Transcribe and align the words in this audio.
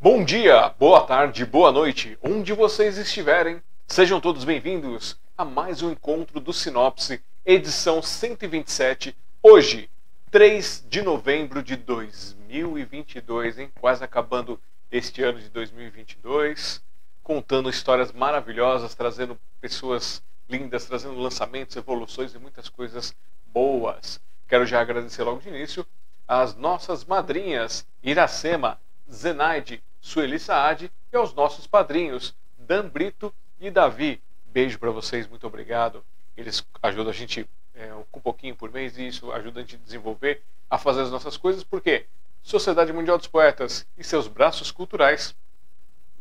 Bom 0.00 0.24
dia, 0.24 0.70
boa 0.78 1.02
tarde, 1.02 1.44
boa 1.44 1.70
noite, 1.70 2.16
onde 2.22 2.54
vocês 2.54 2.96
estiverem. 2.96 3.62
Sejam 3.86 4.18
todos 4.22 4.44
bem-vindos 4.44 5.20
a 5.36 5.44
mais 5.44 5.82
um 5.82 5.90
encontro 5.90 6.40
do 6.40 6.50
Sinopse, 6.50 7.20
edição 7.44 8.00
127. 8.00 9.14
Hoje, 9.42 9.90
3 10.30 10.86
de 10.88 11.02
novembro 11.02 11.62
de 11.62 11.76
2022, 11.76 13.58
hein? 13.58 13.70
Quase 13.78 14.02
acabando 14.02 14.58
este 14.90 15.22
ano 15.22 15.38
de 15.38 15.50
2022, 15.50 16.82
contando 17.22 17.68
histórias 17.68 18.12
maravilhosas, 18.12 18.94
trazendo 18.94 19.38
pessoas 19.60 20.22
lindas, 20.48 20.86
trazendo 20.86 21.18
lançamentos, 21.18 21.76
evoluções 21.76 22.34
e 22.34 22.38
muitas 22.38 22.68
coisas 22.68 23.14
boas. 23.46 24.20
Quero 24.48 24.66
já 24.66 24.80
agradecer 24.80 25.22
logo 25.22 25.40
de 25.40 25.48
início 25.48 25.86
às 26.26 26.54
nossas 26.54 27.04
madrinhas 27.04 27.86
Iracema, 28.02 28.80
Zenaide, 29.10 29.82
Sueli 30.00 30.38
Saad 30.38 30.90
e 31.12 31.16
aos 31.16 31.34
nossos 31.34 31.66
padrinhos, 31.66 32.34
Dan 32.58 32.88
Brito 32.88 33.32
e 33.60 33.70
Davi. 33.70 34.20
Beijo 34.46 34.78
para 34.78 34.90
vocês, 34.90 35.26
muito 35.28 35.46
obrigado. 35.46 36.04
Eles 36.36 36.66
ajudam 36.82 37.10
a 37.10 37.14
gente 37.14 37.48
é, 37.74 37.92
um 37.94 38.20
pouquinho 38.20 38.54
por 38.56 38.70
mês 38.70 38.98
e 38.98 39.06
isso 39.06 39.30
ajuda 39.32 39.60
a 39.60 39.62
gente 39.62 39.76
a 39.76 39.84
desenvolver, 39.84 40.42
a 40.68 40.78
fazer 40.78 41.02
as 41.02 41.10
nossas 41.10 41.36
coisas, 41.36 41.62
porque 41.62 42.06
Sociedade 42.42 42.92
Mundial 42.92 43.16
dos 43.16 43.28
Poetas 43.28 43.86
e 43.96 44.02
seus 44.02 44.26
braços 44.26 44.70
culturais 44.70 45.34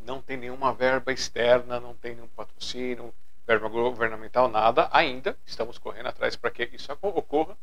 não 0.05 0.21
tem 0.21 0.37
nenhuma 0.37 0.73
verba 0.73 1.11
externa, 1.11 1.79
não 1.79 1.95
tem 1.95 2.15
nenhum 2.15 2.27
patrocínio, 2.27 3.13
verba 3.51 3.67
governamental, 3.67 4.47
nada 4.47 4.87
ainda. 4.93 5.37
Estamos 5.45 5.77
correndo 5.77 6.07
atrás 6.07 6.35
para 6.37 6.49
que 6.49 6.69
isso 6.71 6.91
ocorra. 7.01 7.57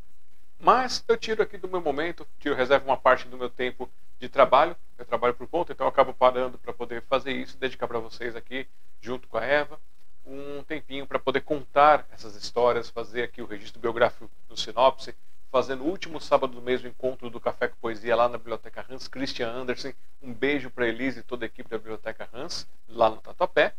Mas 0.61 1.03
eu 1.08 1.17
tiro 1.17 1.42
aqui 1.42 1.56
do 1.56 1.69
meu 1.69 1.81
momento, 1.81 2.27
tiro, 2.39 2.55
reservo 2.55 2.84
uma 2.86 2.97
parte 2.97 3.27
do 3.27 3.39
meu 3.39 3.48
tempo 3.48 3.89
de 4.19 4.28
trabalho. 4.28 4.77
Eu 4.98 5.06
trabalho 5.06 5.34
por 5.34 5.47
conta, 5.47 5.72
então 5.72 5.86
eu 5.86 5.89
acabo 5.89 6.12
parando 6.12 6.59
para 6.59 6.72
poder 6.72 7.03
fazer 7.03 7.33
isso, 7.33 7.56
dedicar 7.56 7.86
para 7.86 8.00
vocês 8.00 8.36
aqui, 8.36 8.66
junto 9.00 9.28
com 9.28 9.39
a 9.39 9.44
Eva, 9.44 9.78
um 10.27 10.62
tempinho 10.64 11.06
para 11.06 11.19
poder 11.19 11.41
contar 11.41 12.06
essas 12.12 12.34
histórias, 12.34 12.91
fazer 12.91 13.22
aqui 13.22 13.41
o 13.41 13.47
registro 13.47 13.81
biográfico 13.81 14.28
do 14.48 14.56
Sinopse, 14.56 15.14
fazer 15.50 15.77
no 15.77 15.84
último 15.84 16.20
sábado 16.20 16.53
do 16.53 16.61
mês 16.61 16.83
o 16.83 16.89
encontro 16.89 17.31
do 17.31 17.41
Café 17.41 17.69
com 17.69 17.77
Poesia 17.77 18.14
lá 18.14 18.28
na 18.28 18.36
Biblioteca 18.36 18.84
Hans 18.91 19.09
Christian 19.09 19.48
Andersen. 19.48 19.94
Um 20.20 20.34
beijo 20.34 20.69
para 20.69 20.86
Elise 20.86 21.20
e 21.20 21.22
toda 21.22 21.47
a 21.47 21.47
equipe 21.47 21.70
da 21.70 21.78
Biblioteca 21.78 22.28
Hans, 22.34 22.69
lá 22.89 23.09
no 23.09 23.16
Tatuapé. 23.16 23.72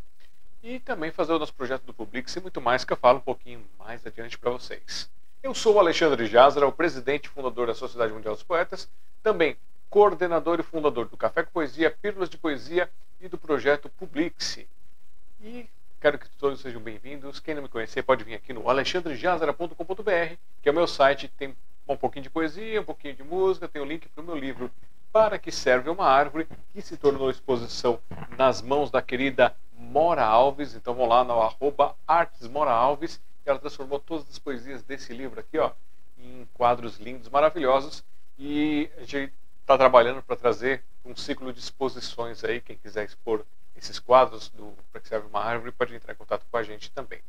E 0.62 0.78
também 0.78 1.10
fazer 1.10 1.32
o 1.32 1.38
nosso 1.38 1.54
projeto 1.54 1.84
do 1.84 1.94
Publix 1.94 2.36
e 2.36 2.40
muito 2.40 2.60
mais 2.60 2.84
que 2.84 2.92
eu 2.92 2.96
falo 2.96 3.18
um 3.18 3.22
pouquinho 3.22 3.64
mais 3.78 4.06
adiante 4.06 4.38
para 4.38 4.50
vocês. 4.50 5.10
Eu 5.42 5.54
sou 5.54 5.76
o 5.76 5.78
Alexandre 5.78 6.26
Jazara, 6.26 6.66
o 6.66 6.72
presidente 6.72 7.26
e 7.26 7.28
fundador 7.30 7.66
da 7.66 7.74
Sociedade 7.74 8.12
Mundial 8.12 8.34
dos 8.34 8.42
Poetas, 8.42 8.86
também 9.22 9.56
coordenador 9.88 10.60
e 10.60 10.62
fundador 10.62 11.08
do 11.08 11.16
Café 11.16 11.42
com 11.44 11.50
Poesia, 11.50 11.90
Pílulas 11.90 12.28
de 12.28 12.36
Poesia 12.36 12.90
e 13.22 13.26
do 13.26 13.38
projeto 13.38 13.88
Publix. 13.88 14.58
E 15.40 15.66
quero 15.98 16.18
que 16.18 16.28
todos 16.38 16.60
sejam 16.60 16.82
bem-vindos. 16.82 17.40
Quem 17.40 17.54
não 17.54 17.62
me 17.62 17.68
conhecer 17.68 18.02
pode 18.02 18.22
vir 18.22 18.34
aqui 18.34 18.52
no 18.52 18.68
alexandrejazara.com.br, 18.68 20.34
que 20.62 20.68
é 20.68 20.72
o 20.72 20.74
meu 20.74 20.86
site, 20.86 21.26
tem 21.38 21.56
um 21.88 21.96
pouquinho 21.96 22.24
de 22.24 22.30
poesia, 22.30 22.82
um 22.82 22.84
pouquinho 22.84 23.14
de 23.14 23.22
música, 23.22 23.66
tem 23.66 23.80
o 23.80 23.84
um 23.86 23.88
link 23.88 24.06
para 24.10 24.22
o 24.22 24.26
meu 24.26 24.36
livro 24.36 24.70
Para 25.12 25.38
que 25.38 25.50
serve 25.50 25.90
uma 25.90 26.06
árvore, 26.06 26.46
que 26.72 26.80
se 26.80 26.96
tornou 26.96 27.30
exposição 27.30 27.98
nas 28.36 28.62
mãos 28.62 28.90
da 28.90 29.02
querida 29.02 29.54
Mora 29.72 30.24
Alves. 30.24 30.74
Então 30.74 30.94
vão 30.94 31.06
lá 31.06 31.24
no 31.24 31.40
arroba 31.40 31.96
Artes 32.06 32.46
Mora 32.46 32.70
Alves 32.70 33.20
ela 33.50 33.58
transformou 33.58 33.98
todas 33.98 34.28
as 34.28 34.38
poesias 34.38 34.82
desse 34.82 35.12
livro 35.12 35.40
aqui, 35.40 35.58
ó, 35.58 35.72
em 36.18 36.46
quadros 36.54 36.98
lindos, 36.98 37.28
maravilhosos. 37.28 38.04
E 38.38 38.90
a 38.96 39.00
gente 39.00 39.32
está 39.60 39.76
trabalhando 39.76 40.22
para 40.22 40.36
trazer 40.36 40.82
um 41.04 41.14
ciclo 41.14 41.52
de 41.52 41.58
exposições 41.58 42.42
aí. 42.44 42.60
Quem 42.60 42.76
quiser 42.76 43.04
expor 43.04 43.44
esses 43.76 43.98
quadros 43.98 44.48
do 44.50 44.74
para 44.92 45.00
que 45.00 45.08
serve 45.08 45.26
uma 45.26 45.42
árvore 45.42 45.72
pode 45.72 45.94
entrar 45.94 46.12
em 46.12 46.16
contato 46.16 46.46
com 46.50 46.56
a 46.56 46.62
gente 46.62 46.90
também. 46.90 47.20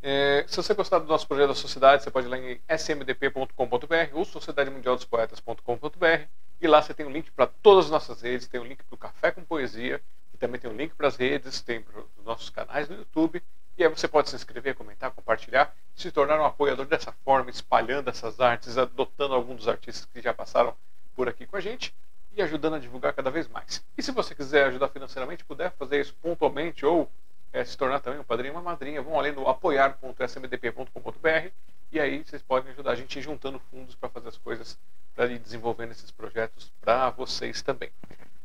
É, 0.00 0.44
se 0.46 0.56
você 0.56 0.74
gostar 0.74 1.00
do 1.00 1.06
nosso 1.06 1.26
projeto 1.26 1.48
da 1.48 1.54
sociedade, 1.54 2.02
você 2.02 2.10
pode 2.10 2.26
ir 2.26 2.30
lá 2.30 2.38
em 2.38 2.60
smdp.com.br 2.68 4.10
ou 4.12 4.24
sociedademundialdospoetas.com.br 4.24 6.28
e 6.60 6.66
lá 6.66 6.80
você 6.80 6.94
tem 6.94 7.06
um 7.06 7.10
link 7.10 7.30
para 7.32 7.46
todas 7.46 7.86
as 7.86 7.90
nossas 7.90 8.22
redes, 8.22 8.46
tem 8.46 8.60
um 8.60 8.64
link 8.64 8.82
para 8.84 8.94
o 8.94 8.98
Café 8.98 9.32
com 9.32 9.44
Poesia, 9.44 10.00
e 10.32 10.38
também 10.38 10.60
tem 10.60 10.70
um 10.70 10.76
link 10.76 10.94
para 10.94 11.08
as 11.08 11.16
redes, 11.16 11.60
tem 11.62 11.82
para 11.82 12.00
os 12.00 12.24
nossos 12.24 12.50
canais 12.50 12.88
no 12.88 12.96
YouTube 12.96 13.42
e 13.78 13.84
aí 13.84 13.88
você 13.88 14.08
pode 14.08 14.28
se 14.28 14.34
inscrever, 14.34 14.74
comentar, 14.74 15.12
compartilhar, 15.12 15.72
se 15.94 16.10
tornar 16.10 16.40
um 16.40 16.44
apoiador 16.44 16.84
dessa 16.84 17.12
forma, 17.24 17.48
espalhando 17.48 18.10
essas 18.10 18.40
artes, 18.40 18.76
adotando 18.76 19.34
alguns 19.34 19.58
dos 19.58 19.68
artistas 19.68 20.04
que 20.04 20.20
já 20.20 20.34
passaram 20.34 20.74
por 21.14 21.28
aqui 21.28 21.46
com 21.46 21.56
a 21.56 21.60
gente 21.60 21.94
e 22.32 22.42
ajudando 22.42 22.74
a 22.74 22.78
divulgar 22.80 23.12
cada 23.12 23.30
vez 23.30 23.46
mais. 23.46 23.84
E 23.96 24.02
se 24.02 24.10
você 24.10 24.34
quiser 24.34 24.66
ajudar 24.66 24.88
financeiramente, 24.88 25.44
puder 25.44 25.70
fazer 25.78 26.00
isso 26.00 26.12
pontualmente 26.20 26.84
ou 26.84 27.08
é, 27.52 27.64
se 27.64 27.76
tornar 27.76 28.00
também 28.00 28.20
um 28.20 28.24
padrinho 28.24 28.54
uma 28.54 28.62
madrinha, 28.62 29.02
vão 29.02 29.18
ali 29.18 29.32
no 29.32 29.48
apoiar.smdp.com.br 29.48 31.50
e 31.90 31.98
aí 31.98 32.24
vocês 32.24 32.42
podem 32.42 32.72
ajudar 32.72 32.92
a 32.92 32.96
gente 32.96 33.20
juntando 33.20 33.58
fundos 33.70 33.94
para 33.94 34.08
fazer 34.08 34.28
as 34.28 34.38
coisas, 34.38 34.78
para 35.14 35.26
ir 35.26 35.38
desenvolvendo 35.38 35.92
esses 35.92 36.10
projetos 36.10 36.70
para 36.80 37.10
vocês 37.10 37.62
também. 37.62 37.90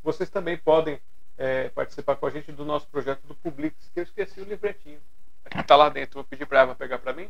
Vocês 0.03 0.30
também 0.30 0.58
podem 0.58 1.00
é, 1.38 1.69
participar 1.69 2.16
com 2.16 2.25
a 2.25 2.30
gente 2.30 2.52
do 2.52 2.64
nosso 2.64 2.88
projeto 2.88 3.22
do 3.28 3.36
Publix, 3.36 3.75
que 3.94 4.00
eu 4.00 4.03
esqueci 4.03 4.41
o 4.41 4.46
livretinho 4.46 5.00
está 5.59 5.75
lá 5.75 5.90
dentro. 5.90 6.16
Vou 6.16 6.24
pedir 6.24 6.46
para 6.46 6.62
ela 6.62 6.75
pegar 6.75 7.00
para 7.00 7.14
mim. 7.14 7.30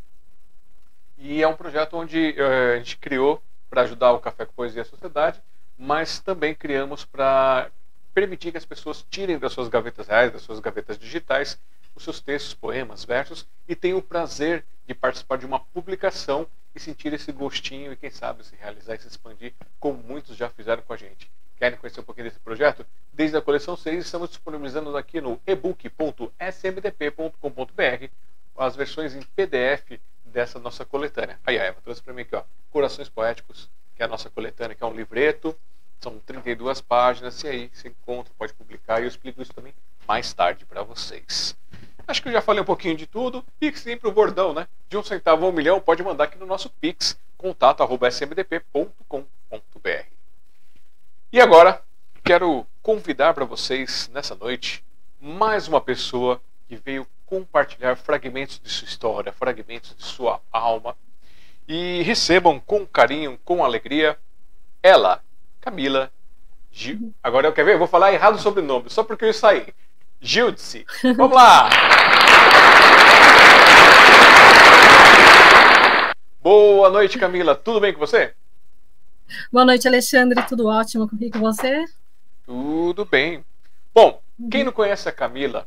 E 1.18 1.42
é 1.42 1.48
um 1.48 1.56
projeto 1.56 1.96
onde 1.96 2.36
uh, 2.38 2.74
a 2.74 2.78
gente 2.78 2.98
criou 2.98 3.42
para 3.70 3.82
ajudar 3.82 4.12
o 4.12 4.20
Café 4.20 4.46
com 4.46 4.54
Poesia 4.54 4.82
e 4.82 4.82
a 4.82 4.86
Sociedade, 4.86 5.42
mas 5.78 6.20
também 6.20 6.54
criamos 6.54 7.06
para 7.06 7.70
permitir 8.14 8.52
que 8.52 8.58
as 8.58 8.66
pessoas 8.66 9.06
tirem 9.10 9.40
das 9.40 9.54
suas 9.54 9.68
gavetas 9.68 10.08
reais, 10.08 10.32
das 10.32 10.42
suas 10.42 10.60
gavetas 10.60 10.98
digitais, 10.98 11.58
os 11.96 12.04
seus 12.04 12.20
textos, 12.20 12.54
poemas, 12.54 13.04
versos 13.04 13.48
e 13.68 13.76
tenham 13.76 13.98
o 13.98 14.02
prazer 14.02 14.66
de 14.88 14.94
participar 14.94 15.38
de 15.38 15.46
uma 15.46 15.60
publicação 15.60 16.48
e 16.76 16.80
sentir 16.80 17.14
esse 17.14 17.32
gostinho 17.32 17.94
e, 17.94 17.96
quem 17.96 18.10
sabe, 18.10 18.44
se 18.44 18.56
realizar 18.56 18.96
e 18.96 19.00
se 19.00 19.08
expandir, 19.08 19.54
como 19.80 20.02
muitos 20.02 20.36
já 20.36 20.50
fizeram 20.50 20.82
com 20.82 20.94
a 20.94 20.98
gente. 20.98 21.30
Querem 21.58 21.78
conhecer 21.78 22.00
um 22.00 22.04
pouquinho 22.04 22.28
desse 22.28 22.40
projeto? 22.40 22.86
Desde 23.14 23.38
a 23.38 23.42
coleção 23.42 23.78
6, 23.78 24.06
estamos 24.06 24.30
disponibilizando 24.30 24.96
aqui 24.98 25.22
no 25.22 25.40
ebook.smdp.com.br 25.46 28.08
as 28.58 28.76
versões 28.76 29.16
em 29.16 29.22
PDF 29.22 30.00
dessa 30.26 30.60
nossa 30.60 30.84
coletânea. 30.84 31.40
Aí 31.46 31.60
a 31.60 31.64
Eva 31.64 31.80
trouxe 31.82 32.02
para 32.02 32.14
mim 32.14 32.24
aqui, 32.24 32.36
ó, 32.36 32.44
Corações 32.72 33.08
Poéticos, 33.08 33.70
que 33.96 34.02
é 34.02 34.06
a 34.06 34.10
nossa 34.10 34.30
coletânea, 34.30 34.76
que 34.76 34.84
é 34.84 34.88
um 34.88 34.94
livreto, 34.94 35.56
são 36.04 36.20
32 36.20 36.82
páginas, 36.82 37.42
e 37.44 37.48
aí 37.48 37.72
você 37.74 37.88
encontra, 37.88 38.34
pode 38.38 38.54
publicar, 38.54 39.00
e 39.00 39.04
eu 39.04 39.08
explico 39.08 39.42
isso 39.42 39.54
também 39.54 39.74
mais 40.06 40.34
tarde 40.34 40.66
para 40.66 40.84
vocês. 40.84 41.56
Acho 42.06 42.22
que 42.22 42.28
eu 42.28 42.34
já 42.34 42.42
falei 42.42 42.62
um 42.62 42.66
pouquinho 42.66 42.98
de 42.98 43.08
tudo. 43.08 43.46
Pix 43.58 43.80
sempre 43.80 44.10
o 44.10 44.12
bordão, 44.12 44.54
né? 44.54 44.68
De 44.90 44.98
um 44.98 45.04
centavo 45.04 45.46
a 45.46 45.50
um 45.50 45.54
milhão, 45.54 45.80
pode 45.80 46.04
mandar 46.04 46.26
aqui 46.26 46.38
no 46.38 46.46
nosso 46.46 46.70
Pix, 46.70 47.18
contato.smdp.com.br. 47.38 50.06
E 51.32 51.40
agora, 51.40 51.82
quero 52.22 52.68
convidar 52.82 53.34
para 53.34 53.46
vocês, 53.46 54.10
nessa 54.14 54.36
noite, 54.36 54.84
mais 55.22 55.70
uma 55.70 55.80
pessoa 55.80 56.42
que 56.68 56.76
veio 56.76 57.08
compartilhar 57.26 57.96
fragmentos 57.96 58.60
de 58.62 58.70
sua 58.70 58.86
história, 58.86 59.32
fragmentos 59.32 59.96
de 59.96 60.04
sua 60.04 60.42
alma. 60.52 60.98
E 61.66 62.02
recebam 62.02 62.60
com 62.60 62.86
carinho, 62.86 63.40
com 63.46 63.64
alegria, 63.64 64.20
ela, 64.84 65.24
Camila 65.64 66.12
Gil. 66.70 67.14
Agora 67.24 67.48
eu 67.48 67.54
quero 67.54 67.68
ver, 67.68 67.74
eu 67.76 67.80
vou 67.80 67.88
falar 67.88 68.12
errado 68.12 68.36
o 68.36 68.40
sobrenome, 68.40 68.90
só 68.90 69.02
porque 69.02 69.24
eu 69.24 69.34
saí. 69.34 69.74
Gildice. 70.20 70.86
Vamos 71.16 71.34
lá! 71.34 71.70
Boa 76.42 76.90
noite, 76.90 77.18
Camila. 77.18 77.56
Tudo 77.56 77.80
bem 77.80 77.94
com 77.94 78.00
você? 78.00 78.34
Boa 79.50 79.64
noite, 79.64 79.88
Alexandre. 79.88 80.44
Tudo 80.44 80.68
ótimo 80.68 81.10
e 81.22 81.32
com 81.32 81.40
você? 81.40 81.86
Tudo 82.46 83.06
bem. 83.06 83.46
Bom, 83.94 84.22
quem 84.52 84.66
não 84.66 84.74
conhece 84.74 85.08
a 85.08 85.14
Camila, 85.14 85.66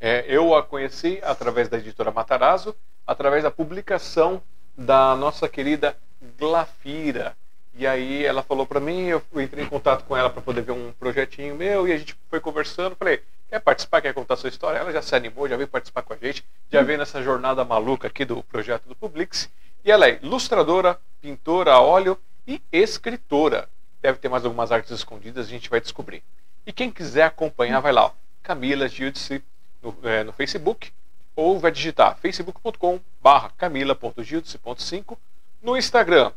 é, 0.00 0.24
eu 0.28 0.54
a 0.54 0.62
conheci 0.62 1.18
através 1.24 1.68
da 1.68 1.78
editora 1.78 2.12
Matarazzo, 2.12 2.76
através 3.04 3.42
da 3.42 3.50
publicação 3.50 4.40
da 4.78 5.16
nossa 5.16 5.48
querida 5.48 5.96
Glafira. 6.38 7.36
E 7.74 7.86
aí 7.86 8.24
ela 8.24 8.42
falou 8.42 8.66
para 8.66 8.80
mim, 8.80 9.06
eu 9.06 9.22
entrei 9.36 9.64
em 9.64 9.68
contato 9.68 10.04
com 10.04 10.16
ela 10.16 10.28
para 10.28 10.42
poder 10.42 10.62
ver 10.62 10.72
um 10.72 10.92
projetinho 10.92 11.54
meu 11.54 11.88
e 11.88 11.92
a 11.92 11.96
gente 11.96 12.16
foi 12.28 12.38
conversando. 12.38 12.94
Falei, 12.96 13.22
quer 13.48 13.60
participar, 13.60 14.02
quer 14.02 14.12
contar 14.12 14.36
sua 14.36 14.50
história? 14.50 14.78
Ela 14.78 14.92
já 14.92 15.00
se 15.00 15.14
animou, 15.14 15.48
já 15.48 15.56
veio 15.56 15.68
participar 15.68 16.02
com 16.02 16.12
a 16.12 16.16
gente, 16.16 16.44
já 16.70 16.82
veio 16.82 16.98
nessa 16.98 17.22
jornada 17.22 17.64
maluca 17.64 18.08
aqui 18.08 18.24
do 18.24 18.42
projeto 18.42 18.86
do 18.86 18.94
Publix. 18.94 19.48
E 19.84 19.90
ela 19.90 20.06
é 20.06 20.18
ilustradora, 20.22 20.98
pintora 21.20 21.72
a 21.72 21.80
óleo 21.80 22.18
e 22.46 22.60
escritora. 22.70 23.68
Deve 24.02 24.18
ter 24.18 24.28
mais 24.28 24.44
algumas 24.44 24.70
artes 24.70 24.90
escondidas, 24.90 25.46
a 25.46 25.50
gente 25.50 25.70
vai 25.70 25.80
descobrir. 25.80 26.22
E 26.66 26.72
quem 26.72 26.90
quiser 26.90 27.24
acompanhar, 27.24 27.80
vai 27.80 27.92
lá, 27.92 28.06
ó, 28.06 28.12
Camila 28.42 28.88
Giudice 28.88 29.42
no, 29.82 29.96
é, 30.02 30.22
no 30.22 30.32
Facebook. 30.32 30.92
ou 31.34 31.58
vai 31.58 31.70
digitar 31.70 32.16
facebook.com 32.18 33.00
barra 33.20 33.50
camila.gildice.5 33.56 35.16
no 35.62 35.76
Instagram. 35.76 36.32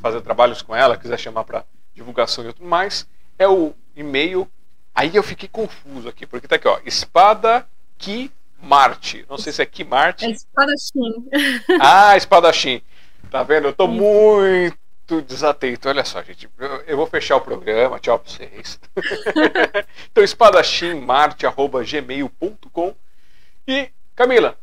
fazer 0.00 0.22
trabalhos 0.22 0.62
com 0.62 0.74
ela, 0.74 0.96
quiser 0.96 1.18
chamar 1.18 1.44
para 1.44 1.66
divulgação 1.94 2.48
e 2.48 2.54
tudo 2.54 2.66
mais, 2.66 3.06
é 3.38 3.46
o 3.46 3.74
e-mail. 3.94 4.48
Aí 4.94 5.14
eu 5.14 5.22
fiquei 5.22 5.46
confuso 5.46 6.08
aqui, 6.08 6.26
porque 6.26 6.48
tá 6.48 6.56
aqui, 6.56 6.68
ó, 6.68 6.80
espada 6.86 7.68
que 7.98 8.32
Marte. 8.62 9.26
Não 9.28 9.36
sei 9.36 9.52
se 9.52 9.60
é 9.60 9.66
que 9.66 9.84
Marte. 9.84 10.24
É 10.24 10.30
espadachim. 10.30 11.28
Ah, 11.78 12.16
espadachim. 12.16 12.80
Tá 13.30 13.42
vendo? 13.42 13.68
Eu 13.68 13.74
tô 13.74 13.86
Sim. 13.86 13.98
Muito 15.12 15.28
desatento. 15.28 15.88
Olha 15.88 16.04
só, 16.04 16.20
gente. 16.22 16.48
Eu 16.86 16.96
vou 16.96 17.06
fechar 17.06 17.36
o 17.36 17.40
programa. 17.40 17.98
Tchau 17.98 18.18
pra 18.18 18.30
vocês. 18.30 18.78
então, 20.10 20.24
espadachim.marte.gmail.com 20.24 22.94
E, 23.66 23.90
Camila, 24.14 24.58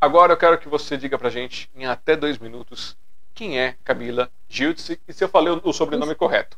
agora 0.00 0.32
eu 0.32 0.36
quero 0.36 0.58
que 0.58 0.68
você 0.68 0.96
diga 0.96 1.16
pra 1.18 1.30
gente, 1.30 1.70
em 1.74 1.86
até 1.86 2.16
dois 2.16 2.38
minutos, 2.38 2.96
quem 3.34 3.58
é 3.58 3.74
Camila 3.84 4.30
Giltze 4.48 5.00
e 5.06 5.12
se 5.12 5.24
eu 5.24 5.28
falei 5.28 5.60
o 5.62 5.72
sobrenome 5.72 6.12
Isso. 6.12 6.18
correto. 6.18 6.56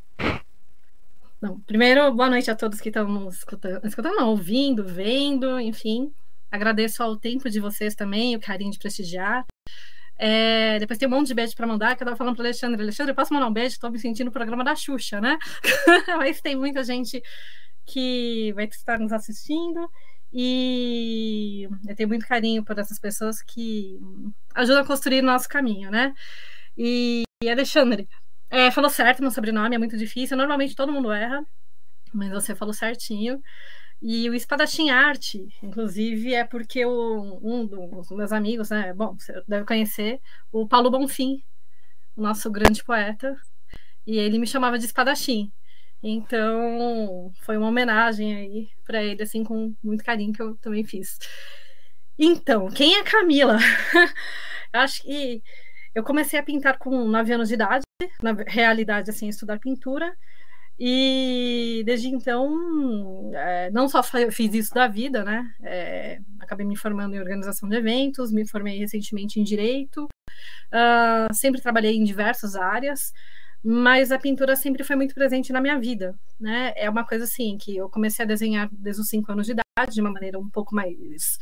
Não, 1.41 1.59
primeiro, 1.61 2.13
boa 2.13 2.29
noite 2.29 2.51
a 2.51 2.55
todos 2.55 2.79
que 2.81 2.91
estão 2.91 3.29
escutando, 3.29 3.87
escutando 3.87 4.17
não, 4.17 4.29
ouvindo, 4.29 4.85
vendo, 4.85 5.59
enfim. 5.59 6.13
Agradeço 6.51 7.03
ao 7.03 7.17
tempo 7.17 7.49
de 7.49 7.61
vocês 7.61 7.95
também, 7.95 8.37
o 8.37 8.41
carinho 8.41 8.73
de 8.73 8.79
prestigiar. 8.79 9.47
É, 10.23 10.79
depois 10.79 10.99
tem 10.99 11.09
um 11.09 11.11
monte 11.13 11.29
de 11.29 11.35
beijo 11.35 11.57
para 11.57 11.67
mandar, 11.67 11.97
que 11.97 12.03
eu 12.03 12.05
estava 12.05 12.15
falando 12.15 12.37
para 12.37 12.45
Alexandre. 12.45 12.83
Alexandre, 12.83 13.13
eu 13.13 13.17
posso 13.17 13.33
mandar 13.33 13.47
um 13.47 13.53
beijo? 13.53 13.73
Estou 13.73 13.91
me 13.91 13.99
sentindo 13.99 14.27
no 14.27 14.33
programa 14.33 14.63
da 14.63 14.77
Xuxa, 14.77 15.19
né? 15.19 15.39
Mas 16.19 16.43
tem 16.43 16.55
muita 16.55 16.85
gente 16.85 17.23
que 17.87 18.53
vai 18.53 18.67
estar 18.67 18.99
nos 18.99 19.13
assistindo 19.13 19.91
e 20.31 21.67
eu 21.89 21.97
tenho 21.97 22.09
muito 22.11 22.27
carinho 22.27 22.63
por 22.63 22.79
essas 22.79 22.99
pessoas 22.99 23.41
que 23.41 23.99
ajudam 24.55 24.83
a 24.83 24.87
construir 24.87 25.23
nosso 25.23 25.49
caminho, 25.49 25.91
né? 25.91 26.13
E, 26.77 27.23
e 27.43 27.49
Alexandre, 27.49 28.07
é, 28.51 28.71
falou 28.71 28.91
certo 28.91 29.23
meu 29.23 29.31
sobrenome, 29.31 29.75
é 29.75 29.79
muito 29.79 29.97
difícil. 29.97 30.37
Normalmente 30.37 30.77
todo 30.77 30.93
mundo 30.93 31.11
erra, 31.11 31.43
mas 32.13 32.31
você 32.31 32.55
falou 32.55 32.75
certinho. 32.75 33.43
E 34.03 34.31
o 34.31 34.35
Espadachim 34.35 34.89
Arte, 34.89 35.47
inclusive, 35.63 36.35
é 36.35 36.45
porque 36.45 36.85
o, 36.87 37.39
um 37.43 37.67
dos 37.67 38.11
meus 38.11 38.33
amigos, 38.33 38.71
né? 38.71 38.95
Bom, 38.95 39.15
você 39.19 39.43
deve 39.47 39.67
conhecer, 39.67 40.21
o 40.51 40.67
Paulo 40.67 40.91
Bonfim, 40.91 41.43
o 42.17 42.23
nosso 42.23 42.51
grande 42.51 42.83
poeta, 42.83 43.37
e 44.07 44.19
ele 44.19 44.39
me 44.39 44.47
chamava 44.47 44.79
de 44.79 44.87
Espadachim. 44.87 45.53
Então, 46.03 47.31
foi 47.43 47.59
uma 47.59 47.69
homenagem 47.69 48.35
aí 48.35 48.69
para 48.85 49.03
ele, 49.03 49.23
assim, 49.23 49.45
com 49.45 49.75
muito 49.83 50.03
carinho 50.03 50.33
que 50.33 50.41
eu 50.41 50.57
também 50.57 50.83
fiz. 50.83 51.19
Então, 52.19 52.69
quem 52.69 52.97
é 52.97 53.05
Camila? 53.05 53.59
Acho 54.73 55.03
que 55.03 55.43
eu 55.95 56.03
comecei 56.03 56.39
a 56.39 56.43
pintar 56.43 56.79
com 56.79 57.07
9 57.07 57.33
anos 57.33 57.49
de 57.49 57.55
idade, 57.55 57.85
na 58.23 58.33
realidade, 58.47 59.11
assim, 59.11 59.29
estudar 59.29 59.59
pintura. 59.59 60.17
E 60.83 61.83
desde 61.85 62.09
então, 62.09 63.31
é, 63.35 63.71
não 63.71 63.87
só 63.87 64.03
fiz 64.03 64.55
isso 64.55 64.73
da 64.73 64.89
vida, 64.89 65.23
né? 65.23 65.55
É, 65.63 66.21
acabei 66.39 66.65
me 66.65 66.75
formando 66.75 67.15
em 67.15 67.21
organização 67.21 67.69
de 67.69 67.77
eventos, 67.77 68.33
me 68.33 68.47
formei 68.49 68.79
recentemente 68.79 69.39
em 69.39 69.45
direito, 69.45 70.05
uh, 70.05 71.35
sempre 71.35 71.61
trabalhei 71.61 71.97
em 71.97 72.03
diversas 72.03 72.57
áreas, 72.57 73.13
mas 73.63 74.11
a 74.11 74.19
pintura 74.19 74.57
sempre 74.57 74.83
foi 74.83 74.97
muito 74.97 75.15
presente 75.15 75.53
na 75.53 75.61
minha 75.61 75.79
vida, 75.79 76.19
né? 76.41 76.73
É 76.75 76.89
uma 76.89 77.07
coisa 77.07 77.25
assim 77.25 77.59
que 77.59 77.77
eu 77.77 77.91
comecei 77.91 78.25
a 78.25 78.29
desenhar 78.29 78.71
desde 78.73 79.03
os 79.03 79.09
cinco 79.09 79.31
anos 79.33 79.45
de 79.45 79.53
idade, 79.53 79.95
de 79.95 80.01
uma 80.01 80.11
maneira 80.11 80.39
um 80.39 80.49
pouco 80.49 80.75
mais 80.75 81.39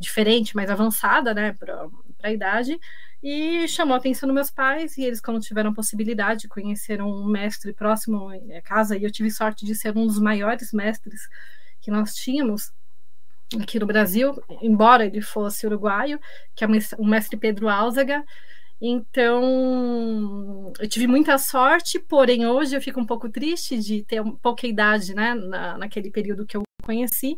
diferente, 0.00 0.56
mais 0.56 0.68
avançada, 0.68 1.32
né, 1.32 1.54
para 2.20 2.30
a 2.30 2.32
idade. 2.32 2.78
E 3.22 3.66
chamou 3.68 3.94
a 3.94 3.98
atenção 3.98 4.26
dos 4.26 4.34
meus 4.34 4.50
pais, 4.50 4.96
e 4.96 5.04
eles, 5.04 5.20
quando 5.20 5.40
tiveram 5.40 5.74
possibilidade, 5.74 6.48
conheceram 6.48 7.08
um 7.08 7.26
mestre 7.26 7.72
próximo 7.72 8.30
à 8.30 8.62
casa, 8.62 8.96
e 8.96 9.04
eu 9.04 9.10
tive 9.10 9.30
sorte 9.30 9.66
de 9.66 9.74
ser 9.74 9.96
um 9.96 10.06
dos 10.06 10.18
maiores 10.18 10.72
mestres 10.72 11.28
que 11.80 11.90
nós 11.90 12.14
tínhamos 12.14 12.72
aqui 13.60 13.78
no 13.78 13.86
Brasil, 13.86 14.40
embora 14.62 15.04
ele 15.04 15.20
fosse 15.20 15.66
uruguaio, 15.66 16.20
que 16.54 16.64
é 16.64 16.68
o 16.98 17.04
mestre 17.04 17.36
Pedro 17.36 17.68
Álzaga. 17.68 18.24
Então, 18.80 20.72
eu 20.78 20.88
tive 20.88 21.06
muita 21.06 21.36
sorte, 21.36 21.98
porém 21.98 22.46
hoje 22.46 22.74
eu 22.74 22.80
fico 22.80 22.98
um 22.98 23.04
pouco 23.04 23.28
triste 23.28 23.78
de 23.78 24.02
ter 24.02 24.22
pouca 24.40 24.66
idade, 24.66 25.14
né, 25.14 25.34
na, 25.34 25.76
naquele 25.76 26.10
período 26.10 26.46
que 26.46 26.56
eu 26.56 26.62
conheci, 26.82 27.36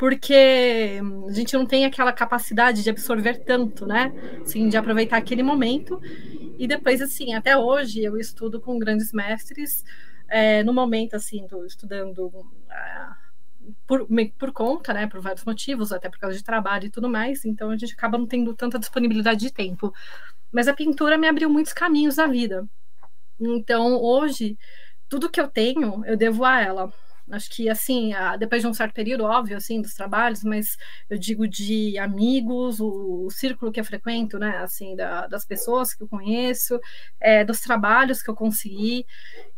porque 0.00 0.98
a 1.28 1.32
gente 1.32 1.52
não 1.52 1.66
tem 1.66 1.84
aquela 1.84 2.10
capacidade 2.10 2.82
de 2.82 2.88
absorver 2.88 3.44
tanto, 3.44 3.84
né? 3.84 4.10
Assim, 4.40 4.66
de 4.66 4.78
aproveitar 4.78 5.18
aquele 5.18 5.42
momento. 5.42 6.00
E 6.58 6.66
depois, 6.66 7.02
assim, 7.02 7.34
até 7.34 7.54
hoje 7.54 8.02
eu 8.02 8.16
estudo 8.16 8.58
com 8.62 8.78
grandes 8.78 9.12
mestres. 9.12 9.84
É, 10.26 10.62
no 10.62 10.72
momento, 10.72 11.16
assim, 11.16 11.44
estou 11.44 11.66
estudando 11.66 12.28
uh, 12.28 13.74
por, 13.86 14.08
por 14.38 14.52
conta, 14.52 14.94
né? 14.94 15.06
Por 15.06 15.20
vários 15.20 15.44
motivos, 15.44 15.92
até 15.92 16.08
por 16.08 16.18
causa 16.18 16.34
de 16.34 16.42
trabalho 16.42 16.86
e 16.86 16.90
tudo 16.90 17.06
mais. 17.06 17.44
Então 17.44 17.68
a 17.68 17.76
gente 17.76 17.92
acaba 17.92 18.16
não 18.16 18.26
tendo 18.26 18.54
tanta 18.54 18.78
disponibilidade 18.78 19.40
de 19.40 19.52
tempo. 19.52 19.92
Mas 20.50 20.66
a 20.66 20.72
pintura 20.72 21.18
me 21.18 21.28
abriu 21.28 21.50
muitos 21.50 21.74
caminhos 21.74 22.16
na 22.16 22.26
vida. 22.26 22.66
Então 23.38 24.00
hoje, 24.00 24.56
tudo 25.10 25.28
que 25.28 25.38
eu 25.38 25.46
tenho, 25.46 26.02
eu 26.06 26.16
devo 26.16 26.42
a 26.42 26.58
ela 26.58 26.90
Acho 27.32 27.48
que, 27.50 27.68
assim, 27.68 28.12
depois 28.38 28.62
de 28.62 28.68
um 28.68 28.74
certo 28.74 28.92
período, 28.92 29.24
óbvio, 29.24 29.56
assim, 29.56 29.80
dos 29.80 29.94
trabalhos, 29.94 30.42
mas 30.42 30.76
eu 31.08 31.18
digo 31.18 31.46
de 31.46 31.96
amigos, 31.98 32.80
o, 32.80 33.26
o 33.26 33.30
círculo 33.30 33.70
que 33.70 33.78
eu 33.80 33.84
frequento, 33.84 34.38
né, 34.38 34.58
assim, 34.58 34.96
da, 34.96 35.26
das 35.26 35.44
pessoas 35.44 35.94
que 35.94 36.02
eu 36.02 36.08
conheço, 36.08 36.80
é, 37.20 37.44
dos 37.44 37.60
trabalhos 37.60 38.22
que 38.22 38.30
eu 38.30 38.34
consegui. 38.34 39.06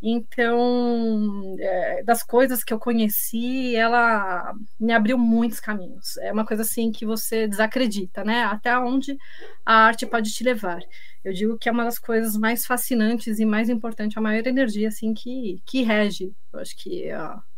Então, 0.02 1.56
é, 1.58 2.02
das 2.02 2.22
coisas 2.22 2.62
que 2.62 2.72
eu 2.72 2.78
conheci, 2.78 3.74
ela 3.76 4.54
me 4.78 4.92
abriu 4.92 5.16
muitos 5.16 5.60
caminhos. 5.60 6.16
É 6.18 6.32
uma 6.32 6.44
coisa, 6.44 6.62
assim, 6.62 6.92
que 6.92 7.06
você 7.06 7.46
desacredita, 7.48 8.24
né, 8.24 8.44
até 8.44 8.76
onde 8.78 9.16
a 9.64 9.74
arte 9.86 10.06
pode 10.06 10.30
te 10.32 10.44
levar. 10.44 10.80
Eu 11.24 11.32
digo 11.32 11.56
que 11.58 11.68
é 11.68 11.72
uma 11.72 11.84
das 11.84 11.98
coisas 11.98 12.36
mais 12.36 12.66
fascinantes 12.66 13.38
e 13.38 13.44
mais 13.46 13.68
importantes, 13.68 14.16
a 14.16 14.20
maior 14.20 14.46
energia, 14.46 14.88
assim, 14.88 15.14
que, 15.14 15.62
que 15.64 15.82
rege, 15.82 16.34
eu 16.52 16.60
acho 16.60 16.76
que... 16.76 17.10
Uh, 17.12 17.51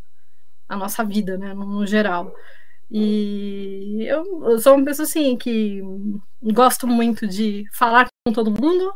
a 0.67 0.75
nossa 0.75 1.03
vida, 1.03 1.37
né, 1.37 1.53
no, 1.53 1.65
no 1.65 1.85
geral. 1.85 2.33
E 2.89 4.05
eu, 4.07 4.51
eu, 4.51 4.59
sou 4.59 4.75
uma 4.75 4.85
pessoa 4.85 5.05
assim 5.05 5.35
que 5.37 5.81
gosto 6.41 6.87
muito 6.87 7.27
de 7.27 7.65
falar 7.73 8.07
com 8.25 8.33
todo 8.33 8.51
mundo, 8.51 8.93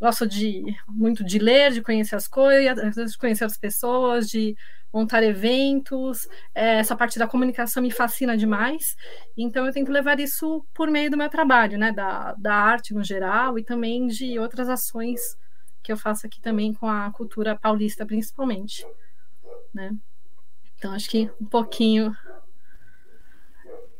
gosto 0.00 0.26
de 0.26 0.64
muito 0.88 1.24
de 1.24 1.38
ler, 1.38 1.72
de 1.72 1.82
conhecer 1.82 2.16
as 2.16 2.26
coisas, 2.26 2.94
de 2.94 3.18
conhecer 3.18 3.44
as 3.44 3.56
pessoas, 3.56 4.28
de 4.28 4.56
montar 4.92 5.22
eventos. 5.22 6.28
É, 6.54 6.78
essa 6.78 6.96
parte 6.96 7.18
da 7.18 7.26
comunicação 7.28 7.82
me 7.82 7.90
fascina 7.90 8.36
demais. 8.36 8.96
Então 9.36 9.66
eu 9.66 9.72
tento 9.72 9.92
levar 9.92 10.18
isso 10.18 10.66
por 10.74 10.90
meio 10.90 11.10
do 11.10 11.16
meu 11.16 11.28
trabalho, 11.28 11.78
né, 11.78 11.92
da, 11.92 12.34
da 12.34 12.54
arte 12.54 12.92
no 12.92 13.04
geral 13.04 13.58
e 13.58 13.64
também 13.64 14.08
de 14.08 14.38
outras 14.38 14.68
ações 14.68 15.38
que 15.82 15.92
eu 15.92 15.96
faço 15.96 16.26
aqui 16.26 16.40
também 16.40 16.74
com 16.74 16.88
a 16.88 17.10
cultura 17.10 17.56
paulista, 17.56 18.04
principalmente, 18.04 18.86
né? 19.72 19.96
Então, 20.80 20.94
acho 20.94 21.10
que 21.10 21.30
um 21.38 21.44
pouquinho 21.44 22.16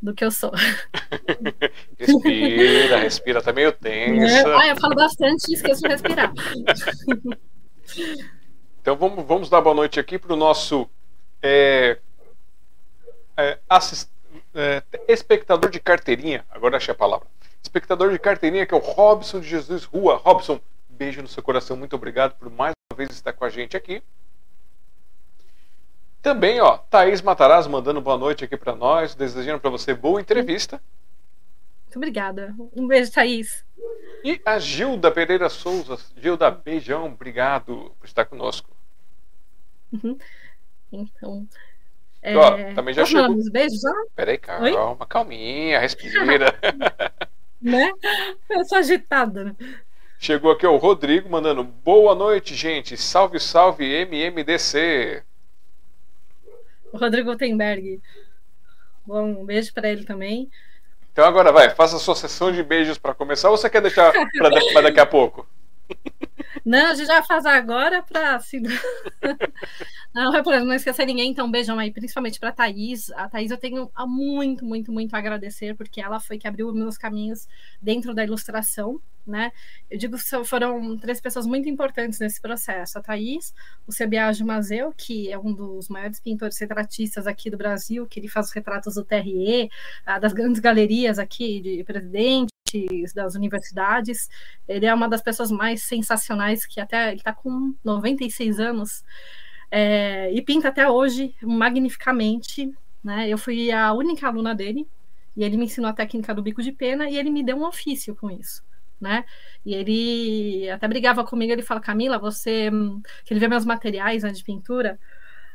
do 0.01 0.15
que 0.15 0.25
eu 0.25 0.31
sou. 0.31 0.51
respira, 1.99 2.97
respira, 2.97 3.43
tá 3.43 3.53
meio 3.53 3.71
tensa. 3.71 4.49
É. 4.49 4.57
Ah, 4.57 4.69
eu 4.69 4.81
falo 4.81 4.95
bastante 4.95 5.51
e 5.51 5.55
esqueço 5.55 5.83
de 5.83 5.89
respirar. 5.89 6.33
Então 8.81 8.97
vamos, 8.97 9.27
vamos 9.27 9.51
dar 9.51 9.61
boa 9.61 9.75
noite 9.75 10.01
aqui 10.01 10.19
para 10.19 10.33
o 10.33 10.37
nosso 10.37 10.89
é, 11.43 11.99
é, 13.37 13.59
assist, 13.69 14.09
é, 14.55 14.83
espectador 15.07 15.69
de 15.69 15.79
carteirinha. 15.79 16.47
Agora 16.49 16.79
achei 16.79 16.93
a 16.93 16.95
palavra. 16.95 17.27
Espectador 17.63 18.11
de 18.11 18.19
carteirinha 18.19 18.65
que 18.65 18.73
é 18.73 18.77
o 18.77 18.81
Robson 18.81 19.41
de 19.41 19.49
Jesus 19.49 19.85
Rua. 19.85 20.17
Robson, 20.17 20.59
beijo 20.89 21.21
no 21.21 21.29
seu 21.29 21.43
coração. 21.43 21.77
Muito 21.77 21.95
obrigado 21.95 22.39
por 22.39 22.49
mais 22.49 22.73
uma 22.91 22.97
vez 22.97 23.11
estar 23.11 23.35
com 23.35 23.45
a 23.45 23.51
gente 23.51 23.77
aqui. 23.77 24.03
Também, 26.23 26.61
ó, 26.61 26.77
Thaís 26.77 27.23
Mataraz 27.23 27.67
mandando 27.67 28.01
boa 28.01 28.19
noite 28.19 28.45
aqui 28.45 28.57
para 28.57 28.77
nós, 28.77 29.15
desejando 29.15 29.61
para 29.61 29.71
você 29.71 29.95
boa 29.95 30.21
entrevista. 30.21 30.81
Muito 31.85 31.97
obrigada. 31.97 32.55
Um 32.77 32.87
beijo, 32.87 33.11
Thaís. 33.11 33.65
E 34.23 34.41
a 34.45 34.59
Gilda 34.59 35.11
Pereira 35.11 35.49
Souza. 35.49 35.99
Gilda, 36.17 36.51
beijão, 36.51 37.07
obrigado 37.07 37.93
por 37.99 38.07
estar 38.07 38.27
conosco. 38.27 38.69
Uhum. 39.93 40.19
Então. 40.93 41.49
É... 42.23 42.37
Ó, 42.37 42.75
também 42.75 42.93
já 42.93 43.05
chegou. 43.07 43.35
Os 43.35 43.49
beijos 43.49 43.81
já? 43.81 43.93
Peraí, 44.15 44.37
calma, 44.37 44.99
Oi? 45.01 45.07
calminha, 45.09 45.81
respira. 45.81 46.55
né? 47.61 47.91
Eu 48.49 48.65
sou 48.67 48.79
agitada, 48.79 49.45
né? 49.45 49.57
Chegou 50.19 50.53
aqui 50.53 50.67
o 50.67 50.77
Rodrigo 50.77 51.31
mandando 51.31 51.65
boa 51.65 52.15
noite, 52.15 52.55
gente. 52.55 52.95
Salve, 52.95 53.41
salve, 53.41 53.87
MMDC. 54.05 55.25
O 56.93 56.99
Rodrigo 56.99 57.31
Gutenberg. 57.31 58.01
Bom, 59.07 59.41
um 59.41 59.45
beijo 59.45 59.73
para 59.73 59.89
ele 59.89 60.05
também. 60.05 60.51
Então 61.13 61.25
agora 61.25 61.51
vai, 61.51 61.71
faça 61.71 61.97
a 61.97 61.99
sua 61.99 62.15
sessão 62.15 62.53
de 62.53 62.63
beijos 62.63 62.97
para 62.99 63.15
começar 63.15 63.51
ou 63.51 63.57
você 63.57 63.69
quer 63.69 63.83
deixar 63.83 64.13
para 64.13 64.51
daqui, 64.51 64.75
daqui 64.75 65.01
a 65.01 65.07
pouco? 65.07 65.47
Não, 66.65 66.91
a 66.91 66.95
gente 66.95 67.09
vai 67.09 67.23
fazer 67.23 67.49
agora 67.49 68.03
para 68.03 68.37
assim... 68.37 68.63
não, 70.13 70.35
é 70.35 70.43
para 70.43 70.65
não 70.65 70.75
esquecer 70.75 71.07
ninguém, 71.07 71.31
então 71.31 71.47
um 71.47 71.51
beijão 71.51 71.79
aí, 71.79 71.93
principalmente 71.93 72.41
para 72.41 72.49
a 72.49 72.53
Thaís. 72.53 73.11
A 73.13 73.29
Thaís 73.29 73.51
eu 73.51 73.57
tenho 73.57 73.91
muito, 74.07 74.65
muito, 74.65 74.91
muito 74.91 75.15
a 75.15 75.19
agradecer, 75.19 75.77
porque 75.77 76.01
ela 76.01 76.19
foi 76.19 76.37
que 76.37 76.49
abriu 76.49 76.73
meus 76.73 76.99
caminhos 76.99 77.47
dentro 77.81 78.13
da 78.13 78.25
ilustração, 78.25 79.01
né? 79.25 79.53
Eu 79.89 79.97
digo 79.99 80.17
que 80.17 80.45
foram 80.45 80.99
três 80.99 81.21
pessoas 81.21 81.47
muito 81.47 81.69
importantes 81.69 82.19
nesse 82.19 82.41
processo. 82.41 82.99
A 82.99 83.03
Thaís, 83.03 83.55
o 83.87 83.93
Sebiage 83.93 84.43
Mazeu, 84.43 84.93
que 84.97 85.31
é 85.31 85.39
um 85.39 85.53
dos 85.53 85.89
maiores 85.89 86.19
pintores 86.19 86.59
retratistas 86.59 87.27
aqui 87.29 87.49
do 87.49 87.57
Brasil, 87.57 88.05
que 88.07 88.19
ele 88.19 88.29
faz 88.29 88.47
os 88.47 88.53
retratos 88.53 88.95
do 88.95 89.05
TRE, 89.05 89.71
ah, 90.05 90.19
das 90.19 90.33
grandes 90.33 90.61
galerias 90.61 91.21
aqui 91.21 91.61
de 91.61 91.85
Presidente, 91.85 92.51
das 93.15 93.35
universidades. 93.37 94.29
Ele 94.67 94.87
é 94.87 94.95
uma 94.95 95.09
das 95.09 95.23
pessoas 95.23 95.51
mais 95.53 95.83
sensacionais 95.83 96.67
que 96.67 96.81
até 96.81 97.09
ele 97.09 97.19
está 97.19 97.33
com 97.33 97.75
96 97.85 98.59
anos 98.59 99.05
é, 99.71 100.33
e 100.33 100.43
pinta 100.43 100.69
até 100.69 100.89
hoje 100.89 101.35
magnificamente. 101.43 102.73
Né? 103.03 103.29
Eu 103.29 103.39
fui 103.39 103.71
a 103.71 103.93
única 103.93 104.27
aluna 104.27 104.55
dele 104.55 104.87
e 105.37 105.45
ele 105.45 105.57
me 105.57 105.67
ensinou 105.67 105.91
a 105.91 105.95
técnica 105.95 106.35
do 106.35 106.43
bico 106.43 106.63
de 106.63 106.73
pena 106.73 107.09
e 107.09 107.17
ele 107.17 107.31
me 107.31 107.43
deu 107.43 107.57
um 107.57 107.67
ofício 107.67 108.15
com 108.17 108.31
isso. 108.31 108.63
Né? 109.01 109.25
E 109.65 109.75
ele 109.75 110.69
até 110.71 110.87
brigava 110.87 111.25
comigo, 111.25 111.53
ele 111.53 111.63
fala, 111.63 111.81
Camila, 111.81 112.19
você 112.19 112.71
que 113.25 113.33
ele 113.33 113.41
vê 113.41 113.49
meus 113.49 113.65
materiais 113.65 114.23
né, 114.23 114.31
de 114.31 114.45
pintura, 114.45 114.99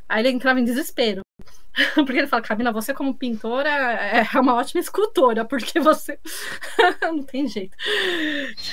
aí 0.07 0.21
ele 0.21 0.29
entrava 0.29 0.59
em 0.59 0.63
desespero. 0.63 1.24
Porque 1.93 2.17
ele 2.19 2.27
fala, 2.27 2.41
Camila, 2.41 2.71
você 2.71 2.93
como 2.93 3.13
pintora 3.13 3.69
é 3.69 4.39
uma 4.39 4.55
ótima 4.55 4.79
escultora, 4.79 5.43
porque 5.43 5.79
você 5.79 6.17
não 7.01 7.21
tem 7.21 7.47
jeito. 7.47 7.75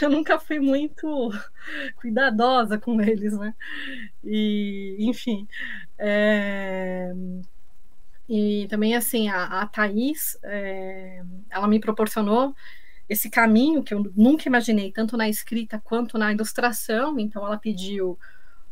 Eu 0.00 0.08
nunca 0.08 0.38
fui 0.38 0.60
muito 0.60 1.30
cuidadosa 1.96 2.78
com 2.78 3.00
eles, 3.00 3.36
né? 3.36 3.54
E, 4.22 4.96
enfim. 5.00 5.48
É... 5.98 7.12
E 8.28 8.66
também, 8.70 8.94
assim, 8.94 9.28
a, 9.28 9.62
a 9.62 9.66
Thaís, 9.66 10.38
é... 10.44 11.22
ela 11.50 11.66
me 11.66 11.80
proporcionou 11.80 12.54
esse 13.08 13.28
caminho 13.28 13.82
que 13.82 13.92
eu 13.92 14.12
nunca 14.16 14.48
imaginei, 14.48 14.92
tanto 14.92 15.16
na 15.16 15.28
escrita 15.28 15.80
quanto 15.82 16.16
na 16.16 16.32
ilustração. 16.32 17.18
Então, 17.18 17.44
ela 17.44 17.58
pediu. 17.58 18.16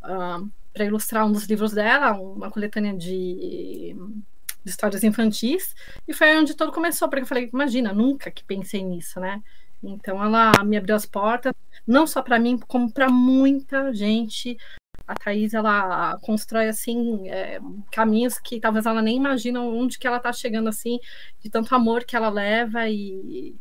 Uh, 0.02 0.49
para 0.72 0.84
ilustrar 0.84 1.26
um 1.26 1.32
dos 1.32 1.44
livros 1.44 1.72
dela, 1.72 2.12
uma 2.12 2.50
coletânea 2.50 2.96
de, 2.96 3.94
de, 4.64 4.70
histórias 4.70 5.02
infantis, 5.02 5.74
e 6.06 6.14
foi 6.14 6.36
onde 6.36 6.54
tudo 6.54 6.72
começou, 6.72 7.08
porque 7.08 7.22
eu 7.22 7.26
falei, 7.26 7.50
imagina, 7.52 7.92
nunca 7.92 8.30
que 8.30 8.44
pensei 8.44 8.84
nisso, 8.84 9.18
né? 9.20 9.42
Então 9.82 10.22
ela 10.22 10.52
me 10.64 10.76
abriu 10.76 10.94
as 10.94 11.06
portas, 11.06 11.52
não 11.86 12.06
só 12.06 12.22
para 12.22 12.38
mim, 12.38 12.58
como 12.58 12.92
para 12.92 13.08
muita 13.08 13.92
gente. 13.94 14.56
A 15.06 15.14
Thaís, 15.14 15.54
ela 15.54 16.18
constrói, 16.20 16.68
assim, 16.68 17.28
é, 17.28 17.58
caminhos 17.90 18.38
que 18.38 18.60
talvez 18.60 18.86
ela 18.86 19.02
nem 19.02 19.16
imagina 19.16 19.60
onde 19.60 19.98
que 19.98 20.06
ela 20.06 20.18
está 20.18 20.32
chegando, 20.32 20.68
assim, 20.68 21.00
de 21.40 21.50
tanto 21.50 21.74
amor 21.74 22.04
que 22.04 22.14
ela 22.14 22.28
leva 22.28 22.88
e, 22.88 23.56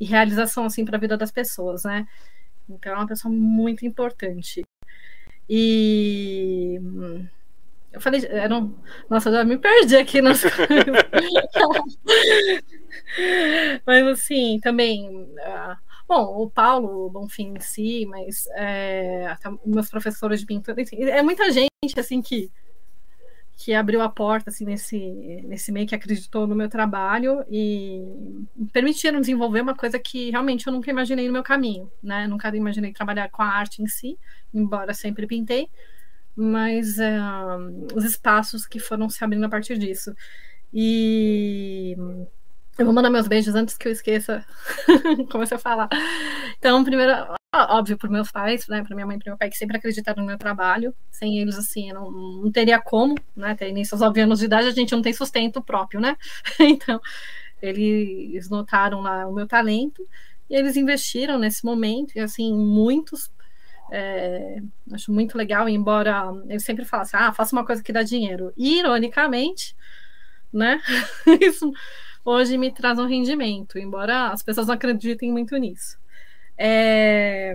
e 0.00 0.04
realização, 0.04 0.64
assim, 0.64 0.84
para 0.84 0.96
a 0.96 1.00
vida 1.00 1.16
das 1.16 1.30
pessoas, 1.30 1.84
né? 1.84 2.08
Então, 2.68 2.92
é 2.92 2.96
uma 2.96 3.06
pessoa 3.06 3.32
muito 3.32 3.84
importante. 3.84 4.64
E 5.52 6.80
eu 7.92 8.00
falei, 8.00 8.24
era 8.24 8.56
um... 8.56 8.72
nossa, 9.08 9.32
já 9.32 9.42
me 9.44 9.58
perdi 9.58 9.96
aqui 9.96 10.22
nas 10.22 10.44
Mas 13.84 14.06
assim, 14.06 14.60
também. 14.62 15.10
Uh... 15.10 15.76
Bom, 16.06 16.42
o 16.42 16.48
Paulo, 16.50 17.06
o 17.06 17.10
Bonfim 17.10 17.54
em 17.56 17.60
si, 17.60 18.04
mas 18.06 18.48
é, 18.56 19.32
meus 19.64 19.88
professores 19.88 20.40
de 20.40 20.46
pintura, 20.46 20.82
enfim, 20.82 21.04
é 21.04 21.22
muita 21.22 21.52
gente 21.52 21.70
assim 21.96 22.20
que 22.20 22.50
que 23.62 23.74
abriu 23.74 24.00
a 24.00 24.08
porta 24.08 24.48
assim 24.48 24.64
nesse 24.64 24.96
nesse 25.44 25.70
meio 25.70 25.86
que 25.86 25.94
acreditou 25.94 26.46
no 26.46 26.54
meu 26.54 26.66
trabalho 26.66 27.44
e 27.50 28.02
permitiram 28.72 29.20
desenvolver 29.20 29.60
uma 29.60 29.74
coisa 29.74 29.98
que 29.98 30.30
realmente 30.30 30.66
eu 30.66 30.72
nunca 30.72 30.90
imaginei 30.90 31.26
no 31.26 31.32
meu 31.34 31.42
caminho, 31.42 31.92
né? 32.02 32.26
Nunca 32.26 32.48
imaginei 32.56 32.90
trabalhar 32.90 33.28
com 33.28 33.42
a 33.42 33.46
arte 33.46 33.82
em 33.82 33.86
si, 33.86 34.18
embora 34.54 34.94
sempre 34.94 35.26
pintei, 35.26 35.68
mas 36.34 36.96
uh, 36.96 37.94
os 37.94 38.02
espaços 38.02 38.66
que 38.66 38.78
foram 38.78 39.10
se 39.10 39.22
abrindo 39.22 39.44
a 39.44 39.48
partir 39.50 39.76
disso. 39.76 40.16
E 40.72 41.94
eu 42.80 42.86
vou 42.86 42.94
mandar 42.94 43.10
meus 43.10 43.28
beijos 43.28 43.54
antes 43.54 43.76
que 43.76 43.86
eu 43.86 43.92
esqueça. 43.92 44.44
Comecei 45.30 45.56
a 45.56 45.60
falar. 45.60 45.88
Então, 46.58 46.82
primeiro, 46.82 47.12
óbvio, 47.54 47.98
para 47.98 48.08
meus 48.08 48.30
pais, 48.30 48.66
né, 48.68 48.82
para 48.82 48.94
minha 48.94 49.06
mãe 49.06 49.16
e 49.16 49.18
para 49.18 49.32
meu 49.32 49.38
pai, 49.38 49.50
que 49.50 49.58
sempre 49.58 49.76
acreditaram 49.76 50.22
no 50.22 50.26
meu 50.26 50.38
trabalho. 50.38 50.94
Sem 51.10 51.38
eles, 51.38 51.58
assim, 51.58 51.92
não, 51.92 52.10
não 52.10 52.50
teria 52.50 52.80
como, 52.80 53.14
né? 53.36 53.54
Ter 53.54 53.68
início 53.68 53.94
aos 53.94 54.00
9 54.00 54.20
anos 54.22 54.38
de 54.38 54.46
idade, 54.46 54.68
a 54.68 54.72
gente 54.72 54.92
não 54.92 55.02
tem 55.02 55.12
sustento 55.12 55.62
próprio, 55.62 56.00
né? 56.00 56.16
então, 56.58 57.00
eles 57.60 58.48
notaram 58.48 59.02
lá 59.02 59.26
o 59.26 59.34
meu 59.34 59.46
talento 59.46 60.06
e 60.48 60.54
eles 60.54 60.74
investiram 60.76 61.38
nesse 61.38 61.64
momento, 61.64 62.16
e 62.16 62.20
assim, 62.20 62.54
muitos. 62.54 63.30
É, 63.92 64.62
acho 64.92 65.12
muito 65.12 65.36
legal, 65.36 65.68
embora 65.68 66.32
eu 66.48 66.60
sempre 66.60 66.84
falasse, 66.84 67.16
ah, 67.16 67.32
faça 67.32 67.54
uma 67.54 67.66
coisa 67.66 67.82
que 67.82 67.92
dá 67.92 68.02
dinheiro. 68.02 68.52
Ironicamente, 68.56 69.76
né? 70.50 70.80
Isso 71.42 71.70
hoje 72.24 72.56
me 72.58 72.70
traz 72.70 72.98
um 72.98 73.06
rendimento, 73.06 73.78
embora 73.78 74.28
as 74.28 74.42
pessoas 74.42 74.66
não 74.66 74.74
acreditem 74.74 75.32
muito 75.32 75.56
nisso. 75.56 75.98
É... 76.56 77.54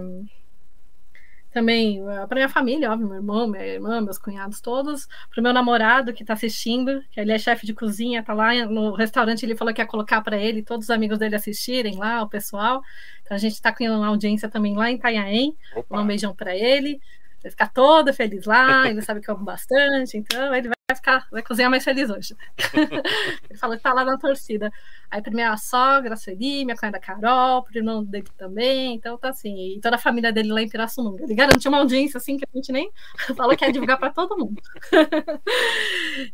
Também 1.51 2.03
para 2.27 2.35
minha 2.35 2.49
família, 2.49 2.91
óbvio, 2.91 3.07
meu 3.07 3.15
irmão, 3.15 3.47
minha 3.47 3.65
irmã, 3.65 4.01
meus 4.01 4.17
cunhados 4.17 4.59
todos, 4.59 5.07
para 5.29 5.39
o 5.39 5.43
meu 5.43 5.53
namorado 5.53 6.13
que 6.13 6.21
está 6.21 6.33
assistindo, 6.33 7.01
que 7.11 7.19
ele 7.19 7.31
é 7.31 7.37
chefe 7.37 7.65
de 7.65 7.73
cozinha, 7.73 8.19
está 8.19 8.33
lá 8.33 8.53
no 8.65 8.93
restaurante, 8.93 9.43
ele 9.43 9.55
falou 9.55 9.73
que 9.73 9.81
ia 9.81 9.87
colocar 9.87 10.21
para 10.21 10.37
ele, 10.37 10.61
todos 10.61 10.87
os 10.87 10.89
amigos 10.89 11.17
dele 11.17 11.35
assistirem 11.35 11.95
lá, 11.95 12.21
o 12.21 12.27
pessoal. 12.27 12.81
Então 13.23 13.35
a 13.35 13.37
gente 13.37 13.53
está 13.53 13.71
com 13.71 13.85
uma 13.85 14.07
audiência 14.07 14.49
também 14.49 14.75
lá 14.75 14.91
em 14.91 14.95
Itanhaém. 14.95 15.55
Um 15.89 16.05
beijão 16.05 16.35
para 16.35 16.53
ele 16.53 16.99
vai 17.45 17.51
ficar 17.51 17.69
todo 17.71 18.11
feliz 18.13 18.45
lá, 18.45 18.89
ele 18.89 19.01
sabe 19.01 19.21
que 19.21 19.29
eu 19.29 19.35
amo 19.35 19.45
bastante, 19.45 20.17
então 20.17 20.53
ele 20.53 20.69
vai 20.69 20.95
ficar, 20.95 21.27
vai 21.31 21.43
cozinhar 21.43 21.69
mais 21.69 21.83
feliz 21.83 22.09
hoje. 22.09 22.35
ele 22.73 23.59
falou 23.59 23.77
que 23.77 23.83
tá 23.83 23.93
lá 23.93 24.03
na 24.03 24.17
torcida. 24.17 24.71
Aí 25.11 25.21
pra 25.21 25.31
minha 25.31 25.55
sogra, 25.55 26.15
a 26.15 26.17
Sueli, 26.17 26.65
minha 26.65 26.75
cunhada 26.75 26.99
Carol, 26.99 27.63
pro 27.63 27.77
irmão 27.77 28.03
dele 28.03 28.27
também, 28.35 28.95
então 28.95 29.17
tá 29.17 29.29
assim, 29.29 29.75
e 29.75 29.79
toda 29.79 29.95
a 29.95 29.99
família 29.99 30.31
dele 30.33 30.51
lá 30.51 30.61
em 30.61 30.69
Pirassununga. 30.69 31.23
Ele 31.23 31.35
garantiu 31.35 31.69
uma 31.69 31.77
audiência 31.77 32.17
assim 32.17 32.37
que 32.37 32.45
a 32.45 32.57
gente 32.57 32.71
nem 32.71 32.91
falou 33.37 33.55
que 33.55 33.63
ia 33.63 33.71
divulgar 33.71 33.99
para 33.99 34.11
todo 34.11 34.37
mundo. 34.37 34.61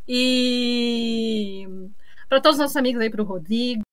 e 0.08 1.68
para 2.30 2.40
todos 2.40 2.56
os 2.56 2.62
nossos 2.62 2.78
amigos 2.78 3.02
aí, 3.02 3.10
pro 3.10 3.26
Rodrigo, 3.26 3.84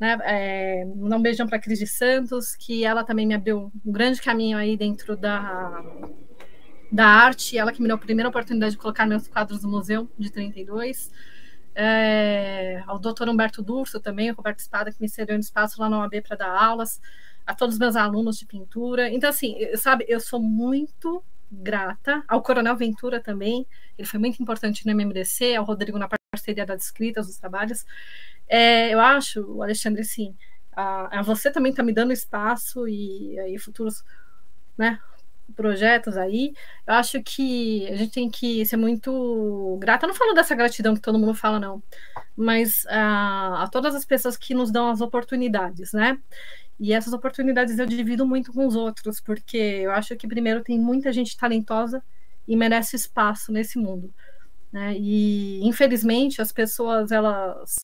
né, 0.00 0.18
é, 0.24 0.84
um 0.84 1.22
beijão 1.22 1.46
para 1.46 1.60
Cris 1.60 1.78
de 1.78 1.86
Santos, 1.86 2.56
que 2.56 2.84
ela 2.84 3.04
também 3.04 3.24
me 3.24 3.34
abriu 3.34 3.72
um 3.86 3.92
grande 3.92 4.20
caminho 4.20 4.58
aí 4.58 4.76
dentro 4.76 5.16
da 5.16 5.84
da 6.90 7.06
arte, 7.06 7.56
ela 7.56 7.72
que 7.72 7.80
me 7.80 7.88
deu 7.88 7.96
a 7.96 7.98
primeira 7.98 8.28
oportunidade 8.28 8.72
de 8.72 8.78
colocar 8.78 9.06
meus 9.06 9.28
quadros 9.28 9.62
no 9.62 9.68
museu 9.68 10.08
de 10.18 10.30
32. 10.30 11.10
É, 11.74 12.82
ao 12.86 12.98
doutor 12.98 13.28
Humberto 13.28 13.62
Durso 13.62 14.00
também, 14.00 14.30
o 14.30 14.34
Roberto 14.34 14.58
Espada, 14.58 14.90
que 14.90 15.00
me 15.00 15.08
cedeu 15.08 15.36
um 15.36 15.40
espaço 15.40 15.80
lá 15.80 15.88
na 15.88 16.00
OAB 16.00 16.22
para 16.26 16.36
dar 16.36 16.50
aulas, 16.50 17.00
a 17.46 17.54
todos 17.54 17.76
os 17.76 17.78
meus 17.78 17.94
alunos 17.94 18.38
de 18.38 18.46
pintura. 18.46 19.08
Então, 19.10 19.30
assim, 19.30 19.56
sabe, 19.76 20.04
eu 20.08 20.18
sou 20.18 20.40
muito 20.40 21.22
grata 21.50 22.22
ao 22.28 22.42
Coronel 22.42 22.76
Ventura 22.76 23.20
também, 23.20 23.66
ele 23.96 24.06
foi 24.06 24.20
muito 24.20 24.42
importante 24.42 24.84
no 24.84 24.92
MMDC, 24.92 25.54
ao 25.54 25.64
Rodrigo 25.64 25.98
na 25.98 26.08
parceria 26.30 26.66
das 26.66 26.84
escritas, 26.84 27.26
dos 27.26 27.38
trabalhos. 27.38 27.86
É, 28.48 28.92
eu 28.92 29.00
acho, 29.00 29.62
Alexandre, 29.62 30.02
assim, 30.02 30.36
a, 30.72 31.20
a 31.20 31.22
você 31.22 31.50
também 31.50 31.70
está 31.70 31.82
me 31.82 31.92
dando 31.92 32.12
espaço 32.12 32.86
e 32.86 33.38
aí 33.40 33.58
futuros 33.58 34.04
né, 34.76 35.00
projetos 35.54 36.16
aí, 36.16 36.52
eu 36.86 36.94
acho 36.94 37.22
que 37.22 37.86
a 37.88 37.96
gente 37.96 38.12
tem 38.12 38.30
que 38.30 38.64
ser 38.66 38.76
muito 38.76 39.76
grata. 39.80 40.04
Eu 40.04 40.08
não 40.08 40.14
falo 40.14 40.34
dessa 40.34 40.54
gratidão 40.54 40.94
que 40.94 41.00
todo 41.00 41.18
mundo 41.18 41.34
fala, 41.34 41.58
não, 41.58 41.82
mas 42.36 42.86
a, 42.88 43.64
a 43.64 43.68
todas 43.68 43.94
as 43.94 44.04
pessoas 44.04 44.36
que 44.36 44.54
nos 44.54 44.70
dão 44.70 44.90
as 44.90 45.00
oportunidades, 45.00 45.92
né? 45.92 46.18
E 46.78 46.92
essas 46.92 47.12
oportunidades 47.12 47.78
eu 47.78 47.86
divido 47.86 48.24
muito 48.24 48.52
com 48.52 48.66
os 48.66 48.76
outros, 48.76 49.20
porque 49.20 49.56
eu 49.56 49.90
acho 49.90 50.14
que, 50.16 50.28
primeiro, 50.28 50.62
tem 50.62 50.78
muita 50.78 51.12
gente 51.12 51.36
talentosa 51.36 52.02
e 52.46 52.56
merece 52.56 52.94
espaço 52.94 53.50
nesse 53.50 53.78
mundo. 53.78 54.14
Né? 54.72 54.94
E, 54.96 55.60
infelizmente, 55.66 56.40
as 56.40 56.52
pessoas 56.52 57.10
elas 57.10 57.76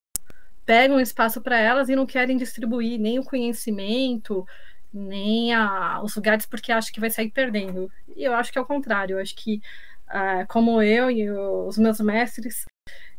pegam 0.65 1.01
espaço 1.01 1.41
para 1.41 1.59
elas 1.59 1.89
e 1.89 1.97
não 1.97 2.07
querem 2.07 2.37
distribuir 2.37 2.99
nem 2.99 3.19
o 3.19 3.25
conhecimento, 3.25 4.47
nem 4.95 5.53
a, 5.53 6.01
os 6.03 6.15
lugares 6.15 6.47
porque 6.47 6.71
acham 6.71 6.93
que 6.93 7.01
vai 7.01 7.11
sair 7.11 7.31
perdendo. 7.31 7.91
E 8.17 8.23
eu 8.23 8.33
acho 8.35 8.53
que 8.53 8.59
é 8.59 8.61
o 8.61 8.67
contrário. 8.67 9.17
Eu 9.17 9.21
acho 9.21 9.35
que, 9.35 9.61
uh, 10.09 10.47
como 10.49 10.81
eu 10.81 11.11
e 11.11 11.29
os 11.31 11.77
meus 11.77 12.01
mestres, 12.01 12.65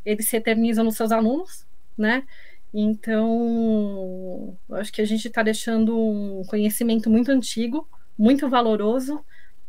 eles 0.06 0.28
se 0.28 0.38
eternizam 0.38 0.86
nos 0.86 0.96
seus 0.96 1.12
alunos, 1.12 1.66
né? 1.98 2.24
Então, 2.74 4.58
eu 4.70 4.76
acho 4.76 4.92
que 4.92 5.02
a 5.02 5.06
gente 5.06 5.28
está 5.28 5.44
deixando 5.44 5.98
um 5.98 6.44
conhecimento 6.48 7.10
muito 7.10 7.32
antigo, 7.32 7.88
muito 8.18 8.50
valoroso 8.50 9.24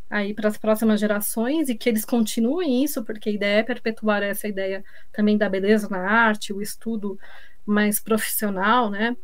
aí 0.09 0.35
para 0.35 0.49
as 0.49 0.59
próximas 0.59 1.01
gerações 1.01 1.69
e 1.69 1.75
que 1.75 1.89
eles 1.89 2.05
continuem 2.05 2.85
isso, 2.85 3.05
porque 3.05 3.29
a 3.29 3.33
ideia 3.33 3.61
é 3.61 3.63
perpetuar 3.63 4.23
essa 4.23 4.47
ideia 4.49 4.85
também 5.13 5.37
da 5.37 5.49
beleza 5.49 5.89
na 5.89 6.09
arte, 6.09 6.53
o 6.53 6.63
estudo 6.63 7.19
mais 7.65 7.99
profissional, 7.99 8.91
né? 8.91 9.17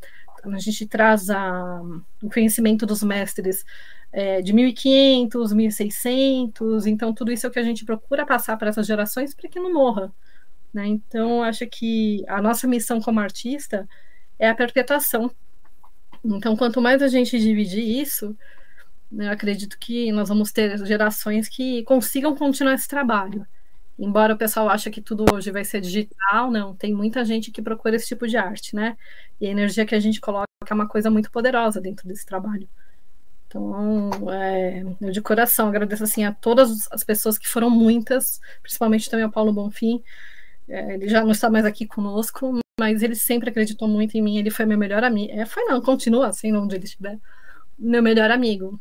A 0.44 0.58
gente 0.58 0.86
traz 0.86 1.30
a, 1.30 1.82
o 2.22 2.30
conhecimento 2.30 2.84
dos 2.84 3.02
mestres 3.02 3.64
é, 4.12 4.42
de 4.42 4.52
1500, 4.52 5.52
1600, 5.52 6.86
então 6.86 7.14
tudo 7.14 7.32
isso 7.32 7.46
é 7.46 7.48
o 7.48 7.52
que 7.52 7.58
a 7.58 7.64
gente 7.64 7.84
procura 7.84 8.26
passar 8.26 8.56
para 8.56 8.68
essas 8.68 8.86
gerações 8.86 9.34
para 9.34 9.48
que 9.48 9.60
não 9.60 9.72
morra. 9.72 10.12
Né? 10.72 10.86
Então, 10.86 11.42
acho 11.42 11.66
que 11.66 12.24
a 12.28 12.40
nossa 12.40 12.66
missão 12.66 13.00
como 13.00 13.20
artista 13.20 13.88
é 14.38 14.48
a 14.48 14.54
perpetuação. 14.54 15.30
Então, 16.24 16.56
quanto 16.56 16.80
mais 16.80 17.02
a 17.02 17.08
gente 17.08 17.38
dividir 17.38 17.84
isso, 18.00 18.36
né, 19.10 19.28
eu 19.28 19.32
acredito 19.32 19.78
que 19.78 20.10
nós 20.12 20.28
vamos 20.28 20.52
ter 20.52 20.78
gerações 20.86 21.48
que 21.48 21.82
consigam 21.84 22.34
continuar 22.36 22.74
esse 22.74 22.88
trabalho. 22.88 23.46
Embora 24.02 24.34
o 24.34 24.36
pessoal 24.36 24.68
ache 24.68 24.90
que 24.90 25.00
tudo 25.00 25.24
hoje 25.32 25.52
vai 25.52 25.64
ser 25.64 25.80
digital, 25.80 26.50
não, 26.50 26.74
tem 26.74 26.92
muita 26.92 27.24
gente 27.24 27.52
que 27.52 27.62
procura 27.62 27.94
esse 27.94 28.08
tipo 28.08 28.26
de 28.26 28.36
arte, 28.36 28.74
né? 28.74 28.96
E 29.40 29.46
a 29.46 29.50
energia 29.50 29.86
que 29.86 29.94
a 29.94 30.00
gente 30.00 30.20
coloca 30.20 30.48
é 30.68 30.74
uma 30.74 30.88
coisa 30.88 31.08
muito 31.08 31.30
poderosa 31.30 31.80
dentro 31.80 32.08
desse 32.08 32.26
trabalho. 32.26 32.68
Então, 33.46 34.10
é, 34.32 34.82
eu 35.00 35.12
de 35.12 35.20
coração 35.20 35.68
agradeço 35.68 36.02
assim 36.02 36.24
a 36.24 36.32
todas 36.32 36.88
as 36.90 37.04
pessoas 37.04 37.38
que 37.38 37.46
foram 37.46 37.70
muitas, 37.70 38.40
principalmente 38.60 39.08
também 39.08 39.24
ao 39.24 39.30
Paulo 39.30 39.52
Bonfim. 39.52 40.02
É, 40.68 40.94
ele 40.94 41.08
já 41.08 41.22
não 41.22 41.30
está 41.30 41.48
mais 41.48 41.64
aqui 41.64 41.86
conosco, 41.86 42.58
mas 42.80 43.04
ele 43.04 43.14
sempre 43.14 43.50
acreditou 43.50 43.86
muito 43.86 44.16
em 44.16 44.22
mim. 44.22 44.36
Ele 44.36 44.50
foi 44.50 44.66
meu 44.66 44.76
melhor 44.76 45.04
amigo. 45.04 45.32
É, 45.32 45.46
foi 45.46 45.62
não, 45.66 45.80
continua 45.80 46.26
assim, 46.26 46.52
onde 46.56 46.74
ele 46.74 46.86
estiver. 46.86 47.20
Meu 47.78 48.02
melhor 48.02 48.32
amigo. 48.32 48.80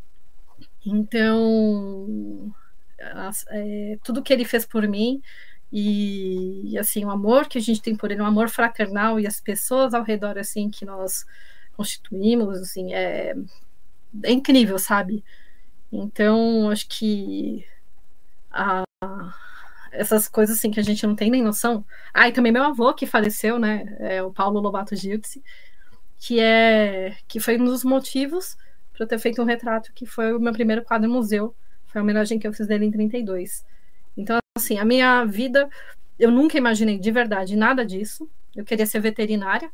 Então, 0.83 2.51
é, 3.49 3.97
tudo 4.03 4.21
que 4.21 4.33
ele 4.33 4.45
fez 4.45 4.65
por 4.65 4.87
mim 4.87 5.21
e, 5.71 6.77
assim 6.77 7.05
o 7.05 7.09
amor 7.09 7.47
que 7.47 7.57
a 7.57 7.61
gente 7.61 7.81
tem 7.81 7.95
por 7.95 8.11
ele, 8.11 8.21
um 8.21 8.25
amor 8.25 8.49
fraternal 8.49 9.19
e 9.19 9.25
as 9.25 9.39
pessoas 9.39 9.93
ao 9.93 10.03
redor 10.03 10.37
assim 10.37 10.69
que 10.69 10.85
nós 10.85 11.25
constituímos, 11.75 12.59
assim 12.59 12.93
é, 12.93 13.33
é 14.23 14.31
incrível, 14.31 14.77
sabe? 14.77 15.23
Então 15.91 16.69
acho 16.69 16.87
que 16.87 17.65
a, 18.51 18.83
essas 19.91 20.27
coisas 20.27 20.57
assim 20.57 20.71
que 20.71 20.79
a 20.79 20.83
gente 20.83 21.05
não 21.07 21.15
tem 21.15 21.31
nem 21.31 21.41
noção. 21.41 21.85
Ah, 22.13 22.27
e 22.27 22.33
também 22.33 22.51
meu 22.51 22.63
avô 22.63 22.93
que 22.93 23.05
faleceu, 23.05 23.59
né? 23.59 23.95
É 23.99 24.23
o 24.23 24.31
Paulo 24.31 24.59
Lobato 24.59 24.95
Giltzi, 24.95 25.43
que 26.17 26.39
é 26.39 27.15
que 27.27 27.39
foi 27.39 27.57
um 27.59 27.65
dos 27.65 27.83
motivos 27.83 28.57
para 28.93 29.03
eu 29.03 29.07
ter 29.07 29.19
feito 29.19 29.41
um 29.41 29.45
retrato 29.45 29.91
que 29.93 30.05
foi 30.05 30.33
o 30.33 30.39
meu 30.39 30.53
primeiro 30.53 30.83
quadro 30.83 31.09
museu 31.09 31.55
foi 31.91 31.99
a 31.99 32.03
homenagem 32.03 32.39
que 32.39 32.47
eu 32.47 32.53
fiz 32.53 32.67
dele 32.67 32.85
em 32.85 32.91
32. 32.91 33.65
Então, 34.15 34.37
assim, 34.57 34.77
a 34.77 34.85
minha 34.85 35.25
vida, 35.25 35.69
eu 36.17 36.31
nunca 36.31 36.57
imaginei 36.57 36.97
de 36.97 37.11
verdade 37.11 37.55
nada 37.55 37.85
disso. 37.85 38.29
Eu 38.55 38.65
queria 38.65 38.85
ser 38.85 38.99
veterinária, 38.99 39.71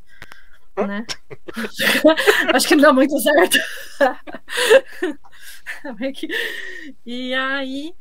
né? 0.75 1.05
Acho 2.53 2.67
que 2.67 2.75
não 2.75 2.83
dá 2.83 2.93
muito 2.93 3.17
certo. 3.19 3.57
e 7.05 7.33
aí, 7.33 7.93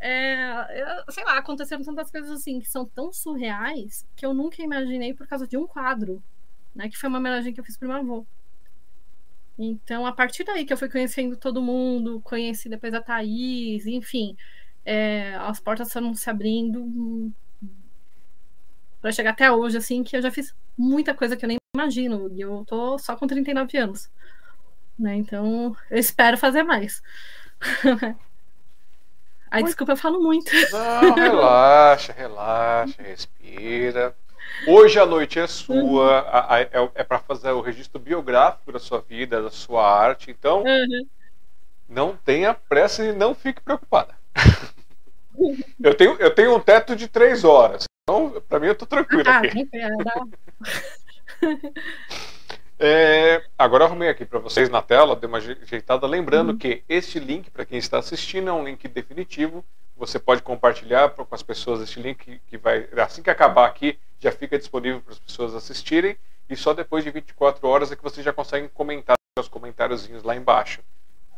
é, 0.00 1.04
sei 1.10 1.24
lá, 1.24 1.38
aconteceram 1.38 1.82
tantas 1.82 2.10
coisas 2.10 2.30
assim 2.30 2.60
que 2.60 2.68
são 2.68 2.84
tão 2.84 3.12
surreais 3.12 4.06
que 4.16 4.24
eu 4.24 4.34
nunca 4.34 4.62
imaginei 4.62 5.14
por 5.14 5.26
causa 5.26 5.46
de 5.46 5.56
um 5.56 5.66
quadro, 5.66 6.22
né? 6.74 6.88
Que 6.88 6.98
foi 6.98 7.08
uma 7.08 7.18
homenagem 7.18 7.52
que 7.52 7.60
eu 7.60 7.64
fiz 7.64 7.76
pro 7.76 7.88
meu 7.88 7.98
avô. 7.98 8.26
Então, 9.70 10.04
a 10.06 10.12
partir 10.12 10.44
daí 10.44 10.64
que 10.64 10.72
eu 10.72 10.76
fui 10.76 10.88
conhecendo 10.88 11.36
todo 11.36 11.62
mundo, 11.62 12.20
conheci 12.22 12.68
depois 12.68 12.92
a 12.94 13.00
Thaís, 13.00 13.86
enfim, 13.86 14.36
é, 14.84 15.34
as 15.36 15.60
portas 15.60 15.92
foram 15.92 16.14
se 16.14 16.28
abrindo 16.28 17.32
para 19.00 19.12
chegar 19.12 19.30
até 19.30 19.50
hoje, 19.50 19.76
assim, 19.76 20.02
que 20.02 20.16
eu 20.16 20.22
já 20.22 20.30
fiz 20.30 20.54
muita 20.76 21.12
coisa 21.14 21.36
que 21.36 21.44
eu 21.44 21.48
nem 21.48 21.58
imagino. 21.74 22.30
E 22.32 22.40
eu 22.40 22.64
tô 22.66 22.98
só 22.98 23.16
com 23.16 23.26
39 23.26 23.76
anos. 23.78 24.10
Né? 24.98 25.16
Então, 25.16 25.76
eu 25.90 25.98
espero 25.98 26.38
fazer 26.38 26.62
mais. 26.62 27.02
Aí, 29.50 29.62
desculpa, 29.62 29.92
eu 29.92 29.96
falo 29.96 30.22
muito. 30.22 30.50
Não, 30.70 31.14
relaxa, 31.14 32.12
relaxa, 32.12 33.02
respira. 33.02 34.16
Hoje 34.66 34.98
a 34.98 35.06
noite 35.06 35.38
é 35.38 35.46
sua, 35.46 36.20
a, 36.20 36.54
a, 36.54 36.60
é, 36.60 36.70
é 36.94 37.04
para 37.04 37.18
fazer 37.18 37.50
o 37.50 37.60
registro 37.60 38.00
biográfico 38.00 38.72
da 38.72 38.78
sua 38.78 39.00
vida, 39.00 39.42
da 39.42 39.50
sua 39.50 39.86
arte. 39.86 40.30
Então, 40.30 40.62
uhum. 40.62 41.06
não 41.88 42.16
tenha 42.16 42.54
pressa 42.54 43.04
e 43.04 43.12
não 43.12 43.34
fique 43.34 43.60
preocupada. 43.60 44.14
eu, 45.82 45.94
tenho, 45.94 46.16
eu 46.18 46.34
tenho 46.34 46.54
um 46.54 46.60
teto 46.60 46.94
de 46.94 47.08
três 47.08 47.44
horas. 47.44 47.84
Então, 48.02 48.42
para 48.48 48.60
mim, 48.60 48.66
eu 48.66 48.74
tô 48.74 48.86
tranquilo 48.86 49.28
ah, 49.28 49.38
aqui. 49.38 49.68
É, 52.84 53.44
agora 53.56 53.84
eu 53.84 53.86
arrumei 53.86 54.08
aqui 54.08 54.24
para 54.24 54.40
vocês 54.40 54.68
na 54.68 54.82
tela, 54.82 55.14
dei 55.14 55.28
uma 55.28 55.38
ajeitada. 55.38 56.04
Lembrando 56.04 56.50
uhum. 56.50 56.58
que 56.58 56.82
este 56.88 57.20
link, 57.20 57.48
para 57.48 57.64
quem 57.64 57.78
está 57.78 58.00
assistindo, 58.00 58.50
é 58.50 58.52
um 58.52 58.64
link 58.64 58.88
definitivo. 58.88 59.64
Você 59.96 60.18
pode 60.18 60.42
compartilhar 60.42 61.10
com 61.10 61.24
as 61.30 61.44
pessoas 61.44 61.80
este 61.80 62.00
link 62.00 62.40
que 62.48 62.58
vai, 62.58 62.88
assim 62.96 63.22
que 63.22 63.30
acabar 63.30 63.68
aqui, 63.68 63.96
já 64.22 64.30
fica 64.30 64.56
disponível 64.56 65.00
para 65.00 65.12
as 65.12 65.18
pessoas 65.18 65.54
assistirem. 65.54 66.16
E 66.48 66.56
só 66.56 66.72
depois 66.72 67.02
de 67.02 67.10
24 67.10 67.66
horas 67.66 67.90
é 67.90 67.96
que 67.96 68.02
vocês 68.02 68.24
já 68.24 68.32
conseguem 68.32 68.68
comentar 68.68 69.16
seus 69.36 69.48
comentáriozinhos 69.48 70.22
lá 70.22 70.36
embaixo. 70.36 70.80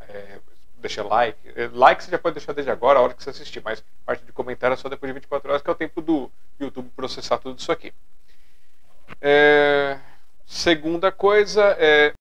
É, 0.09 0.39
deixa 0.77 1.03
like. 1.03 1.39
É, 1.57 1.71
like 1.73 2.05
você 2.05 2.11
já 2.11 2.19
pode 2.19 2.35
deixar 2.35 2.53
desde 2.53 2.71
agora, 2.71 2.99
a 2.99 3.03
hora 3.03 3.15
que 3.15 3.23
você 3.23 3.31
assistir, 3.31 3.63
mas 3.65 3.83
parte 4.05 4.25
de 4.25 4.33
comentário 4.33 4.75
é 4.75 4.77
só 4.77 4.89
depois 4.89 5.09
de 5.09 5.15
24 5.15 5.49
horas, 5.49 5.63
que 5.63 5.71
é 5.71 5.73
o 5.73 5.77
tempo 5.77 6.03
do 6.03 6.31
YouTube 6.61 6.91
processar 6.95 7.39
tudo 7.39 7.59
isso 7.59 7.73
aqui. 7.73 7.93
É, 9.21 9.99
segunda 10.45 11.11
coisa, 11.11 11.77
é, 11.79 12.13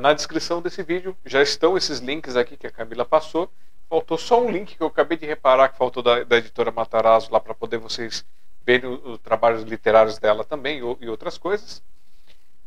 na 0.00 0.12
descrição 0.12 0.62
desse 0.62 0.82
vídeo 0.82 1.16
já 1.26 1.42
estão 1.42 1.76
esses 1.76 1.98
links 1.98 2.36
aqui 2.36 2.56
que 2.56 2.66
a 2.66 2.70
Camila 2.70 3.04
passou. 3.04 3.50
Faltou 3.90 4.16
só 4.16 4.40
um 4.40 4.50
link 4.50 4.76
que 4.76 4.82
eu 4.82 4.86
acabei 4.86 5.18
de 5.18 5.26
reparar 5.26 5.68
que 5.68 5.76
faltou 5.76 6.02
da, 6.02 6.24
da 6.24 6.38
editora 6.38 6.70
Matarazzo 6.70 7.30
lá 7.30 7.40
para 7.40 7.52
poder 7.52 7.76
vocês 7.76 8.24
verem 8.64 8.90
os 8.90 9.18
trabalhos 9.18 9.62
literários 9.62 10.18
dela 10.18 10.44
também 10.44 10.78
e, 11.00 11.08
outras 11.08 11.38
coisas. 11.38 11.82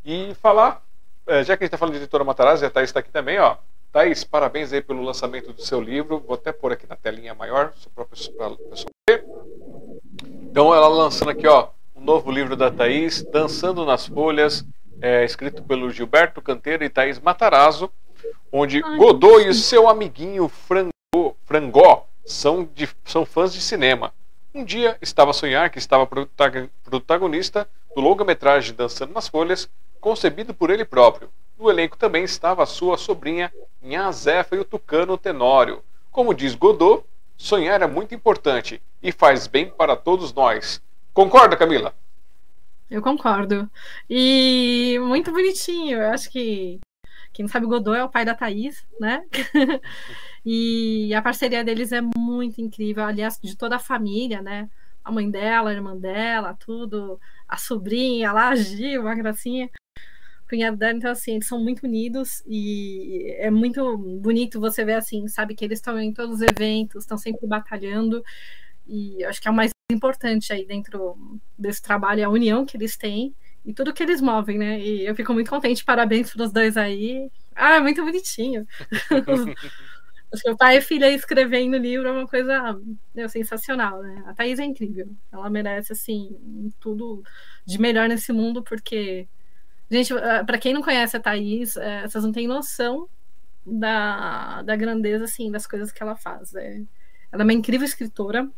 E 0.03 0.33
falar, 0.35 0.83
é, 1.27 1.43
já 1.43 1.57
que 1.57 1.63
a 1.63 1.65
gente 1.65 1.69
está 1.69 1.77
falando 1.77 1.93
de 1.93 1.99
editora 2.01 2.23
Matarazzo, 2.23 2.63
e 2.63 2.67
a 2.67 2.69
Thaís 2.69 2.89
está 2.89 2.99
aqui 2.99 3.11
também, 3.11 3.39
ó. 3.39 3.57
Thaís, 3.91 4.23
parabéns 4.23 4.73
aí 4.73 4.81
pelo 4.81 5.01
lançamento 5.01 5.53
do 5.53 5.61
seu 5.61 5.79
livro. 5.79 6.19
Vou 6.19 6.35
até 6.35 6.51
pôr 6.51 6.73
aqui 6.73 6.85
na 6.87 6.95
telinha 6.95 7.33
maior, 7.33 7.71
só 7.75 7.89
para 7.93 8.03
a 8.03 8.07
pessoa 8.07 8.57
ver. 9.09 9.25
Então, 10.23 10.73
ela 10.73 10.87
lançando 10.87 11.29
aqui, 11.29 11.47
ó, 11.47 11.69
um 11.95 12.01
novo 12.01 12.29
livro 12.29 12.55
da 12.55 12.69
Thaís, 12.69 13.23
Dançando 13.23 13.85
nas 13.85 14.05
Folhas, 14.05 14.65
é, 15.01 15.23
escrito 15.23 15.63
pelo 15.63 15.89
Gilberto 15.89 16.41
Canteiro 16.41 16.83
e 16.83 16.89
Thaís 16.89 17.19
Matarazzo, 17.19 17.89
onde 18.51 18.83
Ai, 18.83 18.97
Godot 18.97 19.47
e 19.47 19.53
seu 19.53 19.89
amiguinho 19.89 20.47
Frango 20.49 21.37
Frangó 21.45 22.05
são, 22.25 22.67
de, 22.73 22.89
são 23.05 23.25
fãs 23.25 23.53
de 23.53 23.61
cinema. 23.61 24.13
Um 24.55 24.63
dia 24.63 24.97
estava 25.01 25.31
a 25.31 25.33
sonhar 25.33 25.69
que 25.69 25.77
estava 25.77 26.07
protagonista 26.07 27.67
do 27.93 27.99
longa-metragem 27.99 28.73
Dançando 28.73 29.11
nas 29.13 29.27
Folhas, 29.27 29.69
concebido 29.99 30.53
por 30.53 30.69
ele 30.69 30.85
próprio. 30.85 31.29
No 31.59 31.69
elenco 31.69 31.97
também 31.97 32.23
estava 32.23 32.63
a 32.63 32.65
sua 32.65 32.97
sobrinha 32.97 33.51
Nhazefa 33.83 34.55
e 34.55 34.59
o 34.59 34.63
tucano 34.63 35.17
Tenório. 35.17 35.83
Como 36.09 36.33
diz 36.33 36.55
Godot, 36.55 37.03
sonhar 37.35 37.81
é 37.81 37.85
muito 37.85 38.15
importante 38.15 38.81
e 39.03 39.11
faz 39.11 39.45
bem 39.45 39.69
para 39.69 39.93
todos 39.93 40.33
nós. 40.33 40.81
Concorda, 41.13 41.57
Camila? 41.57 41.93
Eu 42.89 43.01
concordo. 43.01 43.69
E 44.09 44.97
muito 45.01 45.33
bonitinho. 45.33 45.97
Eu 45.97 46.11
acho 46.11 46.31
que 46.31 46.79
Quem 47.33 47.43
não 47.43 47.51
sabe, 47.51 47.65
Godot 47.65 47.97
é 47.97 48.05
o 48.05 48.09
pai 48.09 48.23
da 48.23 48.33
Thaís, 48.33 48.85
né? 49.01 49.21
e 50.45 51.13
a 51.13 51.21
parceria 51.21 51.63
deles 51.63 51.91
é 51.91 52.01
muito 52.01 52.61
incrível, 52.61 53.03
aliás, 53.03 53.39
de 53.41 53.57
toda 53.57 53.77
a 53.77 53.79
família, 53.79 54.41
né? 54.41 54.69
A 55.03 55.11
mãe 55.11 55.29
dela, 55.29 55.71
a 55.71 55.73
irmã 55.73 55.97
dela, 55.97 56.53
tudo, 56.53 57.19
a 57.47 57.57
sobrinha 57.57 58.31
lá, 58.31 58.49
a 58.49 58.55
Gil, 58.55 59.01
uma 59.01 59.15
gracinha 59.15 59.69
cunhado 60.47 60.77
dela, 60.77 60.95
então 60.95 61.11
assim, 61.11 61.33
eles 61.33 61.47
são 61.47 61.59
muito 61.59 61.85
unidos 61.85 62.43
e 62.45 63.35
é 63.39 63.49
muito 63.49 63.97
bonito 63.97 64.59
você 64.59 64.85
ver 64.85 64.93
assim, 64.93 65.27
sabe, 65.27 65.55
que 65.55 65.65
eles 65.65 65.79
estão 65.79 65.99
em 65.99 66.13
todos 66.13 66.35
os 66.35 66.41
eventos, 66.41 67.03
estão 67.03 67.17
sempre 67.17 67.47
batalhando, 67.47 68.23
e 68.87 69.23
acho 69.25 69.41
que 69.41 69.47
é 69.47 69.51
o 69.51 69.55
mais 69.55 69.71
importante 69.91 70.53
aí 70.53 70.65
dentro 70.65 71.17
desse 71.57 71.81
trabalho, 71.81 72.21
é 72.21 72.23
a 72.23 72.29
união 72.29 72.65
que 72.65 72.77
eles 72.77 72.95
têm 72.95 73.33
e 73.65 73.73
tudo 73.73 73.93
que 73.93 74.03
eles 74.03 74.21
movem, 74.21 74.59
né? 74.59 74.79
E 74.79 75.05
eu 75.05 75.15
fico 75.15 75.33
muito 75.33 75.49
contente, 75.49 75.83
parabéns 75.83 76.31
para 76.31 76.43
os 76.43 76.51
dois 76.51 76.77
aí. 76.77 77.31
Ah, 77.55 77.77
é 77.77 77.79
muito 77.79 78.03
bonitinho. 78.03 78.67
O 80.47 80.57
pai 80.57 80.77
e 80.77 80.81
filha 80.81 81.09
escrevendo 81.11 81.77
livro 81.77 82.07
é 82.07 82.11
uma 82.11 82.27
coisa 82.27 82.79
meu, 83.13 83.29
sensacional, 83.29 84.01
né? 84.01 84.23
A 84.27 84.33
Thaís 84.33 84.59
é 84.59 84.65
incrível. 84.65 85.09
Ela 85.31 85.49
merece, 85.49 85.93
assim, 85.93 86.73
tudo 86.79 87.23
de 87.65 87.79
melhor 87.79 88.07
nesse 88.09 88.31
mundo, 88.33 88.63
porque 88.63 89.27
Gente, 89.89 90.13
eh, 90.13 90.43
para 90.43 90.57
quem 90.57 90.73
não 90.73 90.81
conhece 90.81 91.15
a 91.15 91.19
Thaís, 91.19 91.77
é, 91.77 92.07
vocês 92.07 92.23
não 92.23 92.31
têm 92.31 92.47
noção 92.47 93.07
da, 93.65 94.61
da 94.63 94.75
grandeza, 94.75 95.25
assim, 95.25 95.51
das 95.51 95.67
coisas 95.67 95.91
que 95.91 96.01
ela 96.01 96.15
faz. 96.15 96.53
É, 96.55 96.81
ela 97.31 97.43
é 97.43 97.45
uma 97.45 97.53
incrível 97.53 97.85
escritora 97.85 98.49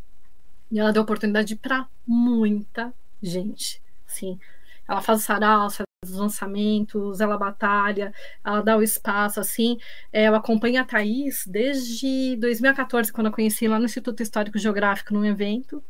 e 0.72 0.80
ela 0.80 0.94
deu 0.94 1.02
oportunidade 1.04 1.56
para 1.56 1.88
muita 2.06 2.94
gente. 3.22 3.82
Assim, 4.08 4.40
ela 4.88 5.02
faz 5.02 5.24
sarau, 5.24 5.70
faz 5.70 5.86
os 6.06 6.12
lançamentos, 6.18 7.20
ela 7.22 7.38
batalha, 7.38 8.14
ela 8.44 8.62
dá 8.62 8.78
o 8.78 8.84
espaço, 8.84 9.40
assim. 9.40 9.78
É, 10.12 10.28
eu 10.28 10.36
acompanho 10.36 10.80
a 10.82 10.86
Thaís 10.86 11.46
desde 11.48 12.36
2014, 12.38 13.12
quando 13.12 13.28
eu 13.28 13.34
conheci 13.34 13.68
lá 13.68 13.80
no 13.80 13.86
Instituto 13.86 14.22
Histórico 14.24 14.58
Geográfico, 14.60 15.14
num 15.14 15.26
evento. 15.26 15.84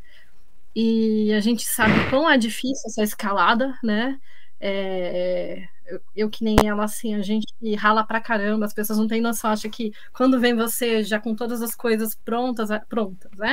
E 0.75 1.33
a 1.33 1.39
gente 1.39 1.65
sabe 1.65 1.93
quão 2.09 2.29
é 2.29 2.37
difícil 2.37 2.83
essa 2.87 3.01
escalada, 3.03 3.77
né? 3.83 4.19
É, 4.59 5.67
eu, 5.87 6.01
eu, 6.15 6.29
que 6.29 6.43
nem 6.43 6.55
ela, 6.65 6.83
assim, 6.83 7.15
a 7.15 7.21
gente 7.21 7.47
rala 7.75 8.03
pra 8.05 8.21
caramba, 8.21 8.65
as 8.65 8.73
pessoas 8.73 8.99
não 8.99 9.07
têm 9.07 9.21
noção, 9.21 9.51
acha 9.51 9.69
que 9.69 9.91
quando 10.13 10.39
vem 10.39 10.55
você 10.55 11.03
já 11.03 11.19
com 11.19 11.35
todas 11.35 11.61
as 11.61 11.75
coisas 11.75 12.15
prontas, 12.15 12.69
é, 12.71 12.79
prontas, 12.79 13.31
né? 13.37 13.51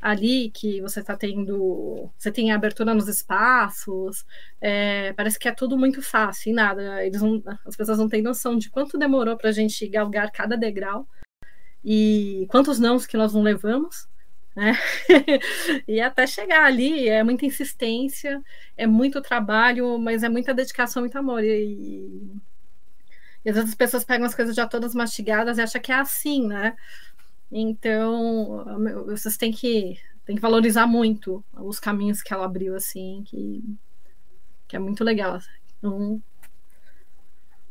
Ali 0.00 0.50
que 0.50 0.80
você 0.80 1.00
está 1.00 1.16
tendo, 1.16 2.10
você 2.16 2.32
tem 2.32 2.52
abertura 2.52 2.94
nos 2.94 3.08
espaços, 3.08 4.24
é, 4.60 5.12
parece 5.12 5.38
que 5.38 5.48
é 5.48 5.52
tudo 5.52 5.76
muito 5.76 6.00
fácil 6.02 6.50
e 6.50 6.54
nada. 6.54 7.04
Eles 7.04 7.20
não, 7.20 7.42
as 7.66 7.76
pessoas 7.76 7.98
não 7.98 8.08
têm 8.08 8.22
noção 8.22 8.56
de 8.56 8.70
quanto 8.70 8.98
demorou 8.98 9.36
para 9.36 9.50
a 9.50 9.52
gente 9.52 9.86
galgar 9.88 10.30
cada 10.30 10.56
degrau 10.56 11.06
e 11.84 12.46
quantos 12.50 12.78
nãos 12.78 13.06
que 13.06 13.16
nós 13.16 13.34
não 13.34 13.42
levamos 13.42 14.08
né? 14.54 14.76
e 15.86 16.00
até 16.00 16.26
chegar 16.26 16.64
ali 16.64 17.08
é 17.08 17.22
muita 17.22 17.46
insistência, 17.46 18.42
é 18.76 18.86
muito 18.86 19.22
trabalho, 19.22 19.98
mas 19.98 20.22
é 20.22 20.28
muita 20.28 20.52
dedicação, 20.52 21.02
muito 21.02 21.16
amor. 21.16 21.42
E, 21.44 22.30
e 23.44 23.48
às 23.48 23.54
vezes 23.54 23.70
as 23.70 23.76
pessoas 23.76 24.04
pegam 24.04 24.26
as 24.26 24.34
coisas 24.34 24.54
já 24.54 24.66
todas 24.66 24.94
mastigadas 24.94 25.58
e 25.58 25.62
acham 25.62 25.80
que 25.80 25.92
é 25.92 25.96
assim, 25.96 26.46
né? 26.46 26.76
Então, 27.50 28.64
vocês 29.06 29.36
têm 29.36 29.50
que, 29.50 29.98
têm 30.24 30.36
que 30.36 30.42
valorizar 30.42 30.86
muito 30.86 31.44
os 31.56 31.80
caminhos 31.80 32.22
que 32.22 32.32
ela 32.32 32.44
abriu, 32.44 32.76
assim, 32.76 33.24
que, 33.26 33.64
que 34.68 34.76
é 34.76 34.78
muito 34.78 35.02
legal. 35.02 35.40
Então, 35.78 36.22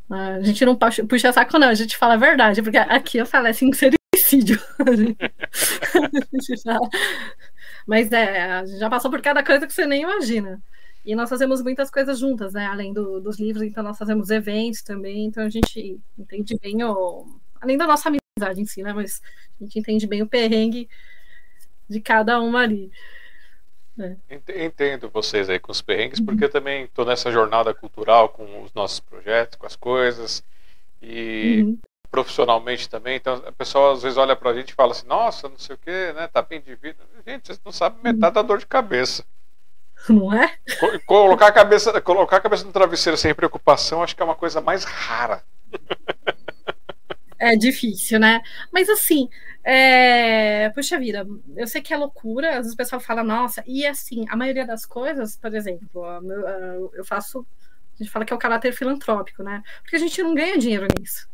a 0.10 0.42
gente 0.42 0.66
não 0.66 0.78
puxa 1.08 1.32
saco, 1.32 1.60
não, 1.60 1.70
a 1.70 1.74
gente 1.74 1.96
fala 1.96 2.16
a 2.16 2.18
verdade, 2.18 2.62
porque 2.62 2.78
aqui 2.78 3.20
eu 3.20 3.26
falo 3.26 3.48
seria 3.54 4.00
suicídio. 4.30 4.60
Mas 7.88 8.12
é, 8.12 8.66
já 8.66 8.90
passou 8.90 9.10
por 9.10 9.22
cada 9.22 9.44
coisa 9.44 9.66
que 9.66 9.74
você 9.74 9.86
nem 9.86 10.04
imagina. 10.04 10.62
E 11.06 11.16
nós 11.16 11.30
fazemos 11.30 11.64
muitas 11.64 11.90
coisas 11.90 12.20
juntas, 12.20 12.54
né? 12.54 12.66
Além 12.66 12.94
do, 12.94 13.20
dos 13.20 13.40
livros, 13.40 13.64
então 13.64 13.84
nós 13.84 13.98
fazemos 13.98 14.30
eventos 14.30 14.82
também, 14.82 15.26
então 15.26 15.44
a 15.44 15.50
gente 15.50 16.00
entende 16.18 16.58
bem 16.62 16.84
o. 16.84 17.26
Além 17.62 17.78
da 17.78 17.88
nossa 17.88 18.10
amizade 18.10 18.19
em 18.58 18.66
si, 18.66 18.84
né? 18.84 18.94
Mas 18.94 19.22
a 19.60 19.64
gente 19.64 19.80
entende 19.80 20.08
bem 20.08 20.22
o 20.22 20.28
perrengue 20.28 20.90
de 21.90 22.00
cada 22.00 22.40
uma 22.40 22.62
ali. 22.62 22.92
É. 24.00 24.66
Entendo 24.66 25.10
vocês 25.10 25.50
aí 25.50 25.60
com 25.60 25.72
os 25.72 25.82
perrengues, 25.82 26.22
porque 26.22 26.46
eu 26.46 26.50
também 26.50 26.86
estou 26.86 27.06
nessa 27.06 27.32
jornada 27.32 27.74
cultural 27.74 28.30
com 28.30 28.64
os 28.64 28.74
nossos 28.74 29.00
projetos, 29.00 29.58
com 29.58 29.66
as 29.66 29.76
coisas. 29.76 30.44
E 31.02 31.64
uhum 31.64 31.78
profissionalmente 32.10 32.90
também. 32.90 33.16
Então, 33.16 33.42
a 33.46 33.52
pessoa 33.52 33.94
às 33.94 34.04
vezes 34.04 34.18
olha 34.18 34.36
pra 34.36 34.54
gente 34.54 34.70
e 34.70 34.76
fala 34.76 34.92
assim: 34.92 35.08
nossa, 35.08 35.48
não 35.48 35.58
sei 35.58 35.76
o 35.76 35.80
que, 35.80 36.14
né? 36.14 36.28
Tá 36.28 36.42
bem 36.42 36.62
de 36.62 36.76
vida. 36.76 36.98
Gente, 37.26 37.48
vocês 37.48 37.62
não 37.64 37.72
sabem 37.72 38.00
metade 38.02 38.36
da 38.36 38.42
dor 38.42 38.58
de 38.58 38.66
cabeça. 38.66 39.24
Não 40.08 40.34
é? 40.34 40.56
Colocar 41.06 41.48
a 41.48 41.52
cabeça, 41.52 42.00
colocar 42.02 42.38
a 42.38 42.42
cabeça 42.42 42.64
no 42.64 42.72
travesseiro 42.72 43.18
sem 43.18 43.36
preocupação, 43.36 44.02
acho 44.02 44.16
que 44.16 44.22
é 44.22 44.26
uma 44.26 44.36
coisa 44.36 44.62
mais 44.62 44.84
rara. 44.84 45.44
É 47.40 47.56
difícil, 47.56 48.20
né? 48.20 48.42
Mas 48.72 48.90
assim, 48.90 49.30
é... 49.64 50.70
puxa 50.72 51.00
vida, 51.00 51.26
eu 51.56 51.68
sei 51.68 51.82
que 51.82 51.94
é 51.94 51.98
loucura, 51.98 52.50
às 52.52 52.58
vezes 52.58 52.74
o 52.74 52.78
pessoal 52.78 53.00
fala, 53.00 53.24
nossa, 53.24 53.64
e 53.66 53.86
assim, 53.86 54.26
a 54.30 54.36
maioria 54.36 54.66
das 54.66 54.86
coisas, 54.86 55.38
por 55.38 55.54
exemplo, 55.56 56.04
eu 56.94 57.06
faço, 57.06 57.46
a 57.98 58.04
gente 58.04 58.12
fala 58.12 58.26
que 58.26 58.34
é 58.34 58.36
o 58.36 58.40
caráter 58.40 58.74
filantrópico, 58.74 59.42
né? 59.42 59.64
Porque 59.82 59.96
a 59.96 60.00
gente 60.00 60.22
não 60.22 60.36
ganha 60.36 60.58
dinheiro 60.58 60.86
nisso. 61.00 61.30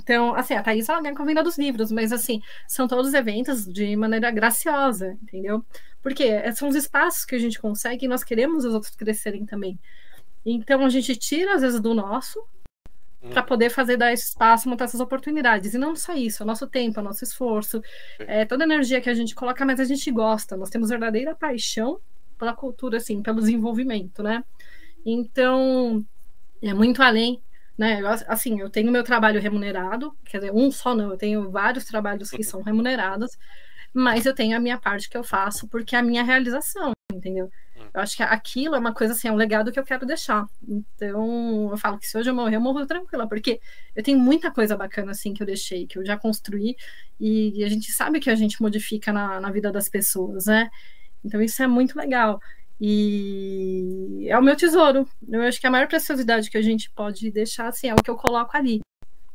Então, 0.00 0.34
assim, 0.34 0.54
a 0.54 0.62
Thaís 0.62 0.88
ela 0.88 1.00
ganha 1.00 1.14
com 1.14 1.22
a 1.22 1.26
venda 1.26 1.44
dos 1.44 1.56
livros, 1.56 1.92
mas 1.92 2.12
assim, 2.12 2.42
são 2.66 2.88
todos 2.88 3.14
eventos 3.14 3.64
de 3.64 3.94
maneira 3.94 4.32
graciosa, 4.32 5.16
entendeu? 5.22 5.64
Porque 6.02 6.52
são 6.54 6.68
os 6.68 6.74
espaços 6.74 7.24
que 7.24 7.36
a 7.36 7.38
gente 7.38 7.60
consegue 7.60 8.06
e 8.06 8.08
nós 8.08 8.24
queremos 8.24 8.64
os 8.64 8.74
outros 8.74 8.96
crescerem 8.96 9.46
também. 9.46 9.78
Então 10.44 10.84
a 10.84 10.88
gente 10.88 11.14
tira, 11.14 11.54
às 11.54 11.62
vezes, 11.62 11.80
do 11.80 11.94
nosso 11.94 12.44
hum. 13.22 13.30
para 13.30 13.42
poder 13.42 13.70
fazer 13.70 13.96
dar 13.96 14.12
esse 14.12 14.28
espaço, 14.28 14.68
montar 14.68 14.84
essas 14.84 15.00
oportunidades. 15.00 15.74
E 15.74 15.78
não 15.78 15.94
só 15.94 16.14
isso, 16.14 16.42
é 16.42 16.44
o 16.44 16.46
nosso 16.46 16.66
tempo, 16.66 16.98
é 16.98 17.02
o 17.02 17.04
nosso 17.04 17.24
esforço, 17.24 17.82
é 18.20 18.44
toda 18.44 18.64
a 18.64 18.66
energia 18.66 19.00
que 19.00 19.10
a 19.10 19.14
gente 19.14 19.34
coloca, 19.34 19.64
mas 19.64 19.80
a 19.80 19.84
gente 19.84 20.10
gosta. 20.10 20.56
Nós 20.56 20.70
temos 20.70 20.88
verdadeira 20.88 21.34
paixão 21.34 22.00
pela 22.38 22.54
cultura, 22.54 22.96
assim, 22.96 23.22
pelo 23.22 23.40
desenvolvimento, 23.40 24.22
né? 24.22 24.44
Então, 25.04 26.04
é 26.60 26.74
muito 26.74 27.02
além 27.02 27.40
né? 27.76 28.00
Eu, 28.00 28.06
assim, 28.28 28.60
eu 28.60 28.70
tenho 28.70 28.92
meu 28.92 29.02
trabalho 29.02 29.40
remunerado, 29.40 30.16
quer 30.24 30.38
dizer, 30.38 30.52
um 30.52 30.70
só 30.70 30.94
não, 30.94 31.10
eu 31.10 31.16
tenho 31.16 31.50
vários 31.50 31.84
trabalhos 31.84 32.30
que 32.30 32.44
são 32.44 32.62
remunerados, 32.62 33.36
mas 33.92 34.26
eu 34.26 34.34
tenho 34.34 34.56
a 34.56 34.60
minha 34.60 34.78
parte 34.78 35.08
que 35.08 35.16
eu 35.16 35.24
faço 35.24 35.66
porque 35.68 35.96
é 35.96 35.98
a 35.98 36.02
minha 36.02 36.22
realização, 36.22 36.92
entendeu? 37.12 37.50
Eu 37.94 38.00
acho 38.00 38.16
que 38.16 38.22
aquilo 38.22 38.74
é 38.74 38.78
uma 38.78 38.94
coisa 38.94 39.12
assim, 39.12 39.28
é 39.28 39.32
um 39.32 39.36
legado 39.36 39.70
que 39.70 39.78
eu 39.78 39.84
quero 39.84 40.06
deixar. 40.06 40.46
Então, 40.66 41.68
eu 41.70 41.76
falo 41.76 41.98
que 41.98 42.06
se 42.08 42.16
hoje 42.16 42.30
eu 42.30 42.34
morrer, 42.34 42.56
eu 42.56 42.60
morro 42.60 42.86
tranquila, 42.86 43.28
porque 43.28 43.60
eu 43.94 44.02
tenho 44.02 44.18
muita 44.18 44.50
coisa 44.50 44.76
bacana 44.76 45.10
assim 45.10 45.34
que 45.34 45.42
eu 45.42 45.46
deixei, 45.46 45.86
que 45.86 45.98
eu 45.98 46.04
já 46.04 46.16
construí, 46.16 46.74
e, 47.20 47.62
a 47.62 47.68
gente 47.68 47.92
sabe 47.92 48.18
que 48.18 48.30
a 48.30 48.34
gente 48.34 48.62
modifica 48.62 49.12
na, 49.12 49.40
na 49.40 49.50
vida 49.50 49.70
das 49.70 49.88
pessoas, 49.90 50.46
né? 50.46 50.70
Então, 51.24 51.42
isso 51.42 51.62
é 51.62 51.66
muito 51.66 51.96
legal. 51.96 52.40
E 52.80 54.26
é 54.28 54.38
o 54.38 54.42
meu 54.42 54.56
tesouro. 54.56 55.06
Eu 55.28 55.42
acho 55.42 55.60
que 55.60 55.66
a 55.66 55.70
maior 55.70 55.86
preciosidade 55.86 56.50
que 56.50 56.58
a 56.58 56.62
gente 56.62 56.90
pode 56.90 57.30
deixar 57.30 57.68
assim, 57.68 57.88
é 57.88 57.94
o 57.94 58.02
que 58.02 58.10
eu 58.10 58.16
coloco 58.16 58.56
ali, 58.56 58.80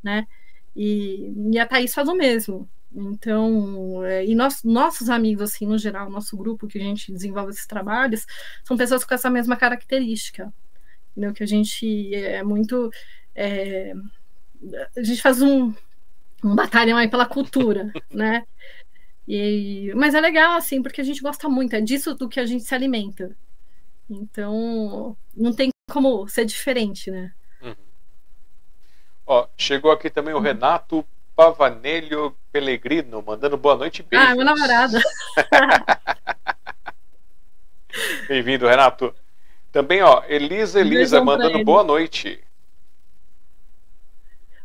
né? 0.04 0.28
E, 0.76 1.32
e 1.52 1.60
a 1.60 1.66
Thaís 1.66 1.94
faz 1.94 2.10
o 2.10 2.16
mesmo. 2.16 2.70
Então, 3.00 4.04
é, 4.04 4.26
e 4.26 4.34
nós, 4.34 4.64
nossos 4.64 5.08
amigos, 5.08 5.52
assim, 5.52 5.68
no 5.68 5.78
geral, 5.78 6.10
nosso 6.10 6.36
grupo 6.36 6.68
que 6.68 6.80
a 6.80 6.82
gente 6.82 7.12
desenvolve 7.12 7.52
esses 7.52 7.68
trabalhos, 7.68 8.26
são 8.64 8.76
pessoas 8.76 9.04
com 9.04 9.14
essa 9.14 9.30
mesma 9.30 9.56
característica. 9.56 10.52
Entendeu? 11.12 11.32
Que 11.32 11.44
a 11.44 11.48
gente 11.48 12.16
é 12.16 12.42
muito. 12.44 12.92
É, 13.36 13.94
a 14.96 15.04
gente 15.04 15.22
faz 15.22 15.44
um, 15.44 15.72
um 16.44 16.56
batalhão 16.56 16.98
aí 16.98 17.08
pela 17.08 17.28
cultura, 17.28 17.94
né? 18.10 18.44
E, 19.28 19.94
mas 19.96 20.16
é 20.16 20.20
legal, 20.20 20.58
assim, 20.58 20.82
porque 20.82 21.02
a 21.02 21.04
gente 21.04 21.22
gosta 21.22 21.48
muito, 21.48 21.76
é 21.76 21.82
disso 21.82 22.16
do 22.16 22.28
que 22.28 22.40
a 22.40 22.46
gente 22.48 22.64
se 22.64 22.74
alimenta. 22.74 23.36
Então, 24.10 25.16
não 25.36 25.54
tem 25.54 25.70
como 25.92 26.28
ser 26.28 26.46
diferente, 26.46 27.12
né? 27.12 27.32
Uhum. 27.62 27.76
Ó, 29.28 29.48
chegou 29.56 29.92
aqui 29.92 30.10
também 30.10 30.34
o 30.34 30.38
uhum. 30.38 30.44
Renato 30.44 31.06
Pavanelho 31.38 32.36
Pellegrino, 32.52 33.22
mandando 33.22 33.56
boa 33.56 33.76
noite 33.76 34.00
e 34.00 34.04
beijos. 34.04 34.28
Ah, 34.28 34.36
meu 34.36 34.44
namorado. 34.44 34.98
Bem-vindo, 38.28 38.68
Renato. 38.68 39.14
Também, 39.72 40.02
ó, 40.02 40.24
Elisa 40.28 40.80
Elisa, 40.80 41.24
mandando 41.24 41.64
boa 41.64 41.84
noite. 41.84 42.44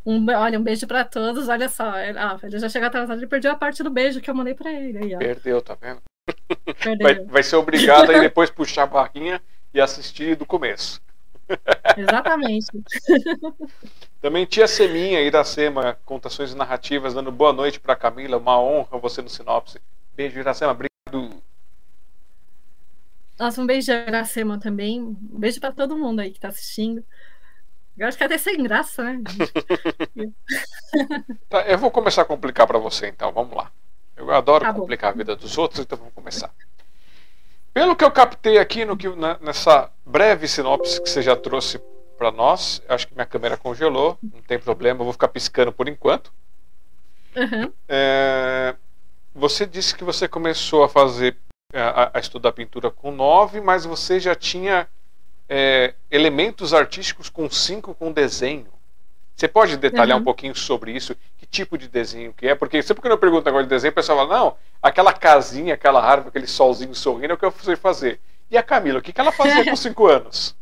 Um, 0.04 0.26
olha, 0.30 0.58
um 0.58 0.62
beijo 0.62 0.86
para 0.86 1.04
todos. 1.04 1.46
Olha 1.46 1.68
só, 1.68 1.98
ele, 1.98 2.18
ah, 2.18 2.38
ele 2.42 2.58
já 2.58 2.70
chegou 2.70 2.88
atrasado, 2.88 3.18
ele 3.18 3.26
perdeu 3.26 3.52
a 3.52 3.56
parte 3.56 3.82
do 3.82 3.90
beijo 3.90 4.22
que 4.22 4.30
eu 4.30 4.34
mandei 4.34 4.54
para 4.54 4.72
ele. 4.72 4.96
Aí, 4.96 5.18
Perdeu, 5.18 5.60
tá 5.60 5.76
vendo? 5.78 6.00
Perdeu. 6.82 7.06
Vai, 7.06 7.26
vai 7.26 7.42
ser 7.42 7.56
obrigado 7.56 8.10
a 8.10 8.18
depois 8.18 8.48
puxar 8.48 8.84
a 8.84 8.86
barrinha 8.86 9.42
e 9.74 9.80
assistir 9.80 10.36
do 10.36 10.46
começo. 10.46 11.02
Exatamente. 11.96 12.66
Também 14.20 14.46
tia 14.46 14.66
Seminha, 14.66 15.20
Iracema, 15.20 15.98
contações 16.04 16.54
narrativas, 16.54 17.14
dando 17.14 17.32
boa 17.32 17.52
noite 17.52 17.80
para 17.80 17.96
Camila. 17.96 18.38
Uma 18.38 18.60
honra 18.60 18.98
você 18.98 19.20
no 19.20 19.28
Sinopse. 19.28 19.80
Beijo, 20.14 20.38
Iracema. 20.38 20.72
Obrigado. 20.72 21.42
Nossa, 23.38 23.60
um 23.60 23.66
beijo, 23.66 23.92
Iracema, 23.92 24.58
também. 24.58 25.00
Um 25.00 25.38
beijo 25.38 25.60
para 25.60 25.72
todo 25.72 25.96
mundo 25.96 26.20
aí 26.20 26.30
que 26.30 26.38
está 26.38 26.48
assistindo. 26.48 27.04
Eu 27.98 28.08
acho 28.08 28.16
que 28.16 28.24
até 28.24 28.38
sem 28.38 28.62
graça, 28.62 29.02
né? 29.02 29.20
tá, 31.48 31.62
eu 31.62 31.76
vou 31.76 31.90
começar 31.90 32.22
a 32.22 32.26
complicar 32.26 32.66
para 32.66 32.78
você, 32.78 33.08
então. 33.08 33.32
Vamos 33.32 33.56
lá. 33.56 33.70
Eu 34.16 34.30
adoro 34.30 34.64
tá 34.64 34.72
complicar 34.72 35.10
a 35.10 35.16
vida 35.16 35.36
dos 35.36 35.58
outros, 35.58 35.80
então 35.80 35.98
vamos 35.98 36.14
começar. 36.14 36.50
Pelo 37.74 37.96
que 37.96 38.04
eu 38.04 38.10
captei 38.10 38.58
aqui 38.58 38.84
no 38.84 38.96
que, 38.96 39.08
nessa 39.40 39.90
breve 40.12 40.46
sinopse 40.46 41.00
que 41.00 41.08
você 41.08 41.22
já 41.22 41.34
trouxe 41.34 41.80
para 42.18 42.30
nós. 42.30 42.82
Acho 42.86 43.08
que 43.08 43.14
minha 43.14 43.26
câmera 43.26 43.56
congelou, 43.56 44.18
não 44.22 44.42
tem 44.42 44.58
problema, 44.58 45.00
eu 45.00 45.04
vou 45.04 45.12
ficar 45.12 45.28
piscando 45.28 45.72
por 45.72 45.88
enquanto. 45.88 46.30
Uhum. 47.34 47.72
É, 47.88 48.74
você 49.34 49.64
disse 49.64 49.94
que 49.94 50.04
você 50.04 50.28
começou 50.28 50.84
a 50.84 50.88
fazer, 50.88 51.34
a, 51.72 52.18
a 52.18 52.20
estudar 52.20 52.52
pintura 52.52 52.90
com 52.90 53.10
9, 53.10 53.62
mas 53.62 53.86
você 53.86 54.20
já 54.20 54.34
tinha 54.34 54.86
é, 55.48 55.94
elementos 56.10 56.74
artísticos 56.74 57.30
com 57.30 57.48
5 57.48 57.94
com 57.94 58.12
desenho. 58.12 58.66
Você 59.34 59.48
pode 59.48 59.78
detalhar 59.78 60.16
uhum. 60.16 60.20
um 60.20 60.24
pouquinho 60.24 60.54
sobre 60.54 60.92
isso? 60.92 61.16
Que 61.38 61.46
tipo 61.46 61.78
de 61.78 61.88
desenho 61.88 62.34
que 62.34 62.46
é? 62.46 62.54
Porque 62.54 62.82
sempre 62.82 63.00
que 63.02 63.08
eu 63.08 63.16
pergunto 63.16 63.48
agora 63.48 63.64
de 63.64 63.70
desenho, 63.70 63.90
o 63.90 63.94
pessoal 63.94 64.18
fala, 64.18 64.38
não, 64.38 64.56
aquela 64.82 65.14
casinha, 65.14 65.72
aquela 65.72 66.04
árvore, 66.04 66.28
aquele 66.28 66.46
solzinho 66.46 66.94
sorrindo 66.94 67.32
é 67.32 67.34
o 67.34 67.38
que 67.38 67.46
eu 67.46 67.54
sei 67.62 67.76
fazer. 67.76 68.20
E 68.52 68.58
a 68.58 68.62
Camila, 68.62 68.98
o 68.98 69.02
que, 69.02 69.14
que 69.14 69.20
ela 69.20 69.32
fazia 69.32 69.64
com 69.64 69.74
5 69.74 70.06
anos? 70.06 70.54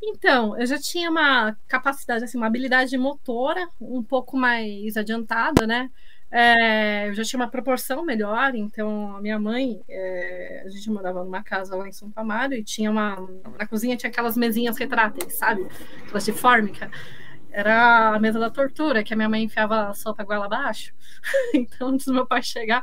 Então, 0.00 0.58
eu 0.58 0.64
já 0.64 0.78
tinha 0.78 1.10
uma 1.10 1.56
capacidade, 1.66 2.24
assim, 2.24 2.38
uma 2.38 2.46
habilidade 2.46 2.96
motora 2.96 3.68
um 3.80 4.02
pouco 4.02 4.36
mais 4.36 4.96
adiantada, 4.96 5.66
né? 5.66 5.90
É, 6.30 7.08
eu 7.08 7.14
já 7.14 7.24
tinha 7.24 7.40
uma 7.40 7.50
proporção 7.50 8.04
melhor, 8.04 8.54
então 8.54 9.16
a 9.16 9.20
minha 9.20 9.38
mãe, 9.38 9.82
é, 9.88 10.62
a 10.64 10.68
gente 10.70 10.88
morava 10.88 11.22
numa 11.22 11.42
casa 11.42 11.76
lá 11.76 11.86
em 11.86 11.92
São 11.92 12.10
Amaro 12.16 12.54
e 12.54 12.64
tinha 12.64 12.90
uma. 12.90 13.16
Na 13.58 13.66
cozinha 13.66 13.96
tinha 13.96 14.08
aquelas 14.08 14.36
mesinhas 14.36 14.78
retráteis, 14.78 15.34
sabe? 15.34 15.66
Aquelas 16.04 16.24
de 16.24 16.32
fórmica. 16.32 16.90
Era 17.50 18.14
a 18.14 18.18
mesa 18.18 18.38
da 18.38 18.50
tortura, 18.50 19.04
que 19.04 19.12
a 19.12 19.16
minha 19.16 19.28
mãe 19.28 19.42
enfiava 19.42 19.88
a 19.88 19.94
sopa 19.94 20.24
goela 20.24 20.46
abaixo. 20.46 20.94
então, 21.54 21.88
antes 21.88 22.06
do 22.06 22.14
meu 22.14 22.26
pai 22.26 22.42
chegar, 22.42 22.82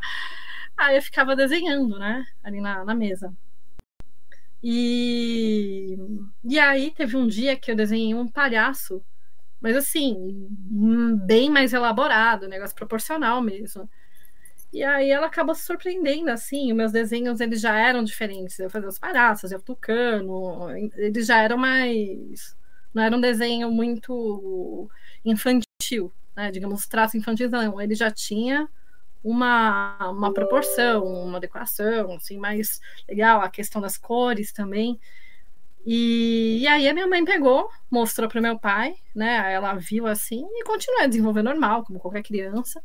aí 0.78 0.98
eu 0.98 1.02
ficava 1.02 1.36
desenhando, 1.36 1.98
né? 1.98 2.26
Ali 2.44 2.62
na, 2.62 2.86
na 2.86 2.94
mesa. 2.94 3.34
E, 4.62 5.98
e 6.44 6.60
aí 6.60 6.92
teve 6.92 7.16
um 7.16 7.28
dia 7.28 7.56
que 7.56 7.72
eu 7.72 7.76
desenhei 7.76 8.14
um 8.14 8.28
palhaço, 8.28 9.04
mas 9.62 9.76
assim, 9.76 10.48
bem 11.26 11.50
mais 11.50 11.74
elaborado, 11.74 12.48
negócio 12.48 12.76
proporcional 12.76 13.42
mesmo. 13.42 13.90
E 14.72 14.84
aí 14.84 15.10
ela 15.10 15.28
acabou 15.28 15.56
se 15.56 15.64
surpreendendo, 15.64 16.30
assim, 16.30 16.72
os 16.72 16.78
meus 16.78 16.92
desenhos 16.92 17.42
eles 17.42 17.60
já 17.62 17.76
eram 17.76 18.04
diferentes. 18.04 18.60
Eu 18.60 18.70
fazia 18.70 18.90
os 18.90 19.00
palhaços, 19.00 19.52
eu 19.52 19.62
tucano, 19.62 20.70
eles 20.96 21.26
já 21.26 21.42
eram 21.42 21.58
mais. 21.58 22.56
Não 22.94 23.04
era 23.04 23.16
um 23.16 23.22
desenho 23.22 23.72
muito 23.72 24.90
infantil, 25.26 26.14
né? 26.36 26.52
Digamos, 26.52 26.88
traço 26.88 27.18
infantil, 27.18 27.50
não. 27.50 27.82
Ele 27.82 27.96
já 27.96 28.12
tinha 28.12 28.70
uma, 29.24 30.10
uma 30.10 30.34
proporção, 30.34 31.04
uma 31.06 31.40
decoração, 31.40 32.14
assim, 32.14 32.38
mais 32.38 32.80
legal, 33.08 33.42
a 33.42 33.50
questão 33.50 33.82
das 33.82 33.98
cores 33.98 34.52
também. 34.52 35.00
E, 35.86 36.60
e 36.62 36.68
aí 36.68 36.88
a 36.88 36.94
minha 36.94 37.08
mãe 37.08 37.24
pegou, 37.24 37.70
mostrou 37.90 38.30
para 38.30 38.42
meu 38.42 38.60
pai, 38.60 38.96
né? 39.16 39.54
Ela 39.54 39.74
viu 39.76 40.08
assim 40.08 40.46
e 40.46 40.64
continuou 40.64 41.02
a 41.04 41.08
desenvolver 41.08 41.42
normal, 41.42 41.84
como 41.84 42.00
qualquer 42.00 42.24
criança. 42.24 42.82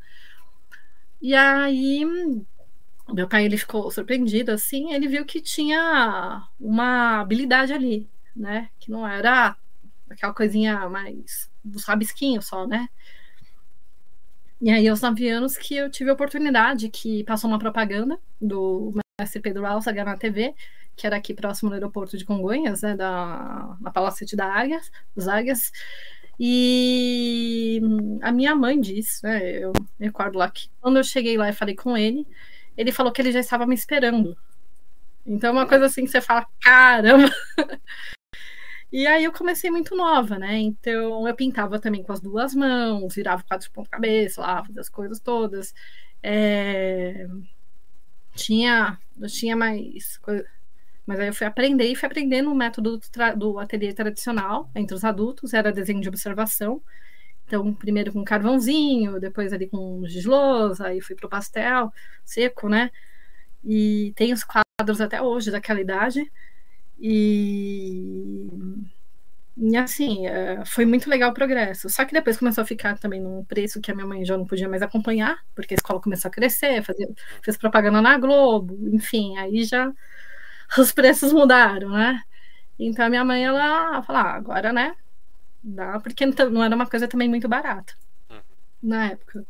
E 1.21 1.35
aí 1.35 2.05
meu 3.13 3.29
pai 3.29 3.45
ele 3.45 3.57
ficou 3.57 3.91
surpreendido 3.91 4.51
assim, 4.53 4.93
ele 4.93 5.09
viu 5.09 5.25
que 5.27 5.41
tinha 5.41 6.47
uma 6.59 7.21
habilidade 7.21 7.73
ali, 7.73 8.09
né? 8.35 8.71
Que 8.79 8.91
não 8.91 9.07
era 9.07 9.57
aquela 10.09 10.33
coisinha 10.33 10.89
mais 10.89 11.51
dos 11.63 11.85
rabisquinhos 11.85 12.47
só, 12.47 12.67
né? 12.67 12.89
E 14.61 14.71
aí, 14.71 14.89
aos 14.89 15.01
nove 15.01 15.29
anos, 15.29 15.57
que 15.57 15.77
eu 15.77 15.91
tive 15.91 16.11
a 16.11 16.15
oportunidade, 16.15 16.89
que 16.89 17.25
passou 17.25 17.51
uma 17.51 17.59
propaganda 17.59 18.19
do 18.41 18.93
mestre 19.21 19.41
Pedro 19.41 19.67
Alçaga 19.67 20.05
na 20.05 20.17
TV, 20.17 20.55
que 20.97 21.07
era 21.07 21.17
aqui 21.17 21.35
próximo 21.35 21.71
do 21.71 21.75
aeroporto 21.75 22.17
de 22.17 22.25
Congonhas, 22.25 22.83
né, 22.83 22.97
da, 22.97 23.77
na 23.81 23.91
Palacete 23.91 24.37
da 24.37 24.47
Águias, 24.47 24.91
dos 25.15 25.29
Águias. 25.29 25.73
E 26.39 27.81
a 28.23 28.33
minha 28.33 28.55
mãe 28.55 28.81
disse, 28.81 29.23
né, 29.25 29.59
eu 29.59 29.73
me 29.99 30.07
recordo 30.07 30.39
lá 30.39 30.51
que 30.51 30.69
quando 30.81 30.97
eu 30.97 31.05
cheguei 31.05 31.37
lá 31.37 31.49
e 31.49 31.53
falei 31.53 31.75
com 31.75 31.97
ele, 31.97 32.27
ele 32.77 32.93
falou 32.93 33.13
que 33.13 33.21
ele 33.23 33.33
já 33.33 33.41
estava 33.41 33.67
me 33.67 33.75
esperando. 33.75 34.37
Então, 35.27 35.51
é 35.51 35.53
uma 35.53 35.67
coisa 35.67 35.87
assim 35.87 36.05
que 36.05 36.11
você 36.11 36.21
fala, 36.21 36.47
caramba! 36.61 37.31
E 38.95 39.09
aí 39.09 39.25
eu 39.25 39.33
comecei 39.33 39.73
muito 39.73 39.97
nova, 39.97 40.39
né? 40.39 40.57
Então 40.57 41.27
eu 41.27 41.35
pintava 41.35 41.81
também 41.81 42.01
com 42.05 42.13
as 42.13 42.21
duas 42.21 42.55
mãos, 42.55 43.13
virava 43.13 43.43
quatro 43.43 43.69
pontos 43.73 43.91
cabeça 43.91 44.41
lá, 44.41 44.65
fazia 44.65 44.81
as 44.81 44.89
coisas 44.89 45.19
todas. 45.19 45.75
É... 46.23 47.27
Tinha, 48.37 48.97
eu 49.21 49.27
tinha 49.29 49.57
mais 49.57 50.17
coisa. 50.19 50.47
Mas 51.05 51.19
aí 51.19 51.27
eu 51.27 51.35
fui 51.35 51.45
aprender 51.45 51.89
e 51.91 51.97
fui 51.97 52.07
aprendendo 52.07 52.53
o 52.53 52.55
método 52.55 52.99
do, 52.99 53.37
do 53.37 53.59
ateliê 53.59 53.93
tradicional 53.93 54.71
entre 54.77 54.95
os 54.95 55.05
adultos, 55.05 55.55
era 55.55 55.73
desenho 55.73 56.01
de 56.01 56.09
observação. 56.09 56.81
Então, 57.47 57.75
primeiro 57.75 58.13
com 58.13 58.25
carvãozinho, 58.25 59.19
depois 59.19 59.53
ali 59.53 59.69
com 59.69 60.07
giz 60.07 60.25
lousa, 60.25 60.87
aí 60.87 61.01
fui 61.01 61.17
pro 61.17 61.29
pastel 61.29 61.93
seco, 62.25 62.69
né? 62.69 62.93
E 63.65 64.13
tem 64.15 64.33
os 64.33 64.45
quadros 64.45 65.01
até 65.01 65.21
hoje 65.21 65.51
daquela 65.51 65.81
idade. 65.81 66.31
E, 66.99 68.49
e 69.57 69.77
assim, 69.77 70.27
é, 70.27 70.65
foi 70.65 70.85
muito 70.85 71.09
legal 71.09 71.31
o 71.31 71.35
progresso. 71.35 71.89
Só 71.89 72.05
que 72.05 72.13
depois 72.13 72.39
começou 72.39 72.63
a 72.63 72.67
ficar 72.67 72.99
também 72.99 73.21
num 73.21 73.45
preço 73.45 73.81
que 73.81 73.91
a 73.91 73.95
minha 73.95 74.07
mãe 74.07 74.25
já 74.25 74.37
não 74.37 74.47
podia 74.47 74.69
mais 74.69 74.83
acompanhar, 74.83 75.39
porque 75.55 75.75
a 75.75 75.77
escola 75.77 76.01
começou 76.01 76.29
a 76.29 76.33
crescer, 76.33 76.83
fazer, 76.83 77.09
fez 77.43 77.57
propaganda 77.57 78.01
na 78.01 78.19
Globo, 78.19 78.77
enfim, 78.93 79.37
aí 79.39 79.65
já 79.65 79.93
os 80.79 80.93
preços 80.93 81.33
mudaram, 81.33 81.91
né? 81.91 82.23
Então 82.79 83.07
a 83.07 83.09
minha 83.09 83.25
mãe, 83.25 83.45
ela 83.45 84.03
falou, 84.03 84.23
ah, 84.23 84.35
agora, 84.35 84.73
né? 84.73 84.97
Dá, 85.63 85.99
porque 86.01 86.27
não 86.27 86.63
era 86.63 86.75
uma 86.75 86.87
coisa 86.87 87.09
também 87.09 87.29
muito 87.29 87.49
barata 87.49 87.95
uhum. 88.31 88.41
na 88.83 89.07
época. 89.13 89.47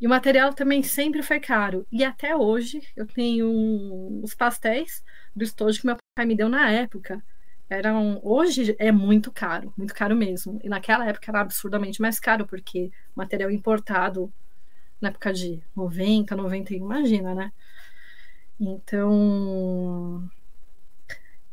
E 0.00 0.06
o 0.06 0.10
material 0.10 0.52
também 0.52 0.82
sempre 0.82 1.22
foi 1.22 1.40
caro. 1.40 1.86
E 1.90 2.04
até 2.04 2.36
hoje 2.36 2.82
eu 2.96 3.06
tenho 3.06 4.20
os 4.22 4.34
pastéis 4.34 5.02
do 5.34 5.44
estojo 5.44 5.80
que 5.80 5.86
meu 5.86 5.96
pai 6.14 6.26
me 6.26 6.36
deu 6.36 6.48
na 6.48 6.70
época. 6.70 7.22
Eram, 7.68 8.20
hoje 8.22 8.76
é 8.78 8.92
muito 8.92 9.32
caro, 9.32 9.72
muito 9.76 9.94
caro 9.94 10.14
mesmo. 10.14 10.60
E 10.62 10.68
naquela 10.68 11.06
época 11.06 11.30
era 11.30 11.40
absurdamente 11.40 12.02
mais 12.02 12.20
caro, 12.20 12.46
porque 12.46 12.90
material 13.14 13.50
importado 13.50 14.32
na 15.00 15.08
época 15.08 15.32
de 15.32 15.62
90, 15.74 16.36
91, 16.36 16.84
imagina, 16.84 17.34
né? 17.34 17.52
Então, 18.60 20.30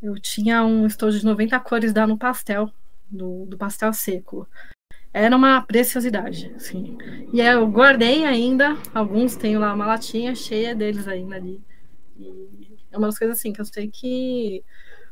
eu 0.01 0.19
tinha 0.19 0.63
um 0.63 0.85
estojo 0.85 1.19
de 1.19 1.25
90 1.25 1.59
cores 1.61 1.93
da 1.93 2.05
no 2.05 2.17
pastel, 2.17 2.71
do, 3.09 3.45
do 3.45 3.57
pastel 3.57 3.93
seco 3.93 4.47
era 5.13 5.35
uma 5.35 5.61
preciosidade, 5.61 6.51
assim. 6.55 6.97
E 7.33 7.41
eu 7.41 7.67
guardei 7.67 8.25
ainda, 8.25 8.77
alguns 8.93 9.35
tenho 9.35 9.59
lá 9.59 9.73
uma 9.73 9.85
latinha 9.85 10.35
cheia 10.35 10.75
deles 10.75 11.07
ainda 11.07 11.35
ali. 11.35 11.61
E 12.17 12.68
é 12.91 12.97
uma 12.97 13.07
das 13.07 13.17
coisas 13.17 13.37
assim 13.37 13.53
que 13.53 13.61
eu 13.61 13.65
sei 13.65 13.89
que 13.89 14.63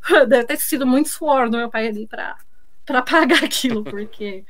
deve 0.27 0.45
ter 0.45 0.57
sido 0.57 0.85
muito 0.85 1.09
suor 1.09 1.49
do 1.49 1.57
meu 1.57 1.69
pai 1.69 1.87
ali 1.87 2.07
para 2.07 2.37
para 2.85 3.01
pagar 3.01 3.43
aquilo, 3.43 3.83
porque 3.83 4.45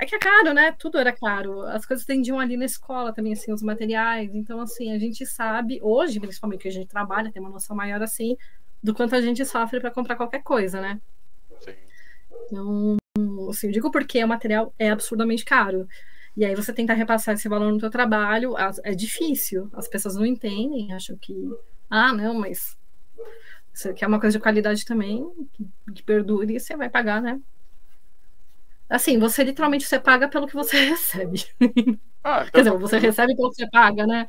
é 0.00 0.06
que 0.06 0.14
é 0.14 0.18
caro, 0.18 0.54
né? 0.54 0.72
Tudo 0.72 0.96
era 0.96 1.12
caro. 1.12 1.60
As 1.62 1.84
coisas 1.84 2.06
tendiam 2.06 2.40
ali 2.40 2.56
na 2.56 2.64
escola 2.64 3.12
também, 3.12 3.34
assim, 3.34 3.52
os 3.52 3.62
materiais. 3.62 4.34
Então, 4.34 4.58
assim, 4.60 4.92
a 4.92 4.98
gente 4.98 5.26
sabe, 5.26 5.78
hoje, 5.82 6.18
principalmente 6.18 6.62
que 6.62 6.68
a 6.68 6.72
gente 6.72 6.88
trabalha, 6.88 7.30
tem 7.30 7.42
uma 7.42 7.50
noção 7.50 7.76
maior, 7.76 8.00
assim, 8.00 8.34
do 8.82 8.94
quanto 8.94 9.14
a 9.14 9.20
gente 9.20 9.44
sofre 9.44 9.78
para 9.78 9.90
comprar 9.90 10.16
qualquer 10.16 10.42
coisa, 10.42 10.80
né? 10.80 10.98
Sim. 11.60 11.74
Então, 12.46 12.96
assim, 13.50 13.66
eu 13.66 13.72
digo 13.74 13.90
porque 13.90 14.24
o 14.24 14.28
material 14.28 14.72
é 14.78 14.88
absurdamente 14.88 15.44
caro. 15.44 15.86
E 16.34 16.46
aí 16.46 16.54
você 16.54 16.72
tentar 16.72 16.94
repassar 16.94 17.34
esse 17.34 17.48
valor 17.48 17.70
no 17.70 17.78
seu 17.78 17.90
trabalho 17.90 18.54
é 18.82 18.94
difícil. 18.94 19.68
As 19.74 19.86
pessoas 19.86 20.16
não 20.16 20.24
entendem, 20.24 20.94
acham 20.94 21.14
que, 21.18 21.34
ah, 21.90 22.12
não, 22.12 22.34
mas 22.34 22.78
você 23.72 23.92
quer 23.92 24.06
uma 24.06 24.20
coisa 24.20 24.38
de 24.38 24.42
qualidade 24.42 24.84
também, 24.84 25.28
que, 25.52 25.68
que 25.94 26.02
perdure, 26.02 26.58
você 26.58 26.76
vai 26.76 26.88
pagar, 26.88 27.20
né? 27.20 27.40
Assim, 28.88 29.18
você 29.18 29.44
literalmente 29.44 29.86
você 29.86 29.98
paga 29.98 30.28
pelo 30.28 30.46
que 30.46 30.54
você 30.54 30.76
recebe. 30.86 31.44
Ah, 32.22 32.44
então... 32.46 32.50
Quer 32.52 32.58
dizer, 32.58 32.78
você 32.78 32.98
recebe 32.98 33.36
pelo 33.36 33.50
que 33.50 33.56
você 33.56 33.70
paga, 33.70 34.06
né? 34.06 34.26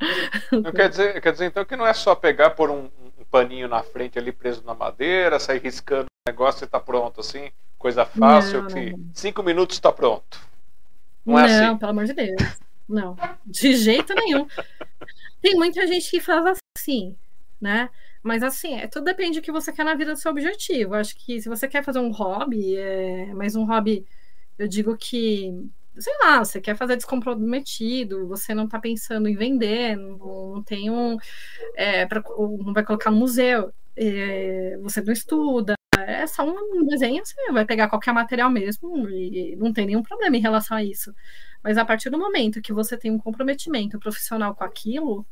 Não 0.50 0.72
quer 0.72 0.88
dizer, 0.88 1.20
quer 1.20 1.32
dizer 1.32 1.46
então 1.46 1.64
que 1.64 1.76
não 1.76 1.86
é 1.86 1.92
só 1.92 2.14
pegar 2.14 2.50
por 2.50 2.70
um, 2.70 2.90
um 3.18 3.24
paninho 3.30 3.68
na 3.68 3.82
frente 3.82 4.18
ali 4.18 4.32
preso 4.32 4.62
na 4.64 4.74
madeira, 4.74 5.38
sair 5.38 5.60
riscando 5.60 6.06
negócio 6.26 6.60
você 6.60 6.64
está 6.64 6.78
pronto 6.78 7.20
assim, 7.20 7.50
coisa 7.76 8.04
fácil, 8.04 8.62
Não, 8.62 8.68
que 8.68 8.90
não. 8.92 9.10
cinco 9.12 9.42
minutos 9.42 9.76
está 9.76 9.92
pronto. 9.92 10.40
Não 11.26 11.34
Não, 11.34 11.40
é 11.40 11.66
assim. 11.66 11.78
pelo 11.78 11.90
amor 11.90 12.04
de 12.04 12.12
Deus. 12.12 12.60
Não, 12.88 13.16
de 13.44 13.74
jeito 13.76 14.14
nenhum. 14.14 14.46
Tem 15.40 15.54
muita 15.56 15.86
gente 15.86 16.08
que 16.08 16.20
faz 16.20 16.58
assim, 16.78 17.16
né? 17.62 17.90
Mas 18.22 18.42
assim, 18.42 18.74
é, 18.80 18.88
tudo 18.88 19.04
depende 19.04 19.40
do 19.40 19.44
que 19.44 19.52
você 19.52 19.72
quer 19.72 19.84
na 19.84 19.94
vida 19.94 20.12
do 20.14 20.18
seu 20.20 20.30
objetivo. 20.32 20.94
Acho 20.94 21.16
que 21.16 21.40
se 21.40 21.48
você 21.48 21.68
quer 21.68 21.84
fazer 21.84 22.00
um 22.00 22.10
hobby, 22.12 22.76
é, 22.76 23.32
mas 23.34 23.56
um 23.56 23.64
hobby, 23.64 24.06
eu 24.58 24.68
digo 24.68 24.96
que, 24.96 25.52
sei 25.98 26.14
lá, 26.22 26.40
você 26.44 26.60
quer 26.60 26.76
fazer 26.76 26.96
descomprometido, 26.96 28.26
você 28.28 28.54
não 28.54 28.68
tá 28.68 28.78
pensando 28.80 29.28
em 29.28 29.36
vender, 29.36 29.96
não, 29.96 30.18
não 30.56 30.62
tem 30.62 30.90
um. 30.90 31.16
é, 31.76 32.06
pra- 32.06 32.22
não 32.38 32.72
vai 32.74 32.84
colocar 32.84 33.10
no 33.10 33.18
museu, 33.18 33.72
é, 33.96 34.78
você 34.82 35.02
não 35.02 35.12
estuda. 35.12 35.74
É 35.98 36.26
só 36.26 36.44
um 36.44 36.86
desenho, 36.86 37.24
você 37.24 37.34
vai 37.52 37.64
pegar 37.64 37.88
qualquer 37.88 38.12
material 38.12 38.50
mesmo 38.50 39.08
e 39.08 39.56
não 39.56 39.72
tem 39.72 39.86
nenhum 39.86 40.02
problema 40.02 40.36
em 40.36 40.40
relação 40.40 40.76
a 40.76 40.82
isso. 40.84 41.14
Mas 41.62 41.78
a 41.78 41.84
partir 41.84 42.10
do 42.10 42.18
momento 42.18 42.60
que 42.62 42.72
você 42.72 42.96
tem 42.96 43.10
um 43.10 43.18
comprometimento 43.18 43.98
profissional 43.98 44.54
com 44.54 44.64
aquilo, 44.64 45.26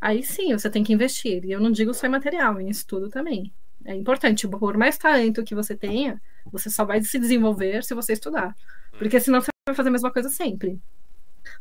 aí 0.00 0.22
sim 0.22 0.52
você 0.52 0.68
tem 0.70 0.84
que 0.84 0.92
investir. 0.92 1.44
E 1.44 1.52
eu 1.52 1.60
não 1.60 1.70
digo 1.70 1.92
só 1.94 2.06
em 2.06 2.10
material, 2.10 2.60
em 2.60 2.68
estudo 2.68 3.08
também. 3.08 3.52
É 3.84 3.94
importante, 3.94 4.46
por 4.46 4.76
mais 4.76 4.98
talento 4.98 5.44
que 5.44 5.54
você 5.54 5.74
tenha, 5.76 6.20
você 6.50 6.68
só 6.68 6.84
vai 6.84 7.02
se 7.02 7.18
desenvolver 7.18 7.82
se 7.84 7.94
você 7.94 8.12
estudar. 8.12 8.54
Porque 8.98 9.18
senão 9.20 9.40
você 9.40 9.48
vai 9.66 9.74
fazer 9.74 9.88
a 9.88 9.92
mesma 9.92 10.12
coisa 10.12 10.28
sempre. 10.28 10.80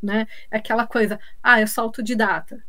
Né? 0.02 0.28
É 0.52 0.58
aquela 0.58 0.86
coisa, 0.86 1.20
ah, 1.42 1.62
eu 1.62 1.68
sou 1.68 1.86
autodidata. 1.86 2.64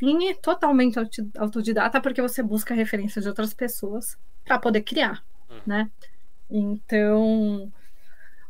Ninguém 0.00 0.30
é 0.30 0.34
totalmente 0.34 0.98
autodidata 1.36 2.00
porque 2.00 2.22
você 2.22 2.42
busca 2.42 2.74
referência 2.74 3.20
de 3.20 3.28
outras 3.28 3.52
pessoas 3.52 4.16
para 4.44 4.58
poder 4.58 4.82
criar, 4.82 5.22
Hum. 5.50 5.60
né? 5.66 5.90
Então, 6.48 7.70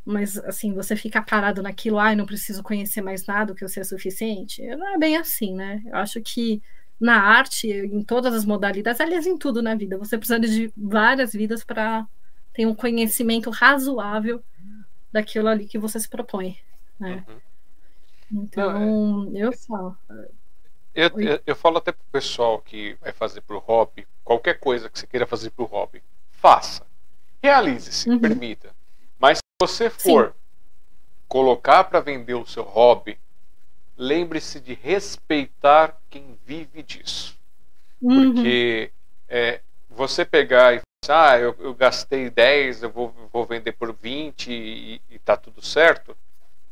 mas 0.05 0.37
assim, 0.39 0.75
você 0.75 0.97
fica 0.97 1.23
parado 1.23 1.63
naquilo, 1.63 1.99
ai, 1.99 2.17
não 2.17 2.27
preciso 2.27 2.63
conhecer 2.63 3.01
mais 3.03 3.27
nada, 3.27 3.55
que 3.55 3.63
eu 3.65 3.69
sei 3.69 3.83
é 3.83 3.85
suficiente. 3.85 4.63
Não 4.77 4.95
é 4.95 4.99
bem 4.99 5.17
assim, 5.17 5.55
né? 5.55 5.83
Eu 5.87 5.97
acho 5.97 6.21
que 6.23 6.63
na 6.99 7.23
arte, 7.23 7.69
em 7.69 8.03
todas 8.03 8.35
as 8.35 8.45
modalidades, 8.45 9.01
aliás, 9.01 9.27
em 9.27 9.37
tudo 9.39 9.63
na 9.63 9.75
vida, 9.75 9.97
você 9.97 10.19
precisa 10.19 10.39
de 10.39 10.73
várias 10.77 11.33
vidas 11.33 11.65
para 11.65 12.07
ter 12.53 12.67
um 12.67 12.75
conhecimento 12.75 13.51
razoável 13.51 14.43
daquilo 15.13 15.49
ali 15.49 15.67
que 15.67 15.79
você 15.79 15.99
se 15.99 16.09
propõe, 16.09 16.59
né? 16.99 17.25
Uhum. 17.29 18.43
Então, 18.43 19.35
eu 19.35 19.53
falo. 19.53 19.97
Eu, 20.95 21.09
eu, 21.21 21.41
eu 21.47 21.57
falo 21.57 21.79
até 21.79 21.93
pro 21.93 22.05
pessoal 22.13 22.61
que 22.61 22.97
vai 23.01 23.13
fazer 23.13 23.41
pro 23.43 23.59
hobby, 23.59 24.07
qualquer 24.25 24.59
coisa 24.59 24.89
que 24.91 24.99
você 24.99 25.07
queira 25.07 25.27
fazer 25.27 25.51
pro 25.51 25.65
hobby, 25.65 26.03
faça. 26.33 26.85
Realize-se, 27.43 28.09
Uhum. 28.09 28.19
permita. 28.21 28.75
Você 29.61 29.90
for 29.90 30.35
colocar 31.29 31.85
para 31.85 32.01
vender 32.01 32.35
o 32.35 32.46
seu 32.46 32.62
hobby, 32.62 33.18
lembre-se 33.96 34.59
de 34.59 34.73
respeitar 34.73 36.01
quem 36.09 36.38
vive 36.46 36.83
disso. 36.83 37.38
Uhum. 38.01 38.33
Porque 38.33 38.90
é, 39.29 39.61
você 39.88 40.25
pegar 40.25 40.75
e 40.75 40.81
falar, 41.05 41.33
ah, 41.33 41.38
eu, 41.38 41.55
eu 41.59 41.75
gastei 41.75 42.31
10, 42.31 42.85
eu 42.85 42.90
vou, 42.90 43.14
vou 43.31 43.44
vender 43.44 43.73
por 43.73 43.92
20 43.92 44.51
e, 44.51 45.03
e 45.11 45.18
tá 45.18 45.37
tudo 45.37 45.62
certo, 45.62 46.16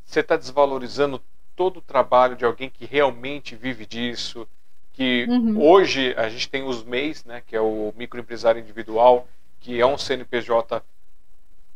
você 0.02 0.20
está 0.20 0.36
desvalorizando 0.36 1.22
todo 1.54 1.78
o 1.78 1.82
trabalho 1.82 2.36
de 2.36 2.44
alguém 2.44 2.70
que 2.70 2.86
realmente 2.86 3.54
vive 3.54 3.84
disso. 3.84 4.48
Que 4.94 5.26
Uhum. 5.28 5.62
hoje 5.62 6.14
a 6.16 6.28
gente 6.28 6.48
tem 6.48 6.64
os 6.64 6.82
MEIs, 6.82 7.24
né, 7.24 7.42
que 7.46 7.54
é 7.54 7.60
o 7.60 7.92
microempresário 7.96 8.60
individual, 8.60 9.28
que 9.60 9.78
é 9.78 9.86
um 9.86 9.98
CNPJ 9.98 10.82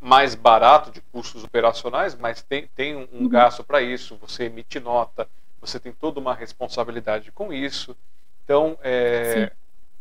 mais 0.03 0.35
barato 0.35 0.91
de 0.91 1.01
custos 1.01 1.45
operacionais, 1.45 2.15
mas 2.17 2.43
tem, 2.43 2.67
tem 2.75 2.97
um, 2.97 3.09
um 3.13 3.23
Uhum. 3.23 3.29
gasto 3.29 3.63
para 3.63 3.81
isso. 3.81 4.17
Você 4.21 4.45
emite 4.45 4.81
nota, 4.81 5.29
você 5.61 5.79
tem 5.79 5.93
toda 5.93 6.19
uma 6.19 6.35
responsabilidade 6.35 7.31
com 7.31 7.53
isso. 7.53 7.97
Então, 8.45 8.77
é, 8.83 9.53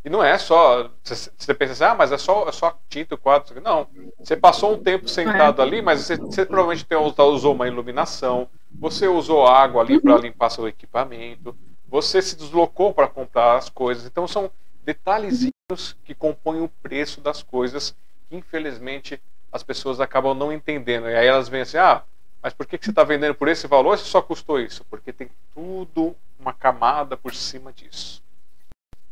e 0.04 0.10
não 0.10 0.22
é 0.22 0.36
só. 0.38 0.90
Você, 1.04 1.30
você 1.38 1.54
pensa 1.54 1.72
assim, 1.72 1.84
ah, 1.84 1.94
mas 1.94 2.10
é 2.10 2.18
só, 2.18 2.48
é 2.48 2.52
só 2.52 2.76
tinta, 2.88 3.16
quadro. 3.16 3.60
Não. 3.60 3.86
Você 4.18 4.36
passou 4.36 4.74
um 4.74 4.82
tempo 4.82 5.08
sentado 5.08 5.62
ali, 5.62 5.80
mas 5.80 6.00
você, 6.00 6.16
você 6.16 6.44
provavelmente 6.44 6.84
tem, 6.84 6.98
usou 6.98 7.54
uma 7.54 7.68
iluminação, 7.68 8.48
você 8.80 9.06
usou 9.06 9.46
água 9.46 9.82
ali 9.82 10.00
para 10.00 10.16
limpar 10.18 10.50
seu 10.50 10.66
equipamento, 10.66 11.56
você 11.86 12.20
se 12.20 12.36
deslocou 12.36 12.92
para 12.92 13.06
comprar 13.06 13.56
as 13.56 13.68
coisas. 13.68 14.04
Então, 14.04 14.26
são 14.26 14.50
detalhezinhos 14.84 15.96
que 16.04 16.14
compõem 16.14 16.60
o 16.60 16.68
preço 16.68 17.20
das 17.20 17.42
coisas 17.42 17.94
que, 18.28 18.36
infelizmente, 18.36 19.20
as 19.52 19.62
pessoas 19.62 20.00
acabam 20.00 20.34
não 20.34 20.52
entendendo. 20.52 21.08
E 21.08 21.16
aí 21.16 21.26
elas 21.26 21.48
vêm 21.48 21.62
assim, 21.62 21.78
ah, 21.78 22.04
mas 22.42 22.54
por 22.54 22.66
que, 22.66 22.78
que 22.78 22.84
você 22.86 22.90
está 22.92 23.04
vendendo 23.04 23.34
por 23.36 23.48
esse 23.48 23.66
valor 23.68 23.98
se 23.98 24.06
só 24.06 24.22
custou 24.22 24.60
isso? 24.60 24.84
Porque 24.86 25.12
tem 25.12 25.30
tudo 25.54 26.16
uma 26.38 26.52
camada 26.54 27.16
por 27.16 27.34
cima 27.34 27.72
disso. 27.72 28.22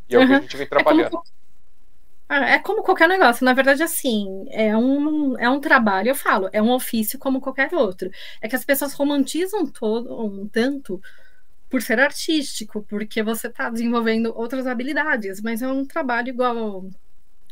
E 0.09 0.15
é 0.15 0.19
o 0.19 0.25
que 0.25 0.33
a 0.33 0.35
Uhum. 0.35 0.41
gente 0.41 0.57
vem 0.57 0.67
É 0.77 0.83
como, 0.83 1.03
trabalhando. 1.03 1.15
Ah, 2.29 2.45
é 2.51 2.59
como 2.59 2.81
qualquer 2.83 3.09
negócio. 3.09 3.43
Na 3.43 3.53
verdade, 3.53 3.83
assim, 3.83 4.45
é 4.51 4.75
um, 4.75 5.37
é 5.37 5.49
um 5.49 5.59
trabalho, 5.59 6.09
eu 6.09 6.15
falo, 6.15 6.49
é 6.53 6.61
um 6.61 6.71
ofício 6.71 7.19
como 7.19 7.41
qualquer 7.41 7.73
outro. 7.73 8.09
É 8.41 8.47
que 8.47 8.55
as 8.55 8.63
pessoas 8.63 8.93
romantizam 8.93 9.67
todo 9.69 10.17
um 10.25 10.47
tanto 10.47 11.01
por 11.69 11.81
ser 11.81 11.99
artístico, 11.99 12.83
porque 12.83 13.23
você 13.23 13.47
está 13.47 13.69
desenvolvendo 13.69 14.33
outras 14.35 14.67
habilidades, 14.67 15.41
mas 15.41 15.61
é 15.61 15.67
um 15.67 15.85
trabalho 15.85 16.29
igual 16.29 16.85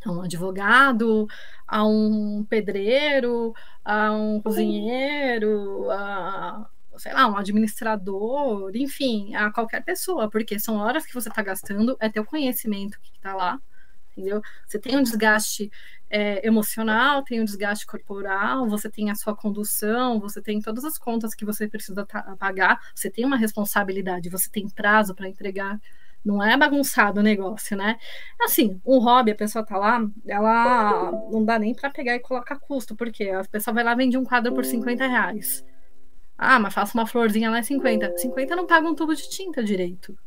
a 0.06 0.12
um 0.12 0.22
advogado, 0.24 1.28
a 1.70 1.86
um 1.86 2.44
pedreiro, 2.50 3.54
a 3.86 4.12
um 4.12 4.42
cozinheiro, 4.42 5.90
a, 5.92 6.68
sei 6.98 7.14
lá, 7.14 7.28
um 7.28 7.38
administrador, 7.38 8.72
enfim, 8.76 9.36
a 9.36 9.52
qualquer 9.52 9.84
pessoa, 9.84 10.30
porque 10.30 10.58
são 10.60 10.78
horas 10.78 11.06
que 11.06 11.14
você 11.14 11.30
está 11.30 11.44
gastando, 11.44 11.96
é 12.00 12.10
teu 12.10 12.26
conhecimento 12.26 13.00
que 13.02 13.12
está 13.16 13.36
lá, 13.36 13.62
entendeu? 14.12 14.42
Você 14.66 14.80
tem 14.80 14.98
um 14.98 15.04
desgaste 15.04 15.72
é, 16.10 16.46
emocional, 16.46 17.24
tem 17.24 17.40
um 17.40 17.46
desgaste 17.46 17.86
corporal, 17.86 18.68
você 18.68 18.90
tem 18.90 19.12
a 19.12 19.16
sua 19.16 19.36
condução, 19.36 20.20
você 20.20 20.42
tem 20.42 20.60
todas 20.60 20.84
as 20.84 20.98
contas 20.98 21.36
que 21.36 21.46
você 21.46 21.68
precisa 21.68 22.06
pagar, 22.40 22.80
você 22.96 23.12
tem 23.12 23.26
uma 23.26 23.38
responsabilidade, 23.38 24.28
você 24.28 24.50
tem 24.50 24.68
prazo 24.68 25.14
para 25.14 25.30
entregar. 25.30 25.80
Não 26.24 26.44
é 26.44 26.58
bagunçado 26.58 27.22
o 27.22 27.24
negócio, 27.24 27.78
né? 27.78 27.98
Assim, 28.42 28.80
um 28.86 29.00
hobby, 29.00 29.32
a 29.32 29.36
pessoa 29.36 29.66
tá 29.66 29.78
lá, 29.78 30.02
ela 30.28 31.12
não 31.32 31.44
dá 31.46 31.58
nem 31.58 31.74
para 31.74 31.90
pegar 31.90 32.16
e 32.16 32.20
colocar 32.20 32.60
custo, 32.60 32.96
porque 32.96 33.30
a 33.30 33.44
pessoa 33.46 33.74
vai 33.74 33.84
lá 33.84 33.96
vende 33.96 34.18
um 34.18 34.26
quadro 34.26 34.54
por 34.54 34.66
50 34.66 35.08
reais. 35.08 35.66
Ah, 36.38 36.60
mas 36.60 36.74
faça 36.74 36.98
uma 36.98 37.06
florzinha 37.08 37.50
lá 37.50 37.60
é 37.60 37.64
50. 37.64 38.18
50 38.18 38.56
não 38.56 38.68
paga 38.68 38.88
um 38.88 38.96
tubo 38.96 39.16
de 39.16 39.30
tinta 39.30 39.64
direito, 39.64 40.18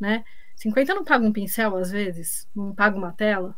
né? 0.00 0.24
50 0.56 0.94
não 0.94 1.04
paga 1.04 1.24
um 1.24 1.32
pincel, 1.32 1.76
às 1.76 1.90
vezes, 1.90 2.48
não 2.54 2.74
paga 2.74 2.96
uma 2.96 3.12
tela. 3.12 3.56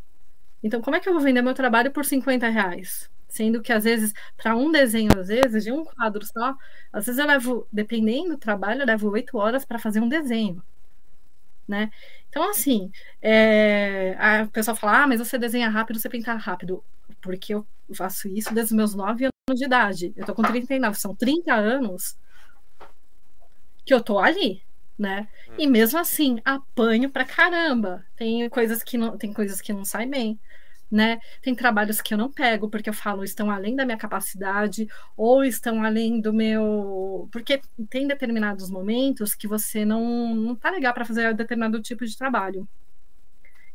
Então, 0.63 0.81
como 0.83 0.97
é 0.97 1.01
que 1.01 1.09
eu 1.09 1.13
vou 1.13 1.23
vender 1.23 1.43
meu 1.43 1.55
trabalho 1.55 1.91
por 1.93 2.05
50 2.05 2.49
reais? 2.49 3.11
Sendo 3.29 3.63
que, 3.63 3.73
às 3.73 3.85
vezes, 3.85 4.13
para 4.37 4.57
um 4.57 4.71
desenho, 4.71 5.11
às 5.19 5.29
vezes, 5.29 5.65
de 5.65 5.73
um 5.73 5.85
quadro 5.85 6.25
só, 6.25 6.55
às 6.93 7.07
vezes 7.07 7.19
eu 7.19 7.27
levo, 7.27 7.69
dependendo 7.73 8.31
do 8.31 8.39
trabalho, 8.39 8.83
eu 8.83 8.87
levo 8.87 9.11
oito 9.11 9.37
horas 9.39 9.65
para 9.65 9.79
fazer 9.79 10.01
um 10.01 10.09
desenho, 10.09 10.63
né? 11.67 11.91
Então, 12.29 12.49
assim, 12.51 12.91
é... 13.21 14.17
a 14.19 14.47
pessoa 14.47 14.75
fala, 14.75 15.03
ah, 15.03 15.07
mas 15.07 15.19
você 15.19 15.39
desenha 15.39 15.69
rápido, 15.69 15.99
você 15.99 16.09
pinta 16.09 16.35
rápido. 16.35 16.83
Porque 17.21 17.55
eu 17.55 17.67
faço 17.95 18.29
isso 18.29 18.53
desde 18.55 18.73
os 18.73 18.77
meus 18.77 18.95
9 18.95 19.25
anos 19.25 19.59
de 19.59 19.65
idade. 19.65 20.13
Eu 20.17 20.27
tô 20.27 20.35
com 20.35 20.43
39, 20.43 20.99
são 20.99 21.15
30 21.15 21.55
anos 21.55 22.17
que 23.85 23.95
eu 23.95 24.03
tô 24.03 24.19
ali, 24.19 24.63
né? 24.99 25.29
E 25.57 25.67
mesmo 25.67 25.99
assim, 25.99 26.41
apanho 26.45 27.09
pra 27.09 27.25
caramba. 27.25 28.05
Tem 28.17 28.49
coisas 28.51 28.83
que 28.83 28.99
não, 28.99 29.17
tem 29.17 29.33
coisas 29.33 29.61
que 29.61 29.73
não 29.73 29.85
saem 29.85 30.11
bem, 30.11 30.41
né? 30.91 31.19
Tem 31.43 31.55
trabalhos 31.55 32.01
que 32.01 32.15
eu 32.15 32.19
não 32.19 32.31
pego 32.31 32.69
porque 32.71 32.89
eu 32.89 32.95
falo 32.95 33.25
estão 33.25 33.51
além 33.51 33.75
da 33.77 33.85
minha 33.85 33.97
capacidade 33.99 34.87
ou 35.17 35.45
estão 35.45 35.83
além 35.83 36.21
do 36.21 36.33
meu, 36.33 37.29
porque 37.33 37.61
tem 37.91 38.07
determinados 38.07 38.71
momentos 38.71 39.35
que 39.35 39.49
você 39.49 39.85
não 39.85 40.35
não 40.35 40.55
tá 40.57 40.71
legal 40.71 40.95
para 40.95 41.05
fazer 41.05 41.35
determinado 41.35 41.81
tipo 41.83 42.05
de 42.07 42.17
trabalho. 42.17 42.69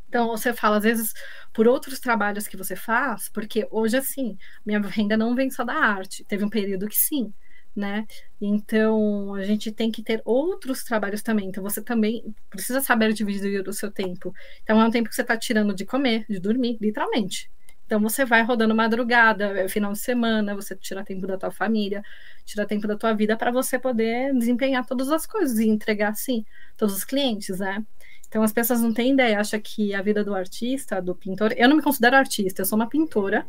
Então 0.07 0.27
você 0.27 0.53
fala 0.53 0.77
às 0.77 0.83
vezes 0.83 1.13
por 1.53 1.67
outros 1.67 1.99
trabalhos 1.99 2.47
que 2.47 2.57
você 2.57 2.75
faz, 2.75 3.29
porque 3.29 3.67
hoje 3.71 3.97
assim, 3.97 4.37
minha 4.65 4.79
renda 4.81 5.15
não 5.17 5.33
vem 5.35 5.49
só 5.49 5.63
da 5.63 5.73
arte. 5.73 6.23
Teve 6.25 6.43
um 6.43 6.49
período 6.49 6.87
que 6.87 6.97
sim, 6.97 7.33
né? 7.75 8.05
Então, 8.39 9.33
a 9.35 9.43
gente 9.43 9.71
tem 9.71 9.91
que 9.91 10.03
ter 10.03 10.21
outros 10.25 10.83
trabalhos 10.83 11.21
também. 11.21 11.47
Então, 11.47 11.63
você 11.63 11.81
também 11.81 12.35
precisa 12.49 12.81
saber 12.81 13.13
dividir 13.13 13.67
o 13.67 13.73
seu 13.73 13.91
tempo. 13.91 14.33
Então, 14.63 14.79
é 14.81 14.85
um 14.85 14.91
tempo 14.91 15.09
que 15.09 15.15
você 15.15 15.21
está 15.21 15.37
tirando 15.37 15.73
de 15.73 15.85
comer, 15.85 16.25
de 16.29 16.39
dormir, 16.39 16.77
literalmente. 16.81 17.49
Então, 17.85 17.99
você 17.99 18.23
vai 18.23 18.41
rodando 18.43 18.73
madrugada, 18.73 19.59
é 19.59 19.67
final 19.67 19.91
de 19.91 19.99
semana, 19.99 20.55
você 20.55 20.75
tira 20.75 21.03
tempo 21.03 21.27
da 21.27 21.37
tua 21.37 21.51
família, 21.51 22.01
tira 22.45 22.65
tempo 22.65 22.87
da 22.87 22.95
tua 22.95 23.13
vida 23.13 23.35
para 23.35 23.51
você 23.51 23.77
poder 23.77 24.33
desempenhar 24.33 24.85
todas 24.85 25.09
as 25.11 25.25
coisas 25.25 25.59
e 25.59 25.67
entregar, 25.67 26.11
assim, 26.11 26.45
todos 26.77 26.95
os 26.95 27.03
clientes, 27.03 27.59
né? 27.59 27.83
Então 28.31 28.41
as 28.43 28.53
pessoas 28.53 28.81
não 28.81 28.93
têm 28.93 29.11
ideia, 29.11 29.41
acham 29.41 29.59
que 29.59 29.93
a 29.93 30.01
vida 30.01 30.23
do 30.23 30.33
artista, 30.33 31.01
do 31.01 31.13
pintor. 31.13 31.53
Eu 31.57 31.67
não 31.67 31.75
me 31.75 31.81
considero 31.81 32.15
artista, 32.15 32.61
eu 32.61 32.65
sou 32.65 32.77
uma 32.77 32.87
pintora, 32.87 33.45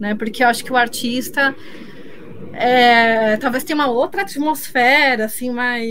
né? 0.00 0.16
Porque 0.16 0.42
eu 0.42 0.48
acho 0.48 0.64
que 0.64 0.72
o 0.72 0.76
artista 0.76 1.54
é, 2.58 3.36
talvez 3.38 3.64
tenha 3.64 3.76
uma 3.76 3.88
outra 3.88 4.22
atmosfera, 4.22 5.26
assim, 5.26 5.50
mais. 5.50 5.86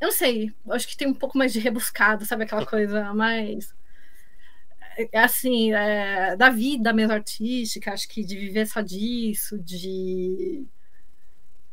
Eu 0.00 0.06
não 0.06 0.12
sei, 0.12 0.52
acho 0.70 0.88
que 0.88 0.96
tem 0.96 1.08
um 1.08 1.14
pouco 1.14 1.36
mais 1.36 1.52
de 1.52 1.60
rebuscado, 1.60 2.24
sabe? 2.24 2.44
Aquela 2.44 2.66
coisa 2.66 3.12
mais. 3.14 3.74
É, 5.12 5.18
assim, 5.20 5.72
é, 5.72 6.36
da 6.36 6.50
vida 6.50 6.92
mesmo 6.92 7.12
artística, 7.12 7.92
acho 7.92 8.08
que 8.08 8.24
de 8.24 8.36
viver 8.36 8.66
só 8.66 8.80
disso, 8.80 9.58
de 9.58 10.66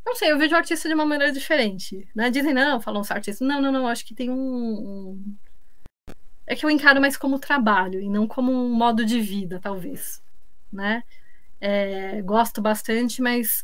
não 0.08 0.16
sei, 0.16 0.32
eu 0.32 0.38
vejo 0.38 0.56
o 0.56 0.58
artista 0.58 0.88
de 0.88 0.96
uma 0.96 1.06
maneira 1.06 1.34
diferente. 1.34 2.08
Né? 2.16 2.30
Dizem, 2.30 2.54
não, 2.54 2.80
falam 2.80 3.02
os 3.02 3.12
artistas. 3.12 3.46
Não, 3.46 3.62
não, 3.62 3.74
não, 3.74 3.88
acho 3.88 4.06
que 4.06 4.16
tem 4.16 4.30
um, 4.32 5.36
É 6.46 6.56
que 6.56 6.66
eu 6.66 6.70
encaro 6.70 7.02
mais 7.02 7.18
como 7.18 7.38
trabalho 7.40 8.00
e 8.00 8.10
não 8.10 8.26
como 8.28 8.52
um 8.52 8.74
modo 8.74 9.06
de 9.06 9.20
vida, 9.20 9.60
talvez. 9.60 10.22
Né? 10.72 11.04
É, 11.60 12.22
gosto 12.22 12.62
bastante, 12.62 13.22
mas 13.22 13.64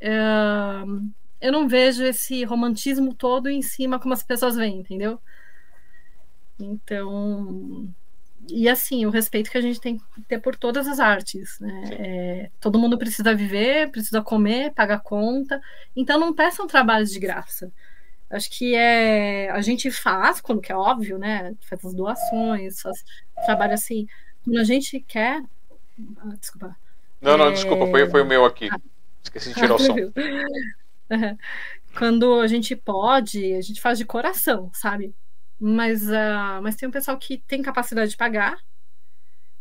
uh, 0.00 1.10
eu 1.40 1.52
não 1.52 1.68
vejo 1.68 2.04
esse 2.04 2.44
romantismo 2.44 3.14
todo 3.14 3.48
em 3.48 3.62
cima 3.62 3.98
como 3.98 4.14
as 4.14 4.22
pessoas 4.22 4.56
veem, 4.56 4.78
entendeu? 4.78 5.20
Então, 6.58 7.92
e 8.48 8.68
assim, 8.68 9.06
o 9.06 9.10
respeito 9.10 9.50
que 9.50 9.58
a 9.58 9.60
gente 9.60 9.80
tem 9.80 9.98
que 9.98 10.22
ter 10.28 10.38
por 10.38 10.56
todas 10.56 10.86
as 10.88 10.98
artes. 11.00 11.58
Né? 11.60 11.82
É, 11.92 12.50
todo 12.60 12.78
mundo 12.78 12.98
precisa 12.98 13.34
viver, 13.34 13.90
precisa 13.90 14.22
comer, 14.22 14.72
pagar 14.72 15.00
conta. 15.00 15.60
Então 15.94 16.18
não 16.18 16.34
peçam 16.34 16.66
trabalhos 16.66 17.10
de 17.10 17.20
graça. 17.20 17.72
Acho 18.30 18.50
que 18.50 18.74
é 18.74 19.50
a 19.50 19.60
gente 19.60 19.90
faz, 19.90 20.40
quando 20.40 20.60
que 20.60 20.72
é 20.72 20.76
óbvio, 20.76 21.18
né? 21.18 21.54
Faz 21.68 21.84
as 21.84 21.94
doações, 21.94 22.80
faz 22.80 23.04
trabalho 23.44 23.74
assim. 23.74 24.06
Quando 24.44 24.58
a 24.58 24.64
gente 24.64 25.00
quer. 25.00 25.42
Ah, 26.18 26.34
desculpa. 26.40 26.76
Não, 27.22 27.38
não, 27.38 27.46
é... 27.46 27.52
desculpa, 27.52 27.86
foi, 27.86 28.10
foi 28.10 28.22
o 28.22 28.26
meu 28.26 28.44
aqui. 28.44 28.68
Ah. 28.70 28.78
Esqueci 29.22 29.50
de 29.50 29.54
tirar 29.54 29.76
o 29.76 29.78
som. 29.78 29.94
Quando 31.96 32.40
a 32.40 32.46
gente 32.46 32.74
pode, 32.74 33.54
a 33.54 33.60
gente 33.60 33.80
faz 33.80 33.96
de 33.96 34.04
coração, 34.04 34.70
sabe? 34.74 35.14
Mas, 35.60 36.02
uh, 36.08 36.60
mas 36.60 36.74
tem 36.74 36.88
um 36.88 36.92
pessoal 36.92 37.16
que 37.16 37.38
tem 37.38 37.62
capacidade 37.62 38.10
de 38.10 38.16
pagar 38.16 38.58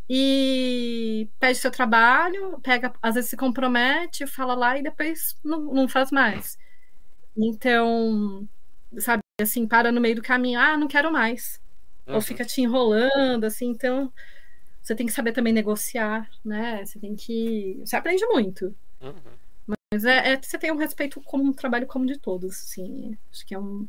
e 0.10 1.30
pede 1.40 1.60
seu 1.60 1.70
trabalho, 1.70 2.60
pega, 2.62 2.92
às 3.02 3.16
vezes 3.16 3.30
se 3.30 3.38
compromete, 3.38 4.26
fala 4.26 4.56
lá 4.56 4.78
e 4.78 4.84
depois 4.84 5.38
não, 5.44 5.62
não 5.74 5.88
faz 5.88 6.12
mais. 6.12 6.58
Então, 7.38 8.48
sabe, 8.98 9.22
assim, 9.40 9.68
para 9.68 9.92
no 9.92 10.02
meio 10.02 10.16
do 10.16 10.22
caminho, 10.22 10.60
ah, 10.60 10.76
não 10.76 10.88
quero 10.88 11.12
mais. 11.12 11.62
Uhum. 12.08 12.16
Ou 12.16 12.22
fica 12.22 12.44
te 12.44 12.62
enrolando, 12.62 13.44
assim, 13.44 13.68
então 13.68 14.12
você 14.82 14.96
tem 14.96 15.06
que 15.06 15.14
saber 15.14 15.32
também 15.32 15.54
negociar, 15.54 16.30
né? 16.44 16.84
Você 16.86 17.00
tem 17.00 17.16
que. 17.16 17.80
Você 17.86 17.96
aprende 17.96 18.26
muito. 18.26 18.76
Uhum. 19.00 19.76
Mas 19.94 20.06
é, 20.06 20.34
é, 20.34 20.42
você 20.42 20.58
tem 20.58 20.72
um 20.72 20.78
respeito 20.78 21.22
como 21.22 21.44
um 21.44 21.54
trabalho 21.54 21.86
como 21.86 22.06
de 22.06 22.18
todos, 22.18 22.52
assim. 22.52 23.18
Acho 23.32 23.46
que 23.46 23.54
é 23.54 23.60
um, 23.60 23.88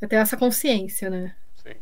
é 0.00 0.06
ter 0.06 0.16
essa 0.16 0.36
consciência, 0.36 1.10
né? 1.10 1.34
Sim. 1.56 1.74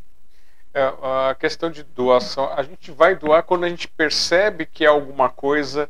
É, 0.74 0.82
a 0.84 1.36
questão 1.38 1.70
de 1.70 1.82
doação, 1.82 2.52
a 2.52 2.62
gente 2.62 2.90
vai 2.90 3.14
doar 3.14 3.42
quando 3.42 3.64
a 3.64 3.68
gente 3.68 3.88
percebe 3.88 4.66
que 4.66 4.84
é 4.84 4.88
alguma 4.88 5.28
coisa, 5.28 5.88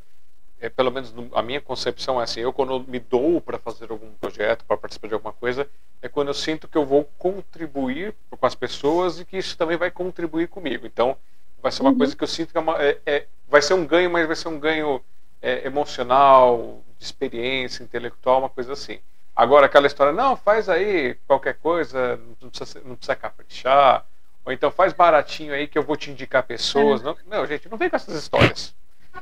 é, 0.60 0.68
pelo 0.68 0.90
menos 0.90 1.14
a 1.32 1.42
minha 1.42 1.60
concepção 1.60 2.20
é 2.20 2.24
assim, 2.24 2.40
eu 2.40 2.52
quando 2.52 2.80
me 2.80 3.00
dou 3.00 3.40
para 3.40 3.58
fazer 3.58 3.90
algum 3.90 4.12
projeto, 4.12 4.64
para 4.64 4.76
participar 4.76 5.08
de 5.08 5.14
alguma 5.14 5.32
coisa, 5.32 5.68
é 6.02 6.08
quando 6.08 6.28
eu 6.28 6.34
sinto 6.34 6.68
que 6.68 6.76
eu 6.76 6.84
vou 6.84 7.04
contribuir 7.18 8.14
com 8.30 8.46
as 8.46 8.54
pessoas 8.54 9.18
e 9.18 9.24
que 9.24 9.36
isso 9.36 9.56
também 9.56 9.76
vai 9.76 9.90
contribuir 9.90 10.48
comigo. 10.48 10.86
Então, 10.86 11.16
vai 11.62 11.72
ser 11.72 11.82
uma 11.82 11.90
uhum. 11.90 11.98
coisa 11.98 12.16
que 12.16 12.22
eu 12.22 12.28
sinto 12.28 12.52
que 12.52 12.58
é, 12.58 12.60
uma, 12.60 12.82
é, 12.82 12.98
é 13.06 13.26
vai 13.48 13.62
ser 13.62 13.74
um 13.74 13.86
ganho, 13.86 14.10
mas 14.10 14.26
vai 14.26 14.36
ser 14.36 14.48
um 14.48 14.58
ganho 14.58 15.02
é, 15.40 15.66
emocional, 15.66 16.82
de 16.98 17.04
experiência 17.04 17.82
intelectual, 17.82 18.40
uma 18.40 18.48
coisa 18.48 18.72
assim. 18.72 18.98
Agora, 19.34 19.66
aquela 19.66 19.86
história, 19.86 20.12
não, 20.12 20.36
faz 20.36 20.68
aí 20.68 21.14
qualquer 21.26 21.54
coisa, 21.54 22.18
não 22.40 22.48
precisa, 22.48 22.80
não 22.84 22.96
precisa 22.96 23.14
caprichar, 23.14 24.06
ou 24.44 24.52
então 24.52 24.70
faz 24.70 24.92
baratinho 24.92 25.52
aí 25.52 25.66
que 25.66 25.76
eu 25.76 25.82
vou 25.82 25.96
te 25.96 26.10
indicar 26.10 26.42
pessoas. 26.42 27.02
É. 27.02 27.04
Não, 27.04 27.16
não, 27.26 27.46
gente, 27.46 27.68
não 27.68 27.76
vem 27.76 27.90
com 27.90 27.96
essas 27.96 28.16
histórias. 28.16 28.74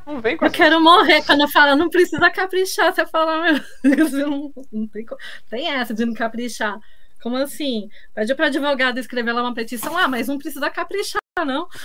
Não 0.05 0.21
vem 0.21 0.37
com 0.37 0.45
Eu 0.45 0.51
quero 0.51 0.79
morrer 0.79 1.21
quando 1.23 1.41
eu 1.41 1.47
falo, 1.47 1.75
não 1.75 1.89
precisa 1.89 2.29
caprichar. 2.29 2.93
Você 2.93 3.05
fala, 3.07 3.43
meu, 3.83 4.09
não, 4.11 4.53
não 4.71 4.87
tem, 4.87 5.05
tem 5.49 5.69
essa 5.69 5.93
de 5.93 6.05
não 6.05 6.13
caprichar. 6.13 6.79
Como 7.21 7.37
assim? 7.37 7.89
Pede 8.13 8.35
para 8.35 8.47
advogado 8.47 8.99
escrever 8.99 9.33
lá 9.33 9.41
uma 9.41 9.53
petição. 9.53 9.97
Ah, 9.97 10.07
mas 10.07 10.27
não 10.27 10.37
precisa 10.37 10.69
caprichar, 10.69 11.19
não. 11.43 11.67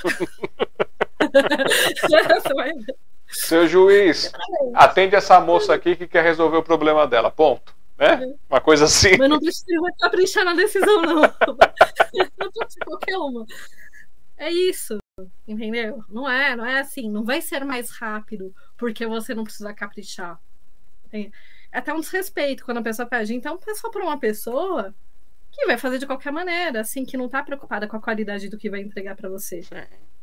Seu 3.27 3.67
juiz, 3.67 4.31
atende 4.75 5.17
essa 5.17 5.41
moça 5.41 5.75
aqui 5.75 5.97
que 5.97 6.07
quer 6.07 6.23
resolver 6.23 6.59
o 6.59 6.63
problema 6.63 7.07
dela. 7.07 7.31
Ponto 7.31 7.75
né? 8.01 8.35
Uma 8.49 8.61
coisa 8.63 8.87
assim. 8.87 9.17
Mas 9.19 9.29
não 9.29 9.39
precisa 9.39 9.93
caprichar 10.01 10.45
na 10.45 10.55
decisão, 10.55 11.03
não. 11.03 11.21
não 12.39 12.51
pode 12.51 12.73
ser 12.73 12.81
qualquer 12.81 13.19
uma. 13.19 13.45
É 14.39 14.51
isso, 14.51 14.97
entendeu? 15.47 16.03
Não 16.09 16.29
é, 16.29 16.57
não 16.57 16.65
é 16.65 16.81
assim. 16.81 17.11
Não 17.11 17.23
vai 17.23 17.43
ser 17.43 17.63
mais 17.63 17.91
rápido 17.91 18.55
porque 18.79 19.07
você 19.07 19.35
não 19.35 19.45
precisa 19.45 19.75
caprichar. 19.75 20.41
É 21.13 21.31
até 21.71 21.93
um 21.93 22.01
desrespeito 22.01 22.65
quando 22.65 22.79
a 22.79 22.83
pessoa 22.83 23.07
pede. 23.07 23.35
Então, 23.35 23.59
peça 23.59 23.91
para 23.91 24.03
uma 24.03 24.19
pessoa 24.19 24.95
que 25.61 25.67
vai 25.67 25.77
fazer 25.77 25.99
de 25.99 26.07
qualquer 26.07 26.33
maneira, 26.33 26.81
assim, 26.81 27.05
que 27.05 27.17
não 27.17 27.27
está 27.27 27.43
preocupada 27.43 27.87
com 27.87 27.97
a 27.97 28.01
qualidade 28.01 28.49
do 28.49 28.57
que 28.57 28.71
vai 28.71 28.81
entregar 28.81 29.15
para 29.15 29.29
você. 29.29 29.63
Sim. 29.63 29.75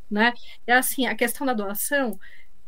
Né? 0.10 0.34
É 0.66 0.74
assim, 0.74 1.06
a 1.06 1.16
questão 1.16 1.46
da 1.46 1.54
doação, 1.54 2.20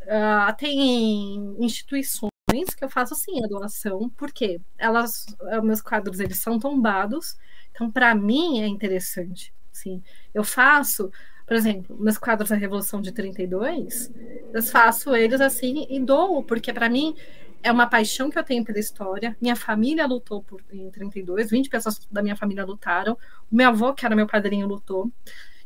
uh, 0.03 0.55
tem 0.57 1.55
instituições 1.59 2.29
que 2.75 2.83
eu 2.83 2.89
faço 2.89 3.15
sim 3.15 3.43
a 3.43 3.47
doação, 3.47 4.09
porque 4.17 4.59
elas, 4.77 5.25
meus 5.63 5.81
quadros 5.81 6.19
eles 6.19 6.39
são 6.39 6.59
tombados, 6.59 7.37
então 7.71 7.91
para 7.91 8.13
mim 8.15 8.61
é 8.61 8.67
interessante. 8.67 9.53
Sim, 9.71 10.03
eu 10.33 10.43
faço, 10.43 11.11
por 11.45 11.55
exemplo, 11.55 11.95
meus 11.99 12.17
quadros 12.17 12.49
da 12.49 12.55
Revolução 12.55 13.01
de 13.01 13.11
32, 13.11 14.11
eu 14.51 14.63
faço 14.63 15.15
eles 15.15 15.39
assim 15.39 15.85
e 15.89 15.99
dou, 15.99 16.43
porque 16.43 16.73
para 16.73 16.89
mim 16.89 17.15
é 17.61 17.71
uma 17.71 17.87
paixão 17.87 18.29
que 18.29 18.39
eu 18.39 18.43
tenho 18.43 18.63
pela 18.63 18.79
história. 18.79 19.35
Minha 19.41 19.55
família 19.55 20.05
lutou 20.05 20.43
por, 20.43 20.61
em 20.71 20.89
32, 20.89 21.49
20 21.49 21.69
pessoas 21.69 22.07
da 22.09 22.21
minha 22.21 22.35
família 22.35 22.65
lutaram. 22.65 23.17
O 23.51 23.55
meu 23.55 23.69
avô, 23.69 23.93
que 23.93 24.05
era 24.05 24.15
meu 24.15 24.27
padrinho, 24.27 24.67
lutou. 24.67 25.11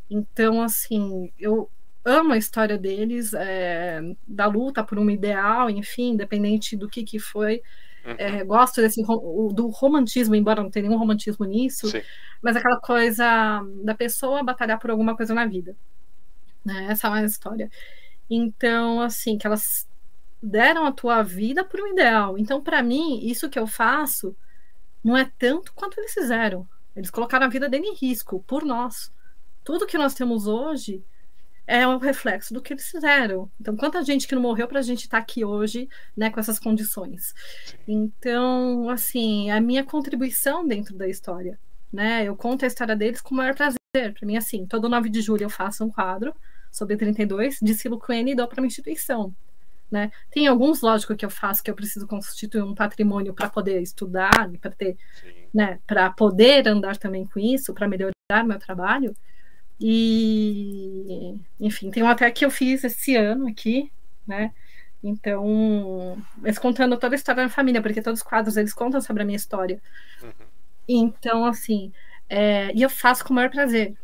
Então, 0.09 0.61
assim, 0.61 1.31
eu 1.39 1.69
amo 2.03 2.33
a 2.33 2.37
história 2.37 2.77
deles, 2.77 3.33
é, 3.33 4.01
da 4.27 4.45
luta 4.45 4.83
por 4.83 4.99
um 4.99 5.09
ideal, 5.09 5.69
enfim, 5.69 6.11
independente 6.11 6.75
do 6.75 6.89
que, 6.89 7.03
que 7.03 7.19
foi. 7.19 7.61
Uhum. 8.05 8.15
É, 8.17 8.43
gosto 8.43 8.81
desse 8.81 9.01
do 9.01 9.67
romantismo, 9.67 10.35
embora 10.35 10.61
não 10.61 10.69
tenha 10.69 10.87
nenhum 10.87 10.99
romantismo 10.99 11.45
nisso, 11.45 11.87
Sim. 11.89 12.01
mas 12.41 12.55
aquela 12.55 12.77
coisa 12.79 13.61
da 13.81 13.95
pessoa 13.95 14.43
batalhar 14.43 14.77
por 14.77 14.91
alguma 14.91 15.15
coisa 15.15 15.33
na 15.33 15.45
vida. 15.45 15.75
Né? 16.65 16.87
Essa 16.89 17.07
é 17.07 17.11
a 17.11 17.23
história. 17.23 17.71
Então, 18.29 18.99
assim, 18.99 19.37
que 19.37 19.47
elas 19.47 19.87
deram 20.43 20.85
a 20.85 20.91
tua 20.91 21.23
vida 21.23 21.63
por 21.63 21.79
um 21.79 21.87
ideal. 21.87 22.37
Então, 22.37 22.61
para 22.61 22.83
mim, 22.83 23.25
isso 23.25 23.49
que 23.49 23.57
eu 23.57 23.65
faço 23.65 24.35
não 25.01 25.15
é 25.15 25.31
tanto 25.39 25.73
quanto 25.73 25.97
eles 25.97 26.13
fizeram. 26.13 26.67
Eles 26.93 27.09
colocaram 27.09 27.45
a 27.45 27.49
vida 27.49 27.69
dele 27.69 27.87
em 27.87 27.95
risco 27.95 28.43
por 28.45 28.65
nós. 28.65 29.11
Tudo 29.63 29.87
que 29.87 29.97
nós 29.97 30.13
temos 30.13 30.45
hoje 30.45 31.01
é 31.65 31.87
um 31.87 31.97
reflexo 31.97 32.53
do 32.53 32.61
que 32.61 32.73
eles 32.73 32.89
fizeram. 32.89 33.49
Então, 33.59 33.77
quanta 33.77 34.03
gente 34.03 34.27
que 34.27 34.35
não 34.35 34.41
morreu 34.41 34.67
para 34.67 34.79
a 34.79 34.83
gente 34.83 35.05
estar 35.05 35.17
tá 35.17 35.23
aqui 35.23 35.45
hoje, 35.45 35.87
né, 36.15 36.29
com 36.29 36.41
essas 36.41 36.59
condições. 36.59 37.33
Então, 37.87 38.89
assim, 38.89 39.49
a 39.49 39.61
minha 39.61 39.83
contribuição 39.85 40.67
dentro 40.67 40.93
da 40.93 41.07
história, 41.07 41.57
né, 41.91 42.25
eu 42.25 42.35
conto 42.35 42.65
a 42.65 42.67
história 42.67 42.97
deles 42.97 43.21
com 43.21 43.33
o 43.33 43.37
maior 43.37 43.55
prazer. 43.55 43.77
Para 43.93 44.27
mim, 44.27 44.35
assim, 44.35 44.65
todo 44.65 44.89
9 44.89 45.07
de 45.09 45.21
julho 45.21 45.43
eu 45.43 45.49
faço 45.49 45.85
um 45.85 45.89
quadro 45.89 46.35
sobre 46.69 46.97
32, 46.97 47.59
destilo 47.61 47.97
com 47.97 48.11
ele 48.11 48.31
e 48.31 48.35
dou 48.35 48.47
para 48.47 48.59
uma 48.59 48.67
instituição. 48.67 49.33
Né? 49.93 50.11
Tem 50.31 50.47
alguns, 50.47 50.81
lógico, 50.81 51.15
que 51.15 51.23
eu 51.23 51.29
faço 51.29 51.61
que 51.61 51.69
eu 51.69 51.75
preciso 51.75 52.07
constituir 52.07 52.63
um 52.63 52.73
patrimônio 52.73 53.31
para 53.31 53.47
poder 53.47 53.79
estudar, 53.79 54.49
para 54.59 54.71
ter, 54.71 54.97
né, 55.53 55.77
para 55.85 56.09
poder 56.09 56.67
andar 56.67 56.97
também 56.97 57.27
com 57.27 57.39
isso, 57.39 57.75
para 57.75 57.87
melhorar 57.87 58.43
meu 58.43 58.57
trabalho. 58.57 59.15
E, 59.79 61.37
enfim, 61.59 61.91
tem 61.91 62.01
um 62.01 62.07
até 62.07 62.31
que 62.31 62.43
eu 62.43 62.49
fiz 62.49 62.83
esse 62.83 63.15
ano 63.15 63.47
aqui, 63.47 63.91
né? 64.25 64.51
Então, 65.03 66.17
mas 66.37 66.57
contando 66.57 66.97
toda 66.97 67.13
a 67.13 67.17
história 67.17 67.43
da 67.43 67.49
família, 67.49 67.79
porque 67.79 68.01
todos 68.01 68.21
os 68.21 68.25
quadros 68.25 68.57
eles 68.57 68.73
contam 68.73 68.99
sobre 68.99 69.21
a 69.21 69.25
minha 69.27 69.35
história. 69.35 69.79
Uhum. 70.23 70.31
Então, 70.87 71.45
assim, 71.45 71.93
é, 72.27 72.73
e 72.73 72.81
eu 72.81 72.89
faço 72.89 73.23
com 73.23 73.31
o 73.31 73.35
maior 73.35 73.51
prazer. 73.51 73.95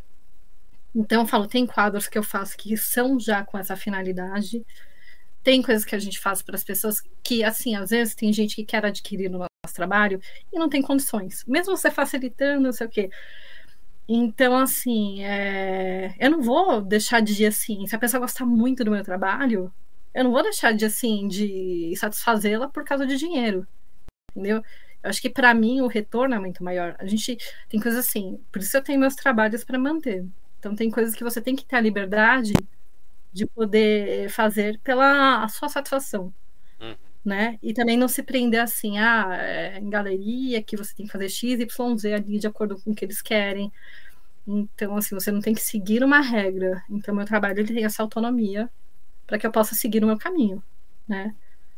Então, 0.94 1.22
eu 1.24 1.28
falo, 1.28 1.48
tem 1.48 1.66
quadros 1.66 2.08
que 2.08 2.18
eu 2.18 2.24
faço 2.24 2.56
que 2.56 2.78
são 2.78 3.20
já 3.20 3.44
com 3.44 3.58
essa 3.58 3.76
finalidade. 3.76 4.64
Tem 5.44 5.62
coisas 5.62 5.86
que 5.86 5.96
a 5.96 6.00
gente 6.00 6.20
faz 6.20 6.42
para 6.42 6.56
as 6.56 6.64
pessoas 6.64 7.02
que, 7.24 7.44
assim, 7.44 7.76
às 7.76 7.90
vezes 7.90 8.16
tem 8.16 8.32
gente 8.34 8.56
que 8.56 8.66
quer 8.66 8.86
adquirir 8.86 9.30
no 9.30 9.40
nosso 9.40 9.76
trabalho 9.76 10.20
e 10.52 10.60
não 10.60 10.70
tem 10.70 10.82
condições. 10.82 11.46
Mesmo 11.48 11.76
você 11.76 11.90
facilitando, 11.90 12.62
não 12.62 12.72
sei 12.72 12.88
o 12.88 12.90
quê. 12.90 13.10
Então, 14.08 14.58
assim, 14.58 15.24
é... 15.24 16.16
eu 16.20 16.32
não 16.32 16.42
vou 16.42 16.82
deixar 16.82 17.22
de 17.22 17.46
assim. 17.46 17.86
Se 17.86 17.96
a 17.96 18.00
pessoa 18.00 18.22
gostar 18.22 18.46
muito 18.46 18.84
do 18.84 18.92
meu 18.92 19.04
trabalho, 19.04 19.72
eu 20.14 20.24
não 20.24 20.32
vou 20.32 20.44
deixar 20.44 20.74
de 20.74 20.86
assim 20.86 21.28
de 21.28 21.94
satisfazê-la 21.96 22.68
por 22.68 22.84
causa 22.84 23.06
de 23.06 23.18
dinheiro. 23.18 23.68
Entendeu? 24.32 24.64
Eu 25.04 25.10
acho 25.10 25.22
que 25.22 25.30
para 25.30 25.54
mim 25.54 25.82
o 25.82 25.88
retorno 25.88 26.36
é 26.36 26.40
muito 26.40 26.64
maior. 26.64 26.96
A 27.00 27.06
gente 27.06 27.38
tem 27.70 27.80
coisas 27.80 28.06
assim, 28.06 28.40
por 28.52 28.62
isso 28.62 28.76
eu 28.76 28.82
tenho 28.82 29.00
meus 29.00 29.16
trabalhos 29.16 29.64
para 29.64 29.80
manter. 29.80 30.26
Então 30.60 30.76
tem 30.76 30.90
coisas 30.92 31.16
que 31.16 31.24
você 31.24 31.40
tem 31.40 31.56
que 31.56 31.66
ter 31.66 31.78
a 31.78 31.82
liberdade 31.82 32.54
de 33.32 33.46
poder 33.46 34.30
fazer 34.30 34.80
pela 34.80 35.48
sua 35.50 35.70
satisfação. 35.70 36.34
Uhum. 36.80 36.96
Né? 37.24 37.60
E 37.62 37.74
também 37.74 37.98
não 37.98 38.08
se 38.08 38.24
prender 38.24 38.62
assim, 38.62 38.98
ah, 38.98 39.30
é, 39.32 39.78
em 39.80 39.90
galeria, 39.90 40.64
que 40.64 40.78
você 40.78 40.96
tem 40.96 41.06
que 41.06 41.12
fazer 41.12 41.30
X, 41.30 41.60
Y, 41.60 41.98
Z 41.98 42.14
ali 42.14 42.40
de 42.40 42.48
acordo 42.48 42.80
com 42.80 42.92
o 42.92 42.96
que 42.96 43.06
eles 43.06 43.22
querem. 43.22 43.72
Então, 44.48 44.98
assim, 44.98 45.14
você 45.14 45.32
não 45.32 45.42
tem 45.42 45.54
que 45.54 45.62
seguir 45.62 46.04
uma 46.04 46.22
regra. 46.22 46.84
Então, 46.90 47.14
meu 47.14 47.26
trabalho 47.26 47.60
ele 47.60 47.74
tem 47.74 47.86
essa 47.86 48.02
autonomia 48.02 48.70
para 49.28 49.38
que 49.38 49.46
eu 49.46 49.52
possa 49.52 49.76
seguir 49.76 50.04
o 50.04 50.08
meu 50.08 50.18
caminho, 50.18 50.64
né? 51.08 51.36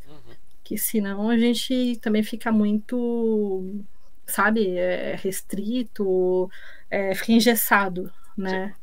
Uhum. 0.08 0.34
Que 0.64 0.78
senão 0.78 1.28
a 1.28 1.36
gente 1.36 1.98
também 2.00 2.22
fica 2.22 2.50
muito, 2.50 3.84
sabe, 4.24 4.78
é, 4.78 5.16
restrito, 5.16 6.50
é, 6.90 7.14
fica 7.14 7.32
engessado, 7.32 8.10
né? 8.36 8.74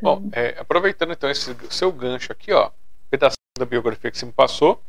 Bom, 0.00 0.28
é, 0.32 0.56
aproveitando 0.58 1.12
então 1.12 1.30
esse 1.30 1.56
seu 1.70 1.90
gancho 1.90 2.30
aqui, 2.32 2.52
ó, 2.52 2.70
pedaço 3.10 3.36
da 3.58 3.64
biografia 3.64 4.10
que 4.10 4.18
você 4.18 4.26
me 4.26 4.32
passou, 4.32 4.82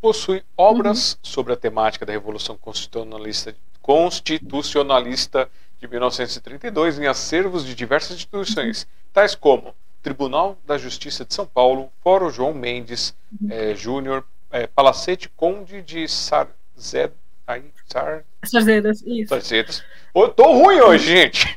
possui 0.00 0.42
obras 0.56 1.12
uhum. 1.12 1.18
sobre 1.22 1.52
a 1.52 1.56
temática 1.56 2.04
da 2.04 2.12
Revolução 2.12 2.56
Constitucionalista, 2.56 3.54
Constitucionalista 3.80 5.48
de 5.80 5.86
1932 5.86 6.98
em 6.98 7.06
acervos 7.06 7.64
de 7.64 7.74
diversas 7.74 8.16
instituições, 8.16 8.82
uhum. 8.82 8.88
tais 9.12 9.34
como 9.34 9.74
Tribunal 10.02 10.58
da 10.66 10.78
Justiça 10.78 11.24
de 11.24 11.34
São 11.34 11.46
Paulo, 11.46 11.92
Fórum 12.02 12.30
João 12.30 12.54
Mendes 12.54 13.14
é, 13.50 13.74
Júnior, 13.74 14.24
é, 14.50 14.66
Palacete 14.66 15.28
Conde 15.28 15.82
de 15.82 16.08
Sarzed, 16.08 17.12
Sar... 17.86 18.24
Sarzedas, 18.44 19.02
isso. 19.02 19.28
Sarzedas. 19.28 19.84
tô 20.36 20.52
ruim 20.52 20.80
hoje, 20.80 21.06
gente. 21.06 21.56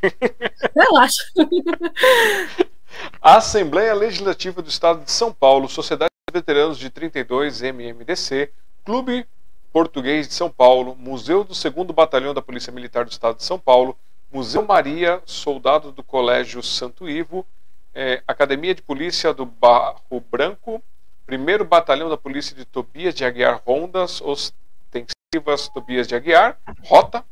Relaxa. 0.76 1.24
Assembleia 3.22 3.94
Legislativa 3.94 4.62
do 4.62 4.70
Estado 4.70 5.04
de 5.04 5.12
São 5.12 5.32
Paulo, 5.34 5.68
Sociedade 5.68 6.12
de 6.30 6.34
Veteranos 6.34 6.78
de 6.78 6.90
32, 6.90 7.62
MMDC, 7.62 8.52
Clube 8.86 9.26
Português 9.72 10.28
de 10.28 10.34
São 10.36 10.50
Paulo, 10.50 10.96
Museu 10.96 11.44
do 11.44 11.54
2 11.54 11.92
Batalhão 11.96 12.34
da 12.34 12.42
Polícia 12.42 12.72
Militar 12.72 13.06
do 13.06 13.12
Estado 13.12 13.38
de 13.38 13.44
São 13.44 13.58
Paulo, 13.58 13.98
Museu 14.32 14.64
Maria, 14.64 15.22
Soldado 15.26 15.92
do 15.92 16.04
Colégio 16.04 16.62
Santo 16.62 17.10
Ivo, 17.10 17.46
é, 17.94 18.22
Academia 18.28 18.74
de 18.76 18.82
Polícia 18.82 19.34
do 19.34 19.46
Barro 19.46 20.24
Branco, 20.32 20.82
Primeiro 21.26 21.64
Batalhão 21.64 22.10
da 22.10 22.18
Polícia 22.18 22.56
de 22.56 22.66
Tobias 22.66 23.16
de 23.16 23.24
Aguiar 23.26 23.62
Rondas 23.66 24.22
Ostensivas 24.22 25.68
Tobias 25.74 26.08
de 26.08 26.16
Aguiar, 26.16 26.58
Rota, 26.86 27.24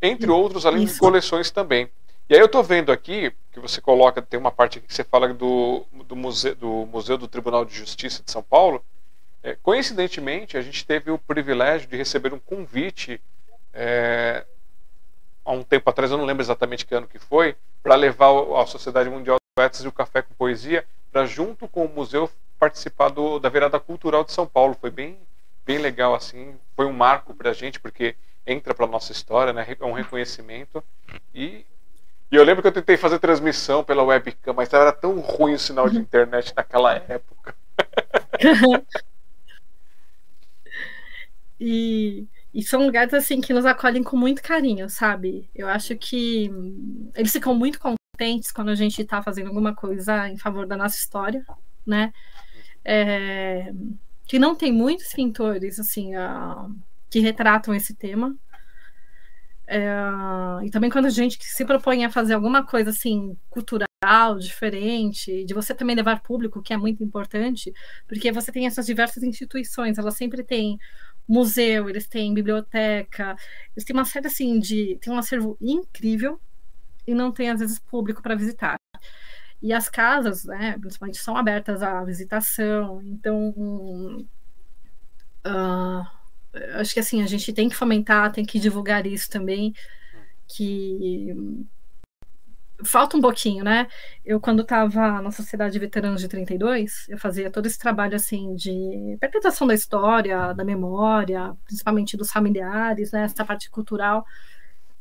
entre 0.00 0.30
outros, 0.30 0.64
além 0.64 0.84
Isso. 0.84 0.94
de 0.94 1.00
coleções 1.00 1.50
também. 1.50 1.88
E 2.30 2.34
aí 2.34 2.38
eu 2.38 2.46
estou 2.46 2.62
vendo 2.62 2.92
aqui, 2.92 3.32
que 3.50 3.58
você 3.58 3.80
coloca, 3.80 4.22
tem 4.22 4.38
uma 4.38 4.52
parte 4.52 4.78
aqui 4.78 4.86
que 4.86 4.94
você 4.94 5.02
fala 5.02 5.34
do, 5.34 5.84
do, 6.06 6.14
museu, 6.14 6.54
do 6.54 6.86
Museu 6.86 7.18
do 7.18 7.26
Tribunal 7.26 7.64
de 7.64 7.74
Justiça 7.74 8.22
de 8.22 8.30
São 8.30 8.40
Paulo. 8.40 8.84
É, 9.42 9.56
coincidentemente, 9.56 10.56
a 10.56 10.62
gente 10.62 10.86
teve 10.86 11.10
o 11.10 11.18
privilégio 11.18 11.88
de 11.88 11.96
receber 11.96 12.32
um 12.32 12.38
convite 12.38 13.20
é, 13.74 14.46
há 15.44 15.50
um 15.50 15.64
tempo 15.64 15.90
atrás, 15.90 16.12
eu 16.12 16.18
não 16.18 16.24
lembro 16.24 16.40
exatamente 16.40 16.86
que 16.86 16.94
ano 16.94 17.08
que 17.08 17.18
foi, 17.18 17.56
para 17.82 17.96
levar 17.96 18.30
a 18.62 18.64
Sociedade 18.64 19.10
Mundial 19.10 19.38
poetas 19.56 19.80
e 19.80 19.88
o 19.88 19.92
Café 19.92 20.22
com 20.22 20.32
Poesia, 20.34 20.86
para 21.10 21.26
junto 21.26 21.66
com 21.66 21.84
o 21.84 21.88
museu 21.88 22.30
participar 22.60 23.08
do, 23.08 23.40
da 23.40 23.48
virada 23.48 23.80
cultural 23.80 24.22
de 24.22 24.30
São 24.30 24.46
Paulo. 24.46 24.76
Foi 24.80 24.92
bem, 24.92 25.18
bem 25.66 25.78
legal 25.78 26.14
assim, 26.14 26.54
foi 26.76 26.86
um 26.86 26.92
marco 26.92 27.34
para 27.34 27.50
a 27.50 27.54
gente 27.54 27.80
porque 27.80 28.14
entra 28.46 28.72
para 28.72 28.86
nossa 28.86 29.10
história, 29.10 29.52
né? 29.52 29.66
É 29.80 29.84
um 29.84 29.92
reconhecimento 29.92 30.80
e 31.34 31.66
e 32.30 32.36
eu 32.36 32.44
lembro 32.44 32.62
que 32.62 32.68
eu 32.68 32.72
tentei 32.72 32.96
fazer 32.96 33.18
transmissão 33.18 33.82
pela 33.82 34.04
webcam, 34.04 34.54
mas 34.54 34.72
era 34.72 34.92
tão 34.92 35.18
ruim 35.18 35.54
o 35.54 35.58
sinal 35.58 35.88
de 35.88 35.98
internet 35.98 36.52
naquela 36.56 36.94
época. 36.94 37.56
e, 41.58 42.28
e, 42.54 42.62
são 42.62 42.84
lugares 42.84 43.12
assim 43.12 43.40
que 43.40 43.52
nos 43.52 43.66
acolhem 43.66 44.04
com 44.04 44.16
muito 44.16 44.42
carinho, 44.42 44.88
sabe? 44.88 45.50
Eu 45.54 45.66
acho 45.66 45.96
que 45.96 46.48
eles 47.16 47.32
ficam 47.32 47.52
muito 47.52 47.80
contentes 47.80 48.52
quando 48.52 48.68
a 48.68 48.76
gente 48.76 49.02
está 49.02 49.20
fazendo 49.22 49.48
alguma 49.48 49.74
coisa 49.74 50.28
em 50.28 50.36
favor 50.36 50.66
da 50.66 50.76
nossa 50.76 50.96
história, 50.96 51.44
né? 51.84 52.12
É, 52.84 53.72
que 54.24 54.38
não 54.38 54.54
tem 54.54 54.70
muitos 54.70 55.12
pintores 55.12 55.80
assim 55.80 56.14
uh, 56.14 56.72
que 57.10 57.18
retratam 57.18 57.74
esse 57.74 57.92
tema. 57.92 58.36
É, 59.72 59.86
e 60.64 60.70
também 60.70 60.90
quando 60.90 61.06
a 61.06 61.10
gente 61.10 61.38
se 61.44 61.64
propõe 61.64 62.04
a 62.04 62.10
fazer 62.10 62.34
alguma 62.34 62.66
coisa 62.66 62.90
assim 62.90 63.36
cultural, 63.48 63.88
diferente, 64.40 65.44
de 65.44 65.54
você 65.54 65.72
também 65.72 65.94
levar 65.94 66.22
público, 66.22 66.60
que 66.60 66.72
é 66.72 66.76
muito 66.76 67.04
importante, 67.04 67.72
porque 68.08 68.32
você 68.32 68.50
tem 68.50 68.66
essas 68.66 68.84
diversas 68.84 69.22
instituições, 69.22 69.96
elas 69.96 70.16
sempre 70.16 70.42
têm 70.42 70.76
museu, 71.28 71.88
eles 71.88 72.08
têm 72.08 72.34
biblioteca, 72.34 73.36
eles 73.76 73.84
têm 73.84 73.94
uma 73.94 74.04
série 74.04 74.26
assim 74.26 74.58
de 74.58 74.98
tem 75.00 75.12
um 75.12 75.18
acervo 75.18 75.56
incrível 75.60 76.40
e 77.06 77.14
não 77.14 77.30
tem, 77.30 77.48
às 77.50 77.60
vezes, 77.60 77.78
público 77.78 78.20
para 78.22 78.34
visitar. 78.34 78.76
E 79.62 79.72
as 79.72 79.88
casas, 79.88 80.44
né, 80.44 80.76
principalmente, 80.80 81.18
são 81.18 81.36
abertas 81.36 81.82
à 81.82 82.04
visitação, 82.04 83.00
então. 83.04 84.26
Uh, 85.46 86.19
acho 86.74 86.94
que 86.94 87.00
assim, 87.00 87.22
a 87.22 87.26
gente 87.26 87.52
tem 87.52 87.68
que 87.68 87.76
fomentar, 87.76 88.32
tem 88.32 88.44
que 88.44 88.58
divulgar 88.58 89.06
isso 89.06 89.30
também, 89.30 89.74
que 90.46 91.34
falta 92.84 93.16
um 93.16 93.20
pouquinho, 93.20 93.64
né? 93.64 93.86
Eu, 94.24 94.40
quando 94.40 94.62
estava 94.62 95.20
na 95.20 95.30
Sociedade 95.30 95.72
de 95.72 95.78
Veteranos 95.78 96.20
de 96.20 96.28
32, 96.28 97.06
eu 97.08 97.18
fazia 97.18 97.50
todo 97.50 97.66
esse 97.66 97.78
trabalho, 97.78 98.16
assim, 98.16 98.54
de 98.54 99.16
perpetuação 99.20 99.66
da 99.66 99.74
história, 99.74 100.52
da 100.52 100.64
memória, 100.64 101.54
principalmente 101.64 102.16
dos 102.16 102.30
familiares, 102.30 103.12
né? 103.12 103.24
Essa 103.24 103.44
parte 103.44 103.70
cultural. 103.70 104.24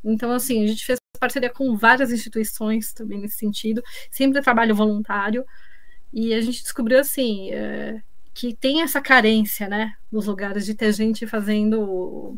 Então, 0.03 0.31
assim, 0.31 0.63
a 0.63 0.67
gente 0.67 0.85
fez 0.85 0.99
parceria 1.19 1.49
com 1.49 1.75
várias 1.75 2.11
instituições 2.11 2.93
também 2.93 3.19
nesse 3.19 3.37
sentido, 3.37 3.83
sempre 4.09 4.41
trabalho 4.41 4.73
voluntário, 4.73 5.45
e 6.13 6.33
a 6.33 6.41
gente 6.41 6.63
descobriu, 6.63 6.99
assim, 6.99 7.51
é, 7.51 8.01
que 8.39 8.55
tem 8.55 8.81
essa 8.81 9.01
carência, 9.01 9.67
né, 9.67 9.95
nos 10.09 10.25
lugares 10.25 10.65
de 10.65 10.73
ter 10.73 10.93
gente 10.93 11.27
fazendo 11.27 12.37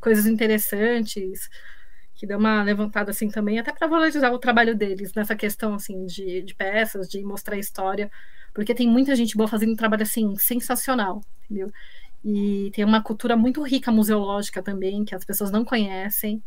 coisas 0.00 0.26
interessantes, 0.26 1.50
que 2.14 2.26
deu 2.26 2.38
uma 2.38 2.62
levantada 2.62 3.10
assim 3.10 3.28
também, 3.28 3.58
até 3.58 3.70
para 3.70 3.86
valorizar 3.86 4.30
o 4.32 4.38
trabalho 4.38 4.74
deles 4.74 5.12
nessa 5.12 5.36
questão 5.36 5.74
assim 5.74 6.06
de, 6.06 6.40
de 6.40 6.54
peças, 6.54 7.06
de 7.10 7.22
mostrar 7.22 7.56
a 7.56 7.58
história, 7.58 8.10
porque 8.54 8.74
tem 8.74 8.88
muita 8.88 9.14
gente 9.14 9.36
boa 9.36 9.46
fazendo 9.46 9.72
um 9.72 9.76
trabalho 9.76 10.02
assim 10.02 10.34
sensacional, 10.38 11.20
entendeu? 11.44 11.70
E 12.24 12.70
tem 12.72 12.82
uma 12.82 13.02
cultura 13.02 13.36
muito 13.36 13.62
rica 13.62 13.92
museológica 13.92 14.62
também, 14.62 15.04
que 15.04 15.14
as 15.14 15.26
pessoas 15.26 15.50
não 15.50 15.62
conhecem. 15.62 16.42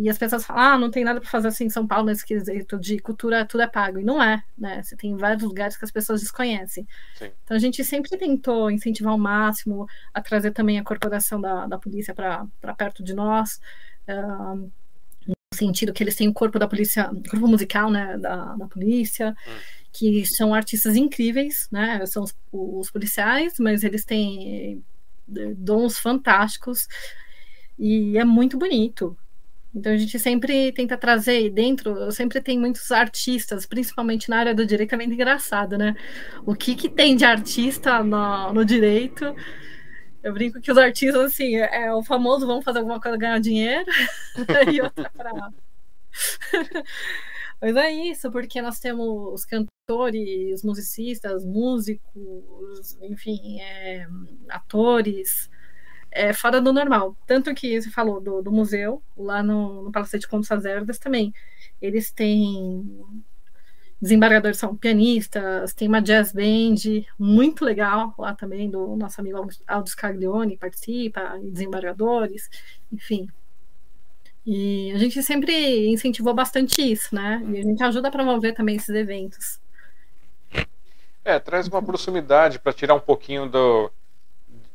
E 0.00 0.08
as 0.08 0.16
pessoas 0.16 0.44
falam, 0.44 0.62
ah, 0.62 0.78
não 0.78 0.92
tem 0.92 1.02
nada 1.02 1.20
para 1.20 1.28
fazer 1.28 1.48
assim 1.48 1.64
em 1.64 1.70
São 1.70 1.84
Paulo 1.84 2.06
nesse 2.06 2.24
quesito 2.24 2.78
de 2.78 3.00
cultura, 3.00 3.44
tudo 3.44 3.62
é 3.62 3.66
pago. 3.66 3.98
E 3.98 4.04
não 4.04 4.22
é, 4.22 4.44
né? 4.56 4.80
Você 4.80 4.94
tem 4.94 5.16
vários 5.16 5.42
lugares 5.42 5.76
que 5.76 5.84
as 5.84 5.90
pessoas 5.90 6.20
desconhecem. 6.20 6.86
Sim. 7.16 7.32
Então 7.42 7.56
a 7.56 7.58
gente 7.58 7.82
sempre 7.82 8.16
tentou 8.16 8.70
incentivar 8.70 9.12
ao 9.12 9.18
máximo 9.18 9.88
a 10.14 10.22
trazer 10.22 10.52
também 10.52 10.78
a 10.78 10.84
corporação 10.84 11.40
da, 11.40 11.66
da 11.66 11.76
polícia 11.76 12.14
para 12.14 12.46
perto 12.76 13.02
de 13.02 13.12
nós. 13.12 13.60
Uh, 14.08 14.70
no 15.26 15.34
sentido 15.52 15.92
que 15.92 16.04
eles 16.04 16.14
têm 16.14 16.28
o 16.28 16.32
corpo 16.32 16.60
da 16.60 16.68
polícia, 16.68 17.10
corpo 17.28 17.48
musical, 17.48 17.90
né, 17.90 18.16
da, 18.18 18.54
da 18.54 18.68
polícia, 18.68 19.36
hum. 19.48 19.58
que 19.92 20.24
são 20.24 20.54
artistas 20.54 20.94
incríveis, 20.94 21.66
né? 21.72 22.06
São 22.06 22.22
os, 22.22 22.36
os 22.52 22.88
policiais, 22.88 23.54
mas 23.58 23.82
eles 23.82 24.04
têm 24.04 24.80
eh, 25.36 25.54
dons 25.56 25.98
fantásticos 25.98 26.86
e 27.76 28.16
é 28.16 28.24
muito 28.24 28.56
bonito. 28.56 29.18
Então 29.74 29.92
a 29.92 29.96
gente 29.96 30.18
sempre 30.18 30.72
tenta 30.72 30.96
trazer 30.96 31.50
dentro, 31.50 32.10
sempre 32.10 32.40
tem 32.40 32.58
muitos 32.58 32.90
artistas, 32.90 33.66
principalmente 33.66 34.30
na 34.30 34.38
área 34.38 34.54
do 34.54 34.66
direito, 34.66 34.94
é 34.94 34.96
muito 34.96 35.12
engraçado, 35.12 35.76
né? 35.76 35.94
O 36.46 36.54
que, 36.54 36.74
que 36.74 36.88
tem 36.88 37.14
de 37.14 37.24
artista 37.24 38.02
no, 38.02 38.52
no 38.52 38.64
direito? 38.64 39.34
Eu 40.22 40.32
brinco 40.32 40.60
que 40.60 40.72
os 40.72 40.78
artistas, 40.78 41.22
assim, 41.22 41.56
é, 41.56 41.92
o 41.92 42.02
famoso 42.02 42.46
vão 42.46 42.62
fazer 42.62 42.78
alguma 42.78 43.00
coisa 43.00 43.16
ganhar 43.16 43.38
dinheiro 43.38 43.90
e 44.72 44.80
outra 44.80 45.10
pra. 45.10 45.32
Mas 47.60 47.76
é 47.76 47.90
isso, 47.90 48.30
porque 48.30 48.62
nós 48.62 48.78
temos 48.78 49.44
cantores, 49.44 50.62
musicistas, 50.62 51.44
músicos, 51.44 52.96
enfim, 53.02 53.60
é, 53.60 54.06
atores, 54.48 55.50
é 56.10 56.32
fora 56.32 56.60
do 56.60 56.72
normal. 56.72 57.16
Tanto 57.26 57.54
que 57.54 57.80
você 57.80 57.90
falou 57.90 58.20
do, 58.20 58.42
do 58.42 58.52
museu, 58.52 59.02
lá 59.16 59.42
no, 59.42 59.84
no 59.84 59.92
Palacete 59.92 60.28
Contos 60.28 60.50
Azerdas 60.50 60.98
também. 60.98 61.32
Eles 61.80 62.10
têm 62.10 63.00
desembargadores 64.00 64.58
são 64.58 64.76
pianistas, 64.76 65.74
tem 65.74 65.88
uma 65.88 66.00
jazz 66.00 66.32
band 66.32 67.04
muito 67.18 67.64
legal 67.64 68.14
lá 68.16 68.32
também, 68.32 68.70
do 68.70 68.96
nosso 68.96 69.20
amigo 69.20 69.48
Aldo 69.66 69.90
Scaglione, 69.90 70.56
participa, 70.56 71.38
desembargadores, 71.42 72.48
enfim. 72.92 73.28
E 74.46 74.92
a 74.92 74.98
gente 74.98 75.22
sempre 75.22 75.88
incentivou 75.90 76.32
bastante 76.32 76.80
isso, 76.80 77.14
né? 77.14 77.42
E 77.52 77.58
a 77.58 77.62
gente 77.62 77.82
ajuda 77.82 78.08
a 78.08 78.10
promover 78.10 78.54
também 78.54 78.76
esses 78.76 78.88
eventos. 78.88 79.60
É, 81.24 81.38
traz 81.38 81.68
uma 81.68 81.82
proximidade 81.82 82.58
para 82.58 82.72
tirar 82.72 82.94
um 82.94 83.00
pouquinho 83.00 83.46
do, 83.46 83.90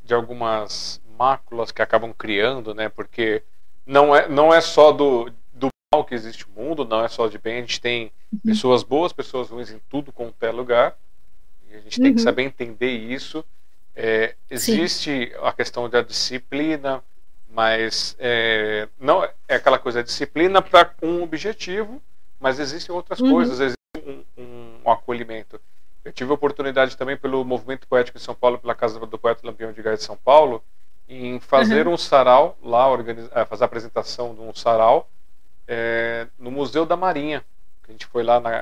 de 0.04 0.14
algumas 0.14 1.02
máculas 1.24 1.72
que 1.72 1.82
acabam 1.82 2.14
criando, 2.14 2.76
né? 2.76 2.90
Porque 2.90 3.42
não 3.86 4.14
é, 4.14 4.28
não 4.28 4.54
é 4.54 4.60
só 4.60 4.92
do, 4.92 5.32
do 5.54 5.70
mal 5.94 6.04
que 6.04 6.14
existe 6.14 6.46
o 6.46 6.62
mundo, 6.62 6.84
não 6.84 7.04
é 7.04 7.08
só 7.08 7.28
de 7.30 7.38
bem, 7.38 7.60
a 7.60 7.62
gente 7.62 7.80
tem 7.80 8.12
uhum. 8.32 8.40
pessoas 8.46 8.84
boas, 8.84 9.14
pessoas 9.14 9.50
ruins 9.50 9.72
em 9.72 9.80
tudo 9.90 10.12
quanto 10.12 10.44
é 10.44 10.52
lugar. 10.52 10.98
E 11.70 11.76
a 11.76 11.80
gente 11.80 12.02
tem 12.02 12.10
uhum. 12.10 12.16
que 12.16 12.22
saber 12.22 12.44
entender 12.44 12.92
isso. 12.92 13.44
É, 13.96 14.36
existe 14.50 15.30
Sim. 15.30 15.32
a 15.42 15.54
questão 15.54 15.90
da 15.90 16.02
disciplina, 16.02 17.02
mas 17.50 18.18
é, 18.20 18.90
não 19.00 19.24
é 19.24 19.56
aquela 19.56 19.80
coisa 19.80 20.04
disciplina 20.04 20.62
para 20.62 20.94
um 21.02 21.24
objetivo, 21.24 22.02
mas 22.38 22.60
existem 22.60 22.94
outras 22.94 23.22
uhum. 23.22 23.32
coisas, 23.32 23.60
existe 23.62 23.78
um, 24.06 24.24
um, 24.38 24.76
um 24.86 24.92
acolhimento. 24.92 25.62
Eu 26.04 26.12
tive 26.12 26.32
a 26.32 26.34
oportunidade 26.34 26.98
também 26.98 27.16
pelo 27.16 27.46
Movimento 27.46 27.88
Poético 27.88 28.18
de 28.18 28.24
São 28.26 28.36
Paulo, 28.36 28.58
pela 28.58 28.76
Casa 28.76 29.00
do 29.00 29.18
Poeta 29.18 29.48
Lampião 29.48 29.72
de 29.72 29.82
Gás 29.82 30.00
de 30.00 30.06
São 30.06 30.18
Paulo, 30.18 30.62
em 31.08 31.40
fazer 31.40 31.88
uhum. 31.88 31.94
um 31.94 31.98
sarau 31.98 32.58
lá, 32.64 32.90
organizar, 32.90 33.32
é, 33.34 33.46
fazer 33.46 33.64
a 33.64 33.66
apresentação 33.66 34.34
de 34.34 34.42
um 34.42 34.54
sarau 34.54 35.10
é, 35.68 36.28
no 36.38 36.52
Museu 36.52 36.86
da 36.86 36.96
Marinha. 36.96 37.44
A 37.88 37.92
gente 37.92 38.06
foi 38.06 38.24
lá 38.24 38.40
na, 38.40 38.62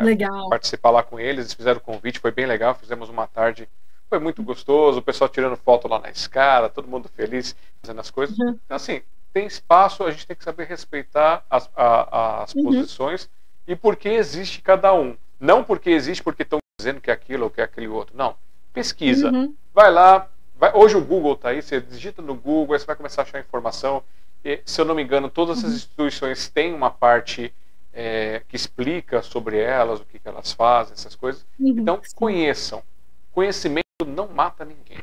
participar 0.49 0.89
lá 0.89 1.03
com 1.03 1.19
eles, 1.19 1.45
eles 1.45 1.53
fizeram 1.53 1.77
o 1.77 1.83
convite, 1.83 2.19
foi 2.19 2.31
bem 2.31 2.45
legal, 2.45 2.73
fizemos 2.73 3.07
uma 3.07 3.27
tarde, 3.27 3.69
foi 4.09 4.19
muito 4.19 4.41
gostoso, 4.41 4.99
o 4.99 5.03
pessoal 5.03 5.29
tirando 5.29 5.55
foto 5.55 5.87
lá 5.87 5.99
na 5.99 6.09
escada, 6.09 6.69
todo 6.69 6.87
mundo 6.87 7.07
feliz, 7.15 7.55
fazendo 7.81 8.01
as 8.01 8.09
coisas. 8.09 8.37
Uhum. 8.39 8.59
Então, 8.65 8.75
assim, 8.75 9.01
tem 9.31 9.45
espaço, 9.45 10.03
a 10.03 10.11
gente 10.11 10.27
tem 10.27 10.35
que 10.35 10.43
saber 10.43 10.65
respeitar 10.65 11.45
as, 11.49 11.69
a, 11.75 12.43
as 12.43 12.53
uhum. 12.55 12.63
posições 12.63 13.29
e 13.67 13.75
por 13.75 13.95
que 13.95 14.09
existe 14.09 14.61
cada 14.61 14.93
um. 14.93 15.15
Não 15.39 15.63
porque 15.63 15.89
existe 15.89 16.23
porque 16.23 16.43
estão 16.43 16.59
dizendo 16.79 16.99
que 16.99 17.09
é 17.09 17.13
aquilo 17.13 17.45
ou 17.45 17.49
que 17.49 17.61
é 17.61 17.63
aquele 17.63 17.87
outro. 17.87 18.15
Não. 18.17 18.35
Pesquisa. 18.73 19.31
Uhum. 19.31 19.55
Vai 19.73 19.91
lá. 19.91 20.27
Vai, 20.61 20.71
hoje 20.75 20.95
o 20.95 21.03
Google 21.03 21.33
está 21.33 21.49
aí, 21.49 21.59
você 21.59 21.81
digita 21.81 22.21
no 22.21 22.35
Google, 22.35 22.75
aí 22.75 22.79
você 22.79 22.85
vai 22.85 22.95
começar 22.95 23.23
a 23.23 23.25
achar 23.25 23.39
informação. 23.39 24.03
E, 24.45 24.61
se 24.63 24.79
eu 24.79 24.85
não 24.85 24.93
me 24.93 25.01
engano, 25.01 25.27
todas 25.27 25.57
essas 25.57 25.71
uhum. 25.71 25.75
instituições 25.75 26.49
têm 26.49 26.71
uma 26.71 26.91
parte 26.91 27.51
é, 27.91 28.43
que 28.47 28.55
explica 28.55 29.23
sobre 29.23 29.57
elas, 29.57 29.99
o 29.99 30.05
que, 30.05 30.19
que 30.19 30.27
elas 30.27 30.51
fazem, 30.51 30.93
essas 30.93 31.15
coisas. 31.15 31.43
Uhum. 31.59 31.79
Então, 31.79 31.99
conheçam. 32.13 32.83
Conhecimento 33.31 34.05
não 34.05 34.27
mata 34.27 34.63
ninguém. 34.63 34.99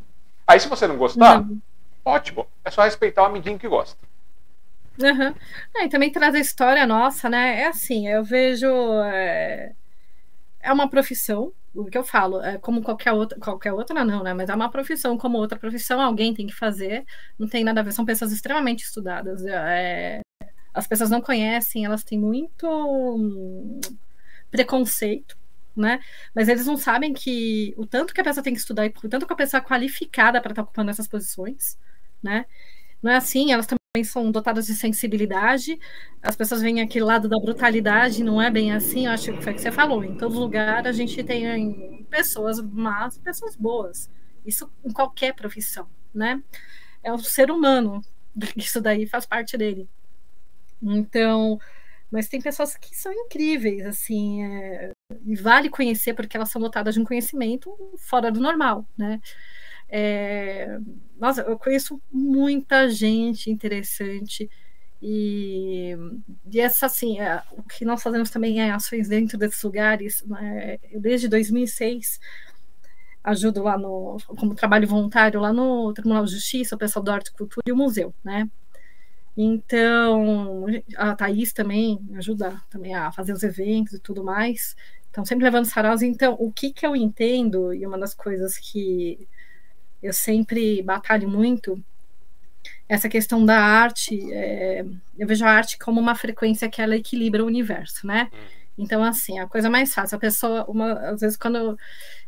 Aí, 0.47 0.61
se 0.61 0.69
você 0.69 0.87
não 0.87 0.97
gostar, 0.97 1.41
uhum. 1.41 1.61
ótimo. 2.05 2.47
É 2.65 2.71
só 2.71 2.85
respeitar 2.85 3.25
o 3.25 3.27
amiguinho 3.27 3.59
que 3.59 3.67
gosta. 3.67 3.99
Uhum. 4.97 5.35
É, 5.75 5.87
e 5.87 5.89
também 5.89 6.13
traz 6.13 6.37
a 6.37 6.39
história 6.39 6.87
nossa, 6.87 7.29
né? 7.29 7.63
É 7.63 7.67
assim, 7.67 8.07
eu 8.07 8.23
vejo. 8.23 8.69
É 9.03 9.73
é 10.61 10.73
uma 10.73 10.89
profissão, 10.89 11.53
o 11.79 11.85
que 11.87 11.97
eu 11.97 12.03
falo, 12.03 12.43
é 12.43 12.59
como 12.59 12.83
qualquer 12.83 13.13
outra, 13.13 13.39
qualquer 13.39 13.73
outra 13.73 14.05
não, 14.05 14.23
né? 14.25 14.35
Mas 14.35 14.49
é 14.51 14.55
uma 14.55 14.71
profissão 14.71 15.17
como 15.17 15.39
outra 15.39 15.59
profissão, 15.59 16.01
alguém 16.01 16.35
tem 16.35 16.47
que 16.47 16.55
fazer, 16.55 17.05
não 17.39 17.49
tem 17.49 17.63
nada 17.63 17.81
a 17.81 17.85
ver, 17.85 17.93
são 17.93 18.05
pessoas 18.05 18.33
extremamente 18.33 18.85
estudadas. 18.85 19.47
É, 19.47 20.21
as 20.75 20.87
pessoas 20.89 21.09
não 21.11 21.21
conhecem, 21.21 21.85
elas 21.85 22.03
têm 22.03 22.19
muito 22.19 22.67
hum, 22.67 23.81
preconceito, 24.51 25.39
né? 25.77 26.01
Mas 26.35 26.49
eles 26.49 26.67
não 26.67 26.77
sabem 26.77 27.13
que 27.13 27.75
o 27.77 27.87
tanto 27.87 28.13
que 28.13 28.21
a 28.21 28.25
pessoa 28.25 28.43
tem 28.43 28.55
que 28.55 28.61
estudar 28.61 28.85
e 28.87 28.93
o 29.05 29.09
tanto 29.09 29.27
que 29.27 29.33
a 29.33 29.37
pessoa 29.37 29.61
é 29.61 29.65
qualificada 29.65 30.41
para 30.41 30.53
estar 30.53 30.63
ocupando 30.63 30.91
essas 30.91 31.07
posições, 31.07 31.79
né? 32.23 32.45
Não 33.03 33.13
é 33.13 33.17
assim, 33.17 33.53
elas 33.53 33.67
também 33.67 33.79
são 34.05 34.31
dotadas 34.31 34.67
de 34.67 34.75
sensibilidade. 34.75 35.79
As 36.23 36.37
pessoas 36.37 36.63
veem 36.63 36.81
aquele 36.81 37.05
lado 37.05 37.29
da 37.29 37.39
brutalidade, 37.39 38.25
não 38.25 38.41
é 38.41 38.51
bem 38.51 38.73
assim. 38.73 39.07
Eu 39.07 39.13
acho 39.13 39.33
que 39.33 39.43
foi 39.43 39.53
o 39.53 39.57
que 39.57 39.63
você 39.63 39.73
falou. 39.73 40.05
Em 40.05 40.17
todo 40.17 40.39
lugar 40.39 40.87
a 40.87 40.93
gente 40.93 41.23
tem 41.25 42.07
pessoas 42.11 42.61
más, 42.61 43.19
pessoas 43.19 43.57
boas. 43.57 44.11
Isso 44.45 44.71
em 44.85 44.93
qualquer 44.93 45.35
profissão, 45.35 45.89
né? 46.15 46.43
É 47.03 47.13
o 47.13 47.19
ser 47.19 47.51
humano. 47.51 48.03
Isso 48.57 48.81
daí 48.81 49.07
faz 49.07 49.27
parte 49.27 49.57
dele. 49.57 49.89
Então, 50.83 51.59
mas 52.11 52.29
tem 52.29 52.41
pessoas 52.41 52.77
que 52.77 52.97
são 52.97 53.13
incríveis, 53.13 53.85
assim, 53.85 54.45
é, 54.45 54.93
e 55.27 55.37
vale 55.37 55.69
conhecer 55.69 56.15
porque 56.15 56.37
elas 56.37 56.51
são 56.51 56.61
dotadas 56.61 56.95
de 56.95 57.01
um 57.01 57.05
conhecimento 57.05 57.71
fora 57.99 58.31
do 58.33 58.41
normal, 58.41 58.87
né? 58.97 59.21
É, 59.89 60.79
nossa, 61.19 61.43
eu 61.43 61.59
conheço 61.59 62.01
muita 62.13 62.89
gente 62.89 63.51
interessante 63.51 64.49
e, 65.01 65.97
e 66.51 66.61
essa 66.61 66.87
assim, 66.87 67.21
é, 67.21 67.43
o 67.53 67.63
que 67.63 67.85
nós 67.85 68.03
fazemos 68.03 68.31
também 68.31 68.61
é 68.61 68.71
ações 68.71 69.09
dentro 69.09 69.39
desses 69.39 69.63
lugares. 69.63 70.25
Né? 70.27 70.79
Eu, 70.91 71.01
desde 71.01 71.29
2006 71.29 72.21
ajudo 73.23 73.63
lá 73.63 73.77
no 73.77 74.17
como 74.27 74.55
trabalho 74.55 74.89
voluntário 74.89 75.41
lá 75.41 75.53
no 75.53 75.93
Tribunal 75.93 76.25
de 76.25 76.33
Justiça, 76.33 76.75
o 76.75 76.79
pessoal 76.79 77.05
do 77.05 77.11
Arte 77.11 77.29
e 77.29 77.33
Cultura 77.33 77.65
e 77.67 77.73
o 77.73 77.77
museu, 77.77 78.15
né? 78.25 78.49
Então, 79.37 80.67
a 80.97 81.15
Thaís 81.15 81.53
também 81.53 82.01
ajuda 82.17 82.61
também 82.69 82.95
a 82.95 83.13
fazer 83.13 83.33
os 83.33 83.43
eventos 83.45 83.95
e 83.95 84.01
tudo 84.01 84.25
mais. 84.25 84.75
Então, 85.11 85.25
sempre 85.25 85.45
levando 85.45 85.67
saraus. 85.67 86.03
Então, 86.03 86.37
o 86.41 86.51
que 86.51 86.73
que 86.73 86.85
eu 86.85 86.97
entendo, 86.97 87.73
e 87.73 87.87
uma 87.87 87.99
das 87.99 88.15
coisas 88.15 88.59
que 88.59 89.29
eu 90.03 90.13
sempre 90.13 90.83
batalho 90.83 91.29
muito 91.29 91.83
essa 92.89 93.09
questão 93.09 93.45
da 93.45 93.59
arte. 93.59 94.33
É, 94.33 94.85
eu 95.19 95.27
vejo 95.27 95.45
a 95.45 95.51
arte 95.51 95.79
como 95.79 96.01
uma 96.01 96.15
frequência 96.15 96.69
que 96.71 96.81
ela 96.81 96.97
equilibra 96.97 97.43
o 97.45 97.47
universo, 97.47 98.07
né? 98.07 98.29
Uhum. 98.33 98.59
Então, 98.79 99.03
assim, 99.03 99.41
a 99.41 99.47
coisa 99.49 99.69
mais 99.69 99.93
fácil, 99.93 100.17
a 100.17 100.21
pessoa, 100.21 100.65
uma, 100.69 100.93
às 101.11 101.21
vezes, 101.21 101.37
quando 101.37 101.57
eu, 101.57 101.65
eu 101.73 101.77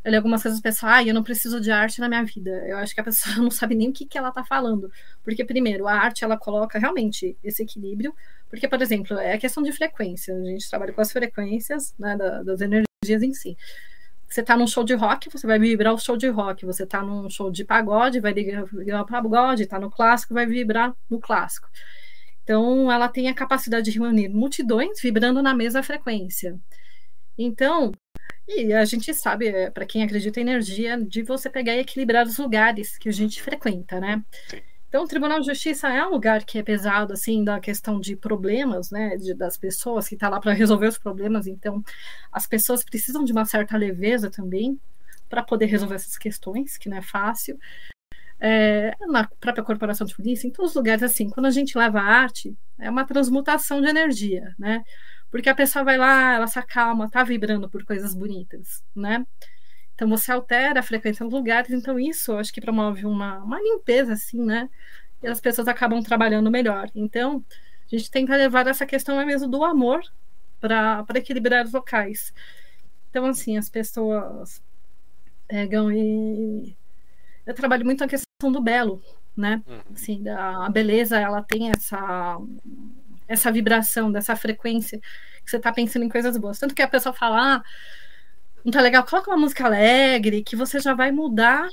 leio 0.04 0.16
algumas 0.16 0.42
coisas, 0.42 0.58
a 0.58 0.62
pessoa, 0.62 0.96
ah, 0.96 1.04
eu 1.04 1.14
não 1.14 1.22
preciso 1.22 1.60
de 1.60 1.70
arte 1.70 2.00
na 2.00 2.08
minha 2.08 2.24
vida. 2.24 2.50
Eu 2.66 2.76
acho 2.78 2.92
que 2.92 3.00
a 3.00 3.04
pessoa 3.04 3.36
não 3.38 3.52
sabe 3.52 3.76
nem 3.76 3.88
o 3.88 3.92
que, 3.92 4.04
que 4.04 4.18
ela 4.18 4.30
está 4.30 4.44
falando. 4.44 4.90
Porque, 5.22 5.44
primeiro, 5.44 5.86
a 5.86 5.94
arte, 5.94 6.24
ela 6.24 6.36
coloca 6.36 6.76
realmente 6.78 7.36
esse 7.42 7.62
equilíbrio. 7.62 8.12
Porque, 8.50 8.66
por 8.66 8.82
exemplo, 8.82 9.16
é 9.16 9.34
a 9.34 9.38
questão 9.38 9.62
de 9.62 9.70
frequência. 9.70 10.34
A 10.34 10.44
gente 10.44 10.68
trabalha 10.68 10.92
com 10.92 11.00
as 11.00 11.12
frequências 11.12 11.94
né, 11.96 12.16
das 12.44 12.60
energias 12.60 13.22
em 13.22 13.32
si. 13.32 13.56
Você 14.30 14.44
tá 14.44 14.56
num 14.56 14.66
show 14.66 14.84
de 14.84 14.94
rock, 14.94 15.28
você 15.28 15.44
vai 15.44 15.58
vibrar 15.58 15.92
o 15.92 15.98
show 15.98 16.16
de 16.16 16.28
rock. 16.28 16.64
Você 16.64 16.86
tá 16.86 17.02
num 17.02 17.28
show 17.28 17.50
de 17.50 17.64
pagode, 17.64 18.20
vai 18.20 18.32
vibrar 18.32 19.02
o 19.02 19.06
pagode. 19.06 19.66
Tá 19.66 19.78
no 19.78 19.90
clássico, 19.90 20.34
vai 20.34 20.46
vibrar 20.46 20.94
no 21.10 21.18
clássico. 21.18 21.68
Então, 22.44 22.90
ela 22.90 23.08
tem 23.08 23.28
a 23.28 23.34
capacidade 23.34 23.90
de 23.90 23.98
reunir 23.98 24.28
multidões 24.28 25.00
vibrando 25.00 25.42
na 25.42 25.52
mesma 25.52 25.82
frequência. 25.82 26.58
Então, 27.36 27.92
e 28.46 28.72
a 28.72 28.84
gente 28.84 29.12
sabe, 29.14 29.48
é, 29.48 29.70
para 29.70 29.86
quem 29.86 30.02
acredita 30.02 30.38
em 30.38 30.42
energia, 30.42 30.96
de 30.96 31.22
você 31.22 31.50
pegar 31.50 31.74
e 31.74 31.80
equilibrar 31.80 32.26
os 32.26 32.38
lugares 32.38 32.96
que 32.98 33.08
a 33.08 33.12
gente 33.12 33.42
frequenta, 33.42 33.98
né? 33.98 34.22
Sim. 34.48 34.60
Então, 34.90 35.04
o 35.04 35.06
Tribunal 35.06 35.38
de 35.38 35.46
Justiça 35.46 35.88
é 35.88 36.04
um 36.04 36.10
lugar 36.10 36.44
que 36.44 36.58
é 36.58 36.64
pesado, 36.64 37.12
assim, 37.12 37.44
da 37.44 37.60
questão 37.60 38.00
de 38.00 38.16
problemas, 38.16 38.90
né, 38.90 39.16
de, 39.16 39.32
das 39.34 39.56
pessoas, 39.56 40.08
que 40.08 40.16
está 40.16 40.28
lá 40.28 40.40
para 40.40 40.52
resolver 40.52 40.88
os 40.88 40.98
problemas. 40.98 41.46
Então, 41.46 41.80
as 42.32 42.44
pessoas 42.44 42.82
precisam 42.82 43.22
de 43.22 43.30
uma 43.30 43.44
certa 43.44 43.76
leveza 43.76 44.28
também 44.28 44.80
para 45.28 45.44
poder 45.44 45.66
resolver 45.66 45.94
essas 45.94 46.18
questões, 46.18 46.76
que 46.76 46.88
não 46.88 46.96
é 46.96 47.02
fácil. 47.02 47.56
É, 48.40 48.96
na 49.06 49.28
própria 49.38 49.62
corporação 49.62 50.04
de 50.04 50.16
polícia, 50.16 50.48
em 50.48 50.50
todos 50.50 50.72
os 50.72 50.76
lugares, 50.76 51.04
assim, 51.04 51.30
quando 51.30 51.46
a 51.46 51.50
gente 51.52 51.78
leva 51.78 52.00
arte, 52.00 52.52
é 52.76 52.90
uma 52.90 53.04
transmutação 53.06 53.80
de 53.80 53.88
energia, 53.88 54.56
né? 54.58 54.82
Porque 55.30 55.48
a 55.48 55.54
pessoa 55.54 55.84
vai 55.84 55.98
lá, 55.98 56.34
ela 56.34 56.48
se 56.48 56.58
acalma, 56.58 57.08
tá 57.08 57.22
vibrando 57.22 57.70
por 57.70 57.84
coisas 57.84 58.12
bonitas, 58.12 58.82
né? 58.96 59.24
Então 60.00 60.08
você 60.08 60.32
altera 60.32 60.80
a 60.80 60.82
frequência 60.82 61.26
dos 61.26 61.34
lugares, 61.34 61.70
então 61.70 62.00
isso 62.00 62.34
acho 62.34 62.50
que 62.54 62.60
promove 62.60 63.04
uma, 63.04 63.36
uma 63.40 63.60
limpeza, 63.60 64.14
assim, 64.14 64.42
né? 64.42 64.70
E 65.22 65.26
as 65.26 65.42
pessoas 65.42 65.68
acabam 65.68 66.02
trabalhando 66.02 66.50
melhor. 66.50 66.90
Então, 66.94 67.44
a 67.84 67.94
gente 67.94 68.10
tenta 68.10 68.34
levar 68.34 68.66
essa 68.66 68.86
questão 68.86 69.22
mesmo 69.26 69.46
do 69.46 69.62
amor 69.62 70.00
para 70.58 71.04
equilibrar 71.16 71.66
os 71.66 71.74
locais. 71.74 72.32
Então, 73.10 73.26
assim, 73.26 73.58
as 73.58 73.68
pessoas 73.68 74.62
pegam 75.46 75.92
e. 75.92 76.74
Eu 77.44 77.52
trabalho 77.52 77.84
muito 77.84 78.02
a 78.02 78.08
questão 78.08 78.50
do 78.50 78.62
belo, 78.62 79.02
né? 79.36 79.62
Uhum. 79.66 79.80
Assim, 79.92 80.26
a 80.30 80.70
beleza, 80.70 81.20
ela 81.20 81.42
tem 81.42 81.70
essa, 81.72 82.38
essa 83.28 83.52
vibração, 83.52 84.10
dessa 84.10 84.34
frequência, 84.34 84.98
que 85.44 85.50
você 85.50 85.58
está 85.58 85.70
pensando 85.70 86.06
em 86.06 86.08
coisas 86.08 86.38
boas. 86.38 86.58
Tanto 86.58 86.74
que 86.74 86.80
a 86.80 86.88
pessoa 86.88 87.12
fala, 87.12 87.56
ah, 87.56 87.62
não 88.64 88.72
tá 88.72 88.80
legal, 88.80 89.04
coloca 89.04 89.30
uma 89.30 89.36
música 89.38 89.64
alegre 89.64 90.42
que 90.42 90.56
você 90.56 90.80
já 90.80 90.94
vai 90.94 91.10
mudar 91.12 91.68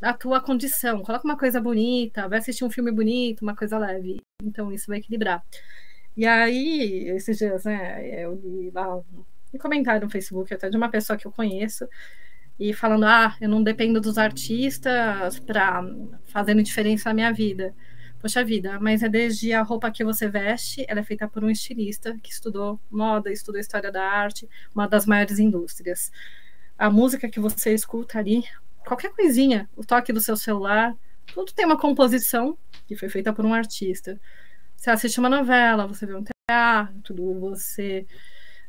a 0.00 0.12
tua 0.12 0.40
condição. 0.40 1.02
Coloca 1.02 1.24
uma 1.24 1.36
coisa 1.36 1.60
bonita, 1.60 2.28
vai 2.28 2.38
assistir 2.38 2.64
um 2.64 2.70
filme 2.70 2.90
bonito, 2.92 3.42
uma 3.42 3.56
coisa 3.56 3.78
leve. 3.78 4.20
Então 4.42 4.72
isso 4.72 4.86
vai 4.88 4.98
equilibrar. 4.98 5.44
E 6.16 6.26
aí, 6.26 7.08
esses 7.10 7.38
dias, 7.38 7.64
né, 7.64 8.24
eu 8.24 8.34
li 8.34 8.70
lá 8.70 8.96
um 8.96 9.58
comentário 9.58 10.04
no 10.04 10.10
Facebook 10.10 10.52
até 10.52 10.68
de 10.68 10.76
uma 10.76 10.90
pessoa 10.90 11.16
que 11.16 11.26
eu 11.26 11.32
conheço 11.32 11.88
e 12.58 12.72
falando: 12.74 13.04
"Ah, 13.06 13.36
eu 13.40 13.48
não 13.48 13.62
dependo 13.62 14.00
dos 14.00 14.18
artistas 14.18 15.38
para 15.40 15.82
fazendo 16.26 16.62
diferença 16.62 17.10
na 17.10 17.14
minha 17.14 17.32
vida". 17.32 17.74
Poxa 18.20 18.44
vida, 18.44 18.80
mas 18.80 19.04
é 19.04 19.08
desde 19.08 19.52
a 19.52 19.62
roupa 19.62 19.92
que 19.92 20.02
você 20.02 20.28
veste, 20.28 20.84
ela 20.88 21.00
é 21.00 21.04
feita 21.04 21.28
por 21.28 21.44
um 21.44 21.50
estilista 21.50 22.18
que 22.20 22.32
estudou 22.32 22.80
moda, 22.90 23.30
estudou 23.30 23.60
história 23.60 23.92
da 23.92 24.02
arte, 24.02 24.48
uma 24.74 24.88
das 24.88 25.06
maiores 25.06 25.38
indústrias. 25.38 26.10
A 26.76 26.90
música 26.90 27.28
que 27.28 27.38
você 27.38 27.72
escuta 27.72 28.18
ali, 28.18 28.44
qualquer 28.84 29.12
coisinha, 29.12 29.70
o 29.76 29.84
toque 29.84 30.12
do 30.12 30.20
seu 30.20 30.36
celular, 30.36 30.96
tudo 31.32 31.52
tem 31.52 31.64
uma 31.64 31.78
composição 31.78 32.58
que 32.88 32.96
foi 32.96 33.08
feita 33.08 33.32
por 33.32 33.44
um 33.46 33.54
artista. 33.54 34.20
Você 34.76 34.90
assiste 34.90 35.20
uma 35.20 35.28
novela, 35.28 35.86
você 35.86 36.04
vê 36.04 36.14
um 36.14 36.24
teatro, 36.24 37.38
você 37.38 38.04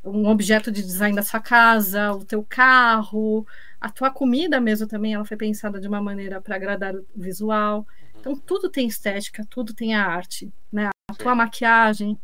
um 0.04 0.28
objeto 0.28 0.72
de 0.72 0.82
design 0.82 1.16
da 1.16 1.24
sua 1.24 1.39
casa, 1.39 2.14
o 2.14 2.24
teu 2.24 2.45
carro, 2.47 3.45
a 3.82 3.89
tua 3.89 4.10
comida 4.10 4.60
mesmo 4.62 4.88
também, 4.88 5.14
ela 5.14 5.26
foi 5.26 5.36
pensada 5.36 5.80
de 5.80 5.88
uma 5.88 6.02
maneira 6.02 6.39
para 6.39 6.56
agradar 6.56 6.95
o 6.95 7.06
visual. 7.16 7.86
Então 8.20 8.36
tudo 8.36 8.70
tem 8.70 8.88
estética, 8.88 9.45
tudo 9.49 9.74
tem 9.74 9.95
a 9.95 10.05
arte, 10.05 10.51
né? 10.72 10.89
A 11.09 11.13
tua 11.13 11.34
maquiagem, 11.34 12.20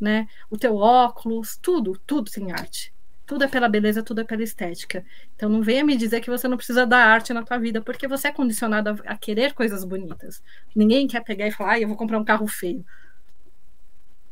né? 0.00 0.28
O 0.48 0.56
teu 0.56 0.76
óculos, 0.76 1.56
tudo, 1.60 2.00
tudo 2.06 2.30
tem 2.30 2.52
arte. 2.52 2.92
Tudo 3.26 3.44
é 3.44 3.48
pela 3.48 3.68
beleza, 3.68 4.02
tudo 4.02 4.22
é 4.22 4.24
pela 4.24 4.42
estética. 4.42 5.04
Então 5.36 5.48
não 5.48 5.62
venha 5.62 5.84
me 5.84 5.96
dizer 5.96 6.20
que 6.20 6.30
você 6.30 6.48
não 6.48 6.56
precisa 6.56 6.86
da 6.86 6.98
arte 6.98 7.32
na 7.32 7.42
tua 7.42 7.58
vida, 7.58 7.80
porque 7.80 8.08
você 8.08 8.28
é 8.28 8.32
condicionado 8.32 8.90
a, 8.90 9.12
a 9.12 9.16
querer 9.16 9.52
coisas 9.54 9.84
bonitas. 9.84 10.42
Ninguém 10.74 11.06
quer 11.06 11.22
pegar 11.22 11.46
e 11.46 11.52
falar, 11.52 11.72
ah, 11.72 11.80
eu 11.80 11.88
vou 11.88 11.96
comprar 11.96 12.18
um 12.18 12.24
carro 12.24 12.46
feio. 12.46 12.84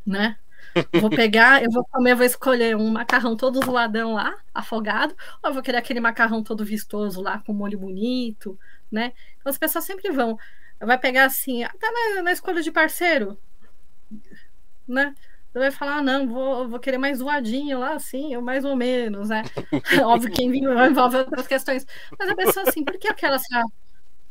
Né? 0.05 0.37
Vou 0.99 1.09
pegar, 1.09 1.63
eu 1.63 1.71
vou 1.71 1.83
comer, 1.85 2.15
vou 2.15 2.25
escolher 2.25 2.75
um 2.75 2.89
macarrão 2.89 3.35
todo 3.35 3.63
zoadão 3.63 4.13
lá, 4.13 4.35
afogado, 4.53 5.15
ou 5.41 5.49
eu 5.49 5.53
vou 5.53 5.63
querer 5.63 5.77
aquele 5.77 5.99
macarrão 5.99 6.43
todo 6.43 6.65
vistoso 6.65 7.21
lá, 7.21 7.39
com 7.39 7.53
molho 7.53 7.79
bonito, 7.79 8.59
né? 8.91 9.13
Então 9.39 9.49
as 9.49 9.57
pessoas 9.57 9.85
sempre 9.85 10.11
vão. 10.11 10.37
Vai 10.79 10.97
pegar 10.97 11.25
assim, 11.25 11.63
até 11.63 11.91
na, 11.91 12.21
na 12.23 12.31
escolha 12.31 12.61
de 12.61 12.71
parceiro, 12.71 13.37
né? 14.87 15.13
Você 15.51 15.59
vai 15.59 15.71
falar, 15.71 15.97
ah, 15.97 16.01
não, 16.01 16.27
vou, 16.27 16.69
vou 16.69 16.79
querer 16.79 16.99
mais 16.99 17.17
zoadinho 17.17 17.79
lá, 17.79 17.93
assim, 17.93 18.35
ou 18.35 18.41
mais 18.41 18.63
ou 18.63 18.75
menos, 18.75 19.29
né? 19.29 19.43
Óbvio 20.05 20.31
que 20.31 20.43
envolve 20.43 21.17
outras 21.17 21.47
questões. 21.47 21.87
Mas 22.17 22.29
a 22.29 22.35
pessoa, 22.35 22.69
assim, 22.69 22.83
por 22.83 22.97
que 22.99 23.07
aquela. 23.07 23.37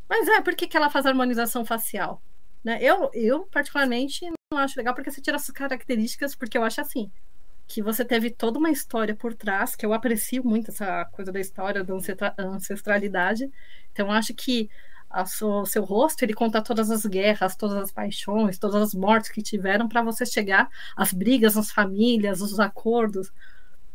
Mas 0.07 0.27
é, 0.29 0.41
por 0.41 0.55
que, 0.55 0.65
que 0.65 0.77
ela 0.77 0.89
faz 0.89 1.05
harmonização 1.05 1.65
facial? 1.65 2.21
Né? 2.63 2.79
Eu, 2.81 3.11
eu, 3.13 3.45
particularmente, 3.51 4.29
não 4.51 4.59
acho 4.59 4.77
legal 4.77 4.95
porque 4.95 5.11
você 5.11 5.21
tira 5.21 5.35
essas 5.35 5.51
características, 5.51 6.35
porque 6.35 6.57
eu 6.57 6.63
acho 6.63 6.79
assim, 6.79 7.11
que 7.67 7.81
você 7.81 8.05
teve 8.05 8.31
toda 8.31 8.57
uma 8.57 8.71
história 8.71 9.13
por 9.13 9.33
trás, 9.33 9.75
que 9.75 9.85
eu 9.85 9.93
aprecio 9.93 10.43
muito 10.43 10.71
essa 10.71 11.05
coisa 11.11 11.31
da 11.33 11.39
história, 11.39 11.83
da 11.83 11.93
ancestralidade. 12.39 13.51
Então, 13.91 14.09
acho 14.09 14.33
que 14.33 14.69
a 15.09 15.25
seu, 15.25 15.65
seu 15.65 15.83
rosto, 15.83 16.23
ele 16.23 16.33
conta 16.33 16.61
todas 16.61 16.91
as 16.91 17.05
guerras, 17.05 17.55
todas 17.55 17.77
as 17.77 17.91
paixões, 17.91 18.59
todas 18.59 18.81
as 18.81 18.93
mortes 18.93 19.31
que 19.31 19.41
tiveram 19.41 19.87
para 19.87 20.03
você 20.03 20.25
chegar, 20.25 20.69
as 20.95 21.11
brigas 21.11 21.55
nas 21.55 21.71
famílias, 21.71 22.41
os 22.41 22.59
acordos, 22.59 23.31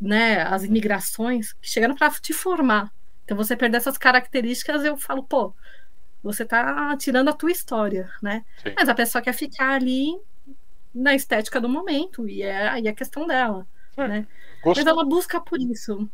né, 0.01 0.43
as 0.43 0.65
imigrações 0.65 1.53
que 1.53 1.69
chegaram 1.69 1.95
para 1.95 2.11
te 2.11 2.33
formar. 2.33 2.93
Então 3.25 3.37
você 3.37 3.57
perder 3.57 3.77
essas 3.77 3.97
características, 3.97 4.85
eu 4.85 4.97
falo, 4.97 5.23
pô, 5.23 5.55
você 6.23 6.45
tá 6.45 6.97
tirando 6.97 7.29
a 7.29 7.33
tua 7.33 7.53
história, 7.53 8.11
né? 8.21 8.45
Sim. 8.63 8.75
Mas 8.77 8.89
a 8.89 8.95
pessoa 8.95 9.23
quer 9.23 9.35
ficar 9.35 9.71
ali 9.71 10.19
na 10.95 11.15
estética 11.15 11.61
do 11.61 11.69
momento 11.69 12.29
e 12.29 12.43
é 12.43 12.69
aí 12.69 12.89
a 12.89 12.95
questão 12.95 13.27
dela, 13.27 13.67
é. 13.97 14.09
né? 14.09 14.27
Mas 14.65 14.87
ela 14.87 15.05
busca 15.05 15.41
por 15.41 15.61
isso. 15.61 16.09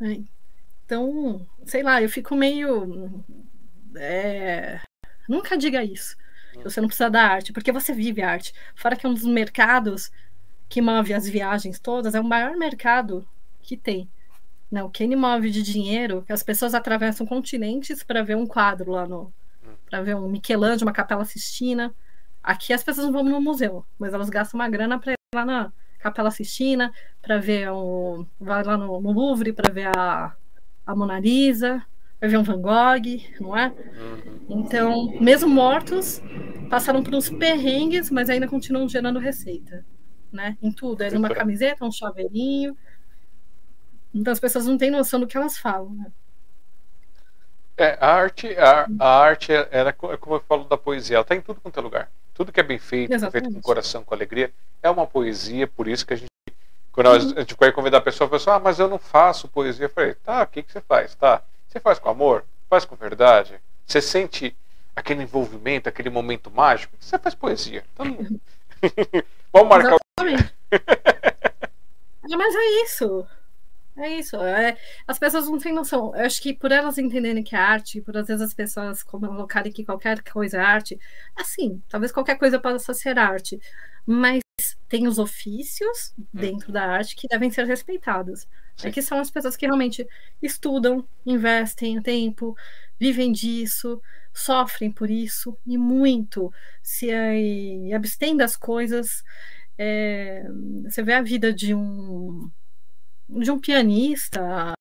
É. 0.00 0.20
Então, 0.90 1.46
sei 1.64 1.84
lá, 1.84 2.02
eu 2.02 2.08
fico 2.08 2.34
meio. 2.34 3.24
É... 3.94 4.80
Nunca 5.28 5.56
diga 5.56 5.84
isso. 5.84 6.16
Você 6.64 6.80
não 6.80 6.88
precisa 6.88 7.08
da 7.08 7.22
arte, 7.22 7.52
porque 7.52 7.70
você 7.70 7.92
vive 7.92 8.20
a 8.20 8.28
arte. 8.28 8.52
Fora 8.74 8.96
que 8.96 9.06
é 9.06 9.08
um 9.08 9.14
dos 9.14 9.24
mercados 9.24 10.10
que 10.68 10.82
move 10.82 11.14
as 11.14 11.28
viagens 11.28 11.78
todas, 11.78 12.16
é 12.16 12.20
o 12.20 12.24
maior 12.24 12.56
mercado 12.56 13.24
que 13.60 13.76
tem. 13.76 14.10
Não, 14.68 14.86
o 14.86 14.90
que 14.90 15.04
ele 15.04 15.14
move 15.14 15.48
de 15.52 15.62
dinheiro, 15.62 16.24
as 16.28 16.42
pessoas 16.42 16.74
atravessam 16.74 17.24
continentes 17.24 18.02
para 18.02 18.24
ver 18.24 18.36
um 18.36 18.46
quadro 18.46 18.90
lá 18.90 19.06
no. 19.06 19.32
Para 19.88 20.02
ver 20.02 20.16
um 20.16 20.28
Michelangelo, 20.28 20.88
uma 20.88 20.92
Capela 20.92 21.24
Sistina. 21.24 21.94
Aqui 22.42 22.72
as 22.72 22.82
pessoas 22.82 23.06
não 23.06 23.12
vão 23.12 23.22
no 23.22 23.40
museu, 23.40 23.86
mas 23.96 24.12
elas 24.12 24.28
gastam 24.28 24.58
uma 24.58 24.68
grana 24.68 24.98
para 24.98 25.12
ir 25.12 25.16
lá 25.36 25.44
na 25.44 25.72
Capela 26.00 26.32
Sistina, 26.32 26.92
para 27.22 27.38
ver 27.38 27.70
o. 27.70 28.26
vai 28.40 28.64
lá 28.64 28.76
no, 28.76 29.00
no 29.00 29.12
Louvre 29.12 29.52
para 29.52 29.72
ver 29.72 29.96
a 29.96 30.34
a 30.90 30.96
Mona 30.96 31.20
Lisa, 31.20 31.84
vai 32.20 32.28
ver 32.28 32.36
um 32.36 32.42
Van 32.42 32.60
Gogh, 32.60 33.22
não 33.40 33.56
é? 33.56 33.72
Então, 34.48 35.18
mesmo 35.20 35.48
mortos, 35.48 36.20
passaram 36.68 37.02
por 37.02 37.14
uns 37.14 37.30
perrengues, 37.30 38.10
mas 38.10 38.28
ainda 38.28 38.48
continuam 38.48 38.88
gerando 38.88 39.18
receita, 39.18 39.84
né? 40.32 40.56
Em 40.60 40.72
tudo, 40.72 41.02
é 41.02 41.10
numa 41.10 41.30
camiseta, 41.30 41.84
um 41.84 41.92
chaveirinho. 41.92 42.76
Então 44.12 44.32
as 44.32 44.40
pessoas 44.40 44.66
não 44.66 44.76
têm 44.76 44.90
noção 44.90 45.20
do 45.20 45.26
que 45.26 45.36
elas 45.36 45.56
falam, 45.56 45.94
né? 45.94 46.12
É, 47.76 47.96
a 47.98 48.12
arte, 48.12 48.48
a, 48.58 48.86
a 48.98 49.20
arte 49.20 49.52
era 49.52 49.92
como 49.92 50.34
eu 50.34 50.40
falo 50.40 50.64
da 50.64 50.76
poesia, 50.76 51.16
ela 51.16 51.22
está 51.22 51.34
em 51.34 51.40
tudo 51.40 51.60
quanto 51.60 51.78
é 51.78 51.82
lugar. 51.82 52.10
Tudo 52.34 52.52
que 52.52 52.60
é 52.60 52.62
bem 52.62 52.78
feito, 52.78 53.30
feito 53.30 53.52
com 53.52 53.60
coração, 53.60 54.04
com 54.04 54.12
alegria, 54.12 54.52
é 54.82 54.90
uma 54.90 55.06
poesia, 55.06 55.66
por 55.66 55.88
isso 55.88 56.06
que 56.06 56.12
a 56.12 56.16
gente 56.16 56.30
quando 56.92 57.08
a 57.08 57.18
gente 57.18 57.54
vai 57.58 57.72
convidar 57.72 57.98
a 57.98 58.02
pessoa, 58.02 58.26
a 58.26 58.30
pessoa, 58.30 58.56
ah, 58.56 58.60
mas 58.60 58.78
eu 58.78 58.88
não 58.88 58.98
faço 58.98 59.48
poesia. 59.48 59.86
Eu 59.86 59.90
falei, 59.90 60.14
tá, 60.14 60.42
o 60.42 60.46
que, 60.46 60.62
que 60.62 60.72
você 60.72 60.80
faz? 60.80 61.14
Tá. 61.14 61.42
Você 61.68 61.78
faz 61.78 61.98
com 61.98 62.08
amor? 62.08 62.44
Faz 62.68 62.84
com 62.84 62.96
verdade? 62.96 63.60
Você 63.86 64.00
sente 64.00 64.56
aquele 64.94 65.22
envolvimento, 65.22 65.88
aquele 65.88 66.10
momento 66.10 66.50
mágico? 66.50 66.94
Você 66.98 67.18
faz 67.18 67.34
poesia. 67.34 67.84
Então, 67.94 68.06
vamos 69.52 69.68
marcar 69.68 69.96
Exatamente. 70.18 70.54
o. 72.28 72.36
mas 72.36 72.54
é 72.54 72.82
isso. 72.82 73.26
É 73.96 74.08
isso. 74.08 74.36
É, 74.36 74.76
as 75.06 75.18
pessoas 75.18 75.46
não 75.48 75.58
têm 75.58 75.72
noção. 75.72 76.14
Eu 76.16 76.24
acho 76.24 76.40
que 76.40 76.52
por 76.54 76.72
elas 76.72 76.98
entenderem 76.98 77.42
que 77.42 77.54
é 77.54 77.58
arte, 77.58 78.00
por 78.00 78.16
às 78.16 78.26
vezes 78.26 78.42
as 78.42 78.54
pessoas 78.54 79.02
colocarem 79.02 79.72
que 79.72 79.84
qualquer 79.84 80.22
coisa 80.22 80.56
é 80.56 80.60
arte, 80.60 80.98
assim, 81.36 81.82
talvez 81.88 82.10
qualquer 82.10 82.36
coisa 82.38 82.58
possa 82.58 82.94
ser 82.94 83.18
arte. 83.18 83.60
Mas 84.06 84.40
tem 84.90 85.06
os 85.06 85.20
ofícios 85.20 86.12
hum. 86.18 86.24
dentro 86.34 86.72
da 86.72 86.82
arte 86.82 87.14
que 87.14 87.28
devem 87.28 87.48
ser 87.48 87.64
respeitados. 87.64 88.46
É 88.82 88.90
que 88.90 89.00
são 89.00 89.18
as 89.18 89.30
pessoas 89.30 89.56
que 89.56 89.66
realmente 89.66 90.06
estudam, 90.42 91.06
investem 91.24 92.02
tempo, 92.02 92.56
vivem 92.98 93.30
disso, 93.30 94.02
sofrem 94.32 94.90
por 94.90 95.08
isso 95.10 95.56
e 95.66 95.78
muito 95.78 96.52
se 96.82 97.08
abstêm 97.94 98.36
das 98.36 98.56
coisas. 98.56 99.22
É, 99.78 100.44
você 100.82 101.02
vê 101.02 101.12
a 101.14 101.22
vida 101.22 101.52
de 101.52 101.72
um 101.72 102.50
de 103.28 103.48
um 103.48 103.60
pianista, 103.60 104.72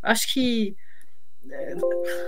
acho 0.00 0.32
que 0.32 0.76
é, 1.50 1.74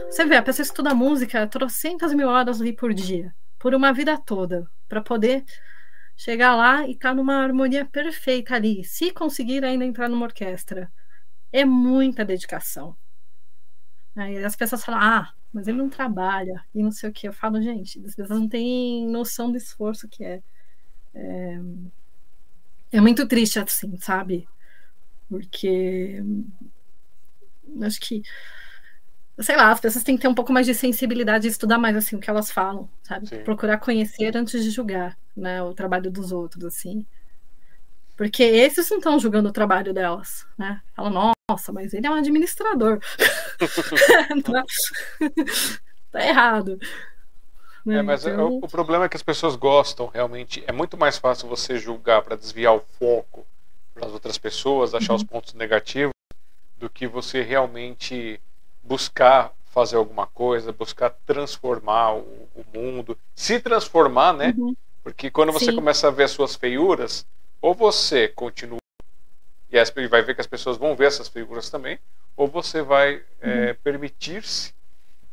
você 0.07 0.25
vê, 0.27 0.37
a 0.37 0.43
pessoa 0.43 0.65
estuda 0.65 0.93
música 0.93 1.47
trocentas 1.47 2.13
mil 2.13 2.29
horas 2.29 2.61
ali 2.61 2.73
por 2.73 2.93
dia, 2.93 3.33
por 3.61 3.75
uma 3.77 3.93
vida 3.93 4.19
toda, 4.19 4.69
para 4.89 5.01
poder 5.01 5.45
chegar 6.17 6.55
lá 6.55 6.87
e 6.89 6.95
tá 6.97 7.15
numa 7.15 7.37
harmonia 7.37 7.85
perfeita 7.85 8.55
ali. 8.55 8.85
Se 8.85 9.13
conseguir 9.13 9.65
ainda 9.65 9.85
entrar 9.85 10.09
numa 10.09 10.27
orquestra, 10.27 10.93
é 11.53 11.65
muita 11.65 12.25
dedicação. 12.25 12.97
Aí 14.15 14.43
as 14.45 14.57
pessoas 14.57 14.85
falam, 14.85 15.01
ah, 15.01 15.35
mas 15.53 15.69
ele 15.69 15.79
não 15.79 15.89
trabalha 15.89 16.65
e 16.75 16.83
não 16.83 16.91
sei 16.91 17.11
o 17.11 17.13
que. 17.13 17.29
Eu 17.29 17.33
falo, 17.33 17.61
gente, 17.61 17.99
as 18.05 18.15
pessoas 18.15 18.41
não 18.41 18.49
têm 18.49 19.07
noção 19.09 19.51
do 19.51 19.57
esforço 19.57 20.09
que 20.09 20.25
é. 20.25 20.43
É, 21.15 21.61
é 22.93 23.01
muito 23.01 23.27
triste 23.27 23.59
assim, 23.59 23.97
sabe? 23.99 24.49
Porque 25.29 26.23
acho 27.83 28.01
que 28.01 28.23
sei 29.39 29.57
lá, 29.57 29.71
as 29.71 29.81
pessoas 29.81 30.05
têm 30.05 30.17
que 30.17 30.23
ter 30.23 30.29
um 30.29 30.35
pouco 30.35 30.53
mais 30.53 30.67
de 30.67 30.75
sensibilidade 30.75 31.47
e 31.47 31.51
estudar 31.51 31.79
mais 31.79 31.97
assim 31.97 32.17
o 32.17 32.21
que 32.21 32.29
elas 32.29 32.51
falam, 32.51 32.89
sabe? 33.03 33.29
Sim. 33.29 33.43
Procurar 33.45 33.79
conhecer 33.79 34.37
antes 34.37 34.63
de 34.63 34.71
julgar, 34.71 35.17
né, 35.37 35.63
o 35.63 35.73
trabalho 35.73 36.11
dos 36.11 36.33
outros, 36.33 36.65
assim. 36.65 37.07
Porque 38.17 38.43
esses 38.43 38.89
não 38.91 38.99
estão 38.99 39.19
julgando 39.19 39.49
o 39.49 39.53
trabalho 39.53 39.93
delas, 39.93 40.47
né? 40.57 40.81
Falam, 40.95 41.35
nossa, 41.49 41.73
mas 41.73 41.95
ele 41.95 42.07
é 42.07 42.11
um 42.11 42.15
administrador. 42.15 43.01
tá, 44.45 44.65
tá 46.13 46.27
errado. 46.27 46.79
Né? 47.85 47.97
É, 47.99 48.03
mas 48.03 48.25
então... 48.25 48.49
o, 48.49 48.65
o, 48.65 48.69
problema 48.69 49.07
é 49.07 49.09
que 49.09 49.17
as 49.17 49.23
pessoas 49.23 49.57
gostam 49.57 50.07
realmente. 50.07 50.63
É 50.67 50.73
muito 50.73 50.97
mais 50.97 51.19
fácil 51.19 51.49
você 51.49 51.79
julgar 51.79 52.23
para 52.23 52.37
desviar 52.37 52.77
o 52.77 52.85
foco 52.99 53.47
para 53.95 54.07
as 54.07 54.13
outras 54.13 54.39
pessoas, 54.39 54.95
achar 54.95 55.13
uhum. 55.13 55.17
os 55.17 55.25
pontos 55.25 55.55
negativos, 55.55 56.13
do 56.79 56.89
que 56.89 57.07
você 57.07 57.43
realmente 57.43 58.41
buscar 58.83 59.53
fazer 59.67 59.97
alguma 59.97 60.27
coisa, 60.27 60.73
buscar 60.73 61.11
transformar 61.27 62.15
o, 62.15 62.49
o 62.55 62.65
mundo, 62.75 63.17
se 63.35 63.59
transformar, 63.59 64.35
né? 64.35 64.55
Uhum. 64.57 64.77
Porque 65.03 65.31
quando 65.31 65.51
você 65.51 65.67
Sim. 65.67 65.77
começa 65.77 66.09
a 66.09 66.11
ver 66.11 66.25
as 66.25 66.31
suas 66.31 66.55
feiuras, 66.55 67.27
ou 67.61 67.75
você 67.75 68.29
continua 68.29 68.79
e 69.71 69.79
as, 69.79 69.91
vai 69.91 70.23
ver 70.23 70.35
que 70.35 70.41
as 70.41 70.47
pessoas 70.47 70.77
vão 70.77 70.95
ver 70.95 71.07
essas 71.07 71.29
figuras 71.29 71.71
também, 71.71 71.99
ou 72.37 72.47
você 72.47 72.83
vai 72.83 73.23
é, 73.41 73.47
uhum. 73.47 73.63
é, 73.65 73.73
permitir-se 73.73 74.75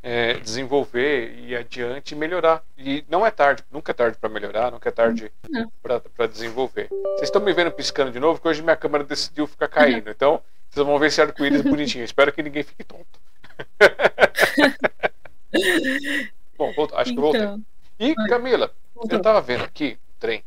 é, 0.01 0.35
desenvolver 0.35 1.37
e 1.39 1.55
adiante 1.55 2.15
melhorar. 2.15 2.63
E 2.77 3.03
não 3.09 3.25
é 3.25 3.31
tarde, 3.31 3.63
nunca 3.69 3.91
é 3.91 3.93
tarde 3.93 4.17
para 4.17 4.29
melhorar, 4.29 4.71
nunca 4.71 4.87
é 4.87 4.91
tarde 4.91 5.29
uhum. 5.49 5.67
para 5.83 6.27
desenvolver. 6.27 6.87
Vocês 6.89 7.23
estão 7.23 7.41
me 7.41 7.51
vendo 7.51 7.71
piscando 7.71 8.11
de 8.11 8.19
novo, 8.19 8.35
porque 8.35 8.47
hoje 8.47 8.61
minha 8.61 8.77
câmera 8.77 9.03
decidiu 9.03 9.45
ficar 9.45 9.67
caindo. 9.67 10.05
Uhum. 10.05 10.11
Então, 10.11 10.41
vocês 10.69 10.85
vão 10.85 10.97
ver 10.97 11.07
esse 11.07 11.21
arco-íris 11.21 11.61
bonitinho. 11.61 12.05
Espero 12.05 12.31
que 12.31 12.41
ninguém 12.41 12.63
fique 12.63 12.83
tonto. 12.83 13.19
Bom, 16.57 16.73
acho 16.93 17.13
que 17.13 17.19
voltei. 17.19 17.41
Então, 17.41 17.61
e, 17.97 18.15
Camila, 18.27 18.73
eu 19.09 19.17
estava 19.17 19.41
vendo 19.41 19.63
aqui 19.63 19.97
o 20.09 20.13
trem. 20.19 20.43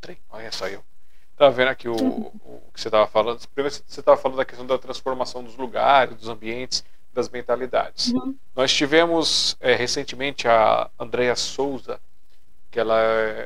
Trem, 0.00 0.18
olha 0.30 0.52
só 0.52 0.68
eu. 0.68 0.84
Estava 1.32 1.50
vendo 1.50 1.68
aqui 1.68 1.88
o, 1.88 1.94
o 1.94 2.62
que 2.72 2.80
você 2.80 2.88
estava 2.88 3.06
falando. 3.06 3.46
Primeiro, 3.48 3.74
você 3.74 4.00
estava 4.00 4.16
falando 4.16 4.36
da 4.36 4.44
questão 4.44 4.66
da 4.66 4.78
transformação 4.78 5.42
dos 5.42 5.56
lugares, 5.56 6.16
dos 6.16 6.28
ambientes, 6.28 6.84
das 7.12 7.28
mentalidades. 7.28 8.12
Uhum. 8.12 8.36
Nós 8.54 8.72
tivemos 8.72 9.56
é, 9.60 9.74
recentemente 9.74 10.46
a 10.46 10.90
Andrea 10.98 11.34
Souza, 11.36 12.00
que 12.70 12.78
ela, 12.78 12.98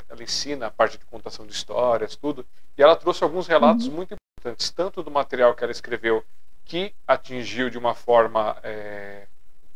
ela 0.09 0.22
ensina 0.22 0.66
a 0.66 0.70
parte 0.70 0.99
de 0.99 1.05
contação 1.05 1.47
de 1.47 1.53
histórias, 1.53 2.16
tudo, 2.16 2.45
e 2.76 2.83
ela 2.83 2.97
trouxe 2.97 3.22
alguns 3.22 3.47
relatos 3.47 3.87
uhum. 3.87 3.95
muito 3.95 4.14
importantes, 4.14 4.70
tanto 4.70 5.03
do 5.03 5.11
material 5.11 5.55
que 5.55 5.62
ela 5.62 5.72
escreveu, 5.72 6.24
que 6.69 6.93
atingiu 7.07 7.71
de 7.71 7.79
uma 7.79 7.95
forma 7.95 8.59
é, 8.62 9.27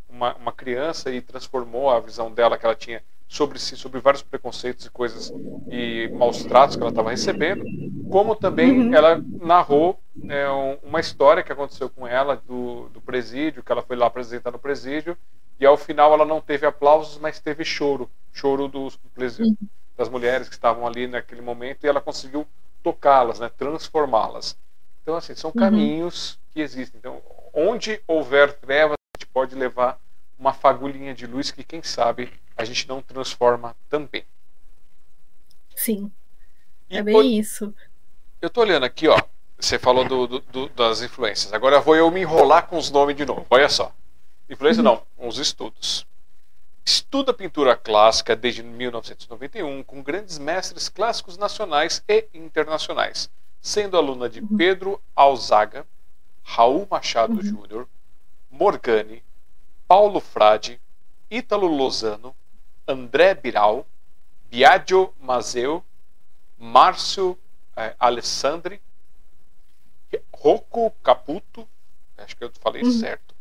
uma, 0.09 0.35
uma 0.35 0.53
criança 0.53 1.11
e 1.11 1.23
transformou 1.23 1.89
a 1.91 1.99
visão 1.99 2.31
dela 2.31 2.59
que 2.59 2.67
ela 2.67 2.75
tinha 2.75 3.03
sobre 3.27 3.59
si, 3.59 3.79
sobre 3.79 3.99
vários 3.99 4.23
preconceitos 4.23 4.85
e 4.85 4.91
coisas 4.91 5.33
e 5.71 6.11
maus 6.13 6.45
tratos 6.45 6.77
que 6.77 6.83
ela 6.83 6.91
estava 6.91 7.11
recebendo, 7.11 7.65
como 8.11 8.37
também 8.37 8.89
uhum. 8.89 8.95
ela 8.95 9.25
narrou 9.41 9.99
é, 10.29 10.47
uma 10.83 11.01
história 11.01 11.43
que 11.43 11.51
aconteceu 11.51 11.89
com 11.89 12.07
ela 12.07 12.37
do, 12.37 12.91
do 12.91 13.01
presídio, 13.01 13.63
que 13.63 13.73
ela 13.73 13.83
foi 13.83 13.97
lá 13.97 14.07
apresentar 14.07 14.51
no 14.51 14.59
presídio, 14.59 15.17
e 15.59 15.65
ao 15.65 15.79
final 15.79 16.13
ela 16.13 16.27
não 16.27 16.43
teve 16.43 16.67
aplausos, 16.67 17.19
mas 17.19 17.41
teve 17.41 17.65
choro, 17.65 18.11
choro 18.35 18.69
dos, 18.69 19.01
uhum. 19.39 19.57
das 19.97 20.11
mulheres 20.11 20.47
que 20.47 20.55
estavam 20.55 20.87
ali 20.87 21.07
naquele 21.07 21.41
momento, 21.41 21.85
e 21.85 21.89
ela 21.89 22.03
conseguiu 22.03 22.47
tocá-las, 22.83 23.41
né, 23.41 23.51
transformá-las. 23.57 24.59
Então, 25.03 25.17
assim, 25.17 25.35
são 25.35 25.51
uhum. 25.55 25.59
caminhos 25.59 26.39
que 26.53 26.61
existem. 26.61 26.99
Então, 26.99 27.23
onde 27.53 28.01
houver 28.07 28.53
trevas, 28.53 28.95
a 28.95 29.19
gente 29.19 29.31
pode 29.31 29.55
levar 29.55 29.99
uma 30.39 30.53
fagulhinha 30.53 31.15
de 31.15 31.27
luz 31.27 31.51
que, 31.51 31.65
quem 31.65 31.83
sabe, 31.83 32.33
a 32.57 32.65
gente 32.65 32.89
não 32.89 33.01
transforma 33.01 33.77
também. 33.89 34.25
Sim. 35.75 36.11
E 36.91 36.99
é 36.99 37.03
bem 37.03 37.17
o... 37.17 37.23
isso. 37.23 37.75
Eu 38.41 38.51
tô 38.51 38.61
olhando 38.61 38.85
aqui, 38.85 39.09
ó. 39.09 39.21
Você 39.59 39.79
falou 39.79 40.05
do, 40.05 40.27
do, 40.27 40.41
do, 40.41 40.69
das 40.71 41.03
influências. 41.03 41.53
Agora 41.53 41.81
vou 41.81 41.95
eu 41.95 42.11
me 42.11 42.21
enrolar 42.21 42.67
com 42.67 42.77
os 42.77 42.91
nomes 42.91 43.17
de 43.17 43.25
novo. 43.25 43.47
Olha 43.49 43.69
só. 43.69 43.95
Influência 44.51 44.83
uhum. 44.83 45.05
não, 45.19 45.27
uns 45.29 45.39
estudos. 45.39 46.05
Estuda 46.85 47.33
pintura 47.33 47.77
clássica 47.77 48.35
desde 48.35 48.63
1991 48.63 49.85
com 49.85 50.03
grandes 50.03 50.37
mestres 50.37 50.89
clássicos 50.89 51.39
nacionais 51.39 52.03
e 52.09 52.27
internacionais, 52.35 53.31
sendo 53.61 53.97
aluna 53.97 54.29
de 54.29 54.41
uhum. 54.41 54.57
Pedro 54.57 55.01
Alzaga, 55.15 55.87
Raul 56.43 56.87
Machado 56.91 57.35
uhum. 57.35 57.43
Júnior, 57.43 57.89
Morgani, 58.51 59.23
Paulo 59.87 60.21
Frade, 60.21 60.81
Ítalo 61.31 61.67
Lozano, 61.67 62.35
André 62.87 63.35
Biral, 63.35 63.87
Biagio 64.51 65.15
Mazeu, 65.21 65.83
Márcio 66.59 67.39
eh, 67.77 67.95
Alessandri, 67.99 68.81
Rocco 70.33 70.91
Caputo, 71.03 71.67
acho 72.19 72.37
que 72.37 72.45
eu 72.45 72.51
falei 72.61 72.83
uhum. 72.83 72.91
certo. 72.91 73.35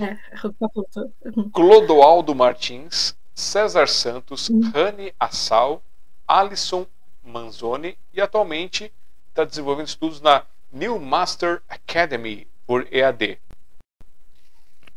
É. 0.00 1.30
Uhum. 1.36 1.50
Clodoaldo 1.50 2.34
Martins, 2.34 3.16
César 3.34 3.88
Santos, 3.88 4.48
uhum. 4.48 4.70
Rani 4.70 5.14
Assal, 5.18 5.82
Alisson 6.28 6.86
Manzoni 7.24 7.96
e 8.12 8.20
atualmente 8.20 8.92
está 9.28 9.44
desenvolvendo 9.44 9.88
estudos 9.88 10.20
na 10.20 10.44
New 10.72 10.98
Master 10.98 11.62
Academy 11.68 12.46
por 12.66 12.86
EAD. 12.92 13.38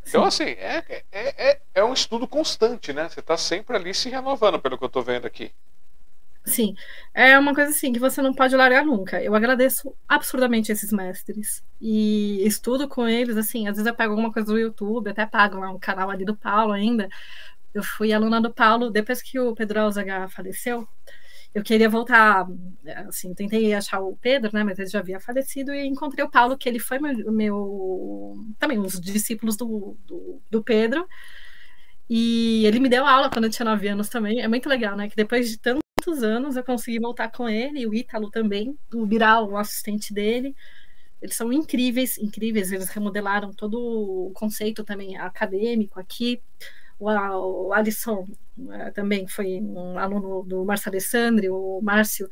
Então, 0.08 0.26
assim, 0.26 0.44
é, 0.44 0.84
é, 1.12 1.52
é, 1.52 1.62
é 1.76 1.84
um 1.84 1.94
estudo 1.94 2.28
constante, 2.28 2.92
né? 2.92 3.08
Você 3.10 3.20
está 3.20 3.38
sempre 3.38 3.76
ali 3.76 3.94
se 3.94 4.10
renovando, 4.10 4.60
pelo 4.60 4.78
que 4.78 4.84
eu 4.84 4.88
estou 4.88 5.02
vendo 5.02 5.26
aqui. 5.26 5.52
Sim, 6.46 6.76
é 7.14 7.40
uma 7.40 7.56
coisa 7.56 7.72
assim 7.72 7.94
que 7.94 8.00
você 8.00 8.22
não 8.22 8.34
pode 8.34 8.54
largar 8.56 8.86
nunca. 8.86 9.24
Eu 9.24 9.34
agradeço 9.34 9.96
absurdamente 10.08 10.74
esses 10.74 10.92
mestres 10.92 11.64
e 11.80 12.46
estudo 12.46 12.88
com 12.88 13.08
eles. 13.08 13.38
Assim, 13.38 13.68
às 13.68 13.78
vezes 13.78 13.88
eu 13.88 13.96
pego 13.96 14.12
alguma 14.12 14.32
coisa 14.32 14.52
do 14.52 14.60
YouTube, 14.60 15.10
até 15.10 15.26
pago 15.26 15.60
lá 15.60 15.72
um 15.72 15.80
canal 15.80 16.10
ali 16.10 16.26
do 16.26 16.36
Paulo 16.36 16.74
ainda. 16.74 17.08
Eu 17.74 17.82
fui 17.82 18.12
aluna 18.12 18.42
do 18.42 18.54
Paulo 18.54 18.92
depois 18.92 19.22
que 19.22 19.40
o 19.40 19.56
Pedro 19.56 19.80
Alzaga 19.80 20.28
faleceu 20.28 20.88
eu 21.54 21.64
queria 21.64 21.88
voltar, 21.88 22.48
assim, 23.08 23.34
tentei 23.34 23.74
achar 23.74 24.00
o 24.00 24.18
Pedro, 24.18 24.52
né, 24.54 24.64
mas 24.64 24.80
ele 24.80 24.90
já 24.90 25.00
havia 25.00 25.20
falecido, 25.20 25.72
e 25.74 25.86
encontrei 25.86 26.26
o 26.26 26.30
Paulo, 26.30 26.58
que 26.58 26.68
ele 26.68 26.80
foi 26.80 26.98
meu, 27.00 27.32
meu 27.32 28.34
também 28.58 28.80
um 28.80 28.84
dos 28.84 29.00
discípulos 29.00 29.56
do, 29.56 29.96
do, 30.06 30.42
do, 30.50 30.64
Pedro, 30.64 31.08
e 32.10 32.66
ele 32.66 32.80
me 32.80 32.90
deu 32.90 33.06
aula 33.06 33.30
quando 33.30 33.46
eu 33.46 33.52
tinha 33.52 33.66
nove 33.66 33.88
anos 33.88 34.10
também, 34.10 34.42
é 34.42 34.48
muito 34.48 34.68
legal, 34.68 34.98
né, 34.98 35.08
que 35.08 35.16
depois 35.16 35.50
de 35.50 35.60
tantos 35.60 36.24
anos 36.24 36.56
eu 36.56 36.64
consegui 36.64 37.00
voltar 37.00 37.30
com 37.30 37.48
ele, 37.48 37.86
o 37.86 37.94
Ítalo 37.94 38.32
também, 38.32 38.76
o 38.94 39.06
Biral, 39.06 39.48
o 39.50 39.58
assistente 39.58 40.12
dele, 40.12 40.56
eles 41.22 41.36
são 41.36 41.54
incríveis, 41.54 42.18
incríveis, 42.18 42.72
eles 42.72 42.90
remodelaram 42.90 43.54
todo 43.54 43.80
o 43.80 44.32
conceito 44.34 44.84
também 44.84 45.18
acadêmico 45.18 46.00
aqui, 46.00 46.42
o, 47.04 47.68
o 47.68 47.74
Alisson 47.74 48.28
é, 48.72 48.92
também 48.92 49.28
foi 49.28 49.60
um 49.62 49.98
aluno 49.98 50.44
do 50.44 50.64
Márcio 50.64 50.90
Alessandri, 50.90 51.50
o 51.50 51.80
Márcio 51.82 52.30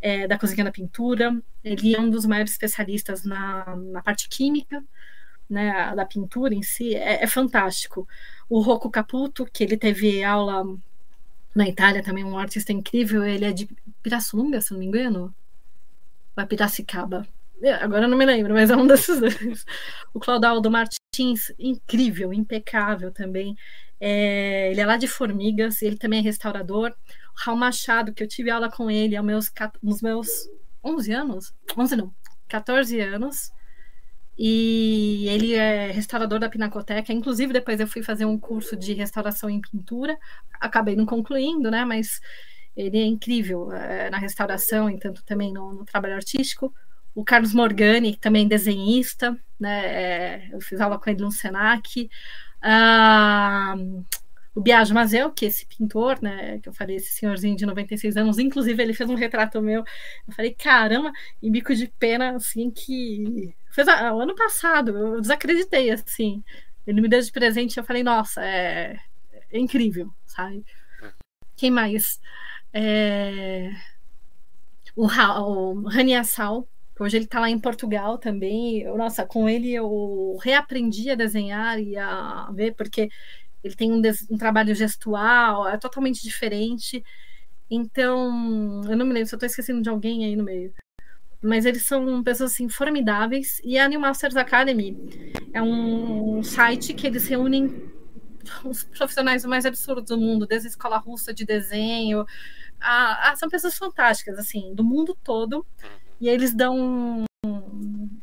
é, 0.00 0.26
da 0.26 0.38
Cozinha 0.38 0.64
da 0.64 0.72
Pintura. 0.72 1.36
Ele 1.64 1.94
é 1.94 2.00
um 2.00 2.10
dos 2.10 2.26
maiores 2.26 2.52
especialistas 2.52 3.24
na, 3.24 3.76
na 3.76 4.02
parte 4.02 4.28
química, 4.28 4.82
né, 5.48 5.94
da 5.94 6.06
pintura 6.06 6.54
em 6.54 6.62
si, 6.62 6.94
é, 6.94 7.22
é, 7.22 7.26
fantástico. 7.26 8.06
O 8.48 8.60
Rocco 8.60 8.90
Caputo, 8.90 9.46
que 9.46 9.64
ele 9.64 9.76
teve 9.76 10.22
aula 10.24 10.64
na 11.54 11.68
Itália 11.68 12.02
também, 12.02 12.24
um 12.24 12.38
artista 12.38 12.72
incrível, 12.72 13.24
ele 13.24 13.44
é 13.44 13.52
de 13.52 13.68
Pirassununga, 14.02 14.60
se 14.60 14.72
não 14.72 14.78
me 14.78 14.86
engano, 14.86 15.34
ou 16.36 16.42
é 16.42 16.46
Piracicaba, 16.46 17.26
é, 17.62 17.74
agora 17.74 18.08
não 18.08 18.18
me 18.18 18.26
lembro, 18.26 18.54
mas 18.54 18.70
é 18.70 18.76
um 18.76 18.86
desses 18.88 19.20
dois. 19.20 19.64
O 20.12 20.18
Claudaldo 20.18 20.70
Martins, 20.70 21.52
incrível, 21.58 22.32
impecável 22.32 23.12
também. 23.12 23.56
É, 24.04 24.72
ele 24.72 24.80
é 24.80 24.84
lá 24.84 24.96
de 24.96 25.06
Formigas, 25.06 25.80
ele 25.80 25.96
também 25.96 26.18
é 26.18 26.22
restaurador. 26.22 26.90
O 26.90 27.44
Raul 27.44 27.56
Machado, 27.56 28.12
que 28.12 28.20
eu 28.20 28.26
tive 28.26 28.50
aula 28.50 28.68
com 28.68 28.90
ele 28.90 29.14
aos 29.14 29.24
meus, 29.24 29.52
nos 29.80 30.02
meus 30.02 30.28
11 30.84 31.12
anos, 31.12 31.54
11 31.78 31.94
não, 31.94 32.12
14 32.48 32.98
anos. 32.98 33.52
E 34.36 35.28
ele 35.28 35.54
é 35.54 35.92
restaurador 35.92 36.40
da 36.40 36.48
Pinacoteca. 36.48 37.12
Inclusive, 37.12 37.52
depois 37.52 37.78
eu 37.78 37.86
fui 37.86 38.02
fazer 38.02 38.24
um 38.24 38.36
curso 38.36 38.76
de 38.76 38.92
restauração 38.92 39.48
em 39.48 39.60
pintura. 39.60 40.18
Acabei 40.60 40.96
não 40.96 41.06
concluindo, 41.06 41.70
né? 41.70 41.84
Mas 41.84 42.20
ele 42.76 42.98
é 42.98 43.04
incrível 43.04 43.70
é, 43.70 44.10
na 44.10 44.18
restauração 44.18 44.90
e 44.90 44.98
tanto 44.98 45.22
também 45.24 45.52
no, 45.52 45.72
no, 45.74 45.84
trabalho 45.84 46.16
artístico. 46.16 46.74
O 47.14 47.22
Carlos 47.22 47.54
Morgani, 47.54 48.16
também 48.16 48.48
desenhista, 48.48 49.38
né? 49.60 49.86
É, 49.86 50.48
eu 50.50 50.60
fiz 50.60 50.80
aula 50.80 50.98
com 50.98 51.08
ele 51.08 51.22
no 51.22 51.30
Senac. 51.30 52.10
Ah, 52.62 53.74
o 54.54 54.60
Biagio 54.60 54.94
Mazel, 54.94 55.30
que 55.32 55.46
é 55.46 55.48
esse 55.48 55.66
pintor, 55.66 56.20
né, 56.22 56.58
que 56.60 56.68
eu 56.68 56.74
falei, 56.74 56.96
esse 56.96 57.12
senhorzinho 57.12 57.56
de 57.56 57.64
96 57.64 58.16
anos, 58.16 58.38
inclusive 58.38 58.82
ele 58.82 58.92
fez 58.92 59.08
um 59.08 59.14
retrato 59.14 59.62
meu. 59.62 59.82
Eu 60.28 60.34
falei, 60.34 60.54
caramba, 60.54 61.10
e 61.42 61.50
bico 61.50 61.74
de 61.74 61.88
pena, 61.98 62.36
assim, 62.36 62.70
que 62.70 63.54
fez 63.70 63.88
o 63.88 64.20
ano 64.20 64.34
passado, 64.34 64.96
eu 64.96 65.20
desacreditei, 65.20 65.90
assim. 65.90 66.44
Ele 66.86 67.00
me 67.00 67.08
deu 67.08 67.20
de 67.20 67.32
presente, 67.32 67.78
eu 67.78 67.84
falei, 67.84 68.02
nossa, 68.02 68.44
é, 68.44 68.98
é 69.50 69.58
incrível, 69.58 70.12
sabe? 70.26 70.64
Quem 71.56 71.70
mais? 71.70 72.20
É... 72.72 73.70
O, 74.94 75.06
o 75.06 75.88
Rani 75.88 76.14
Assal, 76.14 76.68
Hoje 76.98 77.16
ele 77.16 77.24
está 77.24 77.40
lá 77.40 77.50
em 77.50 77.58
Portugal 77.58 78.18
também. 78.18 78.82
Eu, 78.82 78.96
nossa, 78.96 79.24
com 79.26 79.48
ele 79.48 79.72
eu 79.72 80.38
reaprendi 80.42 81.10
a 81.10 81.14
desenhar 81.14 81.80
e 81.80 81.96
a 81.96 82.50
ver, 82.52 82.74
porque 82.74 83.10
ele 83.62 83.74
tem 83.74 83.92
um, 83.92 84.02
um, 84.30 84.38
trabalho 84.38 84.74
gestual, 84.74 85.68
é 85.68 85.76
totalmente 85.76 86.22
diferente. 86.22 87.02
Então, 87.70 88.82
eu 88.88 88.96
não 88.96 89.06
me 89.06 89.12
lembro 89.12 89.28
se 89.28 89.34
eu 89.34 89.36
estou 89.36 89.46
esquecendo 89.46 89.82
de 89.82 89.88
alguém 89.88 90.24
aí 90.24 90.36
no 90.36 90.44
meio. 90.44 90.72
mas 91.42 91.64
eles 91.64 91.82
são 91.82 92.22
pessoas 92.22 92.52
assim 92.52 92.68
formidáveis. 92.68 93.60
E 93.64 93.78
a 93.78 93.88
New 93.88 94.00
Masters 94.00 94.36
Academy 94.36 94.96
é 95.52 95.62
um 95.62 96.42
site 96.42 96.94
que 96.94 97.06
eles 97.06 97.26
reúnem 97.26 97.90
os 98.64 98.84
profissionais 98.84 99.44
mais 99.44 99.64
absurdos 99.64 100.04
do 100.08 100.18
mundo, 100.18 100.46
desde 100.46 100.68
a 100.68 100.70
escola 100.70 100.98
russa 100.98 101.32
de 101.32 101.44
desenho. 101.44 102.26
A, 102.80 103.30
a, 103.30 103.36
são 103.36 103.48
pessoas 103.48 103.76
fantásticas, 103.78 104.38
assim, 104.38 104.74
do 104.74 104.84
mundo 104.84 105.16
todo. 105.22 105.64
E 106.22 106.28
eles 106.28 106.54
dão 106.54 107.24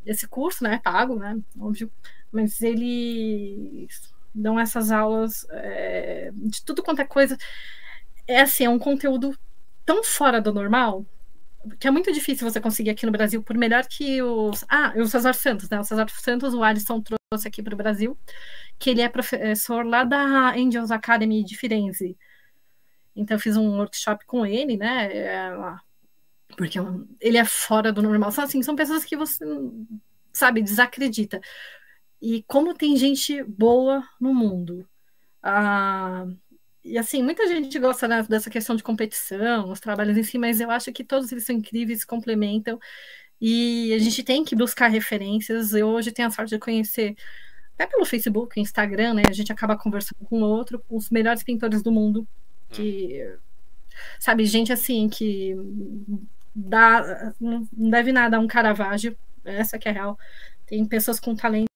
esse 0.05 0.25
curso, 0.25 0.63
né? 0.63 0.79
Pago, 0.81 1.19
né? 1.19 1.37
Óbvio. 1.59 1.91
Mas 2.31 2.61
eles 2.61 4.13
dão 4.33 4.57
essas 4.57 4.89
aulas 4.89 5.45
é, 5.51 6.31
de 6.33 6.63
tudo 6.63 6.81
quanto 6.81 7.01
é 7.01 7.05
coisa. 7.05 7.37
É 8.25 8.39
assim, 8.39 8.63
é 8.63 8.69
um 8.69 8.79
conteúdo 8.79 9.37
tão 9.85 10.01
fora 10.01 10.39
do 10.39 10.53
normal 10.53 11.05
que 11.77 11.89
é 11.89 11.91
muito 11.91 12.09
difícil 12.13 12.49
você 12.49 12.61
conseguir 12.61 12.89
aqui 12.91 13.05
no 13.05 13.11
Brasil, 13.11 13.43
por 13.43 13.57
melhor 13.57 13.85
que 13.85 14.21
os. 14.21 14.63
Ah, 14.69 14.93
o 14.95 15.05
Cesar 15.05 15.33
Santos, 15.33 15.69
né? 15.69 15.77
O 15.77 15.83
Cesar 15.83 16.09
Santos, 16.09 16.53
o 16.53 16.63
Alisson 16.63 17.01
trouxe 17.01 17.49
aqui 17.49 17.61
para 17.61 17.73
o 17.73 17.77
Brasil, 17.77 18.17
que 18.79 18.89
ele 18.89 19.01
é 19.01 19.09
professor 19.09 19.85
lá 19.85 20.05
da 20.05 20.51
Angels 20.55 20.89
Academy 20.89 21.43
de 21.43 21.57
Firenze. 21.57 22.17
Então, 23.13 23.35
eu 23.35 23.41
fiz 23.41 23.57
um 23.57 23.77
workshop 23.77 24.25
com 24.25 24.45
ele, 24.45 24.77
né? 24.77 25.09
É, 26.49 26.55
porque 26.55 26.79
ele 27.19 27.37
é 27.37 27.45
fora 27.45 27.91
do 27.91 28.01
normal. 28.01 28.31
São, 28.31 28.43
assim, 28.43 28.61
são 28.61 28.75
pessoas 28.75 29.03
que 29.03 29.15
você, 29.15 29.45
sabe, 30.33 30.61
desacredita. 30.61 31.41
E 32.21 32.43
como 32.43 32.73
tem 32.73 32.97
gente 32.97 33.43
boa 33.43 34.03
no 34.19 34.33
mundo. 34.33 34.87
Ah, 35.41 36.25
e 36.83 36.97
assim, 36.97 37.23
muita 37.23 37.47
gente 37.47 37.77
gosta 37.79 38.07
né, 38.07 38.23
dessa 38.23 38.49
questão 38.49 38.75
de 38.75 38.83
competição, 38.83 39.71
os 39.71 39.79
trabalhos 39.79 40.17
em 40.17 40.23
si, 40.23 40.37
mas 40.37 40.59
eu 40.59 40.71
acho 40.71 40.91
que 40.91 41.03
todos 41.03 41.31
eles 41.31 41.45
são 41.45 41.55
incríveis, 41.55 42.03
complementam. 42.05 42.79
E 43.39 43.93
a 43.93 43.99
gente 43.99 44.23
tem 44.23 44.43
que 44.43 44.55
buscar 44.55 44.87
referências. 44.87 45.73
Eu 45.73 45.87
hoje 45.87 46.11
tenho 46.11 46.27
a 46.27 46.31
sorte 46.31 46.49
de 46.49 46.59
conhecer, 46.59 47.15
até 47.75 47.87
pelo 47.87 48.05
Facebook, 48.05 48.59
Instagram, 48.59 49.13
né? 49.15 49.23
A 49.29 49.33
gente 49.33 49.51
acaba 49.51 49.77
conversando 49.77 50.25
com 50.25 50.41
outro, 50.41 50.79
com 50.87 50.97
os 50.97 51.09
melhores 51.09 51.43
pintores 51.43 51.81
do 51.81 51.91
mundo. 51.91 52.27
Que, 52.69 53.37
sabe, 54.19 54.45
gente 54.45 54.73
assim, 54.73 55.07
que 55.09 55.55
dá, 56.53 57.33
não 57.39 57.67
deve 57.71 58.11
nada 58.11 58.37
a 58.37 58.39
um 58.39 58.47
Caravaggio, 58.47 59.17
essa 59.43 59.77
que 59.77 59.87
é 59.87 59.91
real. 59.91 60.17
Tem 60.65 60.85
pessoas 60.85 61.19
com 61.19 61.35
talento 61.35 61.69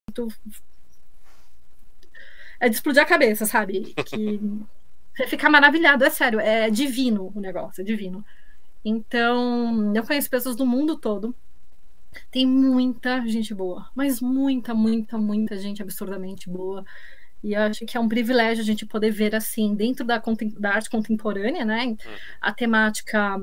é 2.60 2.70
de 2.70 2.76
explodir 2.76 3.02
a 3.02 3.06
cabeça, 3.06 3.46
sabe? 3.46 3.94
Que 4.06 4.40
você 5.14 5.28
fica 5.28 5.50
maravilhado, 5.50 6.06
é 6.06 6.10
sério, 6.10 6.40
é 6.40 6.70
divino 6.70 7.30
o 7.36 7.42
negócio, 7.42 7.82
é 7.82 7.84
divino. 7.84 8.26
Então, 8.86 9.94
eu 9.94 10.04
conheço 10.04 10.30
pessoas 10.30 10.56
do 10.56 10.66
mundo 10.66 10.98
todo. 10.98 11.36
Tem 12.32 12.46
muita 12.46 13.26
gente 13.28 13.54
boa, 13.54 13.90
mas 13.94 14.22
muita, 14.22 14.74
muita, 14.74 15.18
muita 15.18 15.58
gente 15.58 15.82
absurdamente 15.82 16.50
boa. 16.50 16.86
E 17.44 17.54
acho 17.54 17.86
que 17.86 17.98
é 17.98 18.00
um 18.00 18.08
privilégio 18.08 18.62
a 18.62 18.66
gente 18.66 18.86
poder 18.86 19.12
ver 19.12 19.36
assim, 19.36 19.76
dentro 19.76 20.06
da, 20.06 20.22
da 20.58 20.70
arte 20.76 20.90
contemporânea, 20.90 21.66
né? 21.66 21.86
Uhum. 21.86 21.98
A 22.40 22.54
temática, 22.54 23.38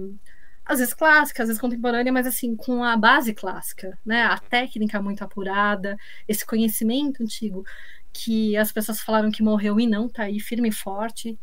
às 0.70 0.78
vezes 0.78 0.94
clássica, 0.94 1.42
às 1.42 1.48
vezes 1.48 1.60
contemporânea, 1.60 2.12
mas 2.12 2.28
assim, 2.28 2.54
com 2.54 2.84
a 2.84 2.96
base 2.96 3.34
clássica, 3.34 3.98
né? 4.06 4.22
A 4.22 4.38
técnica 4.38 5.02
muito 5.02 5.24
apurada, 5.24 5.96
esse 6.28 6.46
conhecimento 6.46 7.24
antigo 7.24 7.64
que 8.12 8.56
as 8.56 8.70
pessoas 8.70 9.00
falaram 9.00 9.32
que 9.32 9.42
morreu 9.42 9.80
e 9.80 9.86
não, 9.86 10.08
tá 10.08 10.24
aí 10.24 10.38
firme 10.38 10.68
e 10.68 10.72
forte. 10.72 11.36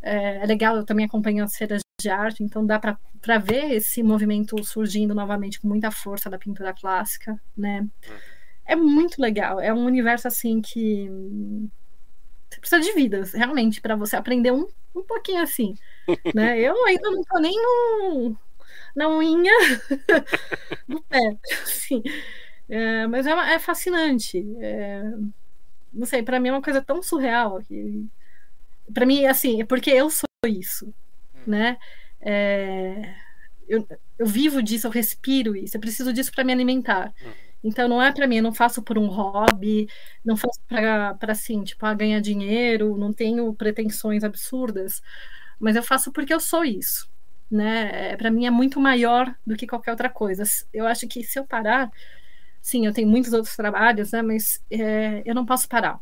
É, 0.00 0.36
é 0.36 0.46
legal, 0.46 0.76
eu 0.76 0.84
também 0.84 1.04
acompanho 1.04 1.42
as 1.42 1.56
feiras 1.56 1.80
de 2.00 2.08
arte, 2.08 2.44
então 2.44 2.64
dá 2.64 2.78
para 2.78 3.38
ver 3.38 3.72
esse 3.72 4.00
movimento 4.00 4.62
surgindo 4.62 5.12
novamente 5.12 5.60
com 5.60 5.66
muita 5.66 5.90
força 5.90 6.30
da 6.30 6.38
pintura 6.38 6.72
clássica, 6.72 7.40
né? 7.56 7.88
É 8.64 8.76
muito 8.76 9.20
legal, 9.20 9.58
é 9.58 9.74
um 9.74 9.84
universo 9.84 10.28
assim 10.28 10.60
que 10.60 11.10
você 12.48 12.60
precisa 12.60 12.80
de 12.80 12.92
vidas, 12.92 13.32
realmente, 13.32 13.80
para 13.80 13.96
você 13.96 14.14
aprender 14.14 14.52
um, 14.52 14.68
um 14.94 15.02
pouquinho 15.02 15.42
assim, 15.42 15.74
né? 16.32 16.60
Eu 16.62 16.84
ainda 16.86 17.10
não 17.10 17.24
tô 17.24 17.40
nem 17.40 17.56
no, 17.56 18.36
na 18.94 19.08
unha 19.08 19.52
do 20.88 21.02
pé, 21.08 21.36
assim. 21.62 22.02
É, 22.68 23.06
mas 23.06 23.26
é, 23.26 23.30
é 23.54 23.58
fascinante. 23.58 24.44
É, 24.60 25.02
não 25.92 26.06
sei, 26.06 26.22
para 26.22 26.40
mim 26.40 26.48
é 26.48 26.52
uma 26.52 26.62
coisa 26.62 26.80
tão 26.80 27.02
surreal 27.02 27.60
que 27.62 28.08
para 28.92 29.06
mim, 29.06 29.26
assim, 29.26 29.60
é 29.60 29.64
porque 29.64 29.90
eu 29.90 30.10
sou 30.10 30.28
isso, 30.46 30.86
hum. 31.34 31.40
né? 31.46 31.76
É, 32.20 33.14
eu, 33.68 33.86
eu 34.18 34.26
vivo 34.26 34.62
disso, 34.62 34.86
eu 34.86 34.90
respiro 34.90 35.56
isso, 35.56 35.76
eu 35.76 35.80
preciso 35.80 36.12
disso 36.12 36.32
para 36.32 36.44
me 36.44 36.52
alimentar. 36.52 37.12
Hum. 37.24 37.30
Então 37.64 37.88
não 37.88 38.02
é 38.02 38.12
para 38.12 38.26
mim, 38.26 38.36
eu 38.36 38.42
não 38.42 38.52
faço 38.52 38.82
por 38.82 38.98
um 38.98 39.06
hobby, 39.06 39.88
não 40.24 40.36
faço 40.36 40.60
para 40.68 41.16
assim, 41.28 41.62
tipo, 41.62 41.86
ah, 41.86 41.94
ganhar 41.94 42.20
dinheiro, 42.20 42.96
não 42.96 43.12
tenho 43.12 43.52
pretensões 43.54 44.24
absurdas, 44.24 45.00
mas 45.60 45.76
eu 45.76 45.82
faço 45.82 46.10
porque 46.10 46.34
eu 46.34 46.40
sou 46.40 46.64
isso, 46.64 47.08
né? 47.52 48.12
É, 48.12 48.16
para 48.16 48.30
mim 48.30 48.46
é 48.46 48.50
muito 48.50 48.80
maior 48.80 49.34
do 49.46 49.56
que 49.56 49.66
qualquer 49.66 49.92
outra 49.92 50.08
coisa. 50.08 50.42
Eu 50.72 50.86
acho 50.86 51.06
que 51.06 51.22
se 51.22 51.38
eu 51.38 51.44
parar, 51.44 51.90
sim, 52.60 52.86
eu 52.86 52.92
tenho 52.92 53.08
muitos 53.08 53.32
outros 53.32 53.54
trabalhos, 53.54 54.12
né? 54.12 54.22
Mas 54.22 54.64
é, 54.70 55.22
eu 55.24 55.34
não 55.34 55.46
posso 55.46 55.68
parar 55.68 56.00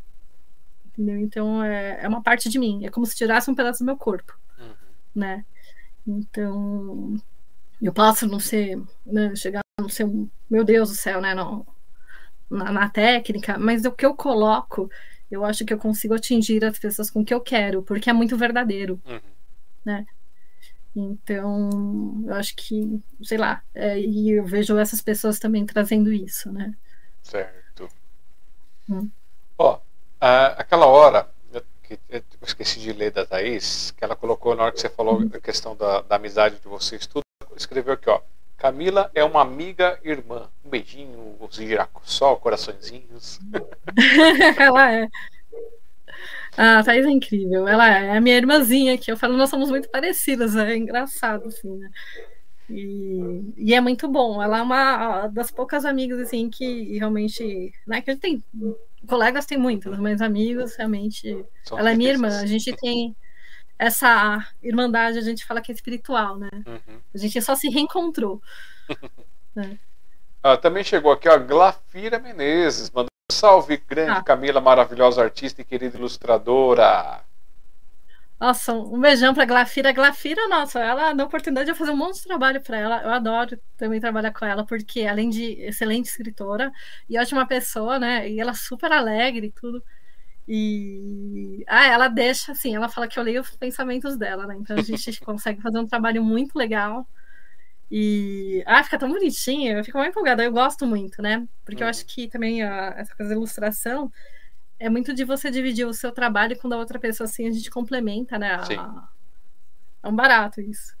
entendeu? 0.91 1.17
Então 1.17 1.63
é, 1.63 1.99
é 2.01 2.07
uma 2.07 2.21
parte 2.21 2.49
de 2.49 2.59
mim, 2.59 2.85
é 2.85 2.89
como 2.89 3.05
se 3.05 3.15
tirasse 3.15 3.49
um 3.49 3.55
pedaço 3.55 3.79
do 3.79 3.85
meu 3.85 3.97
corpo, 3.97 4.37
uhum. 4.59 4.73
né? 5.15 5.45
Então 6.05 7.15
eu 7.81 7.93
posso 7.93 8.27
não 8.27 8.39
ser, 8.39 8.79
né, 9.05 9.35
chegar 9.35 9.61
a 9.79 9.81
não 9.81 9.89
ser 9.89 10.05
um, 10.05 10.29
meu 10.49 10.63
Deus 10.63 10.89
do 10.89 10.95
céu, 10.95 11.21
né? 11.21 11.33
Não, 11.33 11.65
na, 12.49 12.71
na, 12.71 12.89
técnica, 12.89 13.57
mas 13.57 13.85
o 13.85 13.91
que 13.91 14.05
eu 14.05 14.13
coloco, 14.13 14.89
eu 15.29 15.45
acho 15.45 15.65
que 15.65 15.73
eu 15.73 15.77
consigo 15.77 16.13
atingir 16.13 16.63
as 16.65 16.77
pessoas 16.77 17.09
com 17.09 17.21
o 17.21 17.25
que 17.25 17.33
eu 17.33 17.41
quero, 17.41 17.81
porque 17.81 18.09
é 18.09 18.13
muito 18.13 18.37
verdadeiro, 18.37 19.01
uhum. 19.05 19.19
né? 19.85 20.05
Então, 20.95 21.69
eu 22.27 22.33
acho 22.33 22.55
que, 22.55 23.01
sei 23.23 23.37
lá, 23.37 23.63
é, 23.73 23.99
e 23.99 24.31
eu 24.31 24.45
vejo 24.45 24.77
essas 24.77 25.01
pessoas 25.01 25.39
também 25.39 25.65
trazendo 25.65 26.11
isso, 26.11 26.51
né? 26.51 26.73
Certo. 27.21 27.87
Hum. 28.89 29.09
Ó, 29.57 29.79
aquela 30.19 30.85
hora, 30.85 31.29
que 31.83 31.99
eu 32.11 32.23
esqueci 32.41 32.79
de 32.79 32.91
ler 32.93 33.11
da 33.11 33.25
Thaís, 33.25 33.91
que 33.91 34.03
ela 34.03 34.15
colocou 34.15 34.55
na 34.55 34.63
hora 34.63 34.71
que 34.71 34.81
você 34.81 34.89
falou 34.89 35.21
a 35.33 35.39
questão 35.39 35.75
da, 35.75 36.01
da 36.01 36.15
amizade 36.15 36.59
de 36.59 36.67
vocês, 36.67 37.05
tudo, 37.05 37.23
escreveu 37.55 37.93
aqui, 37.93 38.09
ó. 38.09 38.21
Camila 38.57 39.09
é 39.15 39.23
uma 39.23 39.41
amiga 39.41 39.99
irmã. 40.03 40.47
Um 40.63 40.69
beijinho, 40.69 41.35
os 41.39 41.55
giracossol, 41.55 42.37
coraçõezinhos. 42.37 43.39
ela 44.59 44.93
é. 44.93 45.07
A 46.57 46.83
Thaís 46.83 47.05
é 47.05 47.09
incrível. 47.09 47.67
Ela 47.67 47.89
é 47.89 48.17
a 48.17 48.21
minha 48.21 48.35
irmãzinha 48.35 48.95
aqui. 48.95 49.11
Eu 49.11 49.17
falo, 49.17 49.37
nós 49.37 49.49
somos 49.49 49.69
muito 49.69 49.89
parecidas. 49.89 50.55
É 50.55 50.75
engraçado, 50.75 51.47
assim, 51.47 51.77
né? 51.77 51.89
E, 52.69 53.53
e, 53.57 53.73
é 53.73 53.81
muito 53.81 54.07
bom. 54.07 54.41
Ela 54.41 54.59
é 54.59 54.61
uma 54.61 55.27
das 55.27 55.51
poucas 55.51 55.85
amigas, 55.85 56.19
assim, 56.19 56.49
que 56.49 56.97
realmente. 56.97 57.73
Né, 57.85 58.01
que 58.01 58.11
a 58.11 58.13
gente 58.13 58.21
tem 58.21 58.43
colegas 59.07 59.45
tem 59.45 59.57
muitos, 59.57 59.97
mas 59.97 60.21
amigos 60.21 60.75
realmente. 60.75 61.45
Ela 61.71 61.91
é 61.91 61.95
minha 61.95 62.11
irmã. 62.11 62.27
A 62.27 62.45
gente 62.45 62.73
tem 62.75 63.15
essa 63.77 64.47
irmandade, 64.61 65.17
a 65.17 65.21
gente 65.21 65.43
fala 65.43 65.61
que 65.61 65.71
é 65.71 65.75
espiritual, 65.75 66.37
né? 66.37 66.49
Uhum. 66.67 66.99
A 67.13 67.17
gente 67.17 67.41
só 67.41 67.55
se 67.55 67.67
reencontrou. 67.67 68.41
né? 69.55 69.79
ah, 70.43 70.55
também 70.55 70.83
chegou 70.83 71.11
aqui, 71.11 71.27
ó, 71.27 71.37
Glafira 71.39 72.19
Menezes, 72.19 72.91
mandou 72.91 73.10
salve, 73.31 73.77
grande 73.77 74.11
ah. 74.11 74.23
Camila, 74.23 74.61
maravilhosa 74.61 75.23
artista 75.23 75.61
e 75.61 75.65
querida 75.65 75.97
ilustradora. 75.97 77.23
Nossa, 78.41 78.73
um 78.73 78.99
beijão 78.99 79.35
pra 79.35 79.45
Glafira. 79.45 79.91
Glafira, 79.91 80.47
nossa, 80.47 80.79
ela 80.79 81.11
a 81.11 81.23
oportunidade 81.23 81.71
de 81.71 81.77
fazer 81.77 81.91
um 81.91 81.95
monte 81.95 82.15
de 82.15 82.23
trabalho 82.23 82.59
para 82.59 82.77
ela. 82.77 83.03
Eu 83.03 83.11
adoro 83.11 83.59
também 83.77 83.99
trabalhar 83.99 84.33
com 84.33 84.43
ela, 84.43 84.65
porque 84.65 85.05
além 85.05 85.29
de 85.29 85.61
excelente 85.61 86.07
escritora 86.07 86.71
e 87.07 87.19
ótima 87.19 87.45
pessoa, 87.45 87.99
né? 87.99 88.27
E 88.27 88.39
ela 88.39 88.49
é 88.51 88.55
super 88.55 88.91
alegre 88.91 89.47
e 89.47 89.51
tudo. 89.51 89.83
E 90.47 91.63
ah, 91.67 91.85
ela 91.85 92.07
deixa 92.07 92.51
assim, 92.51 92.75
ela 92.75 92.89
fala 92.89 93.07
que 93.07 93.19
eu 93.19 93.23
leio 93.23 93.41
os 93.41 93.55
pensamentos 93.55 94.17
dela, 94.17 94.47
né? 94.47 94.57
Então 94.59 94.75
a 94.75 94.81
gente 94.81 95.19
consegue 95.21 95.61
fazer 95.61 95.77
um 95.77 95.87
trabalho 95.87 96.23
muito 96.23 96.57
legal. 96.57 97.07
E 97.93 98.63
ah, 98.65 98.81
fica 98.81 98.97
tão 98.97 99.09
bonitinho, 99.09 99.77
eu 99.77 99.83
fico 99.83 99.97
muito 99.97 100.11
empolgada, 100.11 100.41
eu 100.41 100.51
gosto 100.51 100.87
muito, 100.87 101.21
né? 101.21 101.45
Porque 101.65 101.83
uhum. 101.83 101.87
eu 101.87 101.89
acho 101.89 102.05
que 102.05 102.29
também 102.29 102.63
a, 102.63 102.93
essa 102.97 103.13
coisa 103.13 103.31
da 103.31 103.35
ilustração 103.35 104.09
é 104.79 104.89
muito 104.89 105.13
de 105.13 105.25
você 105.25 105.51
dividir 105.51 105.85
o 105.85 105.93
seu 105.93 106.13
trabalho 106.13 106.57
com 106.57 106.73
a 106.73 106.77
outra 106.77 106.97
pessoa, 106.97 107.25
assim 107.25 107.45
a 107.45 107.51
gente 107.51 107.69
complementa, 107.69 108.39
né? 108.39 108.63
Sim. 108.63 108.77
É 110.01 110.07
um 110.07 110.15
barato 110.15 110.61
isso. 110.61 110.95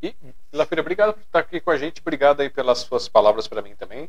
E, 0.00 0.14
Lafira, 0.52 0.82
obrigado 0.82 1.14
por 1.14 1.22
estar 1.22 1.40
aqui 1.40 1.60
com 1.60 1.72
a 1.72 1.76
gente, 1.76 2.00
obrigado 2.00 2.42
aí 2.42 2.48
pelas 2.48 2.78
suas 2.78 3.08
palavras 3.08 3.48
para 3.48 3.60
mim 3.60 3.74
também. 3.74 4.08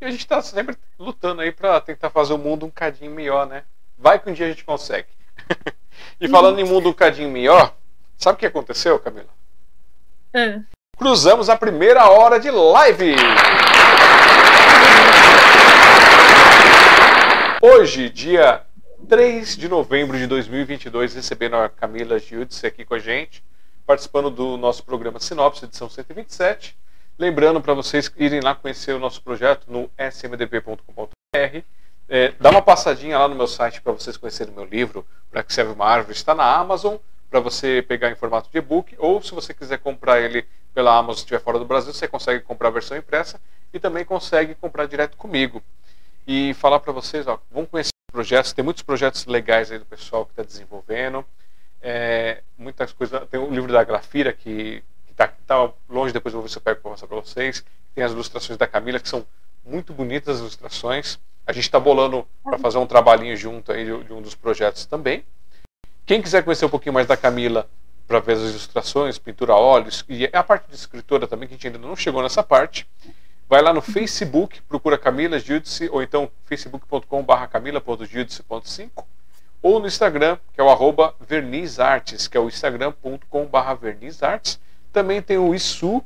E 0.00 0.04
a 0.04 0.10
gente 0.10 0.20
está 0.20 0.42
sempre 0.42 0.76
lutando 0.98 1.40
aí 1.40 1.52
para 1.52 1.80
tentar 1.80 2.10
fazer 2.10 2.32
o 2.32 2.38
mundo 2.38 2.66
um 2.66 2.70
cadinho 2.70 3.12
melhor, 3.12 3.46
né? 3.46 3.62
Vai 3.96 4.18
que 4.18 4.28
um 4.28 4.32
dia 4.32 4.46
a 4.46 4.48
gente 4.50 4.64
consegue. 4.64 5.08
e 6.20 6.28
falando 6.28 6.58
em 6.58 6.64
mundo 6.64 6.88
um 6.88 6.92
cadinho 6.92 7.30
melhor, 7.30 7.76
sabe 8.18 8.36
o 8.36 8.38
que 8.40 8.46
aconteceu, 8.46 8.98
Camila? 8.98 9.30
É. 10.34 10.75
cruzamos 10.96 11.50
a 11.50 11.56
primeira 11.56 12.08
hora 12.08 12.40
de 12.40 12.50
live. 12.50 13.16
Hoje, 17.60 18.08
dia 18.08 18.62
3 19.06 19.56
de 19.58 19.68
novembro 19.68 20.16
de 20.16 20.26
2022, 20.26 21.14
recebendo 21.14 21.56
a 21.56 21.68
Camila 21.68 22.18
Giudice 22.18 22.66
aqui 22.66 22.84
com 22.84 22.94
a 22.94 22.98
gente, 22.98 23.44
participando 23.86 24.30
do 24.30 24.56
nosso 24.56 24.82
programa 24.84 25.20
Sinopse, 25.20 25.66
edição 25.66 25.88
127. 25.90 26.74
Lembrando 27.18 27.60
para 27.60 27.74
vocês 27.74 28.10
irem 28.16 28.40
lá 28.40 28.54
conhecer 28.54 28.94
o 28.94 28.98
nosso 28.98 29.22
projeto 29.22 29.66
no 29.70 29.90
smdp.com.br. 29.98 31.60
É, 32.08 32.32
dá 32.40 32.50
uma 32.50 32.62
passadinha 32.62 33.18
lá 33.18 33.28
no 33.28 33.34
meu 33.34 33.46
site 33.46 33.82
para 33.82 33.92
vocês 33.92 34.16
conhecerem 34.16 34.52
o 34.52 34.56
meu 34.56 34.64
livro, 34.64 35.06
Para 35.30 35.42
que 35.42 35.52
serve 35.52 35.72
uma 35.72 35.86
árvore, 35.86 36.16
está 36.16 36.34
na 36.34 36.56
Amazon, 36.56 36.96
para 37.28 37.40
você 37.40 37.84
pegar 37.86 38.10
em 38.10 38.14
formato 38.14 38.48
de 38.50 38.56
e-book, 38.56 38.94
ou 38.96 39.20
se 39.20 39.34
você 39.34 39.52
quiser 39.52 39.78
comprar 39.78 40.20
ele 40.20 40.46
pela 40.76 40.94
Amazon 40.94 41.14
se 41.14 41.20
estiver 41.20 41.40
fora 41.40 41.58
do 41.58 41.64
Brasil, 41.64 41.90
você 41.90 42.06
consegue 42.06 42.44
comprar 42.44 42.68
a 42.68 42.70
versão 42.70 42.98
impressa 42.98 43.40
e 43.72 43.80
também 43.80 44.04
consegue 44.04 44.54
comprar 44.54 44.84
direto 44.84 45.16
comigo. 45.16 45.62
E 46.26 46.52
falar 46.52 46.80
para 46.80 46.92
vocês, 46.92 47.26
ó, 47.26 47.40
vamos 47.50 47.70
conhecer 47.70 47.92
projetos, 48.12 48.52
tem 48.52 48.62
muitos 48.62 48.82
projetos 48.82 49.24
legais 49.24 49.72
aí 49.72 49.78
do 49.78 49.86
pessoal 49.86 50.26
que 50.26 50.32
está 50.32 50.42
desenvolvendo. 50.42 51.24
É, 51.80 52.42
muitas 52.58 52.92
coisas. 52.92 53.26
Tem 53.30 53.40
o 53.40 53.50
livro 53.50 53.72
da 53.72 53.82
Grafira 53.84 54.34
que 54.34 54.84
está 55.10 55.28
tá 55.46 55.72
longe, 55.88 56.12
depois 56.12 56.34
eu 56.34 56.40
vou 56.40 56.46
ver 56.46 56.52
se 56.52 56.58
eu 56.58 56.62
pego 56.62 56.82
para 56.82 56.90
mostrar 56.90 57.08
para 57.08 57.20
vocês. 57.20 57.64
Tem 57.94 58.04
as 58.04 58.12
ilustrações 58.12 58.58
da 58.58 58.66
Camila, 58.66 59.00
que 59.00 59.08
são 59.08 59.24
muito 59.64 59.94
bonitas 59.94 60.34
as 60.34 60.40
ilustrações. 60.40 61.18
A 61.46 61.54
gente 61.54 61.64
está 61.64 61.80
bolando 61.80 62.26
para 62.44 62.58
fazer 62.58 62.76
um 62.76 62.86
trabalhinho 62.86 63.34
junto 63.34 63.72
aí 63.72 63.86
de, 63.86 64.04
de, 64.04 64.12
um 64.12 64.20
dos 64.20 64.34
projetos 64.34 64.84
também. 64.84 65.24
Quem 66.04 66.20
quiser 66.20 66.44
conhecer 66.44 66.66
um 66.66 66.70
pouquinho 66.70 66.92
mais 66.92 67.06
da 67.06 67.16
Camila, 67.16 67.66
para 68.06 68.20
ver 68.20 68.32
as 68.32 68.42
ilustrações, 68.42 69.18
pintura 69.18 69.52
a 69.52 69.56
óleos, 69.56 70.04
e 70.08 70.28
a 70.32 70.42
parte 70.42 70.68
de 70.68 70.76
escritora 70.76 71.26
também, 71.26 71.48
que 71.48 71.54
a 71.54 71.56
gente 71.56 71.66
ainda 71.66 71.78
não 71.78 71.96
chegou 71.96 72.22
nessa 72.22 72.42
parte, 72.42 72.86
Vai 73.48 73.62
lá 73.62 73.72
no 73.72 73.80
Facebook, 73.80 74.60
procura 74.62 74.98
Camila 74.98 75.38
Giudice, 75.38 75.88
ou 75.92 76.02
então 76.02 76.28
facebook.com.br 76.46 77.46
camila.giudice.5, 77.48 79.04
ou 79.62 79.78
no 79.78 79.86
Instagram, 79.86 80.36
que 80.52 80.60
é 80.60 80.64
o 80.64 80.68
arroba 80.68 81.14
vernizartes, 81.20 82.26
que 82.26 82.36
é 82.36 82.40
o 82.40 82.48
instagram.com.br 82.48 83.74
vernizartes. 83.80 84.58
Também 84.92 85.22
tem 85.22 85.38
o 85.38 85.54
Isu, 85.54 86.02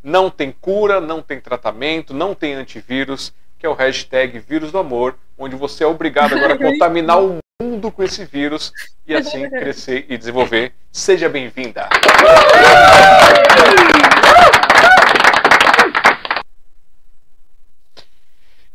Não 0.03 0.31
tem 0.31 0.51
cura, 0.51 0.99
não 0.99 1.21
tem 1.21 1.43
tratamento, 1.43 2.15
não 2.15 2.35
tem 2.35 2.55
antivírus, 2.55 3.35
que 3.59 3.67
é 3.67 3.69
o 3.69 3.75
hashtag 3.75 4.39
vírus 4.39 4.73
do 4.73 4.79
amor, 4.79 5.15
onde 5.37 5.55
você 5.55 5.85
é 5.85 5.87
obrigado 5.87 6.35
agora 6.35 6.55
a 6.55 6.59
contaminar 6.73 7.23
o 7.23 7.39
mundo 7.63 7.91
com 7.91 8.03
esse 8.03 8.23
vírus 8.27 8.71
e 9.07 9.15
assim 9.15 9.49
crescer 9.51 10.05
e 10.11 10.19
desenvolver. 10.19 10.75
Seja 10.93 11.27
bem-vinda! 11.27 11.89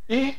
E 0.09 0.35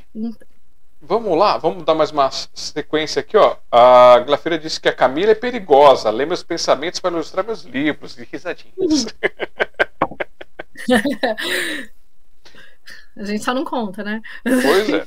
vamos 1.00 1.38
lá, 1.38 1.56
vamos 1.56 1.84
dar 1.84 1.94
mais 1.94 2.10
uma 2.10 2.30
sequência 2.30 3.20
aqui, 3.20 3.36
ó. 3.36 3.56
A 3.70 4.18
Glafira 4.26 4.58
disse 4.58 4.80
que 4.80 4.88
a 4.88 4.92
Camila 4.92 5.30
é 5.30 5.36
perigosa, 5.36 6.10
lê 6.10 6.26
meus 6.26 6.42
pensamentos 6.42 6.98
para 6.98 7.14
ilustrar 7.14 7.46
meus 7.46 7.62
livros 7.62 8.18
e 8.18 8.24
risadinhas. 8.24 9.06
A 13.16 13.24
gente 13.24 13.44
só 13.44 13.52
não 13.52 13.64
conta, 13.64 14.02
né? 14.02 14.22
Pois 14.42 14.88
é. 14.90 15.04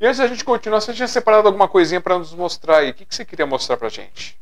E 0.00 0.06
antes 0.06 0.18
da 0.18 0.26
gente 0.26 0.44
continuar, 0.44 0.80
você 0.80 0.92
tinha 0.92 1.08
separado 1.08 1.48
alguma 1.48 1.68
coisinha 1.68 2.00
para 2.00 2.18
nos 2.18 2.32
mostrar 2.32 2.78
aí? 2.78 2.90
O 2.90 2.94
que, 2.94 3.04
que 3.04 3.14
você 3.14 3.24
queria 3.24 3.46
mostrar 3.46 3.76
pra 3.76 3.88
gente? 3.88 4.38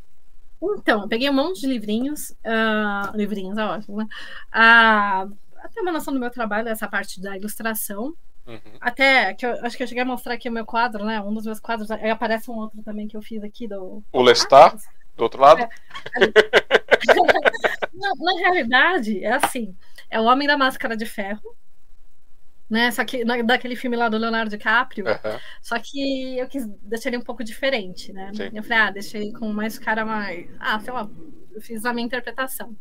Então, 0.62 1.02
eu 1.02 1.08
peguei 1.08 1.28
um 1.28 1.34
monte 1.34 1.60
de 1.60 1.66
livrinhos. 1.66 2.30
Uh, 2.30 3.16
livrinhos, 3.16 3.58
é 3.58 3.64
ótimo, 3.64 3.98
né? 3.98 4.06
Uh, 4.48 5.36
até 5.58 5.80
uma 5.80 5.92
noção 5.92 6.12
do 6.12 6.20
meu 6.20 6.30
trabalho, 6.30 6.68
essa 6.68 6.88
parte 6.88 7.20
da 7.20 7.36
ilustração. 7.36 8.14
Uhum. 8.46 8.60
Até 8.80 9.34
que 9.34 9.44
eu 9.44 9.52
acho 9.64 9.76
que 9.76 9.82
eu 9.82 9.88
cheguei 9.88 10.02
a 10.02 10.06
mostrar 10.06 10.34
aqui 10.34 10.48
o 10.48 10.52
meu 10.52 10.64
quadro, 10.64 11.04
né? 11.04 11.20
Um 11.20 11.34
dos 11.34 11.44
meus 11.44 11.58
quadros. 11.58 11.90
Aí 11.90 12.10
aparece 12.10 12.50
um 12.50 12.54
outro 12.54 12.80
também 12.82 13.08
que 13.08 13.16
eu 13.16 13.22
fiz 13.22 13.42
aqui 13.42 13.66
do. 13.66 14.02
O 14.12 14.22
Lestat, 14.22 14.76
ah, 14.76 14.80
do 15.16 15.24
outro 15.24 15.40
lado. 15.40 15.62
É, 15.62 15.68
na, 17.92 18.12
na 18.16 18.38
realidade, 18.38 19.24
é 19.24 19.32
assim: 19.32 19.74
é 20.08 20.20
o 20.20 20.24
Homem 20.24 20.46
da 20.46 20.56
Máscara 20.56 20.96
de 20.96 21.04
Ferro 21.04 21.56
né? 22.68 22.90
Só 22.90 23.04
que 23.04 23.24
daquele 23.44 23.76
filme 23.76 23.96
lá 23.96 24.08
do 24.08 24.18
Leonardo 24.18 24.50
DiCaprio. 24.50 25.06
Uhum. 25.06 25.38
Só 25.62 25.78
que 25.78 26.38
eu 26.38 26.48
quis 26.48 26.66
deixar 26.82 27.10
ele 27.10 27.18
um 27.18 27.24
pouco 27.24 27.44
diferente, 27.44 28.12
né? 28.12 28.32
Sim. 28.34 28.50
Eu 28.52 28.62
falei, 28.62 28.78
ah, 28.78 28.90
deixei 28.90 29.32
com 29.32 29.52
mais 29.52 29.78
cara 29.78 30.04
mais. 30.04 30.48
Ah, 30.58 30.78
sei 30.80 30.92
lá, 30.92 31.08
eu 31.52 31.60
fiz 31.60 31.84
a 31.84 31.92
minha 31.92 32.06
interpretação. 32.06 32.76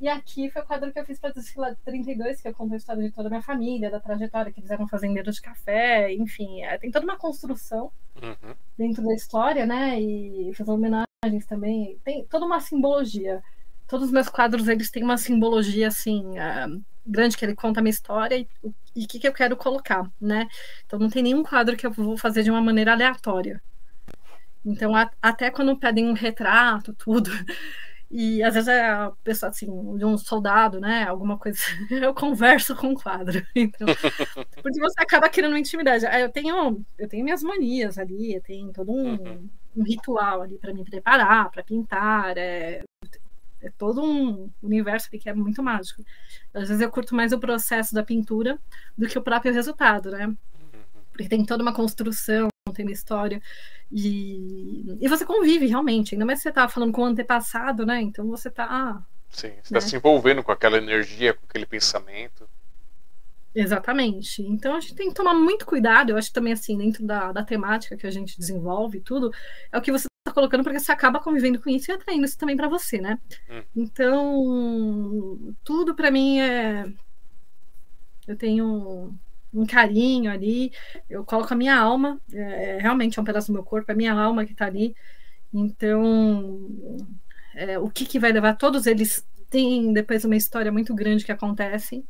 E 0.00 0.08
aqui 0.08 0.50
foi 0.50 0.62
o 0.62 0.66
quadro 0.66 0.92
que 0.92 0.98
eu 0.98 1.04
fiz 1.04 1.20
para 1.20 1.30
Desfila 1.30 1.76
32, 1.84 2.40
que 2.40 2.48
eu 2.48 2.54
conto 2.54 2.74
a 2.74 2.76
história 2.76 3.04
de 3.04 3.12
toda 3.12 3.28
a 3.28 3.30
minha 3.30 3.42
família, 3.42 3.88
da 3.88 4.00
trajetória, 4.00 4.50
que 4.50 4.58
eles 4.58 4.70
eram 4.70 4.88
fazendeiros 4.88 5.36
de 5.36 5.42
café, 5.42 6.12
enfim, 6.12 6.60
é, 6.62 6.76
tem 6.76 6.90
toda 6.90 7.04
uma 7.04 7.16
construção 7.16 7.92
uhum. 8.20 8.54
dentro 8.76 9.04
da 9.04 9.14
história, 9.14 9.64
né? 9.64 10.00
E 10.00 10.52
fiz 10.54 10.66
homenagens 10.66 11.46
também, 11.46 12.00
tem 12.02 12.24
toda 12.24 12.44
uma 12.44 12.58
simbologia. 12.58 13.44
Todos 13.86 14.06
os 14.06 14.12
meus 14.12 14.28
quadros, 14.28 14.66
eles 14.66 14.90
têm 14.90 15.04
uma 15.04 15.16
simbologia, 15.16 15.86
assim, 15.86 16.24
uh, 16.30 16.82
grande, 17.04 17.36
que 17.36 17.44
ele 17.44 17.54
conta 17.54 17.80
a 17.80 17.82
minha 17.82 17.90
história 17.90 18.36
e 18.36 18.48
o 18.62 18.72
e 18.94 19.06
que, 19.06 19.18
que 19.18 19.26
eu 19.26 19.32
quero 19.32 19.56
colocar, 19.56 20.10
né? 20.20 20.48
Então 20.84 20.98
não 20.98 21.08
tem 21.08 21.22
nenhum 21.22 21.42
quadro 21.42 21.76
que 21.76 21.86
eu 21.86 21.90
vou 21.90 22.16
fazer 22.16 22.42
de 22.42 22.50
uma 22.50 22.60
maneira 22.60 22.92
aleatória. 22.92 23.62
Então, 24.64 24.94
a, 24.94 25.10
até 25.20 25.50
quando 25.50 25.76
pedem 25.76 26.08
um 26.08 26.12
retrato, 26.12 26.94
tudo, 26.94 27.30
e 28.10 28.42
às 28.42 28.54
vezes 28.54 28.68
é 28.68 28.86
a 28.86 29.12
pessoa 29.24 29.50
assim, 29.50 29.66
de 29.96 30.04
um 30.04 30.16
soldado, 30.16 30.78
né? 30.78 31.04
Alguma 31.04 31.38
coisa, 31.38 31.58
eu 31.90 32.14
converso 32.14 32.76
com 32.76 32.92
o 32.92 32.94
quadro. 32.94 33.44
Então, 33.56 33.86
porque 34.62 34.80
você 34.80 35.02
acaba 35.02 35.28
querendo 35.28 35.52
uma 35.52 35.58
intimidade. 35.58 36.04
Eu 36.04 36.28
tenho, 36.28 36.84
eu 36.98 37.08
tenho 37.08 37.24
minhas 37.24 37.42
manias 37.42 37.98
ali, 37.98 38.34
eu 38.34 38.42
tenho 38.42 38.72
todo 38.72 38.92
um, 38.92 39.14
uhum. 39.14 39.48
um 39.76 39.82
ritual 39.82 40.42
ali 40.42 40.58
para 40.58 40.74
me 40.74 40.84
preparar, 40.84 41.50
para 41.50 41.64
pintar. 41.64 42.36
É, 42.36 42.82
é 43.62 43.70
todo 43.70 44.02
um 44.02 44.50
universo 44.62 45.08
que 45.10 45.28
é 45.28 45.32
muito 45.32 45.62
mágico. 45.62 46.02
Às 46.52 46.68
vezes 46.68 46.82
eu 46.82 46.90
curto 46.90 47.14
mais 47.14 47.32
o 47.32 47.38
processo 47.38 47.94
da 47.94 48.02
pintura 48.02 48.58
do 48.98 49.06
que 49.06 49.18
o 49.18 49.22
próprio 49.22 49.52
resultado, 49.52 50.10
né? 50.10 50.34
Porque 51.12 51.28
tem 51.28 51.44
toda 51.44 51.62
uma 51.62 51.72
construção, 51.72 52.48
tem 52.74 52.84
uma 52.84 52.92
história. 52.92 53.40
E, 53.90 54.98
e 55.00 55.08
você 55.08 55.24
convive 55.24 55.66
realmente, 55.66 56.14
ainda 56.14 56.24
mais 56.24 56.38
se 56.38 56.44
você 56.44 56.52
tá 56.52 56.68
falando 56.68 56.92
com 56.92 57.02
o 57.02 57.04
antepassado, 57.04 57.86
né? 57.86 58.00
Então 58.00 58.26
você 58.26 58.50
tá. 58.50 59.00
Sim, 59.30 59.52
você 59.62 59.74
né? 59.74 59.80
tá 59.80 59.80
se 59.80 59.94
envolvendo 59.96 60.42
com 60.42 60.50
aquela 60.50 60.78
energia, 60.78 61.34
com 61.34 61.44
aquele 61.48 61.66
pensamento. 61.66 62.48
Exatamente. 63.54 64.42
Então 64.42 64.76
a 64.76 64.80
gente 64.80 64.94
tem 64.94 65.08
que 65.08 65.14
tomar 65.14 65.34
muito 65.34 65.66
cuidado. 65.66 66.10
Eu 66.10 66.16
acho 66.16 66.32
também 66.32 66.52
assim, 66.52 66.76
dentro 66.78 67.04
da, 67.04 67.32
da 67.32 67.44
temática 67.44 67.96
que 67.96 68.06
a 68.06 68.10
gente 68.10 68.38
desenvolve 68.38 69.00
tudo, 69.00 69.30
é 69.70 69.78
o 69.78 69.82
que 69.82 69.92
você 69.92 70.06
tá 70.24 70.32
colocando 70.32 70.64
porque 70.64 70.78
você 70.78 70.92
acaba 70.92 71.20
convivendo 71.20 71.60
com 71.60 71.68
isso 71.68 71.90
e 71.90 71.94
atraindo 71.94 72.24
isso 72.24 72.38
também 72.38 72.56
para 72.56 72.68
você, 72.68 73.00
né? 73.00 73.18
Hum. 73.50 73.62
Então, 73.76 75.54
tudo 75.64 75.94
para 75.94 76.10
mim 76.10 76.40
é 76.40 76.86
eu 78.26 78.36
tenho 78.36 79.14
um 79.52 79.66
carinho 79.66 80.30
ali, 80.30 80.72
eu 81.10 81.24
coloco 81.24 81.52
a 81.52 81.56
minha 81.56 81.76
alma, 81.76 82.20
é, 82.32 82.78
realmente 82.80 83.18
é 83.18 83.22
um 83.22 83.24
pedaço 83.24 83.48
do 83.48 83.52
meu 83.52 83.64
corpo, 83.64 83.90
é 83.90 83.94
a 83.94 83.96
minha 83.96 84.12
alma 84.14 84.46
que 84.46 84.54
tá 84.54 84.66
ali. 84.66 84.94
Então, 85.52 86.66
é, 87.54 87.78
o 87.78 87.90
que, 87.90 88.06
que 88.06 88.18
vai 88.18 88.32
levar? 88.32 88.56
Todos 88.56 88.86
eles 88.86 89.26
têm 89.50 89.92
depois 89.92 90.24
uma 90.24 90.36
história 90.36 90.72
muito 90.72 90.94
grande 90.94 91.24
que 91.24 91.32
acontece. 91.32 92.04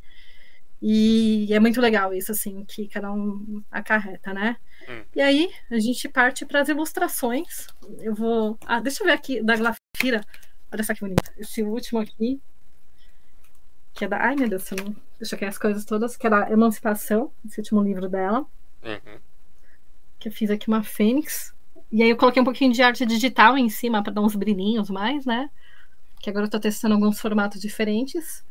E 0.85 1.47
é 1.53 1.61
muito 1.61 1.79
legal 1.79 2.13
isso, 2.13 2.33
assim, 2.33 2.65
que 2.65 2.89
cada 2.89 3.09
um 3.09 3.63
acarreta, 3.71 4.33
né? 4.33 4.57
Hum. 4.89 5.03
E 5.15 5.21
aí, 5.21 5.49
a 5.71 5.79
gente 5.79 6.09
parte 6.09 6.45
para 6.45 6.59
as 6.59 6.67
ilustrações. 6.67 7.67
Eu 8.01 8.13
vou. 8.13 8.57
Ah, 8.65 8.81
deixa 8.81 9.01
eu 9.01 9.07
ver 9.07 9.13
aqui 9.13 9.41
da 9.41 9.55
Glafira. 9.55 10.25
Olha 10.69 10.83
só 10.83 10.93
que 10.93 10.99
bonito. 10.99 11.31
Esse 11.37 11.63
último 11.63 12.01
aqui. 12.01 12.41
Que 13.93 14.03
é 14.03 14.07
da. 14.09 14.17
Ai, 14.17 14.35
meu 14.35 14.49
Deus, 14.49 14.69
eu 14.71 14.83
não... 14.83 14.95
deixa 15.17 15.35
eu 15.35 15.39
ver 15.39 15.45
as 15.45 15.57
coisas 15.57 15.85
todas. 15.85 16.17
Que 16.17 16.27
é 16.27 16.29
da 16.29 16.51
Emancipação, 16.51 17.31
esse 17.45 17.61
último 17.61 17.81
livro 17.81 18.09
dela. 18.09 18.45
Uhum. 18.83 19.19
Que 20.19 20.27
eu 20.27 20.33
fiz 20.33 20.51
aqui 20.51 20.67
uma 20.67 20.83
fênix. 20.83 21.55
E 21.89 22.03
aí 22.03 22.09
eu 22.09 22.17
coloquei 22.17 22.41
um 22.41 22.45
pouquinho 22.45 22.73
de 22.73 22.81
arte 22.81 23.05
digital 23.05 23.57
em 23.57 23.69
cima 23.69 24.03
para 24.03 24.11
dar 24.11 24.21
uns 24.21 24.35
brilhinhos 24.35 24.89
mais, 24.89 25.25
né? 25.25 25.49
que 26.23 26.29
agora 26.29 26.45
eu 26.45 26.49
tô 26.49 26.57
testando 26.57 26.95
alguns 26.95 27.19
formatos 27.19 27.61
diferentes. 27.61 28.45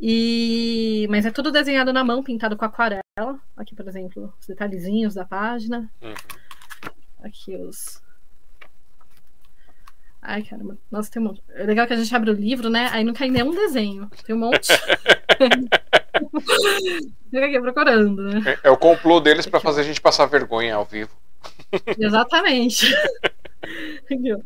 E... 0.00 1.06
Mas 1.10 1.24
é 1.24 1.30
tudo 1.30 1.52
desenhado 1.52 1.92
na 1.92 2.04
mão, 2.04 2.22
pintado 2.22 2.56
com 2.56 2.64
aquarela. 2.64 3.02
Aqui, 3.56 3.74
por 3.74 3.86
exemplo, 3.88 4.32
os 4.40 4.46
detalhezinhos 4.46 5.14
da 5.14 5.24
página. 5.24 5.90
Uhum. 6.02 6.14
Aqui 7.22 7.56
os. 7.56 8.02
Ai, 10.20 10.42
caramba. 10.42 10.76
Nossa, 10.90 11.10
tem 11.10 11.22
um 11.22 11.26
monte. 11.26 11.42
É 11.50 11.64
legal 11.64 11.86
que 11.86 11.92
a 11.92 11.96
gente 11.96 12.14
abre 12.14 12.30
o 12.30 12.34
livro, 12.34 12.70
né? 12.70 12.88
Aí 12.92 13.04
não 13.04 13.12
cai 13.12 13.28
nenhum 13.28 13.54
desenho. 13.54 14.10
Tem 14.24 14.34
um 14.34 14.38
monte. 14.38 14.68
Fica 17.30 17.46
aqui 17.46 17.60
procurando, 17.60 18.22
né? 18.22 18.42
É, 18.46 18.68
é 18.68 18.70
o 18.70 18.76
complô 18.76 19.20
deles 19.20 19.46
para 19.46 19.60
fazer 19.60 19.82
a 19.82 19.84
gente 19.84 20.00
passar 20.00 20.26
vergonha 20.26 20.74
ao 20.76 20.84
vivo. 20.84 21.10
Exatamente. 21.98 22.86
Aqui, 24.10 24.32
ó. 24.32 24.38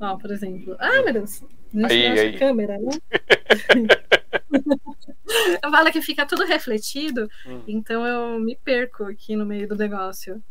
Ó, 0.00 0.16
por 0.16 0.30
exemplo. 0.30 0.76
Ah, 0.78 1.02
meu 1.02 1.12
Deus. 1.12 1.42
Nesse 1.76 1.94
Aí, 1.94 2.08
nossa 2.08 2.22
aí. 2.22 2.38
câmera, 2.38 2.78
né? 2.78 2.90
eu 5.62 5.70
falo 5.70 5.92
que 5.92 6.00
fica 6.00 6.24
tudo 6.24 6.46
refletido, 6.46 7.28
Hum. 7.46 7.60
então 7.68 8.06
eu 8.06 8.40
me 8.40 8.56
perco 8.56 9.04
aqui 9.04 9.36
no 9.36 9.44
meio 9.44 9.68
do 9.68 9.76
negócio. 9.76 10.42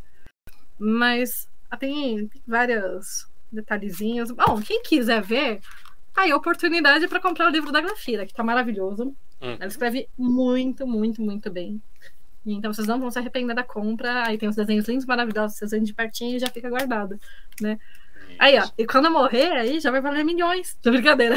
Mas 0.77 1.49
ah, 1.71 1.77
tem, 1.77 2.27
tem 2.27 2.41
vários 2.47 3.27
detalhezinhos. 3.51 4.29
Bom, 4.29 4.61
quem 4.61 4.83
quiser 4.83 5.23
ver, 5.23 5.61
tá 6.13 6.21
aí 6.21 6.31
a 6.31 6.37
oportunidade 6.37 7.07
para 7.07 7.19
comprar 7.19 7.47
o 7.47 7.51
livro 7.51 7.71
da 7.71 7.81
Grafira, 7.81 8.25
que 8.25 8.33
tá 8.33 8.43
maravilhoso. 8.43 9.05
Hum. 9.41 9.55
Ela 9.59 9.65
escreve 9.65 10.07
muito, 10.15 10.85
muito, 10.85 11.23
muito 11.23 11.49
bem. 11.49 11.81
Então 12.45 12.71
vocês 12.71 12.87
não 12.87 12.99
vão 12.99 13.09
se 13.09 13.17
arrepender 13.17 13.55
da 13.55 13.63
compra. 13.63 14.27
Aí 14.27 14.37
tem 14.37 14.47
os 14.47 14.55
desenhos 14.55 14.87
lindos, 14.87 15.07
maravilhosos. 15.07 15.57
Vocês 15.57 15.71
veem 15.71 15.83
de 15.83 15.93
pertinho 15.93 16.35
e 16.35 16.39
já 16.39 16.47
fica 16.47 16.69
guardado, 16.69 17.19
né? 17.59 17.79
Aí, 18.39 18.59
ó. 18.59 18.69
E 18.77 18.85
quando 18.85 19.05
eu 19.05 19.11
morrer, 19.11 19.51
aí 19.53 19.79
já 19.79 19.91
vai 19.91 20.01
valer 20.01 20.23
milhões. 20.23 20.77
De 20.81 20.91
brincadeira. 20.91 21.35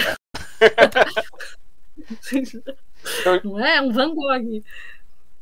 Não 3.44 3.58
é? 3.58 3.80
Um 3.80 3.92
Van 3.92 4.14
Gogh. 4.14 4.62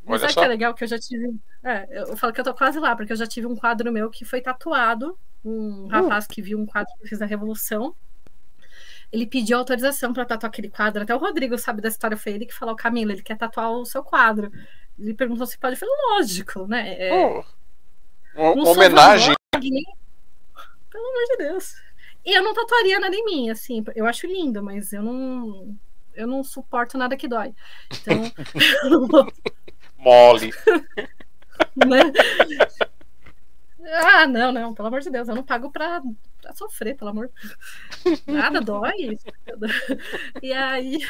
Mas 0.05 0.21
sabe 0.21 0.33
só. 0.33 0.41
que 0.41 0.47
é 0.47 0.49
legal? 0.49 0.75
Que 0.75 0.85
eu 0.85 0.89
já 0.89 0.99
tive. 0.99 1.35
É, 1.65 2.01
eu 2.01 2.17
falo 2.17 2.33
que 2.33 2.41
eu 2.41 2.45
tô 2.45 2.55
quase 2.55 2.79
lá, 2.79 2.95
porque 2.95 3.13
eu 3.13 3.17
já 3.17 3.27
tive 3.27 3.47
um 3.47 3.57
quadro 3.57 3.93
meu 3.93 4.11
que 4.11 4.25
foi 4.25 4.41
tatuado. 4.41 5.19
Uh. 5.45 5.85
Um 5.85 5.89
rapaz 5.89 6.27
que 6.27 6.43
viu 6.43 6.59
um 6.59 6.67
quadro 6.67 6.93
que 6.97 7.05
eu 7.05 7.09
fiz 7.09 7.19
da 7.19 7.27
Revolução. 7.27 7.95
Ele 9.13 9.27
pediu 9.27 9.59
autorização 9.59 10.13
pra 10.13 10.25
tatuar 10.25 10.51
aquele 10.51 10.69
quadro. 10.69 11.03
Até 11.03 11.15
o 11.15 11.19
Rodrigo 11.19 11.57
sabe 11.59 11.81
da 11.81 11.89
história, 11.89 12.17
foi 12.17 12.33
ele 12.33 12.47
que 12.47 12.55
falou, 12.55 12.75
Camila, 12.75 13.13
ele 13.13 13.23
quer 13.23 13.37
tatuar 13.37 13.71
o 13.71 13.85
seu 13.85 14.03
quadro. 14.03 14.51
Ele 14.99 15.15
perguntou 15.15 15.47
se 15.47 15.59
pode. 15.59 15.75
Eu 15.75 15.79
falei, 15.79 15.95
lógico, 16.11 16.67
né? 16.67 16.97
É, 16.99 17.45
Oh, 18.37 18.53
uma 18.53 18.71
homenagem. 18.71 19.35
Gogh, 19.55 19.63
Pelo 20.97 21.09
amor 21.11 21.25
de 21.27 21.37
Deus. 21.37 21.75
E 22.25 22.33
eu 22.33 22.43
não 22.43 22.55
tatuaria 22.55 22.99
nada 22.99 23.15
em 23.15 23.25
mim, 23.27 23.51
assim. 23.51 23.85
Eu 23.95 24.07
acho 24.07 24.27
lindo, 24.27 24.63
mas 24.63 24.95
eu 24.95 25.03
não. 25.03 25.77
Eu 26.15 26.27
não 26.27 26.43
suporto 26.43 26.97
nada 26.97 27.19
que 27.19 27.29
dói. 27.29 27.55
Então, 27.93 28.33
vou 29.07 29.31
Mole. 29.99 30.55
né? 31.77 32.01
Ah, 34.03 34.27
não, 34.27 34.51
não, 34.51 34.73
pelo 34.73 34.89
amor 34.89 35.01
de 35.01 35.11
Deus, 35.11 35.29
eu 35.29 35.35
não 35.35 35.45
pago 35.45 35.71
pra, 35.71 36.01
pra 36.41 36.55
sofrer, 36.55 36.97
pelo 36.97 37.11
amor. 37.11 37.31
Nada 38.27 38.63
dói. 38.63 39.19
E 40.43 40.53
aí, 40.55 41.07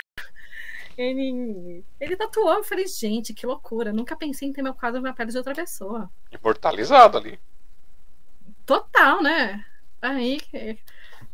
ele, 0.98 1.84
ele 2.00 2.16
tatuou, 2.16 2.54
eu 2.54 2.64
falei, 2.64 2.88
gente, 2.88 3.32
que 3.32 3.46
loucura, 3.46 3.92
nunca 3.92 4.16
pensei 4.16 4.48
em 4.48 4.52
ter 4.52 4.62
meu 4.62 4.74
quadro 4.74 5.00
na 5.00 5.12
pele 5.12 5.30
de 5.30 5.38
outra 5.38 5.54
pessoa. 5.54 6.10
Imortalizado 6.32 7.18
ali. 7.18 7.38
Total, 8.66 9.22
né? 9.22 9.64
Aí, 10.00 10.40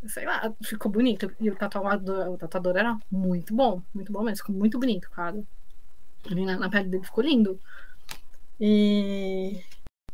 sei 0.06 0.24
lá, 0.24 0.52
ficou 0.62 0.90
bonito. 0.90 1.30
E 1.40 1.50
o 1.50 1.56
tatuador, 1.56 2.30
o 2.30 2.38
tatuador 2.38 2.76
era 2.76 2.98
muito 3.10 3.54
bom, 3.54 3.82
muito 3.94 4.12
bom 4.12 4.22
mesmo, 4.22 4.38
ficou 4.38 4.54
muito 4.54 4.78
bonito 4.78 5.06
o 5.06 5.10
quadro. 5.10 5.46
Ali 6.30 6.44
na, 6.44 6.56
na 6.58 6.70
pele 6.70 6.88
dele 6.88 7.04
ficou 7.04 7.24
lindo. 7.24 7.58
E 8.60 9.60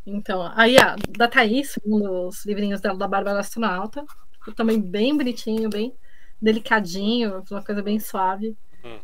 então, 0.07 0.51
aí 0.57 0.79
a 0.79 0.97
da 1.11 1.29
Thaís, 1.29 1.79
um 1.85 2.01
dos 2.01 2.45
livrinhos 2.47 2.81
dela 2.81 2.97
da 2.97 3.07
Bárbara 3.07 3.41
Astronauta, 3.41 4.05
ficou 4.39 4.55
também 4.55 4.81
bem 4.81 5.15
bonitinho, 5.15 5.69
bem 5.69 5.95
delicadinho, 6.41 7.45
uma 7.51 7.63
coisa 7.63 7.83
bem 7.83 8.01
suave. 8.01 8.57
Hum. 8.83 8.99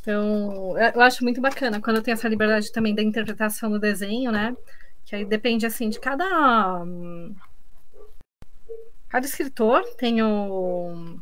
Então, 0.00 0.78
eu 0.78 0.92
eu 0.94 1.00
acho 1.00 1.24
muito 1.24 1.40
bacana 1.40 1.80
quando 1.80 2.02
tem 2.02 2.12
essa 2.12 2.28
liberdade 2.28 2.70
também 2.70 2.94
da 2.94 3.02
interpretação 3.02 3.70
do 3.70 3.78
desenho, 3.78 4.30
né? 4.30 4.54
Que 5.06 5.16
aí 5.16 5.24
depende 5.24 5.64
assim 5.64 5.88
de 5.88 5.98
cada 5.98 6.82
hum, 6.82 7.34
cada 9.14 9.26
escritor 9.26 9.84
tem 9.96 10.20
o 10.24 11.20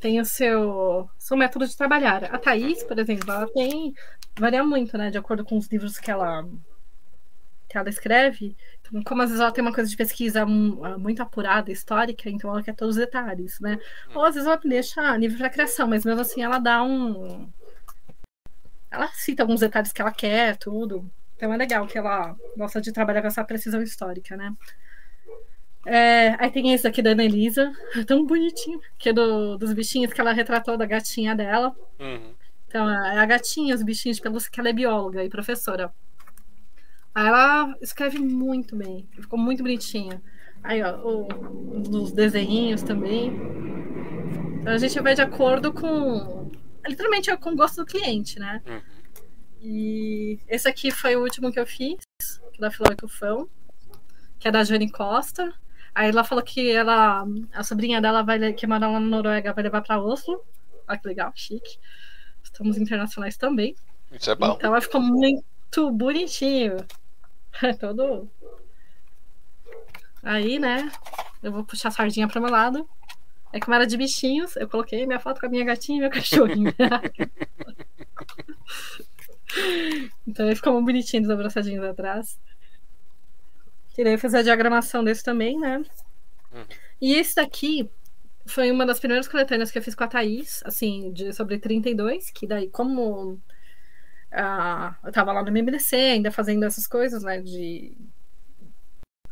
tem 0.00 0.18
o 0.18 0.24
seu 0.24 1.06
seu 1.18 1.36
método 1.36 1.66
de 1.66 1.76
trabalhar. 1.76 2.24
A 2.24 2.38
Thaís, 2.38 2.82
por 2.82 2.98
exemplo, 2.98 3.30
ela 3.30 3.46
tem 3.46 3.92
varia 4.38 4.64
muito, 4.64 4.96
né, 4.96 5.10
de 5.10 5.18
acordo 5.18 5.44
com 5.44 5.58
os 5.58 5.66
livros 5.66 5.98
que 5.98 6.10
ela 6.10 6.48
que 7.68 7.76
ela 7.76 7.90
escreve. 7.90 8.56
Então, 8.80 9.02
como 9.02 9.20
às 9.20 9.28
vezes 9.28 9.42
ela 9.42 9.52
tem 9.52 9.60
uma 9.60 9.74
coisa 9.74 9.90
de 9.90 9.96
pesquisa 9.98 10.46
hum, 10.46 10.80
muito 10.98 11.20
apurada, 11.20 11.70
histórica, 11.70 12.30
então 12.30 12.48
ela 12.48 12.62
quer 12.62 12.74
todos 12.74 12.96
os 12.96 13.00
detalhes, 13.00 13.60
né? 13.60 13.78
Ou 14.14 14.24
às 14.24 14.34
vezes 14.34 14.46
ela 14.46 14.56
deixa 14.56 15.18
nível 15.18 15.36
para 15.36 15.50
criação, 15.50 15.86
mas 15.86 16.06
mesmo 16.06 16.22
assim 16.22 16.42
ela 16.42 16.58
dá 16.58 16.82
um 16.82 17.46
ela 18.90 19.08
cita 19.08 19.42
alguns 19.42 19.60
detalhes 19.60 19.92
que 19.92 20.00
ela 20.00 20.12
quer, 20.12 20.56
tudo. 20.56 21.10
Então 21.36 21.52
é 21.52 21.56
legal 21.58 21.86
que 21.86 21.98
ela 21.98 22.34
gosta 22.56 22.80
de 22.80 22.92
trabalhar 22.92 23.20
com 23.20 23.28
essa 23.28 23.44
precisão 23.44 23.82
histórica, 23.82 24.38
né? 24.38 24.54
É, 25.86 26.36
aí 26.38 26.50
tem 26.50 26.72
esse 26.72 26.86
aqui 26.86 27.02
da 27.02 27.10
Ana 27.10 27.24
Elisa, 27.24 27.72
é 27.94 28.04
tão 28.04 28.24
bonitinho, 28.24 28.80
que 28.98 29.10
é 29.10 29.12
do, 29.12 29.58
dos 29.58 29.72
bichinhos 29.72 30.12
que 30.12 30.20
ela 30.20 30.32
retratou 30.32 30.76
da 30.76 30.86
gatinha 30.86 31.34
dela. 31.34 31.74
Uhum. 32.00 32.34
Então, 32.66 32.90
é 32.90 33.18
a 33.18 33.26
gatinha, 33.26 33.74
os 33.74 33.82
bichinhos 33.82 34.16
de 34.16 34.22
pelúcia, 34.22 34.50
que 34.50 34.58
ela 34.58 34.70
é 34.70 34.72
bióloga 34.72 35.22
e 35.22 35.28
professora. 35.28 35.92
Aí 37.14 37.26
ela 37.26 37.76
escreve 37.80 38.18
muito 38.18 38.74
bem, 38.74 39.06
ficou 39.12 39.38
muito 39.38 39.62
bonitinha. 39.62 40.20
Aí, 40.62 40.82
ó, 40.82 40.96
os 41.90 42.12
desenhinhos 42.12 42.82
também. 42.82 43.32
Então 44.60 44.72
a 44.72 44.78
gente 44.78 44.98
vai 45.00 45.14
de 45.14 45.22
acordo 45.22 45.72
com. 45.72 46.50
Literalmente 46.86 47.30
é 47.30 47.36
com 47.36 47.50
o 47.50 47.56
gosto 47.56 47.76
do 47.76 47.86
cliente, 47.86 48.38
né? 48.38 48.60
Uhum. 48.66 48.80
E 49.60 50.38
esse 50.48 50.68
aqui 50.68 50.90
foi 50.90 51.16
o 51.16 51.22
último 51.22 51.52
que 51.52 51.60
eu 51.60 51.66
fiz, 51.66 51.98
que 52.52 52.64
é 52.64 52.68
da 52.68 52.96
Cufão, 52.96 53.48
que 54.38 54.48
é 54.48 54.50
da 54.50 54.64
Jane 54.64 54.90
Costa. 54.90 55.52
Aí 55.94 56.08
ela 56.08 56.24
falou 56.24 56.42
que 56.42 56.70
ela, 56.70 57.24
a 57.52 57.62
sobrinha 57.62 58.00
dela 58.00 58.22
vai, 58.22 58.52
que 58.52 58.66
mora 58.66 58.88
lá 58.88 58.98
na 58.98 59.06
Noruega 59.06 59.52
vai 59.52 59.64
levar 59.64 59.82
para 59.82 60.02
Oslo. 60.02 60.44
Olha 60.88 60.98
que 60.98 61.06
legal, 61.06 61.32
chique. 61.34 61.78
Estamos 62.42 62.76
internacionais 62.76 63.36
também. 63.36 63.76
Isso 64.12 64.30
é 64.30 64.34
bom. 64.34 64.54
Então 64.56 64.70
ela 64.70 64.80
ficou 64.80 65.00
muito 65.00 65.90
bonitinho. 65.92 66.76
É 67.62 67.72
todo. 67.72 68.28
Aí, 70.20 70.58
né? 70.58 70.90
Eu 71.40 71.52
vou 71.52 71.64
puxar 71.64 71.86
a 71.86 71.92
sardinha 71.92 72.26
pro 72.26 72.40
meu 72.40 72.50
lado. 72.50 72.84
É 73.52 73.60
como 73.60 73.76
era 73.76 73.86
de 73.86 73.96
bichinhos, 73.96 74.56
eu 74.56 74.68
coloquei 74.68 75.06
minha 75.06 75.20
foto 75.20 75.38
com 75.38 75.46
a 75.46 75.48
minha 75.48 75.64
gatinha 75.64 75.98
e 75.98 76.00
meu 76.00 76.10
cachorrinho. 76.10 76.74
então 80.26 80.46
ele 80.46 80.56
ficou 80.56 80.72
muito 80.72 80.86
bonitinho, 80.86 81.22
os 81.22 81.30
abraçadinhos 81.30 81.84
atrás. 81.84 82.38
Queria 83.94 84.18
fazer 84.18 84.38
a 84.38 84.42
diagramação 84.42 85.02
desse 85.02 85.24
também, 85.24 85.58
né? 85.58 85.78
Uhum. 86.52 86.64
E 87.00 87.14
esse 87.14 87.36
daqui 87.36 87.88
foi 88.44 88.70
uma 88.70 88.84
das 88.84 88.98
primeiras 88.98 89.26
coletâneas 89.26 89.70
que 89.70 89.78
eu 89.78 89.82
fiz 89.82 89.94
com 89.94 90.04
a 90.04 90.08
Thaís, 90.08 90.62
assim, 90.64 91.12
de, 91.12 91.32
sobre 91.32 91.58
32, 91.58 92.30
que 92.30 92.46
daí, 92.46 92.68
como 92.68 93.40
ah, 94.32 94.96
eu 95.04 95.12
tava 95.12 95.32
lá 95.32 95.42
no 95.42 95.48
MBDC, 95.48 95.96
ainda 95.96 96.30
fazendo 96.30 96.64
essas 96.64 96.86
coisas, 96.86 97.22
né, 97.22 97.40
de 97.40 97.96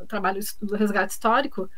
trabalho 0.09 0.41
do 0.61 0.75
resgate 0.75 1.13
histórico, 1.13 1.69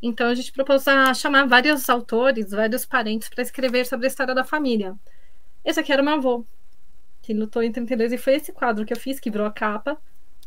então 0.00 0.28
a 0.28 0.34
gente 0.34 0.52
propôs 0.52 0.86
a 0.86 1.12
chamar 1.14 1.46
vários 1.46 1.88
autores, 1.88 2.50
vários 2.50 2.84
parentes 2.84 3.28
para 3.28 3.42
escrever 3.42 3.86
sobre 3.86 4.06
a 4.06 4.08
história 4.08 4.34
da 4.34 4.44
família. 4.44 4.94
Esse 5.64 5.80
aqui 5.80 5.92
era 5.92 6.02
o 6.02 6.04
meu 6.04 6.14
avô, 6.14 6.46
que 7.22 7.34
lutou 7.34 7.62
em 7.62 7.72
32, 7.72 8.12
e 8.12 8.18
foi 8.18 8.34
esse 8.34 8.52
quadro 8.52 8.84
que 8.84 8.92
eu 8.92 8.98
fiz, 8.98 9.18
que 9.18 9.30
virou 9.30 9.46
a 9.46 9.52
capa, 9.52 9.98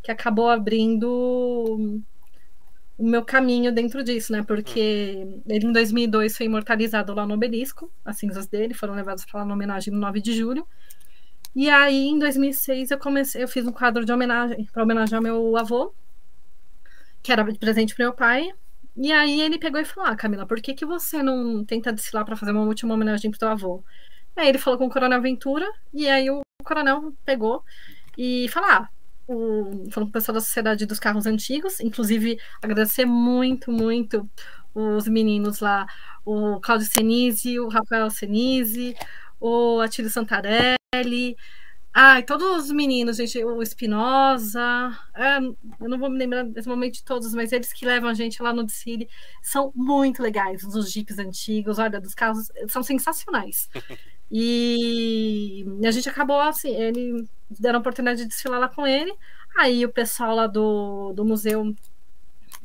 que 0.02 0.12
acabou 0.12 0.50
abrindo 0.50 2.04
o 2.98 3.08
meu 3.08 3.24
caminho 3.24 3.72
dentro 3.72 4.04
disso, 4.04 4.32
né? 4.32 4.44
Porque 4.44 5.42
ele 5.48 5.66
em 5.66 5.72
2002 5.72 6.36
foi 6.36 6.46
imortalizado 6.48 7.14
lá 7.14 7.26
no 7.26 7.34
obelisco, 7.34 7.92
as 8.04 8.18
cinzas 8.18 8.48
dele 8.48 8.74
foram 8.74 8.94
levadas 8.94 9.26
para 9.26 9.40
lá 9.40 9.46
na 9.46 9.54
homenagem 9.54 9.94
no 9.94 10.00
9 10.00 10.22
de 10.22 10.34
julho. 10.34 10.68
E 11.56 11.70
aí 11.70 12.08
em 12.08 12.20
2006 12.20 12.92
eu 12.92 13.00
comecei, 13.00 13.42
eu 13.44 13.48
fiz 13.48 13.66
um 13.66 13.72
quadro 13.72 14.06
de 14.06 14.12
homenagem 14.12 14.66
para 14.72 14.84
homenagear 14.84 15.22
meu 15.22 15.56
avô, 15.58 15.94
que 17.24 17.32
era 17.32 17.44
de 17.44 17.58
presente 17.58 17.96
para 17.96 18.06
meu 18.06 18.14
pai. 18.14 18.52
E 18.98 19.12
aí 19.12 19.42
ele 19.42 19.58
pegou 19.58 19.80
e 19.80 19.86
falou: 19.86 20.10
ah, 20.10 20.16
Camila, 20.16 20.46
por 20.46 20.62
que, 20.62 20.74
que 20.74 20.86
você 20.86 21.24
não 21.24 21.64
tenta 21.64 21.94
desfilar 21.94 22.26
para 22.26 22.36
fazer 22.36 22.52
uma 22.52 22.64
última 22.64 22.94
homenagem 22.94 23.32
pro 23.32 23.40
teu 23.40 23.48
avô? 23.48 23.84
Aí 24.36 24.50
ele 24.50 24.58
falou 24.58 24.78
com 24.78 24.88
o 24.88 24.90
Coronel 24.90 25.22
Ventura, 25.22 25.70
e 25.94 26.08
aí 26.08 26.30
o 26.30 26.42
coronel 26.64 27.14
pegou 27.26 27.64
e 28.18 28.48
falou: 28.50 28.70
ah, 28.70 28.90
o, 29.30 29.90
falou 29.92 30.08
com 30.08 30.10
o 30.10 30.12
pessoal 30.12 30.34
da 30.34 30.42
Sociedade 30.42 30.86
dos 30.86 31.00
Carros 31.00 31.28
Antigos, 31.28 31.80
inclusive 31.80 32.40
agradecer 32.62 33.06
muito, 33.06 33.72
muito 33.72 34.30
os 34.74 35.08
meninos 35.08 35.60
lá, 35.60 35.88
o 36.26 36.60
Claudio 36.60 36.88
Senise, 36.88 37.60
o 37.60 37.68
Rafael 37.68 38.10
Senise, 38.10 38.96
o 39.40 39.80
Atílio 39.80 40.10
Santarelli, 40.10 41.38
Ai, 41.92 42.22
todos 42.24 42.66
os 42.66 42.72
meninos, 42.72 43.18
gente, 43.18 43.44
o 43.44 43.64
Espinosa, 43.64 44.96
é, 45.16 45.38
eu 45.82 45.90
não 45.90 45.98
vou 45.98 46.10
me 46.10 46.20
lembrar 46.20 46.44
nesse 46.44 46.70
momento 46.70 46.94
de 46.94 47.04
todos, 47.04 47.34
mas 47.34 47.52
eles 47.52 47.74
que 47.74 47.84
levam 47.84 48.10
a 48.10 48.14
gente 48.14 48.42
lá 48.44 48.54
no 48.54 48.64
desfile 48.64 49.10
são 49.42 49.72
muito 49.76 50.22
legais, 50.22 50.64
os 50.64 50.92
jipes 50.92 51.18
antigos, 51.18 51.80
olha, 51.80 52.00
dos 52.00 52.14
carros, 52.14 52.52
são 52.68 52.84
sensacionais. 52.84 53.70
E 54.32 55.66
a 55.84 55.92
gente 55.92 56.08
acabou 56.08 56.40
assim, 56.40 56.70
ele 56.70 57.28
deram 57.50 57.78
a 57.78 57.80
oportunidade 57.80 58.22
de 58.22 58.28
desfilar 58.28 58.60
lá 58.60 58.70
com 58.70 58.86
ele, 58.86 59.12
aí 59.58 59.84
o 59.84 59.92
pessoal 59.92 60.36
lá 60.36 60.46
do, 60.46 61.14
do 61.14 61.26
museu 61.26 61.74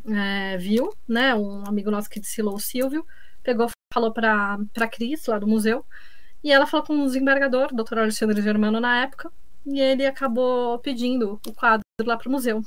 é, 0.06 0.58
viu, 0.58 0.94
né, 1.08 1.34
um 1.34 1.66
amigo 1.66 1.90
nosso 1.90 2.10
que 2.10 2.20
desfilou, 2.20 2.56
o 2.56 2.60
Silvio, 2.60 3.06
pegou, 3.42 3.68
falou 3.92 4.12
para 4.12 4.58
a 4.76 4.88
Cris, 4.88 5.26
lá 5.26 5.38
do 5.38 5.46
museu, 5.46 5.84
e 6.42 6.52
ela 6.52 6.66
falou 6.66 6.86
com 6.86 7.02
o 7.02 7.06
desembargador, 7.06 7.72
o 7.72 7.76
doutor 7.76 7.98
Alexandre 7.98 8.42
Germano, 8.42 8.78
na 8.78 9.02
época, 9.02 9.32
e 9.66 9.80
ele 9.80 10.04
acabou 10.04 10.78
pedindo 10.80 11.40
o 11.46 11.52
quadro 11.54 11.82
lá 12.04 12.18
para 12.18 12.28
o 12.28 12.32
museu. 12.32 12.62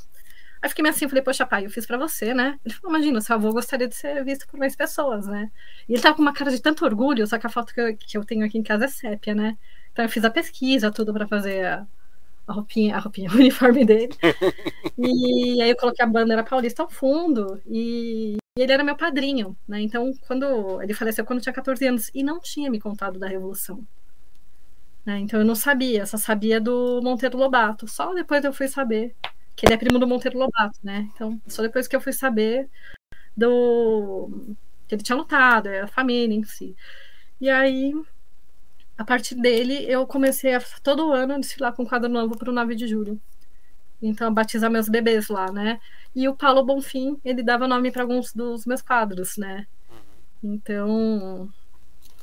Aí 0.62 0.70
fiquei 0.70 0.84
meio 0.84 0.94
assim, 0.94 1.08
falei, 1.08 1.24
poxa, 1.24 1.46
pai, 1.46 1.66
eu 1.66 1.70
fiz 1.70 1.86
para 1.86 1.98
você, 1.98 2.34
né? 2.34 2.60
Ele 2.66 2.74
falou, 2.74 2.96
imagina, 2.96 3.22
seu 3.22 3.36
avô 3.36 3.52
gostaria 3.52 3.88
de 3.88 3.96
ser 3.96 4.24
visto 4.24 4.48
por 4.48 4.60
mais 4.60 4.76
pessoas, 4.76 5.28
né? 5.28 5.52
E 5.88 5.94
ele 5.94 6.02
tava 6.02 6.16
com 6.16 6.22
uma 6.22 6.34
cara 6.34 6.52
de 6.52 6.62
tanto 6.62 6.86
orgulho, 6.86 7.26
só 7.28 7.38
que 7.38 7.48
a 7.48 7.50
foto 7.50 7.74
que 7.74 7.82
eu, 7.82 7.96
que 7.98 8.18
eu 8.18 8.24
tenho 8.26 8.46
aqui 8.46 8.58
em 8.58 8.64
casa 8.64 8.86
é 8.86 8.88
sépia, 8.88 9.36
né? 9.36 9.58
Então 9.92 10.06
eu 10.06 10.10
fiz 10.10 10.24
a 10.26 10.30
pesquisa, 10.30 10.92
tudo 10.92 11.14
para 11.14 11.28
fazer 11.28 11.66
a, 11.66 11.88
a, 12.48 12.54
roupinha, 12.54 12.96
a 12.96 13.00
roupinha, 13.00 13.30
o 13.32 13.36
uniforme 13.36 13.86
dele. 13.86 14.14
e 14.98 15.62
aí 15.62 15.70
eu 15.70 15.78
coloquei 15.78 16.04
a 16.04 16.08
bandeira 16.08 16.44
paulista 16.44 16.84
ao 16.84 16.90
fundo 16.90 17.62
e 17.66 18.38
e 18.58 18.62
ele 18.62 18.72
era 18.74 18.84
meu 18.84 18.96
padrinho, 18.96 19.56
né? 19.68 19.80
Então, 19.82 20.12
quando 20.26 20.82
ele 20.82 20.94
faleceu 20.96 21.24
quando 21.24 21.38
eu 21.38 21.44
tinha 21.44 21.54
14 21.54 21.86
anos 21.86 22.10
e 22.14 22.24
não 22.24 22.40
tinha 22.40 22.72
me 22.72 22.80
contado 22.80 23.20
da 23.20 23.28
Revolução. 23.28 23.86
Né? 25.06 25.20
Então 25.20 25.40
eu 25.40 25.46
não 25.46 25.56
sabia, 25.56 26.06
só 26.06 26.18
sabia 26.18 26.60
do 26.60 27.00
Monteiro 27.02 27.38
Lobato. 27.38 27.88
Só 27.88 28.14
depois 28.14 28.44
eu 28.44 28.52
fui 28.52 28.68
saber 28.68 29.16
que 29.58 29.66
ele 29.66 29.74
é 29.74 29.78
primo 29.78 29.98
do 29.98 30.08
Monteiro 30.08 30.38
Lobato, 30.38 30.78
né? 30.84 31.10
Então, 31.14 31.42
só 31.48 31.64
depois 31.64 31.88
que 31.88 31.96
eu 31.96 32.00
fui 32.00 32.14
saber 32.14 32.70
do 33.36 34.56
que 34.88 34.94
ele 34.94 35.02
tinha 35.02 35.16
lutado, 35.16 35.68
a 35.68 35.88
família 35.88 36.36
em 36.36 36.44
si. 36.44 36.76
E 37.42 37.50
aí, 37.50 37.92
a 38.96 39.04
partir 39.04 39.34
dele, 39.34 39.84
eu 39.92 40.06
comecei 40.06 40.54
a 40.54 40.62
todo 40.84 41.12
ano 41.12 41.40
desfilar 41.40 41.74
com 41.74 41.82
um 41.82 41.88
quadro 41.88 42.08
novo 42.08 42.38
para 42.38 42.52
o 42.52 42.54
9 42.54 42.76
de 42.76 42.88
julho. 42.88 43.20
Então, 44.00 44.32
batizar 44.32 44.70
meus 44.70 44.88
bebês 44.88 45.28
lá, 45.28 45.52
né? 45.52 45.82
E 46.16 46.30
o 46.30 46.36
Paulo 46.36 46.64
Bonfim, 46.64 47.20
ele 47.26 47.42
dava 47.42 47.68
nome 47.68 47.92
para 47.92 48.04
alguns 48.04 48.32
dos 48.32 48.64
meus 48.68 48.84
quadros, 48.84 49.38
né? 49.38 49.66
Uhum. 50.44 50.54
Então, 50.54 51.50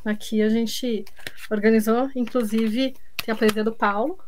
aqui 0.04 0.40
a 0.40 0.48
gente 0.48 1.04
organizou, 1.50 2.08
inclusive, 2.14 2.94
tem 3.16 3.34
a 3.34 3.36
poesia 3.36 3.64
do 3.64 3.72
Paulo, 3.72 4.18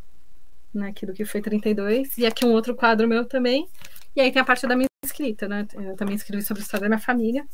né? 0.77 0.89
Aqui 0.89 1.07
do 1.07 1.13
que 1.13 1.25
foi 1.25 1.41
32, 1.41 2.19
e 2.19 2.27
aqui 2.27 2.45
um 2.45 2.53
outro 2.53 2.75
quadro 2.75 3.09
meu 3.09 3.25
também. 3.25 3.69
E 4.15 4.21
aí 4.21 4.33
tem 4.33 4.41
a 4.41 4.45
parte 4.45 4.67
da 4.67 4.77
minha 4.77 4.89
escrita, 5.05 5.49
né? 5.49 5.67
Eu 5.75 5.97
também 5.97 6.15
escrevi 6.15 6.43
sobre 6.43 6.63
a 6.63 6.65
história 6.65 6.83
da 6.83 6.89
minha 6.89 7.01
família. 7.01 7.47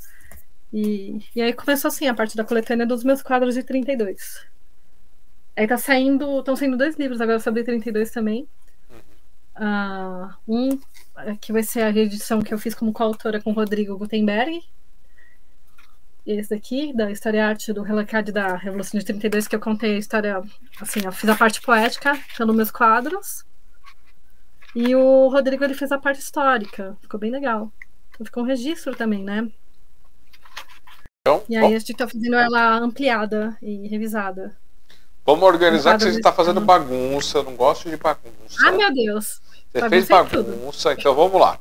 E, 0.73 1.21
e 1.35 1.43
aí 1.43 1.53
começou 1.53 1.89
assim 1.89 2.07
a 2.07 2.15
parte 2.15 2.37
da 2.37 2.45
coletânea 2.45 2.87
dos 2.87 3.05
meus 3.05 3.23
quadros 3.23 3.55
de 3.55 3.63
32. 3.63 4.47
Aí 5.55 5.67
tá 5.67 5.77
saindo, 5.77 6.39
estão 6.39 6.57
saindo 6.57 6.77
dois 6.77 6.97
livros 6.97 7.21
agora 7.21 7.39
sobre 7.39 7.63
32 7.63 8.11
também. 8.11 8.49
Uh, 9.55 10.33
um 10.49 10.81
que 11.41 11.53
vai 11.53 11.63
ser 11.63 11.83
a 11.83 11.91
reedição 11.91 12.41
que 12.41 12.55
eu 12.55 12.59
fiz 12.59 12.75
como 12.75 12.93
coautora 12.93 13.41
com 13.41 13.53
Rodrigo 13.53 13.99
Gutenberg. 13.99 14.63
Esse 16.25 16.51
daqui, 16.51 16.95
da 16.95 17.11
História 17.11 17.39
e 17.39 17.41
Arte 17.41 17.73
do 17.73 17.83
Relacade 17.83 18.31
da 18.31 18.57
Revolução 18.57 18.99
de 18.99 19.05
32, 19.05 19.49
que 19.49 19.57
eu 19.57 19.61
contei 19.61 19.97
a 19.97 19.99
história, 19.99 20.41
assim, 20.81 21.01
eu 21.05 21.11
fiz 21.11 21.29
a 21.29 21.35
parte 21.35 21.61
poética 21.61 22.19
pelos 22.37 22.55
meus 22.55 22.71
quadros. 22.71 23.45
E 24.75 24.95
o 24.95 25.29
Rodrigo, 25.29 25.65
ele 25.65 25.75
fez 25.75 25.91
a 25.93 25.99
parte 25.99 26.21
histórica. 26.21 26.97
Ficou 27.03 27.19
bem 27.19 27.31
legal. 27.31 27.73
Então 28.11 28.25
ficou 28.25 28.43
um 28.43 28.47
registro 28.47 28.95
também, 28.95 29.25
né? 29.25 29.49
Então, 31.21 31.43
e 31.49 31.57
aí 31.57 31.63
bom. 31.63 31.75
a 31.75 31.79
gente 31.79 31.95
tá 31.95 32.09
fazendo 32.09 32.35
ela 32.35 32.79
ampliada 32.79 33.57
e 33.63 33.87
revisada. 33.89 34.57
Vamos 35.25 35.45
organizar 35.45 35.97
que 35.97 36.05
você 36.05 36.11
está 36.11 36.33
fazendo 36.33 36.61
bagunça. 36.61 37.39
Eu 37.39 37.45
não 37.45 37.55
gosto 37.55 37.89
de 37.89 37.97
bagunça. 37.97 38.57
Ah, 38.65 38.73
meu 38.73 38.93
Deus. 38.93 39.41
Você 39.73 39.89
fez 39.89 40.09
bagunça, 40.09 40.93
então 40.93 41.15
vamos 41.15 41.41
lá. 41.41 41.61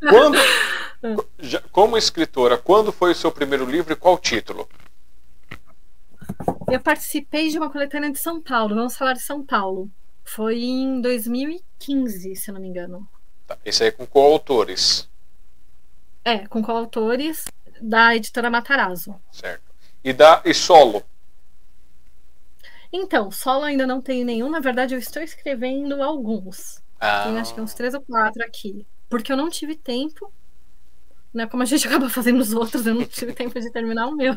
Quando, 0.08 0.38
como 1.72 1.96
escritora, 1.96 2.58
quando 2.58 2.92
foi 2.92 3.12
o 3.12 3.14
seu 3.14 3.32
primeiro 3.32 3.64
livro 3.64 3.92
e 3.92 3.96
qual 3.96 4.18
título? 4.18 4.68
Eu 6.70 6.80
participei 6.80 7.48
de 7.48 7.58
uma 7.58 7.70
coletânea 7.70 8.10
de 8.12 8.18
São 8.18 8.40
Paulo, 8.40 8.74
vamos 8.74 8.96
falar 8.96 9.14
de 9.14 9.22
São 9.22 9.44
Paulo. 9.44 9.90
Foi 10.24 10.62
em 10.62 11.00
2015, 11.00 12.36
se 12.36 12.52
não 12.52 12.60
me 12.60 12.68
engano. 12.68 13.08
Tá, 13.46 13.58
esse 13.64 13.82
aí 13.82 13.88
é 13.88 13.92
com 13.92 14.06
coautores. 14.06 15.08
É, 16.24 16.46
com 16.46 16.62
coautores 16.62 17.46
da 17.80 18.14
editora 18.14 18.50
Matarazzo. 18.50 19.16
Certo. 19.32 19.62
E 20.04 20.12
da 20.12 20.42
e 20.44 20.54
solo? 20.54 21.02
Então, 22.92 23.30
solo 23.30 23.64
ainda 23.64 23.86
não 23.86 24.00
tenho 24.00 24.24
nenhum. 24.24 24.50
Na 24.50 24.60
verdade, 24.60 24.94
eu 24.94 24.98
estou 24.98 25.22
escrevendo 25.22 26.02
alguns. 26.02 26.82
Ah. 26.98 27.24
Tem 27.24 27.38
acho 27.38 27.54
que 27.54 27.60
uns 27.60 27.74
três 27.74 27.94
ou 27.94 28.00
quatro 28.02 28.44
aqui. 28.44 28.86
Porque 29.08 29.32
eu 29.32 29.36
não 29.36 29.48
tive 29.48 29.76
tempo. 29.76 30.32
Né, 31.32 31.46
como 31.46 31.62
a 31.62 31.66
gente 31.66 31.86
acaba 31.88 32.08
fazendo 32.08 32.40
os 32.40 32.52
outros, 32.52 32.86
eu 32.86 32.94
não 32.94 33.04
tive 33.04 33.32
tempo 33.32 33.58
de 33.58 33.70
terminar 33.70 34.06
o 34.06 34.16
meu. 34.16 34.36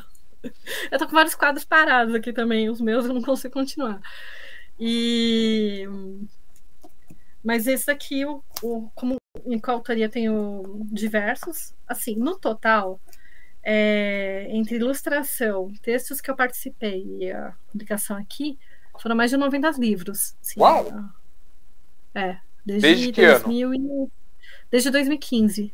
Eu 0.92 1.00
tô 1.00 1.06
com 1.06 1.14
vários 1.14 1.36
quadros 1.36 1.64
parados 1.64 2.14
aqui 2.14 2.34
também. 2.34 2.70
Os 2.70 2.82
meus 2.82 3.06
eu 3.06 3.14
não 3.14 3.22
consigo 3.22 3.54
continuar. 3.54 4.02
E. 4.80 5.86
Mas 7.44 7.68
esse 7.68 7.90
aqui, 7.92 8.26
o, 8.26 8.44
o, 8.62 8.90
como 8.96 9.18
em 9.46 9.60
coautoria 9.60 10.10
tenho 10.10 10.86
diversos. 10.92 11.74
Assim, 11.88 12.16
no 12.16 12.38
total, 12.38 13.00
é, 13.62 14.48
entre 14.50 14.76
ilustração, 14.76 15.72
textos 15.82 16.20
que 16.20 16.30
eu 16.30 16.36
participei 16.36 17.06
e 17.20 17.32
a 17.32 17.54
publicação 17.72 18.18
aqui, 18.18 18.58
foram 19.00 19.16
mais 19.16 19.32
de 19.32 19.38
90 19.38 19.72
livros. 19.72 20.36
Assim, 20.42 20.60
Uau! 20.60 20.88
É, 22.14 22.38
desde, 22.66 22.88
desde 22.88 23.12
que 23.12 23.26
2000 23.26 23.68
ano? 23.68 23.78
E, 24.06 24.12
desde 24.70 24.90
2015. 24.92 25.74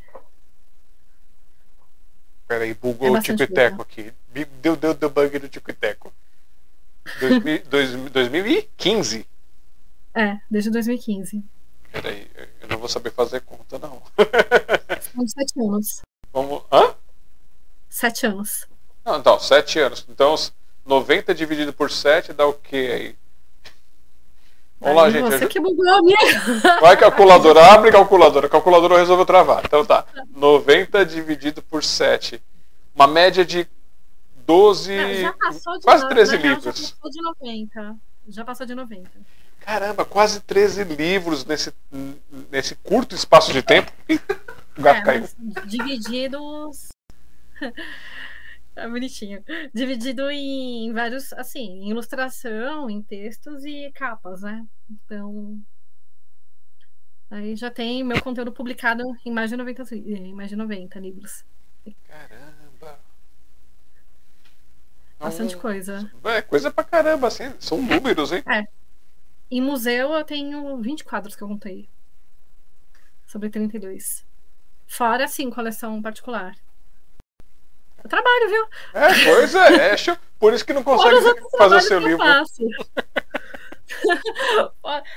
Peraí, 2.50 2.74
bugou 2.74 3.16
é 3.16 3.20
o 3.20 3.22
tico 3.22 3.44
e 3.44 3.48
teco 3.48 3.84
aqui. 3.84 4.12
Deu, 4.60 4.76
deu, 4.76 4.96
deu 4.96 5.08
bug 5.08 5.38
no 5.38 5.48
tico 5.48 5.70
e 5.70 5.74
teco. 5.74 6.12
2015? 7.20 9.28
É, 10.16 10.40
desde 10.50 10.72
2015. 10.72 11.44
Peraí, 11.92 12.28
eu 12.60 12.68
não 12.68 12.80
vou 12.80 12.90
saber 12.90 13.12
fazer 13.12 13.42
conta, 13.42 13.78
não. 13.78 14.02
São 15.14 15.28
sete 15.28 15.60
anos. 15.60 16.02
Vamos. 16.34 16.64
Hã? 16.72 16.96
Sete 17.88 18.26
anos. 18.26 18.68
Não, 19.06 19.20
então, 19.20 19.40
sete 19.40 19.78
anos. 19.78 20.04
Então, 20.10 20.34
90 20.88 21.36
dividido 21.36 21.72
por 21.72 21.92
7 21.92 22.34
dá 22.34 22.48
o 22.48 22.54
quê 22.54 22.90
aí? 22.92 23.16
Vamos 24.80 24.96
lá, 24.96 25.10
gente. 25.10 25.24
Você 25.24 25.48
que 25.48 25.60
bugou 25.60 25.88
a 25.90 26.02
minha. 26.02 26.18
Vai, 26.80 26.96
calculadora. 26.96 27.74
Abre 27.74 27.92
calculadora. 27.92 28.48
A 28.48 28.50
calculadora 28.50 28.98
resolveu 28.98 29.26
travar. 29.26 29.62
Então 29.66 29.86
tá. 29.86 30.06
90 30.36 31.06
dividido 31.06 31.62
por 31.62 31.84
7. 31.84 32.42
Uma 32.96 33.08
média 33.08 33.46
de 33.46 33.68
12. 34.46 35.22
Já 35.22 35.34
passou 35.34 35.78
de 35.78 35.84
quase 35.84 36.10
13 36.10 36.38
livros. 36.38 36.64
Já 36.64 36.96
passou 36.96 37.12
de 37.12 37.22
90. 37.22 37.96
Já 38.30 38.46
passou 38.46 38.66
de 38.66 38.76
90. 38.76 39.10
Caramba, 39.60 40.06
quase 40.06 40.40
13 40.40 40.84
livros 40.86 41.44
nesse, 41.46 41.74
nesse 42.50 42.76
curto 42.76 43.14
espaço 43.16 43.52
de 43.52 43.62
tempo. 43.62 43.92
O 44.78 44.82
gato 44.82 45.00
é, 45.00 45.04
caiu. 45.04 45.30
Divididos 45.66 46.88
tá 48.74 48.88
bonitinho. 48.88 49.44
Dividido 49.74 50.30
em 50.30 50.92
vários, 50.94 51.34
assim, 51.34 51.84
em 51.84 51.90
ilustração, 51.90 52.90
em 52.90 53.02
textos 53.02 53.66
e 53.66 53.92
capas, 53.94 54.42
né? 54.42 54.66
Então. 54.90 55.60
Aí 57.32 57.56
já 57.56 57.70
tem 57.70 58.04
meu 58.04 58.22
conteúdo 58.22 58.52
publicado 58.52 59.04
em 59.26 59.32
mais 59.32 59.50
de 59.50 59.58
90, 59.58 59.96
em 59.96 60.34
mais 60.34 60.50
de 60.50 60.56
90 60.56 61.00
livros. 61.00 61.46
Caramba! 62.08 63.00
Bastante 65.20 65.50
então, 65.50 65.62
coisa. 65.62 66.12
É, 66.24 66.42
coisa 66.42 66.72
pra 66.72 66.84
caramba, 66.84 67.28
assim. 67.28 67.54
São 67.60 67.82
números, 67.82 68.32
hein? 68.32 68.42
É. 68.48 68.68
Em 69.52 69.62
museu 69.62 70.14
eu 70.14 70.24
tenho 70.24 70.78
20 70.78 71.04
quadros 71.04 71.36
que 71.36 71.44
eu 71.44 71.48
contei. 71.48 71.90
Sobre 73.28 73.50
32. 73.50 74.26
Fora, 74.88 75.28
sim, 75.28 75.50
coleção 75.50 76.02
particular. 76.02 76.56
Eu 78.04 78.10
trabalho, 78.10 78.50
viu? 78.50 78.66
É, 78.94 79.08
pois 79.26 79.56
é, 79.56 79.94
é 79.94 79.96
por 80.40 80.54
isso 80.54 80.66
que 80.66 80.74
não 80.74 80.84
consegue 80.84 81.16
fazer 81.58 81.76
o 81.76 81.82
seu 81.82 82.00
livro. 82.00 82.24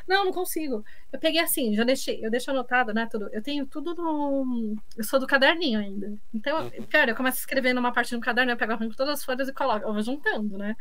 não, 0.08 0.24
não 0.24 0.32
consigo. 0.32 0.84
Eu 1.12 1.18
peguei 1.18 1.40
assim, 1.40 1.74
já 1.74 1.84
deixei, 1.84 2.24
eu 2.24 2.30
deixo 2.30 2.50
anotado, 2.50 2.92
né? 2.92 3.06
Tudo. 3.10 3.28
Eu 3.32 3.42
tenho 3.42 3.66
tudo 3.66 3.94
no. 3.94 4.76
Eu 4.96 5.04
sou 5.04 5.20
do 5.20 5.26
caderninho 5.26 5.78
ainda. 5.78 6.14
Então, 6.34 6.64
uhum. 6.64 6.86
cara, 6.86 7.10
eu 7.10 7.16
começo 7.16 7.38
a 7.38 7.40
escrever 7.40 7.72
numa 7.72 7.92
parte 7.92 8.14
do 8.14 8.20
caderno, 8.20 8.52
eu 8.52 8.56
pego 8.56 8.94
todas 8.94 9.18
as 9.18 9.24
folhas 9.24 9.48
e 9.48 9.52
coloco, 9.52 9.86
eu 9.86 9.92
vou 9.92 10.02
juntando, 10.02 10.58
né? 10.58 10.76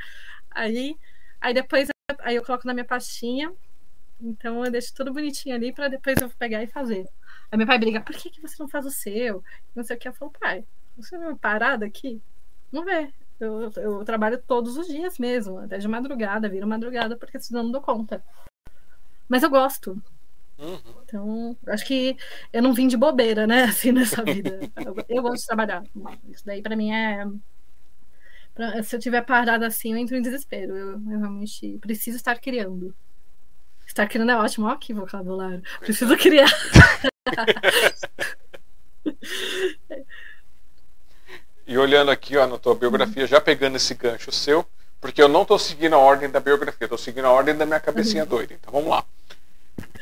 Aí, 0.49 0.95
aí 1.39 1.53
depois 1.53 1.89
aí 2.19 2.35
eu 2.35 2.43
coloco 2.43 2.67
na 2.67 2.73
minha 2.73 2.85
pastinha. 2.85 3.51
Então 4.19 4.63
eu 4.63 4.71
deixo 4.71 4.93
tudo 4.93 5.13
bonitinho 5.13 5.55
ali 5.55 5.73
para 5.73 5.87
depois 5.87 6.19
eu 6.21 6.29
pegar 6.29 6.63
e 6.63 6.67
fazer. 6.67 7.07
Aí 7.51 7.57
meu 7.57 7.67
pai 7.67 7.79
briga, 7.79 8.01
por 8.01 8.15
que, 8.15 8.29
que 8.29 8.41
você 8.41 8.55
não 8.59 8.69
faz 8.69 8.85
o 8.85 8.91
seu? 8.91 9.43
Não 9.75 9.83
sei 9.83 9.95
o 9.95 9.99
que. 9.99 10.07
Eu 10.07 10.13
falo, 10.13 10.31
pai, 10.39 10.63
você 11.01 11.17
não 11.17 11.31
é 11.31 11.35
parado 11.35 11.85
aqui? 11.85 12.21
Não 12.71 12.85
vê. 12.85 13.11
Eu, 13.39 13.71
eu, 13.75 14.05
trabalho 14.05 14.37
todos 14.37 14.77
os 14.77 14.87
dias 14.87 15.17
mesmo, 15.17 15.57
até 15.57 15.79
de 15.79 15.87
madrugada, 15.87 16.47
viro 16.47 16.67
madrugada, 16.67 17.17
porque 17.17 17.39
senão 17.39 17.63
não 17.63 17.71
dou 17.71 17.81
conta. 17.81 18.23
Mas 19.27 19.41
eu 19.41 19.49
gosto. 19.49 19.99
Uhum. 20.59 20.79
Então, 21.03 21.57
acho 21.67 21.85
que 21.85 22.15
eu 22.53 22.61
não 22.61 22.71
vim 22.71 22.87
de 22.87 22.95
bobeira, 22.95 23.47
né, 23.47 23.63
assim, 23.65 23.91
nessa 23.91 24.23
vida. 24.23 24.59
eu, 24.85 24.95
eu 25.09 25.21
gosto 25.23 25.41
de 25.41 25.47
trabalhar. 25.47 25.83
Isso 26.29 26.45
daí, 26.45 26.61
para 26.61 26.75
mim, 26.75 26.93
é. 26.93 27.25
Pra, 28.53 28.83
se 28.83 28.95
eu 28.95 28.99
tiver 28.99 29.21
parada 29.21 29.65
assim, 29.65 29.91
eu 29.91 29.97
entro 29.97 30.15
em 30.15 30.21
desespero. 30.21 30.77
Eu, 30.77 30.91
eu, 30.91 31.19
realmente 31.19 31.79
preciso 31.79 32.17
estar 32.17 32.39
criando. 32.39 32.95
Estar 33.87 34.07
criando 34.07 34.31
é 34.31 34.37
ótimo, 34.37 34.67
ó, 34.67 34.75
que 34.75 34.93
vocabulário. 34.93 35.63
Preciso 35.79 36.15
criar. 36.15 36.49
E 41.65 41.77
olhando 41.77 42.11
aqui 42.11 42.37
ó, 42.37 42.47
na 42.47 42.57
tua 42.57 42.75
biografia, 42.75 43.25
já 43.27 43.39
pegando 43.39 43.77
esse 43.77 43.93
gancho 43.93 44.31
seu, 44.31 44.65
porque 44.99 45.21
eu 45.21 45.27
não 45.27 45.41
estou 45.41 45.57
seguindo 45.57 45.95
a 45.95 45.99
ordem 45.99 46.29
da 46.29 46.39
biografia, 46.39 46.85
estou 46.85 46.97
seguindo 46.97 47.25
a 47.25 47.31
ordem 47.31 47.55
da 47.55 47.65
minha 47.65 47.79
cabecinha 47.79 48.23
uhum. 48.23 48.29
doida. 48.29 48.53
Então 48.53 48.71
vamos 48.71 48.89
lá. 48.89 49.03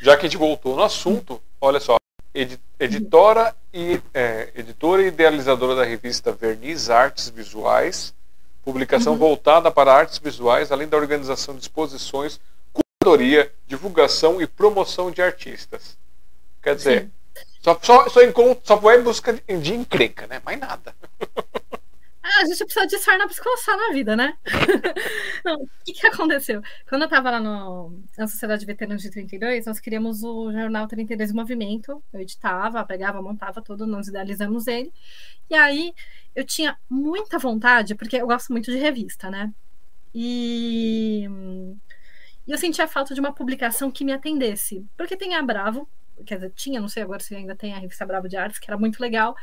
Já 0.00 0.16
que 0.16 0.26
a 0.26 0.28
gente 0.28 0.38
voltou 0.38 0.76
no 0.76 0.82
assunto, 0.82 1.40
olha 1.60 1.80
só, 1.80 1.96
editora 2.78 3.54
e 3.72 4.00
é, 4.14 4.50
editora 4.54 5.02
e 5.02 5.06
idealizadora 5.06 5.74
da 5.74 5.84
revista 5.84 6.32
Verniz 6.32 6.90
Artes 6.90 7.28
Visuais, 7.28 8.14
publicação 8.64 9.14
uhum. 9.14 9.18
voltada 9.18 9.70
para 9.70 9.92
artes 9.92 10.18
visuais, 10.18 10.70
além 10.70 10.86
da 10.86 10.96
organização 10.96 11.54
de 11.54 11.62
exposições, 11.62 12.40
curadoria, 12.72 13.52
divulgação 13.66 14.40
e 14.40 14.46
promoção 14.46 15.10
de 15.10 15.22
artistas. 15.22 15.96
Quer 16.62 16.76
dizer, 16.76 17.02
Sim. 17.02 17.10
Só, 17.60 17.78
só, 17.82 18.08
só, 18.08 18.22
encontro, 18.22 18.62
só 18.64 18.80
em 18.92 19.02
busca 19.02 19.32
de, 19.32 19.58
de 19.58 19.74
encrenca, 19.74 20.26
né? 20.26 20.40
Mais 20.44 20.58
nada. 20.58 20.94
Ah, 22.22 22.42
a 22.42 22.44
gente 22.44 22.64
precisa 22.64 22.86
de 22.86 22.98
sarna 22.98 23.24
pra 23.24 23.34
se 23.34 23.42
coçar 23.42 23.76
na 23.76 23.92
vida, 23.92 24.14
né? 24.14 24.36
Não, 25.44 25.56
o 25.62 25.68
que, 25.84 25.94
que 25.94 26.06
aconteceu? 26.06 26.62
Quando 26.88 27.02
eu 27.02 27.08
tava 27.08 27.30
lá 27.30 27.40
no, 27.40 27.98
na 28.16 28.28
Sociedade 28.28 28.60
de 28.60 28.66
Veteranos 28.66 29.02
de 29.02 29.10
32, 29.10 29.64
nós 29.64 29.80
criamos 29.80 30.22
o 30.22 30.52
jornal 30.52 30.86
32 30.86 31.32
Movimento. 31.32 32.02
Eu 32.12 32.20
editava, 32.20 32.84
pegava, 32.84 33.22
montava 33.22 33.62
tudo, 33.62 33.86
nós 33.86 34.06
idealizamos 34.06 34.66
ele. 34.66 34.92
E 35.48 35.54
aí 35.54 35.94
eu 36.36 36.44
tinha 36.44 36.76
muita 36.88 37.38
vontade, 37.38 37.94
porque 37.94 38.16
eu 38.16 38.26
gosto 38.26 38.52
muito 38.52 38.70
de 38.70 38.76
revista, 38.76 39.30
né? 39.30 39.52
E, 40.14 41.26
e 42.46 42.52
eu 42.52 42.58
sentia 42.58 42.86
falta 42.86 43.14
de 43.14 43.20
uma 43.20 43.32
publicação 43.32 43.90
que 43.90 44.04
me 44.04 44.12
atendesse. 44.12 44.86
Porque 44.96 45.16
tem 45.16 45.34
a 45.34 45.42
Bravo, 45.42 45.88
quer 46.24 46.36
dizer, 46.36 46.52
tinha, 46.54 46.80
não 46.80 46.88
sei 46.88 47.02
agora 47.02 47.20
se 47.20 47.34
ainda 47.34 47.54
tem 47.56 47.74
a 47.74 47.78
revista 47.78 48.06
Bravo 48.06 48.28
de 48.28 48.36
Artes, 48.36 48.58
que 48.58 48.70
era 48.70 48.78
muito 48.78 49.00
legal, 49.00 49.36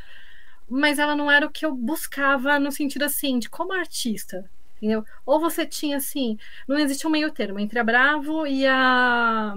mas 0.69 0.99
ela 0.99 1.15
não 1.15 1.31
era 1.31 1.45
o 1.45 1.51
que 1.51 1.65
eu 1.65 1.73
buscava 1.73 2.59
no 2.59 2.71
sentido 2.71 3.03
assim, 3.03 3.39
de 3.39 3.49
como 3.49 3.73
artista, 3.73 4.49
entendeu? 4.77 5.05
Ou 5.25 5.39
você 5.39 5.65
tinha 5.65 5.97
assim, 5.97 6.37
não 6.67 6.77
existia 6.77 7.07
um 7.07 7.11
meio 7.11 7.31
termo 7.31 7.59
entre 7.59 7.79
a 7.79 7.83
Bravo 7.83 8.45
e 8.45 8.65
a 8.65 9.53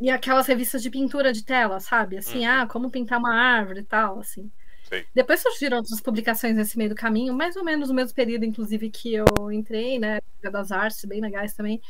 e 0.00 0.08
aquelas 0.08 0.46
revistas 0.46 0.82
de 0.82 0.88
pintura 0.88 1.32
de 1.32 1.44
tela, 1.44 1.78
sabe? 1.78 2.16
Assim, 2.16 2.46
uhum. 2.46 2.52
ah, 2.62 2.66
como 2.66 2.90
pintar 2.90 3.18
uma 3.18 3.34
árvore 3.34 3.80
e 3.80 3.84
tal, 3.84 4.18
assim. 4.18 4.50
Sim. 4.84 5.04
Depois 5.14 5.40
surgiram 5.40 5.76
outras 5.76 6.00
publicações 6.00 6.56
nesse 6.56 6.78
meio 6.78 6.90
do 6.90 6.96
caminho, 6.96 7.34
mais 7.34 7.54
ou 7.54 7.62
menos 7.62 7.90
no 7.90 7.94
mesmo 7.94 8.14
período, 8.14 8.44
inclusive, 8.44 8.90
que 8.90 9.14
eu 9.14 9.26
entrei, 9.52 9.98
né? 9.98 10.18
Das 10.42 10.72
artes, 10.72 11.04
bem 11.04 11.20
legais 11.20 11.54
também. 11.54 11.80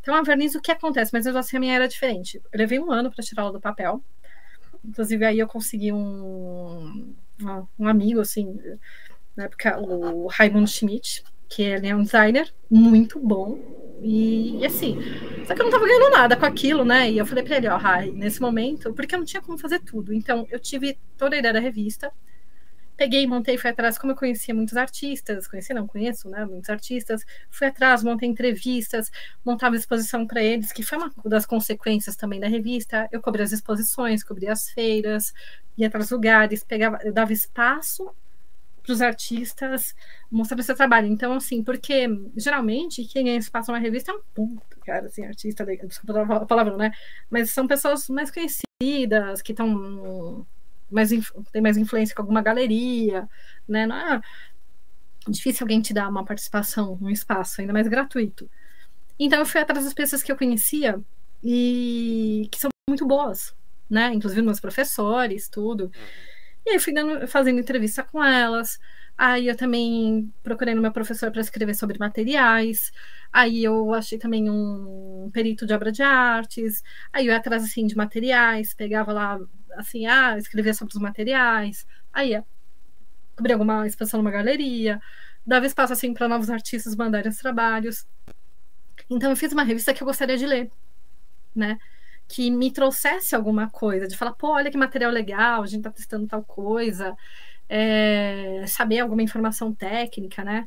Então, 0.00 0.14
a 0.14 0.22
verniz, 0.22 0.54
o 0.54 0.60
que 0.60 0.72
acontece? 0.72 1.12
Mas 1.12 1.26
assim, 1.26 1.56
a 1.56 1.60
minha 1.60 1.74
era 1.74 1.88
diferente. 1.88 2.40
Eu 2.52 2.58
levei 2.58 2.78
um 2.78 2.90
ano 2.90 3.10
para 3.10 3.24
tirá-la 3.24 3.52
do 3.52 3.60
papel. 3.60 4.02
Inclusive, 4.84 5.24
aí 5.24 5.38
eu 5.38 5.46
consegui 5.46 5.92
um, 5.92 7.14
um 7.78 7.86
amigo, 7.86 8.20
assim, 8.20 8.58
na 9.36 9.44
época, 9.44 9.78
o 9.78 10.26
Raimundo 10.26 10.68
Schmidt, 10.68 11.22
que 11.48 11.62
ele 11.62 11.88
é 11.88 11.94
um 11.94 12.02
designer 12.02 12.52
muito 12.70 13.18
bom. 13.18 13.58
E, 14.02 14.58
e, 14.58 14.66
assim, 14.66 14.96
só 15.46 15.54
que 15.54 15.60
eu 15.60 15.64
não 15.64 15.72
tava 15.72 15.86
ganhando 15.86 16.10
nada 16.10 16.36
com 16.36 16.46
aquilo, 16.46 16.84
né? 16.84 17.10
E 17.10 17.18
eu 17.18 17.26
falei 17.26 17.44
para 17.44 17.56
ele, 17.56 17.68
ó, 17.68 17.76
Rai, 17.76 18.10
nesse 18.10 18.40
momento, 18.40 18.94
porque 18.94 19.14
eu 19.14 19.18
não 19.18 19.26
tinha 19.26 19.42
como 19.42 19.58
fazer 19.58 19.80
tudo. 19.80 20.14
Então, 20.14 20.46
eu 20.50 20.58
tive 20.58 20.98
toda 21.18 21.36
a 21.36 21.38
ideia 21.38 21.52
da 21.52 21.60
revista, 21.60 22.10
peguei, 23.00 23.26
montei, 23.26 23.56
fui 23.56 23.70
atrás, 23.70 23.96
como 23.96 24.12
eu 24.12 24.16
conhecia 24.16 24.54
muitos 24.54 24.76
artistas, 24.76 25.48
conheci 25.48 25.72
não, 25.72 25.86
conheço, 25.86 26.28
né, 26.28 26.44
muitos 26.44 26.68
artistas, 26.68 27.24
fui 27.48 27.66
atrás, 27.66 28.02
montei 28.02 28.28
entrevistas, 28.28 29.10
montava 29.42 29.74
exposição 29.74 30.26
para 30.26 30.42
eles, 30.42 30.70
que 30.70 30.82
foi 30.82 30.98
uma 30.98 31.10
das 31.24 31.46
consequências 31.46 32.14
também 32.14 32.38
da 32.38 32.46
revista, 32.46 33.08
eu 33.10 33.22
cobri 33.22 33.42
as 33.42 33.52
exposições, 33.52 34.22
cobri 34.22 34.48
as 34.48 34.68
feiras, 34.68 35.32
ia 35.78 35.88
para 35.88 36.02
os 36.02 36.10
lugares, 36.10 36.62
pegava, 36.62 36.98
eu 37.02 37.10
dava 37.10 37.32
espaço 37.32 38.14
para 38.82 38.92
os 38.92 39.00
artistas 39.00 39.94
mostrando 40.30 40.62
seu 40.62 40.74
trabalho. 40.74 41.06
Então, 41.06 41.32
assim, 41.32 41.64
porque 41.64 42.06
geralmente 42.36 43.02
quem 43.06 43.24
ganha 43.24 43.38
espaço 43.38 43.72
numa 43.72 43.80
revista 43.80 44.12
é 44.12 44.14
um 44.14 44.20
puto, 44.34 44.78
cara, 44.84 45.06
assim, 45.06 45.24
artista, 45.24 45.64
desculpa 45.64 46.34
a 46.34 46.44
palavra, 46.44 46.76
né? 46.76 46.92
Mas 47.30 47.50
são 47.50 47.66
pessoas 47.66 48.10
mais 48.10 48.30
conhecidas, 48.30 49.40
que 49.40 49.52
estão 49.52 50.46
mais, 50.90 51.10
tem 51.52 51.62
mais 51.62 51.76
influência 51.76 52.14
com 52.14 52.22
alguma 52.22 52.42
galeria, 52.42 53.28
né? 53.68 53.86
Não 53.86 53.96
é 53.96 54.20
difícil 55.28 55.64
alguém 55.64 55.80
te 55.80 55.92
dar 55.92 56.08
uma 56.08 56.24
participação 56.24 56.96
num 57.00 57.10
espaço, 57.10 57.60
ainda 57.60 57.72
mais 57.72 57.88
gratuito. 57.88 58.50
Então 59.18 59.38
eu 59.38 59.46
fui 59.46 59.60
atrás 59.60 59.84
das 59.84 59.94
pessoas 59.94 60.22
que 60.22 60.32
eu 60.32 60.36
conhecia 60.36 61.00
e 61.42 62.48
que 62.50 62.58
são 62.58 62.70
muito 62.88 63.06
boas, 63.06 63.54
né? 63.88 64.12
Inclusive 64.12 64.42
meus 64.42 64.60
professores, 64.60 65.48
tudo. 65.48 65.90
E 66.64 66.70
aí 66.70 66.78
fui 66.78 66.92
dando, 66.92 67.26
fazendo 67.28 67.60
entrevista 67.60 68.02
com 68.02 68.22
elas. 68.22 68.78
Aí 69.22 69.48
eu 69.48 69.54
também 69.54 70.32
procurei 70.42 70.74
no 70.74 70.80
meu 70.80 70.90
professor 70.90 71.30
para 71.30 71.42
escrever 71.42 71.74
sobre 71.74 71.98
materiais. 71.98 72.90
Aí 73.30 73.62
eu 73.62 73.92
achei 73.92 74.18
também 74.18 74.48
um 74.48 75.28
perito 75.30 75.66
de 75.66 75.74
obra 75.74 75.92
de 75.92 76.02
artes. 76.02 76.82
Aí 77.12 77.26
eu 77.26 77.32
ia 77.32 77.36
atrás 77.36 77.62
assim 77.62 77.86
de 77.86 77.94
materiais, 77.94 78.72
pegava 78.72 79.12
lá 79.12 79.38
assim, 79.76 80.06
ah, 80.06 80.38
escrevia 80.38 80.72
sobre 80.72 80.94
os 80.94 81.00
materiais, 81.00 81.86
aí 82.10 82.30
ia 82.30 82.44
cobrir 83.36 83.52
alguma 83.52 83.86
exposição 83.86 84.22
numa 84.22 84.30
galeria, 84.30 84.98
dava 85.46 85.66
espaço 85.66 85.92
assim 85.92 86.14
para 86.14 86.26
novos 86.26 86.48
artistas 86.48 86.96
mandarem 86.96 87.28
os 87.28 87.36
trabalhos. 87.36 88.06
Então 89.10 89.28
eu 89.28 89.36
fiz 89.36 89.52
uma 89.52 89.64
revista 89.64 89.92
que 89.92 90.02
eu 90.02 90.06
gostaria 90.06 90.38
de 90.38 90.46
ler, 90.46 90.70
né? 91.54 91.78
Que 92.26 92.50
me 92.50 92.72
trouxesse 92.72 93.34
alguma 93.34 93.68
coisa, 93.68 94.08
de 94.08 94.16
falar, 94.16 94.32
pô, 94.32 94.52
olha 94.52 94.70
que 94.70 94.78
material 94.78 95.10
legal, 95.10 95.62
a 95.62 95.66
gente 95.66 95.80
está 95.80 95.90
testando 95.90 96.26
tal 96.26 96.42
coisa, 96.42 97.14
é, 97.70 98.64
saber 98.66 98.98
alguma 98.98 99.22
informação 99.22 99.72
técnica, 99.72 100.42
né? 100.42 100.66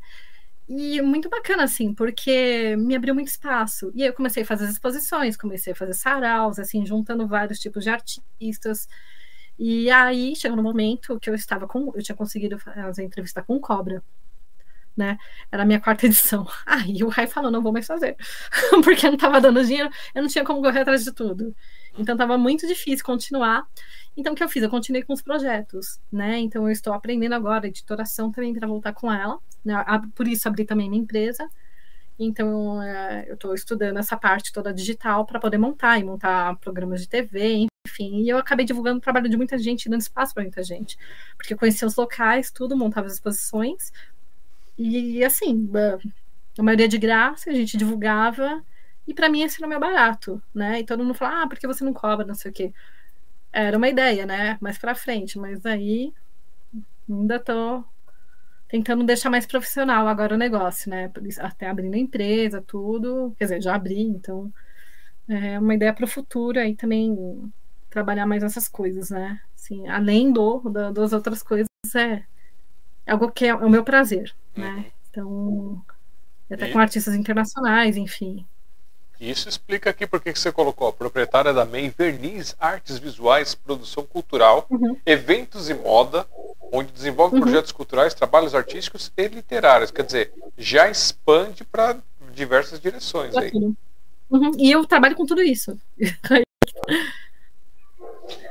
E 0.70 1.02
muito 1.02 1.30
bacana, 1.30 1.64
assim, 1.64 1.94
porque 1.94 2.76
me 2.78 2.96
abriu 2.96 3.14
muito 3.14 3.28
espaço. 3.28 3.92
E 3.94 4.02
aí 4.02 4.08
eu 4.08 4.14
comecei 4.14 4.44
a 4.44 4.46
fazer 4.46 4.64
as 4.64 4.72
exposições, 4.72 5.36
comecei 5.36 5.74
a 5.74 5.76
fazer 5.76 5.94
saraus, 5.94 6.58
assim, 6.58 6.86
juntando 6.86 7.28
vários 7.28 7.60
tipos 7.60 7.84
de 7.84 7.90
artistas. 7.90 8.88
E 9.60 9.90
aí 9.92 10.34
chegou 10.36 10.56
no 10.56 10.64
momento 10.64 11.20
que 11.20 11.30
eu 11.30 11.36
estava 11.36 11.68
com. 11.68 11.92
Eu 11.94 12.02
tinha 12.02 12.16
conseguido 12.16 12.58
fazer 12.58 13.04
entrevista 13.04 13.44
com 13.44 13.60
Cobra. 13.60 14.02
Né? 14.96 15.18
Era 15.52 15.64
a 15.64 15.66
minha 15.66 15.82
quarta 15.82 16.06
edição. 16.08 16.48
Aí 16.66 17.04
o 17.04 17.10
Rai 17.10 17.28
falou: 17.28 17.52
não 17.52 17.62
vou 17.62 17.74
mais 17.74 17.86
fazer, 17.86 18.16
porque 18.84 19.08
não 19.08 19.16
estava 19.16 19.42
dando 19.42 19.66
dinheiro, 19.66 19.90
eu 20.16 20.22
não 20.22 20.30
tinha 20.30 20.46
como 20.46 20.62
correr 20.62 20.82
atrás 20.82 21.04
de 21.04 21.12
tudo. 21.12 21.54
Então 21.98 22.16
estava 22.16 22.38
muito 22.38 22.66
difícil 22.66 23.06
continuar. 23.06 23.68
Então 24.16 24.34
o 24.34 24.36
que 24.36 24.44
eu 24.44 24.50
fiz? 24.50 24.62
Eu 24.64 24.70
continuei 24.70 25.04
com 25.04 25.14
os 25.14 25.22
projetos, 25.22 26.00
né? 26.12 26.40
Então 26.40 26.68
eu 26.68 26.72
estou 26.72 26.94
aprendendo 26.94 27.34
agora 27.34 27.68
editoração 27.68 28.32
também 28.32 28.54
para 28.54 28.68
voltar 28.68 28.94
com 28.94 29.12
ela. 29.12 29.40
Né? 29.66 29.76
Por 30.16 30.28
isso 30.28 30.48
abri 30.48 30.66
também 30.66 30.90
minha 30.90 31.02
empresa. 31.02 31.50
Então, 32.18 32.82
é, 32.82 33.26
eu 33.28 33.34
estou 33.34 33.56
estudando 33.56 33.98
essa 33.98 34.16
parte 34.16 34.54
toda 34.54 34.74
digital 34.74 35.26
para 35.26 35.40
poder 35.40 35.58
montar 35.58 36.00
e 36.00 36.04
montar 36.04 36.56
programas 36.58 37.02
de 37.02 37.10
TV, 37.10 37.68
enfim. 37.88 38.22
E 38.22 38.30
eu 38.30 38.38
acabei 38.38 38.66
divulgando 38.66 39.00
o 39.00 39.02
trabalho 39.02 39.30
de 39.30 39.38
muita 39.38 39.58
gente, 39.58 39.90
dando 39.90 40.02
espaço 40.02 40.34
para 40.34 40.44
muita 40.44 40.64
gente. 40.64 40.98
Porque 41.36 41.54
eu 41.54 41.58
conhecia 41.58 41.88
os 41.88 41.96
locais, 41.96 42.52
tudo, 42.52 42.78
montava 42.78 43.08
as 43.08 43.14
exposições. 43.14 43.92
E, 44.78 45.24
assim, 45.24 45.70
a 46.58 46.64
maioria 46.64 46.88
de 46.88 46.98
graça, 46.98 47.50
a 47.50 47.54
gente 47.54 47.78
divulgava. 47.78 48.64
E 49.08 49.14
para 49.14 49.28
mim 49.30 49.42
esse 49.42 49.60
era 49.60 49.66
o 49.68 49.70
meu 49.70 49.80
barato, 49.80 50.42
né? 50.54 50.80
E 50.80 50.86
todo 50.86 51.04
mundo 51.04 51.16
fala, 51.16 51.44
ah, 51.44 51.48
porque 51.48 51.68
você 51.68 51.84
não 51.84 51.94
cobra, 51.94 52.26
não 52.26 52.36
sei 52.36 52.52
o 52.52 52.54
quê. 52.54 52.74
Era 53.54 53.78
uma 53.78 53.88
ideia, 53.88 54.26
né? 54.26 54.58
Mais 54.60 54.78
para 54.78 54.96
frente, 54.96 55.38
mas 55.38 55.64
aí 55.66 56.12
ainda 57.08 57.40
tô 57.40 57.84
tentando 58.68 59.04
deixar 59.04 59.30
mais 59.30 59.46
profissional 59.46 60.08
agora 60.08 60.34
o 60.34 60.38
negócio, 60.38 60.90
né? 60.90 61.12
Até 61.40 61.70
abrindo 61.70 61.94
a 61.94 62.00
empresa, 62.00 62.60
tudo. 62.66 63.36
Quer 63.38 63.46
dizer, 63.46 63.62
já 63.62 63.76
abri, 63.76 64.02
então 64.02 64.52
é 65.30 65.60
uma 65.60 65.76
ideia 65.76 65.94
para 65.94 66.06
o 66.06 66.08
futuro 66.08 66.60
aí 66.60 66.76
também 66.76 67.54
trabalhar 67.90 68.26
mais 68.26 68.42
essas 68.42 68.68
coisas, 68.68 69.12
né? 69.12 69.40
Assim, 69.56 69.88
além 69.88 70.34
do, 70.34 70.60
da, 70.72 70.92
das 70.92 71.14
outras 71.14 71.44
coisas, 71.44 71.68
é 71.96 72.24
algo 73.06 73.32
que 73.32 73.46
é 73.46 73.54
o 73.54 73.70
meu 73.70 73.84
prazer, 73.84 74.34
né? 74.58 74.74
Uhum. 74.74 74.86
Então, 75.10 75.86
até 76.52 76.70
e... 76.70 76.74
com 76.74 76.80
artistas 76.80 77.14
internacionais, 77.14 77.96
enfim. 77.96 78.44
Isso 79.20 79.48
explica 79.48 79.90
aqui 79.90 80.06
por 80.06 80.20
que 80.20 80.34
você 80.34 80.52
colocou 80.52 80.88
a 80.88 80.94
proprietária 80.94 81.54
da 81.54 81.66
MEI 81.66 81.94
Verniz 81.98 82.56
Artes 82.60 82.98
Visuais, 82.98 83.56
Produção 83.56 84.06
Cultural, 84.06 84.68
uhum. 84.70 84.98
Eventos 85.06 85.70
e 85.70 85.74
Moda, 85.74 86.28
onde 86.72 86.92
desenvolve 86.92 87.36
uhum. 87.36 87.42
projetos 87.42 87.72
culturais, 87.72 88.14
trabalhos 88.14 88.54
artísticos 88.54 89.12
e 89.16 89.28
literários. 89.28 89.92
Quer 89.92 90.04
dizer, 90.04 90.34
já 90.58 90.90
expande 90.90 91.64
para 91.64 91.98
diversas 92.34 92.80
direções 92.80 93.36
aí. 93.38 93.52
Uhum. 93.54 94.52
E 94.58 94.72
eu 94.72 94.86
trabalho 94.86 95.16
com 95.16 95.26
tudo 95.26 95.42
isso. 95.42 95.78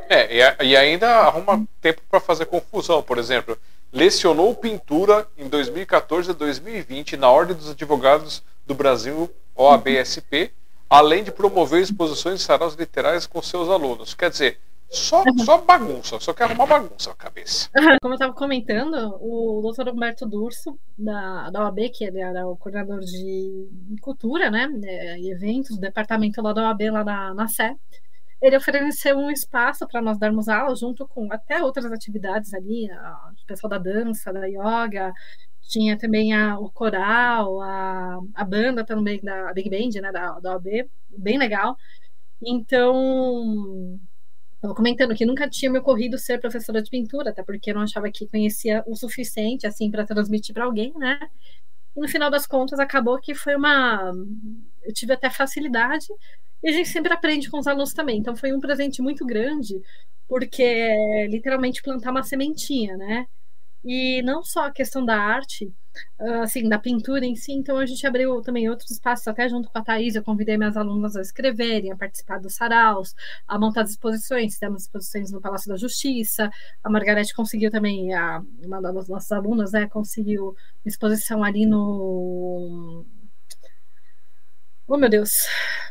é, 0.09 0.65
e, 0.65 0.77
ainda 0.77 1.09
arruma 1.09 1.67
tempo 1.81 2.01
para 2.09 2.21
fazer 2.21 2.47
confusão. 2.47 3.03
Por 3.03 3.19
exemplo, 3.19 3.59
lecionou 3.93 4.55
pintura 4.55 5.27
em 5.37 5.49
2014 5.49 6.31
a 6.31 6.35
2020 6.35 7.17
na 7.17 7.29
Ordem 7.29 7.57
dos 7.57 7.71
Advogados 7.71 8.43
do 8.67 8.75
Brasil, 8.75 9.29
OABSP, 9.57 10.53
além 10.89 11.25
de 11.25 11.33
promover 11.33 11.83
exposições 11.83 12.41
e 12.41 12.45
saraus 12.45 12.75
literários 12.75 13.27
com 13.27 13.41
seus 13.43 13.69
alunos. 13.69 14.15
Quer 14.15 14.31
dizer, 14.31 14.59
só, 14.93 15.25
só 15.43 15.59
bagunça, 15.59 16.21
só 16.21 16.35
quer 16.35 16.45
arrumar 16.45 16.67
bagunça 16.67 17.09
na 17.09 17.17
cabeça. 17.17 17.71
Como 18.03 18.13
eu 18.13 18.17
estava 18.17 18.35
comentando, 18.35 19.17
o 19.23 19.63
doutor 19.63 19.89
Humberto 19.89 20.27
Durso, 20.27 20.79
da, 20.99 21.49
da 21.49 21.65
OAB, 21.65 21.89
que 21.95 22.05
ele 22.05 22.21
era 22.21 22.47
o 22.47 22.59
coordenador 22.59 23.01
de 23.01 23.69
cultura, 24.03 24.51
né, 24.51 24.69
e 25.19 25.33
eventos, 25.33 25.77
do 25.77 25.81
departamento 25.81 26.43
lá 26.43 26.53
da 26.53 26.69
OAB, 26.69 26.91
lá 26.91 27.03
na, 27.05 27.33
na 27.33 27.49
Sé, 27.49 27.75
ele 28.43 28.57
ofereceu 28.57 29.17
um 29.17 29.31
espaço 29.31 29.87
para 29.87 30.03
nós 30.03 30.19
darmos 30.19 30.47
aula, 30.47 30.77
junto 30.77 31.09
com 31.09 31.33
até 31.33 31.63
outras 31.63 31.87
atividades 31.87 32.53
ali, 32.53 32.91
o 32.91 33.47
pessoal 33.47 33.71
da 33.71 33.79
dança, 33.79 34.31
da 34.31 34.45
yoga, 34.47 35.15
tinha 35.73 35.97
também 35.97 36.35
a, 36.35 36.59
o 36.59 36.71
coral, 36.71 37.61
a, 37.63 38.21
a 38.35 38.45
banda 38.45 38.85
também 38.85 39.21
da 39.23 39.53
Big 39.55 39.71
Band, 39.71 40.01
né, 40.03 40.13
da, 40.13 40.39
da 40.39 40.53
OAB, 40.53 40.67
bem 41.09 41.39
legal. 41.39 41.77
Então, 42.43 43.99
estava 44.57 44.75
comentando 44.75 45.15
que 45.15 45.25
nunca 45.25 45.49
tinha 45.49 45.71
me 45.71 45.79
ocorrido 45.79 46.19
ser 46.19 46.41
professora 46.41 46.83
de 46.83 46.91
pintura, 46.91 47.31
até 47.31 47.43
porque 47.43 47.71
eu 47.71 47.75
não 47.77 47.83
achava 47.83 48.11
que 48.11 48.27
conhecia 48.27 48.85
o 48.87 48.95
suficiente 48.95 49.67
assim 49.67 49.91
para 49.91 50.05
transmitir 50.05 50.55
para 50.55 50.65
alguém, 50.65 50.93
né? 50.97 51.19
E 51.97 52.01
no 52.01 52.09
final 52.09 52.31
das 52.31 52.47
contas 52.47 52.79
acabou 52.79 53.19
que 53.19 53.35
foi 53.35 53.57
uma 53.57 54.13
eu 54.83 54.93
tive 54.93 55.13
até 55.15 55.31
facilidade 55.31 56.07
e 56.63 56.69
a 56.69 56.73
gente 56.73 56.89
sempre 56.89 57.13
aprende 57.13 57.51
com 57.51 57.59
os 57.59 57.67
alunos 57.67 57.95
também. 57.95 58.19
Então 58.19 58.37
foi 58.37 58.53
um 58.53 58.61
presente 58.61 59.01
muito 59.01 59.25
grande, 59.25 59.81
porque 60.29 60.63
é 60.63 61.27
literalmente 61.29 61.83
plantar 61.83 62.11
uma 62.11 62.23
sementinha, 62.23 62.97
né? 62.97 63.27
E 63.85 64.23
não 64.23 64.43
só 64.45 64.67
a 64.67 64.71
questão 64.71 65.05
da 65.05 65.17
arte, 65.17 65.73
assim, 66.43 66.69
da 66.69 66.79
pintura 66.79 67.25
em 67.27 67.35
si, 67.35 67.53
então 67.53 67.79
a 67.79 67.87
gente 67.87 68.07
abriu 68.07 68.41
também 68.41 68.69
outros 68.69 68.91
espaços, 68.91 69.27
até 69.27 69.49
junto 69.49 69.69
com 69.69 69.79
a 69.79 69.83
Thais, 69.83 70.15
eu 70.15 70.23
convidei 70.23 70.57
minhas 70.57 70.77
alunas 70.77 71.17
a 71.17 71.21
escreverem, 71.21 71.93
a 71.93 71.97
participar 71.97 72.39
dos 72.39 72.55
saraus, 72.55 73.15
a 73.47 73.59
montar 73.59 73.83
exposições, 73.85 74.59
temos 74.59 74.83
exposições 74.83 75.33
no 75.33 75.41
Palácio 75.41 75.69
da 75.69 75.77
Justiça, 75.77 76.51
a 76.83 76.91
Margarete 76.91 77.35
conseguiu 77.35 77.71
também, 77.71 78.15
a, 78.15 78.43
uma 78.65 78.81
das 78.81 79.09
nossas 79.09 79.33
alunas, 79.33 79.73
né, 79.73 79.87
conseguiu 79.89 80.49
uma 80.51 80.57
exposição 80.87 81.43
ali 81.45 81.67
no 81.67 83.05
oh 84.87 84.97
meu 84.97 85.09
Deus, 85.09 85.33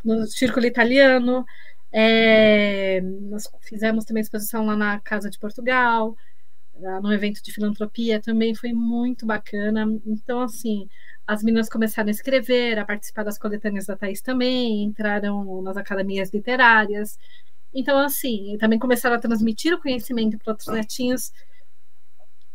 no 0.03 0.27
Círculo 0.27 0.65
Italiano. 0.65 1.45
É, 1.91 3.01
nós 3.01 3.49
fizemos 3.61 4.05
também 4.05 4.21
exposição 4.21 4.65
lá 4.65 4.75
na 4.77 4.99
Casa 4.99 5.29
de 5.29 5.37
Portugal, 5.39 6.15
no 6.79 7.13
evento 7.13 7.41
de 7.43 7.53
filantropia, 7.53 8.19
também 8.19 8.55
foi 8.55 8.73
muito 8.73 9.25
bacana. 9.25 9.85
Então, 10.05 10.41
assim, 10.41 10.87
as 11.27 11.43
meninas 11.43 11.69
começaram 11.69 12.07
a 12.07 12.11
escrever, 12.11 12.79
a 12.79 12.85
participar 12.85 13.23
das 13.23 13.37
coletâneas 13.37 13.85
da 13.85 13.95
Thais 13.95 14.21
também, 14.21 14.83
entraram 14.83 15.61
nas 15.61 15.77
academias 15.77 16.31
literárias. 16.33 17.17
Então, 17.73 17.97
assim, 17.99 18.57
também 18.59 18.79
começaram 18.79 19.15
a 19.15 19.19
transmitir 19.19 19.73
o 19.73 19.81
conhecimento 19.81 20.37
para 20.37 20.51
outros 20.53 20.67
netinhos. 20.67 21.31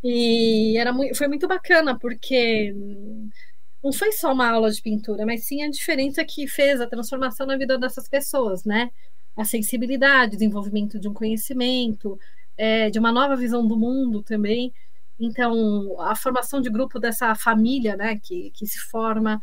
E 0.03 0.77
era 0.79 0.93
muito, 0.93 1.17
foi 1.17 1.29
muito 1.29 1.49
bacana, 1.49 1.99
porque 1.99 2.75
não 3.83 3.93
foi 3.93 4.13
só 4.13 4.33
uma 4.33 4.51
aula 4.51 4.71
de 4.71 4.83
pintura, 4.83 5.25
mas 5.25 5.45
sim 5.47 5.63
a 5.63 5.71
diferença 5.71 6.25
que 6.25 6.47
fez 6.47 6.81
a 6.81 6.87
transformação 6.87 7.47
na 7.47 7.57
vida 7.57 7.79
dessas 7.79 8.09
pessoas, 8.09 8.65
né? 8.65 8.91
A 9.37 9.45
sensibilidade, 9.45 10.33
desenvolvimento 10.33 10.99
de 10.99 11.09
um 11.09 11.15
conhecimento, 11.15 12.19
é, 12.57 12.91
de 12.91 12.99
uma 12.99 13.13
nova 13.13 13.37
visão 13.37 13.67
do 13.67 13.77
mundo 13.77 14.23
também. 14.23 14.73
Então, 15.19 16.01
a 16.01 16.15
formação 16.15 16.61
de 16.61 16.71
grupo 16.71 16.99
dessa 16.99 17.35
família, 17.35 17.97
né, 17.97 18.19
que, 18.23 18.51
que 18.51 18.67
se 18.67 18.79
forma, 18.79 19.43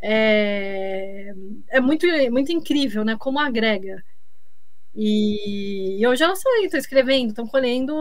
é, 0.00 1.32
é 1.68 1.80
muito, 1.80 2.06
muito 2.30 2.50
incrível, 2.50 3.04
né? 3.04 3.16
Como 3.16 3.38
agrega. 3.38 4.02
E 4.94 6.06
hoje 6.06 6.22
elas 6.22 6.38
estão 6.38 6.78
escrevendo, 6.78 7.30
estão 7.30 7.46
colhendo 7.46 7.94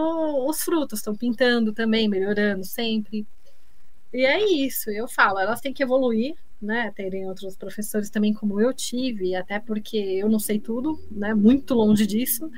os 0.45 0.61
frutos, 0.61 0.99
estão 0.99 1.15
pintando 1.15 1.71
também, 1.71 2.09
melhorando 2.09 2.65
sempre. 2.65 3.25
E 4.13 4.25
é 4.25 4.43
isso, 4.51 4.89
eu 4.89 5.07
falo, 5.07 5.39
elas 5.39 5.61
têm 5.61 5.73
que 5.73 5.83
evoluir, 5.83 6.35
né? 6.61 6.91
Terem 6.95 7.27
outros 7.27 7.55
professores 7.55 8.09
também 8.09 8.33
como 8.33 8.59
eu 8.59 8.73
tive, 8.73 9.35
até 9.35 9.57
porque 9.59 9.97
eu 9.97 10.27
não 10.27 10.39
sei 10.39 10.59
tudo, 10.59 10.99
né? 11.09 11.33
Muito 11.33 11.73
longe 11.73 12.05
disso. 12.05 12.51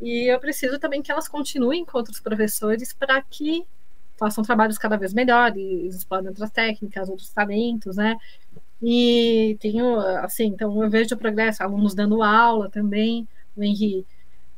E 0.00 0.32
eu 0.32 0.38
preciso 0.40 0.78
também 0.78 1.02
que 1.02 1.12
elas 1.12 1.28
continuem 1.28 1.84
com 1.84 1.98
outros 1.98 2.20
professores 2.20 2.92
para 2.92 3.20
que 3.22 3.66
façam 4.18 4.44
trabalhos 4.44 4.78
cada 4.78 4.96
vez 4.96 5.14
melhores, 5.14 5.94
explorem 5.94 6.28
outras 6.28 6.50
técnicas, 6.50 7.08
outros 7.08 7.30
talentos, 7.30 7.96
né? 7.96 8.16
E 8.82 9.56
tenho, 9.60 9.98
assim, 9.98 10.46
então 10.46 10.82
eu 10.82 10.90
vejo 10.90 11.14
o 11.14 11.18
progresso, 11.18 11.62
alunos 11.62 11.94
dando 11.94 12.22
aula 12.22 12.70
também, 12.70 13.28
o 13.56 13.62
Henri, 13.62 14.06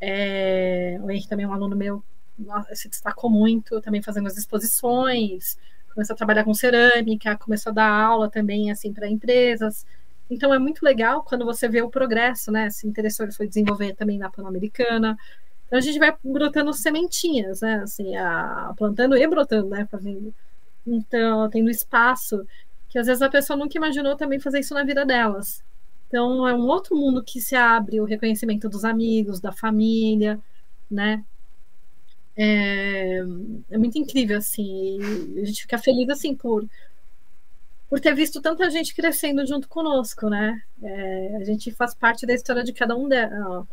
é, 0.01 0.99
o 1.03 1.11
Henri 1.11 1.27
também 1.29 1.45
é 1.45 1.49
um 1.49 1.53
aluno 1.53 1.77
meu, 1.77 2.03
se 2.73 2.89
destacou 2.89 3.31
muito, 3.31 3.81
também 3.81 4.03
fazendo 4.03 4.27
as 4.27 4.37
exposições, 4.37 5.57
começou 5.93 6.15
a 6.15 6.17
trabalhar 6.17 6.45
com 6.45 6.55
cerâmica, 6.55 7.37
começou 7.37 7.71
a 7.71 7.75
dar 7.75 7.91
aula 7.91 8.31
também 8.31 8.71
assim 8.71 8.93
para 8.93 9.09
empresas. 9.09 9.87
Então 10.33 10.53
é 10.53 10.59
muito 10.59 10.83
legal 10.83 11.23
quando 11.23 11.45
você 11.45 11.69
vê 11.69 11.83
o 11.83 11.91
progresso, 11.91 12.51
né? 12.51 12.71
Se 12.71 12.87
interessou, 12.87 13.27
ele 13.27 13.35
foi 13.35 13.47
desenvolver 13.47 13.95
também 13.95 14.19
na 14.19 14.31
Pan-Americana. 14.31 15.19
Então 15.67 15.79
a 15.79 15.83
gente 15.83 15.99
vai 15.99 16.17
brotando 16.25 16.73
sementinhas, 16.73 17.61
né? 17.61 17.81
Assim, 17.83 18.17
a, 18.17 18.73
plantando 18.77 19.17
e 19.17 19.27
brotando, 19.27 19.69
né? 19.69 19.87
Fazendo. 19.91 20.35
Então, 20.87 21.49
tendo 21.51 21.71
espaço 21.71 22.47
que 22.89 22.99
às 22.99 23.07
vezes 23.07 23.23
a 23.23 23.29
pessoa 23.29 23.57
nunca 23.57 23.77
imaginou 23.77 24.17
também 24.17 24.41
fazer 24.41 24.61
isso 24.61 24.75
na 24.75 24.85
vida 24.85 25.05
delas. 25.05 25.63
Então 26.09 26.47
é 26.47 26.55
um 26.55 26.67
outro 26.67 26.97
mundo 26.97 27.23
que 27.23 27.41
se 27.41 27.57
abre, 27.57 28.01
o 28.01 28.05
reconhecimento 28.05 28.69
dos 28.69 28.85
amigos, 28.85 29.41
da 29.41 29.53
família, 29.53 30.41
né? 30.91 31.25
É, 32.37 33.19
é 33.71 33.79
muito 33.79 33.99
incrível, 33.99 34.39
assim. 34.39 34.99
a 35.41 35.45
gente 35.45 35.63
fica 35.63 35.79
feliz, 35.79 36.09
assim, 36.11 36.35
por, 36.35 36.67
por 37.93 38.01
ter 38.01 38.15
visto 38.15 38.41
tanta 38.41 38.71
gente 38.71 38.95
crescendo 38.95 39.47
junto 39.47 39.69
conosco, 39.69 40.31
né? 40.31 40.63
É, 40.83 41.37
a 41.37 41.45
gente 41.45 41.71
faz 41.73 41.95
parte 41.95 42.25
da 42.25 42.33
história 42.33 42.65
de 42.65 42.73
cada 42.73 42.97
um 42.97 43.07
de, 43.07 43.17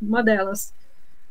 uma 0.01 0.21
delas. 0.21 0.73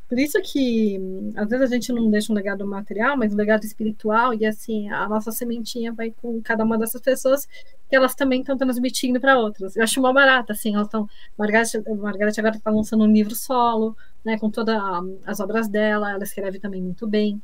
Por 0.08 0.18
isso 0.18 0.40
que 0.40 0.98
às 1.36 1.50
vezes 1.50 1.70
a 1.70 1.74
gente 1.74 1.92
não 1.92 2.10
deixa 2.10 2.32
um 2.32 2.34
legado 2.34 2.66
material, 2.66 3.14
mas 3.14 3.34
um 3.34 3.36
legado 3.36 3.62
espiritual, 3.62 4.32
e 4.32 4.46
assim, 4.46 4.88
a 4.88 5.06
nossa 5.06 5.30
sementinha 5.30 5.92
vai 5.92 6.12
com 6.12 6.40
cada 6.40 6.64
uma 6.64 6.78
dessas 6.78 7.02
pessoas 7.02 7.46
que 7.90 7.94
elas 7.94 8.14
também 8.14 8.40
estão 8.40 8.56
transmitindo 8.56 9.20
para 9.20 9.38
outras. 9.38 9.76
Eu 9.76 9.82
acho 9.82 10.00
uma 10.00 10.14
barata, 10.14 10.54
assim, 10.54 10.72
elas 10.74 10.86
estão. 10.86 11.06
Margareth 11.36 12.38
agora 12.38 12.56
está 12.56 12.70
lançando 12.70 13.04
um 13.04 13.12
livro 13.12 13.34
solo, 13.34 13.94
né, 14.24 14.38
com 14.38 14.50
todas 14.50 14.80
as 15.26 15.40
obras 15.40 15.68
dela, 15.68 16.12
ela 16.12 16.24
escreve 16.24 16.58
também 16.58 16.80
muito 16.80 17.06
bem. 17.06 17.38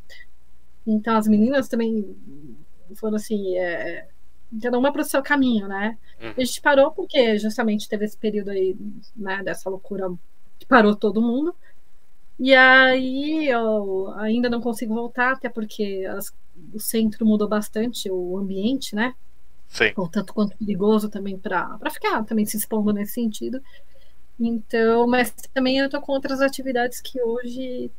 Então 0.86 1.14
as 1.18 1.28
meninas 1.28 1.68
também 1.68 2.16
foram 2.94 3.16
assim, 3.16 3.58
é, 3.58 4.08
cada 4.60 4.78
uma 4.78 4.92
para 4.92 5.02
o 5.02 5.04
seu 5.04 5.22
caminho, 5.22 5.68
né? 5.68 5.98
Uhum. 6.20 6.34
A 6.36 6.40
gente 6.40 6.60
parou 6.60 6.90
porque 6.90 7.38
justamente 7.38 7.88
teve 7.88 8.04
esse 8.04 8.16
período 8.16 8.50
aí, 8.50 8.76
né, 9.16 9.42
dessa 9.42 9.68
loucura 9.70 10.12
que 10.58 10.66
parou 10.66 10.94
todo 10.94 11.22
mundo. 11.22 11.54
E 12.38 12.54
aí 12.54 13.48
eu 13.48 14.12
ainda 14.16 14.50
não 14.50 14.60
consigo 14.60 14.94
voltar, 14.94 15.32
até 15.32 15.48
porque 15.48 16.04
as, 16.10 16.34
o 16.72 16.80
centro 16.80 17.24
mudou 17.24 17.48
bastante, 17.48 18.10
o 18.10 18.36
ambiente, 18.36 18.94
né? 18.94 19.14
Sim. 19.68 19.92
Ou 19.96 20.08
tanto 20.08 20.34
quanto 20.34 20.56
perigoso 20.56 21.08
também 21.08 21.38
para 21.38 21.78
ficar 21.90 22.24
também 22.24 22.44
se 22.44 22.56
expondo 22.56 22.92
nesse 22.92 23.14
sentido. 23.14 23.62
Então, 24.38 25.06
mas 25.06 25.32
também 25.52 25.78
eu 25.78 25.88
tô 25.88 26.00
com 26.00 26.12
outras 26.12 26.40
atividades 26.40 27.00
que 27.00 27.20
hoje 27.22 27.90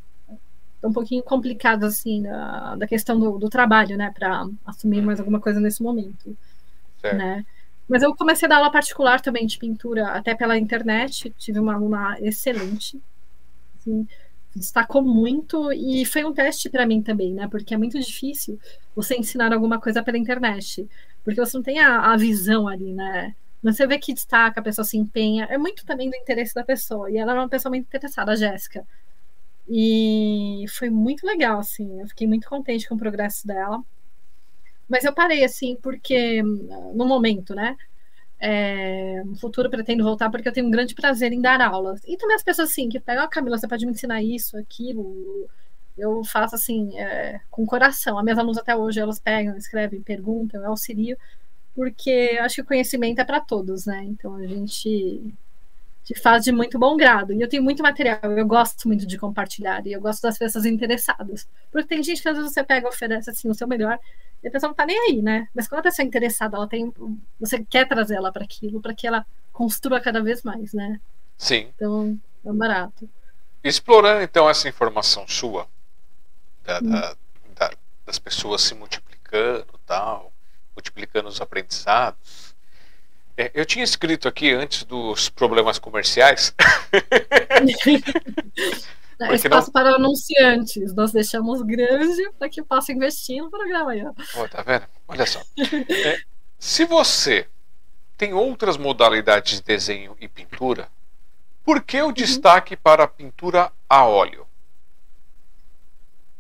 um 0.84 0.94
pouquinho 0.94 1.24
complicado, 1.24 1.86
assim, 1.86 2.22
da, 2.22 2.76
da 2.76 2.88
questão 2.88 3.20
do, 3.20 3.38
do 3.38 3.50
trabalho, 3.50 3.98
né, 3.98 4.12
para 4.14 4.46
assumir 4.66 5.02
mais 5.02 5.20
alguma 5.20 5.40
coisa 5.40 5.60
nesse 5.60 5.82
momento, 5.82 6.38
certo. 7.10 7.18
né. 7.18 7.46
Mas 7.88 8.02
eu 8.02 8.16
comecei 8.16 8.48
a 8.48 8.50
dar 8.50 8.58
aula 8.58 8.72
particular 8.72 9.22
também 9.22 9.46
de 9.46 9.58
pintura, 9.58 10.08
até 10.10 10.34
pela 10.36 10.58
internet, 10.58 11.30
tive 11.38 11.60
uma 11.60 11.76
aluna 11.76 12.18
excelente, 12.20 13.00
assim, 13.78 14.08
destacou 14.56 15.04
muito 15.04 15.72
e 15.72 16.06
foi 16.06 16.24
um 16.24 16.34
teste 16.34 16.70
para 16.70 16.86
mim 16.86 17.02
também, 17.02 17.34
né, 17.34 17.48
porque 17.48 17.74
é 17.74 17.78
muito 17.78 18.00
difícil 18.00 18.60
você 18.96 19.16
ensinar 19.16 19.54
alguma 19.54 19.80
coisa 19.80 20.02
pela 20.02 20.18
internet, 20.18 20.90
porque 21.24 21.40
você 21.40 21.58
não 21.58 21.64
tem 21.64 21.80
a, 21.80 22.12
a 22.14 22.18
visão 22.18 22.68
ali, 22.68 22.94
né, 22.94 23.36
você 23.62 23.86
vê 23.86 24.00
que 24.00 24.14
destaca, 24.14 24.60
a 24.60 24.64
pessoa 24.64 24.86
se 24.86 24.98
empenha, 24.98 25.46
é 25.46 25.58
muito 25.58 25.86
também 25.86 26.10
do 26.10 26.16
interesse 26.16 26.56
da 26.56 26.64
pessoa, 26.64 27.12
e 27.12 27.18
ela 27.18 27.34
é 27.34 27.36
uma 27.36 27.50
pessoa 27.50 27.70
muito 27.70 27.86
interessada, 27.86 28.32
a 28.32 28.36
Jéssica, 28.36 28.86
e 29.68 30.66
foi 30.70 30.90
muito 30.90 31.26
legal, 31.26 31.60
assim. 31.60 32.00
Eu 32.00 32.08
fiquei 32.08 32.28
muito 32.28 32.48
contente 32.48 32.88
com 32.88 32.96
o 32.96 33.00
progresso 33.00 33.48
dela. 33.48 33.84
Mas 34.88 35.04
eu 35.04 35.14
parei, 35.14 35.44
assim, 35.44 35.76
porque 35.82 36.42
no 36.44 37.06
momento, 37.06 37.56
né? 37.56 37.76
É, 38.40 39.24
no 39.24 39.36
futuro 39.38 39.70
pretendo 39.70 40.04
voltar 40.04 40.30
porque 40.30 40.48
eu 40.48 40.52
tenho 40.54 40.68
um 40.68 40.72
grande 40.72 40.94
prazer 40.94 41.32
em 41.32 41.42
dar 41.42 41.62
aulas. 41.62 42.02
E 42.06 42.18
também 42.18 42.36
as 42.36 42.44
pessoas 42.44 42.70
assim, 42.70 42.90
que 42.90 43.00
pegam, 43.00 43.26
oh, 43.26 43.30
Camila, 43.30 43.58
você 43.58 43.68
pode 43.68 43.86
me 43.86 43.92
ensinar 43.94 44.22
isso, 44.22 44.58
aquilo. 44.58 45.48
Eu 45.98 46.24
faço 46.24 46.56
assim, 46.56 46.98
é, 47.00 47.40
com 47.50 47.66
coração. 47.66 48.18
As 48.18 48.24
minhas 48.24 48.38
alunas 48.38 48.58
até 48.58 48.76
hoje, 48.76 49.00
elas 49.00 49.20
pegam, 49.20 49.58
escrevem, 49.58 50.02
perguntam, 50.02 50.62
eu 50.62 50.70
auxilio, 50.70 51.18
porque 51.74 52.38
acho 52.42 52.56
que 52.56 52.62
o 52.62 52.66
conhecimento 52.66 53.20
é 53.20 53.26
para 53.26 53.40
todos, 53.42 53.86
né? 53.86 54.04
Então 54.04 54.36
a 54.36 54.46
gente 54.46 55.24
te 56.06 56.14
faz 56.14 56.44
de 56.44 56.52
muito 56.52 56.78
bom 56.78 56.96
grado. 56.96 57.34
E 57.34 57.42
eu 57.42 57.50
tenho 57.50 57.64
muito 57.64 57.82
material, 57.82 58.20
eu 58.24 58.46
gosto 58.46 58.88
muito 58.88 59.08
de 59.08 59.18
compartilhar, 59.18 59.86
e 59.88 59.94
eu 59.94 60.00
gosto 60.00 60.22
das 60.22 60.38
pessoas 60.38 60.66
interessadas. 60.66 61.48
Porque 61.72 61.88
tem 61.88 62.04
gente 62.04 62.22
que 62.22 62.30
às 62.30 62.38
vezes 62.38 62.54
você 62.54 62.64
pega 62.64 62.88
e 62.88 62.90
oferece 62.90 63.30
assim, 63.30 63.50
o 63.50 63.56
seu 63.56 63.68
melhor, 63.68 64.00
e 64.46 64.48
a 64.48 64.52
pessoa 64.52 64.68
não 64.68 64.76
tá 64.76 64.86
nem 64.86 64.98
aí, 65.10 65.24
né? 65.24 65.50
Mas 65.56 65.68
quando 65.68 65.80
a 65.80 65.84
pessoa 65.84 66.04
é 66.04 66.08
interessada, 66.08 66.56
ela 66.56 66.68
tem. 66.68 66.94
Você 67.40 67.66
quer 67.66 67.88
trazer 67.88 68.14
ela 68.14 68.32
para 68.32 68.44
aquilo, 68.44 68.80
para 68.80 68.94
que 68.94 69.08
ela 69.08 69.26
construa 69.52 70.00
cada 70.00 70.22
vez 70.22 70.44
mais, 70.44 70.72
né? 70.72 71.02
Sim. 71.36 71.72
Então, 71.76 72.16
é 72.46 72.52
um 72.52 72.56
barato. 72.56 73.10
Explorando 73.64 74.22
então 74.22 74.48
essa 74.48 74.70
informação 74.70 75.28
sua, 75.28 75.68
da, 76.64 76.78
hum. 76.78 76.92
da, 76.92 77.16
da, 77.58 77.72
das 78.06 78.20
pessoas 78.20 78.62
se 78.62 78.76
multiplicando 78.76 79.66
tal, 79.84 80.32
multiplicando 80.76 81.28
os 81.28 81.42
aprendizados 81.42 82.54
é, 83.38 83.52
eu 83.54 83.66
tinha 83.66 83.84
escrito 83.84 84.30
aqui 84.30 84.54
antes 84.54 84.84
dos 84.86 85.28
problemas 85.28 85.78
comerciais. 85.78 86.56
Espaço 89.34 89.68
não... 89.68 89.74
para 89.74 89.96
anunciantes. 89.96 90.94
Nós 90.94 91.12
deixamos 91.12 91.62
grande 91.62 92.30
para 92.38 92.50
que 92.50 92.62
possa 92.62 92.92
investir 92.92 93.42
no 93.42 93.50
programa 93.50 93.92
aí. 93.92 94.04
Oh, 94.06 94.48
tá 94.48 94.62
vendo? 94.62 94.86
Olha 95.08 95.26
só. 95.26 95.42
É, 95.58 96.20
se 96.60 96.86
você 96.86 97.48
tem 98.18 98.34
outras 98.34 98.78
modalidades 98.78 99.60
de 99.60 99.64
desenho 99.64 100.16
e 100.20 100.28
pintura, 100.28 100.90
por 101.64 101.82
que 101.82 102.02
o 102.02 102.08
uhum. 102.08 102.14
destaque 102.14 102.76
para 102.76 103.04
a 103.04 103.08
pintura 103.08 103.72
a 103.90 104.06
óleo? 104.06 104.46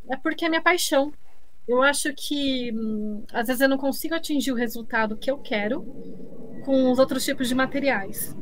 É 0.10 0.16
porque 0.16 0.46
é 0.46 0.50
minha 0.50 0.62
paixão. 0.62 1.12
Eu 1.68 1.82
acho 1.82 2.14
que 2.14 2.72
hum, 2.72 3.24
às 3.34 3.48
vezes 3.48 3.62
eu 3.62 3.70
não 3.70 3.78
consigo 3.78 4.14
atingir 4.14 4.52
o 4.52 4.56
resultado 4.56 5.18
que 5.18 5.32
eu 5.32 5.38
quero 5.40 5.82
com 6.64 6.92
os 6.92 7.00
outros 7.00 7.26
tipos 7.26 7.48
de 7.48 7.56
materiais. 7.56 8.36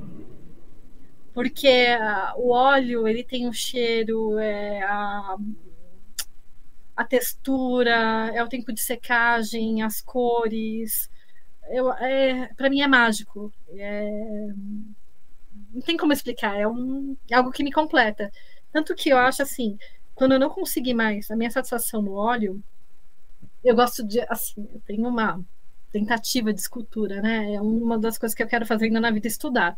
Porque 1.34 1.88
uh, 1.96 2.40
o 2.40 2.52
óleo 2.52 3.08
ele 3.08 3.24
tem 3.24 3.48
um 3.48 3.54
cheiro, 3.54 4.38
é, 4.38 4.84
a, 4.84 5.36
a 6.96 7.04
textura, 7.04 8.32
é 8.34 8.44
o 8.44 8.48
tempo 8.48 8.72
de 8.72 8.82
secagem, 8.82 9.82
as 9.82 10.02
cores. 10.02 11.10
Eu, 11.70 11.92
é, 11.94 12.50
para 12.56 12.70
mim 12.70 12.82
é 12.82 12.88
mágico. 12.88 13.52
É, 13.70 14.48
não 15.74 15.82
tem 15.82 15.98
como 15.98 16.14
explicar, 16.14 16.56
é, 16.60 16.68
um, 16.68 17.18
é 17.30 17.36
algo 17.36 17.52
que 17.52 17.64
me 17.64 17.72
completa. 17.72 18.32
Tanto 18.72 18.96
que 18.96 19.10
eu 19.10 19.18
acho 19.18 19.42
assim, 19.42 19.78
quando 20.14 20.34
eu 20.34 20.40
não 20.40 20.50
conseguir 20.50 20.94
mais 20.94 21.30
a 21.32 21.36
minha 21.36 21.50
satisfação 21.50 22.02
no 22.02 22.14
óleo, 22.14 22.64
eu 23.64 23.76
gosto 23.76 24.04
de, 24.04 24.20
assim, 24.30 24.68
eu 24.74 24.82
tenho 24.82 25.08
uma 25.08 25.44
tentativa 25.92 26.54
de 26.54 26.60
escultura, 26.60 27.22
né? 27.22 27.54
É 27.54 27.62
uma 27.62 27.98
das 27.98 28.18
coisas 28.18 28.36
que 28.36 28.44
eu 28.44 28.48
quero 28.48 28.66
fazer 28.66 28.86
ainda 28.86 29.00
na 29.00 29.12
vida 29.12 29.28
estudar. 29.28 29.78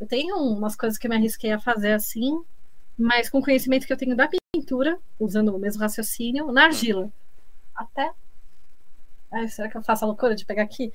Eu 0.00 0.06
tenho 0.06 0.36
umas 0.36 0.76
coisas 0.76 0.98
que 0.98 1.06
eu 1.06 1.10
me 1.10 1.16
arrisquei 1.16 1.52
a 1.52 1.60
fazer 1.60 1.92
assim, 1.92 2.42
mas 2.98 3.28
com 3.28 3.38
o 3.38 3.42
conhecimento 3.42 3.86
que 3.86 3.92
eu 3.92 3.96
tenho 3.96 4.16
da 4.16 4.28
pintura, 4.52 4.98
usando 5.18 5.54
o 5.54 5.58
mesmo 5.58 5.80
raciocínio, 5.80 6.50
na 6.52 6.64
argila. 6.64 7.10
Até. 7.74 8.12
Ai, 9.32 9.48
será 9.48 9.68
que 9.68 9.76
eu 9.76 9.82
faço 9.82 10.04
a 10.04 10.08
loucura 10.08 10.34
de 10.34 10.44
pegar 10.44 10.62
aqui? 10.62 10.92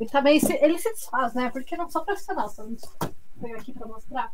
E 0.00 0.06
também 0.06 0.38
se, 0.38 0.52
ele 0.54 0.78
se 0.78 0.90
desfaz, 0.92 1.34
né? 1.34 1.50
Porque 1.50 1.74
eu 1.74 1.78
não 1.78 1.90
sou 1.90 2.04
profissional, 2.04 2.48
só 2.48 2.64
vou 3.36 3.54
aqui 3.56 3.72
para 3.72 3.86
mostrar. 3.86 4.32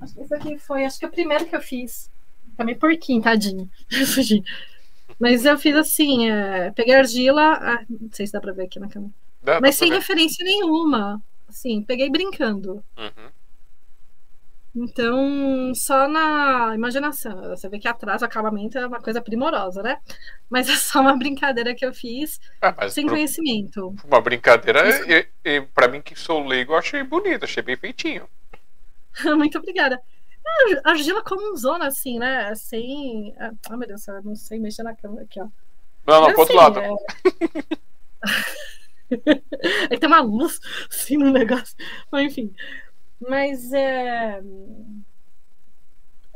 Acho 0.00 0.14
que 0.14 0.20
esse 0.20 0.34
aqui 0.34 0.58
foi, 0.58 0.84
acho 0.84 0.98
que 0.98 1.06
o 1.06 1.10
primeiro 1.10 1.46
que 1.46 1.54
eu 1.54 1.60
fiz. 1.60 2.10
Também 2.56 2.76
porquinho, 2.76 3.22
tadinho. 3.22 3.70
Mas 5.18 5.44
eu 5.44 5.56
fiz 5.58 5.76
assim, 5.76 6.28
é, 6.28 6.70
peguei 6.72 6.94
argila, 6.94 7.54
ah, 7.54 7.84
não 7.88 8.10
sei 8.12 8.26
se 8.26 8.32
dá 8.32 8.40
pra 8.40 8.52
ver 8.52 8.64
aqui 8.64 8.80
na 8.80 8.88
câmera. 8.88 9.12
Dá, 9.42 9.60
mas 9.60 9.76
sem 9.76 9.90
ver. 9.90 9.96
referência 9.96 10.42
nenhuma. 10.44 11.22
Assim, 11.54 11.80
peguei 11.82 12.10
brincando. 12.10 12.84
Uhum. 12.98 13.30
Então, 14.74 15.72
só 15.72 16.08
na 16.08 16.74
imaginação. 16.74 17.40
Você 17.50 17.68
vê 17.68 17.78
que 17.78 17.86
atrás 17.86 18.22
o 18.22 18.24
acabamento 18.24 18.76
é 18.76 18.84
uma 18.84 19.00
coisa 19.00 19.22
primorosa, 19.22 19.80
né? 19.80 20.00
Mas 20.50 20.68
é 20.68 20.74
só 20.74 21.00
uma 21.00 21.14
brincadeira 21.16 21.72
que 21.72 21.86
eu 21.86 21.94
fiz 21.94 22.40
ah, 22.60 22.88
sem 22.88 23.06
pro... 23.06 23.14
conhecimento. 23.14 23.94
Uma 24.04 24.20
brincadeira, 24.20 24.82
e, 25.06 25.28
e 25.44 25.60
para 25.60 25.86
mim 25.86 26.02
que 26.02 26.18
sou 26.18 26.44
leigo, 26.44 26.72
eu 26.72 26.78
achei 26.78 27.04
bonito, 27.04 27.44
achei 27.44 27.62
bem 27.62 27.76
feitinho. 27.76 28.28
Muito 29.36 29.56
obrigada. 29.56 30.00
É, 30.44 30.90
argila 30.90 31.22
zona 31.56 31.86
assim, 31.86 32.18
né? 32.18 32.52
Sem. 32.56 33.32
Ah, 33.38 33.52
oh, 33.70 33.76
meu 33.76 33.86
Deus, 33.86 34.06
eu 34.08 34.22
não 34.24 34.34
sei 34.34 34.58
mexer 34.58 34.82
na 34.82 34.96
câmera 34.96 35.22
aqui, 35.22 35.40
ó. 35.40 35.46
Não, 36.04 36.22
não, 36.22 36.32
pro 36.32 36.40
outro 36.40 36.56
lado. 36.56 36.80
É... 36.80 36.90
Aí 39.90 39.98
tem 39.98 40.08
uma 40.08 40.20
luz 40.20 40.60
assim 40.90 41.16
no 41.16 41.30
negócio. 41.30 41.76
Mas, 42.10 42.24
enfim. 42.24 42.54
Mas 43.20 43.72
é. 43.72 44.42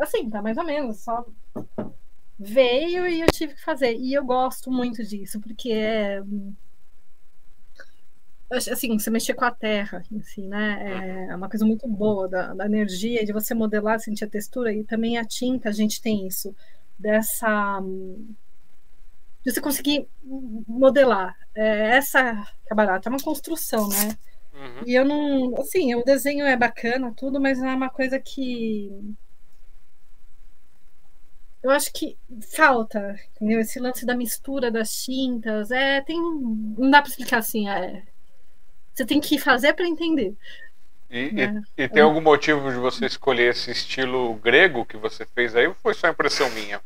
Assim, 0.01 0.31
tá 0.31 0.41
mais 0.43 0.57
ou 0.57 0.65
menos. 0.65 0.99
Só 0.99 1.27
veio 2.39 3.07
e 3.07 3.21
eu 3.21 3.27
tive 3.27 3.55
que 3.55 3.65
fazer. 3.65 3.97
E 3.97 4.15
eu 4.15 4.25
gosto 4.25 4.71
muito 4.71 5.03
disso, 5.03 5.41
porque 5.41 5.71
é 5.71 6.23
assim, 8.51 8.99
você 8.99 9.11
mexer 9.11 9.35
com 9.35 9.45
a 9.45 9.51
terra 9.51 10.03
em 10.11 10.49
né? 10.49 11.27
É 11.29 11.37
uma 11.37 11.51
coisa 11.51 11.67
muito 11.67 11.87
boa 11.87 12.27
da, 12.27 12.55
da 12.55 12.65
energia, 12.65 13.25
de 13.25 13.33
você 13.33 13.55
modelar, 13.55 14.01
sentir 14.01 14.25
a 14.25 14.29
textura, 14.29 14.73
e 14.73 14.85
também 14.85 15.19
a 15.19 15.25
tinta, 15.25 15.69
a 15.69 15.73
gente 15.73 16.01
tem 16.01 16.27
isso, 16.27 16.55
dessa. 16.99 17.81
De 19.49 19.55
você 19.55 19.61
conseguir 19.63 20.07
modelar. 20.23 21.35
É, 21.55 21.97
essa 21.97 22.47
é 22.71 22.75
barata, 22.75 23.09
é 23.09 23.11
uma 23.11 23.19
construção, 23.19 23.89
né? 23.89 24.19
Uhum. 24.53 24.83
E 24.87 24.95
eu 24.95 25.05
não. 25.05 25.59
Assim, 25.59 25.95
o 25.95 26.05
desenho 26.05 26.45
é 26.45 26.55
bacana, 26.55 27.15
tudo, 27.17 27.41
mas 27.41 27.59
não 27.59 27.69
é 27.69 27.75
uma 27.75 27.89
coisa 27.89 28.21
que. 28.21 28.91
Eu 31.63 31.71
acho 31.71 31.93
que 31.93 32.17
falta, 32.55 33.19
entendeu? 33.35 33.59
Esse 33.59 33.81
lance 33.81 34.05
da 34.05 34.15
mistura 34.15 34.71
das 34.71 35.03
tintas, 35.03 35.71
é, 35.71 36.03
tem, 36.03 36.21
não 36.21 36.91
dá 36.91 37.01
para 37.01 37.11
explicar 37.11 37.39
assim, 37.39 37.69
é, 37.69 38.05
você 38.95 39.05
tem 39.05 39.21
que 39.21 39.39
fazer 39.39 39.73
para 39.73 39.89
entender. 39.89 40.37
E, 41.11 41.33
né? 41.33 41.63
e, 41.77 41.83
e, 41.83 41.89
tem 41.89 42.03
algum 42.03 42.21
motivo 42.21 42.71
de 42.71 42.77
você 42.77 43.07
escolher 43.07 43.51
esse 43.51 43.71
estilo 43.71 44.35
grego 44.35 44.85
que 44.85 44.97
você 44.97 45.27
fez 45.27 45.57
aí 45.57 45.67
ou 45.67 45.75
foi 45.75 45.95
só 45.95 46.09
impressão 46.09 46.49
minha? 46.51 46.81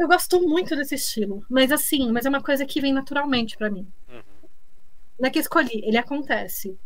Eu 0.00 0.08
gosto 0.08 0.40
muito 0.40 0.74
desse 0.74 0.94
estilo, 0.94 1.44
mas 1.50 1.70
assim, 1.70 2.10
mas 2.10 2.24
é 2.24 2.30
uma 2.30 2.42
coisa 2.42 2.64
que 2.64 2.80
vem 2.80 2.90
naturalmente 2.90 3.54
para 3.54 3.68
mim. 3.68 3.86
Uhum. 4.08 4.22
Não 5.18 5.28
é 5.28 5.30
que 5.30 5.38
escolhi, 5.38 5.84
ele 5.84 5.98
acontece. 5.98 6.78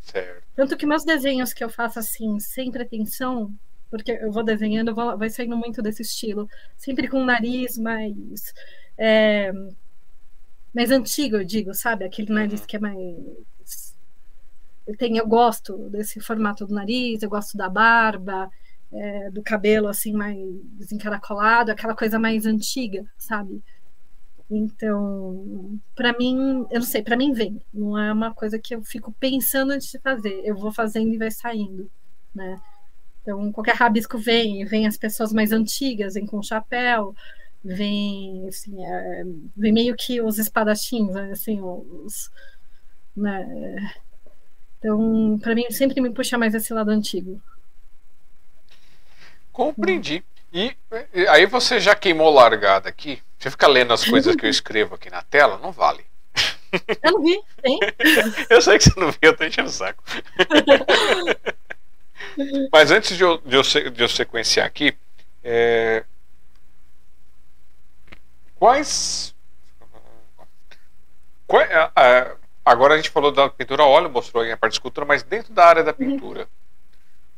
Certo. 0.00 0.46
Tanto 0.54 0.76
que 0.76 0.86
meus 0.86 1.04
desenhos 1.04 1.52
que 1.52 1.64
eu 1.64 1.68
faço 1.68 1.98
assim, 1.98 2.38
sem 2.38 2.70
pretensão, 2.70 3.52
porque 3.90 4.12
eu 4.12 4.30
vou 4.30 4.44
desenhando, 4.44 4.94
vou, 4.94 5.18
vai 5.18 5.28
saindo 5.28 5.56
muito 5.56 5.82
desse 5.82 6.02
estilo. 6.02 6.48
Sempre 6.76 7.08
com 7.08 7.20
o 7.20 7.24
nariz 7.24 7.76
mais. 7.76 8.54
É, 8.96 9.52
mais 10.72 10.92
antigo, 10.92 11.38
eu 11.38 11.44
digo, 11.44 11.74
sabe? 11.74 12.04
Aquele 12.04 12.32
nariz 12.32 12.64
que 12.64 12.76
é 12.76 12.78
mais. 12.78 13.96
Eu, 14.86 14.96
tenho, 14.96 15.16
eu 15.16 15.26
gosto 15.26 15.76
desse 15.88 16.20
formato 16.20 16.64
do 16.64 16.72
nariz, 16.72 17.20
eu 17.20 17.28
gosto 17.28 17.56
da 17.56 17.68
barba, 17.68 18.48
é, 18.92 19.30
do 19.30 19.42
cabelo 19.42 19.88
assim 19.88 20.12
mais 20.12 20.38
encaracolado, 20.92 21.70
aquela 21.70 21.94
coisa 21.94 22.18
mais 22.18 22.46
antiga, 22.46 23.04
sabe? 23.16 23.62
Então, 24.50 25.78
para 25.94 26.16
mim, 26.18 26.66
eu 26.70 26.80
não 26.80 26.86
sei, 26.86 27.02
para 27.02 27.16
mim 27.16 27.32
vem. 27.32 27.62
Não 27.72 27.96
é 27.96 28.12
uma 28.12 28.34
coisa 28.34 28.58
que 28.58 28.74
eu 28.74 28.82
fico 28.82 29.12
pensando 29.12 29.70
antes 29.70 29.90
de 29.90 29.98
fazer. 30.00 30.42
Eu 30.44 30.56
vou 30.56 30.72
fazendo 30.72 31.14
e 31.14 31.18
vai 31.18 31.30
saindo, 31.30 31.88
né? 32.34 32.60
Então, 33.22 33.52
qualquer 33.52 33.76
rabisco 33.76 34.18
vem, 34.18 34.64
vem 34.64 34.86
as 34.86 34.96
pessoas 34.96 35.32
mais 35.32 35.52
antigas, 35.52 36.14
vem 36.14 36.26
com 36.26 36.42
chapéu, 36.42 37.14
vem, 37.62 38.48
assim, 38.48 38.84
é, 38.84 39.24
vem 39.56 39.72
meio 39.72 39.94
que 39.96 40.20
os 40.20 40.38
espadachins, 40.38 41.12
né, 41.12 41.30
assim, 41.32 41.60
os, 41.60 42.30
né? 43.16 43.92
Então, 44.78 45.38
para 45.40 45.54
mim, 45.54 45.70
sempre 45.70 46.00
me 46.00 46.10
puxa 46.10 46.38
mais 46.38 46.54
esse 46.54 46.72
lado 46.72 46.90
antigo. 46.90 47.40
Compreendi. 49.52 50.24
E, 50.52 50.76
e 51.14 51.28
aí 51.28 51.46
você 51.46 51.78
já 51.78 51.94
queimou 51.94 52.30
largada 52.30 52.88
aqui? 52.88 53.22
Você 53.38 53.50
fica 53.50 53.66
lendo 53.66 53.92
as 53.92 54.04
coisas 54.04 54.34
que 54.34 54.44
eu 54.44 54.50
escrevo 54.50 54.94
aqui 54.94 55.08
na 55.08 55.22
tela? 55.22 55.58
Não 55.58 55.72
vale. 55.72 56.04
Eu 57.02 57.12
não 57.12 57.22
vi, 57.22 57.40
tem. 57.60 57.80
eu 58.48 58.62
sei 58.62 58.78
que 58.78 58.84
você 58.84 59.00
não 59.00 59.10
viu, 59.10 59.18
eu 59.22 59.36
tô 59.36 59.42
enchendo 59.42 59.68
o 59.68 59.72
saco. 59.72 60.04
Mas 62.70 62.92
antes 62.92 63.16
de 63.16 63.24
eu, 63.24 63.38
de 63.38 63.56
eu, 63.56 63.62
de 63.90 64.02
eu 64.02 64.08
sequenciar 64.08 64.66
aqui, 64.66 64.96
é... 65.42 66.04
quais. 68.54 69.34
É, 71.96 72.36
agora 72.64 72.94
a 72.94 72.96
gente 72.96 73.10
falou 73.10 73.32
da 73.32 73.48
pintura 73.48 73.82
a 73.82 73.86
óleo, 73.86 74.08
mostrou 74.08 74.44
a 74.44 74.56
parte 74.56 74.74
de 74.74 74.76
escultura, 74.76 75.04
mas 75.04 75.24
dentro 75.24 75.52
da 75.52 75.66
área 75.66 75.82
da 75.82 75.92
pintura, 75.92 76.42
uhum. 76.42 76.46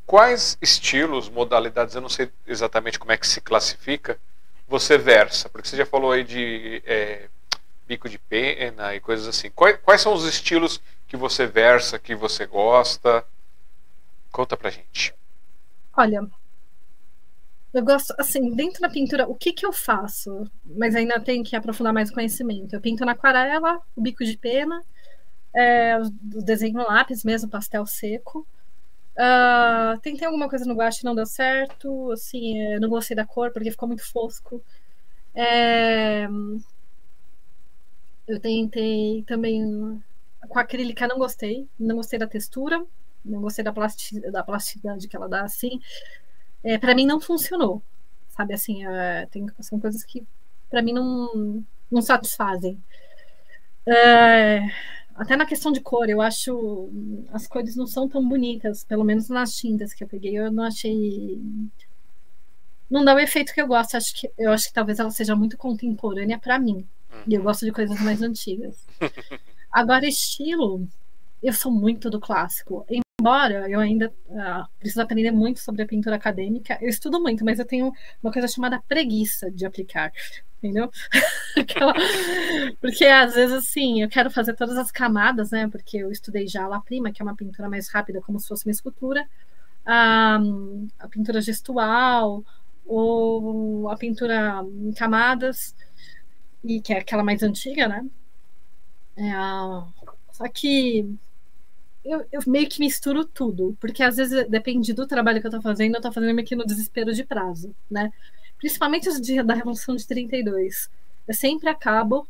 Quais 0.06 0.58
estilos, 0.60 1.28
modalidades, 1.28 1.94
eu 1.94 2.00
não 2.00 2.08
sei 2.08 2.30
exatamente 2.46 2.98
como 2.98 3.12
é 3.12 3.16
que 3.16 3.26
se 3.26 3.40
classifica, 3.40 4.18
você 4.68 4.96
versa? 4.96 5.48
Porque 5.48 5.68
você 5.68 5.76
já 5.76 5.86
falou 5.86 6.12
aí 6.12 6.24
de 6.24 6.82
é, 6.86 7.28
bico 7.86 8.08
de 8.08 8.18
pena 8.18 8.94
e 8.94 9.00
coisas 9.00 9.26
assim. 9.26 9.50
Quais, 9.50 9.78
quais 9.82 10.00
são 10.00 10.14
os 10.14 10.24
estilos 10.24 10.80
que 11.06 11.16
você 11.16 11.46
versa, 11.46 11.98
que 11.98 12.14
você 12.14 12.46
gosta? 12.46 13.24
Conta 14.30 14.56
pra 14.56 14.70
gente. 14.70 15.14
Olha, 15.94 16.26
eu 17.72 17.82
gosto, 17.82 18.14
assim, 18.18 18.54
dentro 18.54 18.82
da 18.82 18.88
pintura, 18.88 19.26
o 19.26 19.34
que 19.34 19.52
que 19.52 19.64
eu 19.64 19.72
faço? 19.72 20.46
Mas 20.64 20.94
ainda 20.94 21.18
tenho 21.18 21.42
que 21.42 21.56
aprofundar 21.56 21.92
mais 21.92 22.10
o 22.10 22.14
conhecimento. 22.14 22.74
Eu 22.74 22.80
pinto 22.80 23.04
na 23.04 23.12
aquarela, 23.12 23.80
o 23.96 24.02
bico 24.02 24.24
de 24.24 24.36
pena, 24.36 24.82
é, 25.54 25.98
o 25.98 26.42
desenho 26.42 26.76
lápis 26.76 27.24
mesmo, 27.24 27.48
pastel 27.48 27.86
seco. 27.86 28.46
Uh, 29.14 29.98
tentei 30.00 30.26
alguma 30.26 30.48
coisa 30.48 30.64
no 30.64 30.74
guache 30.74 31.04
não 31.04 31.14
deu 31.14 31.26
certo, 31.26 32.10
assim, 32.12 32.58
é, 32.58 32.80
não 32.80 32.88
gostei 32.88 33.14
da 33.14 33.26
cor 33.26 33.52
porque 33.52 33.70
ficou 33.70 33.86
muito 33.88 34.04
fosco. 34.10 34.62
É, 35.34 36.26
eu 38.26 38.40
tentei 38.40 39.22
também 39.26 40.02
com 40.48 40.58
acrílica, 40.58 41.06
não 41.06 41.18
gostei, 41.18 41.68
não 41.78 41.96
gostei 41.96 42.18
da 42.18 42.26
textura, 42.26 42.84
não 43.24 43.40
gostei 43.40 43.64
da, 43.64 43.72
plasti 43.72 44.20
da 44.30 44.42
plasticidade 44.42 45.08
que 45.08 45.16
ela 45.16 45.28
dá 45.28 45.42
assim. 45.42 45.80
É, 46.64 46.78
para 46.78 46.94
mim 46.94 47.06
não 47.06 47.20
funcionou, 47.20 47.82
sabe? 48.28 48.54
Assim, 48.54 48.86
é, 48.86 49.26
tem, 49.26 49.46
são 49.60 49.80
coisas 49.80 50.04
que 50.04 50.26
para 50.70 50.82
mim 50.82 50.92
não, 50.92 51.64
não 51.90 52.02
satisfazem. 52.02 52.82
É, 53.86 54.60
até 55.14 55.36
na 55.36 55.46
questão 55.46 55.72
de 55.72 55.80
cor, 55.80 56.08
eu 56.08 56.20
acho 56.20 56.90
as 57.32 57.46
cores 57.46 57.76
não 57.76 57.86
são 57.86 58.08
tão 58.08 58.26
bonitas, 58.26 58.84
pelo 58.84 59.04
menos 59.04 59.28
nas 59.28 59.54
tintas 59.54 59.92
que 59.92 60.02
eu 60.02 60.08
peguei, 60.08 60.38
eu 60.38 60.50
não 60.50 60.64
achei. 60.64 61.40
Não 62.90 63.04
dá 63.04 63.14
o 63.14 63.18
efeito 63.18 63.54
que 63.54 63.60
eu 63.60 63.66
gosto. 63.66 63.96
Acho 63.96 64.14
que, 64.14 64.30
eu 64.38 64.50
acho 64.50 64.68
que 64.68 64.74
talvez 64.74 64.98
ela 64.98 65.10
seja 65.10 65.34
muito 65.34 65.56
contemporânea 65.56 66.38
para 66.38 66.58
mim. 66.58 66.86
E 67.26 67.34
eu 67.34 67.40
uhum. 67.40 67.44
gosto 67.44 67.64
de 67.64 67.72
coisas 67.72 68.00
mais 68.00 68.20
antigas. 68.22 68.86
Agora, 69.70 70.06
estilo, 70.06 70.86
eu 71.42 71.52
sou 71.52 71.72
muito 71.72 72.10
do 72.10 72.20
clássico 72.20 72.84
embora 73.22 73.70
eu 73.70 73.78
ainda 73.78 74.12
uh, 74.26 74.68
preciso 74.80 75.00
aprender 75.00 75.30
muito 75.30 75.60
sobre 75.60 75.82
a 75.82 75.86
pintura 75.86 76.16
acadêmica, 76.16 76.76
eu 76.82 76.88
estudo 76.88 77.20
muito, 77.20 77.44
mas 77.44 77.60
eu 77.60 77.64
tenho 77.64 77.92
uma 78.20 78.32
coisa 78.32 78.48
chamada 78.48 78.82
preguiça 78.88 79.48
de 79.48 79.64
aplicar, 79.64 80.12
entendeu? 80.58 80.90
Aquela... 81.56 81.94
Porque 82.80 83.04
às 83.04 83.36
vezes 83.36 83.54
assim, 83.54 84.02
eu 84.02 84.08
quero 84.08 84.28
fazer 84.28 84.54
todas 84.54 84.76
as 84.76 84.90
camadas, 84.90 85.52
né? 85.52 85.68
Porque 85.68 85.98
eu 85.98 86.10
estudei 86.10 86.48
já 86.48 86.64
a 86.64 86.66
La 86.66 86.80
Prima, 86.80 87.12
que 87.12 87.22
é 87.22 87.24
uma 87.24 87.36
pintura 87.36 87.68
mais 87.68 87.88
rápida, 87.88 88.20
como 88.20 88.40
se 88.40 88.48
fosse 88.48 88.66
uma 88.66 88.72
escultura, 88.72 89.24
a, 89.86 90.40
a 90.98 91.06
pintura 91.06 91.40
gestual, 91.40 92.44
ou 92.84 93.88
a 93.88 93.96
pintura 93.96 94.64
em 94.84 94.92
camadas, 94.92 95.76
e 96.64 96.80
que 96.80 96.92
é 96.92 96.98
aquela 96.98 97.22
mais 97.22 97.40
antiga, 97.44 97.86
né? 97.86 98.04
É, 99.16 99.30
só 100.32 100.48
que 100.52 101.16
eu, 102.04 102.26
eu, 102.32 102.40
meio 102.46 102.68
que 102.68 102.80
misturo 102.80 103.24
tudo, 103.24 103.76
porque 103.80 104.02
às 104.02 104.16
vezes 104.16 104.48
depende 104.48 104.92
do 104.92 105.06
trabalho 105.06 105.40
que 105.40 105.46
eu 105.46 105.50
tô 105.50 105.60
fazendo, 105.62 105.94
eu 105.94 106.00
tô 106.00 106.10
fazendo 106.10 106.38
aqui 106.38 106.56
no 106.56 106.66
desespero 106.66 107.12
de 107.12 107.24
prazo, 107.24 107.74
né? 107.90 108.12
Principalmente 108.58 109.08
os 109.08 109.20
dias 109.20 109.46
da 109.46 109.54
Revolução 109.54 109.94
de 109.94 110.06
32. 110.06 110.90
Eu 111.26 111.34
sempre 111.34 111.68
acabo 111.68 112.26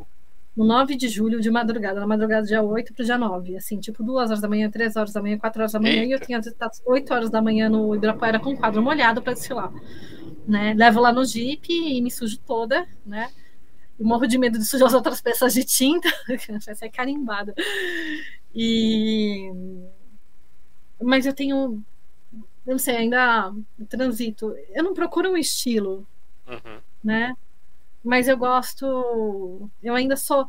no 0.56 0.64
9 0.64 0.94
de 0.96 1.08
julho 1.08 1.40
de 1.40 1.50
madrugada, 1.50 1.98
na 2.00 2.06
madrugada 2.06 2.46
dia 2.46 2.62
8 2.62 2.92
pro 2.92 3.04
dia 3.04 3.16
9, 3.16 3.56
assim, 3.56 3.80
tipo 3.80 4.02
2 4.02 4.30
horas 4.30 4.40
da 4.40 4.48
manhã, 4.48 4.70
3 4.70 4.96
horas 4.96 5.12
da 5.12 5.22
manhã, 5.22 5.38
4 5.38 5.62
horas 5.62 5.72
da 5.72 5.80
manhã, 5.80 6.02
Eita. 6.02 6.06
e 6.06 6.12
eu 6.12 6.20
tinha 6.20 6.38
estar 6.38 6.70
8 6.84 7.14
horas 7.14 7.30
da 7.30 7.40
manhã 7.40 7.70
no 7.70 7.94
Ibirapuera 7.94 8.38
com 8.38 8.56
quadro 8.56 8.82
molhado 8.82 9.22
para 9.22 9.32
desfilar, 9.32 9.72
né? 10.46 10.74
Levo 10.74 11.00
lá 11.00 11.12
no 11.12 11.24
Jeep 11.24 11.72
e 11.72 12.02
me 12.02 12.10
sujo 12.10 12.38
toda, 12.38 12.86
né? 13.06 13.30
Morro 13.98 14.26
de 14.26 14.36
medo 14.36 14.58
de 14.58 14.64
sujar 14.64 14.88
as 14.88 14.94
outras 14.94 15.20
peças 15.20 15.54
de 15.54 15.64
tinta, 15.64 16.08
vai 16.66 16.74
ser 16.74 16.90
carimbada. 16.90 17.54
E 18.54 19.50
mas 21.00 21.26
eu 21.26 21.32
tenho 21.32 21.82
eu 22.66 22.72
não 22.72 22.78
sei, 22.78 22.96
ainda 22.96 23.52
transito. 23.88 24.56
Eu 24.70 24.84
não 24.84 24.94
procuro 24.94 25.32
um 25.32 25.36
estilo, 25.36 26.06
uhum. 26.46 26.80
né? 27.02 27.34
Mas 28.04 28.28
eu 28.28 28.36
gosto. 28.36 29.68
Eu 29.82 29.94
ainda 29.94 30.16
sou. 30.16 30.46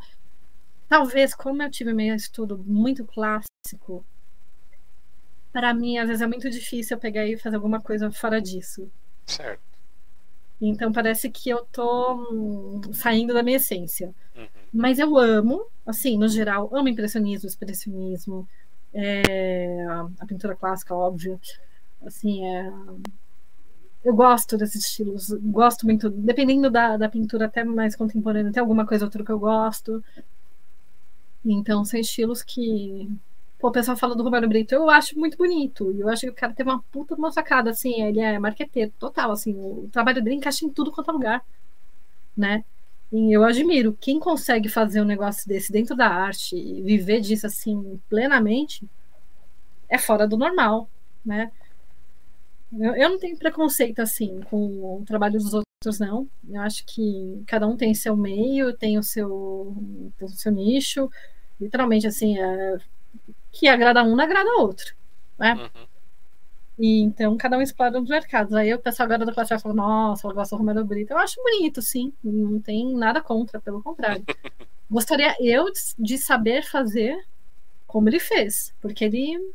Talvez, 0.88 1.34
como 1.34 1.62
eu 1.62 1.70
tive 1.70 1.92
meio 1.92 2.14
estudo 2.14 2.58
muito 2.58 3.04
clássico, 3.04 4.04
para 5.52 5.74
mim, 5.74 5.98
às 5.98 6.06
vezes 6.06 6.22
é 6.22 6.26
muito 6.26 6.48
difícil 6.48 6.96
eu 6.96 7.00
pegar 7.00 7.26
e 7.26 7.36
fazer 7.36 7.56
alguma 7.56 7.80
coisa 7.80 8.10
fora 8.12 8.40
disso. 8.40 8.90
Certo. 9.26 9.62
Então 10.60 10.92
parece 10.92 11.28
que 11.30 11.50
eu 11.50 11.64
tô 11.72 12.30
hum, 12.30 12.80
saindo 12.92 13.34
da 13.34 13.42
minha 13.42 13.56
essência. 13.56 14.14
Uhum. 14.36 14.46
Mas 14.74 14.98
eu 14.98 15.16
amo, 15.16 15.66
assim, 15.86 16.18
no 16.18 16.28
geral, 16.28 16.68
amo 16.74 16.88
impressionismo, 16.88 17.48
expressionismo, 17.48 18.48
é, 18.92 19.86
a 20.18 20.26
pintura 20.26 20.56
clássica, 20.56 20.94
óbvio. 20.94 21.40
Assim, 22.04 22.44
é, 22.44 22.72
eu 24.04 24.14
gosto 24.14 24.58
desses 24.58 24.84
estilos, 24.84 25.30
gosto 25.30 25.86
muito, 25.86 26.10
dependendo 26.10 26.70
da, 26.70 26.96
da 26.96 27.08
pintura 27.08 27.46
até 27.46 27.64
mais 27.64 27.96
contemporânea, 27.96 28.52
tem 28.52 28.60
alguma 28.60 28.86
coisa 28.86 29.04
ou 29.04 29.06
outra 29.06 29.24
que 29.24 29.32
eu 29.32 29.38
gosto. 29.38 30.04
Então, 31.44 31.84
são 31.84 32.00
estilos 32.00 32.42
que 32.42 33.08
Pô, 33.58 33.68
o 33.68 33.72
pessoal 33.72 33.96
fala 33.96 34.14
do 34.14 34.22
Romero 34.22 34.46
Brito, 34.46 34.74
eu 34.74 34.90
acho 34.90 35.18
muito 35.18 35.38
bonito. 35.38 35.90
E 35.92 36.00
eu 36.00 36.08
acho 36.10 36.22
que 36.22 36.28
o 36.28 36.34
cara 36.34 36.52
teve 36.52 36.68
uma 36.68 36.82
puta 36.92 37.14
uma 37.14 37.32
sacada, 37.32 37.70
assim, 37.70 38.02
ele 38.02 38.20
é 38.20 38.38
marqueteiro 38.38 38.92
total, 38.98 39.30
assim, 39.32 39.54
o 39.54 39.88
trabalho 39.90 40.22
dele 40.22 40.36
encaixa 40.36 40.66
em 40.66 40.70
tudo 40.70 40.92
quanto 40.92 41.10
é 41.10 41.12
lugar, 41.14 41.44
né? 42.36 42.64
E 43.14 43.32
eu 43.32 43.44
admiro 43.44 43.96
quem 44.00 44.18
consegue 44.18 44.68
fazer 44.68 45.00
um 45.00 45.04
negócio 45.04 45.46
desse 45.46 45.70
dentro 45.70 45.94
da 45.94 46.08
arte 46.08 46.56
e 46.56 46.82
viver 46.82 47.20
disso 47.20 47.46
assim 47.46 48.00
plenamente 48.08 48.84
é 49.88 49.96
fora 49.96 50.26
do 50.26 50.36
normal, 50.36 50.90
né? 51.24 51.52
Eu, 52.72 52.96
eu 52.96 53.10
não 53.10 53.16
tenho 53.16 53.36
preconceito 53.38 54.00
assim 54.00 54.40
com 54.50 54.96
o 54.96 55.04
trabalho 55.06 55.38
dos 55.38 55.54
outros, 55.54 56.00
não. 56.00 56.28
Eu 56.50 56.60
acho 56.62 56.84
que 56.84 57.40
cada 57.46 57.68
um 57.68 57.76
tem 57.76 57.94
seu 57.94 58.16
meio, 58.16 58.76
tem 58.76 58.98
o 58.98 59.02
seu, 59.04 59.76
tem 60.18 60.26
o 60.26 60.30
seu 60.30 60.50
nicho. 60.50 61.08
Literalmente, 61.60 62.08
assim, 62.08 62.36
é, 62.36 62.78
que 63.52 63.68
agrada 63.68 64.02
um, 64.02 64.16
não 64.16 64.24
agrada 64.24 64.50
outro. 64.58 64.92
Né? 65.38 65.54
Uhum. 65.54 65.86
E 66.78 67.00
então 67.00 67.36
cada 67.36 67.56
um 67.56 67.62
explora 67.62 68.00
os 68.00 68.08
mercados. 68.08 68.52
Aí 68.54 68.72
o 68.74 68.78
pessoal 68.78 69.06
agora 69.06 69.24
da 69.24 69.32
classe 69.32 69.50
vai 69.50 69.58
falar, 69.58 69.74
nossa, 69.74 70.26
ela 70.26 70.34
gosta 70.34 70.56
do 70.56 70.58
Romero 70.58 70.84
Brito. 70.84 71.12
Eu 71.12 71.18
acho 71.18 71.40
bonito, 71.42 71.80
sim. 71.80 72.12
Não 72.22 72.60
tem 72.60 72.94
nada 72.96 73.20
contra, 73.20 73.60
pelo 73.60 73.82
contrário. 73.82 74.24
Gostaria 74.90 75.34
eu 75.40 75.66
de 75.98 76.18
saber 76.18 76.64
fazer 76.64 77.16
como 77.86 78.08
ele 78.08 78.18
fez, 78.18 78.74
porque 78.80 79.04
ele 79.04 79.54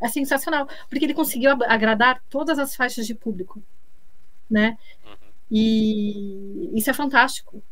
é 0.00 0.08
sensacional, 0.08 0.66
porque 0.88 1.04
ele 1.04 1.14
conseguiu 1.14 1.50
agradar 1.64 2.22
todas 2.30 2.58
as 2.58 2.74
faixas 2.74 3.06
de 3.06 3.14
público, 3.14 3.62
né? 4.50 4.78
Uhum. 5.04 5.16
E 5.50 6.70
isso 6.74 6.90
é 6.90 6.92
fantástico. 6.94 7.62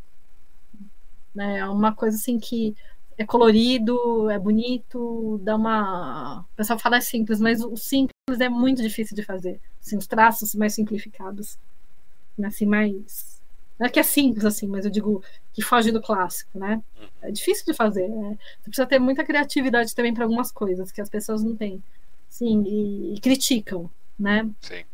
Né? 1.35 1.59
É 1.59 1.69
uma 1.69 1.95
coisa 1.95 2.17
assim 2.17 2.39
que 2.39 2.75
é 3.19 3.25
colorido, 3.25 4.29
é 4.31 4.39
bonito, 4.39 5.41
dá 5.43 5.57
uma. 5.57 6.41
O 6.41 6.57
pessoal 6.57 6.79
fala 6.79 6.97
é 6.97 7.01
simples, 7.01 7.41
mas 7.41 7.63
o 7.63 7.77
simples 7.77 8.41
é 8.41 8.49
muito 8.49 8.83
difícil 8.83 9.17
de 9.17 9.23
fazer. 9.23 9.61
Assim, 9.81 9.97
os 9.97 10.07
traços 10.07 10.55
mais 10.55 10.75
simplificados. 10.75 11.59
Assim, 12.45 12.67
mais. 12.67 13.41
Não 13.79 13.87
é 13.87 13.91
que 13.91 14.01
é 14.01 14.03
simples, 14.03 14.45
assim, 14.45 14.67
mas 14.67 14.85
eu 14.85 14.91
digo 14.91 15.23
que 15.53 15.63
foge 15.63 15.91
do 15.91 16.01
clássico, 16.01 16.59
né? 16.59 16.83
É 17.23 17.31
difícil 17.31 17.65
de 17.67 17.75
fazer. 17.75 18.09
Né? 18.09 18.39
Você 18.61 18.71
precisa 18.71 18.87
ter 18.87 18.99
muita 18.99 19.25
criatividade 19.25 19.95
também 19.95 20.15
para 20.15 20.25
algumas 20.25 20.51
coisas 20.51 20.91
que 20.91 21.01
as 21.01 21.11
pessoas 21.11 21.43
não 21.43 21.55
têm. 21.55 21.83
Sim, 22.29 22.63
e, 22.67 23.15
e 23.15 23.21
criticam. 23.21 23.91
né? 24.19 24.49
Sim. 24.61 24.85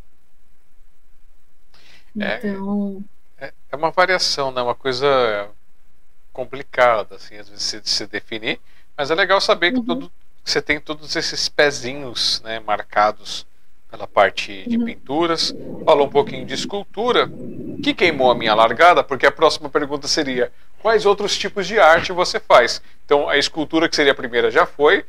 Então. 2.14 3.04
É, 3.38 3.52
é 3.70 3.76
uma 3.76 3.90
variação, 3.90 4.52
né? 4.52 4.62
Uma 4.62 4.74
coisa 4.74 5.50
complicada, 6.32 7.16
assim, 7.16 7.36
às 7.36 7.48
vezes 7.48 7.64
se, 7.64 7.80
se 7.84 8.06
definir. 8.06 8.60
Mas 8.96 9.10
é 9.10 9.14
legal 9.14 9.40
saber 9.40 9.72
uhum. 9.72 9.80
que, 9.80 9.86
todo, 9.86 10.12
que 10.44 10.50
você 10.50 10.62
tem 10.62 10.80
todos 10.80 11.14
esses 11.16 11.48
pezinhos 11.48 12.40
né, 12.44 12.60
marcados 12.60 13.46
pela 13.90 14.06
parte 14.06 14.64
de 14.66 14.78
uhum. 14.78 14.84
pinturas. 14.84 15.54
Falou 15.84 16.06
um 16.06 16.10
pouquinho 16.10 16.46
de 16.46 16.54
escultura, 16.54 17.30
que 17.82 17.92
queimou 17.92 18.30
a 18.30 18.34
minha 18.34 18.54
largada, 18.54 19.04
porque 19.04 19.26
a 19.26 19.32
próxima 19.32 19.68
pergunta 19.68 20.08
seria: 20.08 20.50
quais 20.80 21.04
outros 21.04 21.36
tipos 21.36 21.66
de 21.66 21.78
arte 21.78 22.12
você 22.12 22.40
faz? 22.40 22.82
Então, 23.04 23.28
a 23.28 23.36
escultura, 23.36 23.88
que 23.88 23.96
seria 23.96 24.12
a 24.12 24.16
primeira, 24.16 24.50
já 24.50 24.64
foi. 24.64 25.04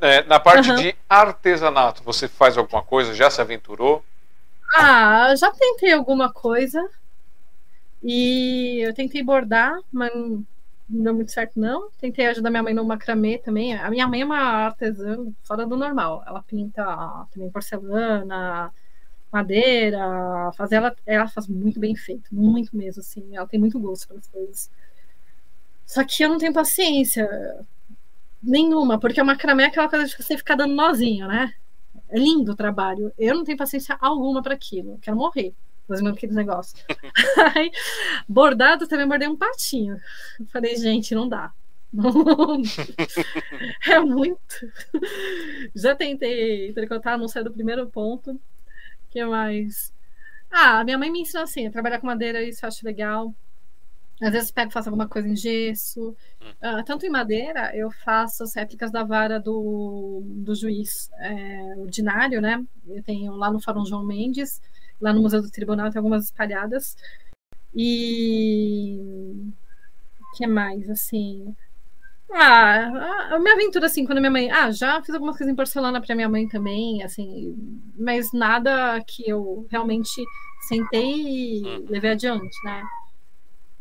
Né? 0.00 0.22
Na 0.22 0.40
parte 0.40 0.70
uhum. 0.70 0.76
de 0.76 0.94
artesanato, 1.08 2.02
você 2.02 2.26
faz 2.26 2.58
alguma 2.58 2.82
coisa? 2.82 3.14
Já 3.14 3.30
se 3.30 3.40
aventurou? 3.40 4.04
Ah, 4.74 5.32
já 5.36 5.52
tentei 5.52 5.92
alguma 5.92 6.32
coisa. 6.32 6.84
E 8.02 8.80
eu 8.84 8.92
tentei 8.92 9.22
bordar, 9.22 9.78
mas 9.90 10.12
não 10.94 11.04
deu 11.04 11.14
muito 11.14 11.32
certo, 11.32 11.58
não. 11.58 11.90
Tentei 11.98 12.26
ajudar 12.26 12.50
minha 12.50 12.62
mãe 12.62 12.74
no 12.74 12.84
macramê 12.84 13.38
também. 13.38 13.74
A 13.76 13.90
minha 13.90 14.06
mãe 14.08 14.22
é 14.22 14.24
uma 14.24 14.38
artesã 14.38 15.26
fora 15.42 15.66
do 15.66 15.76
normal. 15.76 16.22
Ela 16.26 16.42
pinta 16.42 16.84
também 17.32 17.50
porcelana, 17.50 18.72
madeira, 19.32 20.52
faz 20.56 20.72
ela, 20.72 20.94
ela 21.06 21.28
faz 21.28 21.48
muito 21.48 21.80
bem 21.80 21.96
feito, 21.96 22.34
muito 22.34 22.76
mesmo, 22.76 23.00
assim. 23.00 23.36
Ela 23.36 23.46
tem 23.46 23.58
muito 23.60 23.78
gosto 23.80 24.08
pelas 24.08 24.28
coisas. 24.28 24.70
Só 25.86 26.04
que 26.04 26.22
eu 26.24 26.28
não 26.28 26.38
tenho 26.38 26.52
paciência 26.52 27.28
nenhuma, 28.42 28.98
porque 28.98 29.20
o 29.20 29.24
macramê 29.24 29.64
é 29.64 29.66
aquela 29.66 29.88
coisa 29.88 30.06
de 30.06 30.16
você 30.16 30.36
ficar 30.36 30.54
dando 30.56 30.74
nozinho, 30.74 31.26
né? 31.28 31.52
É 32.08 32.18
lindo 32.18 32.52
o 32.52 32.56
trabalho. 32.56 33.12
Eu 33.18 33.34
não 33.34 33.44
tenho 33.44 33.58
paciência 33.58 33.96
alguma 34.00 34.42
para 34.42 34.54
aquilo. 34.54 34.98
quero 35.02 35.16
morrer 35.16 35.54
fazendo 35.86 36.10
aqueles 36.10 36.34
negócios. 36.34 36.84
Aí, 37.54 37.70
bordado 38.28 38.88
também 38.88 39.06
bordei 39.06 39.28
um 39.28 39.36
patinho. 39.36 39.98
falei, 40.48 40.76
gente, 40.76 41.14
não 41.14 41.28
dá. 41.28 41.52
é 43.86 44.00
muito. 44.00 44.72
Já 45.74 45.94
tentei 45.94 46.72
tricotar, 46.72 47.18
não 47.18 47.28
sai 47.28 47.44
do 47.44 47.52
primeiro 47.52 47.86
ponto. 47.88 48.40
que 49.10 49.24
mais? 49.24 49.92
Ah, 50.50 50.82
minha 50.84 50.98
mãe 50.98 51.10
me 51.10 51.20
ensinou 51.20 51.44
assim, 51.44 51.70
trabalhar 51.70 52.00
com 52.00 52.06
madeira, 52.06 52.42
isso 52.42 52.64
eu 52.64 52.68
acho 52.68 52.84
legal. 52.84 53.34
Às 54.22 54.32
vezes 54.32 54.50
pego 54.50 54.70
faço 54.70 54.88
alguma 54.88 55.08
coisa 55.08 55.28
em 55.28 55.36
gesso. 55.36 56.16
Uh, 56.40 56.84
tanto 56.84 57.04
em 57.04 57.10
madeira, 57.10 57.76
eu 57.76 57.90
faço 57.90 58.44
as 58.44 58.54
réplicas 58.54 58.90
da 58.90 59.02
vara 59.02 59.40
do, 59.40 60.22
do 60.24 60.54
juiz 60.54 61.10
é, 61.18 61.74
ordinário, 61.76 62.40
né? 62.40 62.64
Eu 62.86 63.02
tenho 63.02 63.34
lá 63.34 63.52
no 63.52 63.60
Fórum 63.60 63.84
João 63.84 64.04
Mendes 64.04 64.60
lá 65.04 65.12
no 65.12 65.20
Museu 65.20 65.42
do 65.42 65.50
Tribunal 65.50 65.90
tem 65.90 65.98
algumas 65.98 66.24
espalhadas. 66.24 66.96
E 67.74 68.98
o 70.18 70.36
que 70.36 70.46
mais, 70.46 70.88
assim? 70.88 71.54
Ah, 72.32 73.34
a 73.34 73.38
minha 73.38 73.54
aventura, 73.54 73.86
assim, 73.86 74.06
quando 74.06 74.18
minha 74.18 74.30
mãe. 74.30 74.50
Ah, 74.50 74.70
já 74.70 75.02
fiz 75.02 75.14
algumas 75.14 75.36
coisas 75.36 75.52
em 75.52 75.56
porcelana 75.56 76.00
para 76.00 76.14
minha 76.14 76.28
mãe 76.28 76.48
também, 76.48 77.02
assim, 77.02 77.54
mas 77.98 78.32
nada 78.32 79.02
que 79.06 79.28
eu 79.28 79.66
realmente 79.70 80.24
sentei 80.62 81.60
e 81.60 81.64
hum. 81.64 81.86
levei 81.88 82.12
adiante, 82.12 82.56
né? 82.64 82.82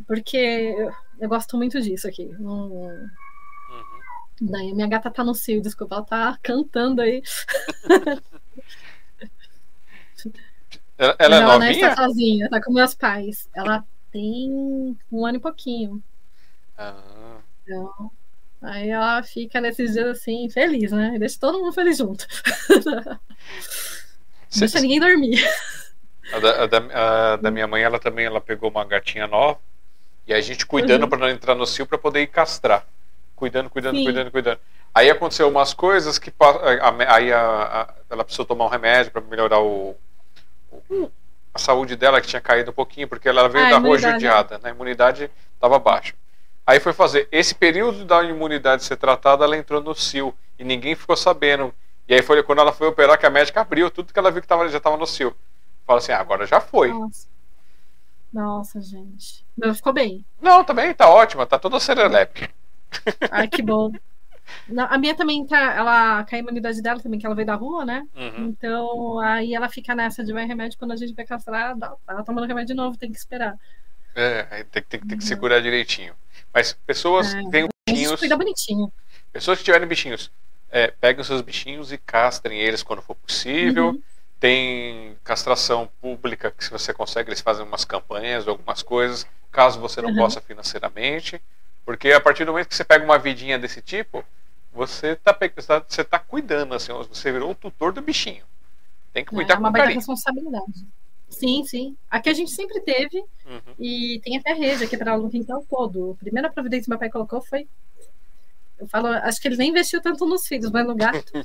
Porque 0.06 0.38
eu, 0.38 0.92
eu 1.22 1.30
gosto 1.30 1.58
muito 1.58 1.82
disso 1.82 2.08
aqui. 2.08 2.26
Não... 2.38 2.70
Uhum. 2.70 3.10
Daí 4.42 4.74
minha 4.74 4.88
gata 4.88 5.10
tá 5.10 5.24
no 5.24 5.34
cio, 5.34 5.62
desculpa, 5.62 5.96
ela 5.96 6.06
tá 6.06 6.38
cantando 6.44 7.02
aí. 7.02 7.24
Ela, 11.04 11.16
ela 11.20 11.36
é 11.36 11.40
ela 11.40 11.54
novinha? 11.54 11.60
não 11.60 11.90
está 11.90 11.96
sozinha, 11.96 12.50
tá 12.50 12.62
com 12.62 12.72
meus 12.72 12.94
pais. 12.94 13.50
Ela 13.54 13.84
tem 14.10 14.98
um 15.12 15.26
ano 15.26 15.38
e 15.38 15.42
pouquinho. 15.42 16.02
Ah. 16.78 17.40
Então, 17.64 18.12
aí 18.62 18.90
ela 18.90 19.22
fica 19.22 19.60
nesses 19.60 19.94
dias 19.94 20.08
assim, 20.08 20.50
feliz, 20.50 20.92
né? 20.94 21.18
deixa 21.20 21.38
todo 21.40 21.60
mundo 21.60 21.74
feliz 21.74 21.98
junto. 21.98 22.26
deixa 24.58 24.80
ninguém 24.80 25.00
dormir. 25.00 25.44
A 26.32 26.40
da, 26.40 26.64
a, 26.64 26.68
da, 26.68 26.78
a 27.34 27.36
da, 27.36 27.52
minha 27.52 27.68
mãe, 27.68 27.84
ela 27.84 28.00
também 28.00 28.26
ela 28.26 28.40
pegou 28.40 28.70
uma 28.70 28.86
gatinha 28.86 29.28
nova. 29.28 29.60
E 30.26 30.34
a 30.34 30.40
gente 30.40 30.66
cuidando 30.66 31.04
uhum. 31.04 31.10
para 31.10 31.20
não 31.20 31.30
entrar 31.30 31.54
no 31.54 31.66
cio 31.66 31.86
para 31.86 31.98
poder 31.98 32.22
ir 32.22 32.28
castrar. 32.28 32.88
Cuidando, 33.36 33.70
cuidando, 33.70 33.98
Sim. 33.98 34.06
cuidando, 34.06 34.32
cuidando. 34.32 34.60
Aí 34.94 35.10
aconteceu 35.10 35.50
umas 35.50 35.74
coisas 35.74 36.18
que 36.18 36.32
aí 37.10 37.34
a, 37.34 37.94
ela 38.10 38.24
precisou 38.24 38.46
tomar 38.46 38.66
um 38.66 38.70
remédio 38.70 39.12
para 39.12 39.22
melhorar 39.22 39.60
o, 39.60 39.98
a 41.54 41.60
saúde 41.60 41.96
dela 41.96 42.20
que 42.20 42.28
tinha 42.28 42.42
caído 42.42 42.72
um 42.72 42.74
pouquinho, 42.74 43.08
porque 43.08 43.30
ela 43.30 43.48
veio 43.48 43.66
ah, 43.68 43.70
da 43.72 43.78
rua 43.78 43.98
judiada, 43.98 44.58
né? 44.58 44.70
a 44.70 44.74
imunidade 44.74 45.30
estava 45.54 45.78
baixa. 45.78 46.14
Aí 46.66 46.80
foi 46.80 46.94
fazer. 46.94 47.28
Esse 47.32 47.54
período 47.54 48.06
da 48.06 48.24
imunidade 48.24 48.84
ser 48.84 48.96
tratada, 48.96 49.44
ela 49.44 49.58
entrou 49.58 49.82
no 49.82 49.94
CIL 49.94 50.34
e 50.58 50.64
ninguém 50.64 50.96
ficou 50.96 51.16
sabendo. 51.16 51.74
E 52.08 52.14
aí 52.14 52.22
foi 52.22 52.42
quando 52.44 52.60
ela 52.60 52.72
foi 52.72 52.88
operar 52.88 53.18
que 53.20 53.26
a 53.26 53.30
médica 53.30 53.62
abriu 53.62 53.92
tudo 53.92 54.14
que 54.14 54.20
ela 54.20 54.32
viu 54.32 54.42
que 54.42 54.48
tava, 54.48 54.68
já 54.70 54.78
estava 54.78 54.98
no 54.98 55.06
CIL. 55.06 55.36
Fala 55.86 56.00
assim, 56.00 56.12
ah, 56.12 56.20
agora 56.20 56.46
já 56.46 56.60
foi. 56.60 56.90
Nossa. 56.90 57.28
Nossa, 58.32 58.82
gente. 58.82 59.46
Mas 59.56 59.78
ficou 59.78 59.94
bem. 59.94 60.26
Não, 60.42 60.64
também 60.64 60.94
tá 60.94 61.08
ótima, 61.08 61.46
tá 61.46 61.60
toda 61.60 61.80
serelepe. 61.80 62.50
Ai, 63.30 63.48
que 63.48 63.62
bom. 63.62 63.92
Não, 64.68 64.86
a 64.86 64.98
minha 64.98 65.16
também 65.16 65.46
tá. 65.46 65.74
Ela 65.74 66.24
cai 66.24 66.40
a 66.40 66.44
imunidade 66.44 66.82
dela 66.82 67.00
também, 67.00 67.20
que 67.20 67.26
ela 67.26 67.36
veio 67.36 67.48
da 67.48 67.56
rua, 67.56 67.86
né? 67.86 68.06
Uhum. 68.16 68.48
Então 68.48 69.20
aí 69.20 69.54
ela 69.54 69.70
fica 69.70 69.96
nessa 69.96 70.24
de 70.24 70.34
vai 70.34 70.46
remédio 70.46 70.78
quando 70.78 70.92
a 70.92 70.96
gente 70.96 71.14
vai 71.14 71.26
castrar, 71.26 71.76
ela 72.08 72.24
tomando 72.24 72.48
remédio 72.48 72.68
de 72.68 72.74
novo, 72.74 72.98
tem 72.98 73.12
que 73.12 73.18
esperar. 73.18 73.56
É, 74.16 74.64
tem, 74.72 74.84
tem, 74.84 75.00
tem 75.00 75.18
que 75.18 75.24
segurar 75.24 75.60
direitinho. 75.60 76.14
Mas 76.54 76.74
pessoas 76.86 77.34
é, 77.34 77.40
que 77.40 77.50
têm 77.50 77.68
bichinhos. 77.88 78.20
Cuida 78.20 78.38
bonitinho. 78.38 78.92
Pessoas 79.32 79.58
que 79.58 79.64
tiverem 79.64 79.88
bichinhos, 79.88 80.32
é, 80.70 80.88
peguem 80.88 81.22
os 81.22 81.28
seus 81.28 81.42
bichinhos 81.42 81.92
e 81.92 81.98
castrem 81.98 82.60
eles 82.60 82.84
quando 82.84 83.02
for 83.02 83.16
possível. 83.16 83.90
Uhum. 83.90 84.02
Tem 84.40 85.18
castração 85.24 85.90
pública 86.02 86.52
que 86.52 86.64
se 86.64 86.70
você 86.70 86.94
consegue, 86.94 87.30
eles 87.30 87.42
fazem 87.42 87.66
umas 87.66 87.86
campanhas, 87.86 88.48
algumas 88.48 88.84
coisas, 88.84 89.26
caso 89.52 89.80
você 89.80 90.02
não 90.02 90.10
uhum. 90.10 90.18
possa 90.18 90.42
financeiramente. 90.42 91.42
Porque 91.86 92.12
a 92.12 92.20
partir 92.20 92.46
do 92.46 92.52
momento 92.52 92.68
que 92.68 92.76
você 92.76 92.84
pega 92.84 93.04
uma 93.04 93.18
vidinha 93.20 93.60
desse 93.60 93.82
tipo, 93.82 94.24
você 94.72 95.10
está 95.10 95.38
você 95.86 96.04
tá 96.04 96.20
cuidando, 96.20 96.74
assim, 96.74 96.94
você 96.94 97.32
virou 97.32 97.52
o 97.52 97.56
tutor 97.56 97.92
do 97.92 98.02
bichinho. 98.02 98.44
Tem 99.12 99.24
que 99.24 99.32
cuidar 99.32 99.56
é, 99.56 99.58
com 99.58 99.64
carinho. 99.64 99.82
É 99.82 99.88
uma 99.88 99.96
responsabilidade. 99.96 100.88
Sim, 101.30 101.64
sim. 101.66 101.98
Aqui 102.10 102.30
a 102.30 102.34
gente 102.34 102.52
sempre 102.52 102.80
teve 102.82 103.18
uhum. 103.46 103.74
e 103.80 104.22
tem 104.24 104.38
até 104.38 104.54
rede 104.54 104.84
aqui 104.84 104.98
para 104.98 105.18
o 105.18 105.30
quintal 105.30 105.66
todo. 105.70 106.12
A 106.12 106.24
primeira 106.24 106.50
providência 106.50 106.86
que 106.86 106.90
meu 106.90 107.00
pai 107.00 107.10
colocou 107.10 107.42
foi 107.42 107.68
eu 108.84 108.88
falo, 108.88 109.08
acho 109.08 109.40
que 109.40 109.48
ele 109.48 109.56
nem 109.56 109.70
investiu 109.70 110.02
tanto 110.02 110.26
nos 110.26 110.46
filhos, 110.46 110.70
mas 110.70 110.86
no 110.86 110.94
gato. 110.94 111.32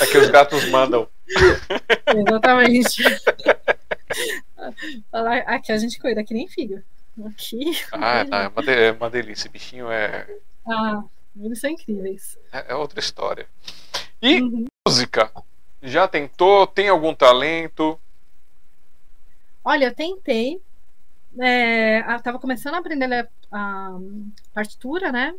é 0.00 0.06
que 0.10 0.18
os 0.18 0.28
gatos 0.30 0.68
mandam. 0.68 1.08
Exatamente. 2.12 3.04
Aqui 5.46 5.70
a 5.70 5.78
gente 5.78 6.00
cuida, 6.00 6.24
que 6.24 6.34
nem 6.34 6.48
filho. 6.48 6.82
Aqui. 7.24 7.72
Ah, 7.92 8.24
não, 8.24 8.38
é, 8.38 8.48
uma 8.48 8.72
é 8.72 8.92
uma 8.92 9.10
delícia. 9.10 9.50
Bichinho 9.50 9.90
é. 9.90 10.26
Ah, 10.66 11.02
eles 11.38 11.60
são 11.60 11.70
incríveis. 11.70 12.38
É, 12.52 12.72
é 12.72 12.74
outra 12.74 13.00
história. 13.00 13.46
E 14.20 14.40
uhum. 14.40 14.66
música? 14.86 15.30
Já 15.82 16.08
tentou? 16.08 16.66
Tem 16.66 16.88
algum 16.88 17.14
talento? 17.14 17.98
Olha, 19.64 19.86
eu 19.86 19.94
tentei. 19.94 20.60
É, 21.38 22.00
eu 22.00 22.22
tava 22.22 22.38
começando 22.38 22.74
a 22.74 22.78
aprender 22.78 23.12
a, 23.12 23.28
a 23.52 23.98
partitura, 24.54 25.12
né? 25.12 25.34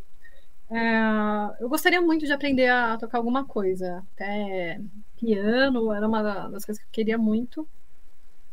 É, 0.69 1.63
eu 1.63 1.69
gostaria 1.69 2.01
muito 2.01 2.25
de 2.25 2.31
aprender 2.31 2.67
a 2.67 2.97
tocar 2.97 3.17
alguma 3.17 3.45
coisa. 3.45 4.03
Até 4.13 4.79
piano 5.19 5.91
era 5.91 6.07
uma 6.07 6.21
das 6.49 6.65
coisas 6.65 6.77
que 6.83 6.87
eu 6.87 6.91
queria 6.91 7.17
muito. 7.17 7.67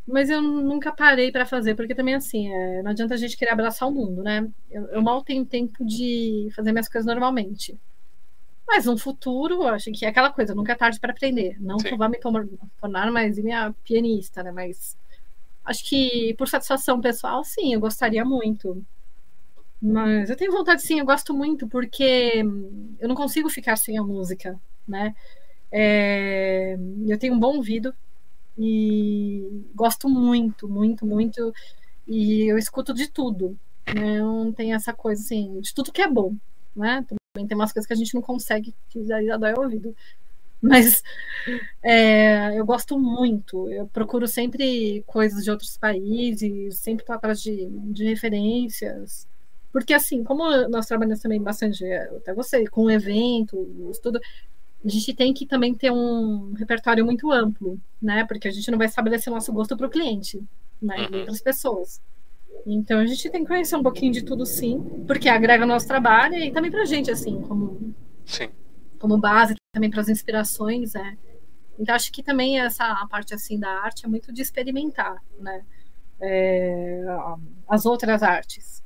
Mas 0.06 0.28
eu 0.28 0.42
nunca 0.42 0.92
parei 0.92 1.32
para 1.32 1.46
fazer, 1.46 1.74
porque 1.74 1.94
também 1.94 2.14
assim, 2.14 2.52
é, 2.52 2.82
não 2.82 2.90
adianta 2.90 3.14
a 3.14 3.16
gente 3.16 3.36
querer 3.36 3.52
abraçar 3.52 3.88
o 3.88 3.92
mundo, 3.92 4.22
né? 4.22 4.46
Eu, 4.70 4.84
eu, 4.88 5.02
mal 5.02 5.24
tenho 5.24 5.46
tempo 5.46 5.84
de 5.84 6.50
fazer 6.54 6.72
minhas 6.72 6.88
coisas 6.88 7.06
normalmente. 7.06 7.78
Mas 8.66 8.84
no 8.84 8.98
futuro, 8.98 9.62
acho 9.66 9.90
que 9.92 10.04
é 10.04 10.08
aquela 10.08 10.30
coisa, 10.30 10.54
nunca 10.54 10.72
é 10.72 10.74
tarde 10.74 11.00
para 11.00 11.12
aprender. 11.12 11.56
Não 11.60 11.78
Sim. 11.78 11.88
que 11.88 11.94
eu 11.94 11.98
vá 11.98 12.08
me 12.08 12.18
tornar 12.80 13.10
mais 13.10 13.38
minha 13.38 13.74
pianista, 13.82 14.42
né? 14.42 14.52
Mas 14.52 14.96
acho 15.64 15.88
que 15.88 16.34
por 16.34 16.48
satisfação 16.48 17.00
pessoal, 17.00 17.42
sim, 17.42 17.72
eu 17.72 17.80
gostaria 17.80 18.24
muito. 18.24 18.84
Mas 19.80 20.30
eu 20.30 20.36
tenho 20.36 20.52
vontade, 20.52 20.82
sim, 20.82 20.98
eu 20.98 21.06
gosto 21.06 21.34
muito, 21.34 21.66
porque 21.68 22.42
eu 23.00 23.08
não 23.08 23.14
consigo 23.14 23.48
ficar 23.48 23.76
sem 23.76 23.98
a 23.98 24.02
música, 24.02 24.58
né? 24.86 25.14
É, 25.70 26.76
eu 27.06 27.18
tenho 27.18 27.34
um 27.34 27.38
bom 27.38 27.56
ouvido, 27.56 27.94
e 28.58 29.64
gosto 29.74 30.08
muito, 30.08 30.68
muito, 30.68 31.04
muito. 31.06 31.52
E 32.06 32.50
eu 32.50 32.58
escuto 32.58 32.94
de 32.94 33.08
tudo. 33.08 33.56
Né? 33.86 34.20
Não 34.20 34.52
tem 34.52 34.74
essa 34.74 34.92
coisa 34.92 35.22
assim, 35.22 35.60
de 35.60 35.74
tudo 35.74 35.92
que 35.92 36.02
é 36.02 36.08
bom. 36.08 36.34
Né? 36.74 37.04
Também 37.08 37.46
tem 37.46 37.56
umas 37.56 37.72
coisas 37.72 37.86
que 37.86 37.92
a 37.92 37.96
gente 37.96 38.14
não 38.14 38.22
consegue, 38.22 38.74
que 38.88 39.04
já, 39.04 39.22
já 39.22 39.36
dói 39.36 39.54
o 39.54 39.62
ouvido. 39.62 39.94
Mas 40.62 41.02
é, 41.82 42.58
eu 42.58 42.64
gosto 42.64 42.98
muito. 42.98 43.68
Eu 43.68 43.86
procuro 43.88 44.26
sempre 44.26 45.02
coisas 45.06 45.44
de 45.44 45.50
outros 45.50 45.76
países, 45.76 46.78
sempre 46.78 47.02
estou 47.02 47.14
atrás 47.14 47.42
de, 47.42 47.66
de 47.68 48.04
referências. 48.04 49.28
Porque, 49.70 49.92
assim, 49.92 50.22
como 50.22 50.44
nós 50.68 50.86
trabalhamos 50.86 51.20
também 51.20 51.42
bastante, 51.42 51.84
até 51.84 52.32
você, 52.32 52.66
com 52.66 52.88
eventos, 52.88 53.98
tudo, 53.98 54.20
a 54.84 54.88
gente 54.88 55.14
tem 55.14 55.32
que 55.32 55.46
também 55.46 55.74
ter 55.74 55.90
um 55.90 56.52
repertório 56.52 57.04
muito 57.04 57.32
amplo, 57.32 57.80
né? 58.00 58.24
Porque 58.26 58.48
a 58.48 58.50
gente 58.50 58.70
não 58.70 58.76
vai 58.76 58.86
estabelecer 58.86 59.32
o 59.32 59.34
nosso 59.34 59.52
gosto 59.52 59.76
para 59.76 59.86
o 59.86 59.90
cliente, 59.90 60.42
né? 60.80 60.96
E 60.98 61.12
uhum. 61.12 61.20
outras 61.20 61.40
pessoas. 61.40 62.02
Então 62.66 63.00
a 63.00 63.06
gente 63.06 63.30
tem 63.30 63.42
que 63.42 63.48
conhecer 63.48 63.76
um 63.76 63.82
pouquinho 63.82 64.12
de 64.12 64.22
tudo, 64.22 64.44
sim, 64.44 65.04
porque 65.06 65.28
agrega 65.28 65.64
nosso 65.64 65.88
trabalho 65.88 66.36
e 66.36 66.52
também 66.52 66.70
para 66.70 66.82
a 66.82 66.86
gente, 66.86 67.10
assim, 67.10 67.40
como, 67.42 67.94
sim. 68.26 68.48
como 68.98 69.18
base 69.18 69.54
também 69.72 69.90
para 69.90 70.02
as 70.02 70.08
inspirações, 70.08 70.94
é. 70.94 71.16
Então 71.78 71.94
acho 71.94 72.12
que 72.12 72.22
também 72.22 72.60
essa 72.60 73.06
parte 73.06 73.34
assim 73.34 73.58
da 73.58 73.70
arte 73.70 74.04
é 74.04 74.08
muito 74.08 74.32
de 74.32 74.42
experimentar, 74.42 75.22
né? 75.40 75.64
É, 76.20 77.02
as 77.68 77.86
outras 77.86 78.22
artes, 78.22 78.82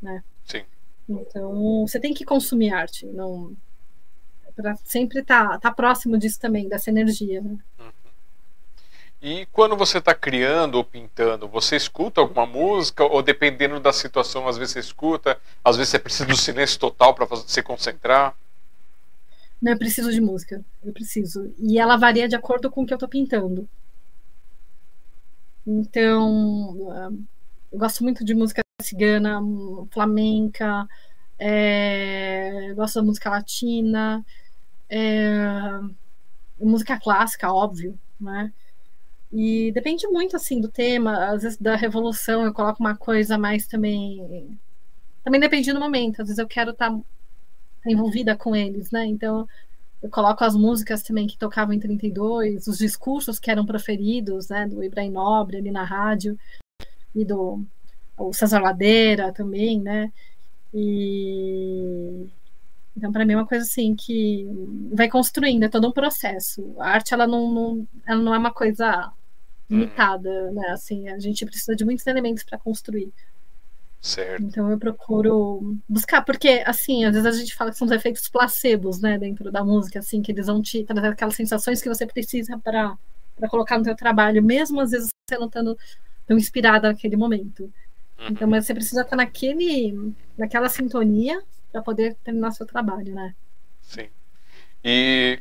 né? 0.00 0.24
Sim. 0.44 0.64
Então 1.08 1.86
você 1.86 2.00
tem 2.00 2.14
que 2.14 2.24
consumir 2.24 2.72
arte, 2.72 3.06
não 3.06 3.54
para 4.54 4.76
sempre 4.84 5.20
estar 5.20 5.48
tá, 5.48 5.58
tá 5.58 5.70
próximo 5.70 6.18
disso 6.18 6.38
também 6.40 6.68
dessa 6.68 6.90
energia. 6.90 7.40
Né? 7.40 7.56
Uhum. 7.78 7.92
E 9.20 9.46
quando 9.52 9.76
você 9.76 9.98
está 9.98 10.14
criando 10.14 10.74
ou 10.74 10.84
pintando, 10.84 11.46
você 11.46 11.76
escuta 11.76 12.20
alguma 12.20 12.44
música 12.44 13.04
ou 13.04 13.22
dependendo 13.22 13.78
da 13.78 13.92
situação, 13.92 14.48
às 14.48 14.58
vezes 14.58 14.72
você 14.72 14.80
escuta, 14.80 15.38
às 15.64 15.76
vezes 15.76 15.90
você 15.90 15.98
precisa 15.98 16.26
do 16.26 16.36
silêncio 16.36 16.78
total 16.78 17.14
para 17.14 17.26
se 17.36 17.62
concentrar? 17.62 18.34
Não, 19.62 19.70
eu 19.70 19.78
preciso 19.78 20.10
de 20.10 20.20
música. 20.20 20.64
Eu 20.84 20.92
preciso. 20.92 21.54
E 21.56 21.78
ela 21.78 21.96
varia 21.96 22.28
de 22.28 22.34
acordo 22.34 22.68
com 22.68 22.82
o 22.82 22.86
que 22.86 22.92
eu 22.92 22.96
estou 22.96 23.08
pintando. 23.08 23.68
Então, 25.64 27.14
eu 27.70 27.78
gosto 27.78 28.02
muito 28.02 28.24
de 28.24 28.34
música 28.34 28.62
cigana, 28.80 29.40
flamenca, 29.92 30.88
é, 31.38 32.72
gosto 32.74 32.96
da 32.96 33.02
música 33.02 33.30
latina, 33.30 34.24
é, 34.94 35.80
música 36.60 37.00
clássica, 37.00 37.50
óbvio, 37.50 37.98
né? 38.20 38.52
E 39.32 39.72
depende 39.72 40.06
muito, 40.08 40.36
assim, 40.36 40.60
do 40.60 40.68
tema. 40.68 41.30
Às 41.32 41.42
vezes, 41.42 41.58
da 41.58 41.74
revolução, 41.74 42.44
eu 42.44 42.52
coloco 42.52 42.80
uma 42.80 42.94
coisa 42.94 43.38
mais 43.38 43.66
também... 43.66 44.58
Também 45.24 45.40
depende 45.40 45.72
do 45.72 45.80
momento. 45.80 46.20
Às 46.20 46.28
vezes 46.28 46.38
eu 46.38 46.46
quero 46.46 46.72
estar 46.72 46.90
tá 46.90 47.00
envolvida 47.86 48.36
com 48.36 48.54
eles, 48.54 48.90
né? 48.90 49.06
Então, 49.06 49.48
eu 50.02 50.10
coloco 50.10 50.44
as 50.44 50.54
músicas 50.54 51.02
também 51.02 51.26
que 51.26 51.38
tocavam 51.38 51.72
em 51.72 51.80
32, 51.80 52.66
os 52.66 52.76
discursos 52.76 53.38
que 53.38 53.50
eram 53.50 53.64
proferidos, 53.64 54.48
né, 54.48 54.66
do 54.66 54.82
Ibrahim 54.82 55.12
Nobre 55.12 55.58
ali 55.58 55.70
na 55.70 55.84
rádio, 55.84 56.38
e 57.14 57.24
do 57.24 57.64
o 58.18 58.32
César 58.32 58.60
Ladeira 58.60 59.32
também, 59.32 59.80
né? 59.80 60.12
E 60.74 62.28
então 62.96 63.10
para 63.10 63.24
mim 63.24 63.32
é 63.32 63.36
uma 63.36 63.46
coisa 63.46 63.64
assim 63.64 63.94
que 63.94 64.46
vai 64.92 65.08
construindo, 65.08 65.62
é 65.64 65.68
todo 65.68 65.88
um 65.88 65.92
processo. 65.92 66.74
A 66.78 66.90
arte 66.90 67.14
ela 67.14 67.26
não, 67.26 67.52
não 67.52 67.88
ela 68.06 68.20
não 68.20 68.34
é 68.34 68.38
uma 68.38 68.52
coisa 68.52 69.12
uhum. 69.70 69.78
limitada, 69.78 70.50
né? 70.52 70.68
Assim, 70.70 71.08
a 71.08 71.18
gente 71.18 71.44
precisa 71.44 71.74
de 71.74 71.84
muitos 71.84 72.06
elementos 72.06 72.44
para 72.44 72.58
construir. 72.58 73.12
Certo. 74.00 74.42
Então 74.42 74.68
eu 74.68 74.78
procuro 74.78 75.76
buscar, 75.88 76.22
porque 76.22 76.62
assim, 76.66 77.04
às 77.04 77.14
vezes 77.14 77.26
a 77.26 77.38
gente 77.38 77.54
fala 77.54 77.70
que 77.70 77.78
são 77.78 77.86
os 77.86 77.92
efeitos 77.92 78.28
placebos, 78.28 79.00
né, 79.00 79.16
dentro 79.16 79.50
da 79.50 79.64
música, 79.64 80.00
assim, 80.00 80.20
que 80.20 80.32
eles 80.32 80.48
vão 80.48 80.60
te 80.60 80.82
trazer 80.82 81.06
aquelas 81.06 81.36
sensações 81.36 81.80
que 81.80 81.88
você 81.88 82.04
precisa 82.04 82.58
para 82.58 82.98
colocar 83.48 83.78
no 83.78 83.84
seu 83.84 83.94
trabalho, 83.94 84.42
mesmo 84.42 84.80
às 84.80 84.90
vezes 84.90 85.08
você 85.28 85.38
não 85.38 85.46
estando 85.46 85.78
tão 86.26 86.36
inspirada 86.36 86.88
naquele 86.88 87.16
momento. 87.16 87.62
Uhum. 88.18 88.26
Então, 88.30 88.48
mas 88.48 88.66
você 88.66 88.74
precisa 88.74 89.02
estar 89.02 89.14
naquele, 89.14 90.12
naquela 90.36 90.68
sintonia 90.68 91.40
para 91.72 91.82
poder 91.82 92.14
terminar 92.22 92.50
seu 92.52 92.66
trabalho, 92.66 93.14
né? 93.14 93.34
Sim. 93.80 94.08
E 94.84 95.38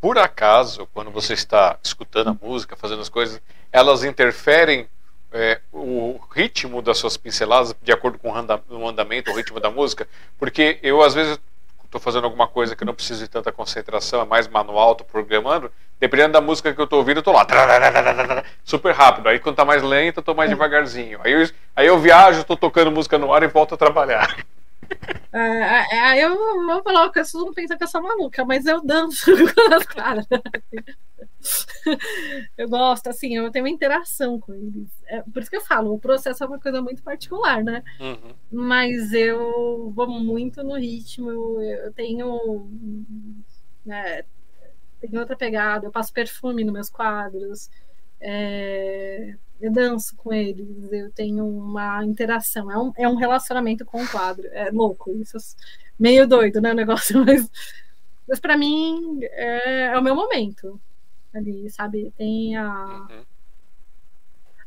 por 0.00 0.18
acaso, 0.18 0.88
quando 0.94 1.10
você 1.10 1.34
está 1.34 1.78
escutando 1.82 2.28
a 2.28 2.46
música, 2.46 2.76
fazendo 2.76 3.02
as 3.02 3.08
coisas, 3.08 3.40
elas 3.72 4.04
interferem 4.04 4.88
é, 5.32 5.60
o 5.72 6.18
ritmo 6.30 6.80
das 6.80 6.98
suas 6.98 7.16
pinceladas 7.16 7.74
de 7.82 7.92
acordo 7.92 8.18
com 8.18 8.30
o 8.30 8.88
andamento, 8.88 9.30
o 9.30 9.34
ritmo 9.34 9.58
da 9.58 9.70
música, 9.70 10.08
porque 10.38 10.78
eu 10.82 11.02
às 11.02 11.12
vezes 11.12 11.38
estou 11.84 12.00
fazendo 12.00 12.24
alguma 12.24 12.46
coisa 12.46 12.76
que 12.76 12.84
não 12.84 12.94
preciso 12.94 13.22
de 13.22 13.28
tanta 13.28 13.50
concentração, 13.50 14.20
é 14.20 14.24
mais 14.24 14.46
manual, 14.46 14.92
estou 14.92 15.06
programando, 15.06 15.70
dependendo 15.98 16.32
da 16.32 16.40
música 16.40 16.72
que 16.72 16.80
eu 16.80 16.84
estou 16.84 16.98
ouvindo, 16.98 17.18
eu 17.18 17.20
estou 17.20 17.34
lá, 17.34 17.46
super 18.64 18.94
rápido. 18.94 19.28
Aí 19.28 19.38
quando 19.38 19.54
está 19.54 19.64
mais 19.64 19.82
lento, 19.82 20.18
eu 20.18 20.20
estou 20.20 20.34
mais 20.34 20.50
devagarzinho. 20.50 21.20
Aí 21.24 21.32
eu, 21.32 21.48
aí 21.74 21.86
eu 21.86 21.98
viajo, 21.98 22.40
estou 22.40 22.56
tocando 22.56 22.90
música 22.90 23.18
no 23.18 23.32
ar 23.32 23.42
e 23.42 23.48
volto 23.48 23.74
a 23.74 23.78
trabalhar. 23.78 24.44
É, 25.32 25.96
é, 25.96 26.24
eu 26.24 26.34
vou 26.66 26.82
falar 26.82 27.10
que 27.10 27.22
vocês 27.22 27.32
vão 27.32 27.52
pensar 27.52 27.76
que 27.76 27.84
eu 27.84 27.88
sou 27.88 28.02
maluca, 28.02 28.44
mas 28.44 28.64
eu 28.64 28.82
danço 28.82 29.26
com 29.54 29.74
as 29.74 29.84
caras. 29.84 30.26
Eu 32.56 32.68
gosto, 32.68 33.06
assim, 33.06 33.36
eu 33.36 33.52
tenho 33.52 33.64
uma 33.64 33.70
interação 33.70 34.40
com 34.40 34.52
eles. 34.52 34.90
É, 35.06 35.22
por 35.22 35.40
isso 35.40 35.50
que 35.50 35.56
eu 35.56 35.60
falo, 35.60 35.94
o 35.94 35.98
processo 35.98 36.42
é 36.42 36.46
uma 36.46 36.58
coisa 36.58 36.82
muito 36.82 37.04
particular, 37.04 37.62
né? 37.62 37.84
Uhum. 38.00 38.34
Mas 38.50 39.12
eu 39.12 39.92
vou 39.94 40.08
muito 40.08 40.64
no 40.64 40.76
ritmo, 40.76 41.60
eu 41.60 41.92
tenho. 41.92 42.68
Né, 43.84 44.24
tenho 45.00 45.20
outra 45.20 45.36
pegada, 45.36 45.86
eu 45.86 45.92
passo 45.92 46.12
perfume 46.12 46.64
nos 46.64 46.72
meus 46.72 46.90
quadros. 46.90 47.70
É, 48.20 49.36
eu 49.60 49.72
danço 49.72 50.14
com 50.16 50.32
eles, 50.32 50.66
eu 50.92 51.10
tenho 51.12 51.46
uma 51.46 52.04
interação, 52.04 52.70
é 52.70 52.78
um, 52.78 52.92
é 52.96 53.08
um 53.08 53.16
relacionamento 53.16 53.84
com 53.84 54.02
o 54.02 54.08
quadro. 54.08 54.46
É 54.52 54.70
louco, 54.70 55.10
isso 55.12 55.36
é 55.36 55.40
meio 55.98 56.26
doido, 56.26 56.60
né? 56.60 56.72
O 56.72 56.74
negócio, 56.74 57.18
mas, 57.24 57.50
mas 58.28 58.38
para 58.38 58.56
mim 58.56 59.18
é, 59.22 59.86
é, 59.86 59.98
o 59.98 60.02
meu 60.02 60.14
momento 60.14 60.80
ali, 61.34 61.68
sabe? 61.70 62.12
Tem 62.16 62.56
a. 62.56 63.06
Uhum. 63.10 63.24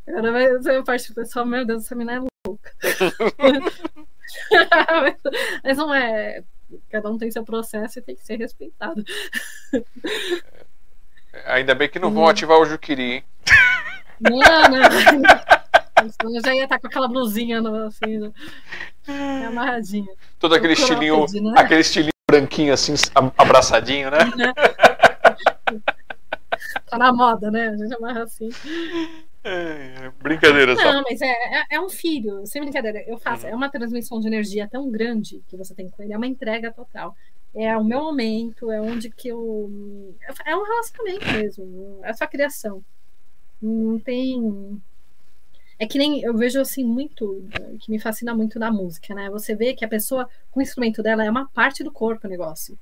Agora 0.08 0.32
vai 0.32 0.62
ser 0.62 0.78
a 0.78 0.84
parte 0.84 1.10
do 1.10 1.16
pessoal, 1.16 1.46
meu 1.46 1.66
Deus, 1.66 1.86
essa 1.86 1.96
menina 1.96 2.18
é 2.18 2.22
louca. 2.48 2.72
mas 5.64 5.78
não 5.78 5.94
é. 5.94 6.44
Cada 6.90 7.10
um 7.10 7.18
tem 7.18 7.32
seu 7.32 7.44
processo 7.44 8.00
e 8.00 8.02
tem 8.02 8.16
que 8.16 8.26
ser 8.26 8.38
respeitado. 8.38 9.04
Ainda 11.46 11.76
bem 11.76 11.90
que 11.90 12.00
não 12.00 12.12
vão 12.12 12.28
ativar 12.28 12.60
o 12.60 12.66
Juquiri, 12.66 13.04
hein? 13.04 13.24
Não, 14.20 14.40
não. 14.70 14.84
Eu 16.34 16.42
já 16.42 16.56
ia 16.56 16.64
estar 16.64 16.80
com 16.80 16.88
aquela 16.88 17.08
blusinha 17.08 17.62
assim, 17.88 18.20
né? 18.20 18.32
amarradinha. 19.48 20.12
Todo 20.40 20.56
aquele 20.56 20.74
estilinho, 20.74 21.26
né? 21.42 21.54
aquele 21.58 21.82
estilinho 21.82 22.14
branquinho 22.30 22.74
assim, 22.74 22.94
abraçadinho, 23.38 24.10
né? 24.12 24.20
tá 26.88 26.98
na 26.98 27.12
moda, 27.12 27.52
né? 27.52 27.70
A 27.70 27.78
gente 27.78 27.94
amarra 27.96 28.24
assim. 28.24 28.50
É, 29.44 30.12
brincadeira 30.22 30.76
só. 30.76 30.94
Não, 30.94 31.04
mas 31.10 31.22
é, 31.22 31.28
é, 31.32 31.64
é, 31.72 31.82
um 31.82 31.90
filho, 31.90 32.46
sem 32.46 32.62
brincadeira. 32.62 33.04
Eu 33.08 33.18
faço, 33.18 33.46
uhum. 33.46 33.52
é 33.54 33.56
uma 33.56 33.70
transmissão 33.70 34.20
de 34.20 34.28
energia 34.28 34.68
tão 34.68 34.90
grande 34.92 35.42
que 35.48 35.58
você 35.58 35.74
tem 35.74 35.90
com 35.90 36.04
ele, 36.04 36.14
é 36.14 36.18
uma 36.18 36.28
entrega 36.28 36.72
total. 36.72 37.16
É 37.56 37.76
o 37.76 37.84
meu 37.84 38.02
momento, 38.02 38.70
é 38.70 38.80
onde 38.80 39.10
que 39.10 39.30
eu. 39.30 39.72
É 40.46 40.56
um 40.56 40.64
relacionamento 40.64 41.26
mesmo, 41.32 42.00
é 42.04 42.12
a 42.12 42.14
sua 42.14 42.28
criação. 42.28 42.84
Não 43.62 44.00
tem. 44.00 44.82
É 45.78 45.88
que 45.88 45.98
nem 45.98 46.22
eu 46.22 46.36
vejo 46.36 46.60
assim 46.60 46.84
muito, 46.84 47.48
que 47.80 47.90
me 47.90 48.00
fascina 48.00 48.36
muito 48.36 48.60
na 48.60 48.72
música, 48.72 49.14
né? 49.16 49.30
Você 49.30 49.56
vê 49.56 49.74
que 49.74 49.86
a 49.86 49.88
pessoa, 49.88 50.30
com 50.52 50.60
o 50.60 50.64
instrumento 50.64 51.02
dela, 51.02 51.24
é 51.24 51.30
uma 51.30 51.48
parte 51.50 51.84
do 51.84 51.92
corpo 51.92 52.28
o 52.28 52.30
negócio. 52.30 52.78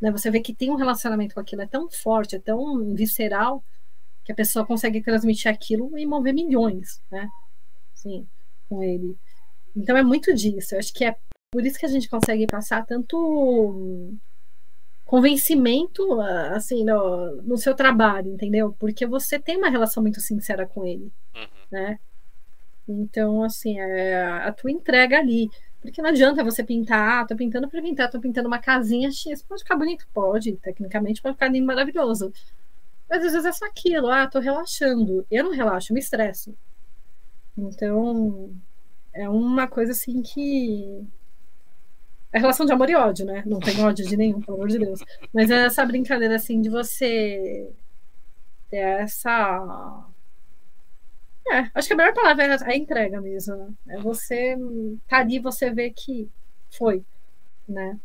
Né? 0.00 0.10
Você 0.10 0.28
vê 0.30 0.40
que 0.40 0.52
tem 0.52 0.70
um 0.70 0.74
relacionamento 0.74 1.34
com 1.34 1.40
aquilo, 1.40 1.62
é 1.62 1.66
tão 1.66 1.88
forte, 1.88 2.34
é 2.34 2.40
tão 2.40 2.92
visceral, 2.94 3.62
que 4.24 4.32
a 4.32 4.34
pessoa 4.34 4.66
consegue 4.66 5.00
transmitir 5.00 5.50
aquilo 5.50 5.96
e 5.96 6.04
mover 6.04 6.34
milhões, 6.34 7.00
né? 7.10 7.28
Sim, 7.94 8.26
com 8.68 8.82
ele. 8.82 9.16
Então 9.76 9.96
é 9.96 10.02
muito 10.02 10.34
disso. 10.34 10.74
Eu 10.74 10.78
acho 10.78 10.92
que 10.92 11.04
é 11.04 11.16
por 11.52 11.64
isso 11.64 11.78
que 11.78 11.86
a 11.86 11.88
gente 11.88 12.08
consegue 12.08 12.46
passar 12.46 12.84
tanto 12.84 14.14
convencimento 15.12 16.18
assim 16.54 16.86
no, 16.86 17.36
no, 17.42 17.58
seu 17.58 17.74
trabalho, 17.74 18.32
entendeu? 18.32 18.74
Porque 18.78 19.06
você 19.06 19.38
tem 19.38 19.58
uma 19.58 19.68
relação 19.68 20.02
muito 20.02 20.22
sincera 20.22 20.66
com 20.66 20.86
ele, 20.86 21.12
uhum. 21.36 21.46
né? 21.70 21.98
Então, 22.88 23.42
assim, 23.42 23.78
é 23.78 24.24
a 24.24 24.50
tua 24.50 24.70
entrega 24.70 25.18
ali. 25.18 25.50
Porque 25.82 26.00
não 26.00 26.08
adianta 26.08 26.42
você 26.42 26.64
pintar, 26.64 27.24
ah, 27.24 27.26
tô 27.26 27.36
pintando 27.36 27.68
para 27.68 27.82
pintar, 27.82 28.10
tô 28.10 28.20
pintando 28.20 28.48
uma 28.48 28.58
casinha 28.58 29.10
X, 29.10 29.42
pode 29.42 29.62
ficar 29.62 29.76
bonito? 29.76 30.08
Pode, 30.14 30.56
tecnicamente 30.56 31.20
pode 31.20 31.34
ficar 31.34 31.48
lindo, 31.48 31.66
maravilhoso. 31.66 32.32
Mas 33.06 33.22
às 33.22 33.32
vezes 33.32 33.44
é 33.44 33.52
só 33.52 33.66
aquilo, 33.66 34.08
ah, 34.08 34.26
tô 34.26 34.38
relaxando. 34.38 35.26
Eu 35.30 35.44
não 35.44 35.52
relaxo, 35.52 35.92
eu 35.92 35.94
me 35.94 36.00
estresso. 36.00 36.54
Então, 37.58 38.50
é 39.12 39.28
uma 39.28 39.68
coisa 39.68 39.92
assim 39.92 40.22
que 40.22 41.06
É 42.32 42.38
relação 42.38 42.64
de 42.64 42.72
amor 42.72 42.88
e 42.88 42.94
ódio, 42.94 43.26
né? 43.26 43.42
Não 43.44 43.60
tem 43.60 43.84
ódio 43.84 44.06
de 44.06 44.16
nenhum, 44.16 44.40
pelo 44.40 44.56
amor 44.56 44.68
de 44.68 44.78
Deus. 44.78 45.00
Mas 45.34 45.50
é 45.50 45.66
essa 45.66 45.84
brincadeira 45.84 46.36
assim 46.36 46.60
de 46.62 46.70
você 46.70 47.70
ter 48.70 48.78
essa. 48.78 50.06
É, 51.50 51.68
acho 51.74 51.88
que 51.88 51.94
a 51.94 51.96
melhor 51.96 52.14
palavra 52.14 52.44
é 52.44 52.56
a 52.64 52.76
entrega 52.76 53.20
mesmo. 53.20 53.54
Né? 53.84 53.96
É 53.96 53.98
você 53.98 54.56
tá 55.06 55.18
ali, 55.18 55.38
você 55.38 55.70
vê 55.70 55.90
que 55.90 56.30
foi, 56.70 57.04
né? 57.68 57.98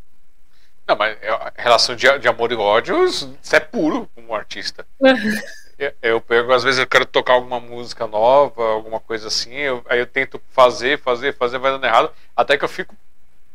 Não, 0.85 0.95
mas 0.95 1.17
é, 1.21 1.53
relação 1.57 1.95
de, 1.95 2.19
de 2.19 2.27
amor 2.27 2.51
e 2.51 2.55
ódio, 2.55 3.05
isso 3.05 3.37
é 3.53 3.59
puro 3.59 4.09
como 4.13 4.33
artista. 4.33 4.85
eu, 5.77 5.93
eu 6.01 6.21
pego, 6.21 6.51
às 6.51 6.63
vezes 6.63 6.79
eu 6.79 6.87
quero 6.87 7.05
tocar 7.05 7.33
alguma 7.33 7.59
música 7.59 8.07
nova, 8.07 8.63
alguma 8.63 8.99
coisa 8.99 9.27
assim, 9.27 9.53
eu, 9.53 9.83
aí 9.89 9.99
eu 9.99 10.07
tento 10.07 10.41
fazer, 10.49 10.99
fazer, 10.99 11.33
fazer, 11.33 11.59
vai 11.59 11.71
dando 11.71 11.85
errado, 11.85 12.11
até 12.35 12.57
que 12.57 12.63
eu 12.63 12.69
fico 12.69 12.95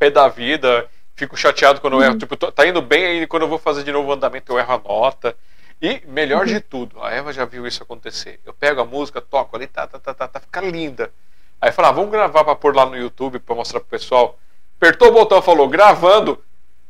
pé 0.03 0.11
da 0.11 0.27
vida, 0.27 0.89
fico 1.15 1.37
chateado 1.37 1.81
quando 1.81 1.95
eu 1.95 2.03
erro. 2.03 2.13
Uhum. 2.15 2.19
Tipo, 2.19 2.37
tá 2.37 2.67
indo 2.67 2.83
bem, 2.83 3.05
aí 3.05 3.27
quando 3.29 3.45
eu 3.45 3.49
vou 3.49 3.59
fazer 3.59 3.85
de 3.85 3.93
novo 3.93 4.09
o 4.09 4.13
andamento, 4.13 4.53
eu 4.53 4.59
erro 4.59 4.75
a 4.75 4.79
nota. 4.79 5.37
E 5.81 6.03
melhor 6.09 6.41
uhum. 6.41 6.53
de 6.53 6.61
tudo, 6.61 7.01
a 7.01 7.13
Eva 7.13 7.33
já 7.33 7.45
viu 7.45 7.67
isso 7.67 7.85
acontecer. 7.85 8.41
Eu 8.45 8.53
pego 8.53 8.81
a 8.81 8.85
música, 8.85 9.21
toco 9.21 9.55
ali, 9.55 9.69
tá, 9.69 9.87
tá, 9.87 10.01
tá, 10.01 10.13
tá, 10.13 10.27
tá 10.27 10.41
fica 10.41 10.61
linda. 10.61 11.13
Aí 11.61 11.71
fala, 11.71 11.89
ah, 11.89 11.93
vamos 11.93 12.11
gravar 12.11 12.43
pra 12.43 12.57
pôr 12.57 12.75
lá 12.75 12.85
no 12.85 12.97
YouTube 12.97 13.39
pra 13.39 13.55
mostrar 13.55 13.79
pro 13.79 13.91
pessoal. 13.91 14.37
Apertou 14.77 15.09
o 15.09 15.13
botão, 15.13 15.41
falou, 15.41 15.69
gravando, 15.69 16.43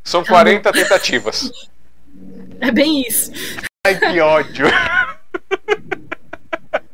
são 0.02 0.24
40 0.24 0.72
tentativas. 0.72 1.50
É 2.60 2.70
bem 2.70 3.02
isso. 3.02 3.30
Ai, 3.86 3.98
que 3.98 4.20
ódio. 4.20 4.66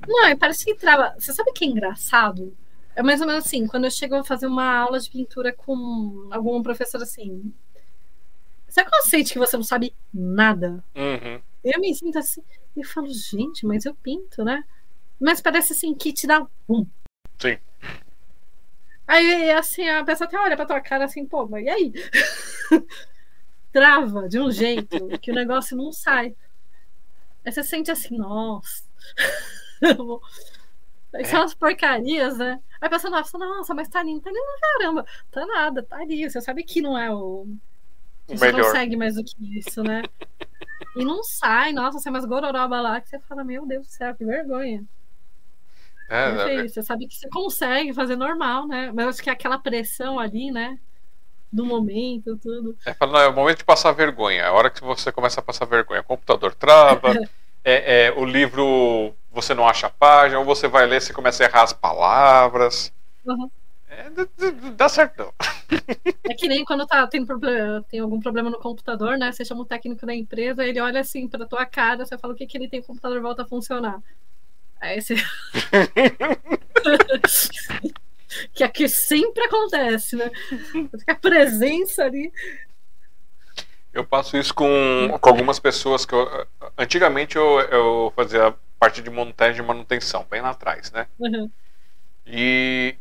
Não, 0.08 0.36
parece 0.36 0.64
que 0.64 0.74
trava. 0.74 1.14
Você 1.18 1.32
sabe 1.32 1.52
que 1.52 1.64
é 1.64 1.68
engraçado? 1.68 2.52
É 2.98 3.02
mais 3.02 3.20
ou 3.20 3.28
menos 3.28 3.46
assim, 3.46 3.64
quando 3.64 3.84
eu 3.84 3.92
chego 3.92 4.16
a 4.16 4.24
fazer 4.24 4.48
uma 4.48 4.76
aula 4.76 4.98
de 4.98 5.08
pintura 5.08 5.52
com 5.52 6.28
algum 6.32 6.60
professor 6.64 7.00
assim. 7.00 7.54
Sabe 8.66 8.90
quando 8.90 9.08
sente 9.08 9.32
que 9.32 9.38
você 9.38 9.56
não 9.56 9.62
sabe 9.62 9.94
nada? 10.12 10.84
Uhum. 10.96 11.40
Eu 11.62 11.80
me 11.80 11.94
sinto 11.94 12.18
assim, 12.18 12.42
e 12.76 12.84
falo, 12.84 13.06
gente, 13.08 13.64
mas 13.64 13.84
eu 13.84 13.94
pinto, 13.94 14.42
né? 14.42 14.64
Mas 15.20 15.40
parece 15.40 15.74
assim 15.74 15.94
que 15.94 16.12
te 16.12 16.26
dá 16.26 16.44
um. 16.68 16.84
Sim. 17.38 17.56
Aí, 19.06 19.48
assim, 19.52 19.88
a 19.88 20.02
pessoa 20.02 20.26
até 20.26 20.36
olha 20.36 20.56
pra 20.56 20.66
tua 20.66 20.80
cara 20.80 21.04
assim, 21.04 21.24
pô, 21.24 21.46
mas 21.46 21.66
e 21.66 21.68
aí? 21.68 21.92
Trava 23.70 24.28
de 24.28 24.40
um 24.40 24.50
jeito 24.50 25.06
que 25.20 25.30
o 25.30 25.36
negócio 25.36 25.76
não 25.76 25.92
sai. 25.92 26.34
Aí 27.44 27.52
você 27.52 27.62
sente 27.62 27.92
assim, 27.92 28.18
nossa. 28.18 28.82
Aí 31.14 31.24
são 31.24 31.42
as 31.42 31.54
porcarias, 31.54 32.36
né? 32.36 32.60
Aí 32.80 32.86
a 32.86 32.90
pessoa 32.90 33.10
nossa, 33.10 33.38
nossa, 33.38 33.74
mas 33.74 33.88
tá 33.88 34.02
lindo, 34.02 34.20
tá 34.20 34.30
lindo 34.30 34.44
caramba. 34.60 35.06
Tá 35.30 35.46
nada, 35.46 35.82
tá 35.82 35.96
ali. 35.96 36.28
Você 36.28 36.40
sabe 36.40 36.62
que 36.62 36.80
não 36.80 36.98
é 36.98 37.12
o. 37.12 37.46
Você 38.26 38.44
melhor. 38.44 38.64
consegue 38.64 38.96
mais 38.96 39.14
do 39.14 39.24
que 39.24 39.58
isso, 39.58 39.82
né? 39.82 40.02
E 40.94 41.04
não 41.04 41.22
sai, 41.22 41.72
nossa, 41.72 41.98
você 41.98 42.08
é 42.08 42.12
mais 42.12 42.26
gororoba 42.26 42.80
lá 42.80 43.00
que 43.00 43.08
você 43.08 43.18
fala, 43.20 43.42
meu 43.42 43.66
Deus 43.66 43.86
do 43.86 43.90
céu, 43.90 44.14
que 44.14 44.24
vergonha. 44.24 44.84
É, 46.10 46.32
não, 46.32 46.48
é... 46.48 46.68
Você 46.68 46.82
sabe 46.82 47.06
que 47.06 47.14
você 47.14 47.28
consegue 47.28 47.92
fazer 47.92 48.16
normal, 48.16 48.66
né? 48.66 48.90
Mas 48.94 49.06
acho 49.08 49.22
que 49.22 49.30
é 49.30 49.32
aquela 49.32 49.58
pressão 49.58 50.18
ali, 50.18 50.50
né? 50.50 50.78
Do 51.50 51.64
momento, 51.64 52.36
tudo. 52.36 52.76
É, 52.84 52.94
não, 53.06 53.18
é 53.18 53.28
o 53.28 53.34
momento 53.34 53.58
de 53.58 53.64
passar 53.64 53.92
vergonha. 53.92 54.42
É 54.42 54.46
a 54.46 54.52
hora 54.52 54.70
que 54.70 54.82
você 54.82 55.10
começa 55.10 55.40
a 55.40 55.42
passar 55.42 55.64
vergonha. 55.64 56.00
O 56.00 56.04
computador 56.04 56.54
trava, 56.54 57.12
é, 57.64 58.06
é, 58.06 58.12
o 58.12 58.24
livro 58.24 59.14
você 59.30 59.54
não 59.54 59.68
acha 59.68 59.86
a 59.86 59.90
página, 59.90 60.38
ou 60.38 60.44
você 60.44 60.68
vai 60.68 60.86
ler 60.86 61.02
e 61.02 61.12
começa 61.12 61.42
a 61.42 61.46
errar 61.46 61.62
as 61.62 61.72
palavras. 61.72 62.92
Uhum. 63.24 63.50
É, 63.90 64.10
dá 64.76 64.88
certo 64.88 65.18
não. 65.18 65.32
É 66.28 66.34
que 66.34 66.46
nem 66.46 66.64
quando 66.64 66.86
tá, 66.86 67.06
tem, 67.06 67.24
problema, 67.24 67.84
tem 67.88 68.00
algum 68.00 68.20
problema 68.20 68.50
no 68.50 68.58
computador, 68.58 69.18
né? 69.18 69.32
Você 69.32 69.44
chama 69.44 69.62
o 69.62 69.66
técnico 69.66 70.06
da 70.06 70.14
empresa, 70.14 70.64
ele 70.64 70.80
olha 70.80 71.00
assim 71.00 71.26
pra 71.26 71.46
tua 71.46 71.66
cara, 71.66 72.04
você 72.04 72.16
fala 72.16 72.34
o 72.34 72.36
que, 72.36 72.46
que 72.46 72.56
ele 72.56 72.68
tem, 72.68 72.80
o 72.80 72.84
computador 72.84 73.20
volta 73.20 73.42
a 73.42 73.48
funcionar. 73.48 74.00
Aí 74.80 75.00
você. 75.00 75.16
que 78.54 78.62
aqui 78.62 78.88
sempre 78.88 79.44
acontece, 79.44 80.16
né? 80.16 80.30
A 81.06 81.14
presença 81.14 82.04
ali. 82.04 82.32
Eu 83.92 84.04
passo 84.04 84.36
isso 84.36 84.54
com, 84.54 85.18
com 85.20 85.28
algumas 85.28 85.58
pessoas 85.58 86.06
que 86.06 86.14
eu. 86.14 86.46
Antigamente 86.76 87.36
eu, 87.36 87.60
eu 87.60 88.12
fazia 88.14 88.54
parte 88.78 89.02
de 89.02 89.10
montagem 89.10 89.62
e 89.62 89.66
manutenção, 89.66 90.26
bem 90.30 90.40
lá 90.40 90.50
atrás, 90.50 90.90
né? 90.92 91.06
Uhum. 91.18 91.50
E 92.26 92.96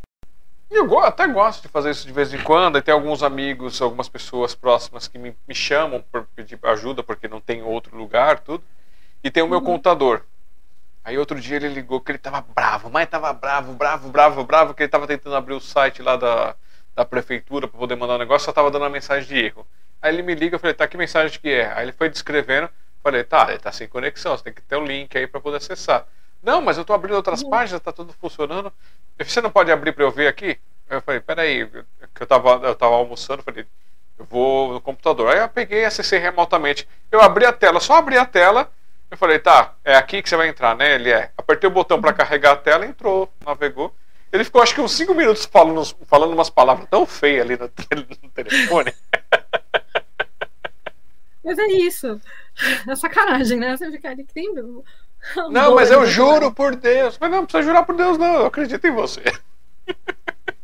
eu 0.69 0.99
até 0.99 1.27
gosto 1.27 1.61
de 1.63 1.67
fazer 1.67 1.91
isso 1.91 2.05
de 2.05 2.13
vez 2.13 2.33
em 2.33 2.41
quando. 2.43 2.77
E 2.77 2.81
tem 2.81 2.93
alguns 2.93 3.23
amigos, 3.23 3.81
algumas 3.81 4.09
pessoas 4.09 4.55
próximas 4.55 5.07
que 5.07 5.17
me, 5.17 5.35
me 5.47 5.55
chamam 5.55 6.03
para 6.11 6.23
pedir 6.35 6.59
ajuda 6.63 7.03
porque 7.03 7.27
não 7.27 7.39
tem 7.39 7.61
outro 7.61 7.95
lugar, 7.95 8.39
tudo. 8.39 8.63
E 9.23 9.31
tem 9.31 9.43
o 9.43 9.47
meu 9.47 9.59
uhum. 9.59 9.65
contador. 9.65 10.21
Aí 11.03 11.17
outro 11.17 11.39
dia 11.39 11.55
ele 11.55 11.69
ligou 11.69 12.01
que 12.01 12.11
ele 12.11 12.17
tava 12.17 12.41
bravo, 12.41 12.89
mas 12.89 13.07
tava 13.07 13.31
bravo, 13.31 13.71
bravo, 13.73 14.09
bravo, 14.09 14.43
bravo, 14.43 14.73
que 14.73 14.83
ele 14.83 14.89
tava 14.89 15.07
tentando 15.07 15.37
abrir 15.37 15.53
o 15.53 15.59
site 15.61 16.01
lá 16.01 16.17
da, 16.17 16.53
da 16.93 17.05
prefeitura 17.05 17.65
para 17.65 17.79
poder 17.79 17.95
mandar 17.95 18.15
um 18.15 18.17
negócio, 18.17 18.45
só 18.45 18.51
tava 18.51 18.69
dando 18.69 18.81
uma 18.81 18.89
mensagem 18.89 19.25
de 19.25 19.45
erro. 19.45 19.65
Aí 20.01 20.13
ele 20.13 20.21
me 20.21 20.35
liga, 20.35 20.55
eu 20.55 20.59
falei, 20.59 20.73
tá, 20.73 20.85
que 20.85 20.97
mensagem 20.97 21.39
que 21.39 21.49
é? 21.49 21.71
Aí 21.71 21.85
ele 21.85 21.93
foi 21.93 22.09
descrevendo, 22.09 22.69
falei, 23.07 23.23
tá, 23.23 23.45
ele 23.49 23.59
tá 23.59 23.71
sem 23.71 23.87
conexão, 23.87 24.37
você 24.37 24.43
tem 24.43 24.53
que 24.53 24.61
ter 24.61 24.75
o 24.75 24.81
um 24.81 24.85
link 24.85 25.17
aí 25.17 25.25
para 25.25 25.39
poder 25.39 25.57
acessar. 25.57 26.05
Não, 26.43 26.61
mas 26.61 26.77
eu 26.77 26.83
tô 26.83 26.93
abrindo 26.93 27.15
outras 27.15 27.41
uhum. 27.41 27.49
páginas, 27.49 27.81
tá 27.81 27.91
tudo 27.91 28.13
funcionando. 28.13 28.71
Você 29.17 29.39
não 29.39 29.49
pode 29.49 29.71
abrir 29.71 29.93
para 29.93 30.03
eu 30.03 30.11
ver 30.11 30.27
aqui? 30.27 30.59
Eu 30.89 31.01
falei, 31.01 31.21
peraí, 31.21 31.65
que 32.13 32.21
eu 32.21 32.27
tava, 32.27 32.67
eu 32.67 32.75
tava 32.75 32.95
almoçando, 32.95 33.43
falei, 33.43 33.65
eu 34.19 34.25
vou 34.25 34.73
no 34.73 34.81
computador. 34.81 35.29
Aí 35.29 35.39
eu 35.39 35.49
peguei 35.49 35.81
e 35.81 35.85
acessei 35.85 36.19
remotamente. 36.19 36.87
Eu 37.09 37.21
abri 37.21 37.45
a 37.45 37.53
tela, 37.53 37.79
só 37.79 37.95
abri 37.95 38.17
a 38.17 38.25
tela, 38.25 38.69
eu 39.09 39.17
falei, 39.17 39.39
tá, 39.39 39.73
é 39.85 39.95
aqui 39.95 40.21
que 40.21 40.27
você 40.27 40.35
vai 40.35 40.49
entrar, 40.49 40.75
né? 40.75 40.95
Ele 40.95 41.09
é. 41.09 41.31
Apertei 41.37 41.69
o 41.69 41.73
botão 41.73 42.01
para 42.01 42.13
carregar 42.13 42.51
a 42.53 42.57
tela, 42.57 42.85
entrou, 42.85 43.31
navegou. 43.45 43.95
Ele 44.31 44.43
ficou 44.43 44.61
acho 44.61 44.75
que 44.75 44.81
uns 44.81 44.91
5 44.91 45.13
minutos 45.15 45.45
falando, 45.45 45.85
falando 46.05 46.33
umas 46.33 46.49
palavras 46.49 46.87
tão 46.89 47.05
feias 47.05 47.45
ali 47.45 47.57
no, 47.57 47.71
no 48.21 48.29
telefone. 48.31 48.93
Mas 51.47 51.57
é 51.57 51.67
isso. 51.67 52.19
É 52.85 52.93
sacanagem, 52.97 53.57
né? 53.57 53.77
Você 53.77 53.89
ficar 53.89 54.09
ali 54.09 54.25
que 54.25 54.33
tem. 54.33 54.53
Não, 55.49 55.75
mas 55.75 55.89
eu 55.89 56.05
juro 56.05 56.53
por 56.53 56.75
Deus. 56.75 57.17
Mas 57.17 57.31
não, 57.31 57.37
não 57.37 57.45
precisa 57.45 57.63
jurar 57.63 57.85
por 57.85 57.95
Deus, 57.95 58.17
não. 58.17 58.41
Eu 58.41 58.45
acredito 58.47 58.85
em 58.85 58.91
você. 58.91 59.23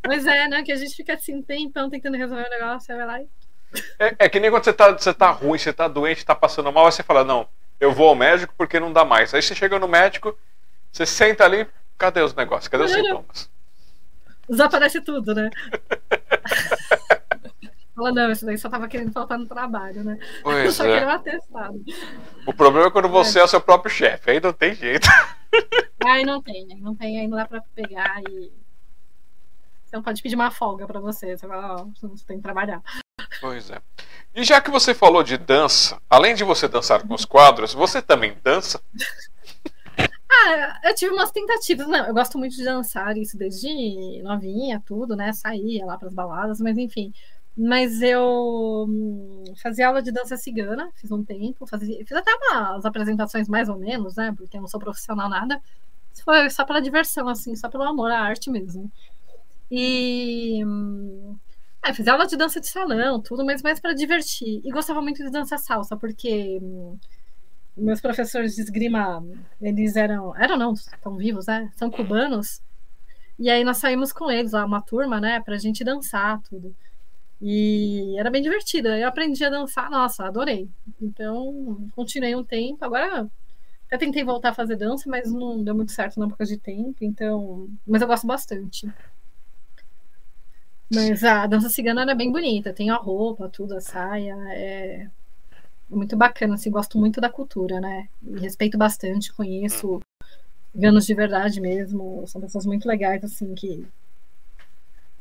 Pois 0.04 0.26
é, 0.26 0.50
né? 0.50 0.62
Que 0.62 0.74
a 0.74 0.76
gente 0.76 0.94
fica 0.94 1.14
assim, 1.14 1.42
tempão 1.42 1.90
tentando 1.90 2.18
resolver 2.18 2.46
o 2.46 2.50
negócio, 2.50 2.86
você 2.86 2.96
vai 2.98 3.06
lá 3.06 3.22
e. 3.22 3.30
É, 3.98 4.16
é, 4.20 4.30
que 4.30 4.42
nem 4.42 4.52
quando 4.52 4.66
você 4.66 4.74
tá, 4.74 4.92
você 4.92 5.14
tá 5.14 5.32
ruim, 5.32 5.58
você 5.58 5.72
tá 5.72 5.88
doente, 5.88 6.26
tá 6.26 6.36
passando 6.36 6.72
mal, 6.72 6.86
aí 6.86 6.92
você 6.92 7.02
fala, 7.02 7.24
não, 7.24 7.48
eu 7.80 7.94
vou 7.94 8.10
ao 8.10 8.16
médico 8.16 8.54
porque 8.58 8.78
não 8.78 8.92
dá 8.92 9.06
mais. 9.06 9.34
Aí 9.34 9.42
você 9.42 9.56
chega 9.56 9.80
no 9.80 9.88
médico, 9.88 10.38
você 10.92 11.06
senta 11.06 11.46
ali, 11.46 11.66
cadê 11.98 12.22
os 12.22 12.36
negócios? 12.36 12.68
Cadê 12.68 12.84
os 12.84 12.92
sintomas? 12.92 13.50
Desaparece 14.50 15.00
tudo, 15.00 15.34
né? 15.34 15.50
Fala, 17.96 18.12
não, 18.12 18.32
isso 18.32 18.46
daí 18.46 18.58
só 18.58 18.70
tava 18.70 18.88
querendo 18.88 19.12
faltar 19.12 19.38
no 19.38 19.46
trabalho, 19.46 20.04
né? 20.04 20.18
Pois 20.42 20.74
só 20.76 20.86
é. 20.86 20.94
queria 20.94 21.08
um 21.08 21.12
atestado. 21.12 21.84
O 22.46 22.54
problema 22.54 22.88
é 22.88 22.92
quando 22.92 23.08
você 23.08 23.40
é, 23.40 23.42
é 23.42 23.46
o 23.46 23.48
seu 23.48 23.62
próprio 23.62 23.92
chefe, 23.92 24.32
aí 24.32 24.40
não 24.40 24.54
tem 24.54 24.74
jeito. 24.74 25.08
Aí 26.04 26.26
não 26.26 26.42
tem, 26.42 26.68
aí 26.70 26.82
não 26.82 26.94
tem, 26.94 27.20
aí 27.20 27.28
não 27.28 27.38
dá 27.38 27.46
pra 27.46 27.62
pegar 27.74 28.22
e. 28.28 28.52
Você 29.86 29.96
não 29.96 30.04
pode 30.04 30.22
pedir 30.22 30.36
uma 30.36 30.52
folga 30.52 30.86
pra 30.86 31.00
você. 31.00 31.38
Você 31.38 31.48
fala, 31.48 31.76
ó, 31.76 31.86
você 32.02 32.26
tem 32.26 32.38
que 32.38 32.44
trabalhar. 32.44 32.82
Pois 33.40 33.70
é. 33.70 33.80
E 34.36 34.44
já 34.44 34.60
que 34.60 34.72
você 34.72 34.94
falou 34.94 35.24
de 35.24 35.38
dança, 35.38 36.02
além 36.10 36.36
de 36.36 36.44
você 36.44 36.68
dançar 36.68 37.08
com 37.08 37.14
os 37.14 37.24
quadros, 37.24 37.74
você 37.74 38.02
também 38.02 38.36
dança? 38.44 38.82
Ah, 40.46 40.80
eu 40.86 40.96
tive 40.96 41.14
umas 41.14 41.32
tentativas. 41.32 41.88
Não, 41.88 42.08
eu 42.08 42.14
gosto 42.14 42.40
muito 42.40 42.56
de 42.56 42.64
dançar 42.64 43.16
isso 43.18 43.38
desde 43.38 44.22
novinha, 44.24 44.82
tudo, 44.84 45.16
né? 45.16 45.32
Saía 45.32 45.86
lá 45.86 45.96
para 45.96 46.08
as 46.08 46.14
baladas, 46.14 46.60
mas 46.60 46.76
enfim. 46.76 47.14
Mas 47.56 48.02
eu 48.02 48.86
hum, 48.90 49.44
fazia 49.62 49.88
aula 49.88 50.02
de 50.02 50.12
dança 50.12 50.36
cigana, 50.36 50.92
fiz 50.96 51.12
um 51.12 51.24
tempo, 51.24 51.68
fazia, 51.68 52.04
fiz 52.06 52.12
até 52.18 52.32
umas 52.34 52.84
apresentações 52.86 53.48
mais 53.48 53.70
ou 53.70 53.78
menos, 53.78 54.16
né? 54.16 54.34
Porque 54.36 54.58
eu 54.58 54.62
não 54.62 54.68
sou 54.68 54.80
profissional 54.80 55.30
nada. 55.30 55.62
Foi 56.24 56.50
só 56.50 56.66
pela 56.66 56.82
diversão, 56.82 57.28
assim, 57.30 57.56
só 57.56 57.70
pelo 57.70 57.84
amor 57.84 58.12
à 58.12 58.20
arte 58.22 58.50
mesmo. 58.50 58.92
E 59.72 60.64
hum, 60.66 61.38
é, 61.86 61.94
fiz 61.94 62.08
aula 62.08 62.28
de 62.28 62.38
dança 62.38 62.60
de 62.60 62.68
salão, 62.68 63.22
tudo, 63.22 63.46
mas 63.46 63.62
mais 63.62 63.80
para 63.80 63.94
divertir. 63.94 64.62
E 64.64 64.72
gostava 64.72 65.02
muito 65.02 65.24
de 65.24 65.32
dança 65.32 65.58
salsa, 65.58 65.98
porque 65.98 66.60
hum, 66.62 66.98
meus 67.76 68.00
professores 68.02 68.56
de 68.56 68.62
esgrima, 68.62 69.24
eles 69.62 69.96
eram. 69.96 70.36
Eram 70.38 70.58
não, 70.58 70.74
estão 70.74 71.18
vivos, 71.18 71.48
né? 71.48 71.72
São 71.76 71.90
cubanos. 71.90 72.62
E 73.40 73.50
aí 73.50 73.64
nós 73.64 73.78
saímos 73.78 74.14
com 74.14 74.30
eles 74.30 74.52
lá, 74.52 74.64
uma 74.64 74.82
turma, 74.82 75.20
né, 75.20 75.40
pra 75.42 75.58
gente 75.58 75.84
dançar, 75.84 76.40
tudo. 76.44 76.76
E 77.46 78.18
era 78.18 78.32
bem 78.32 78.42
divertido. 78.42 78.88
Eu 78.88 79.06
aprendi 79.06 79.44
a 79.44 79.50
dançar, 79.50 79.90
nossa, 79.90 80.26
adorei. 80.26 80.70
Então, 81.02 81.90
continuei 81.94 82.34
um 82.34 82.44
tempo. 82.44 82.86
Agora 82.86 83.30
até 83.86 83.98
tentei 83.98 84.24
voltar 84.24 84.52
a 84.52 84.54
fazer 84.54 84.78
dança, 84.78 85.10
mas 85.10 85.30
não 85.30 85.62
deu 85.62 85.76
muito 85.76 85.92
certo 85.92 86.18
na 86.18 86.26
época 86.26 86.46
de 86.46 86.58
tempo. 86.58 86.96
Então, 87.02 87.68
mas 87.86 88.02
eu 88.02 88.08
gosto 88.08 88.26
bastante. 88.26 88.90
Mas 90.90 91.22
a 91.26 91.46
dança 91.46 91.68
cigana 91.68 92.10
é 92.10 92.16
bem 92.16 92.32
bonita, 92.32 92.72
tem 92.72 92.90
a 92.90 92.96
roupa, 92.96 93.50
tudo, 93.50 93.76
a 93.76 93.82
saia, 93.82 94.38
é 94.52 95.10
muito 95.90 96.16
bacana, 96.16 96.54
assim, 96.54 96.72
gosto 96.72 96.98
muito 96.98 97.20
da 97.20 97.30
cultura, 97.30 97.82
né? 97.82 98.08
E 98.22 98.40
respeito 98.40 98.78
bastante, 98.78 99.34
conheço 99.34 100.00
ciganos 100.72 101.06
de 101.06 101.14
verdade 101.14 101.60
mesmo, 101.60 102.24
são 102.28 102.40
pessoas 102.40 102.66
muito 102.66 102.88
legais, 102.88 103.24
assim, 103.24 103.54
que 103.54 103.86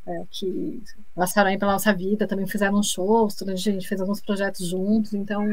é, 0.06 0.22
que 0.30 0.82
passaram 1.14 1.50
aí 1.50 1.58
pela 1.58 1.72
nossa 1.72 1.92
vida, 1.92 2.26
também 2.26 2.46
fizeram 2.46 2.82
shows, 2.82 3.40
a 3.42 3.54
gente 3.54 3.86
fez 3.86 4.00
alguns 4.00 4.20
projetos 4.20 4.66
juntos, 4.68 5.14
então 5.14 5.44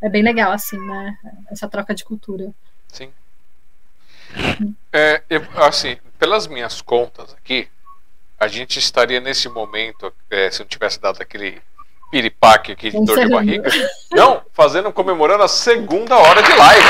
é 0.00 0.08
bem 0.08 0.22
legal, 0.22 0.52
assim, 0.52 0.78
né? 0.78 1.16
Essa 1.50 1.68
troca 1.68 1.94
de 1.94 2.04
cultura. 2.04 2.52
Sim. 2.88 3.10
É, 4.92 5.22
eu, 5.30 5.42
assim, 5.56 5.96
pelas 6.18 6.46
minhas 6.46 6.82
contas 6.82 7.32
aqui, 7.34 7.68
a 8.38 8.48
gente 8.48 8.78
estaria 8.78 9.20
nesse 9.20 9.48
momento, 9.48 10.12
é, 10.30 10.50
se 10.50 10.60
não 10.60 10.66
tivesse 10.66 11.00
dado 11.00 11.20
aquele 11.22 11.62
piripaque 12.10 12.72
aqui 12.72 12.90
de 12.90 13.04
dor 13.04 13.18
de 13.18 13.28
barriga, 13.28 13.68
não, 14.12 14.42
fazendo, 14.52 14.92
comemorando 14.92 15.42
a 15.42 15.48
segunda 15.48 16.16
hora 16.16 16.42
de 16.42 16.52
live. 16.52 16.86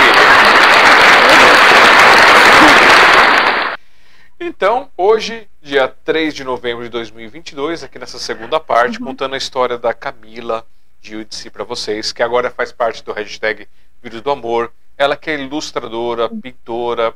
Então, 4.38 4.90
hoje, 4.97 5.48
dia 5.66 5.88
3 5.88 6.32
de 6.32 6.44
novembro 6.44 6.84
de 6.84 6.90
2022, 6.90 7.82
aqui 7.82 7.98
nessa 7.98 8.20
segunda 8.20 8.60
parte, 8.60 9.01
uhum. 9.01 9.06
contando 9.06 9.34
a 9.34 9.36
história 9.36 9.76
da 9.76 9.93
Camila 9.93 10.64
Giudice 11.02 11.51
para 11.51 11.64
vocês, 11.64 12.12
que 12.12 12.22
agora 12.22 12.52
faz 12.52 12.70
parte 12.70 13.02
do 13.02 13.12
hashtag 13.12 13.66
Vírus 14.01 14.20
do 14.20 14.30
Amor. 14.30 14.72
Ela 14.97 15.16
que 15.16 15.28
é 15.28 15.40
ilustradora, 15.40 16.28
pintora, 16.28 17.12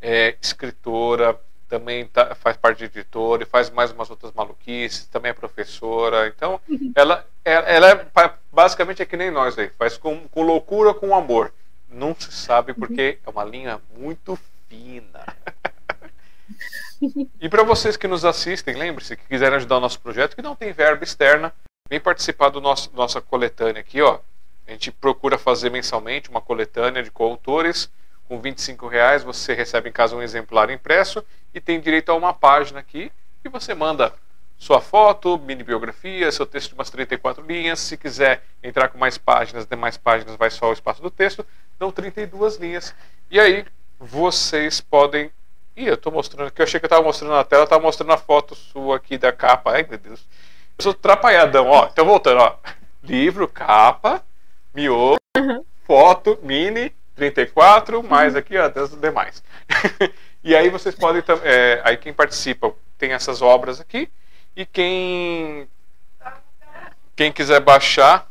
é, 0.00 0.34
escritora, 0.40 1.38
também 1.68 2.06
tá, 2.06 2.34
faz 2.34 2.56
parte 2.56 2.78
de 2.78 2.84
editora 2.86 3.42
e 3.42 3.46
faz 3.46 3.68
mais 3.68 3.92
umas 3.92 4.08
outras 4.08 4.32
maluquices, 4.32 5.04
também 5.04 5.30
é 5.30 5.34
professora. 5.34 6.26
Então, 6.26 6.58
uhum. 6.66 6.92
ela, 6.96 7.26
ela, 7.44 7.66
ela 7.66 7.90
é, 7.90 8.06
basicamente 8.50 9.02
é 9.02 9.04
que 9.04 9.16
nem 9.16 9.30
nós 9.30 9.58
aí, 9.58 9.68
faz 9.78 9.98
com, 9.98 10.26
com 10.28 10.40
loucura, 10.40 10.94
com 10.94 11.14
amor. 11.14 11.52
Não 11.86 12.16
se 12.18 12.32
sabe 12.32 12.72
porque 12.72 13.18
uhum. 13.26 13.30
é 13.30 13.30
uma 13.30 13.44
linha 13.44 13.78
muito 13.94 14.38
fina. 14.70 15.26
E 17.40 17.48
para 17.48 17.62
vocês 17.62 17.96
que 17.96 18.06
nos 18.06 18.24
assistem, 18.24 18.76
lembre-se 18.76 19.16
que 19.16 19.24
quiserem 19.26 19.56
ajudar 19.56 19.78
o 19.78 19.80
nosso 19.80 20.00
projeto, 20.00 20.36
que 20.36 20.42
não 20.42 20.54
tem 20.54 20.72
verba 20.72 21.02
externa, 21.02 21.52
vem 21.88 21.98
participar 21.98 22.50
do 22.50 22.60
nosso 22.60 22.90
nossa 22.94 23.20
coletânea 23.20 23.80
aqui, 23.80 24.02
ó. 24.02 24.18
A 24.66 24.72
gente 24.72 24.92
procura 24.92 25.36
fazer 25.38 25.70
mensalmente 25.70 26.30
uma 26.30 26.40
coletânea 26.40 27.02
de 27.02 27.10
coautores. 27.10 27.90
Com 28.28 28.40
25 28.40 28.86
reais 28.86 29.24
você 29.24 29.54
recebe 29.54 29.88
em 29.88 29.92
casa 29.92 30.14
um 30.14 30.22
exemplar 30.22 30.70
impresso 30.70 31.24
e 31.52 31.60
tem 31.60 31.80
direito 31.80 32.10
a 32.10 32.14
uma 32.14 32.32
página 32.32 32.78
aqui 32.78 33.10
e 33.44 33.48
você 33.48 33.74
manda 33.74 34.14
sua 34.56 34.80
foto, 34.80 35.38
mini 35.38 35.64
biografia, 35.64 36.30
seu 36.30 36.44
texto 36.44 36.68
de 36.68 36.74
umas 36.74 36.90
34 36.90 37.44
linhas. 37.44 37.80
Se 37.80 37.96
quiser 37.96 38.44
entrar 38.62 38.88
com 38.88 38.98
mais 38.98 39.16
páginas, 39.16 39.66
demais 39.66 39.96
páginas, 39.96 40.36
vai 40.36 40.50
só 40.50 40.68
o 40.68 40.72
espaço 40.72 41.00
do 41.00 41.10
texto. 41.10 41.44
Dão 41.78 41.90
32 41.90 42.56
linhas. 42.56 42.94
E 43.30 43.40
aí 43.40 43.64
vocês 43.98 44.80
podem 44.80 45.32
Ih, 45.80 45.88
eu 45.88 45.96
tô 45.96 46.10
mostrando 46.10 46.48
aqui. 46.48 46.60
Eu 46.60 46.64
achei 46.64 46.78
que 46.78 46.84
eu 46.84 46.90
tava 46.90 47.02
mostrando 47.02 47.32
na 47.32 47.42
tela, 47.42 47.62
eu 47.62 47.66
tava 47.66 47.82
mostrando 47.82 48.12
a 48.12 48.18
foto 48.18 48.54
sua 48.54 48.96
aqui 48.96 49.16
da 49.16 49.32
capa. 49.32 49.72
Ai, 49.72 49.86
meu 49.88 49.98
Deus. 49.98 50.20
Eu 50.76 50.82
sou 50.82 50.92
trapalhadão, 50.92 51.68
ó. 51.68 51.88
Então 51.90 52.04
voltando, 52.04 52.40
ó. 52.42 52.56
Livro, 53.02 53.48
capa, 53.48 54.22
miolo, 54.74 55.16
uhum. 55.34 55.64
foto, 55.86 56.38
mini, 56.42 56.92
34, 57.16 58.02
mais 58.02 58.36
aqui, 58.36 58.58
ó, 58.58 58.70
os 58.82 58.90
demais. 59.00 59.42
e 60.44 60.54
aí 60.54 60.68
vocês 60.68 60.94
podem. 60.94 61.22
É, 61.44 61.80
aí 61.82 61.96
quem 61.96 62.12
participa 62.12 62.74
tem 62.98 63.12
essas 63.12 63.40
obras 63.40 63.80
aqui. 63.80 64.10
E 64.54 64.66
quem. 64.66 65.66
Quem 67.16 67.32
quiser 67.32 67.60
baixar, 67.60 68.29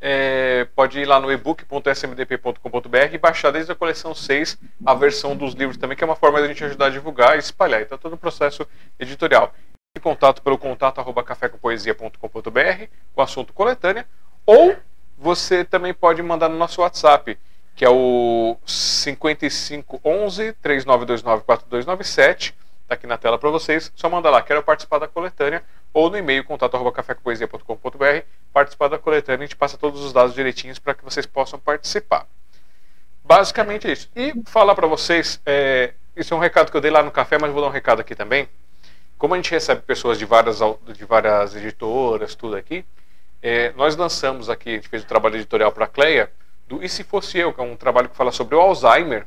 é, 0.00 0.66
pode 0.74 0.98
ir 0.98 1.04
lá 1.04 1.20
no 1.20 1.30
ebook.smdp.com.br 1.30 3.12
e 3.12 3.18
baixar 3.18 3.50
desde 3.50 3.70
a 3.70 3.74
coleção 3.74 4.14
6 4.14 4.58
a 4.84 4.94
versão 4.94 5.36
dos 5.36 5.54
livros 5.54 5.76
também, 5.76 5.96
que 5.96 6.02
é 6.02 6.06
uma 6.06 6.16
forma 6.16 6.38
de 6.38 6.44
a 6.44 6.48
gente 6.48 6.64
ajudar 6.64 6.86
a 6.86 6.90
divulgar 6.90 7.36
e 7.36 7.40
espalhar. 7.40 7.82
Então, 7.82 7.98
todo 7.98 8.14
o 8.14 8.18
processo 8.18 8.66
editorial. 8.98 9.52
E 9.94 10.00
contato 10.00 10.40
pelo 10.40 10.56
contato 10.56 11.00
arroba 11.00 11.22
cafécompoesia.com.br 11.22 12.84
com 13.14 13.22
assunto 13.22 13.52
coletânea, 13.52 14.06
ou 14.46 14.76
você 15.18 15.64
também 15.64 15.92
pode 15.92 16.22
mandar 16.22 16.48
no 16.48 16.56
nosso 16.56 16.80
WhatsApp, 16.80 17.36
que 17.76 17.84
é 17.84 17.90
o 17.90 18.56
5511 18.64 20.52
3929 20.54 21.42
4297 21.44 22.54
Está 22.90 22.96
aqui 22.96 23.06
na 23.06 23.16
tela 23.16 23.38
para 23.38 23.48
vocês. 23.50 23.92
Só 23.94 24.10
manda 24.10 24.28
lá, 24.30 24.42
quero 24.42 24.64
participar 24.64 24.98
da 24.98 25.06
coletânea, 25.06 25.62
ou 25.92 26.10
no 26.10 26.16
e-mail 26.16 26.44
contato@cafécompoesia.com.br, 26.44 28.24
participar 28.52 28.88
da 28.88 28.98
coletânea, 28.98 29.44
a 29.44 29.46
gente 29.46 29.56
passa 29.56 29.76
todos 29.76 30.04
os 30.04 30.12
dados 30.12 30.34
direitinhos 30.34 30.78
para 30.78 30.94
que 30.94 31.04
vocês 31.04 31.26
possam 31.26 31.58
participar. 31.58 32.26
Basicamente 33.24 33.88
é 33.88 33.92
isso. 33.92 34.10
E 34.14 34.32
falar 34.46 34.74
para 34.74 34.86
vocês, 34.86 35.40
é, 35.46 35.94
isso 36.16 36.34
é 36.34 36.36
um 36.36 36.40
recado 36.40 36.70
que 36.70 36.76
eu 36.76 36.80
dei 36.80 36.90
lá 36.90 37.02
no 37.02 37.10
café, 37.10 37.38
mas 37.38 37.52
vou 37.52 37.62
dar 37.62 37.68
um 37.68 37.72
recado 37.72 38.00
aqui 38.00 38.14
também. 38.14 38.48
Como 39.18 39.34
a 39.34 39.36
gente 39.36 39.50
recebe 39.50 39.82
pessoas 39.82 40.18
de 40.18 40.24
várias, 40.24 40.58
de 40.94 41.04
várias 41.04 41.54
editoras, 41.54 42.34
tudo 42.34 42.56
aqui, 42.56 42.84
é, 43.42 43.72
nós 43.72 43.96
lançamos 43.96 44.48
aqui, 44.48 44.70
a 44.70 44.72
gente 44.74 44.88
fez 44.88 45.02
um 45.02 45.06
trabalho 45.06 45.36
editorial 45.36 45.72
para 45.72 45.84
a 45.84 45.88
Cleia, 45.88 46.30
do 46.66 46.82
E 46.82 46.88
Se 46.88 47.04
Fosse 47.04 47.38
Eu, 47.38 47.52
que 47.52 47.60
é 47.60 47.64
um 47.64 47.76
trabalho 47.76 48.08
que 48.08 48.16
fala 48.16 48.32
sobre 48.32 48.54
o 48.54 48.60
Alzheimer, 48.60 49.26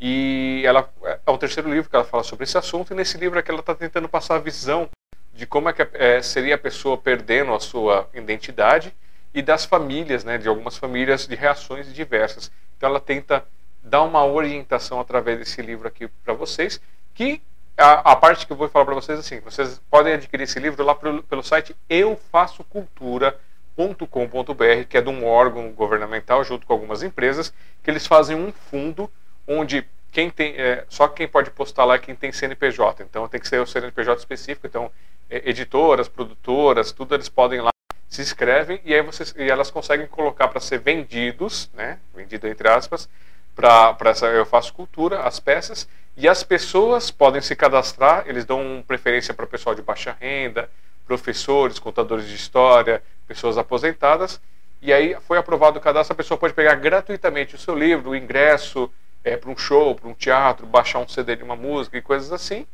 e 0.00 0.62
ela 0.66 0.88
é 1.04 1.30
o 1.30 1.38
terceiro 1.38 1.72
livro 1.72 1.88
que 1.88 1.94
ela 1.94 2.04
fala 2.04 2.24
sobre 2.24 2.44
esse 2.44 2.58
assunto, 2.58 2.92
e 2.92 2.96
nesse 2.96 3.16
livro 3.18 3.38
é 3.38 3.42
que 3.42 3.50
ela 3.50 3.60
está 3.60 3.74
tentando 3.74 4.08
passar 4.08 4.36
a 4.36 4.38
visão 4.38 4.88
de 5.32 5.46
como 5.46 5.68
é 5.68 5.72
que 5.72 5.86
é, 5.94 6.20
seria 6.20 6.54
a 6.54 6.58
pessoa 6.58 6.96
perdendo 6.96 7.54
a 7.54 7.60
sua 7.60 8.08
identidade 8.14 8.94
e 9.34 9.40
das 9.40 9.64
famílias, 9.64 10.24
né, 10.24 10.38
de 10.38 10.48
algumas 10.48 10.76
famílias, 10.76 11.26
de 11.26 11.34
reações 11.34 11.92
diversas. 11.92 12.52
Então 12.76 12.90
ela 12.90 13.00
tenta 13.00 13.44
dar 13.82 14.02
uma 14.02 14.24
orientação 14.24 15.00
através 15.00 15.38
desse 15.38 15.60
livro 15.62 15.88
aqui 15.88 16.06
para 16.06 16.34
vocês, 16.34 16.80
que 17.14 17.40
a, 17.76 18.12
a, 18.12 18.16
parte 18.16 18.46
que 18.46 18.52
eu 18.52 18.56
vou 18.56 18.68
falar 18.68 18.84
para 18.84 18.94
vocês 18.94 19.18
assim, 19.18 19.40
vocês 19.40 19.80
podem 19.90 20.12
adquirir 20.12 20.44
esse 20.44 20.60
livro 20.60 20.84
lá 20.84 20.94
pelo, 20.94 21.22
pelo 21.22 21.42
site 21.42 21.74
eufaçocultura.com.br, 21.88 24.84
que 24.88 24.98
é 24.98 25.00
de 25.00 25.08
um 25.08 25.26
órgão 25.26 25.72
governamental 25.72 26.44
junto 26.44 26.66
com 26.66 26.72
algumas 26.72 27.02
empresas, 27.02 27.52
que 27.82 27.90
eles 27.90 28.06
fazem 28.06 28.36
um 28.36 28.52
fundo 28.52 29.10
onde 29.46 29.84
quem 30.12 30.30
tem 30.30 30.54
é, 30.58 30.84
só 30.88 31.08
quem 31.08 31.26
pode 31.26 31.50
postar 31.50 31.86
lá 31.86 31.94
é 31.94 31.98
quem 31.98 32.14
tem 32.14 32.30
CNPJ. 32.30 33.02
Então 33.02 33.26
tem 33.26 33.40
que 33.40 33.48
ser 33.48 33.60
o 33.60 33.66
CNPJ 33.66 34.18
específico. 34.18 34.66
Então 34.66 34.84
é, 34.84 34.90
editoras, 35.44 36.08
produtoras, 36.08 36.92
tudo 36.92 37.14
eles 37.14 37.28
podem 37.28 37.60
lá 37.60 37.70
se 38.08 38.20
inscrevem 38.20 38.78
e 38.84 38.94
aí 38.94 39.00
vocês 39.00 39.34
e 39.38 39.50
elas 39.50 39.70
conseguem 39.70 40.06
colocar 40.06 40.48
para 40.48 40.60
ser 40.60 40.78
vendidos, 40.78 41.70
né? 41.72 41.98
Vendido 42.14 42.46
entre 42.46 42.68
aspas, 42.68 43.08
para 43.54 43.96
essa 44.04 44.26
eu 44.26 44.44
faço 44.44 44.74
cultura 44.74 45.20
as 45.22 45.40
peças 45.40 45.88
e 46.14 46.28
as 46.28 46.42
pessoas 46.42 47.10
podem 47.10 47.40
se 47.40 47.56
cadastrar. 47.56 48.24
Eles 48.26 48.44
dão 48.44 48.84
preferência 48.86 49.32
para 49.32 49.46
pessoal 49.46 49.74
de 49.74 49.80
baixa 49.80 50.14
renda, 50.20 50.68
professores, 51.06 51.78
contadores 51.78 52.28
de 52.28 52.34
história, 52.34 53.02
pessoas 53.26 53.56
aposentadas. 53.56 54.40
E 54.80 54.92
aí 54.92 55.16
foi 55.26 55.38
aprovado 55.38 55.78
o 55.78 55.80
cadastro, 55.80 56.12
a 56.12 56.16
pessoa 56.16 56.36
pode 56.36 56.54
pegar 56.54 56.74
gratuitamente 56.74 57.54
o 57.54 57.58
seu 57.58 57.74
livro, 57.74 58.10
o 58.10 58.16
ingresso, 58.16 58.90
é, 59.24 59.36
para 59.36 59.50
um 59.50 59.56
show, 59.56 59.94
para 59.94 60.08
um 60.08 60.14
teatro, 60.14 60.66
baixar 60.66 60.98
um 60.98 61.08
CD 61.08 61.36
de 61.36 61.44
uma 61.44 61.56
música 61.56 61.96
e 61.96 62.02
coisas 62.02 62.32
assim. 62.32 62.66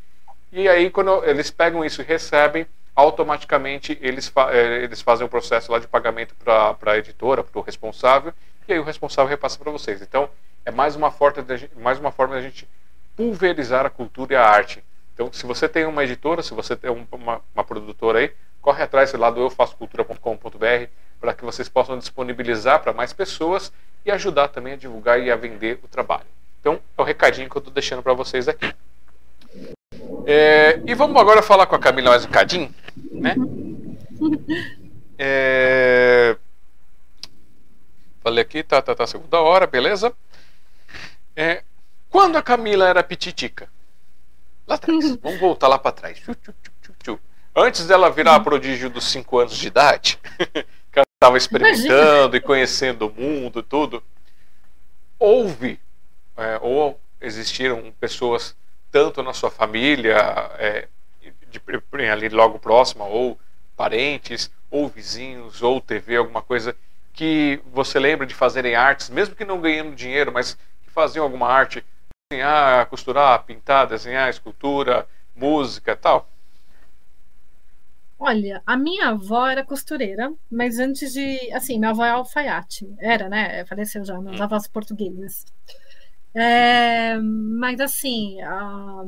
E 0.51 0.69
aí, 0.69 0.91
quando 0.91 1.25
eles 1.25 1.51
pegam 1.51 1.85
isso 1.85 2.01
e 2.01 2.05
recebem, 2.05 2.67
automaticamente 2.95 3.97
eles, 4.01 4.29
fa 4.29 4.53
é, 4.53 4.83
eles 4.83 5.01
fazem 5.01 5.25
o 5.25 5.29
processo 5.29 5.71
lá 5.71 5.79
de 5.79 5.87
pagamento 5.87 6.35
para 6.35 6.77
a 6.87 6.99
editora, 6.99 7.45
para 7.45 7.59
o 7.59 7.63
responsável, 7.63 8.33
e 8.67 8.73
aí 8.73 8.79
o 8.79 8.83
responsável 8.83 9.29
repassa 9.29 9.59
para 9.59 9.71
vocês. 9.71 10.03
Então, 10.03 10.29
é 10.65 10.71
mais 10.71 10.97
uma, 10.97 11.11
forma 11.11 11.43
de 11.43 11.71
mais 11.77 11.99
uma 11.99 12.11
forma 12.11 12.35
de 12.35 12.41
a 12.41 12.43
gente 12.43 12.69
pulverizar 13.17 13.87
a 13.87 13.91
cultura 13.91 14.33
e 14.33 14.37
a 14.37 14.45
arte. 14.45 14.83
Então, 15.15 15.33
se 15.33 15.47
você 15.47 15.69
tem 15.69 15.87
uma 15.87 16.03
editora, 16.03 16.43
se 16.43 16.55
você 16.55 16.75
tem 16.75 16.91
uma, 16.91 17.41
uma 17.55 17.65
produtora 17.65 18.19
aí, 18.19 18.33
corre 18.61 18.83
atrás 18.83 19.13
lá 19.13 19.31
do 19.31 19.41
eufascultura.com.br 19.43 20.91
para 21.21 21.35
que 21.35 21.45
vocês 21.45 21.69
possam 21.69 21.99
disponibilizar 21.99 22.81
para 22.81 22.93
mais 22.93 23.13
pessoas 23.13 23.73
e 24.05 24.11
ajudar 24.11 24.49
também 24.49 24.73
a 24.73 24.77
divulgar 24.77 25.21
e 25.21 25.31
a 25.31 25.37
vender 25.37 25.79
o 25.83 25.89
trabalho. 25.89 26.27
Então, 26.61 26.81
é 26.97 27.01
o 27.01 27.05
recadinho 27.05 27.49
que 27.49 27.57
eu 27.57 27.61
estou 27.61 27.73
deixando 27.73 28.03
para 28.03 28.13
vocês 28.13 28.49
aqui. 28.49 28.75
É, 30.31 30.83
e 30.87 30.95
vamos 30.95 31.19
agora 31.19 31.41
falar 31.41 31.67
com 31.67 31.75
a 31.75 31.79
Camila 31.79 32.11
mais 32.11 32.27
um 32.27 32.31
cadinho, 32.31 32.75
né? 33.13 33.35
É, 35.21 36.37
falei 38.21 38.41
aqui, 38.41 38.63
tá, 38.63 38.81
tá, 38.81 38.95
tá, 38.95 39.05
segunda 39.05 39.41
hora, 39.41 39.67
beleza? 39.67 40.15
É, 41.35 41.65
quando 42.09 42.37
a 42.37 42.43
Camila 42.43 42.89
era 42.89 43.03
pititica? 43.03 43.69
Lá 44.65 44.77
atrás, 44.77 45.17
vamos 45.21 45.41
voltar 45.41 45.67
lá 45.67 45.77
para 45.77 45.91
trás. 45.91 46.23
Antes 47.57 47.89
dela 47.89 48.13
virar 48.13 48.39
prodígio 48.39 48.89
dos 48.89 49.11
5 49.11 49.39
anos 49.41 49.57
de 49.57 49.67
idade, 49.67 50.21
que 50.39 50.99
ela 51.01 51.07
estava 51.17 51.37
experimentando 51.37 51.89
Imagina. 51.89 52.37
e 52.37 52.41
conhecendo 52.41 53.09
o 53.09 53.13
mundo, 53.13 53.61
tudo, 53.61 54.01
houve 55.19 55.81
é, 56.37 56.61
ou 56.63 57.01
existiram 57.21 57.93
pessoas 57.99 58.55
tanto 58.91 59.23
na 59.23 59.33
sua 59.33 59.51
família, 59.51 60.17
é, 60.59 60.89
de, 61.51 61.61
ali 62.11 62.29
logo 62.29 62.59
próxima, 62.59 63.05
ou 63.05 63.39
parentes, 63.77 64.51
ou 64.71 64.89
vizinhos, 64.89 65.63
ou 65.63 65.81
TV, 65.81 66.17
alguma 66.17 66.43
coisa 66.43 66.77
que 67.13 67.61
você 67.73 67.99
lembra 67.99 68.27
de 68.27 68.35
fazerem 68.35 68.75
artes, 68.75 69.11
mesmo 69.11 69.35
que 69.35 69.45
não 69.45 69.61
ganhando 69.61 69.95
dinheiro, 69.95 70.33
mas 70.33 70.55
que 70.83 70.91
faziam 70.91 71.25
alguma 71.25 71.49
arte, 71.49 71.85
desenhar, 72.31 72.87
costurar, 72.87 73.43
pintar, 73.45 73.87
desenhar, 73.87 74.29
escultura, 74.29 75.07
música, 75.35 75.97
tal? 75.97 76.29
Olha, 78.19 78.61
a 78.67 78.77
minha 78.77 79.11
avó 79.11 79.47
era 79.47 79.65
costureira, 79.65 80.33
mas 80.51 80.81
antes 80.81 81.13
de. 81.13 81.53
Assim, 81.53 81.79
minha 81.79 81.91
avó 81.91 82.05
é 82.05 82.11
alfaiate. 82.11 82.93
Era, 82.99 83.29
né? 83.29 83.65
Faleceu 83.65 84.05
já, 84.05 84.21
meus 84.21 84.41
hum. 84.41 84.43
avós 84.43 84.67
portugueses. 84.67 85.47
É, 86.35 87.19
mas 87.19 87.81
assim, 87.81 88.41
a, 88.43 89.03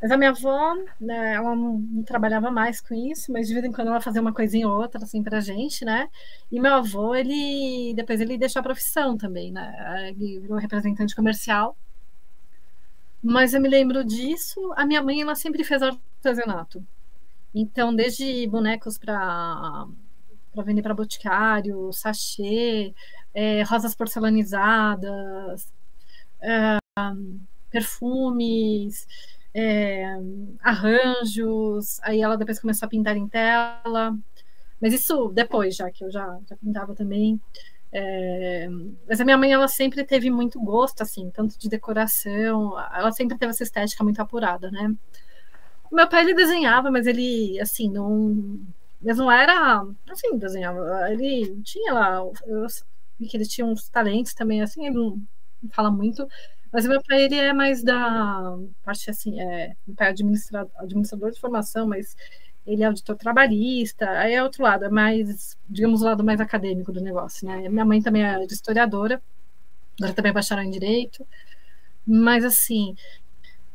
mas 0.00 0.10
a 0.10 0.16
minha 0.16 0.30
avó, 0.30 0.74
né, 1.00 1.34
ela 1.34 1.56
não, 1.56 1.78
não, 1.78 2.02
trabalhava 2.02 2.50
mais 2.50 2.80
com 2.80 2.94
isso, 2.94 3.32
mas 3.32 3.48
de 3.48 3.54
vez 3.54 3.64
em 3.64 3.72
quando 3.72 3.88
ela 3.88 4.00
fazia 4.00 4.20
uma 4.20 4.32
coisinha 4.32 4.68
ou 4.68 4.78
outra 4.80 5.02
assim 5.02 5.22
pra 5.22 5.40
gente, 5.40 5.84
né? 5.84 6.08
E 6.52 6.60
meu 6.60 6.74
avô, 6.74 7.14
ele 7.14 7.94
depois 7.94 8.20
ele 8.20 8.36
deixou 8.38 8.60
a 8.60 8.62
profissão 8.62 9.16
também, 9.16 9.50
né? 9.50 10.08
Ele 10.10 10.40
virou 10.40 10.58
representante 10.58 11.16
comercial. 11.16 11.76
Mas 13.22 13.54
eu 13.54 13.60
me 13.60 13.68
lembro 13.68 14.04
disso, 14.04 14.72
a 14.76 14.86
minha 14.86 15.02
mãe 15.02 15.20
ela 15.20 15.34
sempre 15.34 15.64
fez 15.64 15.82
artesanato. 15.82 16.86
Então, 17.54 17.94
desde 17.94 18.46
bonecos 18.48 18.98
para 18.98 19.86
para 20.52 20.64
vender 20.64 20.82
para 20.82 20.94
boticário, 20.94 21.92
sachê, 21.92 22.94
é, 23.36 23.62
rosas 23.64 23.94
porcelanizadas, 23.94 25.70
é, 26.40 26.78
perfumes, 27.70 29.06
é, 29.54 30.06
arranjos. 30.62 32.00
Aí 32.02 32.22
ela 32.22 32.38
depois 32.38 32.58
começou 32.58 32.86
a 32.86 32.88
pintar 32.88 33.14
em 33.14 33.28
tela. 33.28 34.16
Mas 34.80 34.94
isso 34.94 35.28
depois, 35.34 35.76
já 35.76 35.90
que 35.90 36.02
eu 36.02 36.10
já, 36.10 36.38
já 36.48 36.56
pintava 36.56 36.94
também. 36.94 37.38
É, 37.92 38.68
mas 39.06 39.20
a 39.20 39.24
minha 39.24 39.36
mãe, 39.36 39.52
ela 39.52 39.68
sempre 39.68 40.02
teve 40.04 40.30
muito 40.30 40.58
gosto, 40.60 41.02
assim, 41.02 41.30
tanto 41.30 41.58
de 41.58 41.68
decoração, 41.68 42.78
ela 42.92 43.12
sempre 43.12 43.38
teve 43.38 43.50
essa 43.50 43.62
estética 43.62 44.04
muito 44.04 44.20
apurada, 44.20 44.70
né? 44.70 44.94
Meu 45.92 46.08
pai, 46.08 46.22
ele 46.24 46.34
desenhava, 46.34 46.90
mas 46.90 47.06
ele, 47.06 47.60
assim, 47.60 47.90
não... 47.90 48.60
Mas 49.00 49.18
não 49.18 49.30
era, 49.30 49.86
assim, 50.10 50.36
desenhava. 50.38 51.10
Ele 51.12 51.60
tinha 51.62 51.92
lá, 51.92 52.22
eu 52.46 52.66
que 53.24 53.36
ele 53.36 53.46
tinha 53.46 53.66
uns 53.66 53.88
talentos 53.88 54.34
também, 54.34 54.62
assim, 54.62 54.86
ele 54.86 54.94
não 54.94 55.20
fala 55.70 55.90
muito, 55.90 56.26
mas 56.72 56.86
meu 56.86 57.02
pai, 57.02 57.22
ele 57.22 57.36
é 57.36 57.52
mais 57.52 57.82
da 57.82 58.58
parte, 58.84 59.10
assim, 59.10 59.40
é, 59.40 59.74
meu 59.86 59.96
pai 59.96 60.08
é 60.08 60.10
administrador, 60.10 60.70
administrador 60.76 61.30
de 61.30 61.40
formação, 61.40 61.86
mas 61.86 62.16
ele 62.66 62.82
é 62.82 62.86
auditor 62.86 63.16
trabalhista, 63.16 64.10
aí 64.10 64.34
é 64.34 64.42
outro 64.42 64.62
lado, 64.62 64.84
é 64.84 64.90
mais, 64.90 65.56
digamos, 65.68 66.02
o 66.02 66.04
lado 66.04 66.24
mais 66.24 66.40
acadêmico 66.40 66.92
do 66.92 67.00
negócio, 67.00 67.46
né? 67.46 67.68
Minha 67.68 67.84
mãe 67.84 68.02
também 68.02 68.24
é 68.24 68.44
historiadora, 68.44 69.22
agora 69.98 70.14
também 70.14 70.30
é 70.30 70.32
bacharel 70.34 70.64
em 70.64 70.70
Direito, 70.70 71.26
mas 72.06 72.44
assim, 72.44 72.94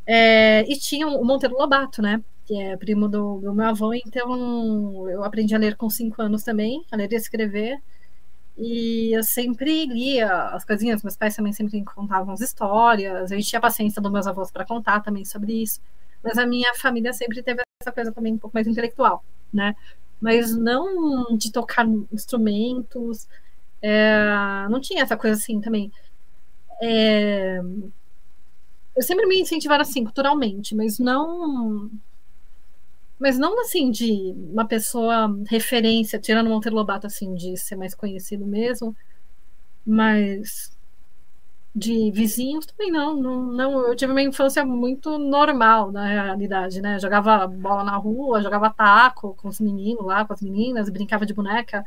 é, 0.06 0.62
e 0.72 0.78
tinha 0.78 1.08
o 1.08 1.24
Monteiro 1.24 1.56
Lobato, 1.58 2.02
né? 2.02 2.24
Que 2.46 2.60
é 2.60 2.76
primo 2.78 3.08
do, 3.08 3.40
do, 3.40 3.54
meu 3.54 3.66
avô, 3.66 3.94
então 3.94 5.10
eu 5.10 5.24
aprendi 5.24 5.56
a 5.56 5.58
ler 5.58 5.76
com 5.76 5.90
cinco 5.90 6.22
anos 6.22 6.44
também, 6.44 6.86
a 6.92 6.96
ler 6.96 7.12
e 7.12 7.16
escrever. 7.16 7.82
E 8.62 9.12
eu 9.12 9.24
sempre 9.24 9.88
lia 9.88 10.32
as 10.50 10.64
coisinhas, 10.64 11.02
meus 11.02 11.18
pais 11.18 11.36
também 11.36 11.52
sempre 11.52 11.84
contavam 11.84 12.32
as 12.32 12.42
histórias, 12.42 13.32
a 13.32 13.36
gente 13.36 13.48
tinha 13.48 13.60
paciência 13.60 14.00
dos 14.00 14.12
meus 14.12 14.28
avós 14.28 14.52
para 14.52 14.64
contar 14.64 15.00
também 15.02 15.26
sobre 15.26 15.64
isso. 15.64 15.82
Mas 16.24 16.38
a 16.38 16.46
minha 16.46 16.72
família 16.76 17.12
sempre 17.12 17.42
teve 17.42 17.64
essa 17.82 17.92
coisa 17.92 18.12
também 18.12 18.34
um 18.34 18.38
pouco 18.38 18.56
mais 18.56 18.68
intelectual, 18.68 19.26
né? 19.52 19.76
Mas 20.22 20.56
não 20.56 21.36
de 21.36 21.52
tocar 21.52 21.88
instrumentos, 22.12 23.28
é, 23.82 24.68
não 24.70 24.80
tinha 24.80 25.02
essa 25.02 25.18
coisa 25.18 25.40
assim 25.40 25.60
também. 25.60 25.92
É, 26.80 27.60
eu 28.96 29.02
sempre 29.02 29.26
me 29.26 29.42
incentivaram 29.42 29.82
assim, 29.82 30.04
culturalmente, 30.04 30.76
mas 30.76 31.00
não. 31.00 31.90
Mas 33.22 33.38
não 33.38 33.62
assim 33.62 33.92
de 33.92 34.34
uma 34.52 34.66
pessoa 34.66 35.32
referência, 35.48 36.20
tirando 36.20 36.50
Monteiro 36.50 36.76
Lobato, 36.76 37.06
assim, 37.06 37.36
de 37.36 37.56
ser 37.56 37.76
mais 37.76 37.94
conhecido 37.94 38.48
mesmo, 38.48 38.96
mas 39.86 40.76
de 41.74 42.12
vizinhos 42.12 42.66
também 42.66 42.92
não, 42.92 43.16
não, 43.22 43.44
não, 43.44 43.88
eu 43.88 43.96
tive 43.96 44.12
uma 44.12 44.24
infância 44.24 44.66
muito 44.66 45.20
normal 45.20 45.92
na 45.92 46.08
realidade, 46.08 46.82
né? 46.82 46.98
Jogava 47.00 47.46
bola 47.48 47.84
na 47.84 47.96
rua, 47.96 48.42
jogava 48.42 48.72
taco 48.72 49.36
com 49.36 49.50
os 49.50 49.60
meninos 49.60 50.04
lá, 50.04 50.26
com 50.26 50.34
as 50.34 50.42
meninas, 50.42 50.90
brincava 50.90 51.24
de 51.24 51.34
boneca, 51.36 51.84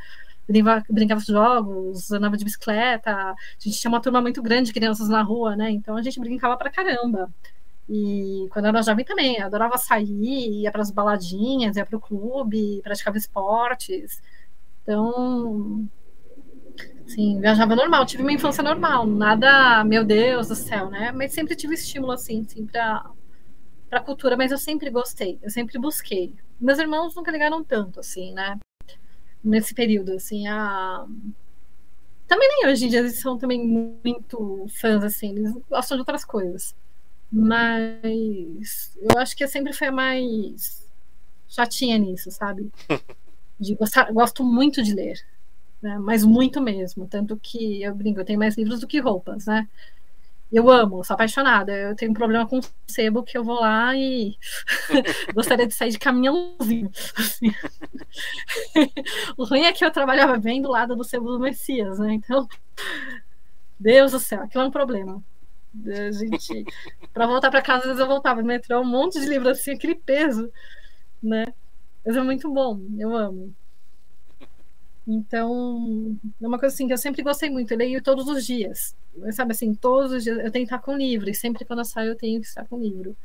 brincava, 0.49 0.85
brincava 0.89 1.21
de 1.21 1.27
jogos, 1.27 2.13
andava 2.13 2.37
de 2.37 2.45
bicicleta. 2.45 3.11
A 3.13 3.35
gente 3.59 3.81
tinha 3.81 3.89
uma 3.91 4.01
turma 4.01 4.21
muito 4.23 4.41
grande 4.41 4.69
de 4.69 4.73
crianças 4.73 5.09
na 5.09 5.23
rua, 5.23 5.57
né? 5.57 5.73
Então 5.73 5.97
a 5.97 6.03
gente 6.03 6.21
brincava 6.21 6.57
pra 6.57 6.71
caramba. 6.71 7.29
E 7.89 8.49
quando 8.51 8.67
eu 8.67 8.71
era 8.71 8.83
jovem 8.83 9.05
também, 9.05 9.41
adorava 9.41 9.77
sair, 9.77 10.63
ia 10.63 10.73
para 10.73 10.83
as 10.83 10.91
baladinhas, 10.91 11.77
ia 11.77 11.85
para 11.87 11.97
o 11.97 12.01
clube, 12.01 12.81
praticava 12.83 13.19
esportes. 13.19 14.23
Então, 14.83 15.87
sim, 17.07 17.41
viajava 17.41 17.77
normal, 17.77 18.07
tive 18.07 18.23
uma 18.23 18.33
infância 18.33 18.63
normal, 18.63 19.07
nada, 19.07 19.85
meu 19.85 20.05
Deus 20.05 20.49
do 20.49 20.55
céu, 20.55 20.91
né? 20.91 21.13
Mas 21.13 21.33
sempre 21.33 21.57
tive 21.57 21.75
estímulo 21.75 22.13
assim, 22.13 22.43
assim 22.49 22.67
para 22.67 23.11
para 23.91 24.01
cultura, 24.01 24.37
mas 24.37 24.51
eu 24.51 24.59
sempre 24.59 24.91
gostei, 24.91 25.39
eu 25.43 25.51
sempre 25.51 25.79
busquei. 25.79 26.35
Meus 26.61 26.79
irmãos 26.81 27.15
nunca 27.15 27.31
ligaram 27.31 27.63
tanto 27.63 28.01
assim, 28.01 28.33
né? 28.33 28.59
nesse 29.45 29.75
período, 29.75 30.13
assim, 30.13 30.47
a... 30.47 31.05
Também 32.27 32.49
nem 32.49 32.73
hoje 32.73 32.87
em 32.87 32.89
dia 32.89 33.01
eles 33.01 33.21
são 33.21 33.37
também 33.37 33.63
muito 34.03 34.67
fãs, 34.81 35.05
assim, 35.05 35.31
eles 35.31 35.53
gostam 35.69 35.99
de 35.99 36.01
outras 36.01 36.25
coisas. 36.25 36.75
Mas 37.35 38.97
eu 38.97 39.19
acho 39.19 39.37
que 39.37 39.43
eu 39.43 39.49
sempre 39.49 39.73
foi 39.73 39.91
mais 39.91 40.89
chatinha 41.49 41.99
nisso, 41.99 42.31
sabe? 42.31 42.71
De 43.59 43.75
gostar, 43.75 44.13
gosto 44.13 44.45
muito 44.45 44.83
de 44.83 44.93
ler, 44.93 45.17
né? 45.81 45.97
mas 45.99 46.25
muito 46.25 46.61
mesmo. 46.61 47.07
Tanto 47.07 47.37
que 47.37 47.83
eu 47.83 47.95
brinco, 47.95 48.21
eu 48.21 48.25
tenho 48.25 48.39
mais 48.39 48.57
livros 48.57 48.81
do 48.81 48.87
que 48.87 48.99
roupas, 48.99 49.47
né? 49.47 49.69
Eu 50.53 50.69
amo, 50.71 51.05
sou 51.05 51.15
apaixonada. 51.15 51.73
Eu 51.73 51.95
tenho 51.95 52.11
um 52.11 52.15
problema 52.15 52.47
com 52.47 52.61
sebo 52.87 53.23
que 53.23 53.39
eu 53.39 53.45
vou 53.45 53.61
lá 53.61 53.97
e 53.97 54.37
gostaria 55.33 55.67
de 55.67 55.75
sair 55.75 55.91
de 55.91 55.99
caminhãozinho. 55.99 56.91
Assim. 57.17 57.55
o 59.39 59.45
ruim 59.45 59.63
é 59.63 59.73
que 59.73 59.85
eu 59.85 59.91
trabalhava 59.91 60.37
bem 60.37 60.61
do 60.61 60.71
lado 60.71 60.97
do 60.97 61.05
sebo 61.05 61.31
do 61.33 61.41
Messias, 61.41 62.01
né? 62.01 62.15
Então, 62.15 62.49
Deus 63.79 64.13
do 64.13 64.19
céu, 64.19 64.43
aquilo 64.43 64.65
é 64.65 64.67
um 64.67 64.71
problema. 64.71 65.23
A 65.87 66.11
gente, 66.13 66.65
para 67.13 67.27
voltar 67.27 67.51
para 67.51 67.63
casa, 67.63 67.81
às 67.81 67.87
vezes 67.87 68.01
eu 68.01 68.07
voltava 68.07 68.41
no 68.41 68.47
metrô, 68.47 68.81
um 68.81 68.85
monte 68.85 69.21
de 69.21 69.27
livro 69.27 69.49
assim, 69.49 69.73
aquele 69.73 69.95
peso, 69.95 70.51
né? 71.23 71.47
Mas 72.05 72.17
é 72.17 72.23
muito 72.23 72.53
bom, 72.53 72.81
eu 72.99 73.15
amo. 73.17 73.55
Então, 75.07 76.17
é 76.41 76.47
uma 76.47 76.59
coisa 76.59 76.75
assim 76.75 76.87
que 76.87 76.93
eu 76.93 76.99
sempre 76.99 77.23
gostei 77.23 77.51
muito, 77.51 77.73
eu 77.73 77.79
leio 77.79 78.03
todos 78.03 78.27
os 78.29 78.47
dias. 78.47 78.97
Sabe 79.33 79.53
assim, 79.53 79.75
todos 79.75 80.13
os 80.13 80.25
dias 80.25 80.39
eu 80.39 80.51
tenho 80.51 80.67
que 80.67 80.75
estar 80.75 80.79
com 80.79 80.97
livro, 80.97 81.29
e 81.29 81.35
sempre 81.35 81.65
quando 81.65 81.81
eu 81.81 81.85
saio 81.85 82.11
eu 82.11 82.17
tenho 82.17 82.41
que 82.41 82.47
estar 82.47 82.67
com 82.67 82.79
livro. 82.79 83.17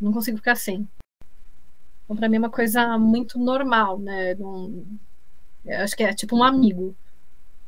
Não 0.00 0.12
consigo 0.12 0.38
ficar 0.38 0.54
sem. 0.54 0.88
Então, 2.04 2.16
para 2.16 2.28
mim 2.28 2.36
é 2.36 2.38
uma 2.38 2.50
coisa 2.50 2.96
muito 2.96 3.38
normal, 3.38 3.98
né? 3.98 4.34
Não, 4.36 4.86
acho 5.66 5.96
que 5.96 6.02
é 6.02 6.14
tipo 6.14 6.36
um 6.36 6.42
amigo. 6.42 6.96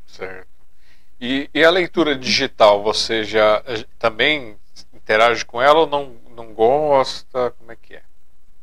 Certo. 0.07 0.49
E, 1.21 1.51
e, 1.53 1.63
a 1.63 1.71
leitura 1.71 2.17
digital, 2.17 2.83
você 2.83 3.25
já 3.25 3.63
também 3.99 4.57
interage 4.95 5.45
com 5.45 5.61
ela 5.61 5.81
ou 5.81 5.87
não, 5.87 6.17
não 6.35 6.55
gosta? 6.55 7.51
Como 7.59 7.71
é 7.71 7.77
que 7.77 7.95
é? 7.95 8.03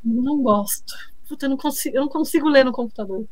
Não 0.03 0.41
gosto. 0.41 0.93
Puta, 1.27 1.45
eu 1.45 1.49
não 1.49 1.57
consigo, 1.57 1.95
eu 1.95 2.01
não 2.01 2.09
consigo 2.09 2.49
ler 2.49 2.65
no 2.65 2.71
computador. 2.71 3.25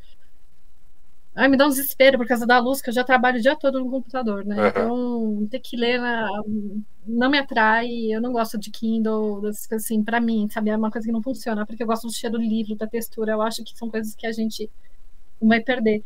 Ai, 1.33 1.49
me 1.49 1.57
dá 1.57 1.65
um 1.65 1.69
desespero 1.69 2.17
por 2.17 2.25
causa 2.25 2.45
da 2.45 2.59
luz, 2.59 2.81
que 2.81 2.89
eu 2.89 2.93
já 2.93 3.03
trabalho 3.03 3.39
o 3.39 3.41
dia 3.41 3.57
todo 3.57 3.79
no 3.79 3.89
computador, 3.89 4.45
né? 4.45 4.55
Uhum. 4.55 4.67
Então, 4.67 5.47
ter 5.51 5.59
que 5.59 5.75
ler 5.75 5.99
na... 5.99 6.29
não 7.05 7.29
me 7.29 7.37
atrai, 7.37 7.89
eu 8.09 8.21
não 8.21 8.31
gosto 8.31 8.57
de 8.57 8.71
Kindle, 8.71 9.41
dessas 9.41 9.67
coisas 9.67 9.85
assim, 9.85 10.01
pra 10.01 10.21
mim, 10.21 10.47
sabe? 10.49 10.69
É 10.69 10.77
uma 10.77 10.89
coisa 10.89 11.05
que 11.05 11.11
não 11.11 11.21
funciona, 11.21 11.65
porque 11.65 11.83
eu 11.83 11.87
gosto 11.87 12.07
do 12.07 12.13
cheiro 12.13 12.37
do 12.37 12.41
livro, 12.41 12.75
da 12.75 12.87
textura, 12.87 13.33
eu 13.33 13.41
acho 13.41 13.65
que 13.65 13.77
são 13.77 13.89
coisas 13.89 14.15
que 14.15 14.25
a 14.25 14.31
gente 14.31 14.69
não 15.41 15.49
vai 15.49 15.59
perder. 15.59 16.03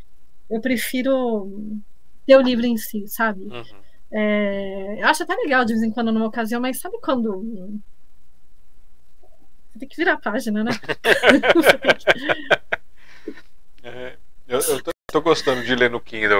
Eu 0.49 0.59
prefiro 0.61 1.79
ter 2.29 2.37
o 2.37 2.41
livro 2.41 2.67
em 2.67 2.77
si, 2.77 3.07
sabe? 3.07 3.45
Uhum. 3.45 3.63
É... 4.11 5.01
eu 5.01 5.07
acho 5.07 5.23
até 5.23 5.33
legal 5.33 5.65
de 5.65 5.73
vez 5.73 5.83
em 5.83 5.89
quando 5.89 6.11
numa 6.11 6.27
ocasião, 6.27 6.61
mas 6.61 6.79
sabe 6.79 6.99
quando. 7.01 7.81
Você 9.71 9.79
tem 9.79 9.89
que 9.89 9.97
virar 9.97 10.13
a 10.13 10.19
página, 10.19 10.63
né? 10.63 10.69
é, 13.83 14.15
eu, 14.47 14.59
eu 14.59 14.83
tô 14.83 14.91
Estou 15.09 15.23
gostando 15.23 15.63
de 15.63 15.73
ler 15.73 15.89
no 15.89 15.99
Kindle. 15.99 16.37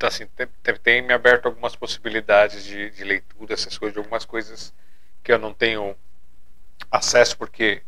Assim, 0.00 0.28
tem, 0.28 0.46
tem, 0.76 1.02
me 1.02 1.12
aberto 1.12 1.46
algumas 1.46 1.74
possibilidades 1.74 2.64
de, 2.64 2.88
de, 2.90 3.02
leitura, 3.02 3.52
essas 3.52 3.76
coisas, 3.76 3.94
de 3.94 3.98
algumas 3.98 4.24
coisas 4.24 4.72
que 5.24 5.32
eu 5.32 5.40
não 5.40 5.52
tenho 5.52 5.96
acesso, 6.88 7.36
porque 7.36 7.82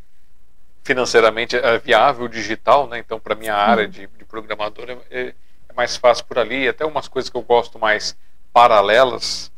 financeiramente 0.82 1.56
é 1.56 1.78
viável 1.78 2.26
digital, 2.26 2.88
né? 2.88 2.98
Então, 2.98 3.20
para 3.20 3.36
minha 3.36 3.54
área 3.54 3.86
de, 3.86 4.08
de 4.08 4.24
programador 4.24 4.90
é, 4.90 4.98
é, 5.08 5.34
mais 5.78 5.96
fácil 5.96 6.24
por 6.24 6.38
ali. 6.38 6.68
Até 6.68 6.84
umas 6.84 7.06
coisas 7.06 7.30
que 7.30 7.36
eu 7.36 7.42
gosto 7.42 7.78
mais 7.78 8.18
paralelas. 8.52 9.52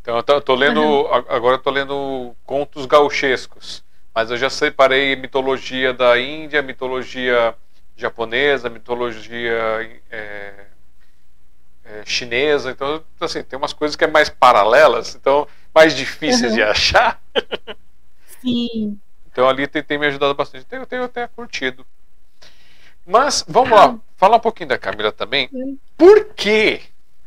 Então, 0.00 0.16
eu 0.16 0.22
tô, 0.22 0.32
eu 0.32 0.40
tô 0.40 0.54
lendo 0.54 0.80
uhum. 0.80 1.14
agora 1.28 1.56
eu 1.56 1.62
tô 1.62 1.70
lendo 1.70 2.34
contos 2.46 2.86
gauchescos, 2.86 3.84
mas 4.14 4.30
eu 4.30 4.38
já 4.38 4.48
separei 4.48 5.14
mitologia 5.14 5.92
da 5.92 6.18
Índia, 6.18 6.62
mitologia 6.62 7.54
japonesa, 7.94 8.70
mitologia 8.70 10.00
é, 10.10 10.66
é, 11.84 12.02
chinesa. 12.06 12.70
Então, 12.70 13.04
assim, 13.20 13.42
tem 13.42 13.58
umas 13.58 13.74
coisas 13.74 13.94
que 13.94 14.04
é 14.04 14.08
mais 14.08 14.30
paralelas, 14.30 15.14
então 15.14 15.46
mais 15.74 15.94
difíceis 15.94 16.52
uhum. 16.52 16.56
de 16.56 16.62
achar. 16.62 17.20
Sim. 18.40 18.98
Então 19.30 19.46
ali 19.46 19.66
tem, 19.66 19.82
tem 19.82 19.98
me 19.98 20.06
ajudado 20.06 20.34
bastante. 20.34 20.64
Eu 20.70 20.86
tenho 20.86 21.04
até 21.04 21.28
curtido. 21.28 21.84
Mas 23.06 23.44
vamos 23.46 23.70
lá, 23.70 23.98
falar 24.18 24.36
um 24.36 24.40
pouquinho 24.40 24.68
da 24.68 24.76
Camila 24.76 25.10
também. 25.10 25.48
Por 25.96 26.34
quê? 26.34 26.82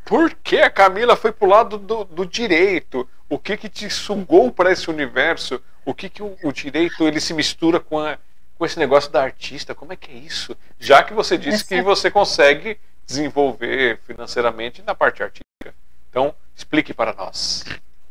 Por 0.06 0.36
que 0.36 0.58
a 0.58 0.70
Camila 0.70 1.16
foi 1.16 1.32
pro 1.32 1.48
lado 1.48 1.78
do, 1.78 2.04
do 2.04 2.26
direito? 2.26 3.08
O 3.30 3.40
que 3.40 3.56
que 3.56 3.70
te 3.70 3.90
sugou 3.90 4.52
para 4.52 4.72
esse 4.72 4.90
universo? 4.90 5.62
O 5.86 5.94
que 5.94 6.10
que 6.10 6.22
o, 6.22 6.38
o, 6.44 6.52
direito 6.52 7.08
ele 7.08 7.22
se 7.22 7.34
mistura 7.34 7.80
com, 7.80 7.98
a, 7.98 8.18
com 8.58 8.66
esse 8.66 8.78
negócio 8.78 9.10
da 9.10 9.24
artista? 9.24 9.74
Como 9.74 9.94
é 9.94 9.96
que 9.96 10.12
é 10.12 10.16
isso? 10.16 10.56
Já 10.78 11.02
que 11.02 11.14
você 11.14 11.38
disse 11.38 11.66
que 11.66 11.82
você 11.82 12.12
consegue 12.12 12.78
desenvolver 13.08 14.00
financeiramente 14.06 14.84
na 14.84 14.94
parte 14.94 15.24
artística. 15.24 15.74
Então, 16.10 16.36
explique 16.56 16.94
para 16.94 17.14
nós. 17.14 17.64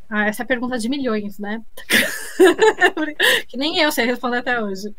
Ah, 0.08 0.26
essa 0.26 0.42
é 0.42 0.44
a 0.44 0.46
pergunta 0.46 0.78
de 0.78 0.88
milhões, 0.88 1.38
né? 1.38 1.62
que 3.46 3.56
nem 3.56 3.78
eu 3.78 3.92
sei 3.92 4.06
responder 4.06 4.38
até 4.38 4.60
hoje. 4.60 4.92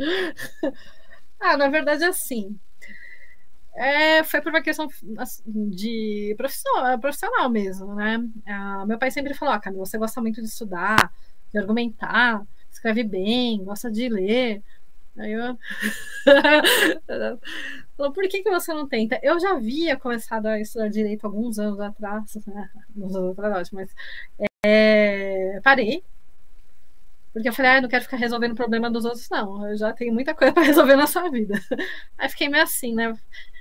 ah, 1.39 1.57
na 1.57 1.67
verdade, 1.67 2.03
assim. 2.05 2.57
É, 3.73 4.23
foi 4.23 4.41
por 4.41 4.49
uma 4.49 4.61
questão 4.61 4.87
assim, 5.17 5.43
de 5.69 6.35
profissional, 6.37 6.99
profissional 6.99 7.49
mesmo, 7.49 7.95
né? 7.95 8.23
Ah, 8.45 8.85
meu 8.85 8.97
pai 8.97 9.11
sempre 9.11 9.33
falou: 9.33 9.53
ah, 9.53 9.59
Camila, 9.59 9.85
você 9.85 9.97
gosta 9.97 10.21
muito 10.21 10.41
de 10.41 10.47
estudar, 10.47 11.11
de 11.51 11.59
argumentar, 11.59 12.45
escreve 12.69 13.03
bem, 13.03 13.63
gosta 13.63 13.89
de 13.89 14.09
ler. 14.09 14.61
Aí 15.17 15.31
eu. 15.31 15.57
Falou, 17.97 18.13
por 18.13 18.27
que, 18.27 18.41
que 18.41 18.49
você 18.49 18.73
não 18.73 18.87
tenta? 18.87 19.19
Eu 19.21 19.39
já 19.39 19.51
havia 19.51 19.97
começado 19.97 20.47
a 20.47 20.59
estudar 20.59 20.89
direito 20.89 21.25
alguns 21.25 21.59
anos 21.59 21.79
atrás, 21.79 22.35
né? 22.47 22.69
alguns 22.95 23.15
anos 23.15 23.37
atrás, 23.37 23.71
mas 23.71 23.93
é, 24.65 25.59
parei. 25.63 26.03
Porque 27.33 27.47
eu 27.47 27.53
falei, 27.53 27.71
ah, 27.71 27.81
não 27.81 27.89
quero 27.89 28.03
ficar 28.03 28.17
resolvendo 28.17 28.51
o 28.53 28.55
problema 28.55 28.89
dos 28.89 29.05
outros, 29.05 29.29
não. 29.29 29.69
Eu 29.69 29.77
já 29.77 29.93
tenho 29.93 30.13
muita 30.13 30.33
coisa 30.35 30.53
para 30.53 30.63
resolver 30.63 30.95
na 30.95 31.07
sua 31.07 31.29
vida. 31.29 31.55
Aí 32.17 32.29
fiquei 32.29 32.49
meio 32.49 32.63
assim, 32.63 32.93
né? 32.93 33.13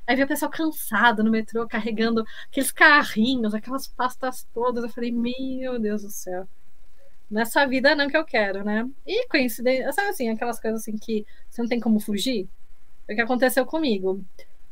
Aí 0.06 0.16
vi 0.16 0.22
o 0.22 0.28
pessoal 0.28 0.50
cansado 0.50 1.22
no 1.22 1.30
metrô, 1.30 1.66
carregando 1.66 2.24
aqueles 2.46 2.72
carrinhos, 2.72 3.54
aquelas 3.54 3.86
pastas 3.88 4.46
todas. 4.52 4.84
Eu 4.84 4.90
falei, 4.90 5.12
meu 5.12 5.78
Deus 5.78 6.02
do 6.02 6.10
céu. 6.10 6.48
Nessa 7.30 7.64
vida 7.66 7.94
não 7.94 8.08
que 8.08 8.16
eu 8.16 8.24
quero, 8.24 8.64
né? 8.64 8.88
E 9.06 9.28
coincidência, 9.28 9.92
sabe 9.92 10.08
assim, 10.08 10.28
aquelas 10.28 10.58
coisas 10.58 10.80
assim 10.80 10.96
que 10.96 11.24
você 11.48 11.62
não 11.62 11.68
tem 11.68 11.78
como 11.78 12.00
fugir? 12.00 12.48
Foi 13.06 13.14
o 13.14 13.16
que 13.16 13.22
aconteceu 13.22 13.64
comigo. 13.64 14.24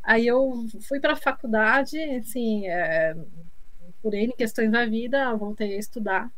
Aí 0.03 0.27
eu 0.27 0.67
fui 0.89 0.99
para 0.99 1.13
a 1.13 1.17
faculdade, 1.17 1.99
assim, 2.17 2.67
é, 2.67 3.15
por 4.03 4.15
N 4.15 4.33
questões 4.33 4.71
da 4.73 4.87
vida, 4.87 5.35
voltei 5.37 5.75
a 5.75 5.79
estudar. 5.79 6.31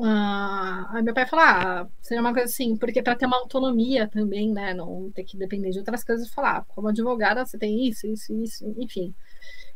Ah, 0.00 0.88
aí 0.92 1.02
meu 1.02 1.12
pai 1.12 1.26
falou: 1.26 1.44
ah, 1.44 1.88
seria 2.00 2.20
uma 2.20 2.32
coisa 2.32 2.48
assim, 2.48 2.76
porque 2.76 3.02
para 3.02 3.16
ter 3.16 3.26
uma 3.26 3.38
autonomia 3.38 4.06
também, 4.08 4.52
né? 4.52 4.72
Não 4.72 5.10
ter 5.10 5.24
que 5.24 5.36
depender 5.36 5.70
de 5.70 5.78
outras 5.78 6.04
coisas, 6.04 6.28
falar, 6.28 6.58
ah, 6.58 6.64
como 6.68 6.88
advogada, 6.88 7.44
você 7.44 7.58
tem 7.58 7.86
isso, 7.88 8.06
isso, 8.06 8.32
isso, 8.32 8.74
enfim. 8.78 9.12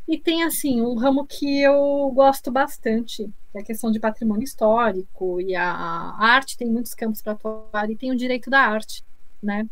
E 0.09 0.19
tem, 0.19 0.43
assim, 0.44 0.81
um 0.82 0.94
ramo 0.94 1.27
que 1.27 1.61
eu 1.61 2.11
gosto 2.15 2.51
bastante, 2.51 3.24
que 3.53 3.59
é 3.59 3.61
a 3.61 3.65
questão 3.65 3.90
de 3.90 4.01
patrimônio 4.01 4.44
histórico, 4.44 5.40
e 5.40 5.55
a, 5.55 5.65
a 5.65 6.27
arte 6.27 6.57
tem 6.57 6.69
muitos 6.69 6.94
campos 6.94 7.23
para 7.23 7.32
atuar, 7.32 7.90
e 7.90 7.97
tem 7.97 8.11
o 8.11 8.16
direito 8.16 8.51
da 8.51 8.61
arte, 8.61 9.05
né? 9.43 9.69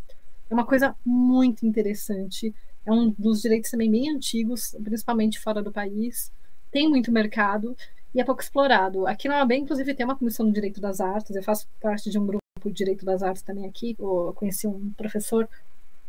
É 0.49 0.55
uma 0.55 0.67
coisa 0.67 0.97
muito 1.05 1.65
interessante. 1.67 2.55
É 2.85 2.93
um 2.93 3.15
dos 3.19 3.43
direitos 3.43 3.71
também 3.71 3.91
bem 3.91 4.11
antigos, 4.11 4.77
principalmente 4.83 5.39
fora 5.39 5.63
do 5.63 5.71
país. 5.73 6.33
Tem 6.73 6.89
muito 6.89 7.13
mercado 7.13 7.77
e 8.15 8.20
é 8.20 8.24
pouco 8.24 8.43
explorado. 8.43 9.07
Aqui 9.07 9.28
na 9.28 9.39
UAB, 9.39 9.53
inclusive, 9.53 9.95
tem 9.95 10.05
uma 10.05 10.16
comissão 10.16 10.47
do 10.47 10.53
Direito 10.53 10.81
das 10.81 11.01
Artes. 11.01 11.35
Eu 11.35 11.43
faço 11.43 11.66
parte 11.81 12.11
de 12.11 12.19
um 12.19 12.27
grupo 12.27 12.41
de 12.65 12.73
Direito 12.73 13.05
das 13.05 13.23
Artes 13.23 13.43
também 13.43 13.66
aqui. 13.66 13.97
Eu 13.99 14.32
conheci 14.37 14.66
um 14.66 14.93
professor 14.97 15.49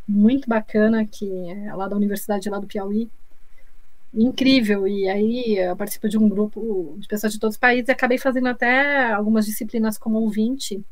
muito 0.07 0.49
bacana 0.49 1.05
que 1.05 1.29
é 1.49 1.73
lá 1.75 1.87
da 1.87 1.95
Universidade 1.95 2.49
lá 2.49 2.59
do 2.59 2.67
Piauí. 2.67 3.09
Incrível. 4.13 4.87
E 4.87 5.07
aí 5.07 5.57
eu 5.57 5.75
participo 5.75 6.09
de 6.09 6.17
um 6.17 6.27
grupo 6.27 6.95
de 6.99 7.07
pessoas 7.07 7.33
de 7.33 7.39
todos 7.39 7.55
os 7.55 7.59
países 7.59 7.87
e 7.87 7.91
acabei 7.91 8.17
fazendo 8.17 8.47
até 8.47 9.11
algumas 9.11 9.45
disciplinas 9.45 9.97
como 9.97 10.19
ouvinte 10.19 10.83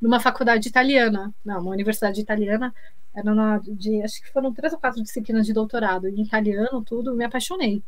numa 0.00 0.20
faculdade 0.20 0.68
italiana, 0.68 1.32
não, 1.44 1.60
uma 1.60 1.70
universidade 1.70 2.20
italiana, 2.20 2.74
era 3.14 3.34
na, 3.34 3.58
de, 3.58 4.02
acho 4.02 4.20
que 4.20 4.32
foram 4.32 4.52
três 4.52 4.72
ou 4.72 4.78
quatro 4.78 5.02
disciplinas 5.02 5.46
de 5.46 5.52
doutorado, 5.52 6.08
em 6.08 6.22
italiano, 6.22 6.82
tudo, 6.84 7.14
me 7.14 7.24
apaixonei. 7.24 7.82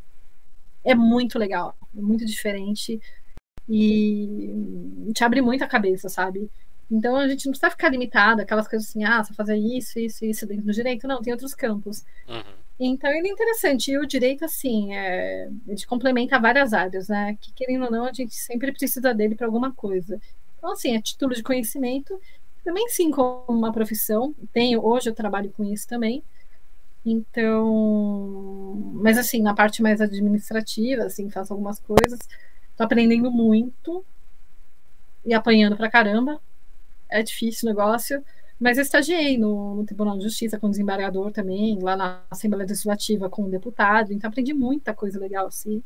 É 0.85 0.93
muito 0.95 1.39
legal, 1.39 1.75
é 1.97 2.01
muito 2.01 2.25
diferente 2.25 3.01
e 3.67 5.11
te 5.13 5.23
abre 5.23 5.41
muito 5.41 5.63
a 5.63 5.67
cabeça, 5.67 6.07
sabe? 6.07 6.49
Então 6.89 7.15
a 7.15 7.27
gente 7.27 7.45
não 7.45 7.51
precisa 7.51 7.71
ficar 7.71 7.89
limitada, 7.89 8.43
aquelas 8.43 8.67
coisas 8.67 8.87
assim, 8.87 9.03
ah, 9.03 9.23
só 9.23 9.33
fazer 9.33 9.57
isso, 9.57 9.99
isso, 9.99 10.23
isso 10.23 10.45
dentro 10.45 10.65
do 10.65 10.71
direito, 10.71 11.07
não, 11.07 11.21
tem 11.21 11.33
outros 11.33 11.55
campos. 11.55 12.05
Uhum. 12.27 12.43
Então 12.79 13.09
ele 13.09 13.27
é 13.27 13.31
interessante, 13.31 13.91
e 13.91 13.97
o 13.97 14.05
direito, 14.05 14.45
assim, 14.45 14.93
é, 14.93 15.49
ele 15.67 15.85
complementa 15.87 16.39
várias 16.39 16.73
áreas, 16.73 17.07
né? 17.07 17.37
Que 17.41 17.51
querendo 17.53 17.85
ou 17.85 17.91
não, 17.91 18.05
a 18.05 18.13
gente 18.13 18.35
sempre 18.35 18.71
precisa 18.71 19.13
dele 19.13 19.33
para 19.33 19.47
alguma 19.47 19.71
coisa. 19.71 20.19
Então, 20.57 20.71
assim, 20.73 20.95
é 20.95 21.01
título 21.01 21.33
de 21.33 21.41
conhecimento, 21.41 22.19
também 22.63 22.87
sim 22.89 23.11
como 23.11 23.45
uma 23.47 23.71
profissão. 23.71 24.35
Tenho, 24.51 24.85
hoje 24.85 25.09
eu 25.09 25.15
trabalho 25.15 25.51
com 25.51 25.63
isso 25.63 25.87
também. 25.87 26.23
Então, 27.05 28.91
mas 28.95 29.17
assim, 29.17 29.41
na 29.41 29.53
parte 29.53 29.81
mais 29.83 30.01
administrativa, 30.01 31.03
assim, 31.03 31.29
faço 31.29 31.53
algumas 31.53 31.79
coisas. 31.79 32.19
Tô 32.75 32.83
aprendendo 32.83 33.31
muito 33.31 34.03
e 35.25 35.33
apanhando 35.33 35.77
pra 35.77 35.89
caramba. 35.89 36.41
É 37.09 37.21
difícil 37.21 37.69
o 37.69 37.71
negócio. 37.71 38.23
Mas 38.59 38.77
eu 38.77 38.83
estagiei 38.83 39.37
no, 39.37 39.75
no, 39.75 39.85
Tribunal 39.85 40.17
de 40.17 40.23
Justiça 40.23 40.59
com 40.59 40.67
o 40.67 40.69
desembargador 40.69 41.31
também, 41.31 41.77
lá 41.81 41.95
na 41.95 42.23
Assembleia 42.31 42.65
Legislativa 42.65 43.29
com 43.29 43.43
o 43.43 43.49
deputado, 43.49 44.13
então 44.13 44.29
aprendi 44.29 44.53
muita 44.53 44.93
coisa 44.93 45.19
legal, 45.19 45.47
assim 45.47 45.83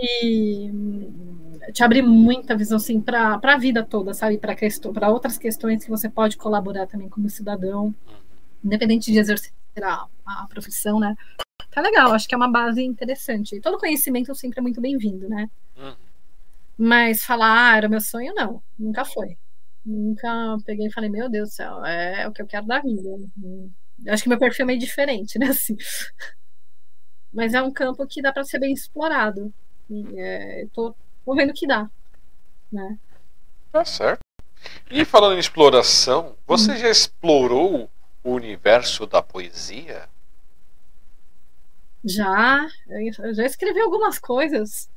e 0.00 0.70
te 1.72 1.82
abre 1.82 2.00
muita 2.00 2.56
visão 2.56 2.76
assim 2.76 3.00
para 3.00 3.38
a 3.42 3.58
vida 3.58 3.84
toda, 3.84 4.14
sabe? 4.14 4.38
Para 4.38 5.10
outras 5.10 5.36
questões 5.36 5.84
que 5.84 5.90
você 5.90 6.08
pode 6.08 6.36
colaborar 6.36 6.86
também 6.86 7.08
como 7.08 7.28
cidadão, 7.28 7.94
independente 8.64 9.12
de 9.12 9.18
exercer 9.18 9.52
a, 9.80 10.06
a 10.26 10.46
profissão, 10.48 10.98
né? 10.98 11.14
Tá 11.70 11.80
legal, 11.80 12.12
acho 12.12 12.28
que 12.28 12.34
é 12.34 12.38
uma 12.38 12.50
base 12.50 12.82
interessante. 12.82 13.60
Todo 13.60 13.78
conhecimento 13.78 14.34
sempre 14.34 14.58
é 14.58 14.62
muito 14.62 14.80
bem-vindo, 14.80 15.28
né? 15.28 15.48
Uhum. 15.76 15.94
Mas 16.76 17.24
falar, 17.24 17.72
ah, 17.72 17.76
era 17.76 17.88
meu 17.88 18.00
sonho, 18.00 18.34
não, 18.34 18.62
nunca 18.78 19.04
foi. 19.04 19.38
Nunca 19.84 20.58
peguei 20.64 20.86
e 20.86 20.92
falei, 20.92 21.08
meu 21.08 21.28
Deus 21.28 21.50
do 21.50 21.54
céu, 21.54 21.84
é 21.84 22.28
o 22.28 22.32
que 22.32 22.42
eu 22.42 22.46
quero 22.46 22.66
da 22.66 22.80
vida. 22.80 23.08
Eu 24.04 24.12
acho 24.12 24.22
que 24.22 24.28
meu 24.28 24.38
perfil 24.38 24.64
é 24.64 24.66
meio 24.66 24.78
diferente, 24.78 25.38
né? 25.40 25.46
Assim. 25.46 25.76
Mas 27.32 27.54
é 27.54 27.62
um 27.62 27.72
campo 27.72 28.06
que 28.06 28.20
dá 28.20 28.32
para 28.32 28.44
ser 28.44 28.58
bem 28.58 28.72
explorado. 28.72 29.52
É, 30.16 30.66
tô, 30.72 30.94
tô 31.24 31.34
vendo 31.34 31.52
que 31.52 31.66
dá. 31.66 31.88
Né? 32.70 32.98
Tá 33.70 33.84
certo. 33.84 34.20
E 34.90 35.04
falando 35.04 35.36
em 35.36 35.40
exploração, 35.40 36.36
você 36.46 36.72
hum. 36.72 36.76
já 36.76 36.90
explorou 36.90 37.90
o 38.22 38.32
universo 38.32 39.06
da 39.06 39.22
poesia? 39.22 40.08
Já, 42.04 42.66
eu 42.88 43.34
já 43.34 43.44
escrevi 43.44 43.80
algumas 43.80 44.18
coisas, 44.18 44.90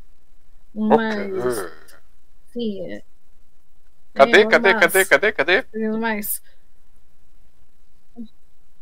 mas 0.73 1.57
okay. 1.57 1.71
sim. 2.51 2.91
É, 2.91 3.03
cadê, 4.13 4.47
cadê, 4.47 4.73
cadê, 4.73 5.05
cadê, 5.05 5.31
cadê? 5.31 5.65
Mas 5.99 6.41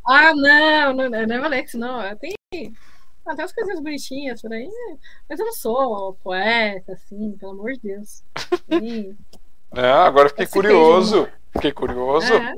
ah, 0.05 0.33
não, 0.35 0.93
não, 0.93 1.09
não 1.09 1.35
é 1.35 1.45
Alex, 1.45 1.73
não. 1.75 2.01
Tem 2.17 2.35
até 3.25 3.43
as 3.43 3.53
coisas 3.53 3.79
bonitinhas 3.79 4.41
por 4.41 4.51
aí. 4.51 4.69
Mas 5.29 5.39
eu 5.39 5.45
não 5.45 5.53
sou 5.53 6.13
poeta, 6.15 6.93
assim, 6.93 7.37
pelo 7.37 7.53
amor 7.53 7.73
de 7.73 7.79
Deus. 7.81 8.23
E... 8.69 9.15
É, 9.75 9.91
agora 9.91 10.29
fiquei 10.29 10.45
curioso. 10.45 11.27
Fiquei 11.51 11.71
curioso. 11.71 12.31
É. 12.33 12.53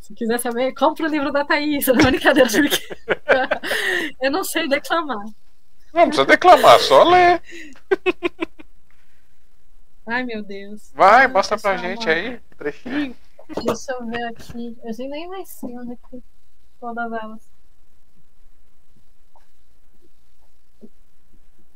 Se 0.00 0.14
quiser 0.14 0.38
saber, 0.38 0.72
compra 0.74 1.06
o 1.06 1.10
livro 1.10 1.30
da 1.32 1.44
Thaís. 1.44 1.86
Não 1.86 1.94
é 2.00 2.10
brincadeira, 2.10 2.48
porque 2.50 2.98
eu 4.20 4.30
não 4.30 4.44
sei 4.44 4.68
declamar. 4.68 5.24
Não 5.92 6.06
precisa 6.06 6.26
declamar, 6.26 6.78
só 6.80 7.02
ler. 7.04 7.42
Ai, 10.06 10.24
meu 10.24 10.42
Deus. 10.42 10.90
Vai, 10.94 11.24
Ah, 11.24 11.28
mostra 11.28 11.58
pra 11.58 11.76
gente 11.76 12.08
aí, 12.08 12.40
trechinho. 12.56 13.14
Deixa 13.64 13.92
eu 13.92 14.06
ver 14.06 14.24
aqui. 14.24 14.78
Eu 14.84 14.92
já 14.92 15.04
nem 15.04 15.28
mais 15.28 15.48
sei 15.48 15.78
onde 15.78 15.92
é 15.92 15.96
que 15.96 16.22
todas 16.80 17.12
elas. 17.12 17.48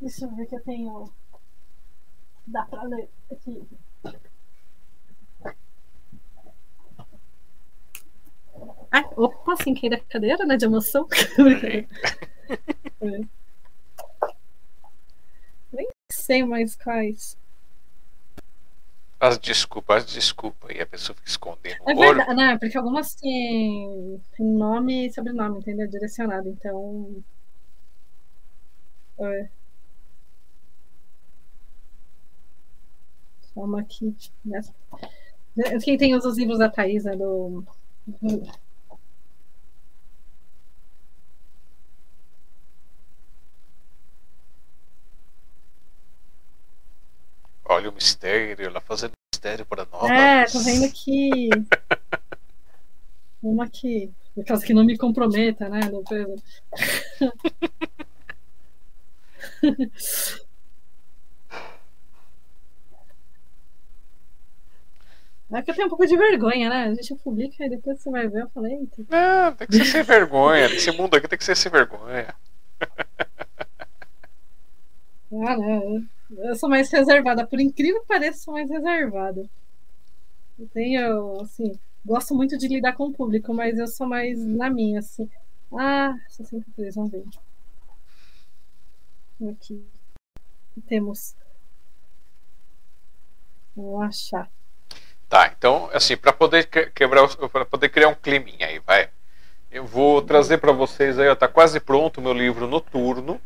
Deixa 0.00 0.24
eu 0.24 0.34
ver 0.34 0.46
que 0.46 0.56
eu 0.56 0.62
tenho. 0.62 1.12
Dá 2.46 2.64
pra 2.64 2.82
ler 2.82 3.08
aqui. 3.30 3.66
Ai, 8.92 9.04
opa, 9.16 9.56
sem 9.56 9.74
cair 9.74 9.90
da 9.90 9.98
cadeira, 9.98 10.44
né? 10.46 10.56
De 10.56 10.66
emoção. 10.66 11.08
É. 11.64 11.86
Nem 15.72 15.88
sei 16.10 16.44
mais 16.44 16.76
quais. 16.76 17.36
As 19.18 19.38
desculpas, 19.38 20.04
as 20.04 20.12
desculpas. 20.12 20.76
E 20.76 20.80
a 20.80 20.86
pessoa 20.86 21.16
fica 21.16 21.28
escondendo 21.28 21.76
É 21.88 21.94
olho. 21.94 21.96
verdade, 22.16 22.34
né? 22.34 22.58
Porque 22.58 22.76
algumas 22.76 23.14
têm 23.14 24.20
nome 24.38 25.06
e 25.06 25.12
sobrenome, 25.12 25.58
entendeu? 25.60 25.88
Direcionado, 25.88 26.48
então. 26.48 27.22
É. 29.20 29.48
Só 33.54 33.60
uma 33.60 33.80
aqui. 33.80 34.14
Nessa. 34.44 34.74
Quem 35.84 35.96
tem 35.96 36.14
os 36.16 36.36
livros 36.36 36.58
da 36.58 36.68
Thaís, 36.68 37.04
né? 37.04 37.14
Do. 37.16 37.64
do- 38.06 38.61
Olha 47.64 47.90
o 47.90 47.92
mistério, 47.92 48.66
ela 48.66 48.80
fazendo 48.80 49.12
mistério 49.32 49.64
para 49.64 49.86
nós. 49.90 50.10
É, 50.10 50.44
tô 50.46 50.60
vendo 50.60 50.84
aqui. 50.84 51.48
Uma 53.42 53.64
aqui. 53.64 54.12
Aquelas 54.38 54.64
que 54.64 54.74
não 54.74 54.84
me 54.84 54.96
comprometa, 54.96 55.68
né? 55.68 55.80
Não 55.90 56.02
coisa. 56.02 56.34
É 65.54 65.60
que 65.60 65.70
eu 65.70 65.74
tenho 65.74 65.86
um 65.86 65.90
pouco 65.90 66.06
de 66.06 66.16
vergonha, 66.16 66.70
né? 66.70 66.84
A 66.84 66.94
gente 66.94 67.14
publica 67.16 67.62
e 67.64 67.68
depois 67.68 68.00
você 68.00 68.10
vai 68.10 68.26
ver. 68.26 68.42
Eu 68.42 68.48
falei, 68.50 68.72
eita. 68.72 69.04
Não, 69.10 69.54
tem 69.54 69.66
que 69.66 69.76
ser 69.76 69.84
sem 69.84 70.02
vergonha. 70.02 70.64
Esse 70.66 70.90
mundo 70.92 71.14
aqui 71.14 71.28
tem 71.28 71.38
que 71.38 71.44
ser 71.44 71.54
sem 71.54 71.70
vergonha. 71.70 72.34
Ah, 75.30 75.56
não. 75.56 76.06
Eu 76.38 76.54
sou 76.56 76.68
mais 76.68 76.90
reservada. 76.90 77.46
Por 77.46 77.60
incrível 77.60 78.00
que 78.02 78.06
pareça, 78.08 78.40
sou 78.44 78.54
mais 78.54 78.68
reservada. 78.70 79.48
Eu 80.58 80.68
tenho, 80.68 81.40
assim, 81.40 81.78
gosto 82.04 82.34
muito 82.34 82.56
de 82.56 82.68
lidar 82.68 82.94
com 82.94 83.06
o 83.06 83.12
público, 83.12 83.52
mas 83.52 83.78
eu 83.78 83.86
sou 83.86 84.06
mais 84.06 84.38
na 84.44 84.70
minha, 84.70 85.00
assim. 85.00 85.28
Ah, 85.72 86.14
63, 86.28 86.94
vamos 86.94 87.10
ver. 87.10 87.24
Aqui. 89.50 89.84
Temos. 90.88 91.34
Vou 93.74 94.00
achar. 94.00 94.50
Tá, 95.28 95.52
então, 95.56 95.88
assim, 95.92 96.16
para 96.16 96.32
poder 96.32 96.66
que- 96.66 96.86
quebrar, 96.90 97.26
para 97.50 97.64
poder 97.64 97.88
criar 97.88 98.08
um 98.08 98.14
climinha 98.14 98.66
aí, 98.66 98.78
vai. 98.80 99.08
Eu 99.70 99.86
vou 99.86 100.22
trazer 100.22 100.58
para 100.58 100.72
vocês 100.72 101.18
aí, 101.18 101.28
ó, 101.28 101.34
tá 101.36 101.48
quase 101.48 101.80
pronto 101.80 102.18
o 102.18 102.22
meu 102.22 102.34
livro 102.34 102.66
noturno. 102.68 103.40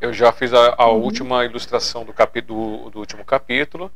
Eu 0.00 0.12
já 0.12 0.32
fiz 0.32 0.52
a, 0.52 0.74
a 0.78 0.90
Uhum. 0.90 0.92
última 0.92 1.44
ilustração 1.44 2.04
do, 2.04 2.12
capi, 2.12 2.40
do, 2.40 2.90
do 2.90 2.98
último 2.98 3.24
capítulo. 3.24 3.90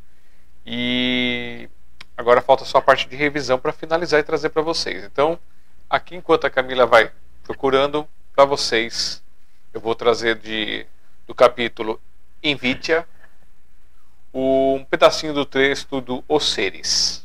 E 0.65 1.69
agora 2.17 2.43
falta 2.43 2.65
só 2.65 2.79
a 2.79 2.83
parte 2.83 3.09
de 3.09 3.17
revisão 3.17 3.59
para 3.59 3.73
finalizar 3.73 4.21
e 4.21 4.25
trazer 4.25 4.51
para 4.51 4.63
vocês. 4.63 5.05
Então, 5.05 5.39
aqui 5.89 6.17
enquanto 6.17 6.47
a 6.47 6.51
Camila 6.51 6.87
vai 6.87 7.13
procurando 7.45 8.07
para 8.35 8.45
vocês, 8.45 9.23
eu 9.73 9.81
vou 9.81 9.95
trazer 9.95 10.37
de, 10.37 10.87
do 11.27 11.35
capítulo 11.35 12.01
Invitia 12.43 13.07
um 14.33 14.85
pedacinho 14.85 15.33
do 15.35 15.45
texto 15.45 16.01
do 16.01 16.25
Os 16.29 16.53
Seres. 16.53 17.25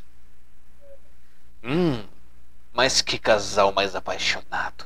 Hum, 1.63 2.05
mas 2.73 3.01
que 3.01 3.17
casal 3.17 3.71
mais 3.71 3.95
apaixonado. 3.95 4.85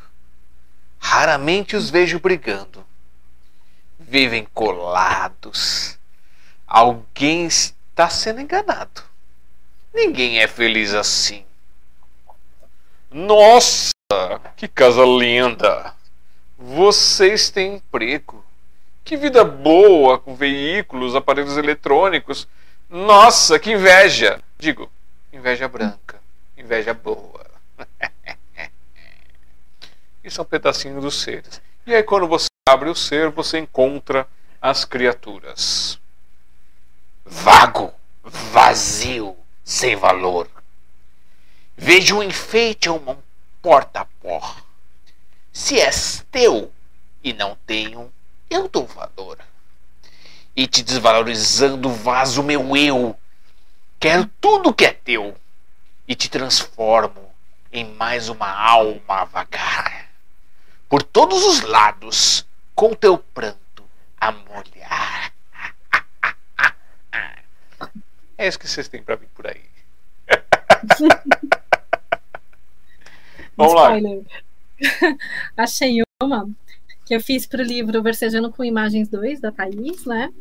Raramente 1.00 1.76
os 1.76 1.90
vejo 1.90 2.20
brigando. 2.20 2.86
Vivem 4.10 4.48
colados. 4.56 6.00
Alguém 6.66 7.46
está 7.46 8.10
sendo 8.10 8.42
enganado. 8.42 9.04
Ninguém 9.94 10.40
é 10.40 10.48
feliz 10.48 10.96
assim. 10.96 11.46
Nossa, 13.12 13.92
que 14.58 14.68
casa 14.68 15.04
linda! 15.06 15.94
Vocês 16.58 17.52
têm 17.52 17.76
emprego. 17.76 18.44
Que 19.06 19.16
vida 19.16 19.44
boa 19.46 20.18
com 20.18 20.34
veículos, 20.34 21.16
aparelhos 21.16 21.56
eletrônicos. 21.56 22.48
Nossa, 22.90 23.60
que 23.60 23.74
inveja! 23.74 24.42
Digo, 24.58 24.92
inveja 25.32 25.68
branca, 25.68 26.20
inveja 26.58 26.96
boa. 26.96 27.46
Isso 30.24 30.42
é 30.42 30.44
um 30.44 30.48
pedacinho 30.48 31.00
dos 31.00 31.22
seres. 31.22 31.62
E 31.86 31.94
aí, 31.94 32.02
quando 32.02 32.28
você 32.28 32.49
abre 32.70 32.90
o 32.90 32.96
ser, 32.96 33.30
você 33.30 33.60
encontra 33.60 34.28
as 34.62 34.86
criaturas. 34.86 36.00
Vago, 37.26 37.94
vazio, 38.24 39.36
sem 39.64 39.96
valor. 39.96 40.50
Vejo 41.76 42.18
um 42.18 42.24
enfeite 42.24 42.90
ou 42.90 42.98
um 42.98 43.18
porta-pó. 43.62 44.56
Se 45.52 45.80
és 45.80 46.26
teu 46.32 46.72
e 47.24 47.34
não 47.34 47.58
tenho, 47.66 48.12
eu 48.50 48.68
dou 48.68 48.86
valor. 48.86 49.40
E 50.56 50.68
te 50.68 50.84
desvalorizando, 50.84 51.90
vaso 51.90 52.44
meu 52.44 52.76
eu. 52.76 53.18
Quero 54.00 54.26
tudo 54.40 54.74
que 54.74 54.86
é 54.86 54.92
teu 54.92 55.36
e 56.08 56.16
te 56.16 56.30
transformo 56.30 57.32
em 57.72 57.86
mais 57.96 58.30
uma 58.30 58.50
alma 58.50 59.22
a 59.22 59.26
vagar. 59.26 60.10
Por 60.88 61.04
todos 61.04 61.46
os 61.46 61.62
lados, 61.62 62.46
com 62.80 62.94
teu 62.94 63.18
pranto 63.18 63.84
a 64.18 64.32
molhar. 64.32 65.34
É 68.38 68.48
isso 68.48 68.58
que 68.58 68.70
vocês 68.70 68.88
têm 68.88 69.04
pra 69.04 69.18
vir 69.18 69.28
por 69.36 69.46
aí. 69.48 69.62
Vamos 73.58 73.74
lá. 73.74 73.90
Achei 75.58 76.02
uma 76.24 76.50
que 77.06 77.14
eu 77.14 77.20
fiz 77.20 77.46
para 77.46 77.62
o 77.62 77.66
livro 77.66 78.02
Versejando 78.02 78.50
com 78.50 78.64
Imagens 78.64 79.10
2, 79.10 79.42
da 79.42 79.52
Thaís, 79.52 80.06
né? 80.06 80.32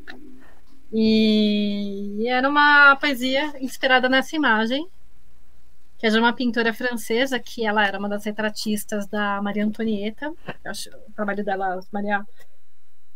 E 0.93 2.24
era 2.28 2.48
uma 2.48 2.94
poesia 3.01 3.52
inspirada 3.60 4.09
nessa 4.09 4.36
imagem, 4.36 4.86
que 5.99 6.07
é 6.07 6.11
de 6.11 6.19
uma 6.19 6.33
pintora 6.33 6.73
francesa, 6.73 7.41
que 7.41 7.66
ela 7.66 7.85
era 7.85 7.99
uma 7.99 8.09
das 8.09 8.25
retratistas 8.25 9.09
da 9.09 9.43
Maria 9.43 9.65
Antonieta. 9.65 10.33
Acho 10.65 10.91
o 10.91 11.12
trabalho 11.12 11.45
dela, 11.45 11.81
Maria. 11.93 12.25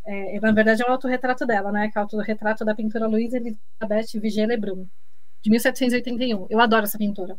É, 0.05 0.41
na 0.41 0.51
verdade, 0.51 0.83
é 0.83 0.87
um 0.87 0.91
autorretrato 0.91 1.47
dela, 1.47 1.71
né? 1.71 1.89
Que 1.89 1.97
é 1.97 2.01
o 2.01 2.03
autorretrato 2.03 2.65
da 2.65 2.75
pintora 2.75 3.07
Louise 3.07 3.37
Elisabeth 3.37 4.21
Vigier 4.21 4.49
Lebrun, 4.49 4.89
de 5.43 5.51
1781. 5.51 6.49
Eu 6.51 6.61
adoro 6.61 6.85
essa 6.85 6.99
pintora. 6.99 7.39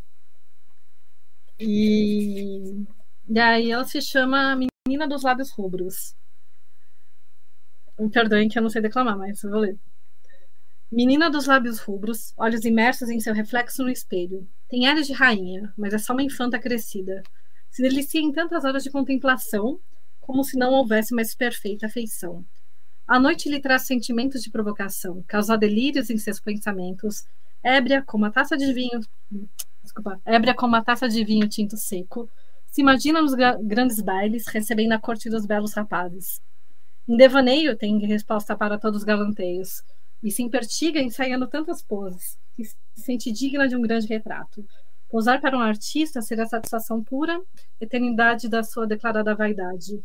E, 1.59 2.85
e 3.27 3.39
aí 3.39 3.69
ela 3.69 3.83
se 3.83 4.01
chama 4.01 4.57
Menina 4.87 5.07
dos 5.07 5.23
Lábios 5.23 5.51
Rubros. 5.51 6.15
Me 7.99 8.09
perdoem 8.09 8.47
que 8.47 8.57
eu 8.57 8.63
não 8.63 8.69
sei 8.69 8.81
declamar, 8.81 9.17
mas 9.17 9.43
eu 9.43 9.51
vou 9.51 9.59
ler. 9.59 9.77
Menina 10.95 11.27
dos 11.27 11.47
lábios 11.47 11.79
rubros, 11.79 12.35
olhos 12.37 12.63
imersos 12.65 13.09
em 13.09 13.19
seu 13.19 13.33
reflexo 13.33 13.81
no 13.81 13.89
espelho. 13.89 14.47
Tem 14.69 14.87
ares 14.87 15.07
de 15.07 15.13
rainha, 15.13 15.73
mas 15.75 15.91
é 15.91 15.97
só 15.97 16.13
uma 16.13 16.21
infanta 16.21 16.59
crescida. 16.59 17.23
Se 17.71 17.81
delicia 17.81 18.21
em 18.21 18.31
tantas 18.31 18.63
horas 18.63 18.83
de 18.83 18.91
contemplação, 18.91 19.79
como 20.21 20.43
se 20.43 20.55
não 20.55 20.71
houvesse 20.71 21.15
mais 21.15 21.33
perfeita 21.33 21.87
afeição. 21.87 22.45
A 23.07 23.19
noite 23.19 23.49
lhe 23.49 23.59
traz 23.59 23.87
sentimentos 23.87 24.43
de 24.43 24.51
provocação, 24.51 25.23
causa 25.27 25.57
delírios 25.57 26.11
em 26.11 26.17
seus 26.19 26.39
pensamentos, 26.39 27.25
ébria 27.63 28.03
como 28.03 28.25
uma 28.25 28.31
taça 28.31 28.55
de 28.55 28.71
vinho. 28.71 28.99
Desculpa, 29.81 30.21
ébria 30.23 30.53
como 30.53 30.75
uma 30.75 30.83
taça 30.83 31.09
de 31.09 31.25
vinho 31.25 31.49
tinto 31.49 31.75
seco, 31.75 32.29
se 32.67 32.81
imagina 32.81 33.19
nos 33.19 33.33
gra- 33.33 33.57
grandes 33.59 33.99
bailes, 33.99 34.45
recebendo 34.45 34.91
a 34.91 34.99
corte 34.99 35.27
dos 35.27 35.47
belos 35.47 35.73
rapazes. 35.73 36.39
Em 37.07 37.17
devaneio 37.17 37.75
tem 37.75 37.97
resposta 38.05 38.55
para 38.55 38.77
todos 38.77 38.99
os 38.99 39.03
galanteios, 39.03 39.83
e 40.23 40.31
se 40.31 40.41
impertiga 40.41 41.01
ensaiando 41.01 41.47
tantas 41.47 41.83
poses, 41.83 42.37
que 42.55 42.63
se 42.63 42.75
sente 42.95 43.31
digna 43.31 43.67
de 43.67 43.75
um 43.75 43.81
grande 43.81 44.07
retrato. 44.07 44.65
Posar 45.09 45.41
para 45.41 45.57
um 45.57 45.61
artista 45.61 46.21
será 46.21 46.45
satisfação 46.45 47.03
pura, 47.03 47.39
eternidade 47.79 48.49
da 48.49 48.63
sua 48.63 48.87
declarada 48.87 49.35
vaidade. 49.35 50.01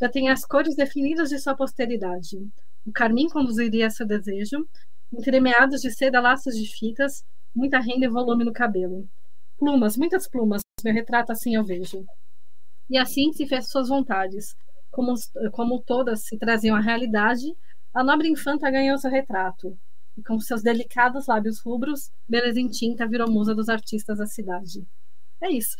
Já 0.00 0.08
tem 0.08 0.30
as 0.30 0.44
cores 0.44 0.74
definidas 0.74 1.28
de 1.28 1.38
sua 1.38 1.54
posteridade. 1.54 2.38
O 2.84 2.90
carmim 2.90 3.28
conduziria 3.28 3.90
seu 3.90 4.04
desejo, 4.04 4.66
entremeados 5.12 5.80
de 5.80 5.90
seda, 5.92 6.20
laços 6.20 6.56
de 6.56 6.66
fitas, 6.66 7.24
muita 7.54 7.78
renda 7.78 8.06
e 8.06 8.08
volume 8.08 8.44
no 8.44 8.52
cabelo. 8.52 9.08
Plumas, 9.58 9.96
muitas 9.96 10.26
plumas, 10.26 10.60
meu 10.82 10.92
retrato 10.92 11.30
assim 11.30 11.54
eu 11.54 11.62
vejo. 11.62 12.04
E 12.90 12.98
assim 12.98 13.32
se 13.32 13.46
fez 13.46 13.68
suas 13.68 13.88
vontades. 13.88 14.56
Como, 14.90 15.14
como 15.52 15.80
todas 15.80 16.24
se 16.24 16.36
traziam 16.36 16.76
à 16.76 16.80
realidade, 16.80 17.46
a 17.94 18.02
nobre 18.02 18.28
infanta 18.28 18.70
ganhou 18.70 18.98
seu 18.98 19.10
retrato. 19.10 19.76
E 20.16 20.22
com 20.22 20.38
seus 20.38 20.62
delicados 20.62 21.26
lábios 21.26 21.60
rubros, 21.60 22.10
beleza 22.28 22.60
em 22.60 22.68
tinta 22.68 23.06
virou 23.06 23.30
musa 23.30 23.54
dos 23.54 23.68
artistas 23.68 24.18
da 24.18 24.26
cidade. 24.26 24.86
É 25.40 25.50
isso. 25.50 25.76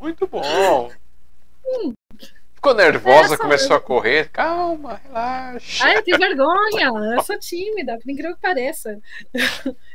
Muito 0.00 0.26
bom. 0.26 0.90
Hum. 1.64 1.92
Ficou 2.54 2.74
nervosa, 2.74 3.36
começou 3.36 3.76
a 3.76 3.80
correr. 3.80 4.30
Calma, 4.30 5.00
relaxa. 5.04 5.84
Ai, 5.84 5.98
eu 5.98 6.02
tenho 6.02 6.18
vergonha. 6.18 7.14
Eu 7.16 7.22
sou 7.22 7.38
tímida, 7.38 7.98
por 7.98 8.10
incrível 8.10 8.34
que 8.34 8.40
pareça. 8.40 9.00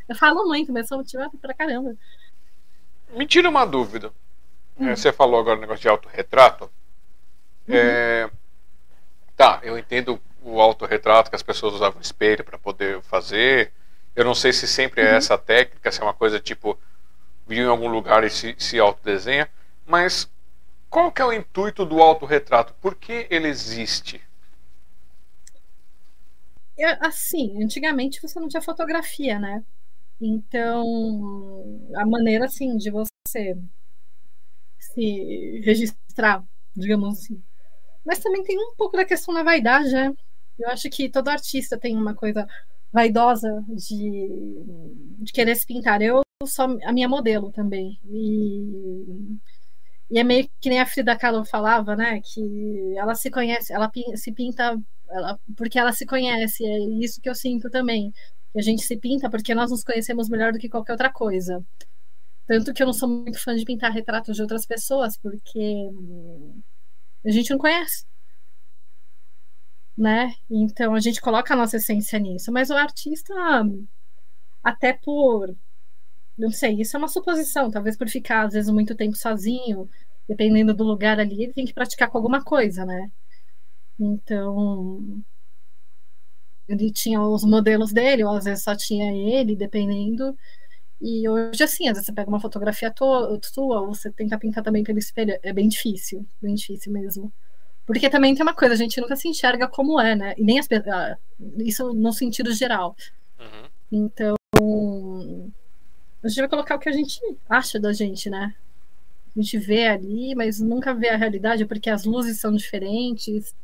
Eu 0.07 0.15
falo 0.15 0.45
muito, 0.45 0.71
mas 0.71 0.87
sou 0.87 1.03
tímida 1.03 1.29
pra 1.41 1.53
caramba. 1.53 1.95
Me 3.13 3.25
tira 3.25 3.49
uma 3.49 3.65
dúvida. 3.65 4.11
Hum. 4.79 4.95
Você 4.95 5.11
falou 5.11 5.39
agora 5.39 5.57
o 5.57 5.61
negócio 5.61 5.81
de 5.81 5.89
autorretrato. 5.89 6.65
Uhum. 7.67 7.75
É... 7.75 8.29
Tá, 9.35 9.59
eu 9.63 9.77
entendo 9.77 10.19
o 10.41 10.61
autorretrato 10.61 11.29
que 11.29 11.35
as 11.35 11.43
pessoas 11.43 11.73
usavam 11.73 12.01
espelho 12.01 12.43
para 12.43 12.57
poder 12.57 13.01
fazer. 13.01 13.71
Eu 14.15 14.25
não 14.25 14.33
sei 14.33 14.51
se 14.51 14.67
sempre 14.67 15.01
é 15.01 15.11
uhum. 15.11 15.17
essa 15.17 15.37
técnica, 15.37 15.91
se 15.91 16.01
é 16.01 16.03
uma 16.03 16.13
coisa 16.13 16.39
tipo 16.39 16.77
viu 17.47 17.65
em 17.65 17.69
algum 17.69 17.87
lugar 17.87 18.23
e 18.23 18.29
se, 18.29 18.55
se 18.57 18.77
autodesenha, 18.77 19.49
mas 19.85 20.29
qual 20.89 21.11
que 21.11 21.21
é 21.21 21.25
o 21.25 21.31
intuito 21.31 21.85
do 21.85 22.01
autorretrato? 22.01 22.73
Por 22.81 22.95
que 22.95 23.25
ele 23.29 23.47
existe? 23.47 24.21
assim, 27.01 27.63
antigamente 27.63 28.21
você 28.21 28.39
não 28.39 28.47
tinha 28.47 28.61
fotografia, 28.61 29.39
né? 29.39 29.63
Então, 30.21 31.81
a 31.95 32.05
maneira 32.05 32.45
assim 32.45 32.77
de 32.77 32.91
você 32.91 33.57
se 34.79 35.61
registrar, 35.63 36.43
digamos 36.75 37.19
assim. 37.19 37.41
Mas 38.05 38.19
também 38.19 38.43
tem 38.43 38.57
um 38.57 38.75
pouco 38.75 38.95
da 38.95 39.05
questão 39.05 39.33
da 39.33 39.43
vaidade, 39.43 39.91
né? 39.91 40.13
Eu 40.57 40.69
acho 40.69 40.89
que 40.89 41.09
todo 41.09 41.29
artista 41.29 41.77
tem 41.77 41.95
uma 41.95 42.15
coisa 42.15 42.47
vaidosa 42.91 43.63
de, 43.69 44.29
de 45.19 45.31
querer 45.31 45.55
se 45.55 45.65
pintar. 45.65 46.01
Eu 46.01 46.21
sou 46.45 46.77
a 46.83 46.93
minha 46.93 47.09
modelo 47.09 47.51
também. 47.51 47.99
E 48.05 49.37
e 50.09 50.19
é 50.19 50.23
meio 50.23 50.49
que 50.61 50.69
nem 50.69 50.79
a 50.79 50.85
Frida 50.85 51.17
Kahlo 51.17 51.43
falava, 51.43 51.95
né? 51.95 52.21
Que 52.21 52.95
ela 52.97 53.13
se 53.13 53.29
conhece, 53.29 53.73
ela 53.73 53.91
se 54.15 54.31
pinta 54.31 54.77
ela, 55.09 55.39
porque 55.55 55.77
ela 55.77 55.91
se 55.91 56.05
conhece. 56.05 56.65
É 56.65 56.79
isso 57.03 57.21
que 57.21 57.29
eu 57.29 57.35
sinto 57.35 57.69
também. 57.69 58.13
A 58.55 58.61
gente 58.61 58.83
se 58.83 58.97
pinta 58.97 59.29
porque 59.29 59.53
nós 59.53 59.69
nos 59.69 59.83
conhecemos 59.83 60.29
melhor 60.29 60.53
do 60.53 60.59
que 60.59 60.69
qualquer 60.69 60.93
outra 60.93 61.11
coisa. 61.11 61.63
Tanto 62.47 62.73
que 62.73 62.81
eu 62.81 62.87
não 62.87 62.93
sou 62.93 63.09
muito 63.09 63.39
fã 63.39 63.55
de 63.55 63.65
pintar 63.65 63.91
retratos 63.91 64.35
de 64.35 64.41
outras 64.41 64.65
pessoas, 64.65 65.17
porque 65.17 65.89
a 67.25 67.31
gente 67.31 67.51
não 67.51 67.57
conhece. 67.57 68.05
Né? 69.97 70.33
Então 70.49 70.93
a 70.93 70.99
gente 70.99 71.19
coloca 71.19 71.53
a 71.53 71.57
nossa 71.57 71.77
essência 71.77 72.19
nisso. 72.19 72.51
Mas 72.51 72.69
o 72.69 72.75
artista, 72.75 73.33
até 74.63 74.93
por 74.93 75.55
não 76.37 76.51
sei, 76.51 76.79
isso 76.81 76.95
é 76.95 76.99
uma 76.99 77.07
suposição, 77.07 77.71
talvez 77.71 77.97
por 77.97 78.07
ficar, 78.07 78.45
às 78.45 78.53
vezes, 78.53 78.69
muito 78.69 78.95
tempo 78.95 79.15
sozinho, 79.17 79.89
dependendo 80.27 80.73
do 80.73 80.83
lugar 80.83 81.19
ali, 81.19 81.43
ele 81.43 81.53
tem 81.53 81.65
que 81.65 81.73
praticar 81.73 82.09
com 82.09 82.17
alguma 82.17 82.43
coisa, 82.43 82.85
né? 82.85 83.11
Então, 83.99 85.23
ele 86.67 86.91
tinha 86.91 87.21
os 87.21 87.43
modelos 87.43 87.91
dele, 87.91 88.23
ou 88.23 88.31
às 88.31 88.45
vezes 88.45 88.63
só 88.63 88.75
tinha 88.75 89.11
ele, 89.11 89.55
dependendo. 89.55 90.37
E 90.99 91.29
hoje, 91.29 91.63
assim, 91.63 91.87
às 91.87 91.93
vezes 91.93 92.05
você 92.07 92.13
pega 92.13 92.29
uma 92.29 92.39
fotografia 92.39 92.93
sua, 92.97 93.81
ou 93.81 93.93
você 93.93 94.11
tenta 94.11 94.37
pintar 94.37 94.63
também 94.63 94.83
pelo 94.83 94.97
espelho, 94.97 95.37
é 95.43 95.53
bem 95.53 95.67
difícil, 95.67 96.25
bem 96.41 96.55
difícil 96.55 96.91
mesmo. 96.91 97.31
Porque 97.85 98.09
também 98.09 98.33
tem 98.33 98.43
uma 98.43 98.53
coisa, 98.53 98.73
a 98.73 98.77
gente 98.77 98.99
nunca 98.99 99.15
se 99.15 99.27
enxerga 99.27 99.67
como 99.67 99.99
é, 99.99 100.15
né? 100.15 100.33
E 100.37 100.43
nem 100.43 100.59
as 100.59 100.67
ah, 100.71 101.17
isso 101.59 101.93
no 101.93 102.11
sentido 102.11 102.51
geral. 102.51 102.95
Uhum. 103.39 103.69
Então, 103.91 104.35
a 106.23 106.27
gente 106.27 106.39
vai 106.39 106.49
colocar 106.49 106.75
o 106.75 106.79
que 106.79 106.89
a 106.89 106.91
gente 106.93 107.19
acha 107.47 107.79
da 107.79 107.93
gente, 107.93 108.29
né? 108.29 108.53
A 109.35 109.39
gente 109.39 109.57
vê 109.57 109.87
ali, 109.87 110.33
mas 110.35 110.59
nunca 110.59 110.93
vê 110.93 111.09
a 111.09 111.15
realidade, 111.15 111.65
porque 111.65 111.89
as 111.89 112.03
luzes 112.03 112.39
são 112.39 112.51
diferentes, 112.51 113.55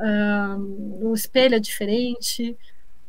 um, 0.00 1.08
o 1.08 1.14
espelho 1.14 1.56
é 1.56 1.60
diferente, 1.60 2.56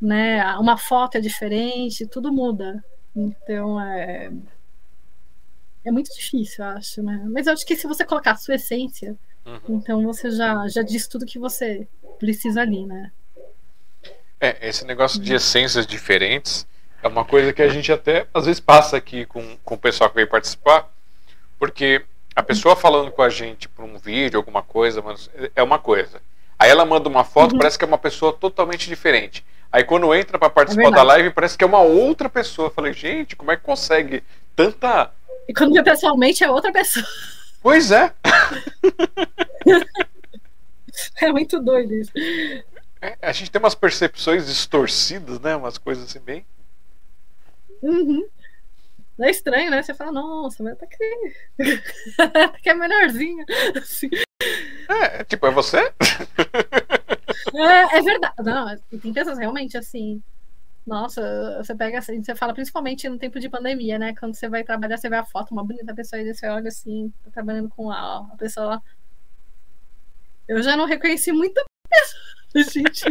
né? 0.02 0.44
Uma 0.58 0.76
foto 0.76 1.18
é 1.18 1.22
diferente, 1.22 2.08
tudo 2.08 2.34
muda. 2.34 2.84
Então 3.16 3.82
é. 3.82 4.32
É 5.84 5.92
muito 5.92 6.14
difícil, 6.14 6.64
eu 6.64 6.72
acho, 6.72 7.02
né? 7.02 7.26
Mas 7.30 7.48
eu 7.48 7.54
acho 7.54 7.66
que 7.66 7.76
se 7.76 7.88
você 7.88 8.04
colocar 8.04 8.32
a 8.32 8.36
sua 8.36 8.56
essência, 8.56 9.16
uhum. 9.46 9.78
então 9.78 10.04
você 10.04 10.30
já, 10.30 10.68
já 10.68 10.82
diz 10.82 11.08
tudo 11.08 11.26
que 11.26 11.40
você 11.40 11.88
precisa 12.20 12.62
ali, 12.62 12.86
né? 12.86 13.12
É, 14.40 14.68
esse 14.68 14.86
negócio 14.86 15.20
de 15.20 15.34
essências 15.34 15.88
diferentes 15.88 16.68
é 17.02 17.08
uma 17.08 17.24
coisa 17.26 17.54
que 17.54 17.62
a 17.62 17.70
gente 17.70 17.92
até 17.92 18.28
às 18.34 18.46
vezes 18.46 18.60
passa 18.60 18.98
aqui 18.98 19.26
com, 19.26 19.58
com 19.64 19.76
o 19.76 19.78
pessoal 19.78 20.10
que 20.10 20.18
veio 20.18 20.28
participar, 20.28 20.92
porque 21.58 22.06
a 22.36 22.44
pessoa 22.44 22.76
falando 22.76 23.12
com 23.12 23.22
a 23.22 23.30
gente 23.30 23.68
por 23.68 23.84
um 23.84 23.98
vídeo, 23.98 24.38
alguma 24.38 24.62
coisa, 24.62 25.02
mas 25.02 25.30
é 25.56 25.64
uma 25.64 25.80
coisa. 25.80 26.22
Aí 26.58 26.70
ela 26.70 26.86
manda 26.86 27.08
uma 27.08 27.24
foto, 27.24 27.54
uhum. 27.54 27.58
parece 27.58 27.78
que 27.78 27.86
é 27.86 27.88
uma 27.88 27.98
pessoa 27.98 28.34
totalmente 28.34 28.88
diferente. 28.88 29.46
Aí 29.72 29.84
quando 29.84 30.14
entra 30.14 30.40
para 30.40 30.50
participar 30.50 30.88
é 30.88 30.92
da 30.92 31.04
live, 31.04 31.30
parece 31.32 31.58
que 31.58 31.64
é 31.64 31.68
uma 31.68 31.82
outra 31.82 32.28
pessoa. 32.28 32.68
Eu 32.68 32.74
falei, 32.74 32.94
gente, 32.94 33.36
como 33.36 33.52
é 33.52 33.58
que 33.58 33.64
consegue 33.64 34.24
tanta. 34.56 35.12
E 35.48 35.54
quando 35.54 35.74
vê 35.74 35.84
pessoalmente 35.84 36.44
é 36.44 36.50
outra 36.50 36.72
pessoa. 36.72 37.06
Pois 37.62 37.92
é. 37.92 38.12
é 41.22 41.32
muito 41.32 41.62
doido 41.62 41.94
isso. 41.94 42.12
É, 43.02 43.18
a 43.22 43.32
gente 43.32 43.52
tem 43.52 43.60
umas 43.60 43.76
percepções 43.76 44.48
distorcidas, 44.48 45.40
né? 45.40 45.56
Umas 45.56 45.78
coisas 45.78 46.06
assim 46.06 46.20
bem. 46.20 46.46
Uhum. 47.82 48.28
Não 49.18 49.28
é 49.28 49.32
estranho, 49.32 49.70
né? 49.70 49.84
Você 49.84 49.94
fala, 49.94 50.14
nossa, 50.14 50.64
mas 50.64 50.78
tá 50.78 50.88
que. 50.88 51.34
tá 52.16 52.50
que 52.62 52.70
é 52.70 52.74
melhorzinho. 52.74 53.46
Assim. 53.76 54.10
É, 54.88 55.26
tipo, 55.26 55.46
é 55.46 55.52
você? 55.52 55.94
é, 57.54 57.98
é 57.98 58.02
verdade. 58.02 58.34
Não, 58.40 59.00
tem 59.00 59.14
pessoas 59.14 59.38
realmente 59.38 59.78
assim. 59.78 60.22
Nossa, 60.86 61.58
você 61.58 61.76
pega 61.76 62.00
assim, 62.00 62.24
você 62.24 62.36
fala 62.36 62.54
principalmente 62.54 63.08
no 63.08 63.20
tempo 63.20 63.40
de 63.40 63.50
pandemia, 63.50 64.00
né? 64.00 64.16
Quando 64.16 64.34
você 64.34 64.50
vai 64.50 64.64
trabalhar, 64.64 64.98
você 64.98 65.08
vê 65.08 65.18
a 65.18 65.26
foto, 65.26 65.52
uma 65.52 65.64
bonita 65.64 65.94
pessoa, 65.94 66.20
e 66.20 66.34
você 66.34 66.48
olha 66.48 66.70
assim, 66.70 67.14
tá 67.24 67.30
trabalhando 67.32 67.70
com 67.70 67.92
a, 67.92 68.28
a 68.34 68.38
pessoa 68.38 68.66
lá. 68.66 68.82
Eu 70.48 70.64
já 70.64 70.76
não 70.76 70.86
reconheci 70.86 71.32
muita 71.32 71.64
pessoa, 71.88 72.22
gente. 72.74 73.04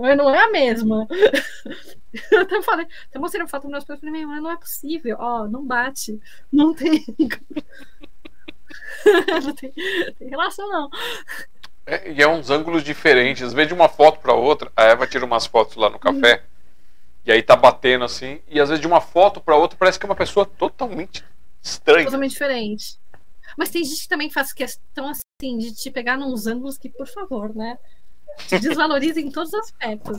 Mas 0.00 0.16
não 0.16 0.34
é 0.34 0.44
a 0.44 0.50
mesma. 0.50 1.06
Eu 2.30 2.40
até 2.40 2.62
falei, 2.62 2.86
até 3.08 3.18
mostrei 3.18 3.42
uma 3.42 3.48
foto 3.48 3.68
meus 3.68 3.84
pais 3.84 4.00
falei, 4.00 4.26
mas 4.26 4.42
não 4.42 4.50
é 4.50 4.56
possível, 4.56 5.16
ó, 5.20 5.46
não 5.46 5.64
bate, 5.64 6.20
não 6.52 6.74
tem. 6.74 7.04
não 9.44 9.54
tem, 9.54 9.72
tem 9.72 10.28
relação, 10.28 10.68
não. 10.68 10.90
É, 11.86 12.12
e 12.12 12.22
é 12.22 12.28
uns 12.28 12.50
ângulos 12.50 12.82
diferentes. 12.82 13.42
Às 13.42 13.52
vezes 13.52 13.68
de 13.68 13.74
uma 13.74 13.88
foto 13.88 14.20
para 14.20 14.32
outra, 14.32 14.70
a 14.76 14.84
Eva 14.84 15.06
tira 15.06 15.24
umas 15.24 15.46
fotos 15.46 15.76
lá 15.76 15.90
no 15.90 15.98
café, 15.98 16.42
e 17.24 17.32
aí 17.32 17.42
tá 17.42 17.56
batendo 17.56 18.04
assim, 18.04 18.40
e 18.48 18.60
às 18.60 18.68
vezes 18.68 18.80
de 18.80 18.86
uma 18.86 19.00
foto 19.00 19.40
para 19.40 19.56
outra 19.56 19.78
parece 19.78 19.98
que 19.98 20.06
é 20.06 20.08
uma 20.08 20.16
pessoa 20.16 20.46
totalmente 20.46 21.24
estranha. 21.62 22.04
Totalmente 22.04 22.32
diferente. 22.32 22.98
Mas 23.56 23.70
tem 23.70 23.84
gente 23.84 24.02
que 24.02 24.08
também 24.08 24.30
faz 24.30 24.52
questão 24.52 25.08
assim 25.08 25.58
de 25.58 25.72
te 25.72 25.90
pegar 25.90 26.16
nos 26.16 26.46
ângulos 26.46 26.76
que, 26.76 26.88
por 26.88 27.06
favor, 27.06 27.54
né? 27.54 27.78
te 28.48 28.58
desvaloriza 28.58 29.20
em 29.20 29.30
todos 29.30 29.52
os 29.52 29.60
aspectos. 29.60 30.18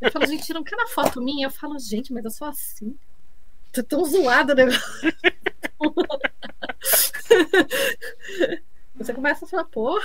Eu 0.00 0.10
falo, 0.10 0.26
gente, 0.26 0.44
tiram 0.44 0.62
cada 0.62 0.86
foto 0.88 1.20
minha. 1.20 1.46
Eu 1.46 1.50
falo, 1.50 1.78
gente, 1.78 2.12
mas 2.12 2.24
eu 2.24 2.30
sou 2.30 2.48
assim. 2.48 2.96
Tô 3.72 3.82
tão 3.82 4.04
zoada 4.04 4.52
o 4.52 4.56
negócio. 4.56 5.14
Você 8.96 9.12
começa 9.12 9.44
a 9.44 9.48
falar, 9.48 9.64
pô. 9.64 10.00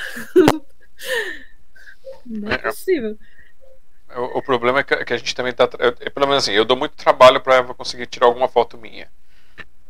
Não 2.50 2.56
é 2.56 2.58
possível. 2.58 3.18
O, 4.16 4.40
o 4.40 4.42
problema 4.42 4.80
é 4.80 4.84
que, 4.84 5.06
que, 5.06 5.14
a 5.14 5.18
gente 5.18 5.36
também 5.36 5.54
tá. 5.54 5.70
Eu, 5.78 5.94
pelo 6.12 6.28
menos 6.28 6.44
assim, 6.44 6.54
eu 6.54 6.66
dou 6.66 6.76
muito 6.76 6.96
trabalho 6.96 7.40
pra 7.40 7.56
Eva 7.56 7.74
conseguir 7.74 8.08
tirar 8.08 8.28
alguma 8.28 8.48
foto 8.48 8.78
minha. 8.78 9.08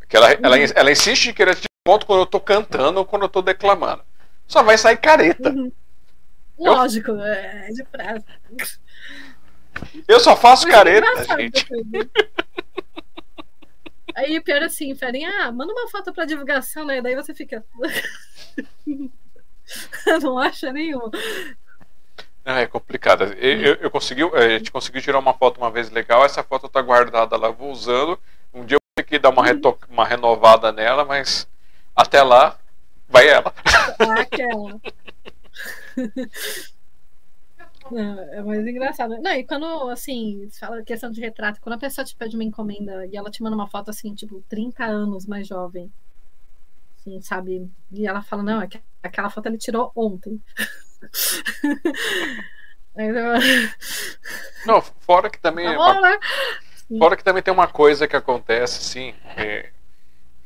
Que 0.07 0.17
ela, 0.17 0.29
uhum. 0.29 0.39
ela, 0.43 0.57
ela 0.57 0.91
insiste 0.91 1.27
em 1.27 1.33
querer 1.33 1.55
tirar 1.55 1.67
foto 1.88 2.05
quando 2.05 2.21
eu 2.21 2.25
tô 2.25 2.39
cantando 2.39 2.99
ou 2.99 3.05
quando 3.05 3.23
eu 3.23 3.29
tô 3.29 3.41
declamando. 3.41 4.03
Só 4.47 4.63
vai 4.63 4.77
sair 4.77 4.97
careta. 4.97 5.49
Uhum. 5.49 5.71
Lógico, 6.57 7.11
eu... 7.11 7.21
é 7.21 7.69
de 7.69 7.83
prazo. 7.85 8.25
Eu 10.07 10.19
só 10.19 10.35
faço 10.35 10.67
Mas 10.67 10.73
é 10.73 10.77
careta, 10.77 11.07
é 11.07 11.41
gente. 11.41 11.67
Aí 14.15 14.38
o 14.38 14.43
pior 14.43 14.61
é 14.61 14.65
assim, 14.65 14.93
Feren, 14.95 15.25
ah, 15.25 15.51
manda 15.51 15.71
uma 15.71 15.88
foto 15.88 16.11
pra 16.11 16.25
divulgação, 16.25 16.83
né? 16.83 17.01
Daí 17.01 17.15
você 17.15 17.33
fica. 17.33 17.63
não 20.21 20.38
acha 20.38 20.73
nenhuma. 20.73 21.09
É 22.45 22.65
complicado. 22.65 23.23
Eu, 23.33 23.75
eu, 23.75 23.91
consegui, 23.91 24.23
a 24.23 24.49
gente 24.49 24.71
conseguiu 24.71 25.01
tirar 25.01 25.19
uma 25.19 25.33
foto 25.33 25.57
uma 25.57 25.69
vez 25.69 25.89
legal, 25.89 26.25
essa 26.25 26.43
foto 26.43 26.67
tá 26.67 26.81
guardada 26.81 27.37
lá, 27.37 27.49
vou 27.49 27.71
usando. 27.71 28.19
Um 28.53 28.65
dia 28.65 28.75
eu 28.75 28.79
vou 28.79 28.95
ter 28.95 29.03
que 29.03 29.19
dar 29.19 29.29
uma, 29.29 29.43
reto 29.43 29.77
uma 29.89 30.05
renovada 30.05 30.71
nela, 30.71 31.05
mas 31.05 31.47
até 31.95 32.23
lá 32.23 32.57
vai 33.07 33.27
ela. 33.27 33.53
Ah, 33.99 34.21
aquela. 34.21 34.79
Não, 37.91 38.19
é 38.19 38.41
mais 38.43 38.65
engraçado. 38.67 39.19
Não, 39.19 39.31
e 39.31 39.43
quando, 39.43 39.65
assim, 39.89 40.47
fala 40.59 40.83
questão 40.83 41.09
de 41.09 41.19
retrato, 41.19 41.59
quando 41.59 41.73
a 41.75 41.79
pessoa 41.79 42.05
te 42.05 42.15
pede 42.15 42.35
uma 42.35 42.43
encomenda 42.43 43.05
e 43.07 43.17
ela 43.17 43.31
te 43.31 43.41
manda 43.41 43.55
uma 43.55 43.67
foto, 43.67 43.89
assim, 43.89 44.13
tipo, 44.13 44.43
30 44.47 44.85
anos 44.85 45.25
mais 45.25 45.47
jovem, 45.47 45.91
assim, 46.99 47.19
sabe? 47.21 47.69
E 47.91 48.07
ela 48.07 48.21
fala, 48.21 48.43
não, 48.43 48.67
aquela 49.01 49.29
foto 49.29 49.47
ele 49.47 49.57
tirou 49.57 49.91
ontem. 49.95 50.39
Não, 54.65 54.81
fora 54.81 55.29
que 55.29 55.39
também. 55.39 55.65
Tá 55.65 55.71
uma... 55.73 56.01
né? 56.01 56.19
Fora 56.97 57.15
que 57.15 57.23
também 57.23 57.43
tem 57.43 57.53
uma 57.53 57.67
coisa 57.67 58.07
que 58.07 58.15
acontece, 58.15 58.79
assim. 58.79 59.15
É, 59.37 59.69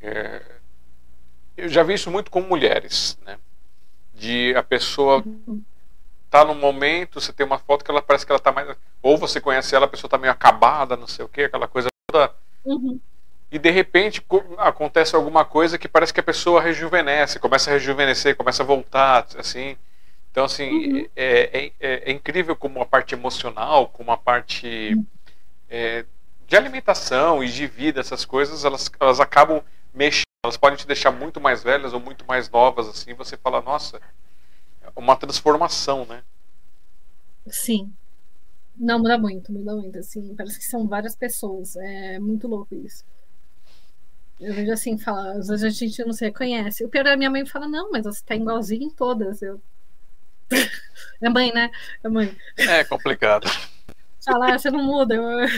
é, 0.02 0.42
eu 1.56 1.68
já 1.68 1.82
vi 1.82 1.94
isso 1.94 2.10
muito 2.10 2.30
com 2.30 2.42
mulheres, 2.42 3.18
né? 3.24 3.38
De 4.12 4.54
a 4.56 4.62
pessoa 4.62 5.24
tá 6.30 6.44
no 6.44 6.54
momento, 6.54 7.20
você 7.20 7.32
tem 7.32 7.46
uma 7.46 7.58
foto 7.58 7.84
que 7.84 7.90
ela 7.90 8.02
parece 8.02 8.26
que 8.26 8.32
ela 8.32 8.38
tá 8.38 8.52
mais. 8.52 8.76
Ou 9.02 9.16
você 9.16 9.40
conhece 9.40 9.74
ela, 9.74 9.86
a 9.86 9.88
pessoa 9.88 10.10
tá 10.10 10.18
meio 10.18 10.32
acabada, 10.32 10.96
não 10.96 11.06
sei 11.06 11.24
o 11.24 11.28
que, 11.28 11.44
aquela 11.44 11.66
coisa 11.66 11.88
toda. 12.10 12.32
Uhum. 12.64 13.00
E 13.50 13.58
de 13.58 13.70
repente 13.70 14.24
acontece 14.58 15.14
alguma 15.14 15.44
coisa 15.44 15.78
que 15.78 15.88
parece 15.88 16.12
que 16.12 16.20
a 16.20 16.24
pessoa 16.24 16.60
rejuvenesce, 16.60 17.38
começa 17.38 17.70
a 17.70 17.74
rejuvenescer, 17.74 18.36
começa 18.36 18.62
a 18.62 18.66
voltar, 18.66 19.26
assim. 19.38 19.76
Então, 20.34 20.46
assim, 20.46 20.94
uhum. 20.94 21.06
é, 21.14 21.58
é, 21.58 21.72
é, 21.78 22.10
é, 22.10 22.12
incrível 22.12 22.56
como 22.56 22.82
a 22.82 22.84
parte 22.84 23.14
emocional, 23.14 23.86
como 23.86 24.10
a 24.10 24.16
parte 24.16 25.00
é, 25.70 26.04
de 26.44 26.56
alimentação 26.56 27.44
e 27.44 27.48
de 27.48 27.68
vida, 27.68 28.00
essas 28.00 28.24
coisas, 28.24 28.64
elas, 28.64 28.90
elas 28.98 29.20
acabam 29.20 29.62
mexendo. 29.94 30.24
Elas 30.44 30.56
podem 30.56 30.76
te 30.76 30.88
deixar 30.88 31.12
muito 31.12 31.40
mais 31.40 31.62
velhas 31.62 31.92
ou 31.92 32.00
muito 32.00 32.26
mais 32.26 32.50
novas, 32.50 32.88
assim. 32.88 33.14
Você 33.14 33.36
fala, 33.36 33.62
nossa, 33.62 34.00
uma 34.96 35.14
transformação, 35.14 36.04
né? 36.04 36.24
Sim. 37.46 37.92
Não, 38.76 38.98
muda 38.98 39.16
muito, 39.16 39.52
muda 39.52 39.76
muito, 39.76 40.00
assim. 40.00 40.34
Parece 40.34 40.58
que 40.58 40.64
são 40.64 40.88
várias 40.88 41.14
pessoas. 41.14 41.76
É 41.76 42.18
muito 42.18 42.48
louco 42.48 42.74
isso. 42.74 43.04
Eu 44.40 44.52
vejo 44.52 44.72
assim, 44.72 44.98
fala, 44.98 45.34
às 45.34 45.46
vezes 45.46 45.62
a 45.62 45.70
gente 45.70 46.04
não 46.04 46.12
se 46.12 46.24
reconhece. 46.24 46.84
O 46.84 46.88
pior 46.88 47.06
é 47.06 47.12
a 47.12 47.16
minha 47.16 47.30
mãe 47.30 47.46
fala, 47.46 47.68
não, 47.68 47.92
mas 47.92 48.02
você 48.02 48.20
tá 48.24 48.34
igualzinho 48.34 48.82
em 48.82 48.90
todas. 48.90 49.40
Eu, 49.40 49.62
é 51.22 51.28
mãe, 51.28 51.52
né? 51.52 51.70
É 52.02 52.08
mãe. 52.08 52.36
É 52.56 52.84
complicado. 52.84 53.50
Falar, 54.24 54.58
você 54.58 54.70
não 54.70 54.82
muda. 54.82 55.14
Eu... 55.14 55.48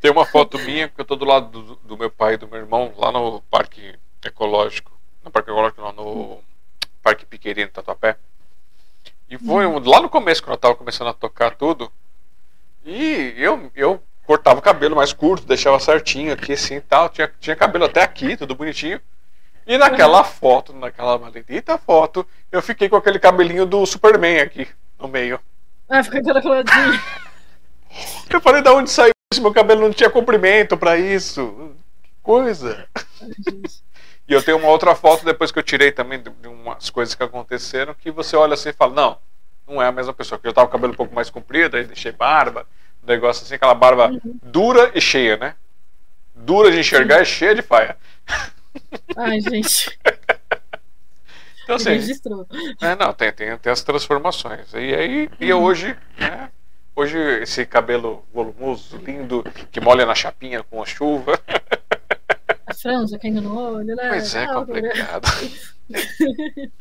Tem 0.00 0.10
uma 0.10 0.26
foto 0.26 0.58
minha 0.58 0.88
que 0.88 1.00
eu 1.00 1.04
tô 1.04 1.14
do 1.14 1.24
lado 1.24 1.48
do, 1.48 1.76
do, 1.76 1.96
meu 1.96 2.10
pai 2.10 2.34
e 2.34 2.36
do 2.36 2.48
meu 2.48 2.58
irmão 2.58 2.92
lá 2.96 3.12
no 3.12 3.40
Parque 3.42 3.94
Ecológico. 4.24 4.90
No 5.24 5.30
Parque 5.30 5.50
Ecológico, 5.50 5.80
não, 5.80 5.92
no 5.92 6.40
Parque 7.02 7.24
Piquerino, 7.24 7.70
Tatuapé. 7.70 8.16
E 9.30 9.38
foi 9.38 9.64
hum. 9.64 9.78
lá 9.78 10.00
no 10.00 10.10
começo, 10.10 10.42
quando 10.42 10.54
eu 10.54 10.58
tava 10.58 10.74
começando 10.74 11.08
a 11.08 11.14
tocar 11.14 11.54
tudo. 11.54 11.90
E 12.84 13.32
eu, 13.36 13.70
eu 13.74 14.02
cortava 14.26 14.58
o 14.58 14.62
cabelo 14.62 14.96
mais 14.96 15.12
curto, 15.12 15.46
deixava 15.46 15.78
certinho 15.78 16.32
aqui 16.32 16.52
assim 16.52 16.76
e 16.76 16.80
tal. 16.80 17.08
Tinha, 17.08 17.32
tinha 17.40 17.56
cabelo 17.56 17.84
até 17.84 18.02
aqui, 18.02 18.36
tudo 18.36 18.54
bonitinho. 18.54 19.00
E 19.66 19.78
naquela 19.78 20.24
foto, 20.24 20.72
naquela 20.72 21.18
maldita 21.18 21.78
foto, 21.78 22.26
eu 22.50 22.60
fiquei 22.60 22.88
com 22.88 22.96
aquele 22.96 23.18
cabelinho 23.18 23.64
do 23.64 23.84
Superman 23.86 24.40
aqui 24.40 24.68
no 24.98 25.08
meio. 25.08 25.38
Ah, 25.88 26.02
ficou 26.02 26.20
encaracoladinho. 26.20 27.00
eu 28.30 28.40
falei, 28.40 28.62
da 28.62 28.72
onde 28.72 28.90
saiu 28.90 29.12
isso? 29.32 29.42
Meu 29.42 29.52
cabelo 29.52 29.82
não 29.82 29.92
tinha 29.92 30.10
comprimento 30.10 30.76
para 30.76 30.96
isso. 30.96 31.74
Que 32.02 32.10
coisa. 32.22 32.86
e 34.28 34.32
eu 34.32 34.42
tenho 34.42 34.58
uma 34.58 34.68
outra 34.68 34.94
foto 34.94 35.24
depois 35.24 35.52
que 35.52 35.58
eu 35.58 35.62
tirei 35.62 35.92
também 35.92 36.20
de 36.20 36.48
umas 36.48 36.90
coisas 36.90 37.14
que 37.14 37.22
aconteceram 37.22 37.94
que 37.94 38.10
você 38.10 38.36
olha 38.36 38.54
assim 38.54 38.70
e 38.70 38.72
fala, 38.74 38.94
não, 38.94 39.18
não 39.66 39.82
é 39.82 39.86
a 39.86 39.92
mesma 39.92 40.12
pessoa. 40.12 40.38
Porque 40.38 40.48
eu 40.48 40.52
tava 40.54 40.66
com 40.66 40.70
o 40.70 40.78
cabelo 40.78 40.92
um 40.92 40.96
pouco 40.96 41.14
mais 41.14 41.30
comprido, 41.30 41.76
aí 41.76 41.84
deixei 41.84 42.12
barba, 42.12 42.66
um 43.02 43.06
negócio 43.06 43.44
assim, 43.44 43.54
aquela 43.54 43.74
barba 43.74 44.08
uhum. 44.08 44.38
dura 44.42 44.90
e 44.94 45.00
cheia, 45.00 45.36
né? 45.36 45.54
Dura 46.34 46.70
de 46.70 46.80
enxergar 46.80 47.16
Sim. 47.16 47.22
e 47.22 47.26
cheia 47.26 47.54
de 47.54 47.62
faia. 47.62 47.96
Ai, 49.16 49.40
gente. 49.40 49.98
Então, 51.64 51.76
assim, 51.76 51.90
registrou. 51.90 52.46
É, 52.80 52.94
não, 52.96 53.12
tem, 53.12 53.32
tem, 53.32 53.56
tem 53.56 53.72
as 53.72 53.82
transformações. 53.82 54.72
E 54.74 54.94
aí, 54.94 55.30
e 55.40 55.52
uhum. 55.52 55.62
hoje, 55.62 55.96
né? 56.18 56.50
Hoje, 56.94 57.16
esse 57.40 57.64
cabelo 57.64 58.24
volumoso, 58.34 58.98
lindo, 58.98 59.42
que 59.70 59.80
molha 59.80 60.04
na 60.04 60.14
chapinha 60.14 60.62
com 60.62 60.82
a 60.82 60.86
chuva. 60.86 61.40
A 62.66 62.74
franja 62.74 63.18
caindo 63.18 63.40
no 63.40 63.58
olho, 63.58 63.96
né? 63.96 64.08
Pois 64.10 64.34
é, 64.34 64.46
complicado. 64.46 65.26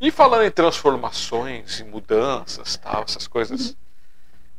e 0.00 0.10
falando 0.12 0.44
em 0.44 0.50
transformações, 0.50 1.80
em 1.80 1.84
mudanças, 1.84 2.76
tal, 2.76 3.02
essas 3.02 3.26
coisas. 3.26 3.76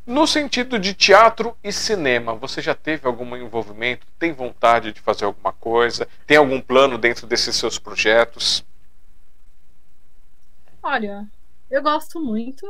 No 0.10 0.26
sentido 0.26 0.80
de 0.80 0.96
teatro 0.96 1.56
e 1.64 1.72
cinema, 1.72 2.34
você 2.34 2.64
já 2.64 2.74
teve 2.74 3.06
algum 3.06 3.36
envolvimento? 3.36 4.08
Tem 4.18 4.34
vontade 4.34 4.92
de 4.92 5.00
fazer 5.00 5.26
alguma 5.26 5.54
coisa? 5.54 6.08
Tem 6.26 6.36
algum 6.36 6.60
plano 6.60 6.98
dentro 6.98 7.28
desses 7.28 7.56
seus 7.56 7.78
projetos? 7.78 8.66
Olha, 10.82 11.28
eu 11.70 11.84
gosto 11.84 12.20
muito 12.20 12.66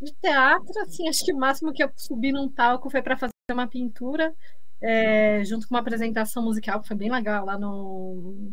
de 0.00 0.12
teatro. 0.22 0.80
Assim, 0.82 1.08
acho 1.08 1.24
que 1.24 1.32
o 1.32 1.36
máximo 1.36 1.72
que 1.72 1.82
eu 1.82 1.90
subi 1.96 2.30
num 2.30 2.48
palco 2.48 2.88
foi 2.88 3.02
para 3.02 3.16
fazer 3.16 3.32
uma 3.50 3.66
pintura, 3.66 4.32
é, 4.80 5.44
junto 5.44 5.66
com 5.66 5.74
uma 5.74 5.80
apresentação 5.80 6.44
musical 6.44 6.80
que 6.80 6.86
foi 6.86 6.96
bem 6.96 7.10
legal 7.10 7.44
lá 7.44 7.58
no, 7.58 8.52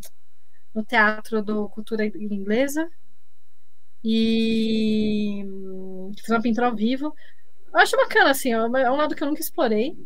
no 0.74 0.84
Teatro 0.84 1.44
do 1.44 1.70
Cultura 1.70 2.08
Inglesa. 2.08 2.90
E 4.04 5.46
fiz 6.18 6.30
uma 6.30 6.42
pintura 6.42 6.70
ao 6.70 6.76
vivo. 6.76 7.14
Eu 7.74 7.80
acho 7.80 7.98
bacana, 7.98 8.32
assim, 8.32 8.52
é 8.52 8.92
um 8.92 8.96
lado 8.96 9.16
que 9.16 9.24
eu 9.24 9.28
nunca 9.28 9.42
explorei. 9.42 9.98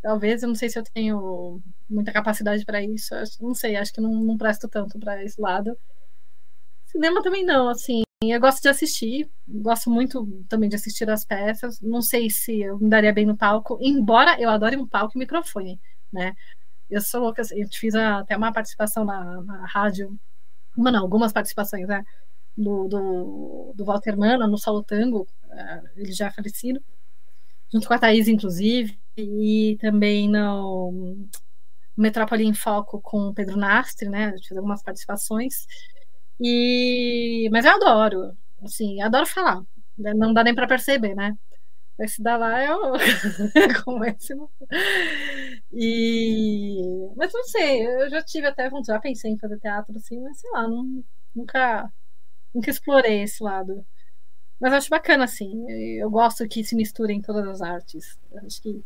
Talvez, 0.00 0.42
eu 0.42 0.48
não 0.48 0.54
sei 0.54 0.68
se 0.68 0.78
eu 0.78 0.84
tenho 0.94 1.60
muita 1.88 2.12
capacidade 2.12 2.64
para 2.64 2.82
isso. 2.82 3.14
Não 3.40 3.54
sei, 3.54 3.76
acho 3.76 3.92
que 3.92 4.00
não, 4.00 4.12
não 4.12 4.36
presto 4.36 4.68
tanto 4.68 4.98
para 4.98 5.22
esse 5.22 5.40
lado. 5.40 5.76
Cinema 6.86 7.22
também 7.22 7.44
não, 7.44 7.68
assim. 7.68 8.02
Eu 8.22 8.40
gosto 8.40 8.60
de 8.62 8.68
assistir, 8.68 9.30
gosto 9.46 9.90
muito 9.90 10.26
também 10.48 10.68
de 10.68 10.76
assistir 10.76 11.08
as 11.10 11.24
peças. 11.24 11.80
Não 11.80 12.02
sei 12.02 12.30
se 12.30 12.60
eu 12.62 12.78
me 12.78 12.88
daria 12.88 13.12
bem 13.12 13.26
no 13.26 13.36
palco, 13.36 13.78
embora 13.80 14.40
eu 14.40 14.50
adore 14.50 14.76
um 14.76 14.86
palco 14.86 15.16
e 15.16 15.18
microfone, 15.18 15.80
né? 16.12 16.34
Eu 16.90 17.00
sou 17.00 17.20
louca, 17.20 17.42
assim, 17.42 17.60
eu 17.60 17.68
fiz 17.72 17.94
até 17.94 18.36
uma 18.36 18.52
participação 18.52 19.04
na, 19.04 19.42
na 19.42 19.66
rádio, 19.66 20.18
uma 20.76 20.90
não, 20.90 21.02
algumas 21.02 21.32
participações, 21.32 21.86
né? 21.86 22.04
Do, 22.60 22.88
do, 22.88 23.72
do 23.76 23.84
Walter 23.84 24.16
Mana 24.16 24.48
no 24.48 24.58
Solo 24.58 24.82
Tango, 24.82 25.28
é, 25.48 25.82
ele 25.96 26.10
já 26.10 26.26
é 26.26 26.30
falecido, 26.32 26.82
junto 27.72 27.86
com 27.86 27.94
a 27.94 27.98
Thaís, 27.98 28.26
inclusive, 28.26 28.98
e 29.16 29.78
também 29.80 30.28
no 30.28 31.28
Metrópole 31.96 32.44
em 32.44 32.54
Foco 32.54 33.00
com 33.00 33.28
o 33.28 33.34
Pedro 33.34 33.56
Nastre, 33.56 34.08
né? 34.08 34.34
Fiz 34.38 34.56
algumas 34.56 34.82
participações. 34.82 35.66
E... 36.40 37.48
Mas 37.52 37.64
eu 37.64 37.72
adoro, 37.72 38.36
assim, 38.62 39.00
adoro 39.02 39.26
falar. 39.26 39.62
Né, 39.96 40.14
não 40.14 40.32
dá 40.32 40.44
nem 40.44 40.54
para 40.54 40.66
perceber, 40.68 41.14
né? 41.14 41.36
Esse 41.98 42.22
da 42.22 42.36
lá 42.36 42.64
eu 42.64 42.78
começo. 43.84 44.48
E... 45.72 47.10
Mas 47.16 47.32
não 47.32 47.42
sei, 47.44 47.84
eu 47.84 48.08
já 48.08 48.22
tive 48.22 48.46
até, 48.46 48.70
já 48.86 49.00
pensei 49.00 49.32
em 49.32 49.38
fazer 49.38 49.58
teatro, 49.58 49.96
assim, 49.96 50.20
mas 50.20 50.38
sei 50.38 50.50
lá, 50.52 50.68
não, 50.68 51.02
nunca, 51.34 51.92
nunca 52.54 52.70
explorei 52.70 53.22
esse 53.22 53.42
lado. 53.42 53.84
Mas 54.60 54.72
acho 54.72 54.90
bacana, 54.90 55.24
assim. 55.24 55.70
Eu 55.98 56.10
gosto 56.10 56.48
que 56.48 56.64
se 56.64 56.74
misturem 56.74 57.22
todas 57.22 57.46
as 57.46 57.62
artes. 57.62 58.18
acho 58.44 58.62
que. 58.62 58.82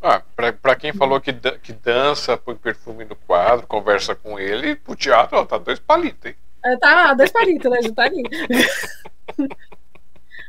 Ah, 0.00 0.22
pra, 0.36 0.52
pra 0.52 0.76
quem 0.76 0.92
falou 0.92 1.20
que, 1.20 1.32
que 1.32 1.72
dança, 1.72 2.36
põe 2.36 2.54
perfume 2.54 3.04
no 3.04 3.16
quadro, 3.16 3.66
conversa 3.66 4.14
com 4.14 4.38
ele, 4.38 4.76
pro 4.76 4.94
teatro, 4.94 5.38
ó, 5.38 5.44
tá 5.44 5.58
dois 5.58 5.80
palitos, 5.80 6.26
hein? 6.26 6.36
É, 6.64 6.76
tá, 6.76 7.14
dois 7.14 7.32
palitos, 7.32 7.70
né? 7.70 7.82
Já 7.82 7.92
tá 7.92 8.04
ali. 8.04 8.22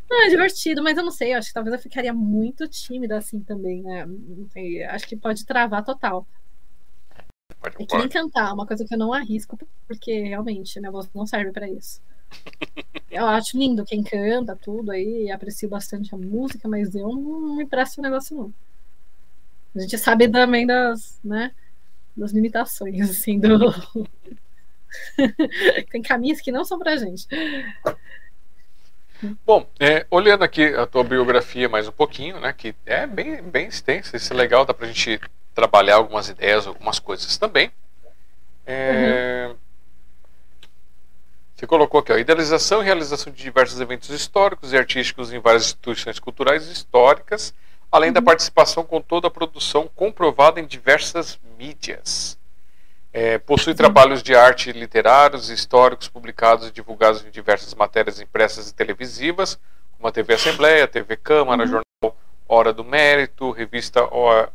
Não, 0.10 0.24
é 0.24 0.30
divertido, 0.30 0.82
mas 0.82 0.98
eu 0.98 1.04
não 1.04 1.12
sei, 1.12 1.34
acho 1.34 1.50
que 1.50 1.54
talvez 1.54 1.76
eu 1.76 1.82
ficaria 1.82 2.14
muito 2.14 2.66
tímida 2.68 3.18
assim 3.18 3.42
também, 3.42 3.84
né? 3.84 4.08
Sei, 4.54 4.82
acho 4.84 5.06
que 5.06 5.18
pode 5.18 5.46
travar 5.46 5.84
total. 5.84 6.26
Pode, 7.60 7.76
é 7.80 7.86
que 7.86 7.98
nem 7.98 8.10
cantar, 8.10 8.54
uma 8.54 8.66
coisa 8.66 8.86
que 8.86 8.94
eu 8.94 8.98
não 8.98 9.14
arrisco, 9.14 9.58
porque 9.88 10.24
realmente, 10.24 10.80
né, 10.80 10.90
voz 10.90 11.10
não 11.14 11.26
serve 11.26 11.52
para 11.52 11.70
isso. 11.70 12.02
Eu 13.10 13.26
acho 13.26 13.58
lindo 13.58 13.86
quem 13.86 14.04
canta, 14.04 14.56
tudo 14.56 14.92
aí, 14.92 15.32
aprecio 15.32 15.70
bastante 15.70 16.14
a 16.14 16.18
música, 16.18 16.68
mas 16.68 16.94
eu 16.94 17.08
não 17.08 17.56
me 17.56 17.66
presto 17.66 18.00
o 18.00 18.02
negócio 18.02 18.36
não. 18.36 18.54
A 19.76 19.80
gente 19.80 19.98
sabe 19.98 20.28
também 20.28 20.68
das, 20.68 21.18
né, 21.24 21.52
das 22.16 22.32
limitações, 22.32 23.00
assim, 23.10 23.40
do... 23.40 23.74
Tem 25.90 26.02
caminhos 26.02 26.42
que 26.42 26.52
não 26.52 26.66
são 26.66 26.78
pra 26.78 26.98
gente. 26.98 27.28
Bom, 29.46 29.68
é, 29.80 30.06
olhando 30.12 30.44
aqui 30.44 30.66
a 30.66 30.86
tua 30.86 31.04
biografia 31.04 31.68
mais 31.70 31.88
um 31.88 31.92
pouquinho, 31.92 32.40
né, 32.40 32.54
que 32.54 32.76
é 32.86 33.08
bem, 33.08 33.42
bem 33.42 33.68
extensa, 33.68 34.18
isso 34.18 34.34
é 34.34 34.36
legal, 34.36 34.66
dá 34.66 34.74
pra 34.74 34.88
gente 34.88 35.20
trabalhar 35.58 35.96
algumas 35.96 36.30
ideias, 36.30 36.68
algumas 36.68 37.00
coisas 37.00 37.36
também. 37.36 37.72
É, 38.64 39.48
uhum. 39.50 39.56
Você 41.56 41.66
colocou 41.66 42.00
aqui, 42.00 42.12
ó, 42.12 42.18
idealização 42.20 42.84
e 42.84 42.86
realização 42.86 43.34
de 43.34 43.42
diversos 43.42 43.82
eventos 43.82 44.12
históricos 44.12 44.72
e 44.72 44.78
artísticos 44.78 45.34
em 45.34 45.40
várias 45.40 45.64
instituições 45.64 46.20
culturais 46.20 46.68
e 46.68 46.72
históricas, 46.72 47.56
além 47.92 48.10
uhum. 48.10 48.14
da 48.14 48.22
participação 48.22 48.84
com 48.84 49.02
toda 49.02 49.30
a 49.30 49.32
produção 49.32 49.90
comprovada 49.96 50.60
em 50.60 50.68
diversas 50.68 51.40
mídias. 51.58 52.38
É, 53.12 53.40
possui 53.40 53.72
uhum. 53.72 53.78
trabalhos 53.78 54.22
de 54.22 54.36
arte 54.36 54.72
literários 54.72 55.50
e 55.50 55.56
históricos 55.56 56.08
publicados 56.08 56.68
e 56.68 56.72
divulgados 56.72 57.26
em 57.26 57.32
diversas 57.32 57.74
matérias 57.74 58.22
impressas 58.22 58.70
e 58.70 58.76
televisivas, 58.76 59.60
como 59.98 60.08
a 60.08 60.12
TV 60.12 60.36
Assembleia, 60.36 60.84
a 60.84 60.88
TV 60.88 61.18
Câmara, 61.18 61.66
uhum. 61.66 61.82
Hora 62.48 62.72
do 62.72 62.84
Mérito, 62.84 63.52
Revista 63.52 64.08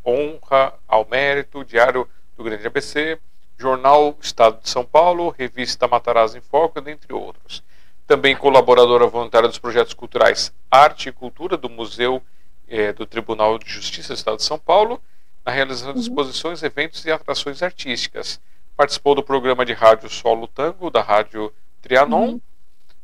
Honra 0.04 0.74
ao 0.88 1.06
Mérito, 1.08 1.64
Diário 1.64 2.08
do 2.36 2.44
Grande 2.44 2.66
ABC, 2.66 3.18
Jornal 3.58 4.16
Estado 4.20 4.60
de 4.62 4.68
São 4.68 4.84
Paulo, 4.84 5.34
Revista 5.36 5.86
Matarazzo 5.86 6.38
em 6.38 6.40
Foco, 6.40 6.80
dentre 6.80 7.12
outros. 7.12 7.62
Também 8.06 8.34
colaboradora 8.34 9.06
voluntária 9.06 9.48
dos 9.48 9.58
projetos 9.58 9.94
culturais 9.94 10.52
Arte 10.70 11.08
e 11.08 11.12
Cultura 11.12 11.56
do 11.56 11.68
Museu 11.68 12.22
é, 12.68 12.92
do 12.92 13.06
Tribunal 13.06 13.58
de 13.58 13.70
Justiça 13.70 14.14
do 14.14 14.16
Estado 14.16 14.36
de 14.38 14.44
São 14.44 14.58
Paulo, 14.58 15.00
na 15.44 15.52
realização 15.52 15.92
de 15.92 15.98
uhum. 15.98 16.02
exposições, 16.02 16.62
eventos 16.62 17.04
e 17.04 17.10
atrações 17.10 17.62
artísticas. 17.62 18.40
Participou 18.76 19.14
do 19.14 19.22
programa 19.22 19.64
de 19.64 19.72
rádio 19.72 20.08
Solo 20.08 20.48
Tango, 20.48 20.90
da 20.90 21.02
Rádio 21.02 21.52
Trianon, 21.82 22.30
uhum. 22.30 22.40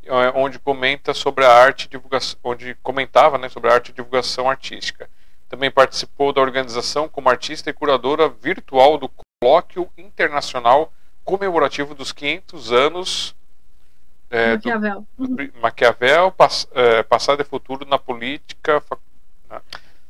É, 0.08 0.32
onde 0.34 0.58
comenta 0.58 1.12
sobre 1.12 1.44
a 1.44 1.52
arte 1.52 1.88
divulgação, 1.88 2.38
onde 2.42 2.74
comentava 2.82 3.36
né, 3.36 3.48
sobre 3.50 3.70
a 3.70 3.74
arte 3.74 3.90
e 3.90 3.94
divulgação 3.94 4.48
artística. 4.48 5.08
Também 5.48 5.70
participou 5.70 6.32
da 6.32 6.40
organização 6.40 7.08
como 7.08 7.28
artista 7.28 7.68
e 7.68 7.74
curadora 7.74 8.28
virtual 8.28 8.96
do 8.96 9.10
colóquio 9.40 9.90
internacional 9.98 10.92
comemorativo 11.24 11.94
dos 11.94 12.10
500 12.10 12.72
anos 12.72 13.36
é, 14.30 14.52
Maquiavel, 14.54 15.06
do, 15.16 15.26
do, 15.26 15.60
Maquiavel 15.60 16.32
pass, 16.32 16.68
é, 16.72 17.02
passado 17.02 17.40
e 17.40 17.44
futuro 17.44 17.86
na 17.86 17.98
política 17.98 18.82
na, 19.48 19.62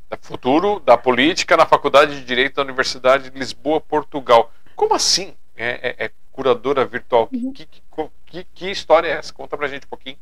da 0.09 0.17
futuro 0.21 0.79
da 0.79 0.97
política 0.97 1.55
na 1.55 1.65
Faculdade 1.65 2.15
de 2.15 2.25
Direito 2.25 2.55
da 2.55 2.63
Universidade 2.63 3.29
de 3.29 3.37
Lisboa, 3.37 3.79
Portugal. 3.79 4.51
Como 4.75 4.93
assim? 4.93 5.35
É, 5.55 5.95
é, 5.97 6.05
é 6.05 6.11
curadora 6.39 6.85
virtual? 6.85 7.29
Uhum. 7.33 7.51
Que, 7.51 7.67
que, 8.25 8.43
que, 8.45 8.71
história 8.71 9.09
é 9.09 9.11
essa? 9.17 9.33
Conta 9.33 9.57
pra 9.57 9.67
gente 9.67 9.85
um 9.85 9.89
pouquinho. 9.89 10.17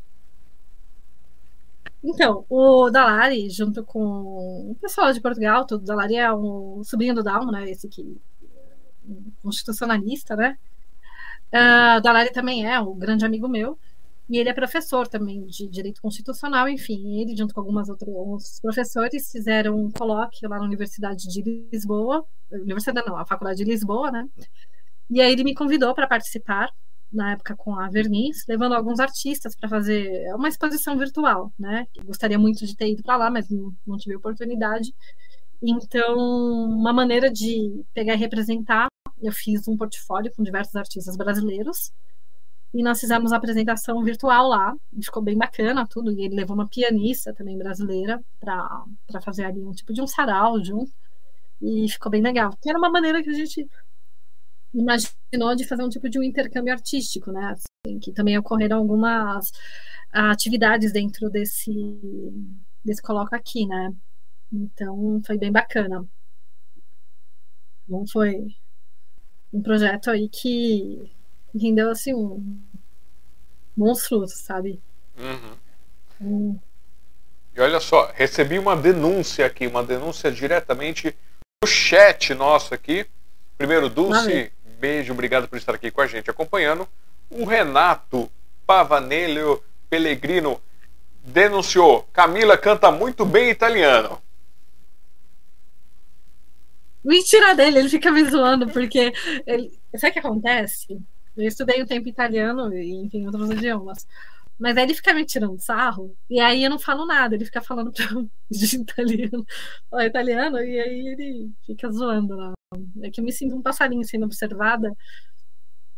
Então, 2.04 2.44
o 2.50 2.90
Dalari, 2.90 3.48
junto 3.52 3.84
com 3.84 4.72
o 4.72 4.76
pessoal 4.82 5.14
de 5.14 5.22
Portugal, 5.22 5.68
o 5.70 5.78
Dalari 5.78 6.16
é 6.16 6.34
um 6.34 6.84
sobrinho 6.84 7.14
do 7.14 7.22
Dalmo, 7.22 7.52
né? 7.52 7.70
Esse 7.70 7.88
que 7.88 8.20
constitucionalista, 9.44 10.36
né? 10.36 10.58
Uh, 11.50 12.02
Dalari 12.02 12.32
também 12.32 12.68
é 12.68 12.80
um 12.80 12.98
grande 12.98 13.24
amigo 13.24 13.48
meu. 13.48 13.78
E 14.28 14.40
ele 14.40 14.50
é 14.50 14.54
professor 14.54 15.08
também 15.08 15.46
de 15.46 15.68
direito 15.68 16.02
constitucional, 16.02 16.68
enfim, 16.68 17.22
ele 17.22 17.38
junto 17.38 17.54
com 17.54 17.62
algumas 17.62 17.88
outros 17.88 18.60
professores 18.60 19.32
fizeram 19.32 19.78
um 19.78 19.90
colóquio 19.90 20.50
lá 20.50 20.58
na 20.58 20.66
Universidade 20.66 21.30
de 21.30 21.70
Lisboa, 21.72 22.26
Universidade 22.52 23.08
não, 23.08 23.16
a 23.16 23.26
Faculdade 23.26 23.60
de 23.60 23.64
Lisboa, 23.64 24.12
né? 24.12 24.28
E 25.10 25.22
aí 25.22 25.32
ele 25.32 25.44
me 25.44 25.56
convidou 25.56 25.94
para 25.94 26.08
participar 26.08 26.70
na 27.12 27.32
época 27.32 27.56
com 27.56 27.80
a 27.80 27.88
Verniz, 27.90 28.44
levando 28.48 28.74
alguns 28.74 29.00
artistas 29.00 29.56
para 29.56 29.70
fazer 29.70 30.34
uma 30.36 30.50
exposição 30.50 30.98
virtual, 30.98 31.54
né? 31.58 31.88
Gostaria 32.04 32.38
muito 32.38 32.66
de 32.66 32.76
ter 32.76 32.92
ido 32.92 33.02
para 33.02 33.16
lá, 33.16 33.32
mas 33.32 33.48
não, 33.50 33.98
tive 33.98 34.18
oportunidade. 34.18 34.94
Então, 35.62 36.18
uma 36.18 36.92
maneira 36.92 37.32
de 37.32 37.84
pegar 37.94 38.14
e 38.14 38.18
representar, 38.18 38.88
eu 39.22 39.32
fiz 39.32 39.68
um 39.68 39.78
portfólio 39.78 40.32
com 40.36 40.44
diversos 40.44 40.76
artistas 40.76 41.16
brasileiros 41.16 41.92
e 42.74 42.84
nós 42.84 43.00
fizemos 43.00 43.32
a 43.32 43.38
apresentação 43.38 44.04
virtual 44.04 44.50
lá, 44.50 44.76
ficou 45.02 45.24
bem 45.24 45.38
bacana 45.38 45.88
tudo, 45.88 46.12
e 46.12 46.26
ele 46.26 46.36
levou 46.36 46.56
uma 46.56 46.68
pianista 46.68 47.34
também 47.34 47.58
brasileira 47.58 48.22
para 48.40 49.22
fazer 49.24 49.46
ali 49.46 49.64
um 49.64 49.72
tipo 49.72 49.94
de 49.94 50.02
um 50.02 50.06
sarau 50.06 50.62
junto, 50.64 50.92
e 51.62 51.90
ficou 51.90 52.12
bem 52.12 52.22
legal. 52.22 52.56
Que 52.62 52.70
era 52.70 52.78
uma 52.78 52.90
maneira 52.90 53.24
que 53.24 53.30
a 53.30 53.34
gente 53.34 53.68
imaginou 54.74 55.56
de 55.56 55.66
fazer 55.66 55.84
um 55.84 55.90
tipo 55.90 56.10
de 56.10 56.20
um 56.20 56.24
intercâmbio 56.24 56.74
artístico, 56.74 57.32
né? 57.32 57.54
Assim, 57.54 58.00
que 58.00 58.12
também 58.12 58.38
ocorreram 58.38 58.78
algumas 58.78 59.52
atividades 60.12 60.92
dentro 60.92 61.30
desse, 61.30 61.72
desse 62.84 63.02
coloca 63.02 63.36
aqui, 63.36 63.66
né? 63.66 63.94
Então 64.52 65.22
foi 65.26 65.38
bem 65.38 65.52
bacana. 65.52 66.06
Então 67.86 68.06
foi 68.08 68.48
um 69.54 69.62
projeto 69.62 70.10
aí 70.10 70.30
que 70.30 71.12
rendeu 71.56 71.90
assim 71.90 72.14
um 72.14 72.60
bons 73.76 74.06
frutos, 74.06 74.34
sabe? 74.34 74.82
Uhum. 75.18 75.58
Hum. 76.22 76.60
E 77.56 77.62
olha 77.62 77.80
só, 77.80 78.12
recebi 78.14 78.60
uma 78.60 78.76
denúncia 78.76 79.46
aqui, 79.46 79.66
uma 79.66 79.84
denúncia 79.84 80.32
diretamente 80.32 81.16
no 81.64 81.68
chat 81.68 82.34
nosso 82.34 82.74
aqui. 82.74 83.06
Primeiro, 83.58 83.90
Dulce, 83.90 84.52
beijo, 84.80 85.14
obrigado 85.14 85.48
por 85.48 85.58
estar 85.58 85.74
aqui 85.74 85.92
com 85.92 86.02
a 86.02 86.08
gente 86.08 86.30
acompanhando. 86.30 86.88
O 87.30 87.46
Renato 87.46 88.32
Pavanello 88.66 89.64
Pellegrino 89.90 90.62
denunciou: 91.24 92.04
Camila 92.14 92.58
canta 92.58 92.92
muito 92.92 93.26
bem 93.26 93.50
italiano. 93.50 94.22
Mentira 97.04 97.56
dele, 97.56 97.80
ele 97.80 97.90
fica 97.90 98.12
me 98.12 98.24
zoando, 98.26 98.68
porque 98.68 99.14
ele... 99.46 99.72
sabe 99.96 100.10
o 100.10 100.14
que 100.14 100.20
acontece? 100.20 101.00
Eu 101.38 101.48
estudei 101.48 101.82
um 101.82 101.86
tempo 101.86 102.10
italiano 102.10 102.74
e, 102.74 103.06
enfim, 103.06 103.26
outros 103.26 103.50
idiomas. 103.52 104.06
Mas 104.60 104.76
aí 104.76 104.84
ele 104.84 104.96
fica 104.96 105.14
me 105.14 105.24
tirando 105.24 105.60
sarro, 105.60 106.16
e 106.30 106.40
aí 106.40 106.64
eu 106.64 106.70
não 106.70 106.80
falo 106.80 107.06
nada, 107.06 107.36
ele 107.36 107.46
fica 107.46 107.62
falando 107.62 107.94
de 108.50 108.76
italiano, 108.76 109.46
italiano, 110.02 110.58
e 110.58 110.80
aí 110.80 111.08
ele 111.08 111.52
fica 111.66 111.90
zoando 111.92 112.36
lá. 112.36 112.57
É 113.02 113.10
que 113.10 113.22
eu 113.22 113.24
me 113.24 113.32
sinto 113.32 113.56
um 113.56 113.62
passarinho 113.62 114.04
sendo 114.04 114.26
observada, 114.26 114.92